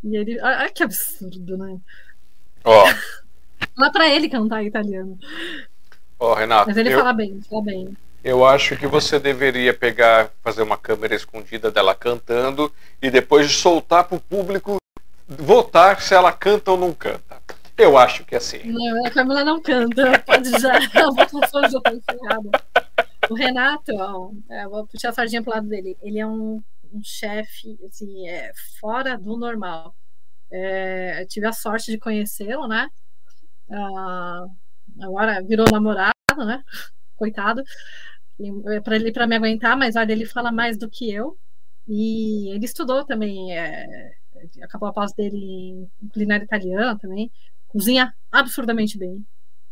e 0.04 0.16
ele. 0.16 0.40
Ai, 0.40 0.70
que 0.70 0.84
absurdo, 0.84 1.58
né? 1.58 1.78
Ó. 2.64 2.86
Fala 3.76 3.92
pra 3.92 4.08
ele 4.08 4.30
cantar 4.30 4.64
italiano. 4.64 5.18
Ó, 6.20 6.34
Renato. 6.34 6.68
Mas 6.68 6.78
ele 6.78 6.94
eu, 6.94 7.00
fala 7.00 7.14
bem, 7.14 7.42
fala 7.50 7.64
bem. 7.64 7.98
Eu 8.24 8.46
acho 8.46 8.78
que 8.78 8.86
você 8.86 9.18
deveria 9.20 9.74
pegar, 9.74 10.30
fazer 10.44 10.62
uma 10.62 10.78
câmera 10.78 11.16
escondida 11.16 11.72
dela 11.72 11.96
cantando 11.96 12.72
e 13.02 13.10
depois 13.10 13.52
soltar 13.52 14.04
pro 14.04 14.20
público 14.20 14.78
votar 15.28 16.02
se 16.02 16.14
ela 16.14 16.32
canta 16.32 16.72
ou 16.72 16.78
não 16.78 16.94
canta. 16.94 17.42
Eu 17.78 17.98
acho 17.98 18.26
que 18.26 18.36
é 18.36 18.38
assim. 18.38 18.60
Não, 18.66 19.06
a 19.06 19.10
Camila 19.10 19.44
não 19.44 19.62
canta. 19.62 20.20
Pode 20.20 20.50
já. 20.60 20.76
A 21.02 21.12
votação 21.12 21.62
já 21.62 21.78
está 21.78 21.94
encerrada. 21.94 22.50
O 23.30 23.36
Renato, 23.36 23.94
ó, 23.96 24.32
é, 24.50 24.68
vou 24.68 24.88
puxar 24.88 25.10
a 25.10 25.14
sardinha 25.14 25.44
pro 25.44 25.52
lado 25.52 25.68
dele. 25.68 25.98
Ele 26.02 26.20
é 26.20 26.26
um, 26.26 26.64
um 26.92 27.04
chefe, 27.04 27.78
assim, 27.86 28.28
é, 28.28 28.52
fora 28.80 29.18
do 29.18 29.38
normal. 29.38 29.96
É, 30.52 31.26
tive 31.26 31.46
a 31.46 31.52
sorte 31.54 31.92
de 31.92 32.00
conhecê-lo, 32.00 32.68
né? 32.68 32.90
Ah, 33.72 34.46
agora 35.02 35.44
virou 35.44 35.66
namorado, 35.72 36.14
né? 36.46 36.64
Coitado. 37.16 37.64
É 38.68 38.80
para 38.80 38.96
ele 38.96 39.12
para 39.12 39.28
me 39.28 39.36
aguentar, 39.36 39.78
mas 39.78 39.96
olha, 39.96 40.12
ele 40.14 40.26
fala 40.26 40.52
mais 40.52 40.78
do 40.78 40.90
que 40.90 41.12
eu. 41.12 41.38
E 41.88 42.50
ele 42.56 42.66
estudou 42.66 43.06
também 43.06 43.56
é, 43.58 44.14
acabou 44.62 44.90
a 44.90 44.94
pós 44.94 45.14
dele 45.14 45.38
em 45.38 46.10
culinária 46.14 46.44
italiana 46.44 46.98
também. 46.98 47.32
Cozinha 47.68 48.14
absurdamente 48.32 48.98
bem. 48.98 49.26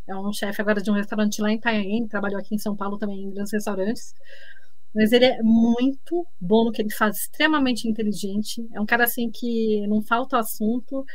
É 0.07 0.15
um 0.15 0.31
chefe 0.31 0.61
agora 0.61 0.81
de 0.81 0.89
um 0.89 0.93
restaurante 0.93 1.41
lá 1.41 1.51
em 1.51 1.55
Itanhaém, 1.55 2.07
trabalhou 2.07 2.39
aqui 2.39 2.55
em 2.55 2.57
São 2.59 2.75
Paulo 2.75 2.97
também 2.97 3.23
em 3.23 3.31
grandes 3.31 3.51
restaurantes. 3.51 4.13
Mas 4.95 5.11
ele 5.11 5.25
é 5.25 5.43
muito 5.43 6.25
bom 6.39 6.65
no 6.65 6.71
que 6.71 6.81
ele 6.81 6.91
faz, 6.91 7.17
extremamente 7.17 7.87
inteligente. 7.87 8.67
É 8.73 8.81
um 8.81 8.85
cara 8.85 9.03
assim 9.03 9.29
que 9.29 9.85
não 9.87 10.01
falta 10.01 10.39
assunto 10.39 11.05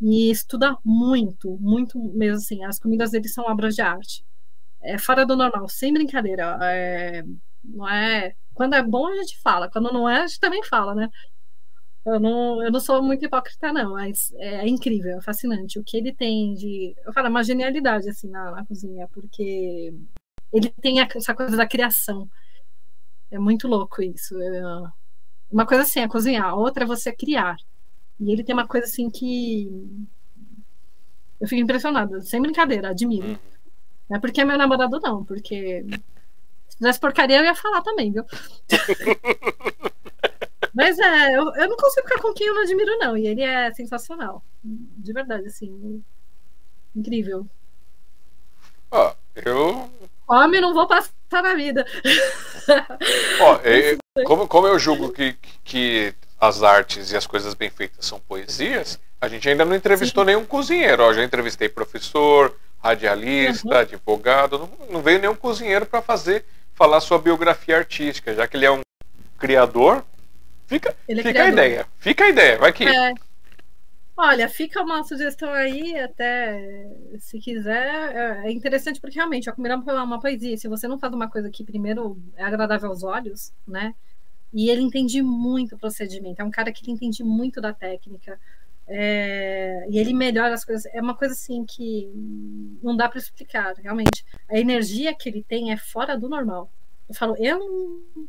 e 0.00 0.30
estuda 0.30 0.76
muito, 0.84 1.58
muito 1.60 1.98
mesmo 2.14 2.36
assim. 2.36 2.64
As 2.64 2.78
comidas 2.78 3.10
dele 3.10 3.28
são 3.28 3.44
obras 3.44 3.74
de 3.74 3.82
arte. 3.82 4.24
É 4.82 4.98
fora 4.98 5.24
do 5.26 5.36
normal, 5.36 5.68
sem 5.68 5.92
brincadeira. 5.92 6.58
É, 6.62 7.24
não 7.64 7.88
é. 7.88 8.34
Quando 8.52 8.74
é 8.74 8.82
bom 8.82 9.06
a 9.06 9.16
gente 9.16 9.40
fala, 9.40 9.70
quando 9.70 9.92
não 9.92 10.08
é 10.08 10.22
a 10.22 10.26
gente 10.26 10.40
também 10.40 10.62
fala, 10.62 10.94
né? 10.94 11.08
Eu 12.06 12.20
não, 12.20 12.62
eu 12.62 12.70
não 12.70 12.80
sou 12.80 13.02
muito 13.02 13.24
hipócrita, 13.24 13.72
não, 13.72 13.92
mas 13.92 14.30
é 14.36 14.68
incrível, 14.68 15.18
é 15.18 15.22
fascinante. 15.22 15.78
O 15.78 15.84
que 15.84 15.96
ele 15.96 16.12
tem 16.12 16.54
de. 16.54 16.94
Eu 17.04 17.12
falo, 17.12 17.28
é 17.28 17.30
uma 17.30 17.42
genialidade, 17.42 18.08
assim, 18.10 18.28
na, 18.28 18.50
na 18.50 18.66
cozinha, 18.66 19.08
porque 19.08 19.94
ele 20.52 20.68
tem 20.82 21.00
essa 21.00 21.34
coisa 21.34 21.56
da 21.56 21.66
criação. 21.66 22.28
É 23.30 23.38
muito 23.38 23.66
louco 23.66 24.02
isso. 24.02 24.40
É 24.40 24.62
uma 25.50 25.66
coisa 25.66 25.82
assim 25.82 26.00
é 26.00 26.08
cozinhar, 26.08 26.56
outra 26.58 26.84
é 26.84 26.86
você 26.86 27.12
criar. 27.12 27.56
E 28.20 28.30
ele 28.30 28.44
tem 28.44 28.54
uma 28.54 28.66
coisa 28.66 28.86
assim 28.86 29.08
que 29.10 29.68
eu 31.40 31.48
fico 31.48 31.62
impressionada, 31.62 32.20
sem 32.22 32.40
brincadeira, 32.40 32.90
admiro. 32.90 33.28
Uhum. 33.28 33.38
Não 34.10 34.16
é 34.16 34.20
porque 34.20 34.40
é 34.40 34.44
meu 34.44 34.58
namorado, 34.58 35.00
não, 35.00 35.24
porque 35.24 35.84
se 36.68 36.76
fizesse 36.76 37.00
porcaria 37.00 37.38
eu 37.38 37.44
ia 37.44 37.54
falar 37.54 37.82
também, 37.82 38.12
viu? 38.12 38.24
Mas 40.74 40.98
é, 40.98 41.36
eu, 41.36 41.54
eu 41.54 41.68
não 41.68 41.76
consigo 41.76 42.08
ficar 42.08 42.20
com 42.20 42.32
quem 42.32 42.48
eu 42.48 42.54
não 42.54 42.62
admiro, 42.62 42.98
não. 42.98 43.16
E 43.16 43.26
ele 43.26 43.42
é 43.42 43.72
sensacional. 43.72 44.42
De 44.62 45.12
verdade, 45.12 45.46
assim. 45.46 46.02
Incrível. 46.94 47.46
Ó, 48.90 49.14
eu. 49.36 49.90
Homem, 50.26 50.60
não 50.60 50.74
vou 50.74 50.86
passar 50.86 51.12
na 51.30 51.54
vida. 51.54 51.86
Ó, 53.40 53.60
é, 53.64 53.96
como, 54.24 54.48
como 54.48 54.66
eu 54.66 54.78
julgo 54.78 55.12
que, 55.12 55.36
que 55.62 56.14
as 56.40 56.62
artes 56.62 57.12
e 57.12 57.16
as 57.16 57.26
coisas 57.26 57.54
bem 57.54 57.70
feitas 57.70 58.06
são 58.06 58.20
poesias, 58.20 58.98
a 59.20 59.28
gente 59.28 59.48
ainda 59.48 59.64
não 59.64 59.74
entrevistou 59.74 60.22
Sim. 60.24 60.26
nenhum 60.26 60.44
cozinheiro. 60.44 61.02
Ó, 61.02 61.12
já 61.12 61.22
entrevistei 61.22 61.68
professor, 61.68 62.56
radialista, 62.82 63.68
uhum. 63.68 63.78
advogado. 63.78 64.58
Não, 64.58 64.86
não, 64.90 65.02
veio 65.02 65.18
nenhum 65.18 65.34
cozinheiro 65.34 65.86
para 65.86 66.02
fazer 66.02 66.44
falar 66.74 67.00
sua 67.00 67.18
biografia 67.18 67.78
artística, 67.78 68.34
já 68.34 68.46
que 68.46 68.56
ele 68.56 68.66
é 68.66 68.70
um 68.70 68.80
criador. 69.38 70.04
Fica, 70.66 70.96
é 71.08 71.16
fica 71.16 71.30
criador. 71.30 71.48
a 71.48 71.52
ideia. 71.52 71.86
Fica 71.98 72.24
a 72.24 72.28
ideia, 72.28 72.58
vai 72.58 72.72
que. 72.72 72.84
É. 72.84 73.14
Olha, 74.16 74.48
fica 74.48 74.80
uma 74.80 75.02
sugestão 75.02 75.52
aí, 75.52 75.98
até 75.98 76.88
se 77.18 77.38
quiser. 77.40 78.14
É, 78.14 78.48
é 78.48 78.52
interessante 78.52 79.00
porque 79.00 79.16
realmente 79.16 79.50
a 79.50 79.52
comida 79.52 79.74
é 79.74 79.92
uma 79.94 80.20
poesia. 80.20 80.56
Se 80.56 80.68
você 80.68 80.86
não 80.86 80.98
faz 80.98 81.12
uma 81.12 81.28
coisa 81.28 81.50
que 81.50 81.64
primeiro 81.64 82.16
é 82.36 82.44
agradável 82.44 82.90
aos 82.90 83.02
olhos, 83.02 83.52
né? 83.66 83.94
E 84.52 84.70
ele 84.70 84.82
entende 84.82 85.20
muito 85.20 85.74
o 85.74 85.78
procedimento. 85.78 86.40
É 86.40 86.44
um 86.44 86.50
cara 86.50 86.72
que 86.72 86.88
entende 86.90 87.24
muito 87.24 87.60
da 87.60 87.72
técnica. 87.72 88.38
É, 88.86 89.84
e 89.90 89.98
ele 89.98 90.14
melhora 90.14 90.54
as 90.54 90.64
coisas. 90.64 90.86
É 90.94 91.00
uma 91.00 91.16
coisa 91.16 91.34
assim 91.34 91.64
que 91.64 92.08
não 92.80 92.96
dá 92.96 93.08
para 93.08 93.18
explicar, 93.18 93.74
realmente. 93.82 94.24
A 94.48 94.56
energia 94.56 95.12
que 95.12 95.28
ele 95.28 95.42
tem 95.42 95.72
é 95.72 95.76
fora 95.76 96.16
do 96.16 96.28
normal. 96.28 96.70
Eu 97.08 97.14
falo, 97.16 97.34
eu 97.36 97.58
não, 97.58 98.28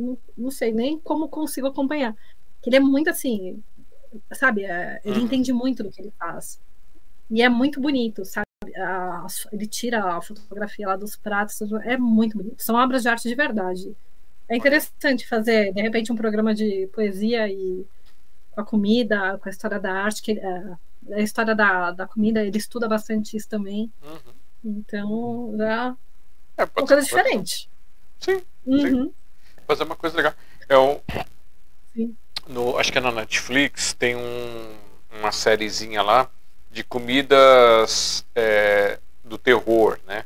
não, 0.00 0.18
não 0.36 0.50
sei 0.50 0.72
nem 0.72 0.98
como 0.98 1.28
consigo 1.28 1.66
acompanhar. 1.66 2.16
Ele 2.64 2.76
é 2.76 2.80
muito 2.80 3.10
assim, 3.10 3.62
sabe? 4.32 4.64
É, 4.64 5.00
ele 5.04 5.18
uhum. 5.18 5.24
entende 5.26 5.52
muito 5.52 5.82
do 5.82 5.90
que 5.90 6.00
ele 6.00 6.12
faz. 6.18 6.60
E 7.30 7.42
é 7.42 7.48
muito 7.48 7.80
bonito, 7.80 8.24
sabe? 8.24 8.46
A, 8.76 9.26
ele 9.52 9.66
tira 9.66 10.04
a 10.04 10.20
fotografia 10.20 10.88
lá 10.88 10.96
dos 10.96 11.16
pratos, 11.16 11.60
é 11.84 11.96
muito 11.96 12.36
bonito. 12.36 12.62
São 12.62 12.76
obras 12.76 13.02
de 13.02 13.08
arte 13.08 13.28
de 13.28 13.34
verdade. 13.34 13.96
É 14.48 14.56
interessante 14.56 15.28
fazer, 15.28 15.72
de 15.72 15.80
repente, 15.80 16.12
um 16.12 16.16
programa 16.16 16.52
de 16.52 16.88
poesia 16.92 17.48
e 17.48 17.86
com 18.50 18.60
a 18.60 18.64
comida, 18.64 19.38
com 19.38 19.48
a 19.48 19.50
história 19.50 19.78
da 19.78 19.92
arte, 19.92 20.22
que 20.22 20.32
é, 20.32 20.76
a 21.12 21.20
história 21.20 21.54
da, 21.54 21.92
da 21.92 22.06
comida, 22.06 22.44
ele 22.44 22.58
estuda 22.58 22.88
bastante 22.88 23.36
isso 23.36 23.48
também. 23.48 23.90
Uhum. 24.02 24.34
Então, 24.64 25.54
já 25.56 25.96
é 26.58 26.64
uma 26.64 26.86
coisa 26.86 27.02
diferente. 27.02 27.70
Sim, 28.18 28.42
uhum. 28.66 29.04
sim. 29.04 29.14
Fazer 29.70 29.84
uma 29.84 29.94
coisa 29.94 30.16
legal. 30.16 30.34
É 30.68 30.74
sim 31.94 32.16
no, 32.50 32.76
acho 32.76 32.90
que 32.90 32.98
é 32.98 33.00
na 33.00 33.12
Netflix, 33.12 33.92
tem 33.92 34.16
um, 34.16 34.72
uma 35.18 35.30
sériezinha 35.30 36.02
lá 36.02 36.28
de 36.70 36.82
comidas 36.82 38.24
é, 38.34 38.98
do 39.24 39.38
terror, 39.38 39.98
né? 40.06 40.24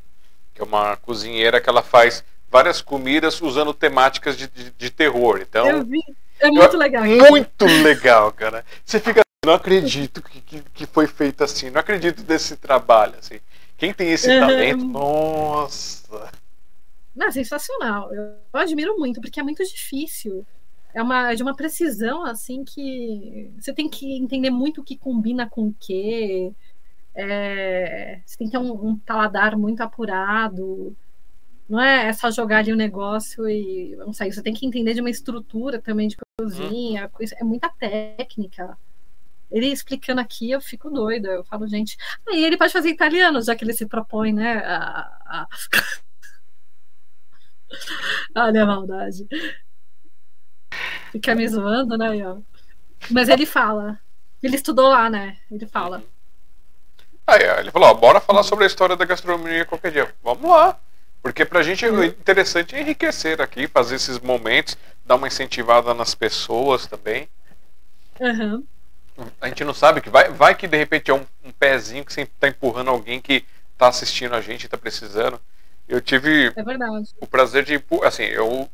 Que 0.55 0.62
é 0.62 0.64
uma 0.64 0.97
cozinheira 0.97 1.60
que 1.60 1.68
ela 1.68 1.82
faz 1.82 2.24
várias 2.50 2.81
comidas 2.81 3.40
usando 3.40 3.74
temáticas 3.74 4.36
de, 4.36 4.48
de, 4.48 4.70
de 4.70 4.90
terror. 4.90 5.40
Então, 5.40 5.66
eu 5.66 5.84
vi. 5.84 6.00
É 6.40 6.48
muito 6.48 6.74
eu, 6.74 6.78
legal. 6.78 7.05
Muito 7.05 7.64
legal, 7.64 8.32
cara. 8.32 8.64
Você 8.84 8.98
fica 8.98 9.23
não 9.44 9.55
acredito 9.55 10.23
que, 10.23 10.40
que, 10.40 10.62
que, 10.73 10.86
foi 10.86 11.06
feito 11.06 11.44
assim, 11.44 11.68
não 11.68 11.78
acredito 11.78 12.23
desse 12.23 12.56
trabalho, 12.56 13.14
assim. 13.18 13.40
Quem 13.76 13.92
tem 13.92 14.10
esse 14.10 14.31
uhum. 14.31 14.40
talento, 14.40 14.84
nossa. 14.84 16.32
Não, 17.15 17.31
sensacional. 17.31 18.12
Eu 18.12 18.36
admiro 18.52 18.99
muito, 18.99 19.20
porque 19.20 19.41
é 19.41 19.43
muito 19.43 19.62
difícil 19.65 20.44
é 20.94 21.02
uma 21.02 21.34
de 21.34 21.43
uma 21.43 21.55
precisão 21.55 22.25
assim 22.25 22.65
que 22.65 23.51
você 23.59 23.75
tem 23.75 23.89
que 23.89 24.17
entender 24.17 24.51
muito 24.51 24.81
o 24.81 24.84
que 24.84 24.97
combina 24.97 25.49
com 25.49 25.68
o 25.68 25.75
que. 25.75 26.55
É, 27.15 28.20
você 28.25 28.39
tem 28.39 28.47
que 28.47 28.52
ter 28.52 28.59
um, 28.59 28.73
um, 28.73 28.99
paladar 28.99 29.57
muito 29.57 29.83
apurado. 29.83 30.97
Não 31.68 31.81
é, 31.81 32.09
é 32.09 32.12
só 32.12 32.31
jogar 32.31 32.59
ali 32.59 32.70
o 32.70 32.75
um 32.75 32.78
negócio 32.78 33.49
e 33.49 33.97
não 33.97 34.12
sei. 34.12 34.31
Você 34.31 34.43
tem 34.43 34.55
que 34.55 34.67
entender 34.67 34.94
de 34.94 35.01
uma 35.01 35.10
estrutura 35.10 35.81
também 35.81 36.09
de 36.09 36.17
cozinha. 36.39 37.10
Uhum. 37.18 37.26
É 37.41 37.44
muita 37.44 37.68
técnica. 37.68 38.78
Ele 39.51 39.67
explicando 39.67 40.20
aqui, 40.20 40.51
eu 40.51 40.60
fico 40.60 40.91
doida. 40.91 41.28
Eu 41.28 41.44
falo, 41.44 41.67
gente. 41.67 41.97
Aí 42.28 42.44
ele 42.44 42.57
pode 42.57 42.73
fazer 42.73 42.91
italiano, 42.91 43.43
já 43.43 43.57
que 43.57 43.65
ele 43.65 43.73
se 43.73 43.86
propõe, 43.86 44.33
né? 44.33 44.59
A, 44.59 45.01
a... 45.26 45.49
Olha 48.35 48.62
a 48.62 48.67
maldade. 48.67 49.27
Fica 51.12 51.35
me 51.35 51.49
zoando, 51.49 51.97
né. 51.97 52.09
Mas 53.11 53.28
ele 53.28 53.47
fala. 53.47 53.99
Ele 54.43 54.57
estudou 54.57 54.89
lá, 54.89 55.09
né? 55.09 55.36
Ele 55.51 55.67
fala. 55.67 56.03
Aí, 57.27 57.43
ele 57.61 57.70
falou, 57.70 57.89
ó, 57.89 57.94
bora 57.94 58.20
falar 58.20 58.43
sobre 58.43 58.65
a 58.65 58.67
história 58.67 58.97
da 58.97 59.05
gastronomia 59.05 59.65
qualquer 59.65 59.91
dia. 59.91 60.15
Vamos 60.23 60.51
lá. 60.51 60.78
Porque 61.23 61.44
pra 61.44 61.62
gente 61.62 61.86
é 61.86 61.91
uhum. 61.91 62.05
interessante 62.05 62.77
enriquecer 62.77 63.41
aqui, 63.41 63.67
fazer 63.67 63.94
esses 63.94 64.19
momentos, 64.20 64.77
dar 65.07 65.15
uma 65.15 65.27
incentivada 65.27 65.94
nas 65.94 66.15
pessoas 66.15 66.86
também. 66.86 67.27
Uhum. 68.20 68.62
A 69.41 69.49
gente 69.49 69.65
não 69.65 69.73
sabe 69.73 70.03
que 70.03 70.11
vai, 70.11 70.28
vai 70.28 70.55
que 70.55 70.69
de 70.69 70.77
repente 70.77 71.11
é 71.11 71.15
um, 71.15 71.25
um 71.43 71.51
pezinho 71.51 72.05
que 72.05 72.12
sempre 72.12 72.35
tá 72.39 72.49
empurrando 72.49 72.91
alguém 72.91 73.23
que 73.23 73.44
tá 73.78 73.89
assistindo 73.89 74.35
a 74.35 74.43
gente, 74.43 74.69
tá 74.69 74.77
precisando. 74.77 75.41
Eu 75.88 76.00
tive 76.00 76.52
é 76.56 76.62
o 77.20 77.26
prazer 77.26 77.64
de, 77.64 77.82
assim, 78.04 78.24
eu 78.24 78.68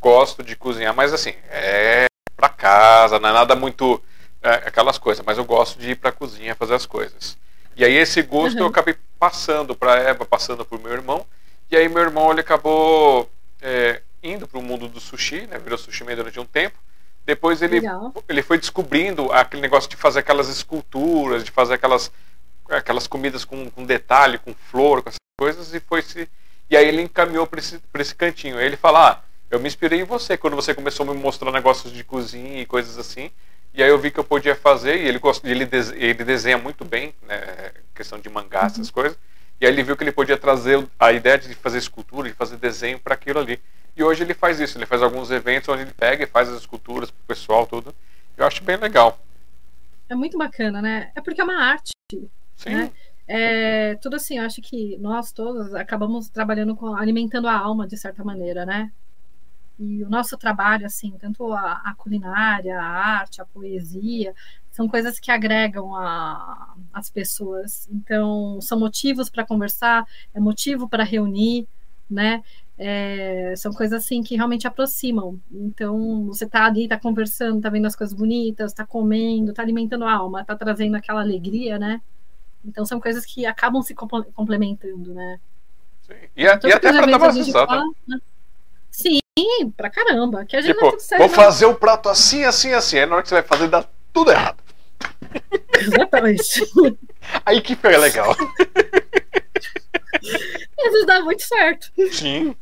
gosto 0.00 0.42
de 0.42 0.54
cozinhar, 0.56 0.94
mas 0.94 1.12
assim, 1.12 1.34
é 1.50 2.06
para 2.36 2.48
casa, 2.48 3.18
não 3.18 3.28
é 3.28 3.32
nada 3.32 3.56
muito 3.56 4.02
é, 4.42 4.54
aquelas 4.54 4.98
coisas, 4.98 5.24
mas 5.24 5.38
eu 5.38 5.44
gosto 5.44 5.78
de 5.78 5.90
ir 5.90 5.96
para 5.96 6.12
cozinha 6.12 6.54
fazer 6.54 6.74
as 6.74 6.86
coisas. 6.86 7.36
E 7.76 7.84
aí 7.84 7.94
esse 7.94 8.22
gosto 8.22 8.56
uhum. 8.56 8.64
eu 8.64 8.68
acabei 8.68 8.96
passando 9.18 9.74
para 9.74 9.98
Eva, 9.98 10.24
passando 10.24 10.64
por 10.64 10.80
meu 10.80 10.92
irmão, 10.92 11.26
e 11.70 11.76
aí 11.76 11.88
meu 11.88 12.02
irmão 12.02 12.30
ele 12.30 12.40
acabou 12.40 13.28
é, 13.60 14.02
indo 14.22 14.46
para 14.46 14.58
o 14.58 14.62
mundo 14.62 14.88
do 14.88 15.00
sushi, 15.00 15.46
né, 15.46 15.58
virou 15.58 15.78
sushi 15.78 16.04
meio 16.04 16.18
durante 16.18 16.38
um 16.38 16.46
tempo. 16.46 16.78
Depois 17.26 17.62
ele, 17.62 17.80
ele 18.28 18.42
foi 18.42 18.58
descobrindo 18.58 19.32
aquele 19.32 19.62
negócio 19.62 19.88
de 19.88 19.96
fazer 19.96 20.20
aquelas 20.20 20.48
esculturas, 20.48 21.42
de 21.42 21.50
fazer 21.50 21.74
aquelas, 21.74 22.12
aquelas 22.68 23.06
comidas 23.06 23.46
com, 23.46 23.70
com 23.70 23.84
detalhe, 23.84 24.38
com 24.38 24.54
flor, 24.54 25.02
com 25.02 25.08
essas 25.08 25.18
coisas, 25.38 25.72
e 25.72 25.80
foi 25.80 26.02
se. 26.02 26.28
E 26.70 26.76
aí 26.76 26.86
ele 26.88 27.02
encaminhou 27.02 27.46
para 27.46 27.58
esse, 27.58 27.80
esse 27.98 28.14
cantinho. 28.14 28.58
Aí 28.58 28.66
ele 28.66 28.76
fala: 28.76 29.10
ah, 29.10 29.20
eu 29.50 29.60
me 29.60 29.66
inspirei 29.66 30.00
em 30.00 30.04
você 30.04 30.36
quando 30.36 30.56
você 30.56 30.74
começou 30.74 31.08
a 31.08 31.14
me 31.14 31.20
mostrar 31.20 31.52
negócios 31.52 31.92
de 31.92 32.02
cozinha 32.02 32.60
e 32.60 32.66
coisas 32.66 32.98
assim. 32.98 33.30
E 33.72 33.82
aí 33.82 33.90
eu 33.90 33.98
vi 33.98 34.10
que 34.10 34.20
eu 34.20 34.24
podia 34.24 34.54
fazer, 34.54 35.02
e 35.02 35.08
ele, 35.08 35.18
gosta, 35.18 35.48
ele, 35.48 35.68
ele 35.96 36.24
desenha 36.24 36.56
muito 36.56 36.84
bem, 36.84 37.12
né, 37.22 37.72
questão 37.92 38.20
de 38.20 38.28
mangá, 38.30 38.60
uhum. 38.60 38.66
essas 38.66 38.90
coisas. 38.90 39.18
E 39.60 39.66
aí 39.66 39.72
ele 39.72 39.82
viu 39.82 39.96
que 39.96 40.04
ele 40.04 40.12
podia 40.12 40.36
trazer 40.36 40.86
a 40.98 41.12
ideia 41.12 41.36
de 41.36 41.52
fazer 41.54 41.78
escultura, 41.78 42.28
de 42.28 42.34
fazer 42.34 42.56
desenho 42.56 43.00
para 43.00 43.14
aquilo 43.14 43.40
ali. 43.40 43.60
E 43.96 44.02
hoje 44.02 44.22
ele 44.22 44.34
faz 44.34 44.60
isso, 44.60 44.78
ele 44.78 44.86
faz 44.86 45.02
alguns 45.02 45.30
eventos 45.30 45.68
onde 45.68 45.82
ele 45.82 45.92
pega 45.92 46.22
e 46.22 46.26
faz 46.26 46.48
as 46.48 46.60
esculturas 46.60 47.10
pro 47.10 47.20
pessoal, 47.26 47.66
tudo. 47.66 47.94
Eu 48.36 48.46
acho 48.46 48.62
bem 48.62 48.76
legal. 48.76 49.18
É 50.08 50.14
muito 50.14 50.36
bacana, 50.38 50.80
né? 50.80 51.10
É 51.14 51.20
porque 51.20 51.40
é 51.40 51.44
uma 51.44 51.60
arte. 51.60 51.92
Sim. 52.56 52.74
Né? 52.74 52.92
É, 53.26 53.94
tudo 53.96 54.16
assim, 54.16 54.38
eu 54.38 54.44
acho 54.44 54.60
que 54.60 54.98
nós 54.98 55.32
todos 55.32 55.74
acabamos 55.74 56.28
trabalhando 56.28 56.76
com 56.76 56.94
alimentando 56.94 57.48
a 57.48 57.56
alma 57.56 57.86
de 57.86 57.96
certa 57.96 58.22
maneira, 58.22 58.66
né? 58.66 58.92
E 59.78 60.04
o 60.04 60.08
nosso 60.08 60.36
trabalho, 60.36 60.86
assim, 60.86 61.12
tanto 61.18 61.52
a, 61.52 61.82
a 61.84 61.94
culinária, 61.96 62.78
a 62.78 62.84
arte, 62.84 63.40
a 63.40 63.44
poesia, 63.44 64.34
são 64.70 64.88
coisas 64.88 65.18
que 65.18 65.30
agregam 65.30 65.96
a, 65.96 66.74
as 66.92 67.10
pessoas. 67.10 67.88
Então, 67.90 68.60
são 68.60 68.78
motivos 68.78 69.28
para 69.30 69.44
conversar, 69.44 70.06
é 70.32 70.38
motivo 70.38 70.88
para 70.88 71.02
reunir, 71.02 71.66
né? 72.08 72.42
É, 72.76 73.54
são 73.56 73.72
coisas 73.72 74.04
assim 74.04 74.22
que 74.22 74.36
realmente 74.36 74.66
aproximam. 74.66 75.40
Então, 75.50 76.26
você 76.26 76.44
está 76.44 76.66
ali, 76.66 76.84
está 76.84 76.98
conversando, 76.98 77.56
está 77.56 77.70
vendo 77.70 77.86
as 77.86 77.96
coisas 77.96 78.14
bonitas, 78.14 78.72
está 78.72 78.86
comendo, 78.86 79.50
está 79.50 79.62
alimentando 79.62 80.04
a 80.04 80.12
alma, 80.12 80.42
está 80.42 80.56
trazendo 80.56 80.96
aquela 80.96 81.20
alegria, 81.20 81.78
né? 81.78 82.00
Então, 82.64 82.86
são 82.86 83.00
coisas 83.00 83.24
que 83.26 83.44
acabam 83.44 83.82
se 83.82 83.94
complementando, 83.94 85.12
né? 85.12 85.38
Sim. 86.06 86.14
E, 86.36 86.46
então, 86.46 86.70
e 86.70 86.72
até 86.72 86.92
para 86.92 87.06
dar 87.06 87.18
uma 87.18 87.30
risada. 87.30 87.82
Né? 88.06 88.18
Sim, 88.90 89.20
pra 89.76 89.90
caramba. 89.90 90.44
Que 90.44 90.56
a 90.56 90.60
gente 90.60 90.74
tipo, 90.74 90.96
vou 91.18 91.28
fazer 91.28 91.66
o 91.66 91.74
prato 91.74 92.08
assim, 92.08 92.44
assim, 92.44 92.72
assim. 92.72 92.98
Aí 92.98 93.06
na 93.06 93.16
hora 93.16 93.22
que 93.22 93.28
você 93.28 93.34
vai 93.34 93.42
fazer, 93.42 93.68
dá 93.68 93.84
tudo 94.12 94.30
errado. 94.30 94.62
Exatamente. 95.78 96.62
Aí 97.44 97.60
que 97.60 97.74
foi 97.74 97.96
legal. 97.96 98.30
Às 100.80 100.92
vezes 100.92 101.06
dá 101.06 101.20
muito 101.22 101.42
certo. 101.42 101.90
Sim. 102.12 102.54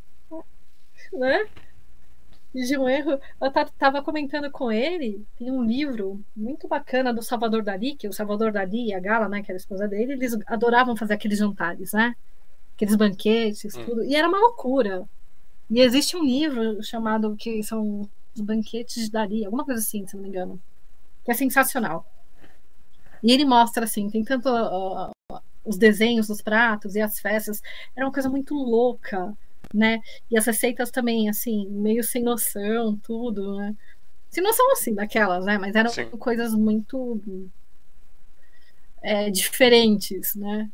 Né? 1.12 1.46
De 2.54 2.76
um 2.76 2.88
erro. 2.88 3.18
Eu 3.40 3.48
estava 3.48 4.02
comentando 4.02 4.50
com 4.50 4.70
ele, 4.70 5.24
tem 5.38 5.50
um 5.50 5.64
livro 5.64 6.22
muito 6.36 6.68
bacana 6.68 7.12
do 7.12 7.22
Salvador 7.22 7.62
Dali, 7.62 7.96
que 7.96 8.08
o 8.08 8.12
Salvador 8.12 8.52
Dali 8.52 8.88
e 8.88 8.94
a 8.94 9.00
Gala, 9.00 9.28
né, 9.28 9.42
que 9.42 9.50
era 9.50 9.56
a 9.56 9.60
esposa 9.60 9.88
dele, 9.88 10.12
eles 10.12 10.36
adoravam 10.46 10.96
fazer 10.96 11.14
aqueles 11.14 11.38
jantares, 11.38 11.92
né? 11.92 12.14
Aqueles 12.74 12.96
banquetes, 12.96 13.74
hum. 13.74 13.84
tudo. 13.84 14.04
E 14.04 14.14
era 14.14 14.28
uma 14.28 14.38
loucura. 14.38 15.08
E 15.70 15.80
existe 15.80 16.16
um 16.16 16.24
livro 16.24 16.82
chamado 16.82 17.34
que 17.36 17.62
são 17.62 18.08
os 18.34 18.40
banquetes 18.40 19.04
de 19.04 19.10
Dali, 19.10 19.44
alguma 19.44 19.64
coisa 19.64 19.80
assim, 19.80 20.06
se 20.06 20.14
não 20.14 20.22
me 20.22 20.28
engano. 20.28 20.60
Que 21.24 21.30
é 21.30 21.34
sensacional. 21.34 22.06
E 23.22 23.30
ele 23.32 23.44
mostra 23.44 23.84
assim, 23.84 24.10
tem 24.10 24.24
tanto 24.24 24.48
uh, 24.48 25.12
os 25.64 25.78
desenhos 25.78 26.26
dos 26.26 26.42
pratos 26.42 26.96
e 26.96 27.00
as 27.00 27.20
festas, 27.20 27.62
era 27.94 28.04
uma 28.04 28.12
coisa 28.12 28.28
muito 28.28 28.54
louca 28.54 29.36
né? 29.74 30.00
E 30.30 30.36
as 30.36 30.46
receitas 30.46 30.90
também, 30.90 31.28
assim, 31.28 31.68
meio 31.68 32.02
sem 32.02 32.22
noção, 32.22 32.96
tudo, 33.02 33.56
né? 33.56 33.74
Sem 34.30 34.42
noção, 34.42 34.72
assim, 34.72 34.94
daquelas, 34.94 35.44
né? 35.44 35.58
Mas 35.58 35.74
eram 35.74 35.90
Sim. 35.90 36.06
coisas 36.10 36.54
muito 36.54 37.20
é, 39.02 39.30
diferentes, 39.30 40.34
né? 40.34 40.70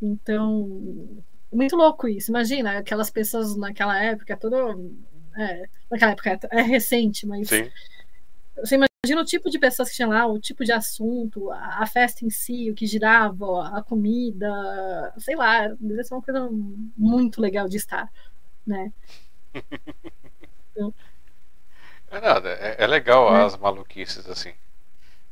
Então, 0.00 1.18
muito 1.52 1.76
louco 1.76 2.06
isso. 2.06 2.30
Imagina, 2.30 2.78
aquelas 2.78 3.10
pessoas 3.10 3.56
naquela 3.56 4.00
época, 4.02 4.36
tudo. 4.36 4.94
É, 5.36 5.68
naquela 5.90 6.12
época 6.12 6.38
é 6.52 6.62
recente, 6.62 7.26
mas. 7.26 7.48
Sim. 7.48 7.70
Você 8.58 8.74
imagina 8.74 9.22
o 9.22 9.24
tipo 9.24 9.48
de 9.48 9.58
pessoas 9.58 9.88
que 9.88 9.96
tinham 9.96 10.10
lá, 10.10 10.26
o 10.26 10.38
tipo 10.38 10.64
de 10.64 10.72
assunto, 10.72 11.50
a, 11.50 11.82
a 11.82 11.86
festa 11.86 12.24
em 12.24 12.30
si, 12.30 12.70
o 12.70 12.74
que 12.74 12.86
girava, 12.86 13.68
a 13.68 13.82
comida, 13.82 14.50
sei 15.18 15.34
lá, 15.34 15.68
deve 15.80 16.04
ser 16.04 16.14
uma 16.14 16.22
coisa 16.22 16.48
muito 16.96 17.40
legal 17.40 17.68
de 17.68 17.78
estar 17.78 18.10
né? 18.66 18.92
então... 20.72 20.94
É 22.10 22.20
nada, 22.20 22.48
é, 22.48 22.74
é 22.78 22.86
legal 22.88 23.34
é. 23.36 23.44
as 23.44 23.56
maluquices 23.56 24.28
assim. 24.28 24.52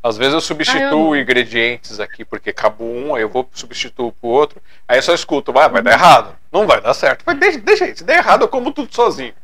Às 0.01 0.17
vezes 0.17 0.33
eu 0.33 0.41
substituo 0.41 1.13
ah, 1.13 1.17
eu 1.17 1.21
ingredientes 1.21 1.99
aqui 1.99 2.25
porque 2.25 2.51
acabou 2.51 2.89
um, 2.89 3.17
aí 3.17 3.23
eu 3.23 3.29
vou 3.29 3.49
substituir 3.53 4.13
pro 4.13 4.29
outro, 4.29 4.63
aí 4.87 4.99
eu 4.99 5.03
só 5.03 5.13
escuto, 5.13 5.53
vai, 5.53 5.69
vai 5.69 5.83
dar 5.83 5.91
errado, 5.91 6.37
não 6.53 6.69
vai 6.69 6.81
dar 6.81 6.95
certo. 6.95 7.25
Mas 7.27 7.37
deixa, 7.39 7.59
deixa 7.59 7.85
aí, 7.85 7.97
se 7.97 8.05
der 8.05 8.19
errado 8.19 8.43
eu 8.43 8.49
como 8.49 8.71
tudo 8.71 8.95
sozinho. 8.95 9.35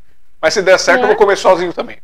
Mas 0.41 0.55
se 0.55 0.63
der 0.63 0.79
certo 0.79 1.01
é. 1.01 1.03
eu 1.03 1.09
vou 1.09 1.17
comer 1.17 1.37
sozinho 1.37 1.73
também. 1.73 1.99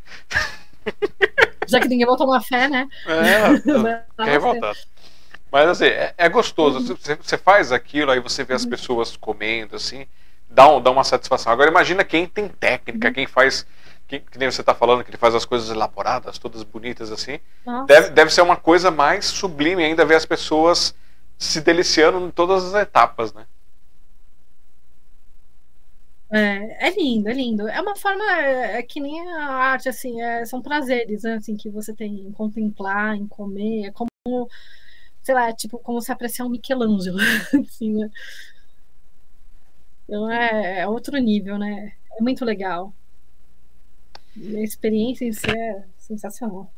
Já 1.69 1.79
que 1.79 1.87
ninguém 1.87 2.07
botou 2.07 2.27
uma 2.27 2.41
fé, 2.41 2.69
né? 2.69 2.89
É, 3.07 4.25
é 4.25 4.25
revoltado. 4.33 4.79
Mas 5.53 5.69
assim, 5.69 5.85
é, 5.85 6.13
é 6.19 6.29
gostoso. 6.29 6.97
Você, 6.97 7.15
você, 7.15 7.39
faz 7.39 7.71
aquilo, 7.71 8.11
aí 8.11 8.19
você 8.19 8.43
vê 8.43 8.55
as 8.55 8.65
uhum. 8.65 8.71
pessoas 8.71 9.17
comendo, 9.17 9.77
assim 9.77 10.09
dá, 10.51 10.69
um, 10.69 10.81
dá 10.81 10.91
uma 10.91 11.05
satisfação. 11.05 11.53
Agora 11.53 11.71
imagina 11.71 12.05
quem 12.05 12.27
tem 12.27 12.49
técnica, 12.49 13.09
uhum. 13.09 13.15
quem 13.15 13.27
faz. 13.27 13.67
Que, 14.09 14.19
que 14.19 14.39
nem 14.39 14.51
você 14.51 14.61
está 14.61 14.75
falando, 14.75 15.05
que 15.05 15.11
ele 15.11 15.17
faz 15.17 15.37
as 15.37 15.45
coisas 15.45 15.71
elaboradas, 15.71 16.37
todas 16.37 16.65
bonitas 16.65 17.13
assim. 17.13 17.39
Deve, 17.87 18.11
deve 18.11 18.33
ser 18.33 18.43
uma 18.43 18.57
coisa 18.57 18.91
mais 18.91 19.27
sublime 19.27 19.85
ainda 19.85 20.05
ver 20.05 20.17
as 20.17 20.27
pessoas 20.27 20.93
se 21.39 21.61
deliciando 21.61 22.19
em 22.27 22.31
todas 22.31 22.65
as 22.65 22.83
etapas, 22.83 23.33
né? 23.33 23.47
É, 26.33 26.89
é 26.89 26.91
lindo, 26.91 27.29
é 27.29 27.33
lindo. 27.33 27.69
É 27.69 27.81
uma 27.81 27.97
forma, 27.97 28.23
é, 28.33 28.79
é 28.79 28.83
que 28.83 29.01
nem 29.01 29.29
a 29.33 29.47
arte, 29.47 29.89
assim, 29.89 30.21
é, 30.21 30.45
são 30.45 30.61
prazeres, 30.63 31.23
né, 31.23 31.35
assim, 31.35 31.57
que 31.57 31.69
você 31.69 31.93
tem 31.93 32.21
em 32.21 32.33
contemplar, 32.33 33.17
em 33.17 33.27
comer, 33.27 33.87
é 33.87 33.91
como, 33.91 34.11
sei 35.23 35.35
lá, 35.35 35.49
é 35.49 35.53
tipo, 35.53 35.79
como 35.79 36.01
se 36.01 36.13
apreciar 36.13 36.47
um 36.47 36.51
Michelangelo, 36.51 37.19
assim, 37.67 37.95
né? 37.95 38.11
Então 40.11 40.29
é, 40.29 40.81
é 40.81 40.89
outro 40.89 41.17
nível, 41.19 41.57
né? 41.57 41.93
É 42.19 42.21
muito 42.21 42.45
legal. 42.45 42.93
E 44.37 44.57
a 44.57 44.61
experiência 44.61 45.25
em 45.25 45.33
si 45.33 45.49
é 45.49 45.85
sensacional. 45.97 46.69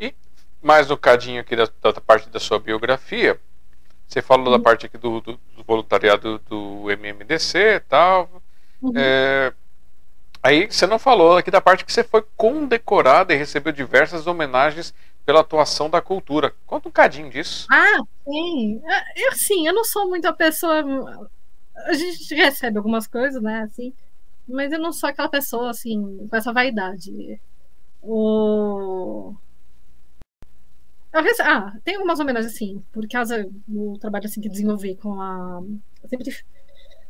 E 0.00 0.14
mais 0.62 0.90
um 0.90 0.96
cadinho 0.96 1.42
aqui 1.42 1.54
da, 1.54 1.68
da 1.82 2.00
parte 2.00 2.30
da 2.30 2.40
sua 2.40 2.58
biografia. 2.58 3.38
Você 4.06 4.22
falou 4.22 4.46
uhum. 4.46 4.52
da 4.52 4.58
parte 4.58 4.86
aqui 4.86 4.96
do, 4.96 5.20
do, 5.20 5.32
do, 5.34 5.62
voluntariado 5.66 6.38
do 6.48 6.90
MMDC 6.90 7.58
e 7.58 7.80
tal. 7.80 8.42
Uhum. 8.80 8.94
É, 8.96 9.52
aí 10.42 10.66
você 10.70 10.86
não 10.86 10.98
falou 10.98 11.36
aqui 11.36 11.50
da 11.50 11.60
parte 11.60 11.84
que 11.84 11.92
você 11.92 12.02
foi 12.02 12.24
condecorada 12.34 13.34
e 13.34 13.36
recebeu 13.36 13.74
diversas 13.74 14.26
homenagens 14.26 14.94
pela 15.26 15.40
atuação 15.40 15.90
da 15.90 16.00
cultura. 16.00 16.54
Conta 16.66 16.88
um 16.88 16.92
cadinho 16.92 17.28
disso. 17.28 17.66
Ah, 17.70 17.98
sim. 18.24 18.80
É, 18.86 19.26
eu 19.26 19.32
sim, 19.32 19.66
eu 19.66 19.74
não 19.74 19.84
sou 19.84 20.08
muito 20.08 20.26
a 20.26 20.32
pessoa 20.32 20.82
a 21.86 21.92
gente 21.92 22.34
recebe 22.34 22.78
algumas 22.78 23.06
coisas, 23.06 23.42
né, 23.42 23.62
assim, 23.62 23.92
mas 24.46 24.72
eu 24.72 24.78
não 24.78 24.92
sou 24.92 25.08
aquela 25.08 25.28
pessoa, 25.28 25.70
assim, 25.70 26.26
com 26.28 26.36
essa 26.36 26.52
vaidade. 26.52 27.40
O... 28.02 29.34
Rece... 31.12 31.42
Ah, 31.42 31.76
tem 31.84 31.96
algumas 31.96 32.20
homenagens, 32.20 32.54
assim, 32.54 32.82
por 32.92 33.06
causa 33.08 33.48
do 33.66 33.98
trabalho, 33.98 34.26
assim, 34.26 34.40
que 34.40 34.48
desenvolvi 34.48 34.96
com 34.96 35.20
a... 35.20 35.62
Eu 36.02 36.08
sempre 36.08 36.32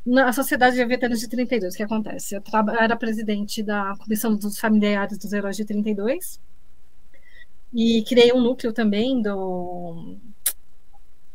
na 0.09 0.33
Sociedade 0.33 0.77
de 0.77 0.85
Veteranos 0.85 1.21
de 1.21 1.29
32, 1.29 1.75
o 1.75 1.77
que 1.77 1.83
acontece? 1.83 2.35
Eu 2.35 2.41
tra... 2.41 2.65
era 2.81 2.97
presidente 2.97 3.63
da 3.63 3.95
Comissão 3.99 4.35
dos 4.35 4.59
Familiares 4.59 5.19
dos 5.19 5.33
Heróis 5.33 5.57
de 5.57 5.67
32 5.67 6.41
e 7.75 8.03
criei 8.05 8.33
um 8.33 8.41
núcleo 8.41 8.73
também 8.73 9.21
do... 9.21 10.17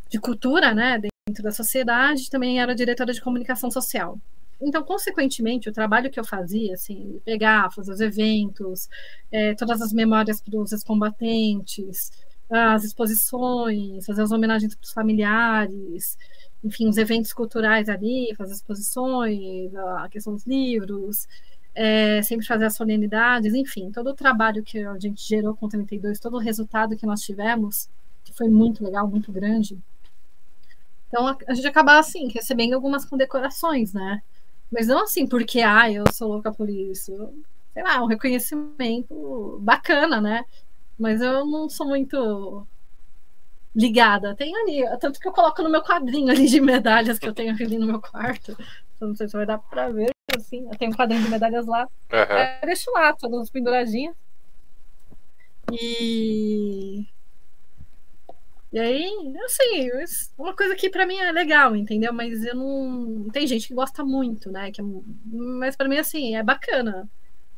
de 0.09 0.19
cultura, 0.19 0.73
né, 0.73 0.99
da 1.41 1.51
sociedade, 1.51 2.29
também 2.29 2.59
era 2.59 2.75
diretora 2.75 3.13
de 3.13 3.21
comunicação 3.21 3.71
social. 3.71 4.19
Então, 4.61 4.83
consequentemente, 4.83 5.69
o 5.69 5.73
trabalho 5.73 6.11
que 6.11 6.19
eu 6.19 6.25
fazia, 6.25 6.73
assim, 6.73 7.19
pegar, 7.23 7.71
fazer 7.71 7.91
os 7.91 8.01
eventos, 8.01 8.89
é, 9.31 9.53
todas 9.55 9.81
as 9.81 9.93
memórias 9.93 10.41
para 10.41 10.59
os 10.59 10.71
ex-combatentes, 10.71 12.11
as 12.49 12.83
exposições, 12.83 14.05
fazer 14.05 14.21
as 14.21 14.31
homenagens 14.31 14.75
para 14.75 14.83
os 14.83 14.91
familiares, 14.91 16.17
enfim, 16.63 16.87
os 16.87 16.97
eventos 16.97 17.33
culturais 17.33 17.89
ali, 17.89 18.33
fazer 18.37 18.53
exposições, 18.53 19.73
a 19.75 20.07
questão 20.09 20.33
dos 20.33 20.45
livros, 20.45 21.27
é, 21.73 22.21
sempre 22.21 22.45
fazer 22.45 22.65
as 22.65 22.75
solenidades, 22.75 23.53
enfim, 23.53 23.91
todo 23.91 24.11
o 24.11 24.13
trabalho 24.13 24.63
que 24.63 24.79
a 24.79 24.99
gente 24.99 25.25
gerou 25.27 25.55
com 25.55 25.67
32, 25.67 26.19
todo 26.19 26.35
o 26.35 26.39
resultado 26.39 26.95
que 26.95 27.05
nós 27.05 27.21
tivemos, 27.21 27.89
que 28.23 28.33
foi 28.33 28.47
muito 28.49 28.83
legal, 28.83 29.07
muito 29.07 29.31
grande, 29.31 29.77
então 31.13 31.27
a, 31.47 31.53
gente 31.53 31.67
acaba 31.67 31.99
assim, 31.99 32.27
recebendo 32.29 32.73
algumas 32.73 33.05
condecorações, 33.05 33.93
né? 33.93 34.19
Mas 34.71 34.87
não 34.87 35.03
assim, 35.03 35.27
porque 35.27 35.61
ah, 35.61 35.91
eu 35.91 36.03
sou 36.11 36.27
louca 36.27 36.51
por 36.51 36.67
isso. 36.67 37.31
Sei 37.71 37.83
lá, 37.83 38.01
um 38.01 38.07
reconhecimento 38.07 39.59
bacana, 39.61 40.19
né? 40.19 40.43
Mas 40.97 41.21
eu 41.21 41.45
não 41.45 41.69
sou 41.69 41.87
muito 41.87 42.65
ligada. 43.75 44.35
Tem 44.35 44.55
ali, 44.55 44.83
tanto 44.99 45.19
que 45.19 45.27
eu 45.27 45.31
coloco 45.31 45.61
no 45.61 45.69
meu 45.69 45.83
quadrinho 45.83 46.31
ali 46.31 46.47
de 46.47 46.59
medalhas 46.59 47.19
que 47.19 47.27
eu 47.27 47.33
tenho 47.33 47.51
ali 47.51 47.77
no 47.77 47.85
meu 47.85 48.01
quarto. 48.01 48.57
Não 48.99 49.15
sei 49.15 49.27
se 49.27 49.37
vai 49.37 49.45
dar 49.45 49.59
pra 49.59 49.89
ver, 49.89 50.09
assim. 50.35 50.65
Eu 50.67 50.77
tenho 50.79 50.91
um 50.91 50.95
quadrinho 50.95 51.21
de 51.21 51.29
medalhas 51.29 51.67
lá. 51.67 51.83
Uhum. 52.11 52.17
É, 52.17 52.59
deixo 52.65 52.89
lá, 52.91 53.13
todas 53.13 53.51
penduradinhas. 53.51 54.15
E 55.71 57.05
e 58.73 58.79
aí, 58.79 59.07
assim, 59.45 59.91
uma 60.35 60.55
coisa 60.55 60.75
que 60.75 60.89
para 60.89 61.05
mim 61.05 61.15
é 61.17 61.31
legal, 61.31 61.75
entendeu? 61.75 62.11
Mas 62.11 62.43
eu 62.43 62.55
não. 62.55 63.29
Tem 63.29 63.45
gente 63.45 63.67
que 63.67 63.73
gosta 63.75 64.03
muito, 64.03 64.51
né? 64.51 64.71
Que 64.71 64.81
é... 64.81 64.83
Mas 65.25 65.75
para 65.75 65.87
mim, 65.87 65.97
assim, 65.97 66.35
é 66.35 66.41
bacana. 66.41 67.07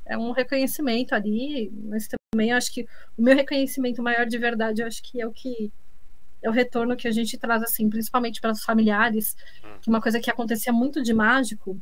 É 0.06 0.18
um 0.18 0.32
reconhecimento 0.32 1.16
ali, 1.16 1.72
mas 1.85 2.10
também 2.34 2.52
acho 2.52 2.74
que 2.74 2.85
o 3.18 3.22
meu 3.22 3.34
reconhecimento 3.34 4.03
maior 4.03 4.26
de 4.26 4.38
verdade, 4.38 4.82
eu 4.82 4.88
acho 4.88 5.02
que 5.02 5.22
é 5.22 5.26
o 5.26 5.32
que 5.32 5.72
é 6.44 6.50
o 6.50 6.52
retorno 6.52 6.98
que 6.98 7.08
a 7.08 7.11
gente 7.11 7.38
traz, 7.38 7.64
assim, 7.64 7.90
principalmente 7.90 8.42
para 8.42 8.52
os 8.52 8.64
familiares, 8.64 9.38
que 9.82 9.90
uma 9.90 10.02
coisa 10.02 10.19
que 10.19 10.30
acontecia 10.30 10.74
muito 10.74 11.02
de 11.02 11.14
mágico 11.14 11.80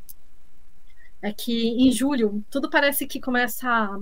é 1.24 1.34
que 1.34 1.70
em 1.70 1.92
julho 1.92 2.46
tudo 2.52 2.70
parece 2.70 3.08
que 3.08 3.20
começa 3.20 3.68
a 3.68 3.98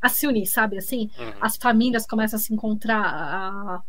a 0.00 0.08
se 0.08 0.26
unir, 0.26 0.46
sabe? 0.46 0.78
Assim, 0.78 1.10
uhum. 1.18 1.32
as 1.40 1.56
famílias 1.56 2.06
começam 2.06 2.36
a 2.36 2.40
se 2.40 2.52
encontrar. 2.52 3.04
A... 3.04 3.82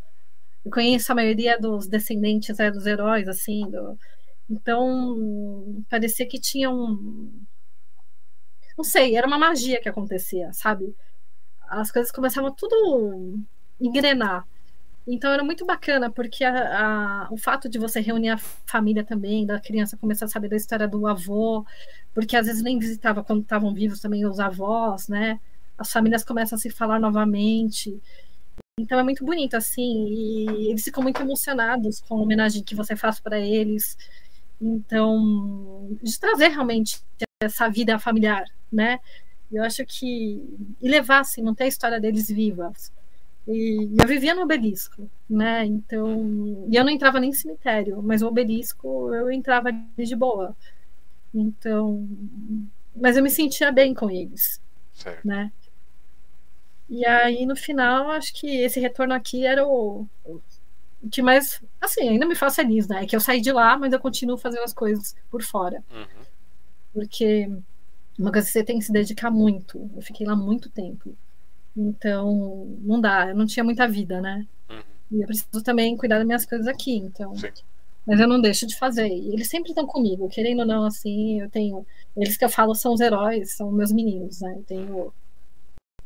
Eu 0.63 0.71
conheço 0.71 1.11
a 1.11 1.15
maioria 1.15 1.59
dos 1.59 1.87
descendentes 1.87 2.59
é, 2.59 2.69
dos 2.69 2.85
heróis, 2.85 3.27
assim. 3.27 3.69
Do... 3.69 3.97
Então, 4.49 5.83
parecia 5.89 6.27
que 6.27 6.39
tinha 6.39 6.69
um. 6.69 7.43
Não 8.77 8.83
sei, 8.83 9.15
era 9.15 9.27
uma 9.27 9.37
magia 9.37 9.81
que 9.81 9.89
acontecia, 9.89 10.51
sabe? 10.53 10.95
As 11.69 11.91
coisas 11.91 12.11
começavam 12.11 12.53
tudo 12.53 13.39
engrenar. 13.79 14.45
Então 15.07 15.31
era 15.31 15.43
muito 15.43 15.65
bacana, 15.65 16.11
porque 16.11 16.43
a, 16.43 17.25
a, 17.25 17.27
o 17.31 17.37
fato 17.37 17.67
de 17.67 17.79
você 17.79 17.99
reunir 17.99 18.29
a 18.29 18.37
família 18.37 19.03
também, 19.03 19.45
da 19.45 19.59
criança 19.59 19.97
começar 19.97 20.25
a 20.25 20.27
saber 20.27 20.47
da 20.47 20.55
história 20.55 20.87
do 20.87 21.07
avô, 21.07 21.65
porque 22.13 22.37
às 22.37 22.45
vezes 22.45 22.61
nem 22.61 22.77
visitava 22.77 23.23
quando 23.23 23.41
estavam 23.41 23.73
vivos 23.73 23.99
também 23.99 24.25
os 24.25 24.39
avós, 24.39 25.07
né? 25.07 25.39
As 25.81 25.91
famílias 25.91 26.23
começam 26.23 26.55
a 26.55 26.59
se 26.59 26.69
falar 26.69 26.99
novamente. 26.99 27.99
Então 28.79 28.99
é 28.99 29.03
muito 29.03 29.25
bonito, 29.25 29.55
assim, 29.55 30.07
e 30.07 30.69
eles 30.69 30.83
ficam 30.83 31.03
muito 31.03 31.21
emocionados 31.21 31.99
com 32.01 32.15
a 32.15 32.21
homenagem 32.21 32.63
que 32.63 32.75
você 32.75 32.95
faz 32.95 33.19
para 33.19 33.39
eles. 33.39 33.97
Então, 34.61 35.97
de 36.01 36.19
trazer 36.19 36.49
realmente 36.49 37.01
essa 37.41 37.67
vida 37.67 37.97
familiar, 37.99 38.45
né? 38.71 38.99
Eu 39.51 39.63
acho 39.63 39.85
que 39.85 40.41
e 40.81 40.87
levar 40.89 41.19
assim, 41.19 41.41
manter 41.41 41.65
a 41.65 41.67
história 41.67 41.99
deles 41.99 42.29
vivas. 42.29 42.91
E 43.47 43.89
eu 43.99 44.07
vivia 44.07 44.35
no 44.35 44.43
obelisco, 44.43 45.09
né? 45.29 45.65
Então, 45.65 46.67
e 46.69 46.75
eu 46.75 46.83
não 46.83 46.91
entrava 46.91 47.19
nem 47.19 47.31
em 47.31 47.33
cemitério, 47.33 48.01
mas 48.01 48.21
o 48.21 48.27
obelisco 48.27 49.13
eu 49.13 49.31
entrava 49.31 49.71
de 49.71 50.15
boa. 50.15 50.55
Então, 51.33 52.07
mas 52.95 53.17
eu 53.17 53.23
me 53.23 53.29
sentia 53.29 53.71
bem 53.71 53.93
com 53.93 54.09
eles, 54.09 54.61
certo. 54.93 55.27
né? 55.27 55.51
E 56.91 57.05
aí 57.05 57.45
no 57.45 57.55
final, 57.55 58.11
acho 58.11 58.33
que 58.33 58.47
esse 58.47 58.77
retorno 58.77 59.13
aqui 59.13 59.45
era 59.45 59.65
o, 59.65 60.05
o 60.25 60.41
que 61.09 61.21
mais, 61.21 61.63
assim, 61.79 62.09
ainda 62.09 62.25
me 62.25 62.35
faz 62.35 62.53
feliz, 62.53 62.85
né? 62.85 63.03
É 63.03 63.07
que 63.07 63.15
eu 63.15 63.21
saí 63.21 63.39
de 63.39 63.49
lá, 63.49 63.77
mas 63.77 63.93
eu 63.93 63.99
continuo 63.99 64.37
fazendo 64.37 64.63
as 64.63 64.73
coisas 64.73 65.15
por 65.29 65.41
fora. 65.41 65.81
Uhum. 65.89 66.25
Porque 66.93 67.49
uma 68.19 68.29
coisa 68.29 68.45
que 68.45 68.51
você 68.51 68.61
tem 68.61 68.77
que 68.77 68.83
se 68.83 68.91
dedicar 68.91 69.31
muito. 69.31 69.89
Eu 69.95 70.01
fiquei 70.01 70.27
lá 70.27 70.35
muito 70.35 70.69
tempo. 70.69 71.15
Então, 71.77 72.77
não 72.81 72.99
dá, 72.99 73.29
eu 73.29 73.35
não 73.35 73.45
tinha 73.45 73.63
muita 73.63 73.87
vida, 73.87 74.19
né? 74.19 74.45
Uhum. 74.69 74.81
E 75.11 75.21
eu 75.21 75.27
preciso 75.27 75.63
também 75.63 75.95
cuidar 75.95 76.17
das 76.17 76.27
minhas 76.27 76.45
coisas 76.45 76.67
aqui, 76.67 76.97
então. 76.97 77.33
Sim. 77.37 77.51
Mas 78.05 78.19
eu 78.19 78.27
não 78.27 78.41
deixo 78.41 78.67
de 78.67 78.77
fazer. 78.77 79.07
E 79.07 79.33
eles 79.33 79.47
sempre 79.47 79.71
estão 79.71 79.87
comigo, 79.87 80.27
querendo 80.27 80.59
ou 80.59 80.65
não, 80.65 80.83
assim, 80.83 81.39
eu 81.39 81.49
tenho. 81.49 81.85
Eles 82.17 82.35
que 82.35 82.43
eu 82.43 82.49
falo 82.49 82.75
são 82.75 82.93
os 82.93 82.99
heróis, 82.99 83.55
são 83.55 83.71
meus 83.71 83.93
meninos, 83.93 84.41
né? 84.41 84.55
Eu 84.57 84.63
tenho 84.63 85.13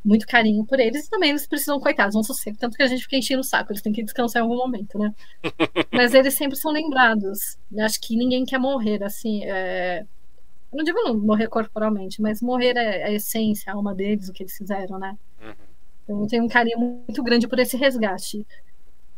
muito 0.06 0.28
carinho 0.28 0.64
por 0.64 0.80
eles 0.80 1.08
e 1.08 1.10
também 1.10 1.32
eles 1.32 1.48
precisam, 1.48 1.80
coitados, 1.80 2.16
um 2.16 2.22
sossego. 2.22 2.58
Tanto 2.58 2.78
que 2.78 2.84
a 2.84 2.88
gente 2.88 3.02
fica 3.02 3.18
enchendo 3.18 3.42
o 3.42 3.44
saco, 3.44 3.72
eles 3.72 3.82
têm 3.82 3.92
que 3.92 4.04
descansar 4.04 4.42
em 4.42 4.44
algum 4.44 4.56
momento, 4.56 5.00
né? 5.00 5.12
Mas 5.92 6.14
eles 6.14 6.36
sempre 6.36 6.56
são 6.56 6.72
lembrados. 6.72 7.58
Eu 7.72 7.84
acho 7.84 8.00
que 8.00 8.16
ninguém 8.16 8.46
quer 8.46 8.60
morrer, 8.60 9.04
assim. 9.04 9.44
É... 9.44 10.06
Eu 10.72 10.78
não 10.78 10.84
digo 10.84 11.02
não 11.04 11.18
morrer 11.18 11.48
corporalmente, 11.48 12.22
mas 12.22 12.42
morrer 12.42 12.76
é 12.76 13.06
a 13.06 13.12
essência, 13.12 13.72
a 13.72 13.76
alma 13.76 13.96
deles, 13.96 14.28
o 14.28 14.34
que 14.34 14.44
eles 14.44 14.58
fizeram, 14.58 15.00
né? 15.00 15.18
Uhum. 15.42 15.54
Então, 16.04 16.22
eu 16.22 16.28
tenho 16.28 16.44
um 16.44 16.50
carinho 16.50 16.78
muito 16.78 17.24
grande 17.24 17.48
por 17.48 17.58
esse 17.60 17.78
resgate. 17.78 18.46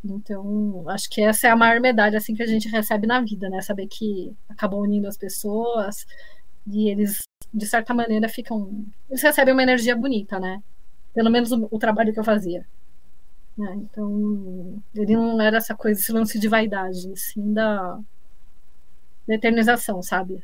Então, 0.05 0.83
acho 0.87 1.09
que 1.09 1.19
essa 1.19 1.47
é 1.47 1.49
a 1.49 1.55
maior 1.55 1.81
medalha 1.81 2.17
assim 2.19 2.35
que 2.35 2.43
a 2.43 2.47
gente 2.47 2.69
recebe 2.69 3.07
na 3.07 3.21
vida, 3.21 3.49
né? 3.49 3.59
Saber 3.61 3.87
que 3.87 4.31
acabou 4.47 4.81
unindo 4.83 5.07
as 5.07 5.17
pessoas 5.17 6.05
e 6.67 6.89
eles, 6.89 7.23
de 7.51 7.65
certa 7.65 7.91
maneira, 7.93 8.29
ficam. 8.29 8.85
Eles 9.09 9.23
recebem 9.23 9.53
uma 9.53 9.63
energia 9.63 9.95
bonita, 9.95 10.39
né? 10.39 10.61
Pelo 11.17 11.31
menos 11.31 11.51
o, 11.51 11.67
o 11.71 11.79
trabalho 11.79 12.13
que 12.13 12.19
eu 12.19 12.23
fazia. 12.23 12.63
Né? 13.57 13.73
Então, 13.77 14.79
ele 14.93 15.15
não 15.15 15.41
era 15.41 15.57
essa 15.57 15.73
coisa, 15.73 15.99
esse 15.99 16.11
lance 16.11 16.37
de 16.37 16.47
vaidade, 16.47 17.11
sim 17.17 17.53
da, 17.53 17.99
da 19.27 19.33
eternização, 19.33 20.03
sabe? 20.03 20.43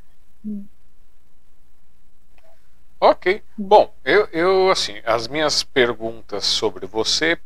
Ok. 3.00 3.44
Bom, 3.56 3.94
eu, 4.04 4.28
eu, 4.34 4.72
assim, 4.72 5.00
as 5.06 5.28
minhas 5.28 5.62
perguntas 5.62 6.44
sobre 6.44 6.88
você 6.88 7.38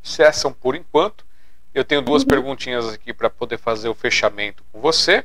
cessam 0.00 0.52
por 0.52 0.76
enquanto. 0.76 1.26
Eu 1.74 1.84
tenho 1.84 2.00
duas 2.00 2.22
uhum. 2.22 2.28
perguntinhas 2.28 2.88
aqui 2.88 3.12
para 3.12 3.28
poder 3.28 3.58
fazer 3.58 3.88
o 3.88 3.94
fechamento 3.96 4.62
com 4.70 4.80
você. 4.80 5.24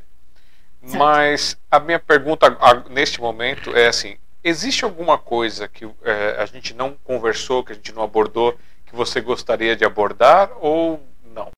Certo. 0.82 0.98
Mas 0.98 1.56
a 1.70 1.80
minha 1.80 2.00
pergunta 2.00 2.58
neste 2.90 3.22
momento 3.22 3.70
é 3.78 3.86
assim: 3.86 4.18
Existe 4.44 4.84
alguma 4.84 5.18
coisa 5.18 5.68
que 5.68 5.86
é, 6.04 6.42
a 6.42 6.46
gente 6.46 6.74
não 6.74 6.96
conversou, 7.04 7.64
que 7.64 7.74
a 7.74 7.76
gente 7.76 7.94
não 7.94 8.04
abordou, 8.04 8.58
que 8.86 8.96
você 8.96 9.22
gostaria 9.22 9.76
de 9.76 9.86
abordar 9.86 10.52
ou 10.60 11.00
não? 11.24 11.52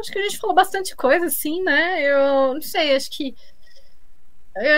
acho 0.00 0.12
que 0.12 0.18
a 0.18 0.22
gente 0.22 0.38
falou 0.38 0.54
bastante 0.54 0.94
coisa, 0.94 1.28
sim, 1.28 1.62
né? 1.62 2.02
Eu 2.02 2.54
não 2.54 2.62
sei, 2.62 2.94
acho 2.94 3.10
que. 3.10 3.34
É, 4.56 4.72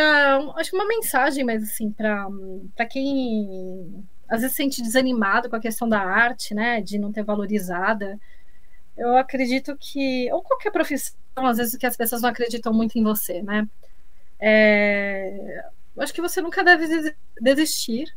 acho 0.57 0.71
que 0.71 0.77
uma 0.77 0.89
mensagem, 0.89 1.45
mas 1.45 1.63
assim, 1.63 1.91
para 1.93 2.87
quem 2.89 4.05
às 4.29 4.41
vezes 4.41 4.57
se 4.57 4.63
sente 4.63 4.83
desanimado 4.83 5.49
com 5.51 5.57
a 5.57 5.61
questão 5.61 5.89
da 5.89 6.01
arte, 6.01 6.55
né? 6.55 6.81
De 6.81 6.99
não 6.99 7.13
ter 7.13 7.23
valorizada. 7.23 8.19
Eu 8.97 9.17
acredito 9.17 9.77
que. 9.79 10.31
Ou 10.33 10.43
qualquer 10.43 10.71
profissão, 10.71 11.17
às 11.37 11.59
vezes, 11.59 11.77
que 11.77 11.87
as 11.87 11.97
pessoas 11.97 12.23
não 12.23 12.31
acreditam 12.31 12.73
muito 12.73 12.99
em 12.99 13.03
você, 13.03 13.43
né? 13.43 13.69
É, 14.41 15.65
eu 15.97 16.03
acho 16.03 16.13
que 16.13 16.21
você 16.21 16.41
nunca 16.43 16.63
deve 16.63 17.15
desistir. 17.41 18.15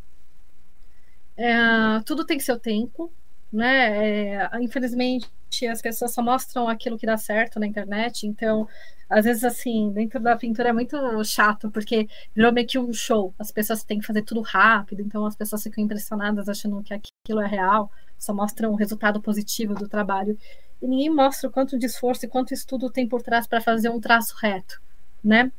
É, 1.37 2.01
tudo 2.05 2.25
tem 2.25 2.39
seu 2.39 2.59
tempo, 2.59 3.11
né? 3.51 4.33
É, 4.35 4.49
infelizmente, 4.61 5.29
as 5.71 5.81
pessoas 5.81 6.13
só 6.13 6.21
mostram 6.21 6.67
aquilo 6.67 6.97
que 6.97 7.05
dá 7.05 7.17
certo 7.17 7.59
na 7.59 7.65
internet, 7.65 8.27
então, 8.27 8.67
às 9.09 9.25
vezes, 9.25 9.43
assim, 9.43 9.91
dentro 9.91 10.19
da 10.19 10.35
pintura 10.35 10.69
é 10.69 10.73
muito 10.73 10.97
chato, 11.23 11.71
porque 11.71 12.07
virou 12.35 12.51
meio 12.51 12.67
que 12.67 12.77
um 12.77 12.93
show. 12.93 13.33
As 13.39 13.51
pessoas 13.51 13.83
têm 13.83 13.99
que 13.99 14.05
fazer 14.05 14.21
tudo 14.23 14.41
rápido, 14.41 15.01
então 15.01 15.25
as 15.25 15.35
pessoas 15.35 15.63
ficam 15.63 15.83
impressionadas 15.83 16.49
achando 16.49 16.83
que 16.83 16.93
aquilo 16.93 17.41
é 17.41 17.47
real, 17.47 17.91
só 18.17 18.33
mostram 18.33 18.71
o 18.71 18.75
resultado 18.75 19.21
positivo 19.21 19.73
do 19.73 19.87
trabalho. 19.87 20.37
E 20.81 20.87
ninguém 20.87 21.09
mostra 21.09 21.49
o 21.49 21.51
quanto 21.51 21.79
de 21.79 21.85
esforço 21.85 22.25
e 22.25 22.27
quanto 22.27 22.53
estudo 22.53 22.89
tem 22.89 23.07
por 23.07 23.21
trás 23.21 23.47
para 23.47 23.61
fazer 23.61 23.89
um 23.89 23.99
traço 23.99 24.35
reto, 24.37 24.81
né? 25.23 25.51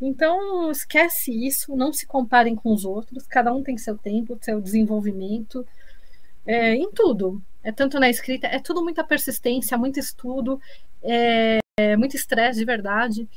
Então, 0.00 0.70
esquece 0.70 1.32
isso, 1.32 1.74
não 1.74 1.92
se 1.92 2.06
comparem 2.06 2.54
com 2.54 2.72
os 2.72 2.84
outros, 2.84 3.26
cada 3.26 3.52
um 3.52 3.62
tem 3.62 3.76
seu 3.76 3.98
tempo, 3.98 4.38
seu 4.40 4.60
desenvolvimento, 4.60 5.66
é, 6.46 6.74
em 6.74 6.90
tudo. 6.92 7.42
É 7.62 7.72
tanto 7.72 7.98
na 7.98 8.08
escrita, 8.08 8.46
é 8.46 8.60
tudo 8.60 8.82
muita 8.82 9.02
persistência, 9.02 9.76
muito 9.76 9.98
estudo, 9.98 10.60
é, 11.02 11.58
é 11.78 11.96
muito 11.96 12.16
estresse 12.16 12.60
de 12.60 12.64
verdade. 12.64 13.28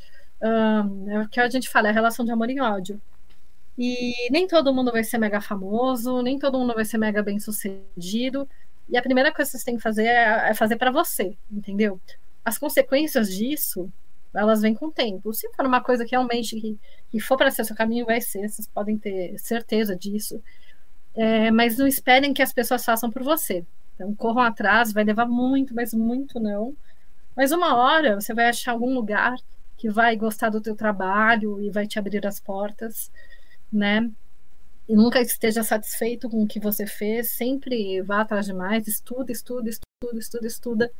Um, 0.41 1.11
é 1.11 1.21
o 1.21 1.29
que 1.29 1.39
a 1.39 1.49
gente 1.49 1.69
fala, 1.69 1.87
é 1.87 1.91
a 1.91 1.93
relação 1.93 2.23
de 2.23 2.31
amor 2.31 2.49
e 2.49 2.59
ódio. 2.59 3.01
E 3.77 4.29
nem 4.31 4.47
todo 4.47 4.73
mundo 4.73 4.91
vai 4.91 5.03
ser 5.03 5.17
mega 5.17 5.41
famoso, 5.41 6.21
nem 6.21 6.37
todo 6.37 6.59
mundo 6.59 6.73
vai 6.73 6.85
ser 6.85 6.97
mega 6.97 7.23
bem 7.23 7.39
sucedido. 7.39 8.47
E 8.87 8.97
a 8.97 9.01
primeira 9.01 9.33
coisa 9.33 9.51
que 9.51 9.57
você 9.57 9.65
tem 9.65 9.77
que 9.77 9.81
fazer 9.81 10.05
é, 10.05 10.49
é 10.49 10.53
fazer 10.53 10.75
para 10.77 10.91
você, 10.91 11.35
entendeu? 11.51 11.99
As 12.45 12.57
consequências 12.57 13.33
disso 13.33 13.91
elas 14.33 14.61
vêm 14.61 14.73
com 14.73 14.87
o 14.87 14.91
tempo. 14.91 15.33
Se 15.33 15.49
for 15.53 15.65
uma 15.65 15.81
coisa 15.81 16.05
que 16.05 16.11
realmente 16.11 16.59
que, 16.59 16.79
que 17.09 17.19
for 17.19 17.37
para 17.37 17.51
ser 17.51 17.65
seu 17.65 17.75
caminho, 17.75 18.05
vai 18.05 18.21
ser, 18.21 18.47
vocês 18.49 18.67
podem 18.67 18.97
ter 18.97 19.37
certeza 19.37 19.95
disso. 19.95 20.41
É, 21.13 21.51
mas 21.51 21.77
não 21.77 21.87
esperem 21.87 22.33
que 22.33 22.41
as 22.41 22.53
pessoas 22.53 22.85
façam 22.85 23.11
por 23.11 23.23
você. 23.23 23.65
Então, 23.95 24.15
corram 24.15 24.41
atrás, 24.41 24.93
vai 24.93 25.03
levar 25.03 25.25
muito, 25.25 25.75
mas 25.75 25.93
muito 25.93 26.39
não. 26.39 26.75
Mas 27.35 27.51
uma 27.51 27.75
hora 27.75 28.19
você 28.19 28.33
vai 28.33 28.47
achar 28.47 28.71
algum 28.71 28.93
lugar 28.93 29.35
que 29.77 29.89
vai 29.89 30.15
gostar 30.15 30.49
do 30.49 30.61
teu 30.61 30.75
trabalho 30.75 31.59
e 31.61 31.69
vai 31.69 31.87
te 31.87 31.99
abrir 31.99 32.25
as 32.25 32.39
portas, 32.39 33.11
né? 33.71 34.09
E 34.87 34.95
nunca 34.95 35.19
esteja 35.21 35.63
satisfeito 35.63 36.29
com 36.29 36.43
o 36.43 36.47
que 36.47 36.59
você 36.59 36.85
fez, 36.85 37.31
sempre 37.31 38.01
vá 38.01 38.21
atrás 38.21 38.45
de 38.45 38.53
mais, 38.53 38.87
estuda, 38.87 39.31
estuda, 39.31 39.69
estuda, 39.69 40.19
estuda, 40.19 40.47
estuda, 40.47 40.91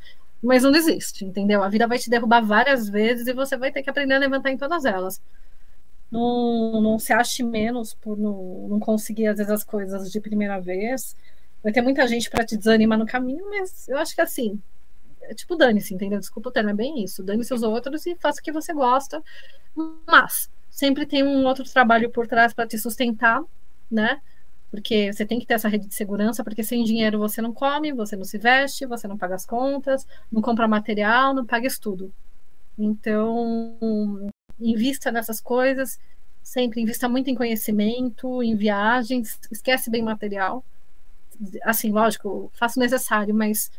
mas 0.42 0.64
não 0.64 0.72
desiste, 0.72 1.24
entendeu? 1.26 1.64
A 1.64 1.70
vida 1.70 1.88
vai 1.88 2.00
te 2.00 2.10
derrubar 2.10 2.42
várias 2.42 2.90
vezes 2.90 3.28
e 3.28 3.34
você 3.34 3.56
vai 3.58 3.72
ter 3.72 3.84
que 3.84 3.90
aprender 3.90 4.16
a 4.16 4.20
levantar 4.20 4.52
em 4.52 4.58
todas 4.58 4.86
elas. 4.86 5.22
Não, 6.12 6.82
não 6.82 7.00
se 7.00 7.14
ache 7.14 7.44
menos 7.44 7.94
por 7.94 8.18
não, 8.18 8.68
não 8.68 8.80
conseguir, 8.80 9.28
às 9.28 9.38
vezes, 9.38 9.52
as 9.52 9.64
coisas 9.64 10.12
de 10.12 10.20
primeira 10.20 10.60
vez. 10.60 11.16
Vai 11.64 11.72
ter 11.72 11.82
muita 11.82 12.08
gente 12.08 12.30
para 12.30 12.46
te 12.46 12.58
desanimar 12.58 12.98
no 12.98 13.06
caminho, 13.06 13.50
mas 13.50 13.88
eu 13.88 13.98
acho 13.98 14.16
que 14.16 14.22
assim, 14.22 14.60
é 15.24 15.34
tipo, 15.34 15.56
dane-se, 15.56 15.94
entendeu? 15.94 16.20
Desculpa 16.20 16.50
o 16.50 16.52
termo, 16.52 16.72
é 16.72 16.74
bem 16.74 17.04
isso. 17.04 17.24
Dane-se 17.24 17.54
os 17.54 17.64
outros 17.64 18.06
e 18.06 18.16
faça 18.16 18.42
o 18.42 18.44
que 18.44 18.52
você 18.52 18.74
gosta. 18.74 19.24
Mas 20.08 20.50
sempre 20.70 21.06
tem 21.06 21.24
um 21.24 21.46
outro 21.46 21.64
trabalho 21.64 22.10
por 22.10 22.28
trás 22.28 22.54
para 22.54 22.68
te 22.68 22.78
sustentar, 22.78 23.42
né? 23.90 24.22
Porque 24.72 25.12
você 25.12 25.26
tem 25.26 25.38
que 25.38 25.46
ter 25.46 25.56
essa 25.56 25.68
rede 25.68 25.86
de 25.86 25.94
segurança, 25.94 26.44
porque 26.46 26.64
sem 26.64 26.86
dinheiro 26.86 27.20
você 27.20 27.42
não 27.42 27.54
come, 27.54 27.92
você 27.92 28.16
não 28.16 28.24
se 28.24 28.38
veste, 28.38 28.86
você 28.86 29.06
não 29.06 29.18
paga 29.18 29.36
as 29.36 29.46
contas, 29.46 30.08
não 30.32 30.42
compra 30.42 30.66
material, 30.66 31.34
não 31.34 31.46
paga 31.46 31.68
estudo. 31.68 32.12
Então, 32.80 34.30
invista 34.58 35.12
nessas 35.12 35.42
coisas, 35.42 36.00
sempre 36.42 36.82
invista 36.82 37.10
muito 37.10 37.30
em 37.30 37.36
conhecimento, 37.36 38.42
em 38.42 38.56
viagens, 38.56 39.38
esquece 39.52 39.92
bem 39.92 40.02
material. 40.02 40.64
Assim, 41.64 41.92
lógico, 41.92 42.50
faça 42.54 42.80
o 42.80 42.84
necessário, 42.84 43.36
mas 43.36 43.70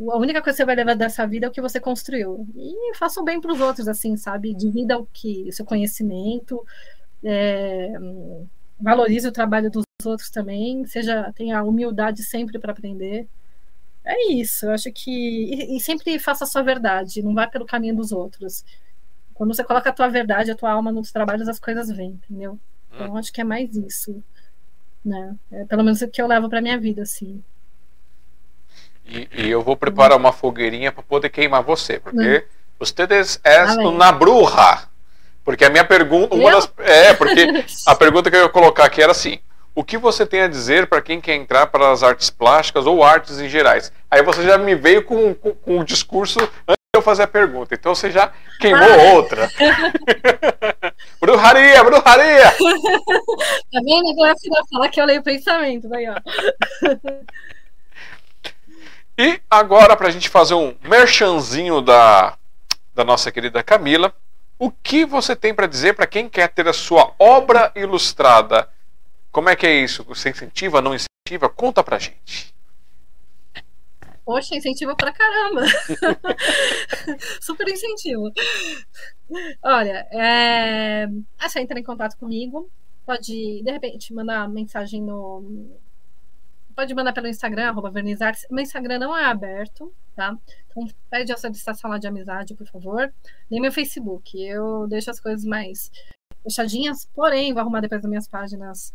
a 0.00 0.16
única 0.16 0.42
coisa 0.42 0.56
que 0.56 0.62
você 0.62 0.66
vai 0.66 0.74
levar 0.74 0.96
dessa 0.96 1.24
vida 1.24 1.46
é 1.46 1.48
o 1.48 1.52
que 1.52 1.60
você 1.60 1.78
construiu. 1.78 2.48
E 2.56 2.96
faça 2.96 3.20
o 3.20 3.24
bem 3.24 3.40
para 3.40 3.52
os 3.52 3.60
outros, 3.60 3.86
assim, 3.86 4.16
sabe? 4.16 4.52
Divida 4.54 4.98
o 4.98 5.06
que, 5.06 5.48
o 5.48 5.52
seu 5.52 5.64
conhecimento, 5.64 6.66
é, 7.22 7.92
valorize 8.80 9.28
o 9.28 9.32
trabalho 9.32 9.70
dos 9.70 9.84
outros 10.06 10.30
também, 10.30 10.84
seja 10.86 11.32
tenha 11.34 11.62
humildade 11.62 12.22
sempre 12.22 12.58
para 12.58 12.72
aprender. 12.72 13.28
É 14.04 14.32
isso, 14.32 14.66
eu 14.66 14.72
acho 14.72 14.90
que. 14.92 15.10
E, 15.10 15.76
e, 15.76 15.80
sempre 15.80 16.18
faça 16.18 16.44
a 16.44 16.46
sua 16.46 16.62
verdade, 16.62 17.22
não 17.22 17.34
vá 17.34 17.46
pelo 17.46 17.64
caminho 17.64 17.96
dos 17.96 18.10
outros. 18.12 18.64
Quando 19.32 19.54
você 19.54 19.62
coloca 19.62 19.90
a 19.90 19.92
tua 19.92 20.08
verdade, 20.08 20.50
a 20.50 20.56
tua 20.56 20.72
alma 20.72 20.90
nos 20.90 21.12
trabalhos, 21.12 21.48
as 21.48 21.58
coisas 21.58 21.88
vêm, 21.90 22.20
entendeu? 22.24 22.58
Então 22.92 23.12
hum. 23.12 23.16
acho 23.16 23.32
que 23.32 23.40
é 23.40 23.44
mais 23.44 23.74
isso. 23.76 24.22
Né? 25.04 25.34
É 25.50 25.64
pelo 25.64 25.82
menos 25.82 26.00
o 26.00 26.08
que 26.08 26.20
eu 26.20 26.26
levo 26.26 26.48
para 26.48 26.60
minha 26.60 26.78
vida, 26.78 27.02
assim. 27.02 27.42
E, 29.04 29.28
e, 29.32 29.50
eu 29.50 29.62
vou 29.62 29.76
preparar 29.76 30.16
uma 30.16 30.32
fogueirinha 30.32 30.92
para 30.92 31.02
poder 31.02 31.28
queimar 31.28 31.62
você, 31.62 31.98
porque 31.98 32.38
hum. 32.38 32.74
ustedes 32.80 33.40
é 33.44 33.64
una 33.86 34.12
bruja. 34.12 34.88
Porque 35.44 35.64
a 35.64 35.70
minha 35.70 35.84
pergunta. 35.84 36.34
Uma 36.34 36.52
das, 36.52 36.72
é, 36.78 37.14
porque 37.14 37.46
a 37.86 37.94
pergunta 37.94 38.30
que 38.30 38.36
eu 38.36 38.42
ia 38.42 38.48
colocar 38.48 38.84
aqui 38.84 39.02
era 39.02 39.12
assim: 39.12 39.38
o 39.74 39.82
que 39.82 39.96
você 39.96 40.26
tem 40.26 40.42
a 40.42 40.48
dizer 40.48 40.86
para 40.86 41.00
quem 41.00 41.20
quer 41.20 41.34
entrar 41.34 41.66
para 41.66 41.90
as 41.90 42.02
artes 42.02 42.28
plásticas 42.28 42.86
ou 42.86 43.02
artes 43.02 43.40
em 43.40 43.48
gerais? 43.48 43.92
Aí 44.10 44.22
você 44.22 44.42
já 44.42 44.58
me 44.58 44.74
veio 44.74 45.02
com, 45.04 45.34
com, 45.34 45.54
com 45.54 45.78
o 45.78 45.84
discurso 45.84 46.38
antes 46.40 46.82
de 46.92 46.98
eu 46.98 47.02
fazer 47.02 47.22
a 47.22 47.26
pergunta. 47.26 47.74
Então 47.74 47.94
você 47.94 48.10
já 48.10 48.32
queimou 48.60 48.82
ah. 48.82 49.14
outra. 49.14 49.48
bruxaria, 51.18 51.82
bruxaria! 51.84 52.44
tá 53.72 53.80
vendo? 53.82 54.10
Agora 54.10 54.34
você 54.36 54.48
vai 54.48 54.62
falar 54.70 54.88
que 54.88 55.00
eu 55.00 55.06
leio 55.06 55.22
pensamento. 55.22 55.88
Daí, 55.88 56.06
ó. 56.08 56.16
E 59.16 59.40
agora, 59.50 59.96
para 59.96 60.08
a 60.08 60.10
gente 60.10 60.28
fazer 60.28 60.54
um 60.54 60.74
merchanzinho 60.82 61.80
da, 61.80 62.36
da 62.94 63.04
nossa 63.04 63.30
querida 63.30 63.62
Camila, 63.62 64.12
o 64.58 64.70
que 64.70 65.04
você 65.04 65.34
tem 65.34 65.54
para 65.54 65.66
dizer 65.66 65.94
para 65.94 66.06
quem 66.06 66.28
quer 66.28 66.48
ter 66.48 66.68
a 66.68 66.72
sua 66.72 67.12
obra 67.18 67.72
ilustrada? 67.74 68.68
Como 69.32 69.48
é 69.48 69.56
que 69.56 69.66
é 69.66 69.82
isso? 69.82 70.04
Você 70.04 70.28
incentiva, 70.28 70.82
não 70.82 70.94
incentiva? 70.94 71.48
Conta 71.48 71.82
pra 71.82 71.98
gente. 71.98 72.52
Poxa, 74.26 74.54
incentiva 74.54 74.94
pra 74.94 75.10
caramba. 75.10 75.62
Super 77.40 77.66
incentivo. 77.66 78.30
Olha, 79.62 80.06
é... 80.12 81.08
é 81.40 81.48
só 81.48 81.58
entrar 81.58 81.80
em 81.80 81.82
contato 81.82 82.18
comigo. 82.18 82.70
Pode, 83.06 83.62
de 83.62 83.70
repente, 83.70 84.12
mandar 84.12 84.46
mensagem 84.50 85.02
no. 85.02 85.78
Pode 86.76 86.94
mandar 86.94 87.12
pelo 87.14 87.26
Instagram, 87.26 87.68
arroba 87.68 87.90
Vernizartes. 87.90 88.46
Meu 88.50 88.62
Instagram 88.62 88.98
não 88.98 89.16
é 89.16 89.24
aberto, 89.24 89.92
tá? 90.14 90.36
Então 90.68 90.86
pede 91.10 91.32
a 91.32 91.36
solicitação 91.38 91.90
lá 91.90 91.98
de 91.98 92.06
amizade, 92.06 92.54
por 92.54 92.66
favor. 92.66 93.12
Nem 93.50 93.60
meu 93.60 93.72
Facebook. 93.72 94.40
Eu 94.40 94.86
deixo 94.88 95.10
as 95.10 95.20
coisas 95.20 95.44
mais 95.44 95.90
fechadinhas, 96.42 97.06
porém, 97.14 97.52
vou 97.52 97.60
arrumar 97.60 97.80
depois 97.80 98.00
das 98.02 98.08
minhas 98.08 98.28
páginas 98.28 98.92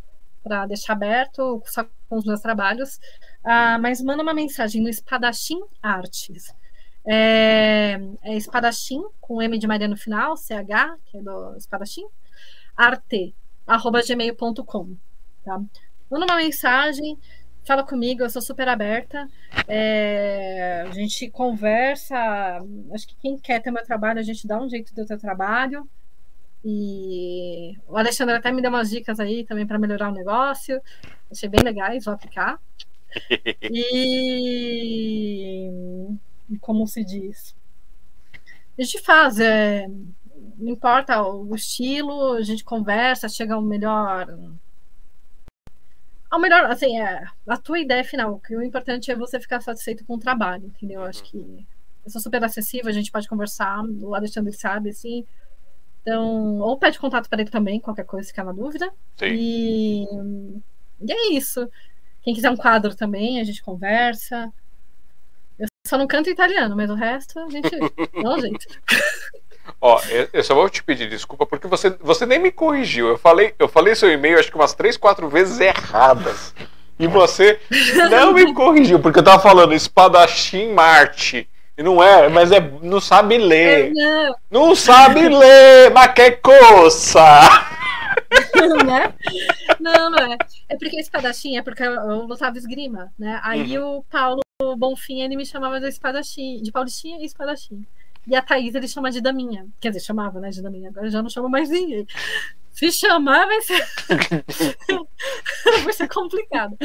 para 0.47 0.65
deixar 0.65 0.93
aberto 0.93 1.61
só 1.65 1.85
com 2.09 2.17
os 2.17 2.25
meus 2.25 2.41
trabalhos. 2.41 2.95
Uh, 3.43 3.79
mas 3.81 4.01
manda 4.01 4.23
uma 4.23 4.33
mensagem 4.33 4.81
no 4.81 4.89
Espadachim 4.89 5.59
Artes. 5.81 6.53
É, 7.09 7.97
é 8.21 8.35
espadachim, 8.35 9.01
com 9.21 9.41
M 9.41 9.57
de 9.57 9.65
Maria 9.65 9.87
no 9.87 9.95
final, 9.95 10.35
CH, 10.35 10.97
que 11.05 11.17
é 11.17 11.21
do 11.21 11.55
espadachim, 11.55 12.05
arte, 12.75 13.33
arroba 13.65 14.01
gmail.com. 14.01 14.97
Tá? 15.45 15.57
Manda 16.11 16.25
uma 16.25 16.35
mensagem, 16.35 17.17
fala 17.65 17.83
comigo, 17.83 18.23
eu 18.23 18.29
sou 18.29 18.41
super 18.41 18.67
aberta. 18.67 19.29
É, 19.69 20.83
a 20.85 20.91
gente 20.91 21.29
conversa. 21.29 22.17
Acho 22.93 23.07
que 23.07 23.15
quem 23.21 23.37
quer 23.37 23.61
ter 23.61 23.71
meu 23.71 23.85
trabalho, 23.85 24.19
a 24.19 24.23
gente 24.23 24.45
dá 24.45 24.61
um 24.61 24.69
jeito 24.69 24.93
do 24.93 25.05
teu 25.05 25.17
trabalho. 25.17 25.89
E 26.63 27.77
o 27.87 27.97
Alexandre 27.97 28.35
até 28.35 28.51
me 28.51 28.61
deu 28.61 28.69
umas 28.69 28.89
dicas 28.89 29.19
aí 29.19 29.45
também 29.45 29.65
para 29.65 29.79
melhorar 29.79 30.09
o 30.09 30.13
negócio. 30.13 30.81
Achei 31.31 31.47
bem 31.47 31.63
legais, 31.63 32.05
vou 32.05 32.13
aplicar. 32.13 32.59
E 36.49 36.57
como 36.61 36.87
se 36.87 37.03
diz? 37.03 37.53
A 38.77 38.81
gente 38.81 39.01
faz, 39.01 39.39
é, 39.39 39.87
não 40.57 40.69
importa 40.69 41.21
o 41.21 41.53
estilo, 41.55 42.33
a 42.33 42.41
gente 42.41 42.63
conversa, 42.63 43.27
chega 43.27 43.55
ao 43.55 43.61
melhor. 43.61 44.27
Ao 46.29 46.39
melhor, 46.39 46.65
assim, 46.65 46.99
é, 46.99 47.25
a 47.47 47.57
tua 47.57 47.79
ideia 47.79 48.03
final, 48.03 48.39
que 48.39 48.55
o 48.55 48.61
importante 48.61 49.11
é 49.11 49.15
você 49.15 49.39
ficar 49.39 49.61
satisfeito 49.61 50.05
com 50.05 50.15
o 50.15 50.19
trabalho, 50.19 50.65
entendeu? 50.65 51.03
Acho 51.03 51.23
que 51.23 51.65
eu 52.05 52.11
sou 52.11 52.21
super 52.21 52.43
acessível, 52.43 52.89
a 52.89 52.93
gente 52.93 53.11
pode 53.11 53.27
conversar, 53.27 53.83
o 53.83 54.13
Alexandre 54.13 54.53
sabe, 54.53 54.89
assim. 54.89 55.25
Então, 56.07 56.59
ou 56.59 56.77
pede 56.77 56.97
contato 56.97 57.27
para 57.27 57.41
ele 57.41 57.49
também, 57.49 57.81
qualquer 57.81 58.05
coisa, 58.05 58.29
ficar 58.29 58.45
na 58.45 58.53
dúvida. 58.53 58.89
Sim. 59.17 59.25
E, 59.25 60.03
e 61.01 61.11
é 61.11 61.33
isso. 61.33 61.69
Quem 62.21 62.33
quiser 62.33 62.49
um 62.49 62.55
quadro 62.55 62.95
também, 62.95 63.41
a 63.41 63.43
gente 63.43 63.61
conversa. 63.61 64.49
Só 65.85 65.97
não 65.97 66.07
canto 66.07 66.29
italiano, 66.29 66.77
mas 66.77 66.89
o 66.89 66.93
resto 66.93 67.37
a 67.39 67.49
gente 67.49 67.69
um 68.15 68.39
jeito. 68.39 68.65
Ó, 69.81 69.99
eu 70.31 70.41
só 70.45 70.55
vou 70.55 70.69
te 70.69 70.81
pedir 70.81 71.09
desculpa 71.09 71.45
porque 71.45 71.67
você, 71.67 71.89
você 71.99 72.25
nem 72.25 72.39
me 72.39 72.53
corrigiu. 72.53 73.09
Eu 73.09 73.17
falei, 73.17 73.53
eu 73.59 73.67
falei 73.67 73.93
seu 73.93 74.09
e-mail 74.09 74.39
acho 74.39 74.49
que 74.49 74.55
umas 74.55 74.73
três, 74.73 74.95
quatro 74.95 75.27
vezes 75.27 75.59
erradas. 75.59 76.55
E 76.97 77.05
você 77.05 77.59
não 78.09 78.31
me 78.31 78.53
corrigiu, 78.53 79.01
porque 79.01 79.19
eu 79.19 79.23
tava 79.23 79.43
falando 79.43 79.73
espadachim 79.73 80.71
Marte. 80.71 81.49
E 81.77 81.83
não 81.83 82.01
é, 82.01 82.27
mas 82.27 82.51
é, 82.51 82.59
não 82.81 82.99
sabe 82.99 83.37
ler. 83.37 83.93
Não, 83.93 84.35
não 84.49 84.75
sabe 84.75 85.29
ler, 85.29 85.91
mas 85.93 86.11
que 86.13 86.31
coça! 86.31 87.23
né? 88.85 89.13
Não, 89.79 90.09
não 90.09 90.33
é. 90.33 90.37
É 90.69 90.75
porque 90.75 90.99
espadachim 90.99 91.55
é 91.55 91.61
porque 91.61 91.83
eu 91.83 92.25
lutava 92.25 92.57
esgrima, 92.57 93.13
né? 93.17 93.39
Aí 93.43 93.77
uhum. 93.77 93.97
o 93.97 94.03
Paulo 94.03 94.41
Bonfim, 94.75 95.21
ele 95.21 95.35
me 95.35 95.45
chamava 95.45 95.79
de 95.79 95.87
espadachim, 95.87 96.61
de 96.63 96.71
Paulistinha 96.71 97.19
e 97.19 97.25
espadachim. 97.25 97.85
E 98.25 98.35
a 98.35 98.41
Thaís 98.41 98.73
ele 98.73 98.87
chama 98.87 99.11
de 99.11 99.21
Daminha. 99.21 99.67
Quer 99.79 99.89
dizer, 99.89 100.01
chamava, 100.01 100.39
né, 100.39 100.49
de 100.49 100.61
Daminha. 100.61 100.89
Agora 100.89 101.09
já 101.09 101.21
não 101.21 101.29
chama 101.29 101.47
mais 101.47 101.69
ninguém. 101.69 102.05
Se 102.71 102.91
chamar, 102.91 103.45
vai 103.45 103.61
ser. 103.61 103.87
vai 105.83 105.93
ser 105.93 106.07
complicado. 106.09 106.77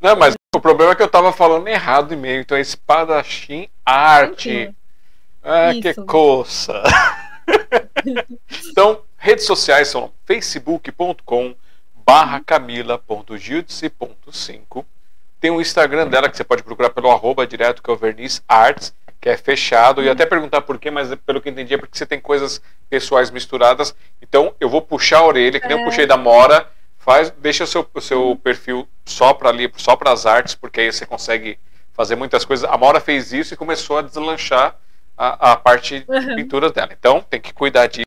Não, 0.00 0.16
mas 0.16 0.34
o 0.58 0.60
problema 0.60 0.92
é 0.92 0.94
que 0.94 1.02
eu 1.02 1.08
tava 1.08 1.32
falando 1.32 1.66
errado 1.68 2.14
e 2.14 2.16
meio. 2.16 2.40
Então 2.40 2.56
é 2.56 2.60
espadachim 2.60 3.68
arte. 3.84 4.72
Ah, 5.42 5.72
Isso. 5.72 5.82
que 5.82 5.94
coça. 6.06 6.82
então, 8.70 9.02
redes 9.18 9.44
sociais 9.44 9.88
são 9.88 10.12
facebook.com 10.24 11.54
barra 12.04 12.40
camila.judice.5 12.40 14.84
tem 15.44 15.50
o 15.50 15.60
Instagram 15.60 16.08
dela 16.08 16.30
que 16.30 16.38
você 16.38 16.42
pode 16.42 16.62
procurar 16.62 16.88
pelo 16.88 17.10
arroba 17.10 17.46
direto, 17.46 17.82
que 17.82 17.90
é 17.90 17.92
o 17.92 17.98
Verniz 17.98 18.42
Arts, 18.48 18.94
que 19.20 19.28
é 19.28 19.36
fechado. 19.36 20.02
E 20.02 20.08
até 20.08 20.24
perguntar 20.24 20.62
por 20.62 20.78
quê, 20.78 20.90
mas 20.90 21.14
pelo 21.16 21.38
que 21.38 21.50
entendi 21.50 21.74
é 21.74 21.76
porque 21.76 21.98
você 21.98 22.06
tem 22.06 22.18
coisas 22.18 22.62
pessoais 22.88 23.30
misturadas. 23.30 23.94
Então 24.22 24.54
eu 24.58 24.70
vou 24.70 24.80
puxar 24.80 25.18
a 25.18 25.26
orelha, 25.26 25.60
que 25.60 25.68
nem 25.68 25.76
é. 25.76 25.80
eu 25.82 25.84
puxei 25.84 26.06
da 26.06 26.16
Mora. 26.16 26.66
Faz, 27.04 27.30
deixa 27.38 27.64
o 27.64 27.66
seu, 27.66 27.86
o 27.92 28.00
seu 28.00 28.40
perfil 28.42 28.88
só 29.04 29.34
para 29.34 29.50
ali, 29.50 29.70
só 29.76 29.94
para 29.94 30.10
as 30.10 30.24
artes, 30.24 30.54
porque 30.54 30.80
aí 30.80 30.90
você 30.90 31.04
consegue 31.04 31.58
fazer 31.92 32.16
muitas 32.16 32.46
coisas. 32.46 32.68
A 32.68 32.78
Mora 32.78 32.98
fez 32.98 33.30
isso 33.30 33.52
e 33.52 33.56
começou 33.58 33.98
a 33.98 34.02
deslanchar 34.02 34.74
a, 35.16 35.52
a 35.52 35.56
parte 35.56 36.02
uhum. 36.08 36.20
de 36.20 36.34
pinturas 36.34 36.72
dela. 36.72 36.94
Então 36.98 37.20
tem 37.20 37.40
que 37.40 37.52
cuidar 37.52 37.88
disso, 37.88 38.06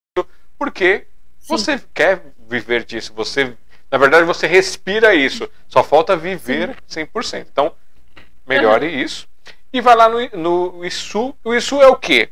porque 0.58 1.06
Sim. 1.40 1.48
você 1.48 1.82
quer 1.94 2.24
viver 2.50 2.84
disso. 2.84 3.14
Você 3.16 3.56
na 3.92 4.00
verdade, 4.00 4.26
você 4.26 4.48
respira 4.48 5.14
isso. 5.14 5.48
Só 5.68 5.84
falta 5.84 6.18
viver 6.18 6.76
Sim. 6.88 7.06
100%. 7.06 7.48
Então, 7.52 7.74
melhore 8.48 8.88
uhum. 8.88 9.00
isso. 9.00 9.28
E 9.72 9.80
vai 9.80 9.96
lá 9.96 10.10
no, 10.10 10.28
no 10.34 10.86
ISU. 10.86 11.36
O 11.44 11.54
ISU 11.54 11.82
é 11.82 11.88
o 11.88 11.96
quê? 11.96 12.32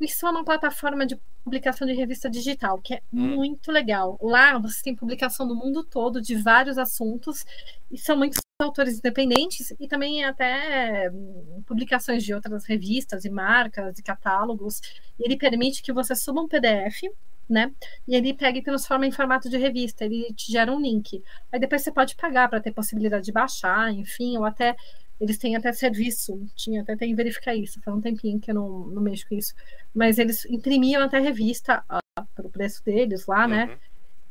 O 0.00 0.04
ISU 0.04 0.26
é 0.26 0.30
uma 0.30 0.44
plataforma 0.44 1.06
de 1.06 1.20
publicação 1.44 1.86
de 1.86 1.92
revista 1.92 2.30
digital, 2.30 2.78
que 2.78 2.94
é 2.94 3.02
hum. 3.12 3.36
muito 3.36 3.70
legal. 3.70 4.18
Lá 4.20 4.58
você 4.58 4.82
tem 4.82 4.94
publicação 4.94 5.46
do 5.46 5.54
mundo 5.54 5.84
todo 5.84 6.20
de 6.20 6.34
vários 6.36 6.78
assuntos 6.78 7.44
e 7.90 7.98
são 7.98 8.16
muitos 8.16 8.40
autores 8.58 8.98
independentes 8.98 9.74
e 9.78 9.88
também 9.88 10.24
até 10.24 11.10
hum, 11.10 11.62
publicações 11.66 12.22
de 12.22 12.32
outras 12.32 12.64
revistas 12.64 13.24
e 13.24 13.30
marcas 13.30 13.98
e 13.98 14.02
catálogos. 14.02 14.80
Ele 15.18 15.36
permite 15.36 15.82
que 15.82 15.92
você 15.92 16.14
suba 16.14 16.40
um 16.40 16.48
PDF 16.48 17.02
né? 17.48 17.70
E 18.08 18.14
ele 18.14 18.32
pega 18.32 18.58
e 18.58 18.62
transforma 18.62 19.06
em 19.06 19.10
formato 19.10 19.48
de 19.48 19.56
revista, 19.58 20.04
ele 20.04 20.32
te 20.34 20.50
gera 20.50 20.72
um 20.72 20.80
link. 20.80 21.22
Aí 21.52 21.60
depois 21.60 21.82
você 21.82 21.92
pode 21.92 22.16
pagar 22.16 22.48
para 22.48 22.60
ter 22.60 22.72
possibilidade 22.72 23.24
de 23.24 23.32
baixar, 23.32 23.92
enfim, 23.92 24.36
ou 24.38 24.44
até 24.44 24.74
eles 25.22 25.38
têm 25.38 25.54
até 25.54 25.72
serviço, 25.72 26.44
tinha 26.56 26.82
até 26.82 26.96
tem 26.96 27.10
que 27.10 27.14
verificar 27.14 27.54
isso, 27.54 27.80
faz 27.80 27.96
um 27.96 28.00
tempinho 28.00 28.40
que 28.40 28.50
eu 28.50 28.54
não, 28.56 28.86
não 28.88 29.00
mexo 29.00 29.28
com 29.28 29.36
isso. 29.36 29.54
Mas 29.94 30.18
eles 30.18 30.44
imprimiam 30.46 31.00
até 31.00 31.20
revista 31.20 31.84
uh, 31.88 32.26
pelo 32.34 32.50
preço 32.50 32.84
deles 32.84 33.24
lá, 33.26 33.46
né? 33.46 33.62
uhum. 33.62 33.70
né? 33.70 33.78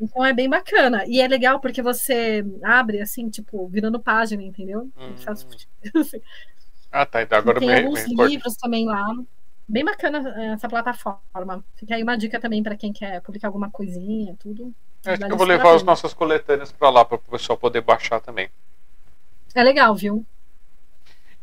Então 0.01 0.25
é 0.25 0.33
bem 0.33 0.49
bacana. 0.49 1.05
E 1.07 1.21
é 1.21 1.27
legal 1.27 1.61
porque 1.61 1.81
você 1.81 2.43
abre 2.61 2.99
assim, 2.99 3.29
tipo, 3.29 3.67
virando 3.69 4.01
página, 4.01 4.43
entendeu? 4.43 4.91
Uhum. 4.97 5.15
Ah, 6.93 7.05
tá. 7.05 7.21
Então 7.21 7.37
agora 7.37 7.57
tem 7.57 7.69
me, 7.69 7.73
alguns 7.73 8.05
me 8.05 8.27
livros 8.27 8.57
também 8.57 8.85
lá 8.85 9.15
bem 9.65 9.85
bacana 9.85 10.35
eh, 10.37 10.47
essa 10.47 10.67
plataforma. 10.67 11.63
Fica 11.77 11.95
aí 11.95 12.03
uma 12.03 12.17
dica 12.17 12.37
também 12.37 12.61
para 12.61 12.75
quem 12.75 12.91
quer 12.91 13.21
publicar 13.21 13.47
alguma 13.47 13.71
coisinha, 13.71 14.35
tudo. 14.37 14.73
É, 15.05 15.11
acho 15.11 15.25
que 15.25 15.31
eu 15.31 15.37
vou 15.37 15.47
levar 15.47 15.73
as 15.73 15.83
nossas 15.83 16.13
coletâneas 16.13 16.69
para 16.69 16.89
lá 16.89 17.05
para 17.05 17.15
o 17.15 17.19
pessoal 17.19 17.57
poder 17.57 17.79
baixar 17.79 18.19
também. 18.19 18.49
É 19.55 19.63
legal, 19.63 19.95
viu? 19.95 20.25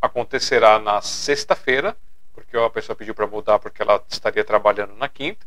acontecerá 0.00 0.78
na 0.78 1.02
sexta-feira, 1.02 1.94
porque 2.32 2.56
a 2.56 2.70
pessoa 2.70 2.96
pediu 2.96 3.14
para 3.14 3.26
mudar 3.26 3.58
porque 3.58 3.82
ela 3.82 4.02
estaria 4.08 4.42
trabalhando 4.42 4.94
na 4.94 5.06
quinta. 5.06 5.44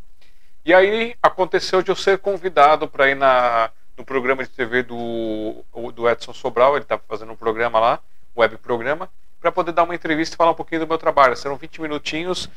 E 0.66 0.74
aí 0.74 1.16
aconteceu 1.22 1.82
de 1.82 1.90
eu 1.90 1.96
ser 1.96 2.18
convidado 2.20 2.88
para 2.88 3.10
ir 3.10 3.16
na, 3.16 3.72
no 3.98 4.06
programa 4.06 4.44
de 4.44 4.50
TV 4.50 4.84
do, 4.84 5.64
do 5.94 6.10
Edson 6.10 6.34
Sobral, 6.34 6.76
ele 6.76 6.84
estava 6.84 7.02
fazendo 7.08 7.32
um 7.32 7.36
programa 7.36 7.80
lá, 7.80 8.00
web 8.36 8.58
programa, 8.58 9.10
para 9.40 9.52
poder 9.52 9.72
dar 9.72 9.84
uma 9.84 9.96
entrevista 9.96 10.36
e 10.36 10.38
falar 10.38 10.52
um 10.52 10.56
pouquinho 10.56 10.82
do 10.82 10.88
meu 10.88 10.98
trabalho. 10.98 11.36
Serão 11.36 11.56
20 11.56 11.82
minutinhos, 11.82 12.50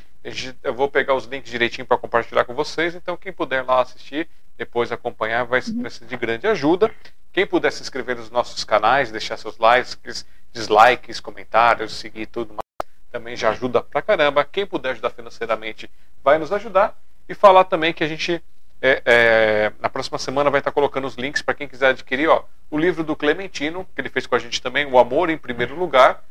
eu 0.63 0.75
vou 0.75 0.89
pegar 0.89 1.15
os 1.15 1.25
links 1.27 1.51
direitinho 1.51 1.87
para 1.87 1.97
compartilhar 1.97 2.45
com 2.45 2.55
vocês, 2.55 2.95
então 2.95 3.17
quem 3.17 3.33
puder 3.33 3.65
lá 3.65 3.81
assistir, 3.81 4.29
depois 4.57 4.93
acompanhar, 4.93 5.45
vai 5.45 5.61
ser 5.61 5.73
uhum. 5.73 6.07
de 6.07 6.17
grande 6.17 6.47
ajuda. 6.47 6.91
Quem 7.33 7.47
puder 7.47 7.73
se 7.73 7.83
inscrever 7.83 8.17
nos 8.17 8.31
nossos 8.31 8.63
canais, 8.63 9.11
deixar 9.11 9.37
seus 9.37 9.59
likes, 9.59 10.27
dislikes, 10.53 11.19
comentários, 11.19 11.95
seguir 11.95 12.27
tudo 12.27 12.51
mais, 12.55 12.91
também 13.11 13.35
já 13.37 13.51
ajuda 13.51 13.83
pra 13.83 14.03
caramba. 14.03 14.45
Quem 14.45 14.67
puder 14.67 14.91
ajudar 14.91 15.11
financeiramente 15.11 15.91
vai 16.23 16.39
nos 16.39 16.53
ajudar. 16.53 16.97
E 17.29 17.35
falar 17.35 17.65
também 17.65 17.93
que 17.93 18.05
a 18.05 18.09
gente 18.09 18.43
é, 18.81 19.03
é, 19.05 19.73
na 19.81 19.89
próxima 19.89 20.19
semana 20.19 20.51
vai 20.51 20.61
estar 20.61 20.73
colocando 20.73 21.07
os 21.07 21.15
links 21.15 21.41
para 21.41 21.55
quem 21.55 21.69
quiser 21.69 21.91
adquirir 21.91 22.29
ó, 22.29 22.45
o 22.69 22.77
livro 22.77 23.05
do 23.05 23.15
Clementino, 23.15 23.87
que 23.95 24.01
ele 24.01 24.09
fez 24.09 24.27
com 24.27 24.35
a 24.35 24.39
gente 24.41 24.61
também, 24.61 24.85
O 24.85 24.99
Amor 24.99 25.31
em 25.31 25.39
Primeiro 25.39 25.77
Lugar, 25.77 26.25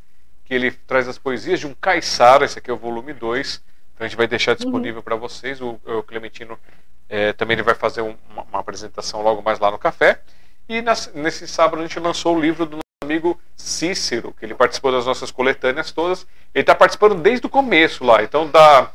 que 0.43 0.53
ele 0.53 0.71
traz 0.71 1.07
as 1.07 1.17
poesias 1.17 1.61
de 1.61 1.67
um 1.67 1.73
Caissara, 1.73 2.43
esse 2.43 2.59
aqui 2.59 2.69
é 2.69 2.73
o 2.73 2.77
volume 2.77 3.13
2. 3.13 3.63
Então 3.93 4.05
a 4.05 4.07
gente 4.09 4.17
vai 4.17 4.27
deixar 4.27 4.53
disponível 4.53 4.97
uhum. 4.97 5.01
para 5.01 5.15
vocês. 5.15 5.61
O, 5.61 5.79
o 5.85 6.03
Clementino 6.03 6.59
é, 7.07 7.31
também 7.31 7.55
ele 7.55 7.63
vai 7.63 7.75
fazer 7.75 8.01
um, 8.01 8.17
uma, 8.29 8.43
uma, 8.43 8.59
apresentação 8.59 9.21
logo 9.21 9.41
mais 9.41 9.59
lá 9.59 9.71
no 9.71 9.77
café. 9.77 10.19
E 10.67 10.81
nas, 10.81 11.09
nesse 11.13 11.47
sábado 11.47 11.79
a 11.79 11.83
gente 11.83 11.99
lançou 11.99 12.35
o 12.35 12.41
livro 12.41 12.65
do 12.65 12.77
nosso 12.77 12.81
amigo 13.03 13.39
Cícero, 13.55 14.33
que 14.37 14.43
ele 14.43 14.55
participou 14.55 14.91
das 14.91 15.05
nossas 15.05 15.31
coletâneas 15.31 15.91
todas. 15.91 16.27
Ele 16.53 16.63
está 16.63 16.75
participando 16.75 17.15
desde 17.15 17.45
o 17.45 17.49
começo 17.49 18.03
lá, 18.03 18.21
então 18.21 18.49
dá, 18.49 18.91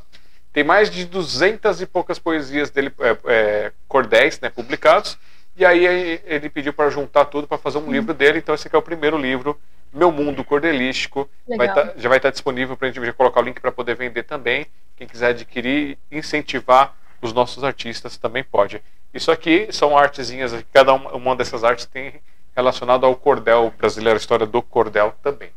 tem 0.57 0.65
mais 0.65 0.89
de 0.89 1.05
duzentas 1.05 1.83
e 1.83 1.87
poucas 1.87 2.19
poesias 2.19 2.71
dele, 2.71 2.91
é, 2.99 3.19
é, 3.27 3.73
cordéis, 3.87 4.41
né, 4.41 4.49
publicados. 4.49 5.19
E 5.55 5.67
aí 5.67 5.85
ele 6.25 6.49
pediu 6.49 6.73
para 6.73 6.89
juntar 6.89 7.27
tudo 7.27 7.47
para 7.47 7.59
fazer 7.59 7.77
um 7.77 7.87
hum. 7.87 7.93
livro 7.93 8.15
dele. 8.15 8.39
Então 8.39 8.55
esse 8.55 8.67
aqui 8.67 8.75
é 8.75 8.79
o 8.79 8.83
primeiro 8.83 9.19
livro, 9.19 9.61
Meu 9.93 10.11
Mundo 10.11 10.43
Cordelístico. 10.43 11.29
Vai 11.59 11.69
tá, 11.75 11.93
já 11.99 12.09
vai 12.09 12.17
estar 12.17 12.29
tá 12.29 12.33
disponível 12.33 12.75
para 12.75 12.89
a 12.89 12.91
gente 12.91 13.13
colocar 13.13 13.41
o 13.41 13.43
link 13.43 13.61
para 13.61 13.71
poder 13.71 13.97
vender 13.97 14.23
também. 14.23 14.67
Quem 14.97 15.07
quiser 15.07 15.27
adquirir, 15.27 15.99
incentivar 16.11 16.97
os 17.21 17.35
nossos 17.35 17.63
artistas 17.63 18.17
também 18.17 18.43
pode. 18.43 18.81
Isso 19.13 19.31
aqui 19.31 19.69
são 19.71 19.95
artezinhas, 19.95 20.55
cada 20.73 20.95
uma 20.95 21.37
dessas 21.37 21.65
artes 21.65 21.85
tem 21.85 22.15
relacionado 22.57 23.05
ao 23.05 23.15
cordel 23.15 23.75
brasileiro, 23.77 24.17
a 24.17 24.21
história 24.21 24.47
do 24.47 24.63
cordel 24.63 25.15
também. 25.23 25.51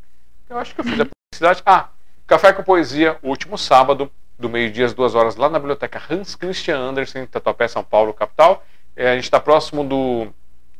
Eu 0.49 0.57
acho 0.57 0.75
que 0.75 0.81
eu 0.81 0.83
fiz 0.83 0.99
a 0.99 1.05
publicidade. 1.05 1.63
Ah, 1.65 1.87
Café 2.27 2.51
com 2.51 2.63
Poesia, 2.63 3.17
último 3.23 3.57
sábado, 3.57 4.11
do 4.39 4.49
meio-dia 4.49 4.85
às 4.85 4.93
duas 4.93 5.15
horas, 5.15 5.35
lá 5.35 5.49
na 5.49 5.59
biblioteca 5.59 6.01
Hans 6.09 6.33
Christian 6.33 6.77
Andersen, 6.77 7.25
Tatuapé, 7.25 7.67
São 7.67 7.83
Paulo, 7.83 8.13
capital. 8.13 8.65
É, 8.95 9.09
a 9.11 9.15
gente 9.15 9.25
está 9.25 9.39
próximo 9.39 9.83
do, 9.83 10.27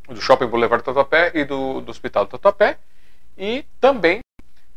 do 0.08 0.22
Shopping 0.22 0.48
Boulevard 0.48 0.84
Tatuapé 0.84 1.32
e 1.34 1.44
do, 1.44 1.82
do 1.82 1.92
Hospital 1.92 2.26
do 2.26 2.32
Tatuapé. 2.32 2.78
E 3.38 3.66
também, 3.80 4.22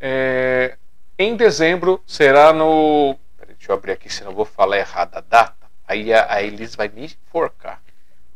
é, 0.01 0.77
em 1.17 1.37
dezembro, 1.37 2.03
será 2.05 2.53
no. 2.53 3.17
Deixa 3.47 3.71
eu 3.71 3.77
abrir 3.77 3.93
aqui, 3.93 4.13
senão 4.13 4.33
eu 4.33 4.37
vou 4.37 4.45
falar 4.45 4.79
errada 4.79 5.19
a 5.19 5.21
data. 5.21 5.67
Aí 5.87 6.13
a, 6.13 6.33
a 6.33 6.43
Elis 6.43 6.75
vai 6.75 6.89
me 6.89 7.09
forcar. 7.31 7.81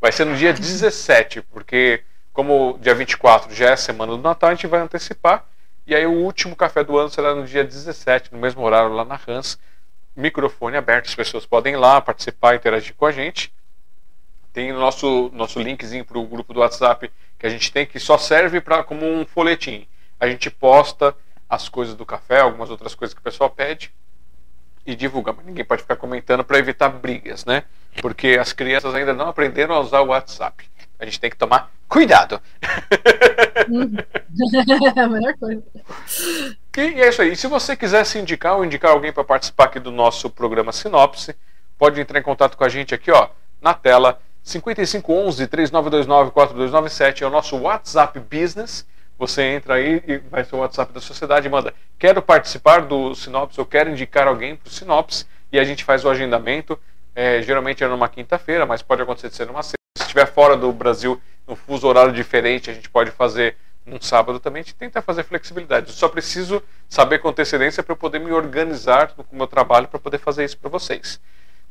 Vai 0.00 0.12
ser 0.12 0.24
no 0.24 0.36
dia 0.36 0.52
17, 0.54 1.42
porque 1.42 2.04
como 2.32 2.78
dia 2.80 2.94
24 2.94 3.52
já 3.52 3.70
é 3.70 3.76
semana 3.76 4.12
do 4.12 4.22
Natal, 4.22 4.50
a 4.50 4.54
gente 4.54 4.68
vai 4.68 4.80
antecipar. 4.80 5.44
E 5.86 5.94
aí 5.94 6.06
o 6.06 6.12
último 6.12 6.54
café 6.54 6.84
do 6.84 6.96
ano 6.96 7.08
será 7.08 7.34
no 7.34 7.44
dia 7.44 7.64
17, 7.64 8.32
no 8.32 8.38
mesmo 8.38 8.62
horário 8.62 8.92
lá 8.92 9.04
na 9.04 9.18
Hans. 9.26 9.58
Microfone 10.16 10.76
aberto, 10.76 11.08
as 11.08 11.14
pessoas 11.14 11.44
podem 11.44 11.74
ir 11.74 11.76
lá 11.76 12.00
participar, 12.00 12.54
interagir 12.54 12.94
com 12.94 13.06
a 13.06 13.12
gente. 13.12 13.52
Tem 14.52 14.72
o 14.72 14.78
nosso, 14.78 15.30
nosso 15.34 15.60
linkzinho 15.60 16.04
para 16.04 16.18
o 16.18 16.26
grupo 16.26 16.54
do 16.54 16.60
WhatsApp 16.60 17.10
que 17.38 17.46
a 17.46 17.50
gente 17.50 17.70
tem, 17.70 17.84
que 17.84 18.00
só 18.00 18.16
serve 18.16 18.60
para 18.60 18.82
como 18.82 19.06
um 19.06 19.26
folhetim. 19.26 19.86
A 20.18 20.26
gente 20.26 20.50
posta 20.50 21.14
as 21.48 21.68
coisas 21.68 21.94
do 21.94 22.06
café, 22.06 22.40
algumas 22.40 22.70
outras 22.70 22.94
coisas 22.94 23.12
que 23.12 23.20
o 23.20 23.22
pessoal 23.22 23.50
pede 23.50 23.92
e 24.86 24.94
divulga, 24.94 25.32
mas 25.32 25.44
ninguém 25.44 25.64
pode 25.64 25.82
ficar 25.82 25.96
comentando 25.96 26.44
para 26.44 26.58
evitar 26.58 26.88
brigas, 26.88 27.44
né? 27.44 27.64
Porque 28.00 28.38
as 28.40 28.52
crianças 28.52 28.94
ainda 28.94 29.12
não 29.12 29.28
aprenderam 29.28 29.74
a 29.74 29.80
usar 29.80 30.00
o 30.00 30.06
WhatsApp. 30.06 30.64
A 30.98 31.04
gente 31.04 31.20
tem 31.20 31.30
que 31.30 31.36
tomar 31.36 31.70
cuidado. 31.88 32.40
a 34.96 35.08
melhor 35.08 35.34
coisa. 35.38 35.62
E, 36.76 36.80
é 36.80 37.08
isso 37.08 37.22
aí. 37.22 37.32
E 37.32 37.36
se 37.36 37.46
você 37.46 37.76
quiser 37.76 38.04
se 38.04 38.18
indicar 38.18 38.56
ou 38.56 38.64
indicar 38.64 38.92
alguém 38.92 39.12
para 39.12 39.24
participar 39.24 39.64
aqui 39.64 39.80
do 39.80 39.90
nosso 39.90 40.30
programa 40.30 40.72
Sinopse, 40.72 41.34
pode 41.78 42.00
entrar 42.00 42.18
em 42.18 42.22
contato 42.22 42.56
com 42.56 42.64
a 42.64 42.68
gente 42.68 42.94
aqui, 42.94 43.10
ó, 43.10 43.28
na 43.60 43.74
tela. 43.74 44.20
5511 44.42 45.46
3929 45.48 46.30
4297 46.30 47.24
é 47.24 47.26
o 47.26 47.30
nosso 47.30 47.56
WhatsApp 47.56 48.20
Business. 48.20 48.86
Você 49.18 49.42
entra 49.42 49.74
aí 49.74 50.02
e 50.06 50.18
vai 50.18 50.44
ser 50.44 50.54
o 50.54 50.60
WhatsApp 50.60 50.92
da 50.92 51.00
sociedade 51.00 51.46
e 51.46 51.50
manda: 51.50 51.74
Quero 51.98 52.22
participar 52.22 52.82
do 52.82 53.14
Sinopse, 53.14 53.58
ou 53.58 53.66
quero 53.66 53.90
indicar 53.90 54.28
alguém 54.28 54.54
para 54.54 54.68
o 54.68 54.72
Sinopse, 54.72 55.26
e 55.50 55.58
a 55.58 55.64
gente 55.64 55.82
faz 55.82 56.04
o 56.04 56.10
agendamento. 56.10 56.78
É, 57.16 57.40
geralmente 57.40 57.82
é 57.82 57.88
numa 57.88 58.10
quinta-feira, 58.10 58.66
mas 58.66 58.82
pode 58.82 59.00
acontecer 59.00 59.30
de 59.30 59.36
ser 59.36 59.46
numa 59.46 59.62
sexta. 59.62 59.76
Se 59.96 60.02
estiver 60.02 60.26
fora 60.26 60.54
do 60.54 60.70
Brasil, 60.70 61.18
num 61.48 61.56
fuso 61.56 61.88
horário 61.88 62.12
diferente, 62.12 62.70
a 62.70 62.74
gente 62.74 62.90
pode 62.90 63.10
fazer 63.10 63.56
num 63.86 63.98
sábado 63.98 64.38
também. 64.38 64.60
A 64.60 64.62
gente 64.62 64.74
tenta 64.74 65.00
fazer 65.00 65.24
flexibilidade. 65.24 65.86
Eu 65.88 65.94
só 65.94 66.10
preciso 66.10 66.62
saber 66.86 67.20
com 67.20 67.30
antecedência 67.30 67.82
para 67.82 67.94
eu 67.94 67.96
poder 67.96 68.18
me 68.18 68.30
organizar 68.32 69.14
com 69.14 69.22
o 69.22 69.36
meu 69.36 69.46
trabalho 69.46 69.88
para 69.88 69.98
poder 69.98 70.18
fazer 70.18 70.44
isso 70.44 70.58
para 70.58 70.68
vocês. 70.68 71.18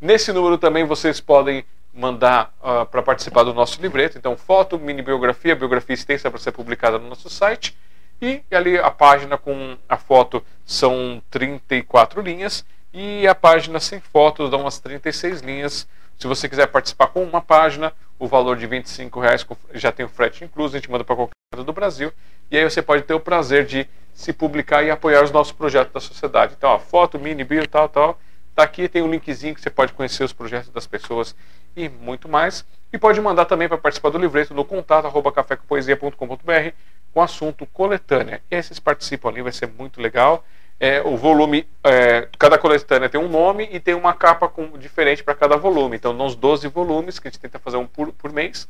Nesse 0.01 0.33
número 0.33 0.57
também 0.57 0.83
vocês 0.83 1.21
podem 1.21 1.63
mandar 1.93 2.51
uh, 2.59 2.81
ah, 2.81 2.85
para 2.87 3.03
participar 3.03 3.43
do 3.43 3.53
nosso 3.53 3.79
livreto. 3.79 4.17
Então, 4.17 4.35
foto, 4.35 4.79
mini 4.79 5.03
biografia, 5.03 5.55
biografia 5.55 5.93
extensa 5.93 6.31
para 6.31 6.39
ser 6.39 6.53
publicada 6.53 6.97
no 6.97 7.07
nosso 7.07 7.29
site. 7.29 7.77
E 8.19 8.41
ali 8.49 8.79
a 8.79 8.89
página 8.89 9.37
com 9.37 9.77
a 9.87 9.95
foto 9.95 10.43
são 10.65 11.21
34 11.29 12.19
linhas 12.21 12.65
e 12.95 13.27
a 13.27 13.35
página 13.35 13.77
sem 13.77 13.99
fotos 13.99 14.49
dá 14.49 14.55
umas 14.55 14.79
36 14.79 15.41
linhas. 15.41 15.85
Se 16.17 16.27
você 16.27 16.47
quiser 16.47 16.67
participar 16.67 17.07
com 17.07 17.21
uma 17.21 17.41
página, 17.41 17.91
o 18.17 18.25
valor 18.25 18.55
de 18.55 18.65
25 18.65 19.19
reais 19.19 19.45
já 19.73 19.91
tem 19.91 20.05
o 20.05 20.09
frete 20.09 20.45
incluso, 20.45 20.75
a 20.75 20.79
gente 20.79 20.89
manda 20.89 21.03
para 21.03 21.13
qualquer 21.13 21.33
do 21.57 21.73
Brasil. 21.73 22.13
E 22.49 22.57
aí 22.57 22.63
você 22.63 22.81
pode 22.81 23.03
ter 23.03 23.13
o 23.13 23.19
prazer 23.19 23.65
de 23.65 23.85
se 24.13 24.31
publicar 24.31 24.81
e 24.81 24.89
apoiar 24.89 25.21
os 25.23 25.31
nossos 25.31 25.51
projetos 25.51 25.93
da 25.93 25.99
sociedade. 25.99 26.55
Então, 26.57 26.71
a 26.71 26.79
foto, 26.79 27.19
mini 27.19 27.43
bio, 27.43 27.67
tal, 27.67 27.89
tal. 27.89 28.19
Tá 28.55 28.63
aqui, 28.63 28.87
tem 28.87 29.01
um 29.01 29.11
linkzinho 29.11 29.53
que 29.53 29.59
você 29.59 29.69
pode 29.69 29.91
conhecer 29.91 30.23
os 30.23 30.31
projetos 30.31 30.69
das 30.69 30.87
pessoas 30.87 31.35
e 31.75 31.89
muito 31.89 32.29
mais. 32.29 32.63
E 32.93 32.97
pode 32.97 33.19
mandar 33.19 33.43
também 33.43 33.67
para 33.67 33.77
participar 33.77 34.09
do 34.09 34.17
livreto 34.17 34.53
no 34.53 34.63
contato 34.63 35.05
arroba 35.05 35.33
cafécompoesia.com.br 35.33 36.71
com 37.13 37.21
assunto 37.21 37.65
coletânea. 37.65 38.41
E 38.49 38.55
aí 38.55 38.63
vocês 38.63 38.79
participam 38.79 39.27
ali, 39.27 39.41
vai 39.41 39.51
ser 39.51 39.67
muito 39.67 39.99
legal. 39.99 40.45
É, 40.79 41.01
o 41.01 41.15
volume, 41.15 41.67
é, 41.83 42.27
cada 42.37 42.57
coletânea 42.57 43.09
tem 43.09 43.19
um 43.19 43.29
nome 43.29 43.67
e 43.71 43.79
tem 43.79 43.93
uma 43.93 44.13
capa 44.13 44.47
com, 44.47 44.77
diferente 44.77 45.23
para 45.23 45.33
cada 45.33 45.55
volume. 45.55 45.95
Então, 45.95 46.11
nos 46.11 46.35
12 46.35 46.67
volumes, 46.67 47.17
que 47.17 47.27
a 47.27 47.31
gente 47.31 47.39
tenta 47.39 47.59
fazer 47.59 47.77
um 47.77 47.87
por, 47.87 48.11
por 48.11 48.31
mês. 48.31 48.67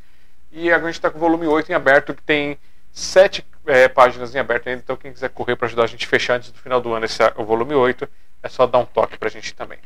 E 0.51 0.71
agora 0.71 0.89
a 0.89 0.91
gente 0.91 0.99
está 0.99 1.09
com 1.09 1.17
o 1.17 1.19
volume 1.21 1.47
8 1.47 1.71
em 1.71 1.75
aberto, 1.75 2.13
que 2.13 2.21
tem 2.21 2.57
sete 2.91 3.45
é, 3.65 3.87
páginas 3.87 4.33
em 4.33 4.39
aberto 4.39 4.67
ainda. 4.69 4.81
Então, 4.83 4.95
quem 4.95 5.11
quiser 5.11 5.29
correr 5.29 5.55
para 5.55 5.67
ajudar 5.67 5.83
a 5.83 5.87
gente 5.87 6.05
a 6.05 6.09
fechar 6.09 6.35
antes 6.35 6.51
do 6.51 6.59
final 6.59 6.79
do 6.79 6.93
ano 6.93 7.05
esse, 7.05 7.21
o 7.35 7.43
volume 7.43 7.73
8, 7.73 8.07
é 8.43 8.47
só 8.47 8.67
dar 8.67 8.77
um 8.77 8.85
toque 8.85 9.17
para 9.17 9.27
a 9.27 9.31
gente 9.31 9.53
também. 9.53 9.79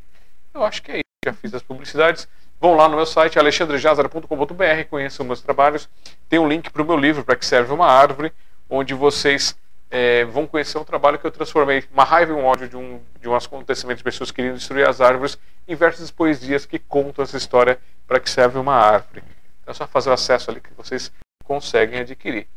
Eu 0.53 0.63
acho 0.63 0.83
que 0.83 0.91
é 0.91 0.95
isso. 0.95 1.03
Já 1.25 1.33
fiz 1.33 1.53
as 1.53 1.61
publicidades. 1.61 2.27
Vão 2.59 2.75
lá 2.75 2.89
no 2.89 2.97
meu 2.97 3.05
site, 3.05 3.39
alexandrejazara.com.br, 3.39 4.83
conheçam 4.89 5.25
meus 5.25 5.41
trabalhos. 5.41 5.87
Tem 6.27 6.37
um 6.39 6.47
link 6.47 6.69
para 6.69 6.81
o 6.81 6.85
meu 6.85 6.97
livro, 6.97 7.23
para 7.23 7.37
que 7.37 7.45
serve 7.45 7.71
uma 7.71 7.87
árvore, 7.87 8.33
onde 8.69 8.93
vocês 8.93 9.55
é, 9.91 10.23
vão 10.25 10.45
conhecer 10.45 10.77
um 10.77 10.83
trabalho 10.83 11.17
que 11.17 11.25
eu 11.25 11.31
transformei 11.31 11.83
uma 11.91 12.03
raiva 12.03 12.31
e 12.31 12.35
um 12.35 12.45
ódio 12.45 12.69
de 12.69 12.77
um, 12.77 13.01
de 13.19 13.27
um 13.27 13.35
acontecimento 13.35 13.97
de 13.97 14.03
pessoas 14.03 14.31
querendo 14.31 14.55
destruir 14.55 14.87
as 14.87 15.01
árvores 15.01 15.37
em 15.67 15.75
versos 15.75 16.11
poesias 16.11 16.65
que 16.65 16.77
contam 16.77 17.23
essa 17.23 17.37
história 17.37 17.79
para 18.07 18.19
que 18.19 18.29
serve 18.29 18.57
uma 18.57 18.75
árvore. 18.75 19.23
Então 19.61 19.71
é 19.71 19.73
só 19.73 19.87
fazer 19.87 20.09
o 20.09 20.13
acesso 20.13 20.51
ali 20.51 20.61
que 20.61 20.73
vocês 20.75 21.11
conseguem 21.43 21.99
adquirir. 21.99 22.47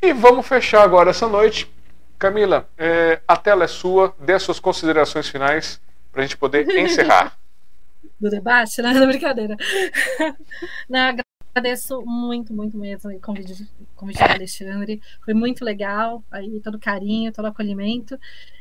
E 0.00 0.12
vamos 0.12 0.46
fechar 0.46 0.82
agora 0.82 1.10
essa 1.10 1.28
noite. 1.28 1.72
Camila, 2.18 2.68
é, 2.76 3.20
a 3.26 3.36
tela 3.36 3.64
é 3.64 3.68
sua, 3.68 4.14
dê 4.18 4.32
as 4.32 4.42
suas 4.42 4.58
considerações 4.58 5.28
finais 5.28 5.80
para 6.10 6.22
a 6.22 6.24
gente 6.24 6.36
poder 6.36 6.68
encerrar. 6.78 7.36
Do 8.20 8.30
debate, 8.30 8.82
né? 8.82 8.92
Não, 8.92 9.06
brincadeira. 9.06 9.56
Não, 10.88 11.16
agradeço 11.54 12.02
muito, 12.02 12.52
muito 12.52 12.76
mesmo 12.76 13.10
o 13.10 13.20
convite, 13.20 13.68
convite 13.94 14.18
do 14.18 14.30
Alexandre. 14.30 15.02
Foi 15.24 15.34
muito 15.34 15.64
legal, 15.64 16.24
aí 16.30 16.60
todo 16.60 16.78
carinho, 16.78 17.32
todo 17.32 17.46
acolhimento. 17.46 18.18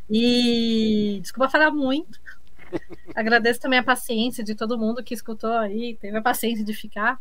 E 0.09 1.19
desculpa 1.21 1.49
falar 1.49 1.71
muito. 1.71 2.19
Agradeço 3.15 3.59
também 3.59 3.79
a 3.79 3.83
paciência 3.83 4.43
de 4.43 4.55
todo 4.55 4.77
mundo 4.77 5.03
que 5.03 5.13
escutou 5.13 5.51
aí, 5.53 5.97
teve 5.99 6.17
a 6.17 6.21
paciência 6.21 6.63
de 6.63 6.73
ficar, 6.73 7.19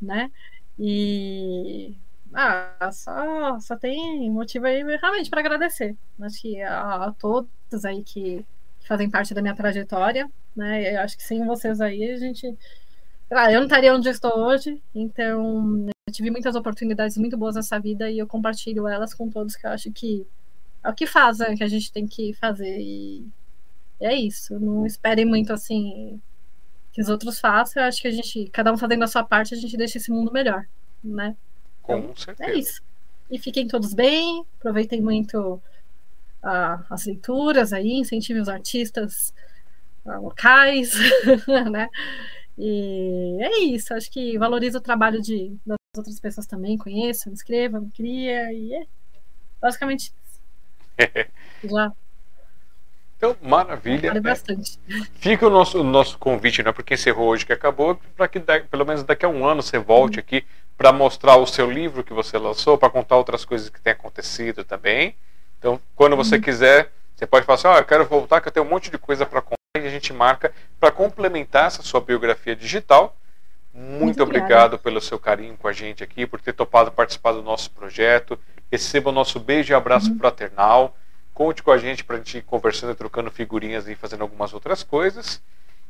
né? 0.00 0.30
E 0.78 1.96
ah, 2.34 2.90
só, 2.92 3.60
só 3.60 3.76
tem 3.76 4.28
motivo 4.30 4.66
aí 4.66 4.82
realmente 4.82 5.30
para 5.30 5.40
agradecer. 5.40 5.96
Acho 6.20 6.40
que 6.40 6.60
a, 6.60 7.04
a 7.06 7.12
todos 7.12 7.84
aí 7.84 8.02
que, 8.02 8.44
que, 8.80 8.88
fazem 8.88 9.08
parte 9.08 9.32
da 9.32 9.40
minha 9.40 9.54
trajetória, 9.54 10.28
né? 10.56 10.96
Eu 10.96 11.00
acho 11.00 11.16
que 11.16 11.22
sem 11.22 11.44
vocês 11.46 11.80
aí 11.80 12.10
a 12.10 12.16
gente. 12.16 12.56
Ah, 13.30 13.50
eu 13.50 13.58
não 13.58 13.66
estaria 13.66 13.94
onde 13.94 14.08
estou 14.08 14.36
hoje, 14.38 14.80
então 14.94 15.86
eu 16.06 16.12
tive 16.12 16.30
muitas 16.30 16.54
oportunidades 16.54 17.16
muito 17.16 17.36
boas 17.36 17.56
nessa 17.56 17.78
vida 17.78 18.10
e 18.10 18.18
eu 18.18 18.26
compartilho 18.26 18.86
elas 18.86 19.14
com 19.14 19.28
todos 19.28 19.56
que 19.56 19.66
eu 19.66 19.70
acho 19.70 19.90
que 19.90 20.26
é 20.84 20.90
o 20.90 20.94
que 20.94 21.06
fazem, 21.06 21.48
né, 21.48 21.56
que 21.56 21.64
a 21.64 21.68
gente 21.68 21.90
tem 21.90 22.06
que 22.06 22.34
fazer. 22.34 22.78
E 22.78 23.26
é 24.00 24.14
isso. 24.14 24.60
Não 24.60 24.84
esperem 24.84 25.24
muito 25.24 25.52
assim 25.52 26.20
que 26.92 27.00
os 27.00 27.08
outros 27.08 27.40
façam. 27.40 27.82
Eu 27.82 27.88
acho 27.88 28.02
que 28.02 28.08
a 28.08 28.10
gente, 28.10 28.48
cada 28.50 28.72
um 28.72 28.76
fazendo 28.76 29.02
a 29.02 29.08
sua 29.08 29.24
parte, 29.24 29.54
a 29.54 29.56
gente 29.56 29.76
deixa 29.76 29.98
esse 29.98 30.10
mundo 30.10 30.30
melhor, 30.30 30.66
né? 31.02 31.34
Com 31.82 31.98
então, 31.98 32.16
certeza. 32.16 32.50
É 32.50 32.58
isso. 32.58 32.82
E 33.30 33.38
fiquem 33.38 33.66
todos 33.66 33.94
bem, 33.94 34.44
aproveitem 34.58 35.00
muito 35.00 35.54
uh, 36.44 36.84
as 36.90 37.06
leituras 37.06 37.72
aí, 37.72 37.94
incentivem 37.94 38.42
os 38.42 38.48
artistas 38.48 39.34
uh, 40.04 40.20
locais, 40.20 40.92
né? 41.72 41.88
E 42.56 43.36
é 43.40 43.58
isso, 43.64 43.92
acho 43.94 44.10
que 44.10 44.38
valoriza 44.38 44.78
o 44.78 44.80
trabalho 44.80 45.20
de, 45.20 45.56
das 45.66 45.76
outras 45.96 46.20
pessoas 46.20 46.46
também, 46.46 46.78
conheçam, 46.78 47.32
escrevam, 47.32 47.90
cria, 47.94 48.52
e 48.52 48.74
é 48.74 48.86
basicamente 49.60 50.12
já. 51.64 51.92
Então, 53.16 53.36
maravilha. 53.40 54.10
Vale 54.10 54.20
bastante. 54.20 54.78
Fica 55.14 55.46
o 55.46 55.50
nosso, 55.50 55.80
o 55.80 55.84
nosso 55.84 56.18
convite, 56.18 56.62
não 56.62 56.70
é 56.70 56.72
porque 56.72 56.94
encerrou 56.94 57.28
hoje 57.28 57.46
que 57.46 57.52
acabou, 57.52 57.98
para 58.16 58.28
que 58.28 58.38
pelo 58.38 58.84
menos 58.84 59.02
daqui 59.02 59.24
a 59.24 59.28
um 59.28 59.46
ano 59.46 59.62
você 59.62 59.78
volte 59.78 60.18
uhum. 60.18 60.20
aqui 60.20 60.44
para 60.76 60.92
mostrar 60.92 61.36
o 61.36 61.46
seu 61.46 61.70
livro 61.70 62.04
que 62.04 62.12
você 62.12 62.36
lançou, 62.36 62.76
para 62.76 62.90
contar 62.90 63.16
outras 63.16 63.44
coisas 63.44 63.68
que 63.68 63.80
têm 63.80 63.92
acontecido 63.92 64.64
também. 64.64 65.16
Então, 65.58 65.80
quando 65.94 66.16
você 66.16 66.36
uhum. 66.36 66.42
quiser, 66.42 66.92
você 67.16 67.26
pode 67.26 67.46
falar 67.46 67.54
assim: 67.56 67.68
oh, 67.68 67.76
eu 67.76 67.84
quero 67.84 68.04
voltar, 68.04 68.40
que 68.40 68.48
eu 68.48 68.52
tenho 68.52 68.66
um 68.66 68.68
monte 68.68 68.90
de 68.90 68.98
coisa 68.98 69.24
para 69.24 69.40
contar 69.40 69.56
e 69.76 69.86
a 69.86 69.90
gente 69.90 70.12
marca 70.12 70.52
para 70.78 70.90
complementar 70.90 71.66
essa 71.66 71.82
sua 71.82 72.00
biografia 72.00 72.54
digital. 72.54 73.16
Muito, 73.72 74.04
Muito 74.04 74.22
obrigado 74.22 74.78
pelo 74.78 75.00
seu 75.00 75.18
carinho 75.18 75.56
com 75.56 75.66
a 75.66 75.72
gente 75.72 76.04
aqui, 76.04 76.26
por 76.26 76.40
ter 76.40 76.52
topado 76.52 76.92
participar 76.92 77.32
do 77.32 77.42
nosso 77.42 77.70
projeto. 77.72 78.38
Receba 78.70 79.10
o 79.10 79.12
nosso 79.12 79.40
beijo 79.40 79.72
e 79.72 79.74
abraço 79.74 80.10
uhum. 80.10 80.18
fraternal. 80.18 80.96
Conte 81.32 81.60
com 81.60 81.72
a 81.72 81.78
gente 81.78 82.04
para 82.04 82.14
a 82.14 82.18
gente 82.18 82.38
ir 82.38 82.42
conversando, 82.42 82.94
trocando 82.94 83.32
figurinhas 83.32 83.88
e 83.88 83.96
fazendo 83.96 84.22
algumas 84.22 84.54
outras 84.54 84.84
coisas. 84.84 85.42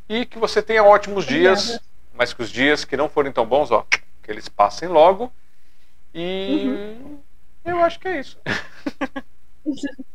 E 0.08 0.24
que 0.24 0.38
você 0.38 0.62
tenha 0.62 0.82
ótimos 0.82 1.24
Obrigada. 1.24 1.56
dias, 1.56 1.80
mas 2.14 2.32
que 2.32 2.42
os 2.42 2.50
dias 2.50 2.86
que 2.86 2.96
não 2.96 3.08
forem 3.08 3.32
tão 3.32 3.44
bons, 3.44 3.70
ó, 3.70 3.86
que 4.22 4.30
eles 4.30 4.48
passem 4.48 4.88
logo. 4.88 5.30
E 6.14 6.68
uhum. 6.68 7.20
eu 7.66 7.80
acho 7.80 8.00
que 8.00 8.08
é 8.08 8.20
isso. 8.20 8.38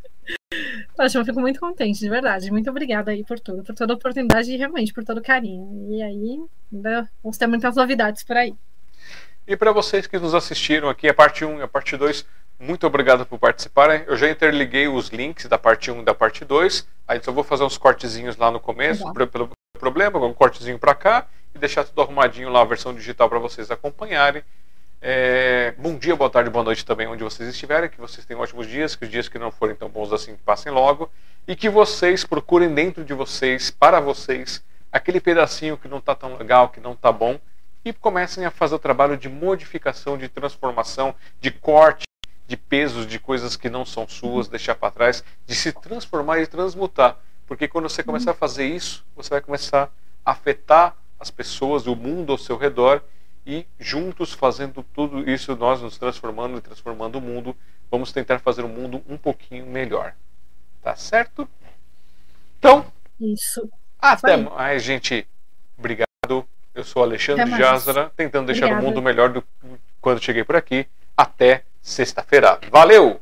Poxa, 0.95 1.17
eu 1.17 1.25
fico 1.25 1.39
muito 1.39 1.59
contente, 1.59 1.99
de 1.99 2.09
verdade. 2.09 2.51
Muito 2.51 2.69
obrigada 2.69 3.11
aí 3.11 3.23
por 3.23 3.39
tudo, 3.39 3.63
por 3.63 3.75
toda 3.75 3.93
a 3.93 3.95
oportunidade 3.95 4.51
e 4.51 4.57
realmente 4.57 4.93
por 4.93 5.03
todo 5.03 5.19
o 5.19 5.23
carinho. 5.23 5.87
E 5.89 6.01
aí, 6.01 6.39
ainda 6.73 7.09
vamos 7.23 7.37
ter 7.37 7.47
muitas 7.47 7.75
novidades 7.75 8.23
por 8.23 8.35
aí. 8.35 8.53
E 9.47 9.55
para 9.55 9.71
vocês 9.71 10.05
que 10.05 10.19
nos 10.19 10.35
assistiram 10.35 10.89
aqui, 10.89 11.07
a 11.07 11.13
parte 11.13 11.45
1 11.45 11.59
e 11.59 11.61
a 11.61 11.67
parte 11.67 11.95
2, 11.95 12.25
muito 12.59 12.85
obrigado 12.85 13.25
por 13.25 13.39
participarem. 13.39 14.03
Eu 14.05 14.17
já 14.17 14.29
interliguei 14.29 14.87
os 14.87 15.07
links 15.07 15.45
da 15.45 15.57
parte 15.57 15.89
1 15.89 16.01
e 16.01 16.03
da 16.03 16.13
parte 16.13 16.43
2. 16.43 16.85
Aí 17.07 17.23
só 17.23 17.31
vou 17.31 17.43
fazer 17.43 17.63
uns 17.63 17.77
cortezinhos 17.77 18.35
lá 18.35 18.51
no 18.51 18.59
começo, 18.59 19.11
pelo 19.13 19.49
problema, 19.79 20.23
um 20.23 20.33
cortezinho 20.33 20.77
para 20.77 20.93
cá 20.93 21.27
e 21.55 21.57
deixar 21.57 21.83
tudo 21.83 22.01
arrumadinho 22.01 22.49
lá, 22.49 22.61
a 22.61 22.65
versão 22.65 22.93
digital 22.93 23.29
para 23.29 23.39
vocês 23.39 23.71
acompanharem. 23.71 24.43
É, 25.01 25.73
bom 25.77 25.97
dia, 25.97 26.13
boa 26.13 26.29
tarde, 26.29 26.49
boa 26.49 26.63
noite 26.63 26.85
também, 26.85 27.07
onde 27.07 27.23
vocês 27.23 27.47
estiverem. 27.47 27.89
Que 27.89 27.99
vocês 27.99 28.25
tenham 28.25 28.41
ótimos 28.41 28.67
dias, 28.67 28.95
que 28.95 29.05
os 29.05 29.11
dias 29.11 29.29
que 29.29 29.39
não 29.39 29.49
forem 29.49 29.75
tão 29.75 29.87
bons 29.87 30.11
assim 30.11 30.35
passem 30.45 30.71
logo. 30.71 31.09
E 31.47 31.55
que 31.55 31.69
vocês 31.69 32.25
procurem 32.25 32.73
dentro 32.73 33.03
de 33.05 33.13
vocês, 33.13 33.71
para 33.71 33.99
vocês, 33.99 34.63
aquele 34.91 35.21
pedacinho 35.21 35.77
que 35.77 35.87
não 35.87 35.99
está 35.99 36.13
tão 36.13 36.35
legal, 36.37 36.69
que 36.69 36.81
não 36.81 36.91
está 36.91 37.11
bom, 37.11 37.39
e 37.85 37.93
comecem 37.93 38.45
a 38.45 38.51
fazer 38.51 38.75
o 38.75 38.79
trabalho 38.79 39.15
de 39.15 39.29
modificação, 39.29 40.17
de 40.17 40.27
transformação, 40.27 41.15
de 41.39 41.49
corte 41.49 42.03
de 42.45 42.57
pesos 42.57 43.05
de 43.05 43.19
coisas 43.19 43.55
que 43.55 43.69
não 43.69 43.85
são 43.85 44.07
suas, 44.07 44.47
deixar 44.47 44.73
para 44.73 44.91
trás, 44.91 45.23
de 45.45 45.53
se 45.53 45.71
transformar 45.71 46.39
e 46.39 46.47
transmutar. 46.47 47.15
Porque 47.45 47.67
quando 47.67 47.87
você 47.87 48.01
começar 48.01 48.31
a 48.31 48.33
fazer 48.33 48.65
isso, 48.65 49.05
você 49.15 49.29
vai 49.29 49.39
começar 49.39 49.91
a 50.25 50.31
afetar 50.31 50.95
as 51.19 51.29
pessoas, 51.29 51.85
o 51.85 51.95
mundo 51.95 52.31
ao 52.31 52.39
seu 52.39 52.57
redor 52.57 53.03
e 53.49 53.65
juntos 53.79 54.31
fazendo 54.31 54.83
tudo 54.93 55.27
isso, 55.27 55.55
nós 55.55 55.81
nos 55.81 55.97
transformando 55.97 56.59
e 56.59 56.61
transformando 56.61 57.15
o 57.17 57.21
mundo, 57.21 57.57
vamos 57.89 58.11
tentar 58.11 58.37
fazer 58.37 58.63
o 58.63 58.67
mundo 58.69 59.01
um 59.09 59.17
pouquinho 59.17 59.65
melhor. 59.65 60.13
Tá 60.83 60.95
certo? 60.95 61.49
Então, 62.59 62.85
isso. 63.19 63.67
Até 63.99 64.37
mais, 64.37 64.83
gente. 64.83 65.27
Obrigado. 65.75 66.05
Eu 66.75 66.83
sou 66.83 67.01
Alexandre 67.01 67.49
Jazara, 67.57 68.11
tentando 68.15 68.45
deixar 68.45 68.65
Obrigada. 68.65 68.85
o 68.85 68.87
mundo 68.87 69.01
melhor 69.01 69.29
do 69.29 69.43
quando 69.99 70.23
cheguei 70.23 70.43
por 70.43 70.55
aqui. 70.55 70.85
Até 71.17 71.63
sexta-feira. 71.81 72.59
Valeu! 72.69 73.19